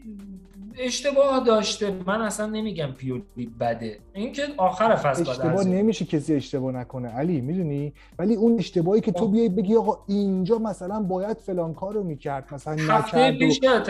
اشتباه 0.78 1.44
داشته. 1.44 1.90
من 2.06 2.20
اصلا 2.20 2.46
نمیگم 2.46 2.92
پیولی 2.98 3.50
بده. 3.60 3.98
اینکه 4.12 4.42
آخر 4.56 4.96
فصل 4.96 5.30
اشتباه 5.30 5.64
نمیشه 5.64 6.04
کسی 6.04 6.34
اشتباه 6.34 6.72
نکنه. 6.72 7.08
علی 7.08 7.40
می‌دونی؟ 7.40 7.92
ولی 8.18 8.34
اون 8.34 8.58
اشتباهی 8.58 9.00
که 9.00 9.12
تو. 9.12 9.28
بیای 9.28 9.48
بگی 9.48 9.76
آقا 9.76 9.98
اینجا 10.08 10.58
مثلا 10.58 11.00
باید 11.00 11.36
فلان 11.36 11.74
کارو 11.74 12.04
می‌کرد 12.04 12.54
مثلا 12.54 12.74
نکرد 12.74 13.14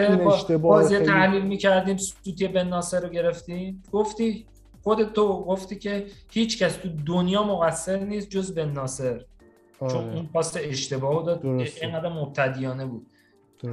این 0.01 0.17
با- 0.17 0.35
اشتباه 0.35 0.61
بازی 0.83 0.95
خیلی- 0.95 1.07
تحلیل 1.07 1.43
می‌کردیم 1.43 1.97
سوتی 1.97 2.49
بن 2.49 2.69
ناصر 2.69 3.01
رو 3.01 3.09
گرفتیم. 3.09 3.83
گفتی 3.93 4.47
خودت 4.87 5.13
تو 5.13 5.45
گفتی 5.45 5.77
که 5.77 6.07
هیچ 6.31 6.63
کس 6.63 6.77
تو 6.77 6.89
دنیا 7.07 7.43
مقصر 7.43 7.99
نیست 7.99 8.31
جز 8.31 8.55
بن 8.55 8.71
ناصر. 8.71 9.25
چون 9.81 9.89
آره، 9.89 10.15
اون 10.15 10.27
پاس 10.27 10.57
اشتباه 10.57 11.25
داد. 11.27 11.47
اینقدر 11.47 12.09
مبتدیانه 12.09 12.87
بود. 12.87 13.07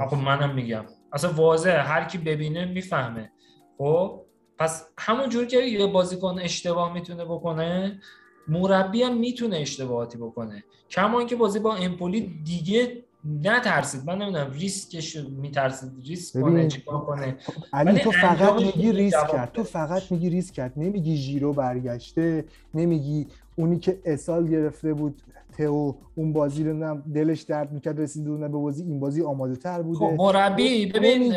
خب 0.10 0.18
منم 0.18 0.56
میگم. 0.56 0.86
اصلا 1.12 1.34
واضحه. 1.34 1.78
هر 1.78 2.04
کی 2.04 2.18
ببینه 2.18 2.66
می‌فهمه. 2.66 3.32
خب؟ 3.78 4.22
پس 4.60 4.90
همون 4.98 5.30
جور 5.30 5.46
که 5.46 5.58
یه 5.58 5.88
بازیکن 5.88 6.40
اشتباه 6.40 6.94
می‌تونه 6.94 7.26
بکنه 7.26 8.02
مربی 8.48 9.04
هم 9.04 9.18
می‌تونه 9.18 9.58
اشتباهاتی 9.58 10.18
بکنه. 10.18 10.64
کما 10.90 11.24
که 11.24 11.36
بازی 11.36 11.60
با 11.60 11.76
امپولی 11.76 12.42
دیگه 12.44 13.04
نترسید. 13.26 14.06
من 14.06 14.18
نمی‌دونم 14.18 14.52
ریسکش 14.52 15.16
میترسید. 15.16 15.92
ریسک 16.08 16.42
کنه 16.42 16.68
چیکار 16.68 17.06
کنه؟ 17.06 17.38
علی 17.74 18.00
تو 18.00 18.12
فقط 18.12 18.62
میگی 18.62 18.92
ریسک 18.92 19.32
کرد. 19.32 19.52
تو. 19.52 19.64
فقط 19.64 20.12
میگی 20.12 20.30
ریسک 20.30 20.54
کرد. 20.54 20.74
نمیگی 20.78 21.16
ژیرو 21.16 21.54
برگشته. 21.54 22.46
نمیگی 22.74 23.28
اونی 23.56 23.80
که 23.80 24.00
اسال 24.06 24.48
گرفته 24.48 24.94
بود 24.94 25.22
تئو 25.58 25.94
اون 26.16 26.34
بازی 26.34 26.64
رو 26.64 26.74
نه 26.74 27.02
دلش 27.14 27.42
درد 27.42 27.72
می‌کرد 27.72 28.00
رسید 28.00 28.28
نه 28.28 28.38
به 28.38 28.48
بازی. 28.48 28.84
این 28.84 29.00
بازی 29.00 29.22
آماده 29.24 29.56
تر 29.56 29.78
خب 29.78 29.84
بوده. 29.84 30.16
مربی؟ 30.18 30.92
تو 30.92 31.00
ببین 31.00 31.34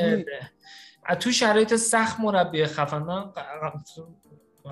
تو 1.20 1.30
شرایط 1.30 1.74
سخت 1.74 2.20
مربی 2.20 2.64
خفن. 2.64 3.02
نه 3.02 3.24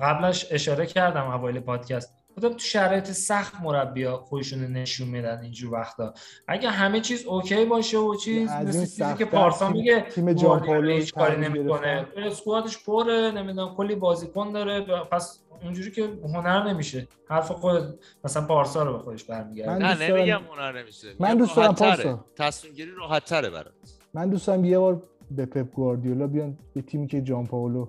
قبلش 0.01 0.47
اشاره 0.51 0.85
کردم 0.85 1.27
اوایل 1.27 1.59
پادکست. 1.59 2.24
گفتم 2.37 2.49
تو 2.49 2.59
شرایط 2.59 3.11
سخت 3.11 3.53
مربی 3.63 4.03
ها 4.03 4.17
خودشون 4.17 4.61
رو 4.63 4.69
نشون 4.69 5.07
میدن 5.07 5.39
اینجور 5.41 5.73
وقتا. 5.73 6.13
اگه 6.47 6.69
همه 6.69 6.99
چیز 6.99 7.25
اوکی 7.25 7.65
باشه 7.65 7.97
و 7.97 8.15
چیز 8.15 8.51
مثل 8.51 8.79
چیزی 8.79 9.13
که 9.17 9.25
پارسا 9.25 9.69
میگه 9.69 10.01
تیم 10.01 10.33
جان 10.33 10.85
هیچ 10.89 11.13
کاری 11.13 11.41
نمی‌کنه. 11.41 12.07
اسکوادش 12.17 12.83
پره 12.85 13.31
نمی‌دونم 13.31 13.75
کلی 13.75 13.95
بازیکن 13.95 14.51
داره. 14.51 14.81
پس 15.11 15.39
اونجوری 15.63 15.91
که 15.91 16.09
هنر 16.23 16.63
نمیشه. 16.73 17.07
حرف 17.29 17.51
خود 17.51 17.99
مثلا 18.23 18.45
پارسا 18.45 18.83
رو 18.83 18.93
به 18.93 18.99
خودش 18.99 19.23
برمیگرده. 19.23 19.71
من 19.71 19.77
نه 19.81 19.87
دوست 19.93 19.99
دارم- 19.99 20.15
نمیگم 20.17 20.41
هنر 20.53 20.79
نمیشه. 20.81 21.07
من 21.19 21.37
دوست 21.37 21.55
دارم. 21.55 21.75
پارسا. 21.75 22.25
تصمیم 22.35 22.73
گیری 22.73 22.91
راحت 22.91 23.25
تره 23.25 23.49
برات. 23.49 23.73
من 24.13 24.29
دوستم 24.29 24.65
یه 24.65 24.79
بار 24.79 25.03
به 25.31 25.45
پپ 25.45 25.71
گواردیولا 25.71 26.27
بیان 26.27 26.57
به 26.73 26.81
تیمی 26.81 27.07
که 27.07 27.21
جان 27.21 27.45
پائولو 27.45 27.87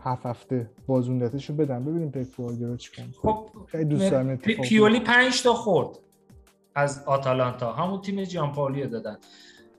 هفت 0.00 0.26
هفته 0.26 0.70
بازوندتش 0.86 1.50
رو 1.50 1.56
بدم. 1.56 1.84
ببینیم 1.84 2.10
پپ 2.10 2.36
گواردیولا 2.36 2.76
چیکار. 2.76 3.04
خب 3.22 3.50
خیلی 3.66 3.84
دوست 3.84 4.10
دارم 4.10 4.36
پیولی 4.36 5.00
پنج 5.00 5.42
تا 5.42 5.54
خورد 5.54 5.88
از 6.74 7.04
آتالانتا. 7.06 7.72
همون 7.72 8.00
تیم 8.00 8.24
جانپاولی 8.24 8.82
رو 8.82 8.88
دادن. 8.88 9.18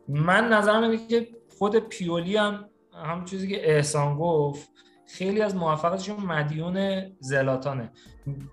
من 0.07 0.47
نظرم 0.47 0.83
اینه 0.83 1.07
که 1.07 1.27
خود 1.57 1.75
پیولی 1.75 2.37
هم 2.37 2.65
همون 2.93 3.25
چیزی 3.25 3.47
که 3.47 3.75
احسان 3.75 4.17
گفت 4.17 4.69
خیلی 5.07 5.41
از 5.41 5.55
موفقیتشون 5.55 6.15
مدیون 6.15 7.05
زلاتانه. 7.19 7.91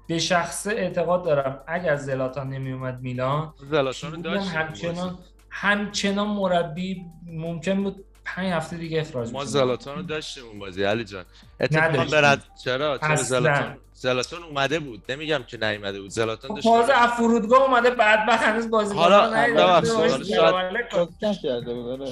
به 0.07 0.19
شخصه 0.19 0.71
اعتقاد 0.71 1.25
دارم 1.25 1.61
اگر 1.67 1.97
زلاتان 1.97 2.49
نمی 2.49 2.73
اومد 2.73 3.01
میلان 3.01 3.55
زلاتان 3.71 4.27
همچنان 4.27 5.19
همچنان 5.51 6.29
مربی 6.29 7.07
ممکن 7.27 7.83
بود 7.83 8.05
پنج 8.27 8.53
هفته 8.53 8.77
دیگه 8.77 9.01
اخراج 9.01 9.32
ما. 9.32 9.44
زلاتان 9.44 9.97
رو 9.97 10.03
داشتیم 10.03 10.44
اون 10.44 10.59
بازی 10.59 10.85
علی 10.85 11.05
جان. 11.05 11.24
اتفاقا. 11.61 12.05
برد 12.05 12.44
چرا؟ 12.65 12.98
چرا. 12.98 13.16
زلاتان 13.16 13.78
زلاتان 13.93 14.43
اومده 14.43 14.78
بود. 14.78 15.03
نمیگم 15.09 15.43
که 15.47 15.57
نیومده 15.57 16.01
بود. 16.01 16.11
زلاتان 16.11 16.55
داشت 16.55 16.69
تازه 16.69 16.93
از 16.93 17.11
فرودگاه 17.11 17.62
اومده 17.62 17.90
بعد 17.90 18.27
بعد 18.27 18.40
هنوز 18.40 18.70
بازی 18.70 18.94
حالا 18.94 19.31
ببخشید، 19.31 20.24
شاید- 20.24 20.40
آره. 20.40 20.86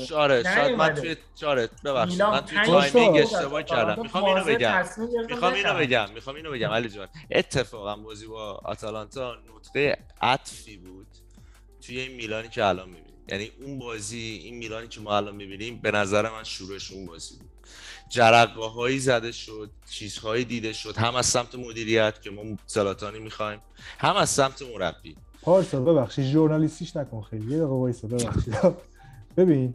شاره 0.04 0.42
شاید 0.42 0.76
من. 0.76 0.94
توی 0.94 1.16
شاره 1.40 1.68
ببخشید. 1.84 2.22
من 2.22 2.40
توی 2.40 2.58
تایمینگ 2.66 3.16
اشتباه 3.16 3.62
کردم. 3.62 4.02
می‌خوام 4.02 4.24
اینو 4.24 4.44
بگم. 4.44 4.84
می‌خوام 5.28 5.54
اینو. 5.54 5.74
بگم. 5.74 6.06
می‌خوام 6.14 6.36
اینو 6.36 6.50
بگم. 6.50 6.70
علی 6.70 6.88
جان 6.88 7.08
اتفاقا 7.30 7.96
بازی 7.96 8.26
با 8.26 8.60
آتالانتا 8.64 9.34
نقطه 9.54 9.98
عطفی 10.22 10.76
بود 10.76 11.06
توی 11.86 12.00
این 12.00 12.16
میلانی 12.16 12.48
که 12.48 12.64
الان 12.64 12.86
می‌بینیم. 12.88 13.03
یعنی 13.28 13.50
اون 13.62 13.78
بازی 13.78 14.40
این 14.44 14.54
میلانی 14.58 14.88
که 14.88 15.00
ما 15.00 15.16
الان 15.16 15.36
می‌بینیم 15.36 15.80
به 15.82 15.90
نظر 15.90 16.30
من 16.30 16.44
شورش 16.44 16.92
اون 16.92 17.06
بازی 17.06 17.34
بود. 17.38 17.48
جرقه 18.08 18.60
هایی 18.60 18.98
زده 18.98 19.32
شد 19.32 19.70
چیزهایی 19.90 20.44
دیده 20.44 20.72
شد. 20.72 20.96
هم 20.96 21.14
از 21.14 21.26
سمت 21.26 21.54
مدیریت 21.54 22.22
که 22.22 22.30
ما 22.30 22.42
زلاتانی 22.66 23.18
می‌خوایم 23.18 23.60
هم 23.98 24.16
از 24.16 24.30
سمت 24.30 24.62
مربی. 24.62 25.16
پارسا 25.42 25.80
ببخشید 25.80 26.24
ژورنالیستیش 26.24 26.96
نکن 26.96 27.20
خیلی. 27.20 27.42
یه 27.42 27.48
دقیقه 27.58 27.64
وایسا 27.66 28.08
ببخشید. 28.08 28.54
ببین 29.36 29.74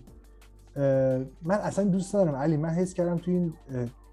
من 1.41 1.55
اصلا 1.55 1.85
دوست 1.85 2.15
ندارم. 2.15 2.35
علی 2.35 2.57
من 2.57 2.69
حس 2.69 2.93
کردم 2.93 3.17
تو 3.17 3.31
این 3.31 3.53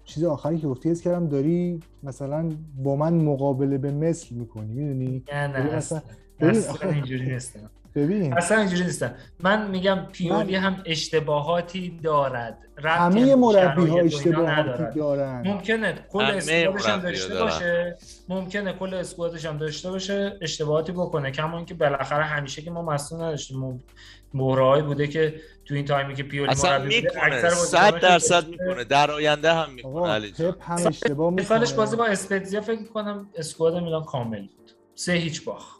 چیز 0.05 0.23
آخری 0.23 0.59
که 0.59 0.67
گفتی 0.67 0.89
حس 0.89 1.01
کردم 1.01 1.27
داری 1.27 1.79
مثلا 2.03 2.51
با 2.83 2.95
من 2.95 3.13
مقابله 3.13 3.77
به 3.77 3.91
مثل 3.91 4.35
می‌کنی 4.35 4.73
می‌دونی؟ 4.73 5.23
نه 5.33 5.47
نه 5.47 5.73
اصلا- 5.73 6.01
اصلا 6.39 6.91
اینجوری 6.91 7.33
نیستم. 7.33 7.69
ببین. 7.97 8.33
اصلا 8.37 8.57
اینجوری 8.57 8.83
نیستم. 8.83 9.15
من 9.39 9.67
میگم 9.71 10.07
پیولی 10.11 10.57
من- 10.57 10.63
هم 10.63 10.83
اشتباهاتی 10.85 11.99
دارد. 12.03 12.57
همه 12.83 13.35
مربی 13.35 13.87
ها 13.87 13.99
اشتباهاتی. 13.99 14.99
دارن. 14.99 15.47
ممکنه 15.47 15.95
کل 16.09 16.21
اسکوادش 16.23 16.85
هم 16.85 16.99
داشته 16.99 17.33
دارن. 17.33 17.43
باشه. 17.45 17.97
ممکنه 18.29 18.73
کل 18.73 18.93
اسکوادش 18.93 19.45
هم 19.45 19.57
داشته 19.57 19.91
باشه 19.91 20.37
اشتباهاتی 20.41 20.91
بکنه. 20.91 21.31
کما 21.31 21.57
اینکه 21.57 21.73
بالاخره 21.73 22.23
همیشه 22.23 22.61
که 22.61 22.71
ما 22.71 22.81
مسئول 22.81 23.21
نداشتیم. 23.21 23.83
مهرهایی 24.33 24.83
بوده 24.83 25.07
که 25.07 25.41
تو 25.65 25.75
این 25.75 25.85
تایمی 25.85 26.15
که 26.15 26.23
پیولی 26.23 26.49
اصلا 26.51 26.71
مربی 26.71 26.83
بوده 27.01 27.01
می‌کنه. 27.01 27.35
اکثر 27.35 27.49
صد 27.49 27.79
بازیکناش 27.91 28.01
درصد 28.01 28.33
داشته. 28.33 28.51
می‌کنه. 28.51 28.83
در 28.83 29.11
آینده 29.11 29.53
هم 29.53 29.73
می‌کنه 29.73 30.09
علی 30.11 30.33
هم 30.61 30.87
اشتباه 30.87 31.41
سالش 31.43 31.73
بازی 31.73 31.95
با 31.95 32.03
می‌کنه 32.03 32.11
اسپتزیا 32.13 32.61
فکر 32.61 32.83
کنم 32.83 33.29
اسکواد 33.35 33.75
میلان 33.83 34.03
کامل 34.03 34.41
بود. 34.41 34.71
سه 34.95 35.13
هیچ 35.13 35.43
باخت. 35.45 35.77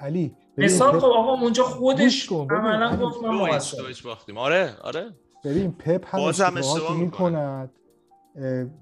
علی 0.00 0.36
مثال 0.58 0.98
خب 0.98 1.06
آقا 1.06 1.32
اونجا 1.40 1.64
خودش 1.64 2.32
عملا 2.32 2.96
گفت 2.96 3.22
من 3.24 3.60
هیچ 3.88 4.02
باختیم. 4.02 4.38
آره 4.38 4.74
آره. 4.82 5.06
ببین 5.44 5.72
پپ 5.72 6.14
هم 6.14 6.20
باز 6.20 6.40
هم 6.40 6.56
اشتباهاتی 6.56 6.80
اشتباه 6.80 7.00
می‌کند 7.00 7.70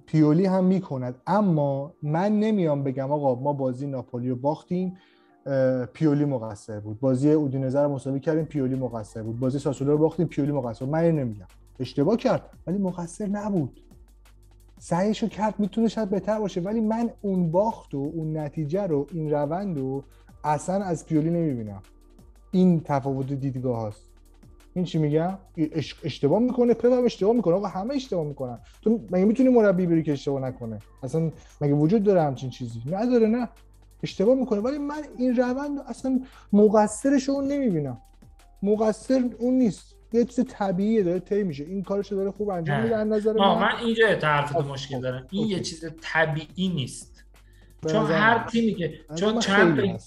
پیولی 0.07 0.47
هم 0.47 0.65
می‌کند. 0.65 1.23
اما 1.27 1.95
من 2.03 2.41
نمیام 2.41 2.83
بگم 2.83 3.13
آقا 3.13 3.35
ما 3.35 3.53
بازی 3.53 3.87
ناپولی 3.87 4.29
رو 4.29 4.37
باختیم 4.37 4.99
پیولی 5.93 6.25
مقصر 6.25 6.81
بود. 6.81 7.01
بازی 7.01 7.31
اودینزه 7.31 7.83
رو 7.83 7.89
مساوی 7.89 8.21
کردیم 8.21 8.45
پیولی 8.45 8.75
مقصر 8.75 9.23
بود. 9.23 9.39
بازی 9.39 9.59
ساسولو 9.59 9.91
رو 9.91 9.99
باختیم 9.99 10.27
پیولی 10.27 10.53
مقصر 10.53 10.85
بود. 10.85 10.95
من 10.95 11.01
اینو 11.01 11.21
نمیگم. 11.21 11.47
اشتباه 11.81 12.17
کرد 12.17 12.51
ولی 12.67 12.79
مقصر 12.79 13.27
نبود. 13.27 13.81
سعیشو 14.79 15.29
کرد 15.29 15.55
می‌تونه 15.61 15.89
شاید 15.89 16.11
بهتر 16.11 16.39
باشه 16.39 16.61
ولی 16.61 16.81
من 16.81 17.11
اون 17.21 17.51
باخت 17.51 17.95
و 17.95 18.13
اون 18.15 18.37
نتیجه 18.37 18.87
رو 18.87 19.07
این 19.13 19.31
روند 19.31 19.79
رو 19.79 20.05
اصلا 20.49 20.85
از 20.85 21.07
پیولی 21.07 21.31
نمی‌بینم. 21.31 21.83
این 22.51 22.81
تفاوت 22.81 23.33
دیدگاه 23.33 23.77
هاست. 23.77 24.02
این 24.75 24.85
چی 24.85 24.99
میگم 24.99 25.39
اش- 25.73 25.94
اشتباه 26.05 26.39
می‌کنه 26.39 26.75
پپ 26.75 26.93
هم 26.93 27.05
اشتباه 27.05 27.33
می‌کنه 27.33 27.55
آقا 27.55 27.67
همه 27.67 27.94
اشتباه 27.94 28.25
می‌کنن. 28.25 28.59
تو 28.83 29.01
مگه 29.10 29.25
می‌تونی 29.25 29.49
مربی 29.49 29.86
بری 29.86 30.02
که 30.02 30.12
اشتباه 30.12 30.41
نکنه؟ 30.43 30.78
اصلا 31.02 31.31
مگه 31.60 31.73
وجود 31.73 32.02
داره 32.02 32.23
همچین 32.23 32.51
چیزی؟ 32.51 32.83
نداره 32.91 33.27
نه. 33.27 33.49
اشتباه 34.02 34.35
می‌کنه 34.35 34.60
ولی 34.60 34.78
من 34.78 35.02
این 35.18 35.36
روند 35.36 35.78
رو 35.78 35.85
اصلا 35.86 36.20
مقصرش 36.52 37.28
رو 37.28 37.41
نمی‌بینم. 37.41 37.99
مقصر 38.62 39.31
اون 39.39 39.55
نیست. 39.55 39.94
یه 40.12 40.25
چیز 40.25 40.44
طبیعیه 40.49 41.02
داره 41.02 41.18
طی 41.18 41.43
میشه. 41.43 41.65
این 41.65 41.83
کارش 41.83 42.12
داره 42.12 42.31
خوب 42.31 42.49
انجام. 42.51 42.83
میده 42.83 42.97
از 42.97 43.09
نظر 43.09 43.33
من. 43.33 43.59
من 43.59 43.77
اینجا 43.85 44.15
طرف 44.15 44.57
مشکل 44.57 45.01
دارم. 45.01 45.27
این 45.31 45.43
اوکی. 45.43 45.55
یه 45.55 45.60
چیز 45.60 45.85
طبیعی 46.01 46.68
نیست. 46.68 47.25
چون 47.86 48.07
هر 48.07 48.47
تیمی 48.47 48.75
که 48.75 48.94
چون 49.15 49.39
چند. 49.39 50.01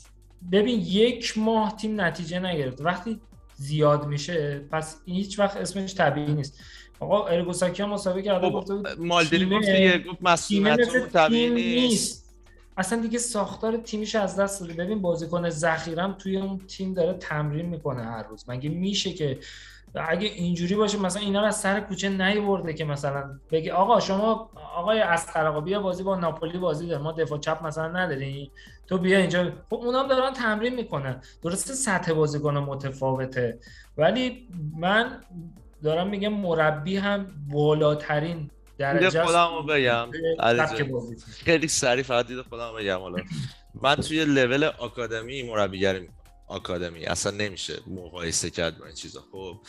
ببین 0.51 0.79
یک 0.79 1.37
ماه 1.37 1.75
تیم 1.75 2.01
نتیجه 2.01 2.39
نگرفت. 2.39 2.81
وقتی 2.81 3.19
زیاد 3.55 4.07
میشه 4.07 4.61
پس 4.71 4.97
این 5.05 5.15
هیچ 5.15 5.39
وقت 5.39 5.57
اسمش 5.57 5.95
طبیعی 5.95 6.33
نیست. 6.33 6.59
آقا 6.99 7.25
ارگوساکی 7.27 7.83
هم 7.83 7.89
مسابقه 7.89 8.21
کرده 8.21 8.47
خب 8.47 8.53
گفته 8.53 8.75
بود 8.75 8.87
تیمه- 10.47 10.69
گفت 10.77 10.85
دیگه 10.89 11.01
گفت 11.03 11.13
طبیعی 11.13 11.49
نیست. 11.89 12.33
اصلا 12.77 13.01
دیگه 13.01 13.19
ساختار 13.19 13.77
تیمیش 13.77 14.15
از 14.15 14.35
دست 14.39 14.61
داده. 14.61 14.73
ببین 14.73 15.01
بازیکن 15.01 15.49
ذخیرم 15.49 16.13
توی 16.19 16.37
اون 16.37 16.59
تیم 16.67 16.93
داره 16.93 17.13
تمرین 17.13 17.65
می‌کنه 17.65 18.03
هر 18.03 18.23
روز. 18.23 18.45
مگه 18.47 18.69
میشه 18.69 19.13
که 19.13 19.39
اگه 19.95 20.27
اینجوری 20.27 20.75
باشه 20.75 20.99
مثلا 20.99 21.21
اینا 21.21 21.41
رو 21.41 21.45
از 21.47 21.59
سر 21.59 21.79
کوچه 21.79 22.09
نیورده 22.09 22.73
که 22.73 22.85
مثلا 22.85 23.39
بگی 23.51 23.69
آقا 23.69 23.99
شما 23.99 24.49
آقای 24.75 24.99
اسقر 24.99 25.61
بیا 25.61 25.79
بازی 25.79 26.03
با 26.03 26.15
ناپولی 26.15 26.57
بازی 26.57 26.87
داره 26.87 27.03
ما 27.03 27.11
دفاع 27.11 27.39
چپ 27.39 27.65
مثلا 27.65 27.87
نداریم. 27.87 28.51
تو 28.87 28.97
بیا 28.97 29.17
اینجا. 29.17 29.51
خب 29.69 29.75
اونام 29.75 30.07
دارن 30.07 30.33
تمرین 30.33 30.75
می‌کنن. 30.75 31.21
درسته 31.43 31.73
سطح 31.73 32.13
بازیکن 32.13 32.57
متفاوته. 32.57 33.59
ولی 33.97 34.47
من 34.77 35.21
دارم 35.83 36.09
میگم 36.09 36.33
مربی 36.33 36.97
هم 36.97 37.31
بالاترین 37.49 38.49
درجه 38.77 39.23
خودمو 39.23 39.63
بگم 39.63 40.07
خیلی 41.45 41.67
سریع 41.67 42.03
فقط 42.03 42.27
دید 42.27 42.41
خودم 42.41 42.73
بگم 42.79 42.99
حالا. 42.99 43.23
من 43.81 43.95
توی 43.95 44.25
لول 44.25 44.63
آکادمی 44.63 45.43
مربیگری 45.43 46.09
آکادمی. 46.51 47.05
اصلا 47.05 47.31
نمیشه 47.31 47.79
مقایسه 47.87 48.49
کرد 48.49 48.77
با 48.77 48.85
این 48.85 48.95
چیزا. 48.95 49.23
خب 49.31 49.59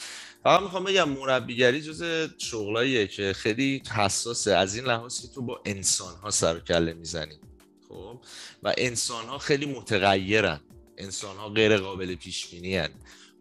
فقط 0.42 0.60
می‌خوام 0.60 0.84
بگم 0.84 1.08
مربیگری 1.08 1.82
جز 1.82 2.28
شغلاییه 2.38 3.06
که 3.06 3.32
خیلی 3.32 3.82
حساسه. 3.96 4.52
از 4.52 4.74
این 4.74 4.84
لحاظ 4.84 5.20
که 5.20 5.28
تو 5.28 5.42
با 5.42 5.62
انسان 5.64 6.16
ها 6.16 6.30
سر 6.30 6.60
کله 6.60 6.92
می‌زنی. 6.92 7.40
خب 7.88 8.20
و 8.62 8.74
انسان 8.78 9.26
ها 9.26 9.38
خیلی 9.38 9.66
متغیرن. 9.66 10.60
انسان 10.98 11.36
ها 11.36 11.48
غیر 11.48 11.76
قابل 11.76 12.14
پیش 12.14 12.46
بینی 12.46 12.88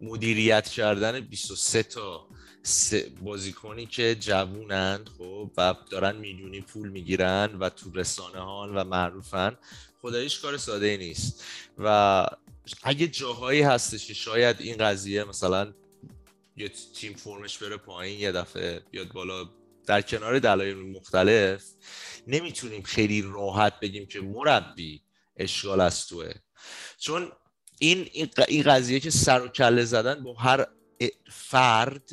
مدیریت 0.00 0.68
کردن 0.68 1.20
23 1.20 1.82
تا 1.82 2.26
بازیکنی 3.22 3.86
که 3.86 4.16
جوونند 4.20 5.10
خب 5.18 5.50
و 5.56 5.74
دارن 5.90 6.16
میلیونی 6.16 6.60
پول 6.60 6.88
می‌گیرن 6.88 7.50
و 7.60 7.68
تو 7.68 7.90
رسانه 7.94 8.38
ها 8.38 8.72
و 8.74 8.84
معروفن 8.84 9.56
خداییش 10.02 10.38
کار 10.38 10.56
ساده 10.56 10.86
ای 10.86 10.96
نیست. 10.96 11.44
و 11.78 12.26
اگه 12.82 13.08
جاهایی 13.08 13.62
هستش 13.62 14.06
که 14.06 14.14
شاید 14.14 14.60
این 14.60 14.76
قضیه 14.76 15.24
مثلا 15.24 15.74
یه 16.56 16.68
تیم 16.68 17.14
فرمش 17.14 17.58
بره 17.58 17.76
پایین 17.76 18.20
یه 18.20 18.32
دفعه 18.32 18.82
بیاد 18.90 19.12
بالا 19.12 19.48
در 19.86 20.02
کنار 20.02 20.38
دلایل 20.38 20.76
مختلف 20.76 21.64
نمی‌تونیم 22.26 22.82
خیلی 22.82 23.22
راحت 23.22 23.80
بگیم 23.80 24.06
که 24.06 24.20
مربی 24.20 25.02
اشغال 25.36 25.80
از 25.80 26.06
توه. 26.06 26.32
چون 26.98 27.32
این 27.78 28.08
این 28.48 28.62
قضیه 28.62 29.00
که 29.00 29.10
سر 29.10 29.42
و 29.42 29.48
کله 29.48 29.84
زدن 29.84 30.22
با 30.22 30.34
هر 30.34 30.66
فرد 31.30 32.10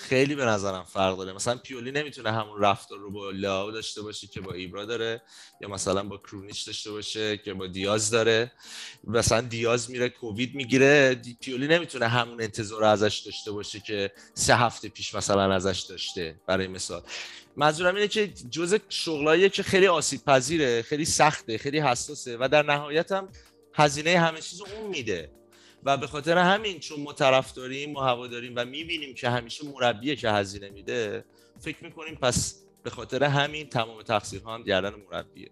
خیلی 0.00 0.34
به 0.34 0.44
نظرم 0.44 0.84
فرق 0.84 1.16
داره. 1.16 1.32
مثلا 1.32 1.56
پیولی 1.56 1.92
نمی‌تونه 1.92 2.32
همون 2.32 2.60
رفتار 2.60 2.98
رو 2.98 3.10
با 3.10 3.30
لاو 3.30 3.70
داشته 3.70 4.02
باشه 4.02 4.26
که 4.26 4.40
با 4.40 4.52
ایبرا 4.52 4.84
داره 4.84 5.22
یا 5.60 5.68
مثلا 5.68 6.02
با 6.02 6.16
کرونیچ 6.18 6.66
داشته 6.66 6.90
باشه 6.90 7.36
که 7.36 7.54
با 7.54 7.66
دیاز 7.66 8.10
داره. 8.10 8.52
مثلا 9.04 9.40
دیاز 9.40 9.90
میره 9.90 10.08
کووید 10.08 10.54
می‌گیره. 10.54 11.22
پیولی 11.40 11.68
نمی‌تونه 11.68 12.08
همون 12.08 12.40
انتظار 12.40 12.84
ازش 12.84 13.18
داشته 13.18 13.52
باشه 13.52 13.80
که 13.80 14.12
سه 14.34 14.56
هفته 14.56 14.88
پیش 14.88 15.14
مثلا 15.14 15.54
ازش 15.54 15.80
داشته 15.80 16.40
برای 16.46 16.66
مثال. 16.66 17.02
منظورم 17.56 17.94
اینه 17.94 18.08
که 18.08 18.28
جزء 18.28 18.78
شغلاییه 18.88 19.48
که 19.48 19.62
خیلی 19.62 19.86
آسیب 19.86 20.24
پذیره 20.24 20.82
خیلی 20.82 21.04
سخته 21.04 21.58
خیلی 21.58 21.80
حساسه 21.80 22.36
و 22.40 22.48
در 22.48 22.62
نهایت 22.62 23.12
هم 23.12 23.28
هزینه 23.74 24.18
همه 24.18 24.40
چیز 24.40 24.60
اون 24.60 24.90
میده. 24.90 25.39
و 25.84 25.96
به 25.96 26.06
خاطر 26.06 26.38
همین 26.38 26.78
چون 26.78 27.00
ما 27.00 27.12
طرفداریم 27.12 27.92
ما 27.92 28.04
هواداریم 28.04 28.52
و 28.56 28.64
می‌بینیم 28.64 29.14
که 29.14 29.30
همیشه 29.30 29.64
مربیه 29.68 30.16
که 30.16 30.30
هزینه 30.30 30.70
میده 30.70 31.24
فکر 31.60 31.84
می‌کنیم 31.84 32.14
پس 32.14 32.62
به 32.82 32.90
خاطر 32.90 33.24
همین 33.24 33.68
تمام 33.68 34.02
تقصیرها 34.02 34.54
هم 34.54 34.62
گردن 34.62 34.92
مربیه. 35.12 35.50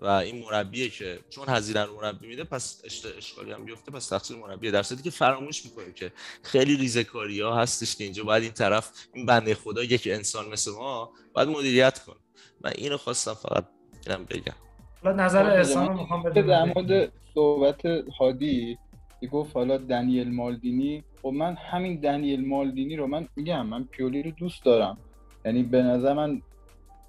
و 0.00 0.06
این 0.06 0.44
مربیه 0.44 0.88
که 0.88 1.18
چون 1.30 1.48
هزینه 1.48 1.84
رو 1.84 1.96
مربی 1.96 2.26
میده 2.26 2.44
پس 2.44 2.82
اشکالی 3.16 3.52
هم 3.52 3.64
بیفته 3.64 3.92
پس 3.92 4.08
تقصیر 4.08 4.36
مربیه. 4.36 4.70
در 4.70 4.82
صورتی 4.82 5.02
که 5.02 5.10
فراموش 5.10 5.64
می‌کنیم 5.64 5.92
که 5.92 6.12
خیلی 6.42 6.76
ریزکاری 6.76 7.40
ها 7.40 7.56
هستش 7.56 7.96
که 7.96 8.04
اینجا. 8.04 8.24
باید 8.24 8.42
این 8.42 8.52
طرف 8.52 8.90
این 9.14 9.26
بنده 9.26 9.54
خدا 9.54 9.84
یک 9.84 10.08
انسان 10.10 10.48
مثل 10.48 10.70
ما 10.70 11.12
باید 11.32 11.48
مدیریت 11.48 11.98
کن 11.98 12.16
و 12.60 12.70
اینو 12.74 12.96
خواستم 12.96 13.34
فقط 13.34 13.64
اینم 14.06 14.24
بگم. 14.24 14.54
نظر 15.04 15.50
احسان 15.50 15.92
می‌خوام 15.92 16.30
در 16.30 16.64
مورد 16.64 17.12
صحبت 17.34 17.86
هادی 18.18 18.78
گفت 19.26 19.56
حالا 19.56 19.76
دنیل 19.76 20.34
مالدینی 20.34 21.04
خب 21.22 21.28
من 21.28 21.54
همین 21.54 22.00
دنیل 22.00 22.48
مالدینی 22.48 22.96
رو 22.96 23.06
من 23.06 23.28
میگم 23.36 23.66
من 23.66 23.84
پیولی 23.84 24.22
رو 24.22 24.30
دوست 24.30 24.64
دارم. 24.64 24.98
یعنی 25.44 25.62
به 25.62 25.82
نظر 25.82 26.12
من 26.12 26.42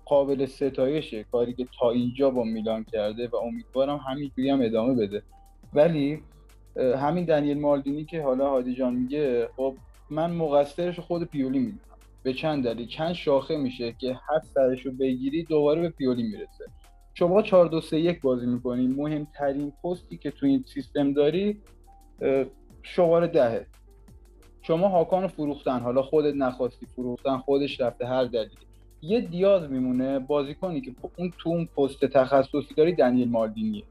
قابل 0.05 0.45
ستایشه 0.45 1.23
کاری 1.23 1.53
که 1.53 1.67
تا 1.79 1.91
اینجا 1.91 2.29
با 2.29 2.43
میلان 2.43 2.83
کرده 2.83 3.27
و 3.27 3.35
امیدوارم 3.35 3.97
همینجوری 3.97 4.49
هم 4.49 4.61
ادامه 4.61 4.93
بده. 4.93 5.23
ولی 5.73 6.19
همین 6.77 7.25
دنیل 7.25 7.59
مالدینی 7.59 8.05
که 8.05 8.21
حالا 8.21 8.49
هادی 8.49 8.75
جان 8.75 8.93
میگه 8.93 9.49
خب 9.55 9.75
من 10.09 10.31
مقصرش 10.31 10.99
خود 10.99 11.23
پیولی 11.23 11.59
می‌دونم. 11.59 11.79
به 12.23 12.33
چند 12.33 12.63
دلیل؟ 12.63 12.87
چند 12.87 13.13
شاخه 13.13 13.57
میشه 13.57 13.95
که 13.99 14.13
هر 14.13 14.39
سرش 14.53 14.87
بگیری 14.87 15.43
دوباره 15.43 15.81
به 15.81 15.89
پیولی 15.89 16.23
می‌رسه. 16.23 16.65
شما 17.13 17.41
4 17.41 17.67
2 17.67 17.81
3 17.81 17.99
1 17.99 18.21
بازی 18.21 18.45
می‌کنی. 18.45 18.87
مهمترین 18.87 19.73
پستی 19.83 20.17
که 20.17 20.31
تو 20.31 20.45
این 20.45 20.63
سیستم 20.67 21.13
داری 21.13 21.57
شماره 22.83 23.27
دهه. 23.27 23.65
شما 24.61 24.87
هاکان 24.87 25.27
فروختن 25.27 25.79
حالا 25.79 26.01
خودت 26.01 26.35
نخواستی 26.35 26.85
فروختن 26.85 27.37
خودش 27.37 27.81
رفته 27.81 28.07
هر 28.07 28.23
دلیلی. 28.23 28.57
یه 29.01 29.21
دیاز 29.21 29.71
میمونه 29.71 30.19
بازیکنی 30.19 30.81
که 30.81 30.95
اون 31.17 31.33
تو 31.37 31.49
اون 31.49 31.65
پست 31.65 32.05
تخصصی 32.05 32.73
داری 32.77 32.93
دنیل 32.93 33.29
مالدینیه. 33.29 33.83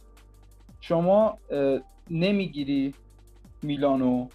شما 0.81 1.39
نمی‌گیری 2.11 2.94
میلانو. 3.62 4.28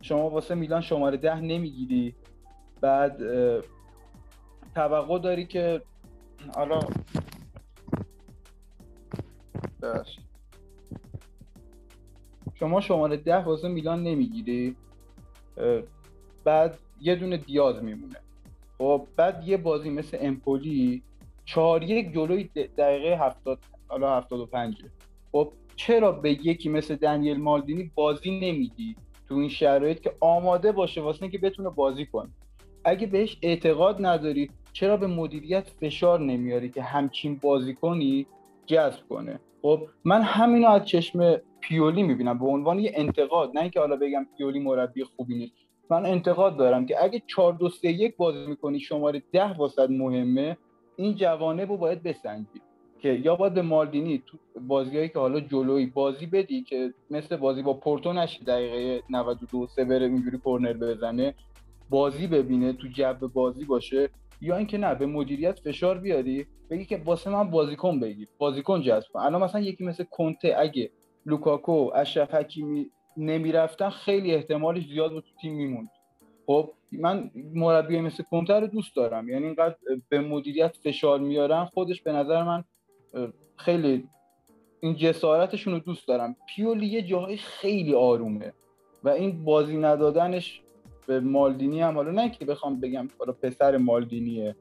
شما 0.00 0.30
واسه 0.30 0.54
میلان 0.54 0.80
شماره 0.80 1.16
ده 1.16 1.40
نمی‌گیری. 1.40 2.14
بعد 2.80 3.22
توقع 4.74 5.18
داری 5.18 5.46
که 5.46 5.82
حالا 6.54 6.80
شما 12.60 12.80
شماره 12.80 13.16
ده 13.16 13.36
واسه 13.36 13.68
میلان 13.68 14.02
نمی‌گیری؟ 14.02 14.76
بعد 16.44 16.78
یه 17.00 17.14
دونه 17.14 17.36
دیاز 17.36 17.82
میمونه. 17.82 18.16
خب 18.78 19.06
بعد 19.16 19.48
یه 19.48 19.56
بازی 19.56 19.90
مثل 19.90 20.18
امپولی 20.20 21.02
چهار 21.44 21.82
یک 21.82 22.12
جلوی 22.12 22.44
دقیقه 22.78 23.24
هفتاد 23.26 23.58
حالا 23.88 24.16
هفتاد 24.16 24.40
و 24.40 24.46
پنجه 24.46 24.84
خب 25.32 25.52
چرا 25.76 26.12
به 26.12 26.46
یکی 26.46 26.68
مثل 26.68 26.96
دنیل 26.96 27.40
مالدینی 27.40 27.90
بازی 27.94 28.30
نمیدی 28.30 28.96
تو 29.28 29.34
این 29.34 29.48
شرایط 29.48 30.00
که 30.00 30.12
آماده 30.20 30.72
باشه 30.72 31.00
واسه 31.00 31.28
که 31.28 31.38
بتونه 31.38 31.70
بازی 31.70 32.06
کنه؟ 32.06 32.30
اگه 32.84 33.06
بهش 33.06 33.38
اعتقاد 33.42 33.96
نداری 34.06 34.50
چرا 34.72 34.96
به 34.96 35.06
مدیریت 35.06 35.70
فشار 35.80 36.20
نمیاری 36.20 36.70
که 36.70 36.82
همچین 36.82 37.36
بازی 37.36 37.74
کنی؟ 37.74 38.26
جذب 38.70 39.08
کنه. 39.08 39.40
خب 39.62 39.86
من 40.04 40.22
همینو 40.22 40.68
از 40.68 40.84
چشم 40.84 41.36
پیولی 41.60 42.02
می‌بینم. 42.02 42.38
به 42.38 42.46
عنوان 42.46 42.78
یه 42.78 42.92
انتقاد 42.94 43.50
نه 43.54 43.60
اینکه 43.60 43.80
حالا 43.80 43.96
بگم 43.96 44.26
پیولی 44.36 44.58
مربی 44.58 45.04
خوبی 45.04 45.34
نیست. 45.34 45.54
من 45.90 46.06
انتقاد 46.06 46.56
دارم 46.56 46.86
که 46.86 47.04
اگه 47.04 47.22
4 47.26 47.52
2 47.52 47.68
3 47.68 47.88
1 47.88 48.16
بازی 48.16 48.46
می‌کنی 48.46 48.80
شماره 48.80 49.22
10 49.32 49.52
واسط 49.52 49.90
مهمه 49.90 50.56
این 50.96 51.14
جوانه 51.14 51.64
رو 51.64 51.76
باید 51.76 52.02
بسنجی. 52.02 52.60
که 53.00 53.08
یا 53.08 53.36
باید 53.36 53.54
به 53.54 53.62
مالدینی 53.62 54.22
تو 54.26 54.38
بازیایی 54.68 55.08
که 55.08 55.18
حالا 55.18 55.40
جلوی 55.40 55.86
بازی 55.86 56.26
بدی 56.26 56.62
که 56.62 56.94
مثل 57.10 57.36
بازی 57.36 57.62
با 57.62 57.74
پورتو 57.74 58.12
نشه 58.12 58.44
دقیقه 58.44 59.02
92 59.10 59.66
سه 59.66 59.84
بره 59.84 60.06
اینجوری 60.06 60.38
کورنر 60.38 60.72
بزنه 60.72 61.34
بازی 61.90 62.26
ببینه 62.26 62.72
تو 62.72 62.88
جو 62.88 63.28
بازی 63.28 63.64
باشه. 63.64 64.10
یا 64.40 64.56
اینکه 64.56 64.78
نه 64.78 64.94
به 64.94 65.06
مدیریت 65.06 65.60
فشار 65.60 65.98
بیاری 65.98 66.46
بگی 66.70 66.84
که 66.84 67.02
واسه 67.04 67.30
من 67.30 67.50
بازیکن 67.50 68.00
بگیر 68.00 68.28
بازیکن 68.38 68.82
جذب 68.82 69.08
کن. 69.12 69.20
الان 69.20 69.42
مثلا 69.42 69.60
یکی 69.60 69.84
مثل 69.84 70.04
کنته 70.04 70.54
اگه 70.58 70.90
لوکاکو 71.26 71.90
اشرف 71.94 72.34
حکیمی 72.34 72.90
نمی‌رفتن 73.16 73.90
خیلی 73.90 74.34
احتمالش 74.34 74.86
زیاد 74.86 75.12
بود 75.12 75.24
تو 75.24 75.30
تیم 75.40 75.54
میموند. 75.54 75.88
خب 76.46 76.72
من 76.92 77.30
مربی 77.54 78.00
مثل 78.00 78.22
کنته 78.30 78.54
رو 78.54 78.66
دوست 78.66 78.96
دارم. 78.96 79.28
یعنی 79.28 79.44
اینقدر 79.44 79.76
به 80.08 80.20
مدیریت 80.20 80.76
فشار 80.76 81.18
میارن 81.18 81.64
خودش 81.64 82.02
به 82.02 82.12
نظر 82.12 82.42
من 82.42 82.64
خیلی 83.56 84.08
این 84.80 84.96
جسارتشون 84.96 85.72
رو 85.72 85.78
دوست 85.78 86.08
دارم. 86.08 86.36
پیولی 86.54 86.86
یه 86.86 87.02
جاهای 87.02 87.36
خیلی 87.36 87.94
آرومه 87.94 88.52
و 89.04 89.08
این 89.08 89.44
بازی 89.44 89.76
ندادنش 89.76 90.62
به 91.06 91.20
مالدینی 91.20 91.80
هم 91.80 91.94
حالا 91.94 92.10
نه 92.10 92.30
که 92.30 92.44
بخوام 92.44 92.80
بگم 92.80 93.08
حالا 93.18 93.32
پسر 93.32 93.76
مالدینیه. 93.76 94.56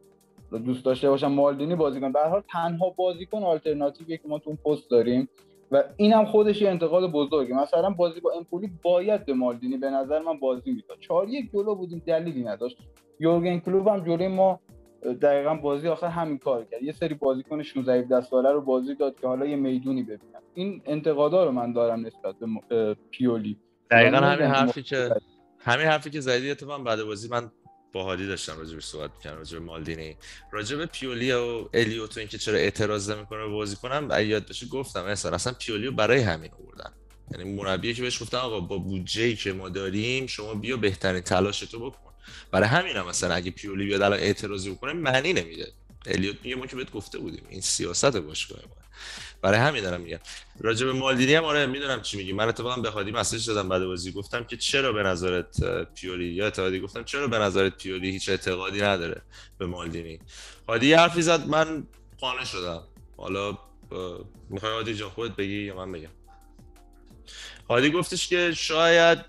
دوست 0.65 0.85
داشته 0.85 1.09
باشم 1.09 1.31
مالدینی 1.31 1.75
بازیکن 1.75 2.11
به 2.11 2.19
حال 2.19 2.43
تنها 2.51 2.89
بازیکن 2.89 3.43
آلترناتیویه 3.43 4.17
که 4.17 4.27
ما 4.27 4.39
تو 4.39 4.49
اون 4.49 4.57
پست 4.65 4.89
داریم 4.91 5.29
و 5.71 5.83
این 5.97 6.13
هم 6.13 6.25
خودش 6.25 6.61
یه 6.61 6.69
انتقاد 6.69 7.11
بزرگه. 7.11 7.55
مثلا 7.55 7.89
بازی 7.89 8.19
با 8.19 8.31
امپولی 8.31 8.71
باید 8.83 9.25
به 9.25 9.33
مالدینی 9.33 9.77
به 9.77 9.89
نظر 9.89 10.19
من 10.19 10.39
بازی 10.39 10.71
می‌داد. 10.71 10.99
چهار 10.99 11.29
یک 11.29 11.51
جلو 11.51 11.75
بودیم 11.75 12.03
دلیلی 12.05 12.43
نداشت. 12.43 12.77
یورگن 13.19 13.59
کلوب 13.59 13.87
هم 13.87 13.99
جلوی 13.99 14.27
ما 14.27 14.59
دقیقا 15.21 15.55
بازی 15.55 15.87
آخر 15.87 16.07
همین 16.07 16.37
کار 16.37 16.65
کرد. 16.71 16.83
یه 16.83 16.91
سری 16.91 17.13
بازیکن 17.13 17.63
16 17.63 17.93
17 17.93 18.21
ساله 18.21 18.51
رو 18.51 18.61
بازی 18.61 18.95
داد 18.95 19.19
که 19.19 19.27
حالا 19.27 19.45
یه 19.45 19.55
می‌دونی 19.55 20.03
ببینن 20.03 20.39
این 20.53 20.81
انتقادا 20.85 21.43
رو 21.43 21.51
من 21.51 21.73
دارم 21.73 22.05
نسبت 22.05 22.35
به 22.69 22.95
پیولی. 23.11 23.57
دقیقا 23.91 24.17
همین 24.17 24.45
حرفی 24.45 24.83
که 24.83 25.09
همین 25.59 25.87
حرفی 25.87 26.09
که 26.09 26.21
زدی 26.21 26.51
اتفاقا 26.51 26.83
بعد 26.83 27.03
بازی 27.03 27.27
من 27.27 27.51
با 27.93 28.03
هادی 28.03 28.27
داشتم 28.27 28.57
راجع 28.57 28.75
به 28.75 28.81
صحبت 28.81 29.11
می‌کردم 29.15 29.37
راجع 29.37 29.59
به 29.59 29.65
مالدینی. 29.65 30.17
راجع 30.51 30.77
به 30.77 30.85
پیولی 30.85 31.31
و 31.31 31.69
الیوت 31.73 32.17
و 32.17 32.19
اینکه 32.19 32.37
چرا 32.37 32.57
اعتراض 32.57 33.09
نمی‌کنه 33.09 33.39
به 33.39 33.47
بازی 33.47 33.75
کنم 33.75 34.07
اگه 34.11 34.27
یاد 34.27 34.47
باشه 34.47 34.65
گفتم 34.65 35.03
اصلا 35.03 35.31
اصلا 35.31 35.53
پیولی 35.53 35.85
رو 35.85 35.91
برای 35.91 36.19
همین 36.19 36.51
آوردن. 36.53 36.93
یعنی 37.31 37.53
مربی 37.53 37.93
که 37.93 38.01
بهش 38.01 38.21
گفتن 38.21 38.37
آقا 38.37 38.59
با 38.59 38.77
بودجه‌ای 38.77 39.35
که 39.35 39.53
ما 39.53 39.69
داریم 39.69 40.27
شما 40.27 40.53
بیا 40.53 40.77
بهترین 40.77 41.21
تلاش 41.21 41.59
تو 41.59 41.89
بکن. 41.89 42.13
برای 42.51 42.67
همین 42.67 42.95
هم 42.95 43.07
مثلا 43.07 43.35
اگه 43.35 43.51
پیولی 43.51 43.85
بیاد 43.85 44.01
الان 44.01 44.19
اعتراضی 44.19 44.71
بکنه 44.71 44.93
معنی 44.93 45.33
نمیده. 45.33 45.73
الیوت 46.05 46.35
میگه 46.43 46.55
ما 46.55 46.65
که 46.65 46.75
بهت 46.75 46.91
گفته 46.91 47.17
بودیم. 47.17 47.43
این 47.49 47.61
سیاست 47.61 48.17
باشگاه 48.17 48.59
ما 48.69 48.75
برای 49.41 49.59
همین 49.59 49.83
دارم 49.83 50.01
میگم. 50.01 50.19
راجع 50.59 50.85
به 50.85 50.93
مالدینی 50.93 51.33
هم 51.33 51.43
آره 51.43 51.65
می‌دونم 51.65 52.01
چی 52.01 52.17
میگی. 52.17 52.33
من 52.33 52.47
اتفاقا 52.47 52.81
به 52.81 52.89
هادی 52.89 53.11
مسیج 53.11 53.47
دادم 53.47 53.69
بعد 53.69 53.85
بازی. 53.85 54.11
گفتم 54.11 54.43
که 54.43 54.57
چرا 54.57 54.93
به 54.93 55.03
نظرت 55.03 55.83
پیولی 55.83 56.25
یا 56.25 56.47
اتحادی؟ 56.47 56.79
گفتم 56.79 57.03
چرا 57.03 57.27
به 57.27 57.39
نظرت 57.39 57.77
پیولی 57.77 58.11
هیچ 58.11 58.29
اعتقادی 58.29 58.81
نداره 58.81 59.21
به 59.57 59.65
مالدینی؟ 59.65 60.19
هادی 60.67 60.93
حرفی 60.93 61.21
زد 61.21 61.47
من 61.47 61.87
قانع 62.19 62.43
شدم. 62.43 62.83
حالا 63.17 63.57
می‌خوای 64.49 64.71
هادی 64.71 64.93
جان 64.93 65.09
خودت 65.09 65.35
بگی 65.35 65.63
یا 65.63 65.75
من 65.75 65.91
بگم؟ 65.91 66.09
هادی 67.69 67.91
گفتش 67.91 68.27
که 68.27 68.53
شاید 68.53 69.19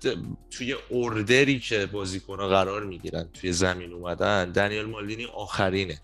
توی 0.51 0.75
اوردری 0.89 1.59
که 1.59 1.85
بازیکن‌ها 1.85 2.47
قرار 2.47 2.83
می‌گیرن 2.83 3.29
توی 3.33 3.51
زمین 3.51 3.93
اومدن 3.93 4.51
دنیل 4.51 4.85
مالدینی 4.85 5.25
آخرینه 5.25 6.01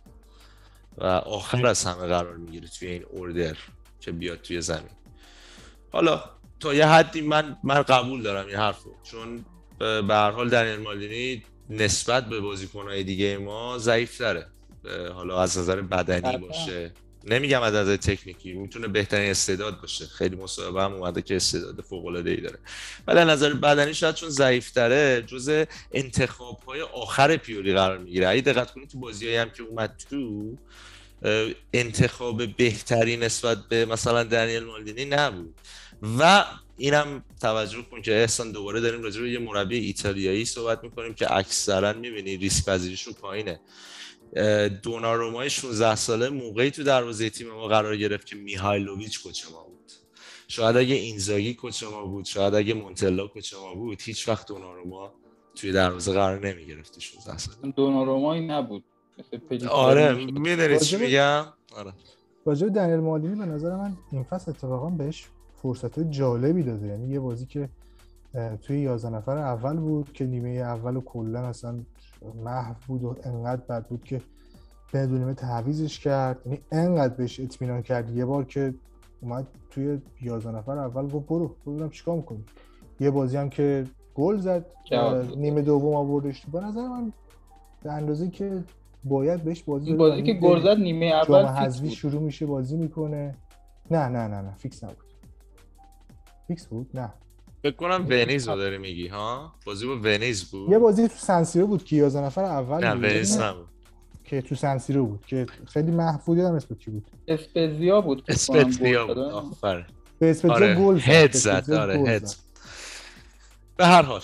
و 0.98 1.04
آخر 1.06 1.68
از 1.68 1.86
همه 1.86 2.08
قرار 2.08 2.38
می‌گیره 2.38 2.68
توی 2.68 2.88
این 2.88 3.04
اوردر. 3.04 3.58
که 4.00 4.12
بیاد 4.12 4.42
توی 4.42 4.62
زمین. 4.62 4.90
حالا 5.92 6.24
تا 6.60 6.74
یه 6.74 6.88
حدی 6.88 7.22
من 7.22 7.58
من 7.64 7.82
قبول 7.82 8.22
دارم 8.22 8.48
این 8.48 8.56
حرفو. 8.56 8.90
چون 9.04 9.46
به 9.80 10.14
هر 10.14 10.32
حال 10.32 10.50
دنیل 10.50 10.80
مالدینی 10.80 11.44
نسبت 11.70 12.30
به 12.30 12.40
بازیکن‌های 12.40 13.04
دیگه 13.04 13.38
ما 13.38 13.78
ضعیف‌تره. 13.78 14.48
اه، 14.86 15.08
حالا 15.08 15.42
از 15.42 15.58
نظر 15.58 15.82
بدنی 15.82 16.22
قطعاً. 16.22 16.38
باشه. 16.38 16.92
نمیگم 17.26 17.62
از 17.62 17.74
نظر 17.74 17.96
تکنیکی 17.96 18.54
می‌تونه 18.54 18.88
بهترین 18.88 19.32
استعداد 19.32 19.82
باشه. 19.82 20.06
خیلی 20.06 20.36
مصاحبه 20.36 20.84
هم 20.84 20.94
اومده 20.94 21.22
که 21.22 21.36
استعداد 21.36 21.82
فوق‌العاده‌ای 21.82 22.42
داره. 22.42 22.60
ولی 23.08 23.20
از 23.20 23.28
نظر 23.28 23.54
بدنی 23.54 23.94
شاید 23.94 24.16
چون 24.16 24.30
ضعیف‌تره 24.30 25.22
جزء 25.22 25.66
انتخاب‌های 25.92 26.82
آخر 26.82 27.38
پیولی 27.38 27.74
قرار 27.74 27.98
می‌گیره. 27.98 28.30
اگه 28.30 28.42
دقت 28.42 28.72
کنید 28.72 28.90
تو 28.90 29.00
بازیایی 29.00 29.38
هم 29.38 29.50
که 29.50 29.64
اومد 29.64 30.04
تو 30.10 30.58
انتخاب 31.74 32.58
بهتری 32.58 33.18
نسبت 33.18 33.58
به 33.70 33.86
مثلا 33.86 34.24
دنیل 34.24 34.64
مالدینی 34.64 35.06
نبود. 35.06 35.56
و 36.20 36.46
اینم 36.78 37.24
توجه 37.42 37.82
کن 37.82 38.02
که 38.02 38.16
احسان 38.16 38.52
دوباره 38.52 38.80
داریم 38.80 39.04
راجع 39.04 39.22
به 39.22 39.32
یه 39.32 39.40
مربی 39.40 39.78
ایتالیایی 39.78 40.46
صحبت 40.46 40.84
می‌کنیم 40.84 41.14
که 41.14 41.36
اکثرا 41.36 41.94
می‌بینی 41.94 42.38
ریسک 42.38 42.66
پذیریشون 42.66 43.14
پایینه. 43.14 43.60
دونارومای 44.84 45.50
16 45.50 45.96
ساله 45.96 46.30
موقعی 46.30 46.72
تو 46.72 46.84
دروازه 46.84 47.30
تیم 47.30 47.52
ما 47.52 47.68
قرار 47.68 47.98
گرفت 47.98 48.28
که 48.28 48.36
میهایلوویچ 48.36 49.24
کوچ 49.24 49.46
ما 49.52 49.64
بود. 49.64 49.92
شاید 50.48 50.78
اگه 50.78 50.96
اینزاگی 50.96 51.54
کوچ 51.54 51.84
ما 51.84 52.06
بود 52.06 52.26
شاید 52.26 52.56
اگه 52.56 52.74
مونتلا 52.74 53.28
کوچ 53.28 53.54
ما 53.54 53.76
بود 53.76 54.02
هیچ 54.02 54.28
وقت 54.28 54.48
دوناروما 54.48 55.14
توی 55.56 55.72
دروازه 55.72 56.14
قرار 56.14 56.48
نمی‌گرفت 56.48 56.94
تو 56.94 57.02
16 57.02 57.38
ساله. 57.38 57.72
دونارومایی 57.72 58.48
نبود. 58.48 58.84
آره. 59.70 60.14
می‌دونی 60.14 60.80
چی 60.80 60.98
میگم؟ 60.98 61.44
آره. 61.78 61.94
راجع 62.46 62.68
به 62.68 62.74
دنیل 62.74 63.00
مالدینی 63.00 63.36
به 63.36 63.46
نظر 63.46 63.76
من 63.76 63.98
این 64.12 64.24
فصل 64.24 64.52
اتفاقا 64.52 64.90
بهش 64.90 65.28
فرصت 65.62 66.00
جالبی 66.00 66.64
داده. 66.64 66.88
یعنی 66.88 67.08
یه 67.08 67.20
بازی 67.20 67.46
که 67.46 67.70
توی 68.62 68.80
11 68.80 69.10
نفر 69.10 69.38
اول 69.38 69.78
بود 69.78 70.14
که 70.14 70.26
نیمه 70.26 70.50
اول 70.50 70.96
و 70.96 71.02
کلا 71.02 71.40
اصلا 71.40 71.80
محو 72.44 72.74
بود 72.88 73.04
و 73.04 73.16
انقدر 73.24 73.62
بد 73.62 73.88
بود 73.88 74.04
که 74.04 74.22
بدون 74.94 75.18
نیمه 75.18 75.34
تعویزش 75.34 76.00
کرد. 76.00 76.42
یعنی 76.46 76.62
انقدر 76.72 77.14
بهش 77.14 77.40
اطمینان 77.40 77.82
کرد. 77.82 78.16
یه 78.16 78.26
بار 78.26 78.44
که 78.44 78.74
اومد 79.22 79.48
توی 79.70 80.02
11 80.22 80.52
نفر 80.52 80.78
اول 80.78 81.10
گفت 81.10 81.28
برو 81.28 81.56
ببینم 81.66 81.90
چیکار 81.90 82.16
می‌کنی. 82.16 82.44
یه 83.00 83.12
بازی 83.12 83.38
هم 83.38 83.50
که 83.50 83.86
گل 84.16 84.38
زد. 84.38 84.66
نیمه 85.36 85.62
دوم 85.62 85.96
آوردش. 85.96 86.42
تو 86.42 86.52
به 86.52 86.60
نظر 86.60 86.88
من 86.88 87.14
به 87.84 87.92
اندازه 87.92 88.30
که 88.30 88.64
باید 89.04 89.44
بهش 89.44 89.64
بازی 89.64 89.88
این 89.88 89.98
بازی 89.98 90.24
که 90.24 90.32
این 90.32 90.42
گل 90.42 90.62
زد 90.64 90.78
نیمه 90.78 91.06
اول 91.06 91.46
فیکس 91.48 91.58
حذفی 91.58 91.88
بود. 91.88 91.94
شروع 91.94 92.22
میشه 92.22 92.46
بازی 92.46 92.78
می‌کنه. 92.78 93.38
نه 93.92 94.08
نه 94.08 94.28
نه 94.28 94.42
نه 94.42 94.56
فیکس 94.58 94.84
نبود. 94.84 94.98
فیکس 96.48 96.66
بود؟ 96.68 96.90
نه. 96.94 97.14
فکر 97.64 97.76
کنم 97.76 98.06
ونیز 98.10 98.48
رو 98.48 98.56
داری 98.56 98.78
میگی 98.78 99.08
ها؟ 99.08 99.54
بازی 99.66 99.88
با 99.88 99.96
ونیز 99.96 100.44
بود. 100.52 100.70
یه 100.72 100.80
بازی 100.80 101.08
تو 101.08 101.16
سنسیرو 101.18 101.68
بود 101.68 101.84
که 101.84 101.96
11 101.96 102.22
نفر 102.22 102.44
اول 102.44 102.84
نه 102.88 102.94
ونیز 102.94 103.38
نه، 103.38 103.46
نبود. 103.46 103.68
که 104.24 104.42
تو 104.42 104.56
سنسیرو 104.56 105.06
بود 105.06 105.26
که 105.26 105.46
خیلی 105.66 105.92
محفوظ 105.92 106.40
هم 106.40 106.54
اسم 106.56 106.76
کی 106.76 106.92
بود؟ 106.92 107.12
اسپزیا 107.28 108.02
بود 108.02 108.24
اسپتزیا 108.28 109.08
بود. 109.08 109.18
آفر 109.18 109.88
به 110.20 110.30
اسپتزیا 110.30 110.54
آره 110.56 110.76
گل 110.76 111.00
هد 111.00 111.32
زد 111.36 111.72
آره 111.72 111.98
گل 111.98 112.08
هد. 112.10 112.26
زد. 112.26 112.36
به 113.78 113.86
هر 113.86 114.02
حال. 114.02 114.22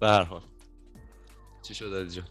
به 0.00 0.06
هر 0.08 0.22
حال. 0.24 0.40
چی 1.64 1.74
شد 1.74 1.94
علی 1.94 2.08
جان 2.10 2.24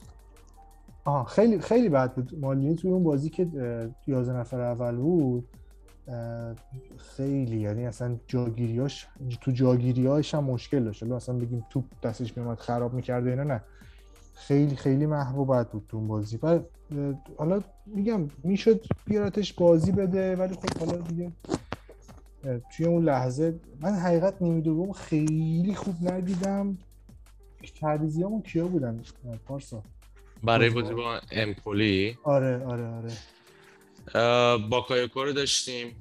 آها 1.06 1.24
خیلی 1.24 1.60
خیلی 1.60 1.90
بد 1.90 2.14
بود. 2.14 2.40
مالینی 2.40 2.76
توی 2.76 2.92
اون 2.92 3.04
بازی 3.04 3.30
که 3.30 3.44
اه، 3.44 3.90
11 4.08 4.34
نفر 4.34 4.60
اول 4.62 4.96
بود 4.96 5.48
خیلی 6.98 7.60
یعنی 7.60 7.86
اصلا 7.86 8.20
جاگیریاش 8.28 9.08
تو 9.42 9.52
جاگیریاش 9.52 10.36
هم 10.36 10.44
مشکل 10.44 10.84
داشت. 10.84 11.04
اصلا 11.04 11.36
بگیم 11.36 11.66
توپ 11.70 11.84
دستش 12.04 12.38
میومد 12.38 12.60
خراب 12.60 12.94
می‌کرده 12.94 13.30
اینا 13.30 13.44
نه. 13.44 13.62
خیلی 14.34 14.76
خیلی 14.76 15.06
محبوب 15.06 15.52
بد 15.56 15.70
بود 15.70 15.86
تو 15.90 15.98
اون 15.98 16.08
بازی. 16.08 16.40
و 16.44 16.60
حالا 17.38 17.62
میگم 17.86 18.30
می‌شد 18.44 18.86
بیارتش 19.06 19.54
بازی 19.54 19.92
بده 19.92 20.36
ولی 20.36 20.54
خب 20.54 20.78
حالا 20.80 20.98
دیگه 20.98 21.32
توی 22.78 22.86
اون 22.86 23.04
لحظه 23.04 23.60
من 23.82 23.94
حقیقت 23.94 24.42
نیمه 24.42 24.62
دوم 24.62 24.92
خیلی 24.92 25.76
خوب 25.76 25.96
ندیدم. 26.02 26.78
تعویضیامون 27.72 28.42
کیا 28.42 28.68
بودن؟ 28.68 29.04
پارسا. 29.46 29.84
برای 30.44 30.70
بازی 30.70 30.94
با 30.94 31.22
امپولی. 31.32 32.18
آره 32.24 32.66
آره 32.66 32.88
آره. 32.88 34.58
باکایوکو 34.58 35.24
رو 35.24 35.34
داشتیم. 35.34 35.96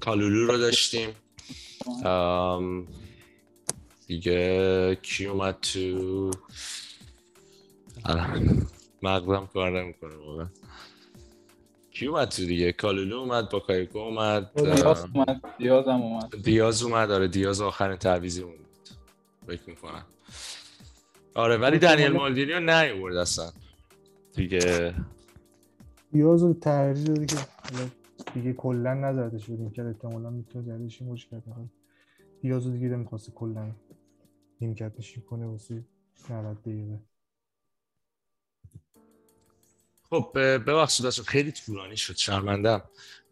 کالولو 0.00 0.46
رو 0.46 0.58
داشتیم. 0.58 1.10
دیگه 4.06 4.98
کی 5.02 5.26
اومد 5.26 5.60
تو؟ 5.60 6.30
الان 8.04 8.66
مغزم 9.02 9.48
کار 9.52 9.82
نمی‌کنه 9.82 10.16
واقعا. 10.16 10.48
کی 11.90 12.06
اومد 12.06 12.28
تو 12.28 12.44
دیگه؟ 12.44 12.72
کالولو 12.72 13.16
اومد 13.16 13.50
باکایوکو 13.50 13.98
اومد. 13.98 14.52
دیاز 14.54 15.06
اومد 15.14 15.42
دیاز 15.58 15.88
هم 15.88 16.02
اومد. 16.02 16.42
دیاز 16.42 16.82
اومد 16.82 17.10
آره 17.10 17.28
دیاز 17.28 17.60
آخرین 17.60 17.96
تعویضی 17.96 18.42
اون 18.42 18.56
بود. 18.56 18.88
فکر 19.46 19.70
می‌کنم. 19.70 20.06
آره 21.38 21.56
ولی 21.56 21.78
دنیل 21.78 22.08
مالدینی 22.08 22.52
رو 22.52 22.60
نیورد 22.60 23.16
اصلا. 23.16 23.50
دیگه. 24.34 24.94
دیاز 26.12 26.42
رو 26.42 26.54
ترجیح 26.54 27.06
داده 27.06 27.26
که 27.26 27.36
حالا 27.36 27.88
دیگه 28.34 28.52
کلا 28.52 28.94
نزدش 28.94 29.46
بودیم 29.46 29.70
که 29.70 29.84
احتمالا 29.84 30.30
می‌تونه 30.30 30.64
زدش 30.64 31.02
مش 31.02 31.26
کرده 31.26 31.50
حالا 31.50 31.68
دیاز 32.40 32.66
رو 32.66 32.72
دیگه 32.72 32.88
نمی‌خواسته 32.88 33.32
کلا 33.32 33.70
نیمکت 34.60 34.92
نشین 34.98 35.22
کنه 35.22 35.46
واسه 35.46 35.84
90 36.30 36.60
دقیقه. 36.62 36.98
خب 40.10 40.30
ببخشید 40.34 41.06
بچه‌ها، 41.06 41.28
خیلی 41.28 41.52
طولانی 41.52 41.96
شد 41.96 42.16
شرمندم 42.16 42.82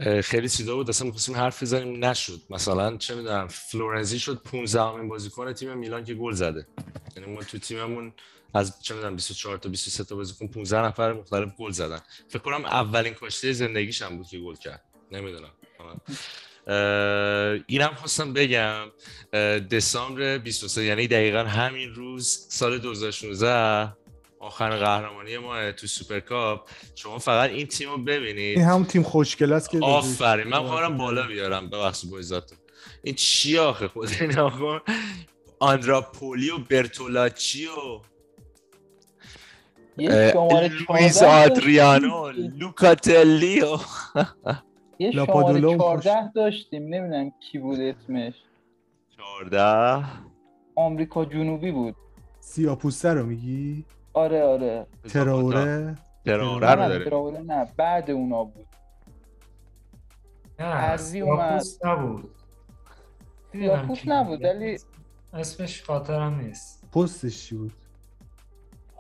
اه، 0.01 0.21
خیلی 0.21 0.49
چیزا 0.49 0.77
بود 0.77 0.89
اصلا 0.89 1.07
می‌خواستیم 1.07 1.37
حرف 1.37 1.63
بزنیم 1.63 2.05
نشد. 2.05 2.41
مثلا 2.51 2.97
چه 2.97 3.15
می‌دونم 3.15 3.49
فلورنزی 3.49 4.19
شد 4.19 4.43
15 4.43 4.83
امین 4.83 5.09
بازیکن 5.09 5.53
تیم 5.53 5.79
میلان 5.79 6.05
که 6.05 6.15
گل 6.15 6.33
زده. 6.33 6.67
یعنی 7.17 7.33
ما 7.33 7.43
تو 7.43 7.59
تیممون 7.59 8.13
از 8.55 8.83
چه 8.83 8.95
می‌دونم 8.95 9.17
24 9.17 9.57
تا 9.59 9.69
23 9.69 10.05
تا 10.05 10.17
بازیکن 10.17 10.47
15 10.47 10.79
نفر 10.79 11.13
مختلف 11.13 11.49
گل 11.59 11.71
زدن. 11.71 12.01
فکر 12.29 12.39
کنم 12.39 12.65
اولین 12.65 13.15
کاشته 13.15 13.53
زندگیش 13.53 14.03
هم 14.03 14.17
بود 14.17 14.27
که 14.27 14.39
گل 14.39 14.55
کرد. 14.55 14.83
نمی‌دونم. 15.13 15.51
اینم 17.67 17.95
خواستم 17.95 18.33
بگم 18.33 18.91
دسامبر 19.71 20.39
23 20.39 20.85
یعنی 20.85 21.09
دقیقا 21.09 21.39
همین 21.39 21.95
روز 21.95 22.47
سال 22.49 22.79
2016 22.79 23.93
آخر 24.47 24.77
قهرمانی 24.77 25.39
ما 25.39 25.73
تو 25.73 25.87
سوپرکاپ 25.87 26.69
شما 26.95 27.19
فقط 27.19 27.51
این 27.51 27.67
تیم 27.67 27.91
رو 27.91 27.99
ببینید. 27.99 28.59
این 28.59 28.67
همون 28.67 28.85
تیم 28.85 29.03
خوشگل 29.03 29.53
است 29.53 29.71
که 29.71 29.79
آفرین. 29.79 30.49
من 30.49 30.59
خواهرم 30.59 30.97
بالا 30.97 31.27
بیارم. 31.27 31.71
ببخشید 31.71 32.11
با 32.11 32.19
عزتون 32.19 32.59
این 33.03 33.15
چی 33.15 33.59
آخه؟ 33.59 33.89
خود 33.89 34.09
این 34.21 34.39
آقا 34.39 34.81
آندرا 35.61 36.01
پولی 36.01 36.51
و 36.51 36.59
برتولاچی 36.59 37.67
و 37.67 38.01
لویز 39.99 41.19
14 41.19 41.27
آدریانو 41.27 42.11
داشتیم. 42.33 42.55
لوکاتلیو 42.59 43.79
یه 44.99 45.13
شماره 45.13 45.61
هم 45.73 45.79
14 45.79 46.33
داشتیم. 46.35 46.83
نمی‌دونم 46.83 47.33
کی 47.41 47.59
بود 47.59 47.81
اسمش. 47.81 48.35
14 49.17 50.05
آمریکا 50.77 51.25
جنوبی 51.25 51.73
بود. 51.73 51.95
سیاپوسته 52.41 53.15
رو 53.15 53.27
میگی؟ 53.27 53.85
آره 54.17 54.43
آره. 54.43 54.87
تراوره 55.09 55.97
تراوره 56.25 56.67
نه 56.67 56.75
رو 56.75 57.05
تراوره 57.05 57.41
نه 57.41 57.73
بعد 57.77 58.11
اونا 58.11 58.45
بود. 58.45 58.67
نه 60.59 60.65
عرضی 60.67 61.21
اومد. 61.21 61.63
نبود. 61.85 62.31
سیاپوس 63.53 63.99
کی 64.01 64.09
نبود 64.09 64.39
بود. 64.39 64.45
ولی 64.45 64.79
اسمش 65.33 65.83
خاطرم 65.83 66.41
نیست. 66.41 66.85
پستش 66.93 67.47
چی 67.47 67.55
بود؟ 67.57 67.73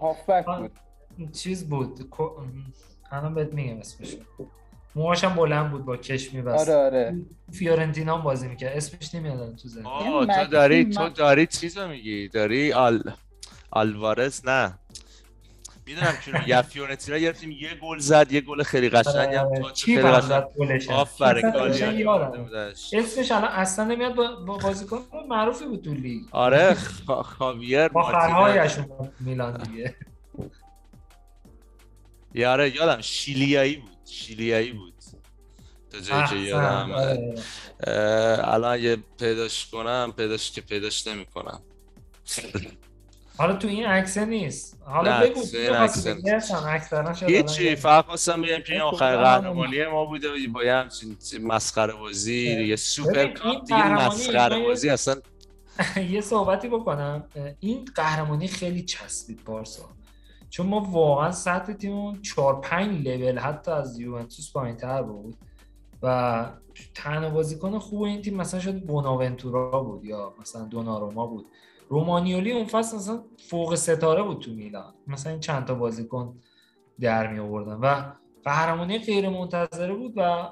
هافبک. 0.00 0.46
بود. 0.46 1.32
چیز 1.32 1.68
بود 1.68 2.14
الان 3.10 3.34
بهت 3.34 3.52
میگم 3.54 3.78
اسمش. 3.78 4.16
موهاش 4.94 5.24
هم 5.24 5.34
بلند 5.34 5.70
بود 5.70 5.84
با 5.84 5.96
کش 5.96 6.34
میبست. 6.34 6.68
آره 6.68 6.84
آره. 6.86 7.20
فیورنتینا 7.52 8.16
هم 8.16 8.22
بازی 8.22 8.48
می‌کرد. 8.48 8.76
اسمش 8.76 9.14
نمیاد 9.14 9.40
الان 9.40 9.56
تو 9.56 9.68
ذهنم. 9.68 9.86
آه 9.86 10.26
تو 10.26 10.50
داری 10.50 10.90
تو 10.90 11.08
داری 11.08 11.46
چیز 11.46 11.78
رو 11.78 11.88
میگی. 11.88 12.28
داری 12.28 12.72
آل 12.72 13.02
آلوارز 13.70 14.48
نه. 14.48 14.78
می‌دونم 15.86 16.14
چون 16.24 16.34
یا 16.46 16.62
فیورنتینا 16.62 17.18
گرفتیم 17.18 17.50
یه 17.50 17.74
گل 17.82 17.98
زد 17.98 18.32
یه 18.32 18.40
گل 18.40 18.62
خیلی 18.62 18.88
قشنگ 18.88 19.34
هم. 19.34 19.46
آره، 19.46 19.60
تاچ 19.60 19.84
خیلی 19.84 20.02
قشنگ. 20.02 20.90
آفرین. 20.90 21.46
اسمش 22.92 23.32
الان 23.32 23.50
اصلا 23.50 23.84
نمیاد 23.84 24.14
با 24.14 24.36
با 24.36 24.58
بازیکن 24.58 25.00
معروفی 25.28 25.64
بود 25.64 25.84
تو 25.84 25.94
لیگ. 25.94 26.22
آره 26.30 26.74
خا- 26.74 27.10
خاویر 27.22 27.88
با 27.88 28.02
خرهایش 28.02 28.72
میلان 29.20 29.62
دیگه. 29.62 29.94
یاره 32.34 32.76
یادم 32.76 33.00
شیلیایی 33.00 33.76
بود 33.76 33.96
شیلیایی 34.04 34.72
بود. 34.72 34.94
تا 35.90 36.00
جایی 36.00 36.26
که. 36.26 36.36
یادم. 36.36 36.92
آره. 36.92 37.44
الان 38.48 38.72
اگه 38.72 38.96
پیداش 39.18 39.66
کنم 39.66 40.12
پیداش 40.16 40.52
که 40.52 40.60
پیداش 40.60 41.06
نمی‌کنم. 41.06 41.60
حالا 43.38 43.56
تو 43.56 43.68
این 43.68 43.86
عکسه 43.86 44.24
نیست. 44.24 44.78
حالا 44.84 45.20
بگو 45.20 45.40
این 45.54 45.72
عکسه 45.72 46.16
هیچی 47.26 47.76
فقط 47.76 48.04
خواستم 48.04 48.42
بگم 48.42 48.58
که 48.66 48.72
این 48.72 48.80
خب، 48.82 48.94
آخر 48.94 49.16
قهرمانی 49.16 49.86
ما 49.86 50.04
بوده 50.04 50.28
با 50.54 50.64
یه 50.64 50.74
همچین 50.74 51.16
مسخره 51.42 51.92
بازی 51.92 52.56
دیگه 52.56 52.76
سوپر 52.76 53.10
ببین، 53.12 53.26
این 53.26 53.34
کاپ 53.34 53.60
دیگه 53.66 53.92
مسخره 54.06 54.58
یه- 54.58 54.66
بازی 54.66 54.88
اصلا 54.90 55.14
یه 56.10 56.20
صحبتی 56.20 56.68
بکنم. 56.68 57.24
این 57.60 57.84
قهرمانی 57.94 58.48
خیلی 58.48 58.82
چسبید 58.82 59.40
پارسا 59.44 59.82
چون 60.50 60.66
ما 60.66 60.80
واقعا 60.80 61.32
سطح 61.32 61.72
تیممون 61.72 62.22
4 62.22 62.60
5 62.60 63.08
لول 63.08 63.38
حتی 63.38 63.70
از 63.70 64.00
یوونتوس 64.00 64.52
پایینتر 64.52 65.02
بود 65.02 65.36
و 66.02 66.46
تنها 66.94 67.30
بازیکن 67.30 67.78
خوب 67.78 68.02
این 68.02 68.22
تیم 68.22 68.36
مثلا 68.36 68.60
شد 68.60 68.80
بوناونتورا 68.80 69.82
بود 69.82 70.04
یا 70.04 70.34
مثلا 70.40 70.62
دوناروما 70.64 71.26
بود. 71.26 71.46
رومانیولی 71.88 72.52
اون 72.52 72.64
فصل 72.64 72.96
مثلا 72.96 73.22
فوق 73.50 73.74
ستاره 73.74 74.22
بود 74.22 74.38
تو 74.38 74.50
میلان. 74.50 74.94
مثلا 75.06 75.32
این 75.32 75.40
چند 75.40 75.64
تا 75.64 75.74
بازیکن 75.74 76.38
در 77.00 77.32
می 77.32 77.38
آوردن 77.38 77.72
و 77.72 78.12
قهرمانی 78.44 78.98
غیر 78.98 79.28
منتظره 79.28 79.94
بود 79.94 80.12
و 80.16 80.48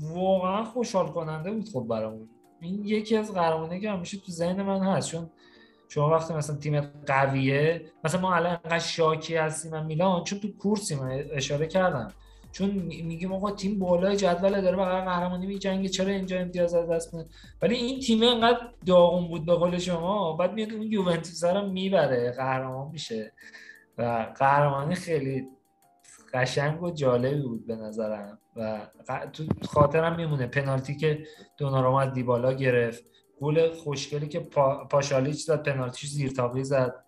واقعا 0.00 0.64
خوشحال 0.64 1.08
کننده 1.08 1.50
بود 1.50 1.68
خب 1.68 1.86
برامون. 1.88 2.28
این 2.60 2.84
یکی 2.84 3.16
از 3.16 3.32
قهرمانی 3.32 3.80
که 3.80 3.90
همیشه 3.90 4.18
تو 4.18 4.32
ذهن 4.32 4.62
من 4.62 4.82
هست 4.82 5.10
چون 5.10 5.30
شما 5.88 6.10
وقتی 6.10 6.34
مثلا 6.34 6.56
تیم 6.56 6.80
قویه 7.06 7.92
مثلا 8.04 8.20
ما 8.20 8.34
الان 8.34 8.50
انقدر 8.52 8.78
شاکی 8.78 9.36
هستیم 9.36 9.74
از 9.74 9.84
میلان 9.84 10.24
چون 10.24 10.40
تو 10.40 10.48
کورسیم 10.58 10.98
من 10.98 11.24
اشاره 11.32 11.66
کردم. 11.66 12.12
چون 12.58 12.70
می- 12.70 13.02
میگیم 13.02 13.32
آقا 13.32 13.50
تیم 13.50 13.78
بالای 13.78 14.16
جدول 14.16 14.60
داره 14.60 14.76
برای 14.76 15.04
قهرمانی 15.04 15.46
میجنگه 15.46 15.88
چرا 15.88 16.08
اینجا 16.08 16.38
امتیاز 16.38 16.74
از 16.74 16.90
دست 16.90 17.14
میده 17.14 17.28
ولی 17.62 17.74
این 17.74 18.00
تیم 18.00 18.22
انقدر 18.22 18.60
داغون 18.86 19.28
بود 19.28 19.46
به 19.46 19.54
قول 19.54 19.78
شما. 19.78 20.32
بعد 20.32 20.52
میاد 20.52 20.72
اون 20.72 20.82
یوونتوس 20.82 21.44
رو 21.44 21.68
می‌بره. 21.68 22.30
قهرمان 22.30 22.90
میشه. 22.90 23.32
و 23.98 24.26
قهرمانی 24.38 24.94
خیلی 24.94 25.48
قشنگ 26.34 26.82
و 26.82 26.90
جالبی 26.90 27.42
بود 27.42 27.66
به 27.66 27.76
نظرم. 27.76 28.38
و 28.56 28.80
تو 29.32 29.44
خاطرم 29.62 30.16
میمونه. 30.16 30.46
پنالتی 30.46 30.96
که 30.96 31.24
دوناروما 31.56 32.00
از 32.00 32.12
دیبالا 32.12 32.52
گرفت. 32.52 33.04
گل 33.40 33.74
خوشگلی 33.74 34.28
که 34.28 34.40
پا... 34.40 34.84
پاشالیچ 34.84 35.44
زد 35.44 35.62
پنالتیش 35.62 36.10
زیر 36.10 36.32
زد. 36.62 37.04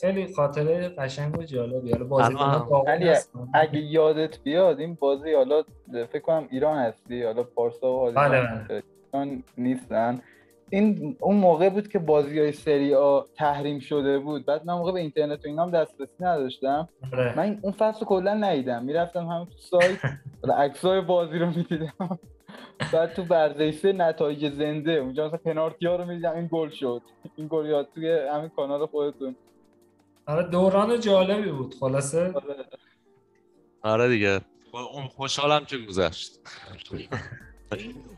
خیلی 0.00 0.34
خاطره 0.34 0.88
قشنگ 0.88 1.38
و 1.38 1.42
جالبی. 1.42 1.92
حالا 1.92 3.12
هستن. 3.12 3.48
اگه 3.54 3.78
یادت 3.78 4.42
بیاد 4.42 4.80
این 4.80 4.94
بازی 4.94 5.34
حالا 5.34 5.62
فکر 5.92 6.22
کنم 6.22 6.48
ایران 6.50 6.78
هستی 6.78 7.22
حالا 7.22 7.42
پارسا 7.42 7.92
و 7.92 8.12
بله، 8.12 8.16
حالا 8.16 8.82
ایران 9.12 9.42
نیستن. 9.58 10.20
این 10.70 11.16
اون 11.20 11.36
موقع 11.36 11.68
بود 11.68 11.88
که 11.88 11.98
بازی 11.98 12.40
های 12.40 12.52
سری 12.52 12.94
آ 12.94 13.20
تحریم 13.34 13.78
شده 13.78 14.18
بود. 14.18 14.46
بعد 14.46 14.66
من 14.66 14.74
موقع 14.74 14.92
به 14.92 15.00
اینترنت 15.00 15.44
و 15.44 15.48
اینا 15.48 15.62
هم 15.62 15.70
دسترسی 15.70 16.12
نداشتم. 16.20 16.88
آره. 17.12 17.36
من 17.36 17.58
اون 17.62 17.72
فصل 17.72 18.04
کلا 18.04 18.34
ندیدم. 18.34 18.84
می‌رفتم 18.84 19.20
همون 19.20 19.44
تو 19.44 19.58
سایت. 19.58 19.98
عکسای 20.64 21.00
بازی 21.00 21.38
رو 21.38 21.46
می‌دیدم. 21.46 22.18
بعد 22.92 23.12
تو 23.14 23.24
برزیسه 23.24 23.92
نتایج 23.92 24.52
زنده. 24.52 24.92
اونجا 24.92 25.26
مثلا 25.26 25.38
پنالتی 25.44 25.86
ها 25.86 25.96
رو 25.96 26.04
می‌دیدم. 26.04 26.32
این 26.36 26.48
گل 26.52 26.68
شد. 26.68 27.02
این 27.36 27.46
گل 27.50 27.66
یاد 27.66 27.88
توی 27.94 28.18
همین 28.32 28.48
کانال 28.48 28.86
خودتون. 28.86 29.36
آره 30.26 30.42
دوران 30.42 31.00
جالبی 31.00 31.50
بود 31.50 31.74
خلاصه. 31.80 32.32
آره. 32.32 32.66
آره 33.82 34.08
دیگه. 34.08 34.40
اون 34.72 35.08
خوشحالم 35.08 35.64
که 35.64 35.78
گذشت. 35.78 36.32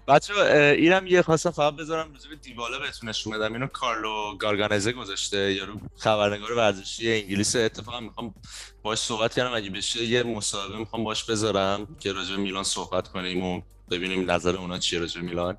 بچه 0.09 0.35
اینم 0.79 1.07
یه 1.07 1.23
خواستم 1.23 1.51
فقط 1.51 1.77
بذارم 1.77 2.13
به 2.13 2.37
دیبالا 2.37 2.79
بهتون 2.79 3.09
نشون 3.09 3.39
بدم. 3.39 3.53
اینو 3.53 3.67
کارلو 3.67 4.37
گارگانزه 4.39 4.93
گذاشته 4.93 5.53
یارو 5.53 5.81
خبرنگار 5.97 6.53
ورزشی 6.53 7.13
انگلیس. 7.13 7.57
اتفاقا 7.57 8.01
می‌خوام 8.01 8.35
باش 8.83 8.99
صحبت 8.99 9.35
کردم. 9.35 9.55
اگه 9.55 9.71
بشه 9.71 10.05
یه 10.05 10.23
مصاحبه 10.23 10.79
می‌خوام 10.79 11.05
باش 11.05 11.25
بذارم 11.25 11.97
که 12.01 12.13
راجع 12.13 12.37
میلان 12.37 12.65
صحبت 12.65 13.09
کنیم 13.09 13.45
و 13.45 13.63
ببینیم 13.91 14.31
نظر 14.31 14.57
اونا 14.57 14.79
چیه 14.79 14.99
راجع 14.99 15.21
به 15.21 15.27
میلان. 15.27 15.57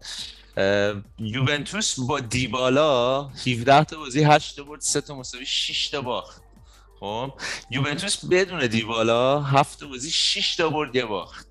یوونتوس 1.19 2.00
با 2.00 2.19
دیبالا 2.19 3.24
17 3.24 3.84
تا 3.84 3.98
بازی 3.98 4.24
8 4.24 4.56
تا 4.56 4.64
برد 4.64 4.82
3 4.82 5.02
تا 5.02 5.16
مساوی 5.16 5.45
6 5.45 5.90
تا 5.90 6.02
باخت. 6.02 6.42
خب 7.00 7.34
یوونتوس 7.72 8.26
بدون 8.26 8.68
دیبالا 8.68 9.42
7 9.42 9.80
تا 9.80 9.88
بازی 9.88 10.11
6 10.11 10.56
تا 10.56 10.69
برد 10.69 10.95
یه 10.95 11.06
باخت. 11.06 11.48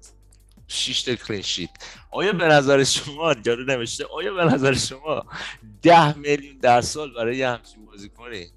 6 0.69 1.03
تا 1.03 1.15
کلین 1.15 1.43
شیت. 1.43 1.71
آیا 2.11 2.33
به 2.33 2.47
نظر 2.47 2.85
شما 2.85 3.35
جارو 3.35 3.65
نوشته 3.65 4.05
آیا 4.05 4.35
به 4.35 4.45
نظر 4.45 4.75
شما 4.75 5.27
10 5.83 6.17
میلیون 6.19 6.59
در 6.59 6.81
سال 6.81 7.15
برای 7.15 7.37
یه 7.37 7.49
همچین 7.49 7.87
بازیکنی 7.87 8.51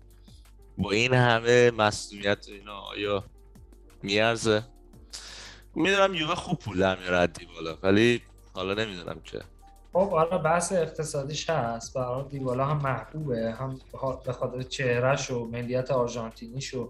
با 0.77 0.91
این 0.91 1.13
همه 1.13 1.71
مسئولیت 1.71 2.45
و 2.49 2.51
اینا 2.51 2.79
آیا 2.79 3.23
میارزه؟ 4.03 4.63
می‌دونم 5.75 6.15
یووه 6.15 6.35
خوب 6.35 6.59
پول 6.59 6.77
در 6.77 6.99
میاره 6.99 7.27
دیبالا 7.27 7.77
ولی 7.83 8.21
حالا 8.53 8.73
نمی‌دونم 8.73 9.21
که. 9.23 9.41
خب 9.93 10.09
حالا 10.09 10.37
بحث 10.37 10.71
اقتصادیش 10.71 11.49
هست. 11.49 11.93
برای 11.93 12.23
دیبالا 12.29 12.65
هم 12.65 12.77
محبوبه. 12.77 13.51
هم 13.51 13.79
به 14.25 14.31
خاطر 14.33 14.61
چهرهش 14.61 15.31
و 15.31 15.45
ملیت 15.45 15.91
آرژانتینیش 15.91 16.73
و 16.73 16.89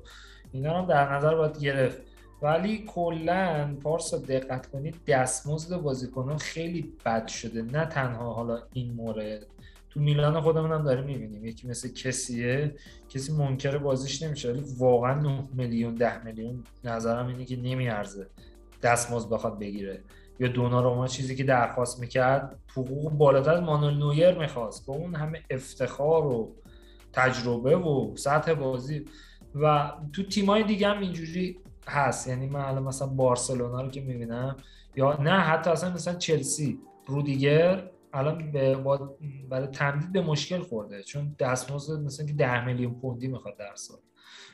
اینا 0.52 0.82
هم 0.82 0.86
در 0.86 1.14
نظر 1.14 1.36
باید 1.36 1.60
گرفت. 1.60 2.02
ولی 2.42 2.86
کلا 2.88 3.78
پارسا 3.84 4.18
دقت 4.18 4.66
کنید 4.68 4.96
دستمزد 5.08 5.76
بازیکنان 5.76 6.38
خیلی 6.38 6.94
بد 7.06 7.28
شده. 7.28 7.62
نه 7.62 7.86
تنها 7.86 8.34
حالا 8.34 8.60
این 8.74 8.94
مورد. 8.94 9.46
تو 9.90 10.00
میلان 10.00 10.42
خودمون 10.42 10.72
هم 10.72 10.84
داریم 10.84 11.06
می‌بینیم. 11.06 11.46
یکی 11.46 11.68
مثل 11.68 11.94
کسیه. 11.94 12.76
کسی 13.10 13.34
منکر 13.34 13.78
بازیش 13.78 14.22
نمیشه. 14.22 14.52
ولی 14.52 14.64
واقعا 14.78 15.22
9 15.22 15.44
میلیون 15.54 15.96
10 15.96 16.24
میلیون 16.24 16.64
نظرم 16.84 17.28
اینه 17.28 17.46
که 17.46 17.56
نمیارزه 17.56 18.28
دستمزد 18.84 19.30
بخواد 19.30 19.60
بگیره. 19.60 20.02
یا 20.40 20.48
دوناروما 20.48 21.08
چیزی 21.08 21.36
که 21.36 21.44
درخواست 21.44 22.00
می‌کرد 22.00 22.60
حقوق 22.72 23.12
بالاتر 23.12 23.54
از 23.54 23.62
مانول 23.62 23.94
نویر 23.94 24.38
می‌خواست. 24.38 24.86
با 24.86 24.94
اون 24.94 25.16
همه 25.16 25.42
افتخار 25.50 26.26
و 26.28 26.56
تجربه 27.14 27.78
و 27.78 28.18
سطح 28.18 28.54
بازی. 28.54 29.06
و 29.56 29.92
تو 30.14 30.24
تیمای 30.24 30.64
دیگه 30.64 30.88
هم 30.88 31.00
اینجوری 31.00 31.60
هست. 31.88 32.28
یعنی 32.28 32.48
من 32.48 32.60
الان 32.60 32.84
مثلا 32.84 33.08
بارسلونا 33.08 33.82
رو 33.82 33.90
که 33.90 34.02
می‌بینم 34.02 34.58
یا 34.96 35.22
نه 35.22 35.40
حتی 35.40 35.70
اصلا 35.70 35.94
مثلا 35.94 36.14
چلسی 36.14 36.80
رودیگر 37.08 37.90
الان 38.14 38.52
به 38.52 38.76
برای 39.50 39.68
تمدید 39.68 40.12
به 40.12 40.22
مشکل 40.22 40.60
خورده. 40.60 41.04
چون 41.04 41.36
دستمزد 41.40 42.04
مثلا 42.04 42.26
که 42.26 42.34
10 42.34 42.66
میلیون 42.66 42.94
پوندی 42.94 43.28
می‌خواد 43.28 43.58
در 43.58 43.76
سال. 43.76 43.98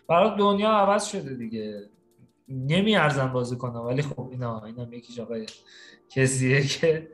برای 0.07 0.37
دنیا 0.37 0.69
عوض 0.69 1.05
شده 1.05 1.33
دیگه. 1.33 1.81
نمیارزن 2.49 3.27
بازی 3.27 3.55
کنم 3.55 3.81
ولی 3.81 4.01
خب 4.01 4.29
اینا 4.31 4.63
اینا 4.65 4.95
یکیش 4.95 5.19
آقای 5.19 5.45
کسیه 6.09 6.63
که 6.63 7.09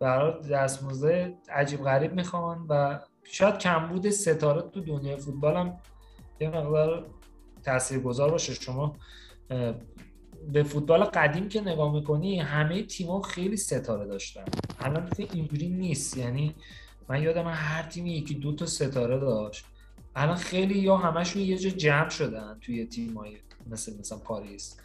برای 0.00 0.48
دستمزد 0.48 1.34
عجیب 1.48 1.82
غریب 1.82 2.12
می‌خوان 2.12 2.66
و 2.68 3.00
شاید 3.24 3.58
کمبود 3.58 4.10
ستاره 4.10 4.62
تو 4.62 4.80
دنیای 4.80 5.16
فوتبال 5.16 5.56
هم 5.56 5.76
یه 6.40 6.48
مقدار 6.48 7.06
تاثیرگذار 7.62 8.30
باشه. 8.30 8.54
شما 8.54 8.96
به 10.52 10.62
فوتبال 10.62 11.04
قدیم 11.04 11.48
که 11.48 11.60
نگاه 11.60 11.94
می‌کنی 11.94 12.38
همه 12.38 12.82
تیم‌ها 12.82 13.22
خیلی 13.22 13.56
ستاره 13.56 14.06
داشتن. 14.06 14.44
الان 14.80 15.10
اینجوری 15.32 15.68
نیست. 15.68 16.16
یعنی 16.16 16.54
من 17.08 17.22
یادم 17.22 17.48
هر 17.48 17.82
تیمی 17.82 18.12
یکی 18.12 18.34
دو 18.34 18.52
تا 18.52 18.66
ستاره 18.66 19.18
داشت. 19.18 19.64
الان 20.16 20.36
خیلی 20.36 20.78
یا 20.78 20.96
همشون 20.96 21.42
یه 21.42 21.58
جا 21.58 21.70
جمع 21.70 22.08
شدن 22.08 22.58
توی 22.60 22.86
تیمای 22.86 23.36
مثل 23.70 23.98
مثلا 24.00 24.18
پاریس. 24.18 24.76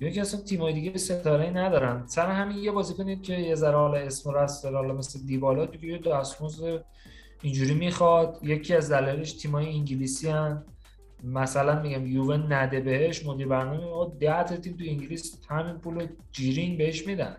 یا 0.00 0.10
که 0.10 0.20
اصلا 0.20 0.40
تیمای 0.40 0.72
دیگه 0.72 0.98
ستاره 0.98 1.50
ندارن. 1.50 2.06
سر 2.06 2.30
همین 2.30 2.58
یه 2.58 2.70
بازی 2.70 2.94
کنید 2.94 3.22
که 3.22 3.34
یه 3.34 3.54
ذره 3.54 3.76
حالا 3.76 3.98
اسم 3.98 4.30
رست 4.30 4.64
حالا 4.64 4.94
مثل 4.94 5.20
دیبالا 5.26 5.66
دیگه 5.66 5.98
دستمزد 5.98 6.84
اینجوری 7.42 7.74
می‌خواد. 7.74 8.38
یکی 8.42 8.74
از 8.74 8.92
دلایلش 8.92 9.32
تیمای 9.32 9.68
انگلیسی 9.68 10.28
هن. 10.28 10.64
مثلا 11.24 11.82
میگم 11.82 12.06
یووه 12.06 12.36
نده 12.36 12.80
بهش 12.80 13.26
مدیر 13.26 13.48
برنامه 13.48 14.10
ده 14.20 14.44
تا 14.44 14.56
تیم 14.56 14.76
تو 14.76 14.84
انگلیس 14.88 15.40
همین 15.48 15.78
پول 15.78 16.06
جیرینگ 16.32 16.78
بهش 16.78 17.06
میدن. 17.06 17.36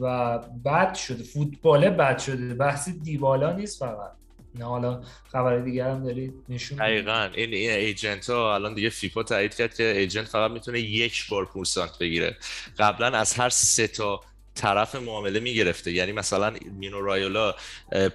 و 0.00 0.38
بد 0.64 0.94
شده. 0.94 1.22
فوتبال 1.22 1.90
بد 1.90 2.18
شده. 2.18 2.54
بحث 2.54 2.88
دیبالا 2.88 3.52
نیست 3.52 3.78
فقط. 3.78 4.17
نه 4.58 4.64
حالا 4.64 5.00
خبر 5.32 5.58
دیگر 5.58 5.90
هم 5.90 6.04
دارید؟ 6.04 6.34
نشون 6.48 6.78
دقیقا. 6.78 7.30
این, 7.34 7.54
این 7.54 7.70
ایجنت 7.70 8.30
ها 8.30 8.54
الان 8.54 8.74
دیگه 8.74 8.88
فیفا 8.88 9.22
تایید 9.22 9.54
کرد 9.54 9.74
که 9.74 9.84
ایجنت 9.84 10.28
فقط 10.28 10.50
می‌تونه 10.50 10.80
یک 10.80 11.28
بار 11.28 11.44
پورسانت 11.44 11.98
بگیره. 11.98 12.36
قبلا 12.78 13.18
از 13.18 13.34
هر 13.34 13.48
سه 13.48 13.88
تا 13.88 14.20
طرف 14.54 14.94
معامله 14.94 15.40
می‌گرفته. 15.40 15.92
یعنی 15.92 16.12
مثلا 16.12 16.54
مینو 16.78 17.00
رایولا 17.00 17.54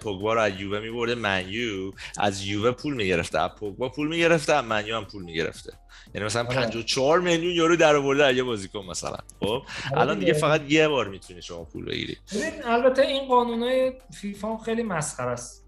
پوگبا 0.01 0.33
رو 0.33 0.39
از 0.39 0.59
یووه 0.59 0.80
میبرده 0.80 1.15
منیو 1.15 1.91
از 2.17 2.45
یووه 2.45 2.72
پول 2.72 2.93
می‌گرفته. 2.93 3.39
از 3.39 3.51
پوگبا 3.59 3.89
پول 3.89 4.07
می‌گرفته 4.07 4.53
از 4.53 4.65
منیو 4.65 4.97
هم 4.97 5.05
پول 5.05 5.23
می‌گرفته. 5.23 5.73
یعنی 6.15 6.25
مثلا 6.25 6.43
54 6.43 7.19
آره. 7.19 7.31
میلیون 7.31 7.53
یورو 7.53 7.75
در 7.75 7.95
آورده 7.95 8.35
یه 8.35 8.43
بازیکن 8.43 8.85
مثلا. 8.85 9.17
خب؟ 9.39 9.45
آره 9.45 9.65
الان 9.91 10.19
دیگه 10.19 10.33
فقط 10.33 10.61
یه 10.72 10.88
بار 10.88 11.07
می‌تونی 11.07 11.41
شما 11.41 11.63
پول 11.63 11.85
بگیری. 11.85 12.17
ببین 12.35 12.63
البته 12.65 13.01
این 13.01 13.27
قانونای 13.27 13.93
فیفا 14.22 14.57
خیلی 14.57 14.83
مسخره 14.83 15.31
است. 15.31 15.65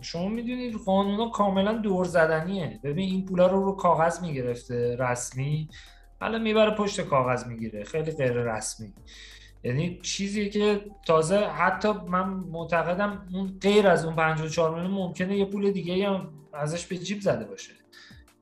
شما 0.00 0.28
می‌دونید 0.28 0.74
قانونا 0.74 1.28
کاملا 1.28 1.72
دور 1.72 2.04
زدنیه. 2.04 2.80
ببین 2.84 3.10
این 3.10 3.24
پولا 3.24 3.46
رو 3.46 3.64
رو 3.64 3.72
کاغذ 3.72 4.22
می‌گرفته 4.22 4.96
رسمی. 4.96 5.68
الان 6.20 6.42
می‌بره 6.42 6.74
پشت 6.74 7.00
کاغذ 7.00 7.46
می‌گیره. 7.46 7.84
خیلی 7.84 8.10
غیر 8.12 8.32
رسمی. 8.32 8.94
یعنی 9.64 10.00
چیزی 10.02 10.50
که 10.50 10.80
تازه 11.06 11.38
حتی 11.38 11.92
من 11.92 12.28
معتقدم 12.28 13.28
اون 13.34 13.58
غیر 13.60 13.88
از 13.88 14.04
اون 14.04 14.14
54 14.14 14.74
میلیون 14.74 14.90
ممکنه 14.94 15.38
یه 15.38 15.44
پول 15.44 15.70
دیگه 15.70 16.08
هم 16.08 16.28
ازش 16.52 16.86
به 16.86 16.98
جیب 16.98 17.20
زده 17.20 17.44
باشه. 17.44 17.72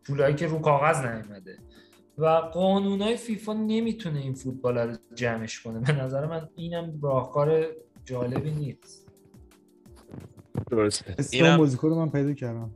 پولایی 0.07 0.35
که 0.35 0.47
رو 0.47 0.59
کاغذ 0.59 1.05
نیومده. 1.05 1.59
و 2.19 2.27
قانونای 2.27 3.17
فیفا 3.17 3.53
نمی‌تونه 3.53 4.21
این 4.21 4.35
فوتبال 4.35 4.79
رو 4.79 4.97
جمعش 5.15 5.61
کنه. 5.61 5.81
به 5.81 5.93
نظر 5.93 6.27
من 6.27 6.49
اینم 6.57 7.01
راهکار 7.03 7.67
جالبی 8.05 8.51
نیست. 8.51 9.10
درست 10.71 11.05
اینم 11.31 11.57
موزیکو 11.57 11.89
رو 11.89 11.95
من 11.95 12.11
پیدا 12.11 12.33
کردم. 12.33 12.71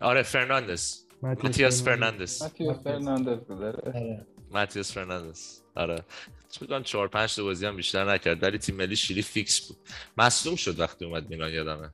آره 0.00 0.22
فرناندس 0.22 1.06
ماتیاس 1.22 1.84
فرناندس 1.84 2.42
ماتیاس 2.42 2.78
فرناندس 2.84 3.50
آره. 3.50 4.26
ماتیاس 4.50 4.92
فرناندس 4.92 5.62
آره. 5.74 6.02
فکر 6.48 6.80
چهار 6.80 7.08
پنج 7.08 7.36
تا 7.36 7.42
بازی 7.42 7.66
هم 7.66 7.76
بیشتر 7.76 8.12
نکرد 8.12 8.42
ولی 8.42 8.58
تیم 8.58 8.76
ملی 8.76 8.96
شیلی 8.96 9.22
فیکس 9.22 9.68
بود. 9.68 9.76
مصدوم 10.18 10.56
شد 10.56 10.80
وقتی 10.80 11.04
اومد 11.04 11.30
میلان 11.30 11.52
یادمه. 11.52 11.90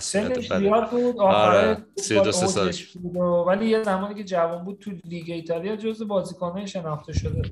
سنش 0.00 0.52
زیاد 0.58 0.90
بود 0.90 1.16
آخر 1.18 1.76
32 1.96 2.32
سالش. 2.32 2.96
ولی 3.46 3.66
یه 3.66 3.82
زمانی 3.82 4.14
که 4.14 4.24
جوان 4.24 4.64
بود 4.64 4.78
تو 4.78 4.90
لیگ 5.04 5.30
ایتالیا 5.30 5.76
جز 5.76 6.02
بازیکن‌های 6.02 6.66
شناخته 6.66 7.12
شده. 7.12 7.42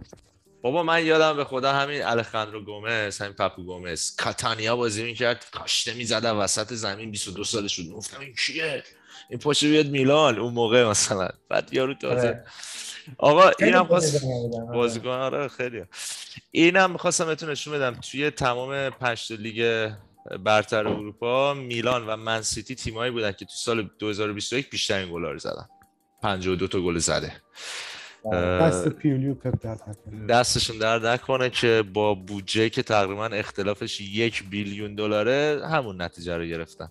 بابا 0.63 0.83
من 0.83 1.07
یادم 1.07 1.37
به 1.37 1.45
خدا 1.45 1.73
همین 1.73 2.03
الخاندرو 2.03 2.65
گومز 2.65 3.19
همین 3.19 3.33
پاپو 3.33 3.63
گومز. 3.63 4.17
کاتانیا 4.17 4.77
بازی 4.77 5.03
می‌کرد 5.05 5.47
کاشته 5.53 5.95
می‌زد 5.95 6.25
وسط 6.25 6.73
زمین 6.73 7.11
22 7.11 7.45
سالش 7.45 7.81
بود. 7.81 7.93
گفتم 7.93 8.21
این 8.21 8.35
کیه؟ 8.47 8.85
این 9.31 9.39
پاشه 9.39 9.69
بیاد 9.69 9.87
میلان 9.87 10.39
اون 10.39 10.55
موقع 10.55 10.85
مثلا. 10.85 11.29
بعد 11.49 11.75
یارو 11.75 11.95
تازه. 11.95 12.29
آره. 12.29 12.45
آقا 13.19 13.51
اینم 13.59 13.85
خواست 13.85 14.25
بازیکن 14.73 15.09
آره 15.09 15.49
خیلی. 15.49 15.85
اینم 16.51 16.91
می‌خواستم 16.91 17.27
بهتون 17.27 17.51
نشون 17.51 17.75
بدم. 17.75 18.01
توی 18.01 18.31
تمام 18.31 18.91
پنج 18.91 19.33
لیگ 19.33 19.91
برتر 20.45 20.89
اروپا 20.89 21.55
میلان 21.55 22.07
و 22.07 22.17
من 22.17 22.43
سیتی 22.43 22.75
تیمایی 22.75 23.11
بودن 23.11 23.33
که 23.33 23.45
تو 23.45 23.53
سال 23.55 23.91
2021 23.99 24.71
بیشترین 24.71 25.13
گل‌ها 25.13 25.31
رو 25.31 25.39
زدن. 25.39 25.69
52 26.23 26.69
تا 26.69 26.81
گل 26.81 26.99
زده. 26.99 27.43
دست 28.33 28.89
پیولیو 28.89 29.35
پپ 29.35 29.55
دستشون 30.29 30.79
درد 30.79 31.07
نکنه 31.07 31.51
که 31.51 31.85
با 31.93 32.15
بودجه 32.15 32.71
که 32.71 32.83
تقریبا 32.83 33.27
اختلافش 33.27 34.01
یک 34.01 34.45
بیلیون 34.51 34.95
دلاره 34.95 35.61
همون 35.71 36.03
نتیجه 36.03 36.37
رو 36.37 36.45
گرفتن. 36.45 36.89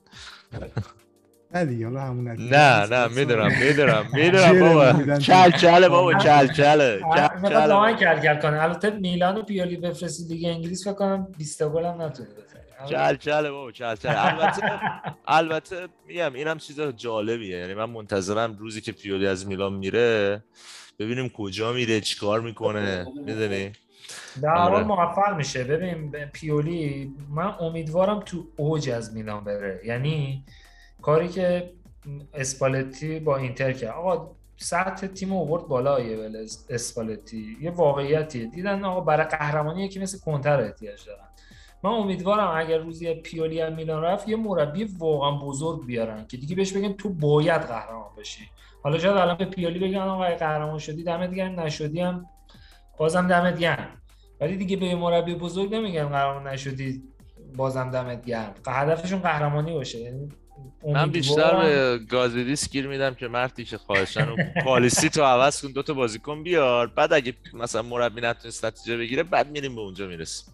نه 1.54 1.66
دیگه 1.66 1.86
حالا 1.88 2.02
همون 2.02 2.28
نه 2.28 2.86
نه 2.86 3.08
می‌دونم 3.08 3.52
می‌دونم 3.60 4.08
می‌دونم 4.14 4.60
بابا. 4.60 4.94
کل 5.18 5.52
کله 5.52 5.90
بابا 5.90 6.14
کل 6.14 6.48
کله 6.48 7.00
کل 7.00 7.96
کل 7.96 8.20
کل 8.20 8.40
کنه. 8.42 8.64
البته 8.64 8.90
میلان 8.90 9.38
و 9.38 9.42
پیولی 9.42 9.78
بفرستی 9.78 10.28
دیگه 10.28 10.50
انگلیس 10.50 10.84
فکر 10.84 10.94
کنم 10.94 11.28
20 11.38 11.64
گل 11.64 11.86
هم 11.86 12.02
نتونه 12.02 12.30
چل 12.90 13.16
چل 13.16 13.50
بابا 13.50 13.72
چل 13.72 13.96
چل 13.96 14.16
البته 14.18 14.62
البته 15.28 15.88
میگم 16.08 16.34
اینم 16.34 16.58
چیز 16.58 16.82
جالبیه. 16.82 17.58
یعنی 17.58 17.74
من 17.74 17.86
منتظرم 17.90 18.58
روزی 18.60 18.82
که 18.82 18.92
پیولی 18.92 19.28
از 19.28 19.48
میلان 19.48 19.74
میره 19.74 20.44
ببینیم 21.00 21.30
کجا 21.30 21.74
میره 21.74 22.02
چیکار 22.02 22.42
می‌کنه 22.42 23.08
می‌دونی؟ 23.26 23.72
در 24.42 24.56
حال 24.56 24.84
موفق 24.84 25.38
میشه. 25.38 25.64
ببین 25.64 26.12
پیولی 26.12 27.14
من 27.30 27.56
امیدوارم 27.60 28.20
تو 28.20 28.48
اوج 28.58 28.90
از 28.90 29.14
میلان 29.14 29.44
بره. 29.44 29.82
یعنی 29.86 30.44
کاری 31.02 31.28
که 31.28 31.74
اسپالتی 32.34 33.20
با 33.20 33.38
اینتر 33.38 33.74
کرد. 33.74 33.90
آقا 33.92 34.36
سطح 34.58 35.08
تیم 35.08 35.34
اوورد 35.34 35.68
بالا 35.68 36.00
یه 36.00 36.32
اسپالتی. 36.70 37.58
یه 37.62 37.72
واقعیتیه. 37.72 38.46
دیدن 38.46 38.84
آقا 38.84 39.02
برای 39.02 39.26
قهرمانی 39.26 39.86
یکی 39.86 40.00
مثل 40.00 40.20
کنتر 40.20 40.62
احتیاج 40.62 41.06
دارن. 41.06 41.26
من 41.84 41.90
امیدوارم 41.90 42.58
اگر 42.58 42.78
روزی 42.78 43.14
پیولی 43.14 43.62
هم 43.62 43.76
میلان 43.76 44.04
رفت 44.04 44.28
یه 44.30 44.36
مربی 44.36 44.84
واقعا 44.84 45.32
بزرگ 45.32 45.86
بیارن 45.86 46.28
که 46.28 46.38
دیگه 46.38 46.56
بهش 46.56 46.72
بگن 46.72 46.94
تو 46.94 47.10
باید 47.10 47.62
قهرمان 47.62 48.16
بشی. 48.18 48.50
حالا 48.84 49.00
شاید 49.00 49.18
الان 49.18 49.38
به 49.38 49.46
پیولی 49.46 49.80
بگن 49.80 49.98
آقا 49.98 50.36
قهرمان 50.36 50.80
شدی 50.80 51.04
دمت 51.04 51.34
گرم 51.34 51.60
نشدی 51.60 52.02
هم 52.02 52.26
بازم 52.98 53.28
دمت 53.28 53.60
گرم. 53.60 53.88
ولی 54.42 54.58
دیگه 54.58 54.78
به 54.78 54.96
مربی 54.96 55.36
بزرگ 55.36 55.76
نمیگن 55.76 56.10
قهرمان 56.10 56.48
نشدی 56.48 57.04
بازم 57.56 57.92
دمت 57.92 58.26
گرم. 58.26 58.54
هدفشون 58.68 59.20
قهرمانی 59.20 59.74
باشه. 59.74 60.00
یعنی 60.00 60.32
من 60.88 61.12
بیشتر 61.12 61.62
به 61.62 61.98
گازیدیس 62.10 62.70
گیر 62.70 62.88
میدم 62.88 63.16
که 63.16 63.28
مردی 63.28 63.66
که 63.66 63.78
خواهشن 63.78 64.30
و 64.30 64.36
پالیسی 64.64 65.10
تو 65.10 65.24
عوض 65.24 65.62
کن 65.62 65.72
دوتا 65.72 65.94
بازیکن 65.94 66.44
بیار. 66.44 66.88
بعد 66.88 67.14
اگه 67.14 67.34
مثلا 67.54 67.82
مربی 67.82 68.22
نتونست 68.22 68.66
نتیجه 68.66 68.98
بگیره 68.98 69.24
بعد 69.24 69.50
میریم 69.50 69.76
به 69.76 69.82
اونجا 69.82 70.08
می‌رسیم. 70.08 70.54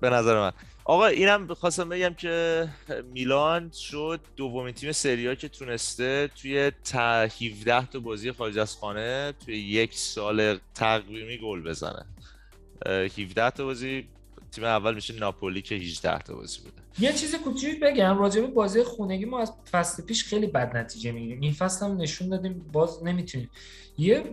به 0.00 0.10
نظر 0.10 0.38
من. 0.40 0.52
آقا 0.88 1.06
اینم 1.06 1.54
خواستم 1.54 1.88
بگم 1.88 2.14
که 2.14 2.68
میلان 3.12 3.70
شد 3.70 4.20
دومین 4.36 4.74
تیم 4.74 4.92
سریا 4.92 5.34
که 5.34 5.48
تونسته 5.48 6.30
توی 6.42 6.72
17 6.94 7.86
تا 7.86 7.98
بازی 7.98 8.32
خارج 8.32 8.58
از 8.58 8.76
خانه 8.76 9.34
توی 9.44 9.58
یک 9.58 9.94
سال 9.94 10.58
تقویمی 10.74 11.38
گل 11.38 11.62
بزنه. 11.62 12.06
17 12.86 13.50
تا 13.50 13.64
بازی 13.64 14.08
تیم 14.52 14.64
اول 14.64 14.94
میشه 14.94 15.14
ناپولی 15.14 15.62
که 15.62 15.74
18 15.74 16.18
تا 16.18 16.34
بازی 16.34 16.60
بوده. 16.60 16.72
یه 16.98 17.12
چیز 17.12 17.34
کوچیک 17.34 17.80
بگم 17.80 18.18
راجع 18.18 18.40
به 18.40 18.46
بازی 18.46 18.82
خونگی 18.82 19.24
ما 19.24 19.40
از 19.40 19.52
فصل 19.70 20.02
پیش 20.02 20.24
خیلی 20.24 20.46
بد 20.46 20.76
نتیجه 20.76 21.12
می‌گیریم. 21.12 21.40
این 21.40 21.52
فصل 21.52 21.86
هم 21.86 21.96
نشون 21.96 22.28
دادیم 22.28 22.70
باز 22.72 23.04
نمی‌تونیم. 23.04 23.50
یه 23.98 24.24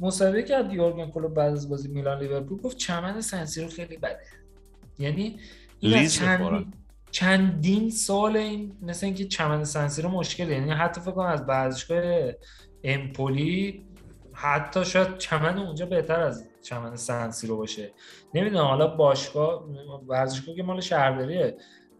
مسابقه 0.00 0.42
که 0.42 0.68
یورگن 0.72 1.10
کلوپ 1.10 1.34
بعد 1.34 1.52
از 1.52 1.68
بازی 1.68 1.88
میلان 1.88 2.18
لیورپول 2.18 2.58
گفت 2.58 2.76
چمن 2.76 3.20
سنسیرو 3.20 3.68
خیلی 3.68 3.96
بده. 3.96 4.20
یعنی 4.98 5.38
این 5.82 6.06
چند 6.06 6.74
چندین 7.10 7.90
سال 7.90 8.36
این 8.36 8.76
مثل 8.82 9.06
اینکه 9.06 9.24
چمن 9.24 9.64
سنسیرو 9.64 10.08
مشکله. 10.08 10.52
یعنی 10.52 10.70
حتی 10.70 11.00
فکر 11.00 11.10
کنم 11.10 11.26
از 11.26 11.42
ورزشگاه 11.48 12.32
امپولی 12.84 13.86
حتی 14.32 14.84
شاید 14.84 15.18
چمن 15.18 15.58
اونجا 15.58 15.86
بهتر 15.86 16.20
از 16.20 16.48
چمن 16.62 16.96
سنسیرو 16.96 17.56
باشه. 17.56 17.92
نمی‌دونم 18.34 18.64
حالا 18.64 18.86
باشگاه 18.86 19.64
ورزشگاه 20.06 20.54
که 20.54 20.62
مال 20.62 20.80
شهرداریه. 20.80 21.56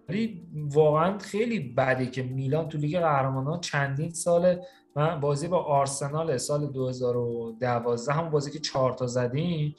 ولی 0.09 0.43
واقعا 0.55 1.19
خیلی 1.19 1.61
بده 1.61 2.07
که 2.07 2.23
میلان 2.23 2.69
تو 2.69 2.79
لیگ 2.79 2.99
قهرمانان 2.99 3.61
چندین 3.61 4.11
سال 4.11 4.63
من 4.97 5.21
بازی 5.21 5.49
با 5.49 5.63
آرسنال 5.63 6.37
سال 6.37 6.67
2012 6.67 8.13
هم 8.13 8.31
بازی 8.31 8.51
که 8.51 8.59
چهار 8.59 8.93
تا 8.93 9.07
زدیم 9.07 9.77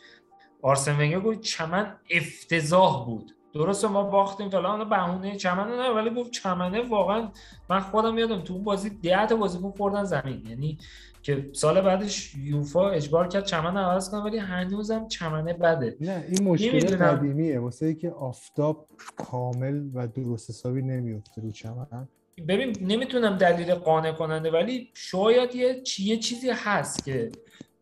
آرسن 0.62 1.00
ونگر 1.00 1.20
گفت 1.20 1.42
چمن 1.42 1.96
افتضاح 2.12 3.06
بود. 3.06 3.36
درسته 3.54 3.88
ما 3.88 4.04
باختیم 4.04 4.50
فلان 4.50 4.90
بهونه 4.90 5.36
چمن 5.36 5.68
نه 5.68 5.90
ولی 5.90 6.10
گفت 6.10 6.32
چمنه 6.32 6.82
واقعا 6.90 7.30
من 7.70 7.80
خودم 7.80 8.18
یادم 8.18 8.42
تو 8.42 8.54
اون 8.54 8.64
بازی 8.64 8.90
ده 8.90 9.26
تا 9.28 9.36
بازیکن 9.36 9.72
خوردن 9.72 10.04
زمین. 10.04 10.46
یعنی 10.50 10.78
که 11.22 11.50
سال 11.54 11.82
بعدش 11.82 12.36
یوفا 12.36 12.90
اجبار 12.90 13.28
کرد 13.28 13.46
چمن 13.46 13.78
عوض 13.78 14.10
کنه 14.10 14.22
ولی 14.22 14.38
هنوزم 14.38 15.08
چمنه 15.08 15.54
بده. 15.54 15.98
نه 16.02 16.26
این 16.30 16.44
مشکل. 16.44 16.96
قدیمیه. 16.96 17.60
واسه 17.60 17.86
اینکه 17.86 18.12
آفتاب 18.12 18.88
کامل 19.16 19.82
و 19.94 20.08
درست 20.08 20.50
حسابی 20.50 20.82
نمیفته 20.82 21.42
رو 21.42 21.52
چمن. 21.52 22.08
ببین 22.48 22.76
نمی‌تونم 22.82 23.38
دلیل 23.38 23.74
قانع 23.74 24.12
کننده 24.12 24.52
ولی 24.52 24.90
شاید 24.94 25.56
یه 25.56 25.82
چی- 25.82 26.04
یه 26.04 26.18
چیزی 26.18 26.50
هست 26.50 27.06
که 27.06 27.32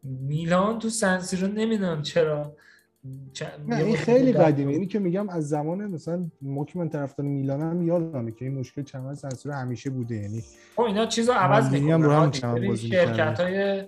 میلان 0.04 0.80
تو 0.80 0.90
سنسیرو 0.90 1.48
نمی‌دونم 1.48 2.02
چرا. 2.02 2.56
چ- 3.34 3.44
نه 3.68 3.78
این 3.78 3.96
خیلی 3.96 4.34
قدیمه 4.34 4.72
اینی 4.72 4.86
که 4.86 5.00
میگم 5.00 5.30
از 5.30 5.50
زمان 5.50 5.88
مثلا 5.88 6.30
ما 6.42 6.66
که 6.66 6.80
من 6.80 6.90
طرفدار 6.90 7.26
میلانم 7.28 7.88
یادمه 7.88 8.32
که 8.32 8.46
این 8.46 8.60
مشکل 8.60 8.84
چمن 8.84 9.16
سنسور 9.16 9.52
همیشه 9.54 9.90
بوده. 9.90 10.16
یعنی 10.16 10.44
خب 10.76 10.82
اینا 10.82 11.06
چیزا 11.06 11.34
عوض 11.34 11.66
هم 11.66 11.74
می‌کنن 11.74 12.32
هم. 12.44 12.76
شرکت 12.76 13.40
های 13.40 13.84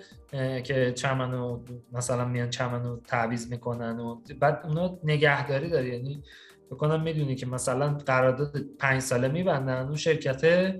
که 0.62 0.92
چمنو 0.96 1.60
مثلا 1.94 2.26
میان 2.26 2.50
چمنو 2.50 2.98
تعویض 2.98 3.52
می‌کنن 3.52 4.00
و 4.00 4.22
بعد 4.40 4.62
اونا 4.64 5.00
نگهداری 5.04 5.70
داره. 5.70 5.90
یعنی 5.90 6.24
بکنم 6.72 7.04
می‌دونی 7.04 7.36
که 7.36 7.46
مثلا 7.46 7.94
قرارداد 7.94 8.58
پنج 8.80 9.02
ساله 9.02 9.28
میبندن 9.28 9.86
اون 9.86 9.96
شرکت 9.96 10.74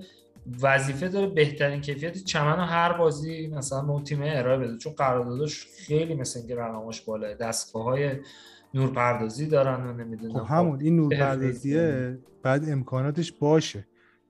وظیفه 0.62 1.08
داره 1.08 1.26
بهترین 1.26 1.80
کیفیت 1.80 2.24
چمن 2.24 2.56
رو 2.56 2.62
هر 2.62 2.92
بازی 2.92 3.46
مثلا 3.46 3.82
به 3.82 3.90
اون 3.90 4.04
تیم 4.04 4.20
ارائه 4.22 4.58
بده. 4.58 4.78
چون 4.78 4.92
قراردادش 4.92 5.66
خیلی 5.86 6.14
مثل 6.14 6.38
اینکه 6.38 6.56
رقمش 6.56 7.00
بالاه 7.00 7.34
دستگاه 7.34 7.82
های 7.82 8.10
نورپردازی 8.74 9.46
دارن 9.46 9.86
و 9.86 9.92
نمی‌دونم 9.92 10.44
خب 10.44 10.54
همون 10.54 10.80
این 10.80 10.96
نور 10.96 11.14
حرفه‌ای 11.14 11.36
پردازیه 11.38 12.18
بعد 12.42 12.70
امکاناتش 12.70 13.32
باشه. 13.32 13.86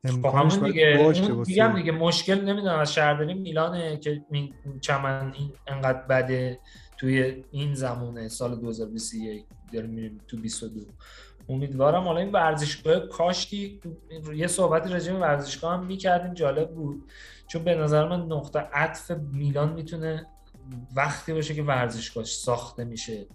خب 0.06 0.14
امکانش 0.14 0.58
دیگه. 0.58 1.00
باشه 1.04 1.32
اون 1.32 1.42
دیگه 1.42 1.74
دیگه 1.74 1.92
مشکل 1.92 2.44
نمی‌دونم 2.44 2.78
از 2.78 2.94
شهرداری 2.94 3.34
میلانه 3.34 3.96
که 3.96 4.22
چمن 4.80 5.32
این 5.34 5.52
انقدر 5.66 6.02
بده 6.02 6.58
توی 6.98 7.44
این 7.50 7.74
زمونه 7.74 8.28
سال 8.28 8.60
2021 8.60 9.44
داریم 9.72 9.90
میریم 9.90 10.20
تو 10.28 10.36
22 10.36 10.80
امیدوارم 11.48 12.04
حالا 12.04 12.20
این 12.20 12.32
ورزشگاه 12.32 12.98
کاشکی 13.00 13.80
یه 14.34 14.46
راجع 14.90 15.12
به 15.12 15.18
ورزشگاه 15.18 15.72
هم 15.72 15.86
می‌کردیم 15.86 16.34
جالب 16.34 16.74
بود. 16.74 17.10
چون 17.46 17.64
به 17.64 17.74
نظر 17.74 18.08
من 18.08 18.20
نقطه 18.20 18.58
عطف 18.58 19.10
میلان 19.10 19.72
می‌تونه 19.72 20.26
وقتی 20.96 21.32
باشه 21.32 21.54
که 21.54 21.62
ورزشگاهش 21.62 22.34
ساخته 22.34 22.84
میشه 22.84 23.26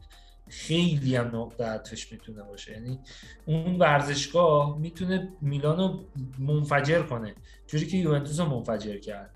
خیلی 0.48 1.16
هم 1.16 1.36
نقطه 1.36 1.66
عطفش 1.66 2.12
می‌تونه 2.12 2.44
باشه. 2.44 2.72
یعنی 2.72 3.00
اون 3.46 3.76
ورزشگاه 3.76 4.80
می‌تونه 4.80 5.34
میلانو 5.42 6.04
منفجر 6.40 7.02
کنه 7.02 7.36
جوری 7.68 7.88
که 7.88 7.98
یوونتوس 7.98 8.40
رو 8.40 8.46
منفجر 8.46 8.98
کرد. 8.98 9.36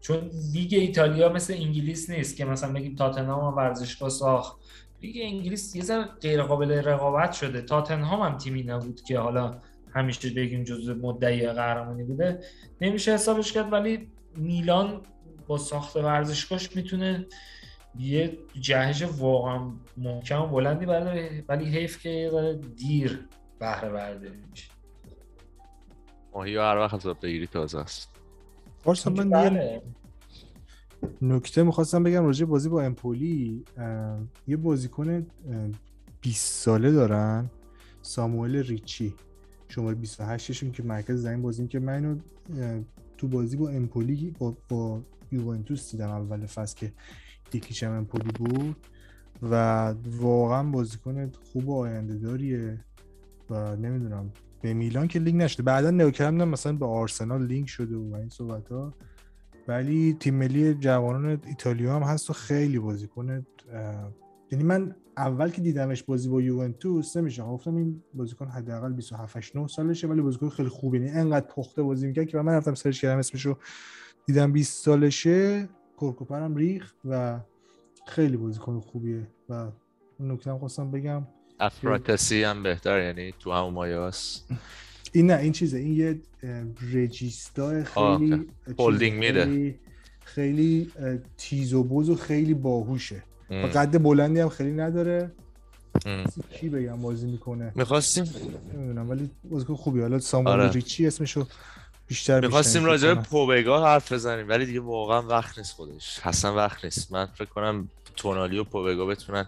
چون 0.00 0.30
لیگ 0.52 0.74
ایتالیا 0.74 1.28
مثل 1.28 1.52
انگلیس 1.52 2.10
نیست 2.10 2.36
که 2.36 2.44
مثلا 2.44 2.72
بگیم 2.72 2.94
تاتنهام 2.94 3.56
ورزشگاه 3.56 4.08
ساخت. 4.08 4.58
لیگ 5.02 5.16
انگلیس 5.20 5.76
یه 5.76 5.82
ذره 5.82 6.04
غیر 6.04 6.42
قابل 6.42 6.70
رقابت 6.72 7.32
شده. 7.32 7.62
تاتنهام 7.62 8.20
هم 8.20 8.38
تیمی 8.38 8.62
نبود 8.62 9.00
که 9.00 9.18
حالا 9.18 9.60
همیشه 9.94 10.30
بگیم 10.30 10.64
جزو 10.64 10.94
مدعی 10.94 11.46
قهرمانی 11.46 12.04
بوده. 12.04 12.40
نمیشه 12.80 13.14
حسابش 13.14 13.52
کرد 13.52 13.72
ولی 13.72 14.10
میلان 14.36 15.00
با 15.46 15.58
ساخت 15.58 15.96
ورزشگاهش 15.96 16.76
می‌تونه 16.76 17.26
یه 17.98 18.38
جهش 18.60 19.02
واقعا 19.02 19.72
محکم 19.96 20.42
و 20.42 20.46
بلندی 20.46 20.86
برداره 20.86 21.44
ولی 21.48 21.64
حیف 21.64 22.02
که 22.02 22.08
یه 22.08 22.30
ذره 22.30 22.54
دیر 22.54 23.28
بهره 23.58 23.90
برداری 23.90 24.42
میشه. 24.50 24.70
ماهی 26.34 26.56
هر 26.56 26.76
وقت 26.76 26.94
حساب 26.94 27.16
بگیری 27.22 27.46
تازه 27.46 27.78
است. 27.78 28.14
پارسا 28.84 29.10
من 29.10 29.26
یه 29.26 29.50
بله. 29.50 29.82
نکته 31.22 31.62
می‌خواستم 31.62 32.02
بگم 32.02 32.24
راجع 32.24 32.46
بازی 32.46 32.68
با 32.68 32.82
امپولی 32.82 33.64
یه 34.46 34.56
بازیکن 34.56 35.10
اه، 35.10 35.24
20 36.20 36.62
ساله 36.62 36.92
دارن 36.92 37.50
ساموئل 38.02 38.56
ریچی. 38.56 39.14
شماره 39.68 39.94
28 39.94 40.52
شون 40.52 40.72
که 40.72 40.82
مرکز 40.82 41.22
زمین 41.22 41.42
بازی 41.42 41.66
که 41.66 41.78
من 41.78 41.92
اینو 41.94 42.16
تو 43.18 43.28
بازی 43.28 43.56
با 43.56 43.68
امپولی 43.68 44.34
با, 44.38 44.56
با 44.68 45.00
یوونتوس 45.32 45.90
دیدم 45.90 46.10
اول 46.10 46.46
فصل 46.46 46.76
که 46.76 46.92
یکیش 47.52 47.82
هم 47.82 47.92
امپولی 47.92 48.30
بود 48.32 48.76
و 49.42 49.94
واقعا 50.06 50.62
بازیکن 50.62 51.30
خوب 51.52 51.68
و 51.68 51.80
آینده 51.80 52.14
داریه 52.14 52.84
و 53.50 53.76
نمی‌دونم 53.76 54.32
به 54.62 54.74
میلان 54.74 55.08
که 55.08 55.18
لینک 55.18 55.42
نشده. 55.42 55.62
بعدا 55.62 55.90
نگاه 55.90 56.10
کردم 56.10 56.48
مثلا 56.48 56.72
به 56.72 56.86
آرسنال 56.86 57.46
لینک 57.46 57.68
شده 57.68 57.96
و 57.96 58.14
این 58.14 58.28
صحبت 58.28 58.68
ها 58.68 58.94
ولی 59.68 60.16
تیم 60.20 60.34
ملی 60.34 60.74
جوانان 60.74 61.40
ایتالیا 61.46 61.96
هم 61.96 62.02
هست 62.02 62.30
و 62.30 62.32
خیلی 62.32 62.78
بازیکن 62.78 63.30
اه، 63.30 64.12
یعنی 64.50 64.64
من 64.64 64.94
اول 65.16 65.50
که 65.50 65.60
دیدمش 65.60 66.02
بازی 66.02 66.28
با 66.28 66.40
یوونتوس 66.40 67.16
نمیشه 67.16 67.42
گفتم 67.42 67.76
این 67.76 68.02
بازیکن 68.14 68.48
حداقل 68.48 68.92
27 68.92 69.56
9 69.56 69.68
سالشه 69.68 70.06
ولی 70.06 70.20
بازیکن 70.20 70.48
خیلی 70.48 70.68
خوبه. 70.68 70.98
یعنی 70.98 71.10
انقدر 71.10 71.46
پخته 71.46 71.82
بازی 71.82 72.06
می‌کنه 72.06 72.24
که 72.24 72.38
من 72.38 72.52
رفتم 72.52 72.74
سرچ 72.74 73.00
کردم 73.00 73.18
اسمشو 73.18 73.58
دیدم 74.26 74.52
20 74.52 74.84
سالشه 74.84 75.68
کورکوپرم 75.96 76.56
ریخ 76.56 76.94
و 77.04 77.40
خیلی 78.06 78.36
بازیکن 78.36 78.80
خوبیه. 78.80 79.28
و 79.48 79.52
اون 80.18 80.32
نکته 80.32 80.50
هم 80.50 80.58
خواستم 80.58 80.90
بگم 80.90 81.26
افراتسی 81.60 82.42
هم 82.42 82.62
بهتر 82.62 83.02
یعنی 83.02 83.32
تو 83.40 83.52
همون 83.52 83.74
مایه 83.74 83.98
هست 83.98 84.48
این 85.12 85.26
نه 85.30 85.38
این 85.38 85.52
چیزه 85.52 85.78
این 85.78 85.92
یه 85.96 86.18
رجیستا 86.92 87.84
خیلی 87.84 88.46
هولدینگ 88.78 89.18
میده. 89.18 89.74
خیلی- 90.24 90.90
تیز 91.38 91.74
و 91.74 91.84
بز 91.84 92.08
و 92.08 92.16
خیلی 92.16 92.54
باهوشه 92.54 93.22
و. 93.50 93.54
قد 93.54 94.02
بلندی 94.02 94.40
هم 94.40 94.48
خیلی 94.48 94.72
نداره. 94.72 95.30
کی 96.60 96.68
بگم 96.68 97.02
بازی 97.02 97.26
می‌کنه 97.26 97.72
می‌خواستیم 97.74 98.24
نمی‌دونم 98.74 99.10
ولی 99.10 99.30
بازیکن 99.44 99.74
خوبی 99.74 100.00
حالا 100.00 100.18
ساموئل 100.18 100.60
آره. 100.60 100.70
ریچی 100.70 101.06
اسمشو 101.06 101.46
بیشتر 102.08 102.40
می‌خواستیم 102.40 102.84
راجع 102.84 103.14
به. 103.14 103.20
پوبگا 103.20 103.86
حرف 103.86 104.12
بزنیم 104.12 104.48
ولی 104.48 104.66
دیگه 104.66 104.80
واقعا 104.80 105.22
وقت 105.22 105.58
نیست 105.58 105.72
خودش 105.72 106.20
اصلا 106.24 106.54
وقت 106.54 106.84
نیست 106.84 107.12
من 107.12 107.26
فکر 107.26 107.48
کنم 107.48 107.88
تونالی 108.16 108.58
و 108.58 108.64
پوبگا 108.64 109.06
بتونن 109.06 109.46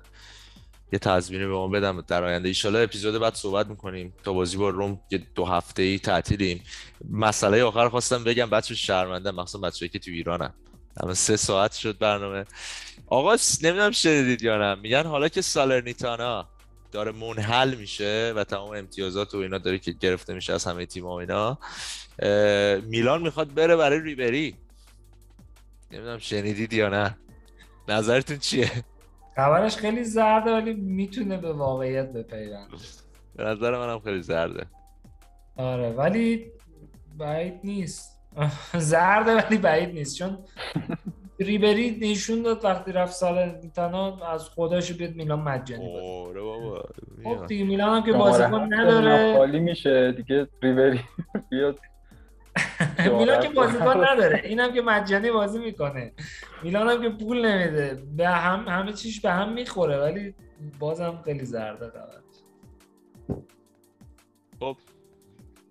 یه 0.93 0.99
تضمینی 0.99 1.47
به 1.47 1.53
ما 1.53 1.69
بدم 1.69 2.01
در 2.01 2.25
آینده. 2.25 2.49
ایشالا 2.49 2.79
اپیزود 2.79 3.21
بعد 3.21 3.35
صحبت 3.35 3.67
می‌کنیم. 3.67 4.15
تا 4.25 4.33
بازی 4.33 4.57
با 4.57 4.69
روم 4.69 5.01
یه 5.11 5.23
دو 5.35 5.45
هفته 5.45 5.83
ای 5.83 5.99
تعطیلیم. 5.99 6.63
مسئله 7.11 7.63
آخر 7.63 7.89
خواستم 7.89 8.25
بگم 8.25 8.51
بچه 8.51 8.75
شرمنده 8.75 9.31
مخصوصا 9.31 9.59
بچه‌ای 9.59 9.89
که 9.89 9.99
تو 9.99 10.11
ایرانن. 10.11 10.53
اما 10.97 11.15
سه 11.15 11.37
ساعت 11.37 11.73
شد 11.73 11.99
برنامه. 11.99 12.45
آقا 13.07 13.37
نمی‌دونم 13.63 13.91
شنیدید 13.91 14.43
یا 14.43 14.59
نه. 14.59 14.81
میگن 14.81 15.07
حالا 15.07 15.29
که 15.29 15.41
سالرنیتانا 15.41 16.49
داره 16.93 17.13
منحل 17.13 17.75
میشه 17.75 18.33
و 18.37 18.45
تمام 18.45 18.77
امتیازات 18.77 19.35
و 19.35 19.39
اینا 19.39 19.59
داره 19.59 19.79
که 19.79 19.93
گرفته 19.93 20.35
میشه 20.35 20.53
از 20.53 20.65
همه 20.65 20.87
تیم 20.87 21.07
و 21.07 21.13
اینا 21.13 21.59
میلان 22.83 23.23
می‌خواد 23.23 23.55
بره 23.55 23.77
برای 23.77 24.01
ریبری. 24.01 24.57
نمی‌دونم 25.91 26.19
شنیدید 26.19 26.73
یا 26.73 26.89
نه. 26.89 27.19
نظرتون 27.89 28.39
چیه؟ 28.39 28.85
خبرش 29.41 29.77
خیلی 29.77 30.05
زرده 30.05 30.53
ولی 30.53 30.73
می‌تونه 30.75 31.37
به 31.37 31.53
واقعیت 31.53 32.13
بپیونده. 32.13 32.77
به 33.37 33.45
نظر 33.45 33.79
منم 33.79 33.99
خیلی 33.99 34.23
زرده. 34.23 34.67
آره 35.57 35.91
ولی 35.93 36.47
بعید 37.19 37.55
نیست. 37.65 38.21
زرده 38.93 39.35
ولی 39.35 39.59
بعید 39.59 39.95
نیست 39.95 40.17
چون 40.19 40.39
ریبری 41.41 41.99
نشون 42.03 42.43
داد 42.43 42.65
وقتی 42.65 42.93
رفت 42.93 43.13
سال 43.13 43.51
تنها 43.77 44.33
از 44.33 44.49
خودش 44.49 44.93
بیاد 44.93 45.15
میلان 45.15 45.41
مجانی 45.41 45.89
بده 45.89 46.03
آره 46.29 46.41
بابا 46.41 46.85
خب 47.25 47.47
دیگه 47.47 47.65
میلان 47.65 47.97
هم 47.97 48.03
که 48.07 48.13
بازیکن 48.13 48.75
نداره. 48.75 49.37
خالی 49.39 49.61
میشه 49.61 50.13
دیگه 50.13 50.47
ریبری 50.63 51.01
بیاد. 51.51 51.79
میلان 53.19 53.43
که 53.43 53.49
بازیکن 53.49 54.05
نداره. 54.11 54.41
این 54.45 54.61
هم 54.61 54.73
که 54.73 54.83
مجانی 54.83 55.31
بازی 55.31 55.59
می‌کنه. 55.59 56.13
میلان 56.63 56.89
هم 56.89 57.03
که 57.03 57.25
پول 57.25 57.47
نمیده. 57.47 58.03
به 58.17 58.29
هم 58.29 58.69
همه 58.69 58.93
چیش 58.93 59.21
به 59.21 59.31
هم 59.31 59.53
می‌خوره 59.53 59.99
ولی 59.99 60.35
بازم 60.79 61.23
خیلی 61.25 61.45
زرده 61.45 61.89
خبرش 61.91 62.21
خب. 64.61 64.77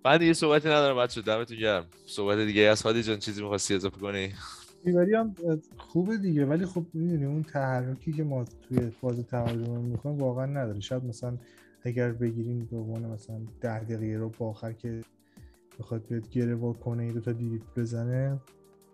من 0.05 0.17
دیگه 0.17 0.33
صحبتی 0.33 0.67
ندارم 0.67 0.97
بچه 0.97 1.21
دمتون 1.21 1.57
گرم. 1.57 1.85
صحبت 2.05 2.37
دیگه 2.37 2.61
از 2.61 2.81
هادی 2.81 3.03
جان 3.03 3.17
چیزی 3.17 3.41
می‌خواستی 3.41 3.75
اضافه 3.75 3.99
کنی؟ 3.99 4.33
ریبری 4.85 5.15
هم 5.15 5.35
خوبه 5.77 6.17
دیگه 6.17 6.45
ولی 6.45 6.65
خب 6.65 6.85
می‌دونی 6.93 7.25
اون 7.25 7.43
تحرکی 7.43 8.13
که 8.13 8.23
ما 8.23 8.45
توی 8.67 8.89
فاز 8.89 9.25
تقدم 9.27 9.81
می‌کنیم 9.81 10.17
واقعا 10.17 10.45
نداره. 10.45 10.79
شاید 10.79 11.03
مثلا 11.03 11.37
اگر 11.83 12.11
بگیریم 12.11 12.67
به 12.71 12.77
عنوان 12.77 13.05
مثلا 13.05 13.35
ده 13.61 13.83
دقیقه 13.83 14.17
رو 14.17 14.29
با 14.29 14.49
آخر 14.49 14.73
که 14.73 15.01
بخواد 15.79 16.07
بیاد 16.07 16.29
گره 16.29 16.55
وا 16.55 16.73
کنه 16.73 17.05
یه 17.05 17.13
دو 17.13 17.19
تا 17.19 17.31
دیریب 17.31 17.61
بزنه. 17.75 18.39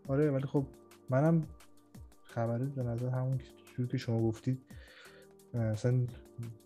آره 0.07 0.31
ولی 0.31 0.47
خب 0.47 0.65
منم 1.09 1.47
خبره 2.23 2.65
به 2.65 2.83
نظر 2.83 3.09
همون 3.09 3.37
که 3.37 3.45
جور 3.77 3.87
که 3.87 3.97
شما 3.97 4.21
گفتید 4.21 4.61
اه، 5.53 5.61
مثلا 5.61 6.07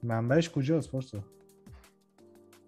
منبعش 0.03 0.49
کجاست 0.49 0.91
پارسا؟ 0.91 1.23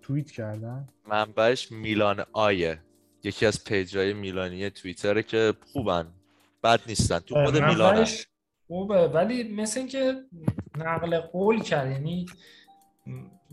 توییت 0.02 0.32
کردن؟ 0.32 0.88
منبعش 1.08 1.72
میلان 1.72 2.26
آیه 2.34 2.80
یکی 3.24 3.46
از 3.46 3.64
پیجای 3.64 4.14
میلانی 4.14 4.70
توییتره 4.70 5.24
که 5.24 5.54
خوبن. 5.74 6.08
بد 6.64 6.80
نیستن. 6.88 7.20
تو 7.20 7.46
خود 7.46 7.58
میلان 7.58 8.08
خوبه 8.68 9.08
ولی 9.08 9.54
مثل 9.54 9.80
اینکه 9.80 10.14
نقل 10.78 11.20
قول 11.20 11.62
کرد 11.62 11.92
یعنی 11.92 12.26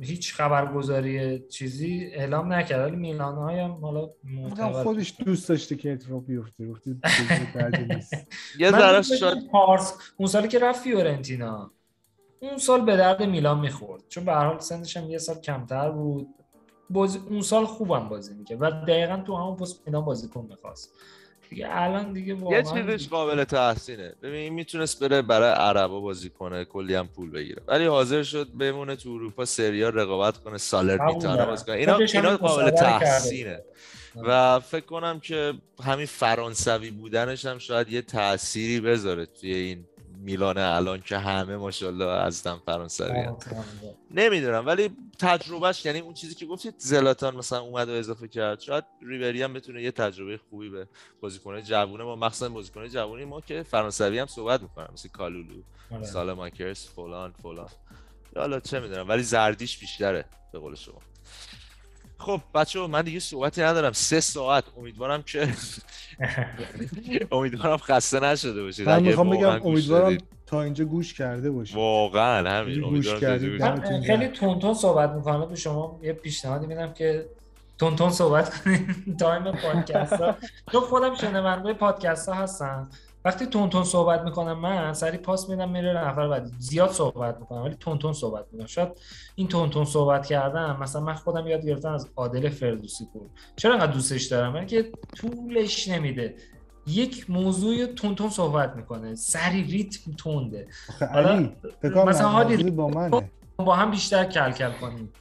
هیچ 0.00 0.34
خبرگزاری 0.34 1.38
چیزی 1.48 2.10
اعلام 2.12 2.52
نکرد 2.52 2.86
ولی 2.86 2.96
میلان 2.96 3.34
های 3.34 3.58
هم 3.58 3.70
حالا 3.70 4.10
خودش 4.82 5.14
دوست 5.24 5.48
داشته 5.48 5.76
که 5.76 5.92
اتفاق 5.92 6.24
بیفته 6.24 6.66
گفته 6.66 6.90
یه 8.58 8.70
من 8.70 8.78
ذره 8.78 9.02
شاید 9.02 9.48
پارس 9.50 9.94
اون 10.16 10.28
سالی 10.28 10.48
که 10.48 10.58
رفت 10.58 10.82
فیورنتینا 10.82 11.70
اون 12.40 12.58
سال 12.58 12.84
به 12.84 12.96
درد 12.96 13.22
میلان 13.22 13.60
می‌خورد 13.60 14.02
چون 14.08 14.24
به 14.24 14.32
هر 14.32 14.46
حال 14.46 14.58
سنش 14.58 14.96
هم 14.96 15.10
یه 15.10 15.18
سال 15.18 15.36
کمتر 15.40 15.90
بود. 15.90 16.28
بازی 16.90 17.18
اون 17.30 17.42
سال 17.42 17.66
خوبم 17.66 18.08
بازی 18.08 18.34
می‌کرد 18.34 18.62
و 18.62 18.70
دقیقا 18.70 19.22
تو 19.26 19.36
همون 19.36 19.56
پست 19.56 19.86
میلان 19.86 20.04
بازیکن 20.04 20.46
می‌خواست. 20.50 20.92
دیگه 21.50 21.66
الان 21.70 22.12
دیگه 22.12 22.28
یه 22.28 22.34
واقعا 22.34 22.62
چیزش 22.62 23.08
قابل 23.08 23.44
تحسینه. 23.44 24.14
ببین 24.22 24.40
این 24.40 24.52
می‌تونست 24.52 25.00
بره 25.00 25.22
برای 25.22 25.50
عربا 25.50 26.00
بازی 26.00 26.30
کنه 26.30 26.64
کلی 26.64 26.94
هم 26.94 27.08
پول 27.08 27.30
بگیره. 27.30 27.62
ولی 27.66 27.86
حاضر 27.86 28.22
شد 28.22 28.48
بمونه 28.58 28.96
تو 28.96 29.10
اروپا 29.10 29.44
سریا 29.44 29.88
رقابت 29.88 30.38
کنه 30.38 30.58
سالرنیتانا 30.58 31.36
دارم. 31.36 31.50
بازی 31.50 31.64
کنه. 31.64 31.76
اینا 31.76 31.96
اینا 31.96 32.28
این 32.28 32.36
قابل. 32.36 32.70
تحسینه. 32.70 33.60
و 34.16 34.60
فکر 34.60 34.84
کنم 34.84 35.20
که 35.20 35.54
همین 35.84 36.06
فرانسوی 36.06 36.90
بودنش 36.90 37.46
هم 37.46 37.58
شاید 37.58 37.92
یه 37.92 38.02
تأثیری 38.02 38.80
بذاره 38.80 39.26
توی 39.26 39.54
این 39.54 39.84
میلان 40.20 40.58
الان 40.58 41.00
که 41.00 41.18
همه 41.18 41.56
ماشاءالله 41.56 42.04
ازدن 42.04 42.56
فرانسوی 42.66 43.20
هم. 43.20 43.36
نمی‌دونم 44.10 44.66
ولی 44.66 44.90
تجربهش 45.18 45.84
یعنی 45.84 45.98
اون 45.98 46.14
چیزی 46.14 46.34
که 46.34 46.46
گفتید 46.46 46.74
زلاتان 46.78 47.36
مثلا 47.36 47.60
اومد 47.60 47.88
و 47.88 47.92
اضافه 47.92 48.28
کرد 48.28 48.60
شاید 48.60 48.84
ریبری 49.02 49.42
هم 49.42 49.52
بتونه 49.52 49.82
یه 49.82 49.90
تجربه 49.90 50.40
خوبی 50.50 50.68
به 50.68 50.88
بازیکن‌های 51.20 51.62
جوونه 51.62 52.04
ما 52.04 52.16
مخصوصا 52.16 52.48
بازیکن‌های 52.48 52.90
جوونی 52.90 53.24
ما 53.24 53.40
که 53.40 53.62
فرانسوی 53.62 54.18
هم 54.18 54.26
صحبت 54.26 54.62
می‌کنن 54.62 54.88
مثل 54.92 55.08
کالولو 55.08 55.62
آره. 55.90 56.04
سالماکرس 56.04 56.88
فلان 56.88 57.32
فلان 57.42 57.68
حالا 58.36 58.60
چه 58.60 58.80
می‌دونم 58.80 59.08
ولی 59.08 59.22
زردیش 59.22 59.78
بیشتره 59.78 60.24
به 60.52 60.58
قول 60.58 60.74
شما 60.74 61.00
خب 62.18 62.40
بچه 62.54 62.86
من 62.86 63.02
دیگه 63.02 63.20
صحبتی 63.20 63.62
ندارم. 63.62 63.92
سه 63.92 64.20
ساعت. 64.20 64.64
امیدوارم 64.78 65.22
که 65.22 65.48
امیدوارم 67.32 67.76
خسته 67.76 68.20
نشده 68.20 68.62
باشید. 68.62 68.88
من 68.88 69.02
می‌خوام 69.02 69.30
بگم 69.30 69.66
امیدوارم. 69.66 70.18
تا 70.46 70.62
اینجا 70.62 70.84
گوش 70.84 71.14
کرده 71.14 71.50
باشی 71.50 71.74
واقعا 71.74 72.50
همین. 72.50 72.80
گوش 72.80 73.14
گرم. 73.14 74.00
خیلی 74.02 74.28
تونتون 74.28 74.74
صحبت 74.74 75.10
می‌کنه 75.10 75.46
به 75.46 75.56
شما 75.56 76.00
یه 76.02 76.12
پیشنهادی 76.12 76.66
میدم 76.66 76.92
که 76.92 77.26
تونتون 77.78 78.10
صحبت 78.10 78.62
کنین 78.62 78.94
تایم 79.20 79.52
پادکست 79.52 80.12
ها. 80.12 80.34
چون 80.72 80.80
خودم 80.80 81.14
شنونده 81.14 81.72
پادکست 81.72 82.28
ها 82.28 82.34
هستم 82.34 82.90
وقتی 83.28 83.46
تونتون 83.46 83.84
صحبت 83.84 84.22
می‌کنم 84.22 84.58
من 84.58 84.92
سری 84.92 85.18
پاس 85.18 85.48
میدم 85.48 85.68
میره 85.70 85.92
نفر 85.92 86.28
بعدی 86.28 86.50
زیاد 86.58 86.90
صحبت 86.90 87.38
می‌کنم 87.40 87.62
ولی 87.62 87.74
تونتون 87.80 88.12
صحبت 88.12 88.44
می‌کنم. 88.52 88.66
شاید 88.66 88.88
این 89.34 89.48
تونتون 89.48 89.84
صحبت 89.84 90.26
کردم 90.26 90.78
مثلا 90.80 91.02
من 91.02 91.14
خودم 91.14 91.46
یاد 91.46 91.66
گرفتم 91.66 91.92
از 91.92 92.08
عادل 92.16 92.48
فردوسی 92.48 93.08
پور. 93.12 93.22
چرا 93.56 93.72
انقدر 93.72 93.92
دوستش 93.92 94.24
دارم؟ 94.24 94.52
من 94.52 94.66
که 94.66 94.92
طولش 95.16 95.88
نمیده. 95.88 96.34
یک 96.86 97.30
موضوع 97.30 97.86
تونتون 97.86 98.30
صحبت 98.30 98.76
می‌کنه. 98.76 99.14
سری 99.14 99.62
ریتم 99.62 100.12
تونده. 100.12 100.66
حالا 101.12 101.50
مثلا 102.06 102.28
حالی- 102.28 102.70
با 103.10 103.22
با 103.56 103.74
هم 103.74 103.90
بیشتر 103.90 104.24
کل 104.24 104.50
کل 104.50 104.70
کنیم. 104.70 105.12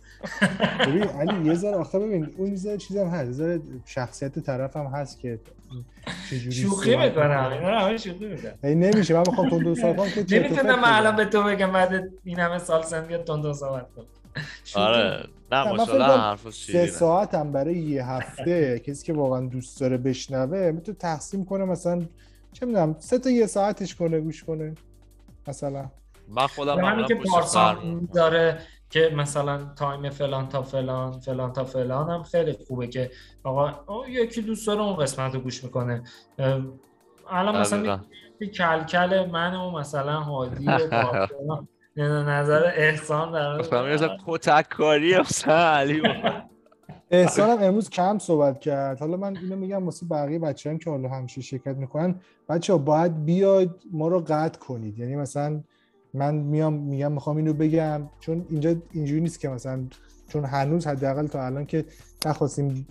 ببین 0.87 1.03
علی 1.03 1.47
یه 1.49 1.53
ذره 1.55 1.75
آخه 1.75 1.99
ببین 1.99 2.33
اون 2.37 2.47
یه 2.47 2.55
ذره 2.55 2.77
چیزم 2.77 3.07
هست 3.07 3.25
یه 3.25 3.31
ذره 3.31 3.59
شخصیت 3.85 4.39
طرف 4.39 4.77
هم 4.77 4.85
هست 4.85 5.19
که 5.19 5.39
چجوری 6.29 6.51
شوخی 6.51 6.89
می‌کنم 6.89 7.05
می‌کنه. 7.05 7.51
اینا 7.51 7.79
همه 7.79 7.97
شوخی 7.97 8.25
ای 8.63 8.75
نمیشه 8.75 9.13
من 9.13 9.23
می‌خوام 9.27 9.49
تون 9.49 9.63
دو 9.63 9.75
سال 9.75 9.93
کنم 9.95 10.05
نمی‌تونم 10.31 10.79
من 10.79 10.91
الان. 10.93 11.15
به 11.15 11.25
تو 11.25 11.43
بگم 11.43 11.71
بعد 11.71 12.09
این 12.23 12.39
همه 12.39 12.59
سال 12.59 12.83
سن 12.83 13.05
بیاد 13.05 13.23
تون 13.23 13.53
صحبت 13.53 13.87
کن 13.95 14.03
شوخی 14.63 14.85
آره 14.85 15.27
نه 15.51 15.63
ماشاءالله 15.63 16.07
کنم 16.07 16.19
حرف 16.21 16.49
سه 16.53 16.85
ساعت 16.87 17.35
هم 17.35 17.51
برای 17.51 17.75
یه 17.75 18.05
هفته 18.05 18.79
کسی 18.85 19.05
که 19.05 19.13
واقعا 19.13 19.41
دوست 19.41 19.79
داره 19.79 19.97
بشنوه 19.97 20.71
می‌تونه 20.71 20.97
تقسیم 20.97 21.45
کنه 21.45 21.65
مثلا 21.65 22.01
چه 22.53 22.65
می‌دونم 22.65 22.95
سه 22.99 23.19
تا 23.19 23.29
یه 23.29 23.45
ساعتش 23.45 23.95
کنه 23.95 24.19
گوش 24.19 24.43
کنه 24.43 24.73
مثلا 25.47 25.85
من 26.29 26.47
خودم 26.47 26.85
همین 26.85 27.05
که 27.05 27.15
پارسا. 27.15 27.77
داره 28.13 28.59
که 28.89 29.11
مثلا 29.15 29.59
تایم 29.75 30.09
فلان 30.09 30.49
تا 30.49 30.61
فلان 30.61 31.19
فلان 31.19 31.53
تا 31.53 31.63
فلان 31.63 32.09
هم 32.09 32.23
خیلی 32.23 32.53
خوبه 32.67 32.87
که 32.87 33.11
آقا 33.43 34.07
یکی 34.07 34.41
دوست 34.41 34.67
داره 34.67 34.81
اون 34.81 34.95
قسمت 34.95 35.35
رو 35.35 35.39
گوش 35.39 35.63
می‌کنه. 35.63 36.03
الان 37.29 37.57
مثلا 37.57 37.99
کلکل 38.57 39.25
من 39.25 39.55
و 39.55 39.71
مثلا 39.71 40.19
هادی 40.19 40.67
و 40.67 41.67
نظر 42.29 42.71
احسان 42.75 43.31
در 43.31 43.57
مثلا 43.57 44.17
کتک 44.27 44.69
کاری 44.69 45.13
علی 45.45 45.99
واقعا. 45.99 46.41
احسان 47.11 47.49
هم 47.49 47.63
امروز 47.63 47.89
کم 47.89 48.17
صحبت 48.17 48.59
کرد. 48.59 48.99
حالا 48.99 49.17
من 49.17 49.37
اینو 49.37 49.55
میگم 49.55 49.85
واسه 49.85 50.05
بقیه 50.05 50.39
بچه 50.39 50.69
هم 50.69 50.77
که 50.77 50.89
حالا 50.89 51.09
همیشه 51.09 51.41
شرکت 51.41 51.75
می‌کنن. 51.75 52.15
بچه 52.49 52.73
ها 52.73 52.79
باید 52.79 53.25
بیاید 53.25 53.71
ما 53.91 54.07
رو 54.07 54.19
قطع 54.27 54.59
کنید. 54.59 54.99
یعنی 54.99 55.15
مثلا 55.15 55.61
من 56.13 56.35
میام 56.35 56.73
میگم 56.73 57.11
می‌خوام 57.11 57.37
اینو 57.37 57.53
بگم 57.53 58.09
چون 58.19 58.45
اینجا 58.49 58.75
اینجوری 58.91 59.21
نیست 59.21 59.39
که 59.39 59.49
مثلا 59.49 59.85
چون 60.27 60.45
هنوز 60.45 60.87
حداقل 60.87 61.27
تا 61.27 61.45
الان 61.45 61.65
که 61.65 61.85
نخواستیم 62.25 62.87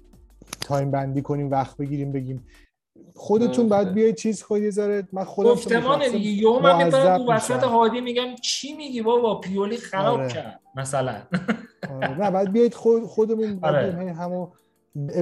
تایم 0.60 0.90
بندی 0.90 1.22
کنیم 1.22 1.50
وقت 1.50 1.76
بگیریم 1.76 2.12
بگیم 2.12 2.44
خودتون 3.14 3.68
باید 3.68 3.82
درسته. 3.82 3.94
بیاید 3.94 4.14
چیز 4.14 4.44
یه 4.50 4.70
ذره 4.70 5.08
من 5.12 5.24
خودم 5.24 5.50
گفتمان 5.50 6.10
دیگه 6.12 6.30
یهو 6.30 6.58
من 6.60 6.84
میپرم 6.84 7.18
تو 7.18 7.32
وسط. 7.32 7.62
هادی 7.62 8.00
میگم 8.00 8.34
چی 8.42 8.76
میگی 8.76 9.02
بابا 9.02 9.40
پیولی 9.40 9.76
خراب 9.76 10.20
آره. 10.20 10.28
کرد 10.28 10.60
مثلا 10.74 11.22
آره، 11.90 12.20
نه 12.20 12.30
بعد 12.30 12.52
بیاید 12.52 12.74
خود 12.74 13.04
خودمون 13.04 13.58
آره. 13.62 13.90
بیایم 13.90 14.08
همو 14.08 14.48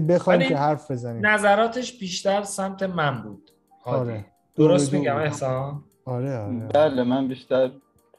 بخوایم 0.08 0.48
که 0.48 0.56
حرف 0.56 0.90
بزنیم 0.90 1.26
نظراتش 1.26 1.98
بیشتر 1.98 2.42
سمت 2.42 2.82
من 2.82 3.22
بود 3.22 3.50
هادی. 3.84 4.10
آره. 4.10 4.24
درست 4.54 4.92
میگم. 4.92 5.16
احسان 5.16 5.84
آره 6.04 6.38
آره 6.38 6.68
بله 6.74 7.02
من 7.02 7.28
بیشتر 7.28 7.70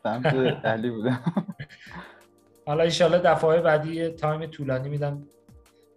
سمت 0.05 0.25
علی 0.65 0.89
بودم. 0.89 1.23
حالا 2.67 2.83
ایشالله 2.83 3.17
دفعه 3.19 3.61
بعدی 3.61 3.93
یه 3.95 4.09
تایم 4.09 4.45
طولانی 4.45 4.89
میدم. 4.89 5.23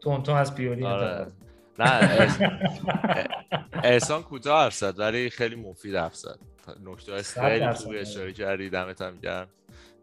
تونتون 0.00 0.36
از 0.36 0.54
پیولی 0.54 0.84
آره. 0.84 1.26
نه 1.78 2.00
احس- 2.00 2.40
احسان 3.84 4.22
کوتاه 4.22 4.62
حرف 4.64 4.74
زد 4.74 4.98
ولی 4.98 5.30
خیلی 5.30 5.54
مفید 5.56 5.94
حرف 5.96 6.14
زد. 6.14 6.38
نکته 6.84 7.12
های 7.12 7.22
خیلی. 7.22 7.72
خوبی 7.72 7.98
اشاره 7.98 8.32
کردی 8.32 8.70
دمت 8.70 9.02
هم 9.02 9.18
گرم. 9.20 9.48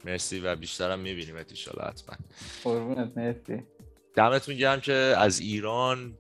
مرسی 0.06 0.40
و 0.40 0.56
بیشترم 0.56 1.00
می‌بینیم 1.00 1.36
ایشالا 1.50 1.88
حتما. 1.88 2.16
قربونت 2.64 3.18
مرسی. 3.18 3.64
دمتون 4.16 4.56
گرم 4.56 4.82
که 4.82 4.94
از 5.18 5.40
ایران 5.40 6.18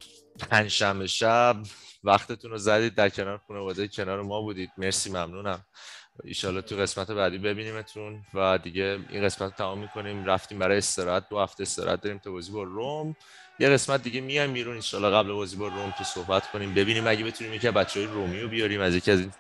پنجشنبه 0.50 1.08
شب 1.08 1.56
وقتتون 2.04 2.52
رو 2.52 2.58
زدید 2.58 2.96
در 2.96 3.10
کنار 3.10 3.38
خانواده 3.48 3.88
کنار 3.88 4.22
ما 4.22 4.42
بودید. 4.42 4.70
مرسی 4.78 5.10
ممنونم. 5.10 5.66
ایشالله 6.24 6.62
تو 6.62 6.76
قسمت 6.76 7.12
بعدی 7.12 7.38
ببینیمتون 7.38 8.26
و 8.34 8.58
دیگه 8.58 9.00
این 9.10 9.24
قسمت 9.24 9.52
رو 9.52 9.58
تمام 9.58 9.80
می‌کنیم. 9.80 10.26
رفتیم 10.26 10.60
برای 10.60 10.78
استراحت. 10.78 11.30
دو 11.30 11.40
هفته 11.40 11.64
استراحت 11.64 12.02
داریم 12.02 12.18
تا 12.18 12.32
بازی 12.32 12.52
با 12.52 12.64
روم. 12.64 13.16
یه 13.60 13.70
قسمت 13.70 14.04
دیگه 14.04 14.22
میایم 14.22 14.54
بیرون. 14.54 14.76
انشالله 14.76 15.10
قبل 15.10 15.32
بازی 15.32 15.56
با 15.56 15.68
روم 15.68 15.94
که 15.98 16.04
صحبت 16.04 16.52
کنیم. 16.52 16.74
ببینیم 16.74 17.08
اگه 17.08 17.24
بتونیم 17.24 17.54
یکی 17.54 17.72
بچه 17.72 18.00
های 18.00 18.10
رومی 18.10 18.40
رو 18.40 18.48
بیاریم 18.48 18.82
از 18.82 18.96
یکی 18.96 19.12
از 19.12 19.20
این 19.20 19.32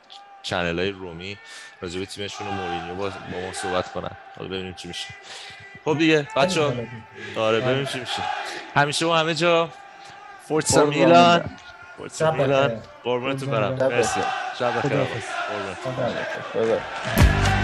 چنل 0.43 0.79
های 0.79 0.91
رومی 0.91 1.37
راجع 1.81 1.99
به 1.99 2.05
تیمشون 2.05 2.47
و 2.47 2.51
مورینیو 2.51 2.95
با, 2.95 3.09
با 3.09 3.39
ما 3.39 3.53
صحبت 3.53 3.91
کنن. 3.91 4.17
حالا 4.37 4.49
ببینیم 4.49 4.73
چی 4.73 4.87
میشه. 4.87 5.07
خب 5.85 5.97
دیگه 5.97 6.27
بچه 6.35 6.87
آره 7.35 7.59
ببینیم 7.59 7.85
چی 7.85 7.99
میشه. 7.99 8.23
همیشه 8.75 9.05
و 9.05 9.11
همه 9.11 9.35
جا. 9.35 9.69
فورتسا 10.47 10.85
میلان. 10.85 11.57
بخیر. 12.31 12.31
میلان 12.31 12.81
قربونتون 13.03 13.49
برم 13.49 13.73
مرسی. 13.73 14.19
شب 14.59 14.77
بخیر. 14.77 14.91
قربونتون 14.91 16.15
خدا 16.53 17.54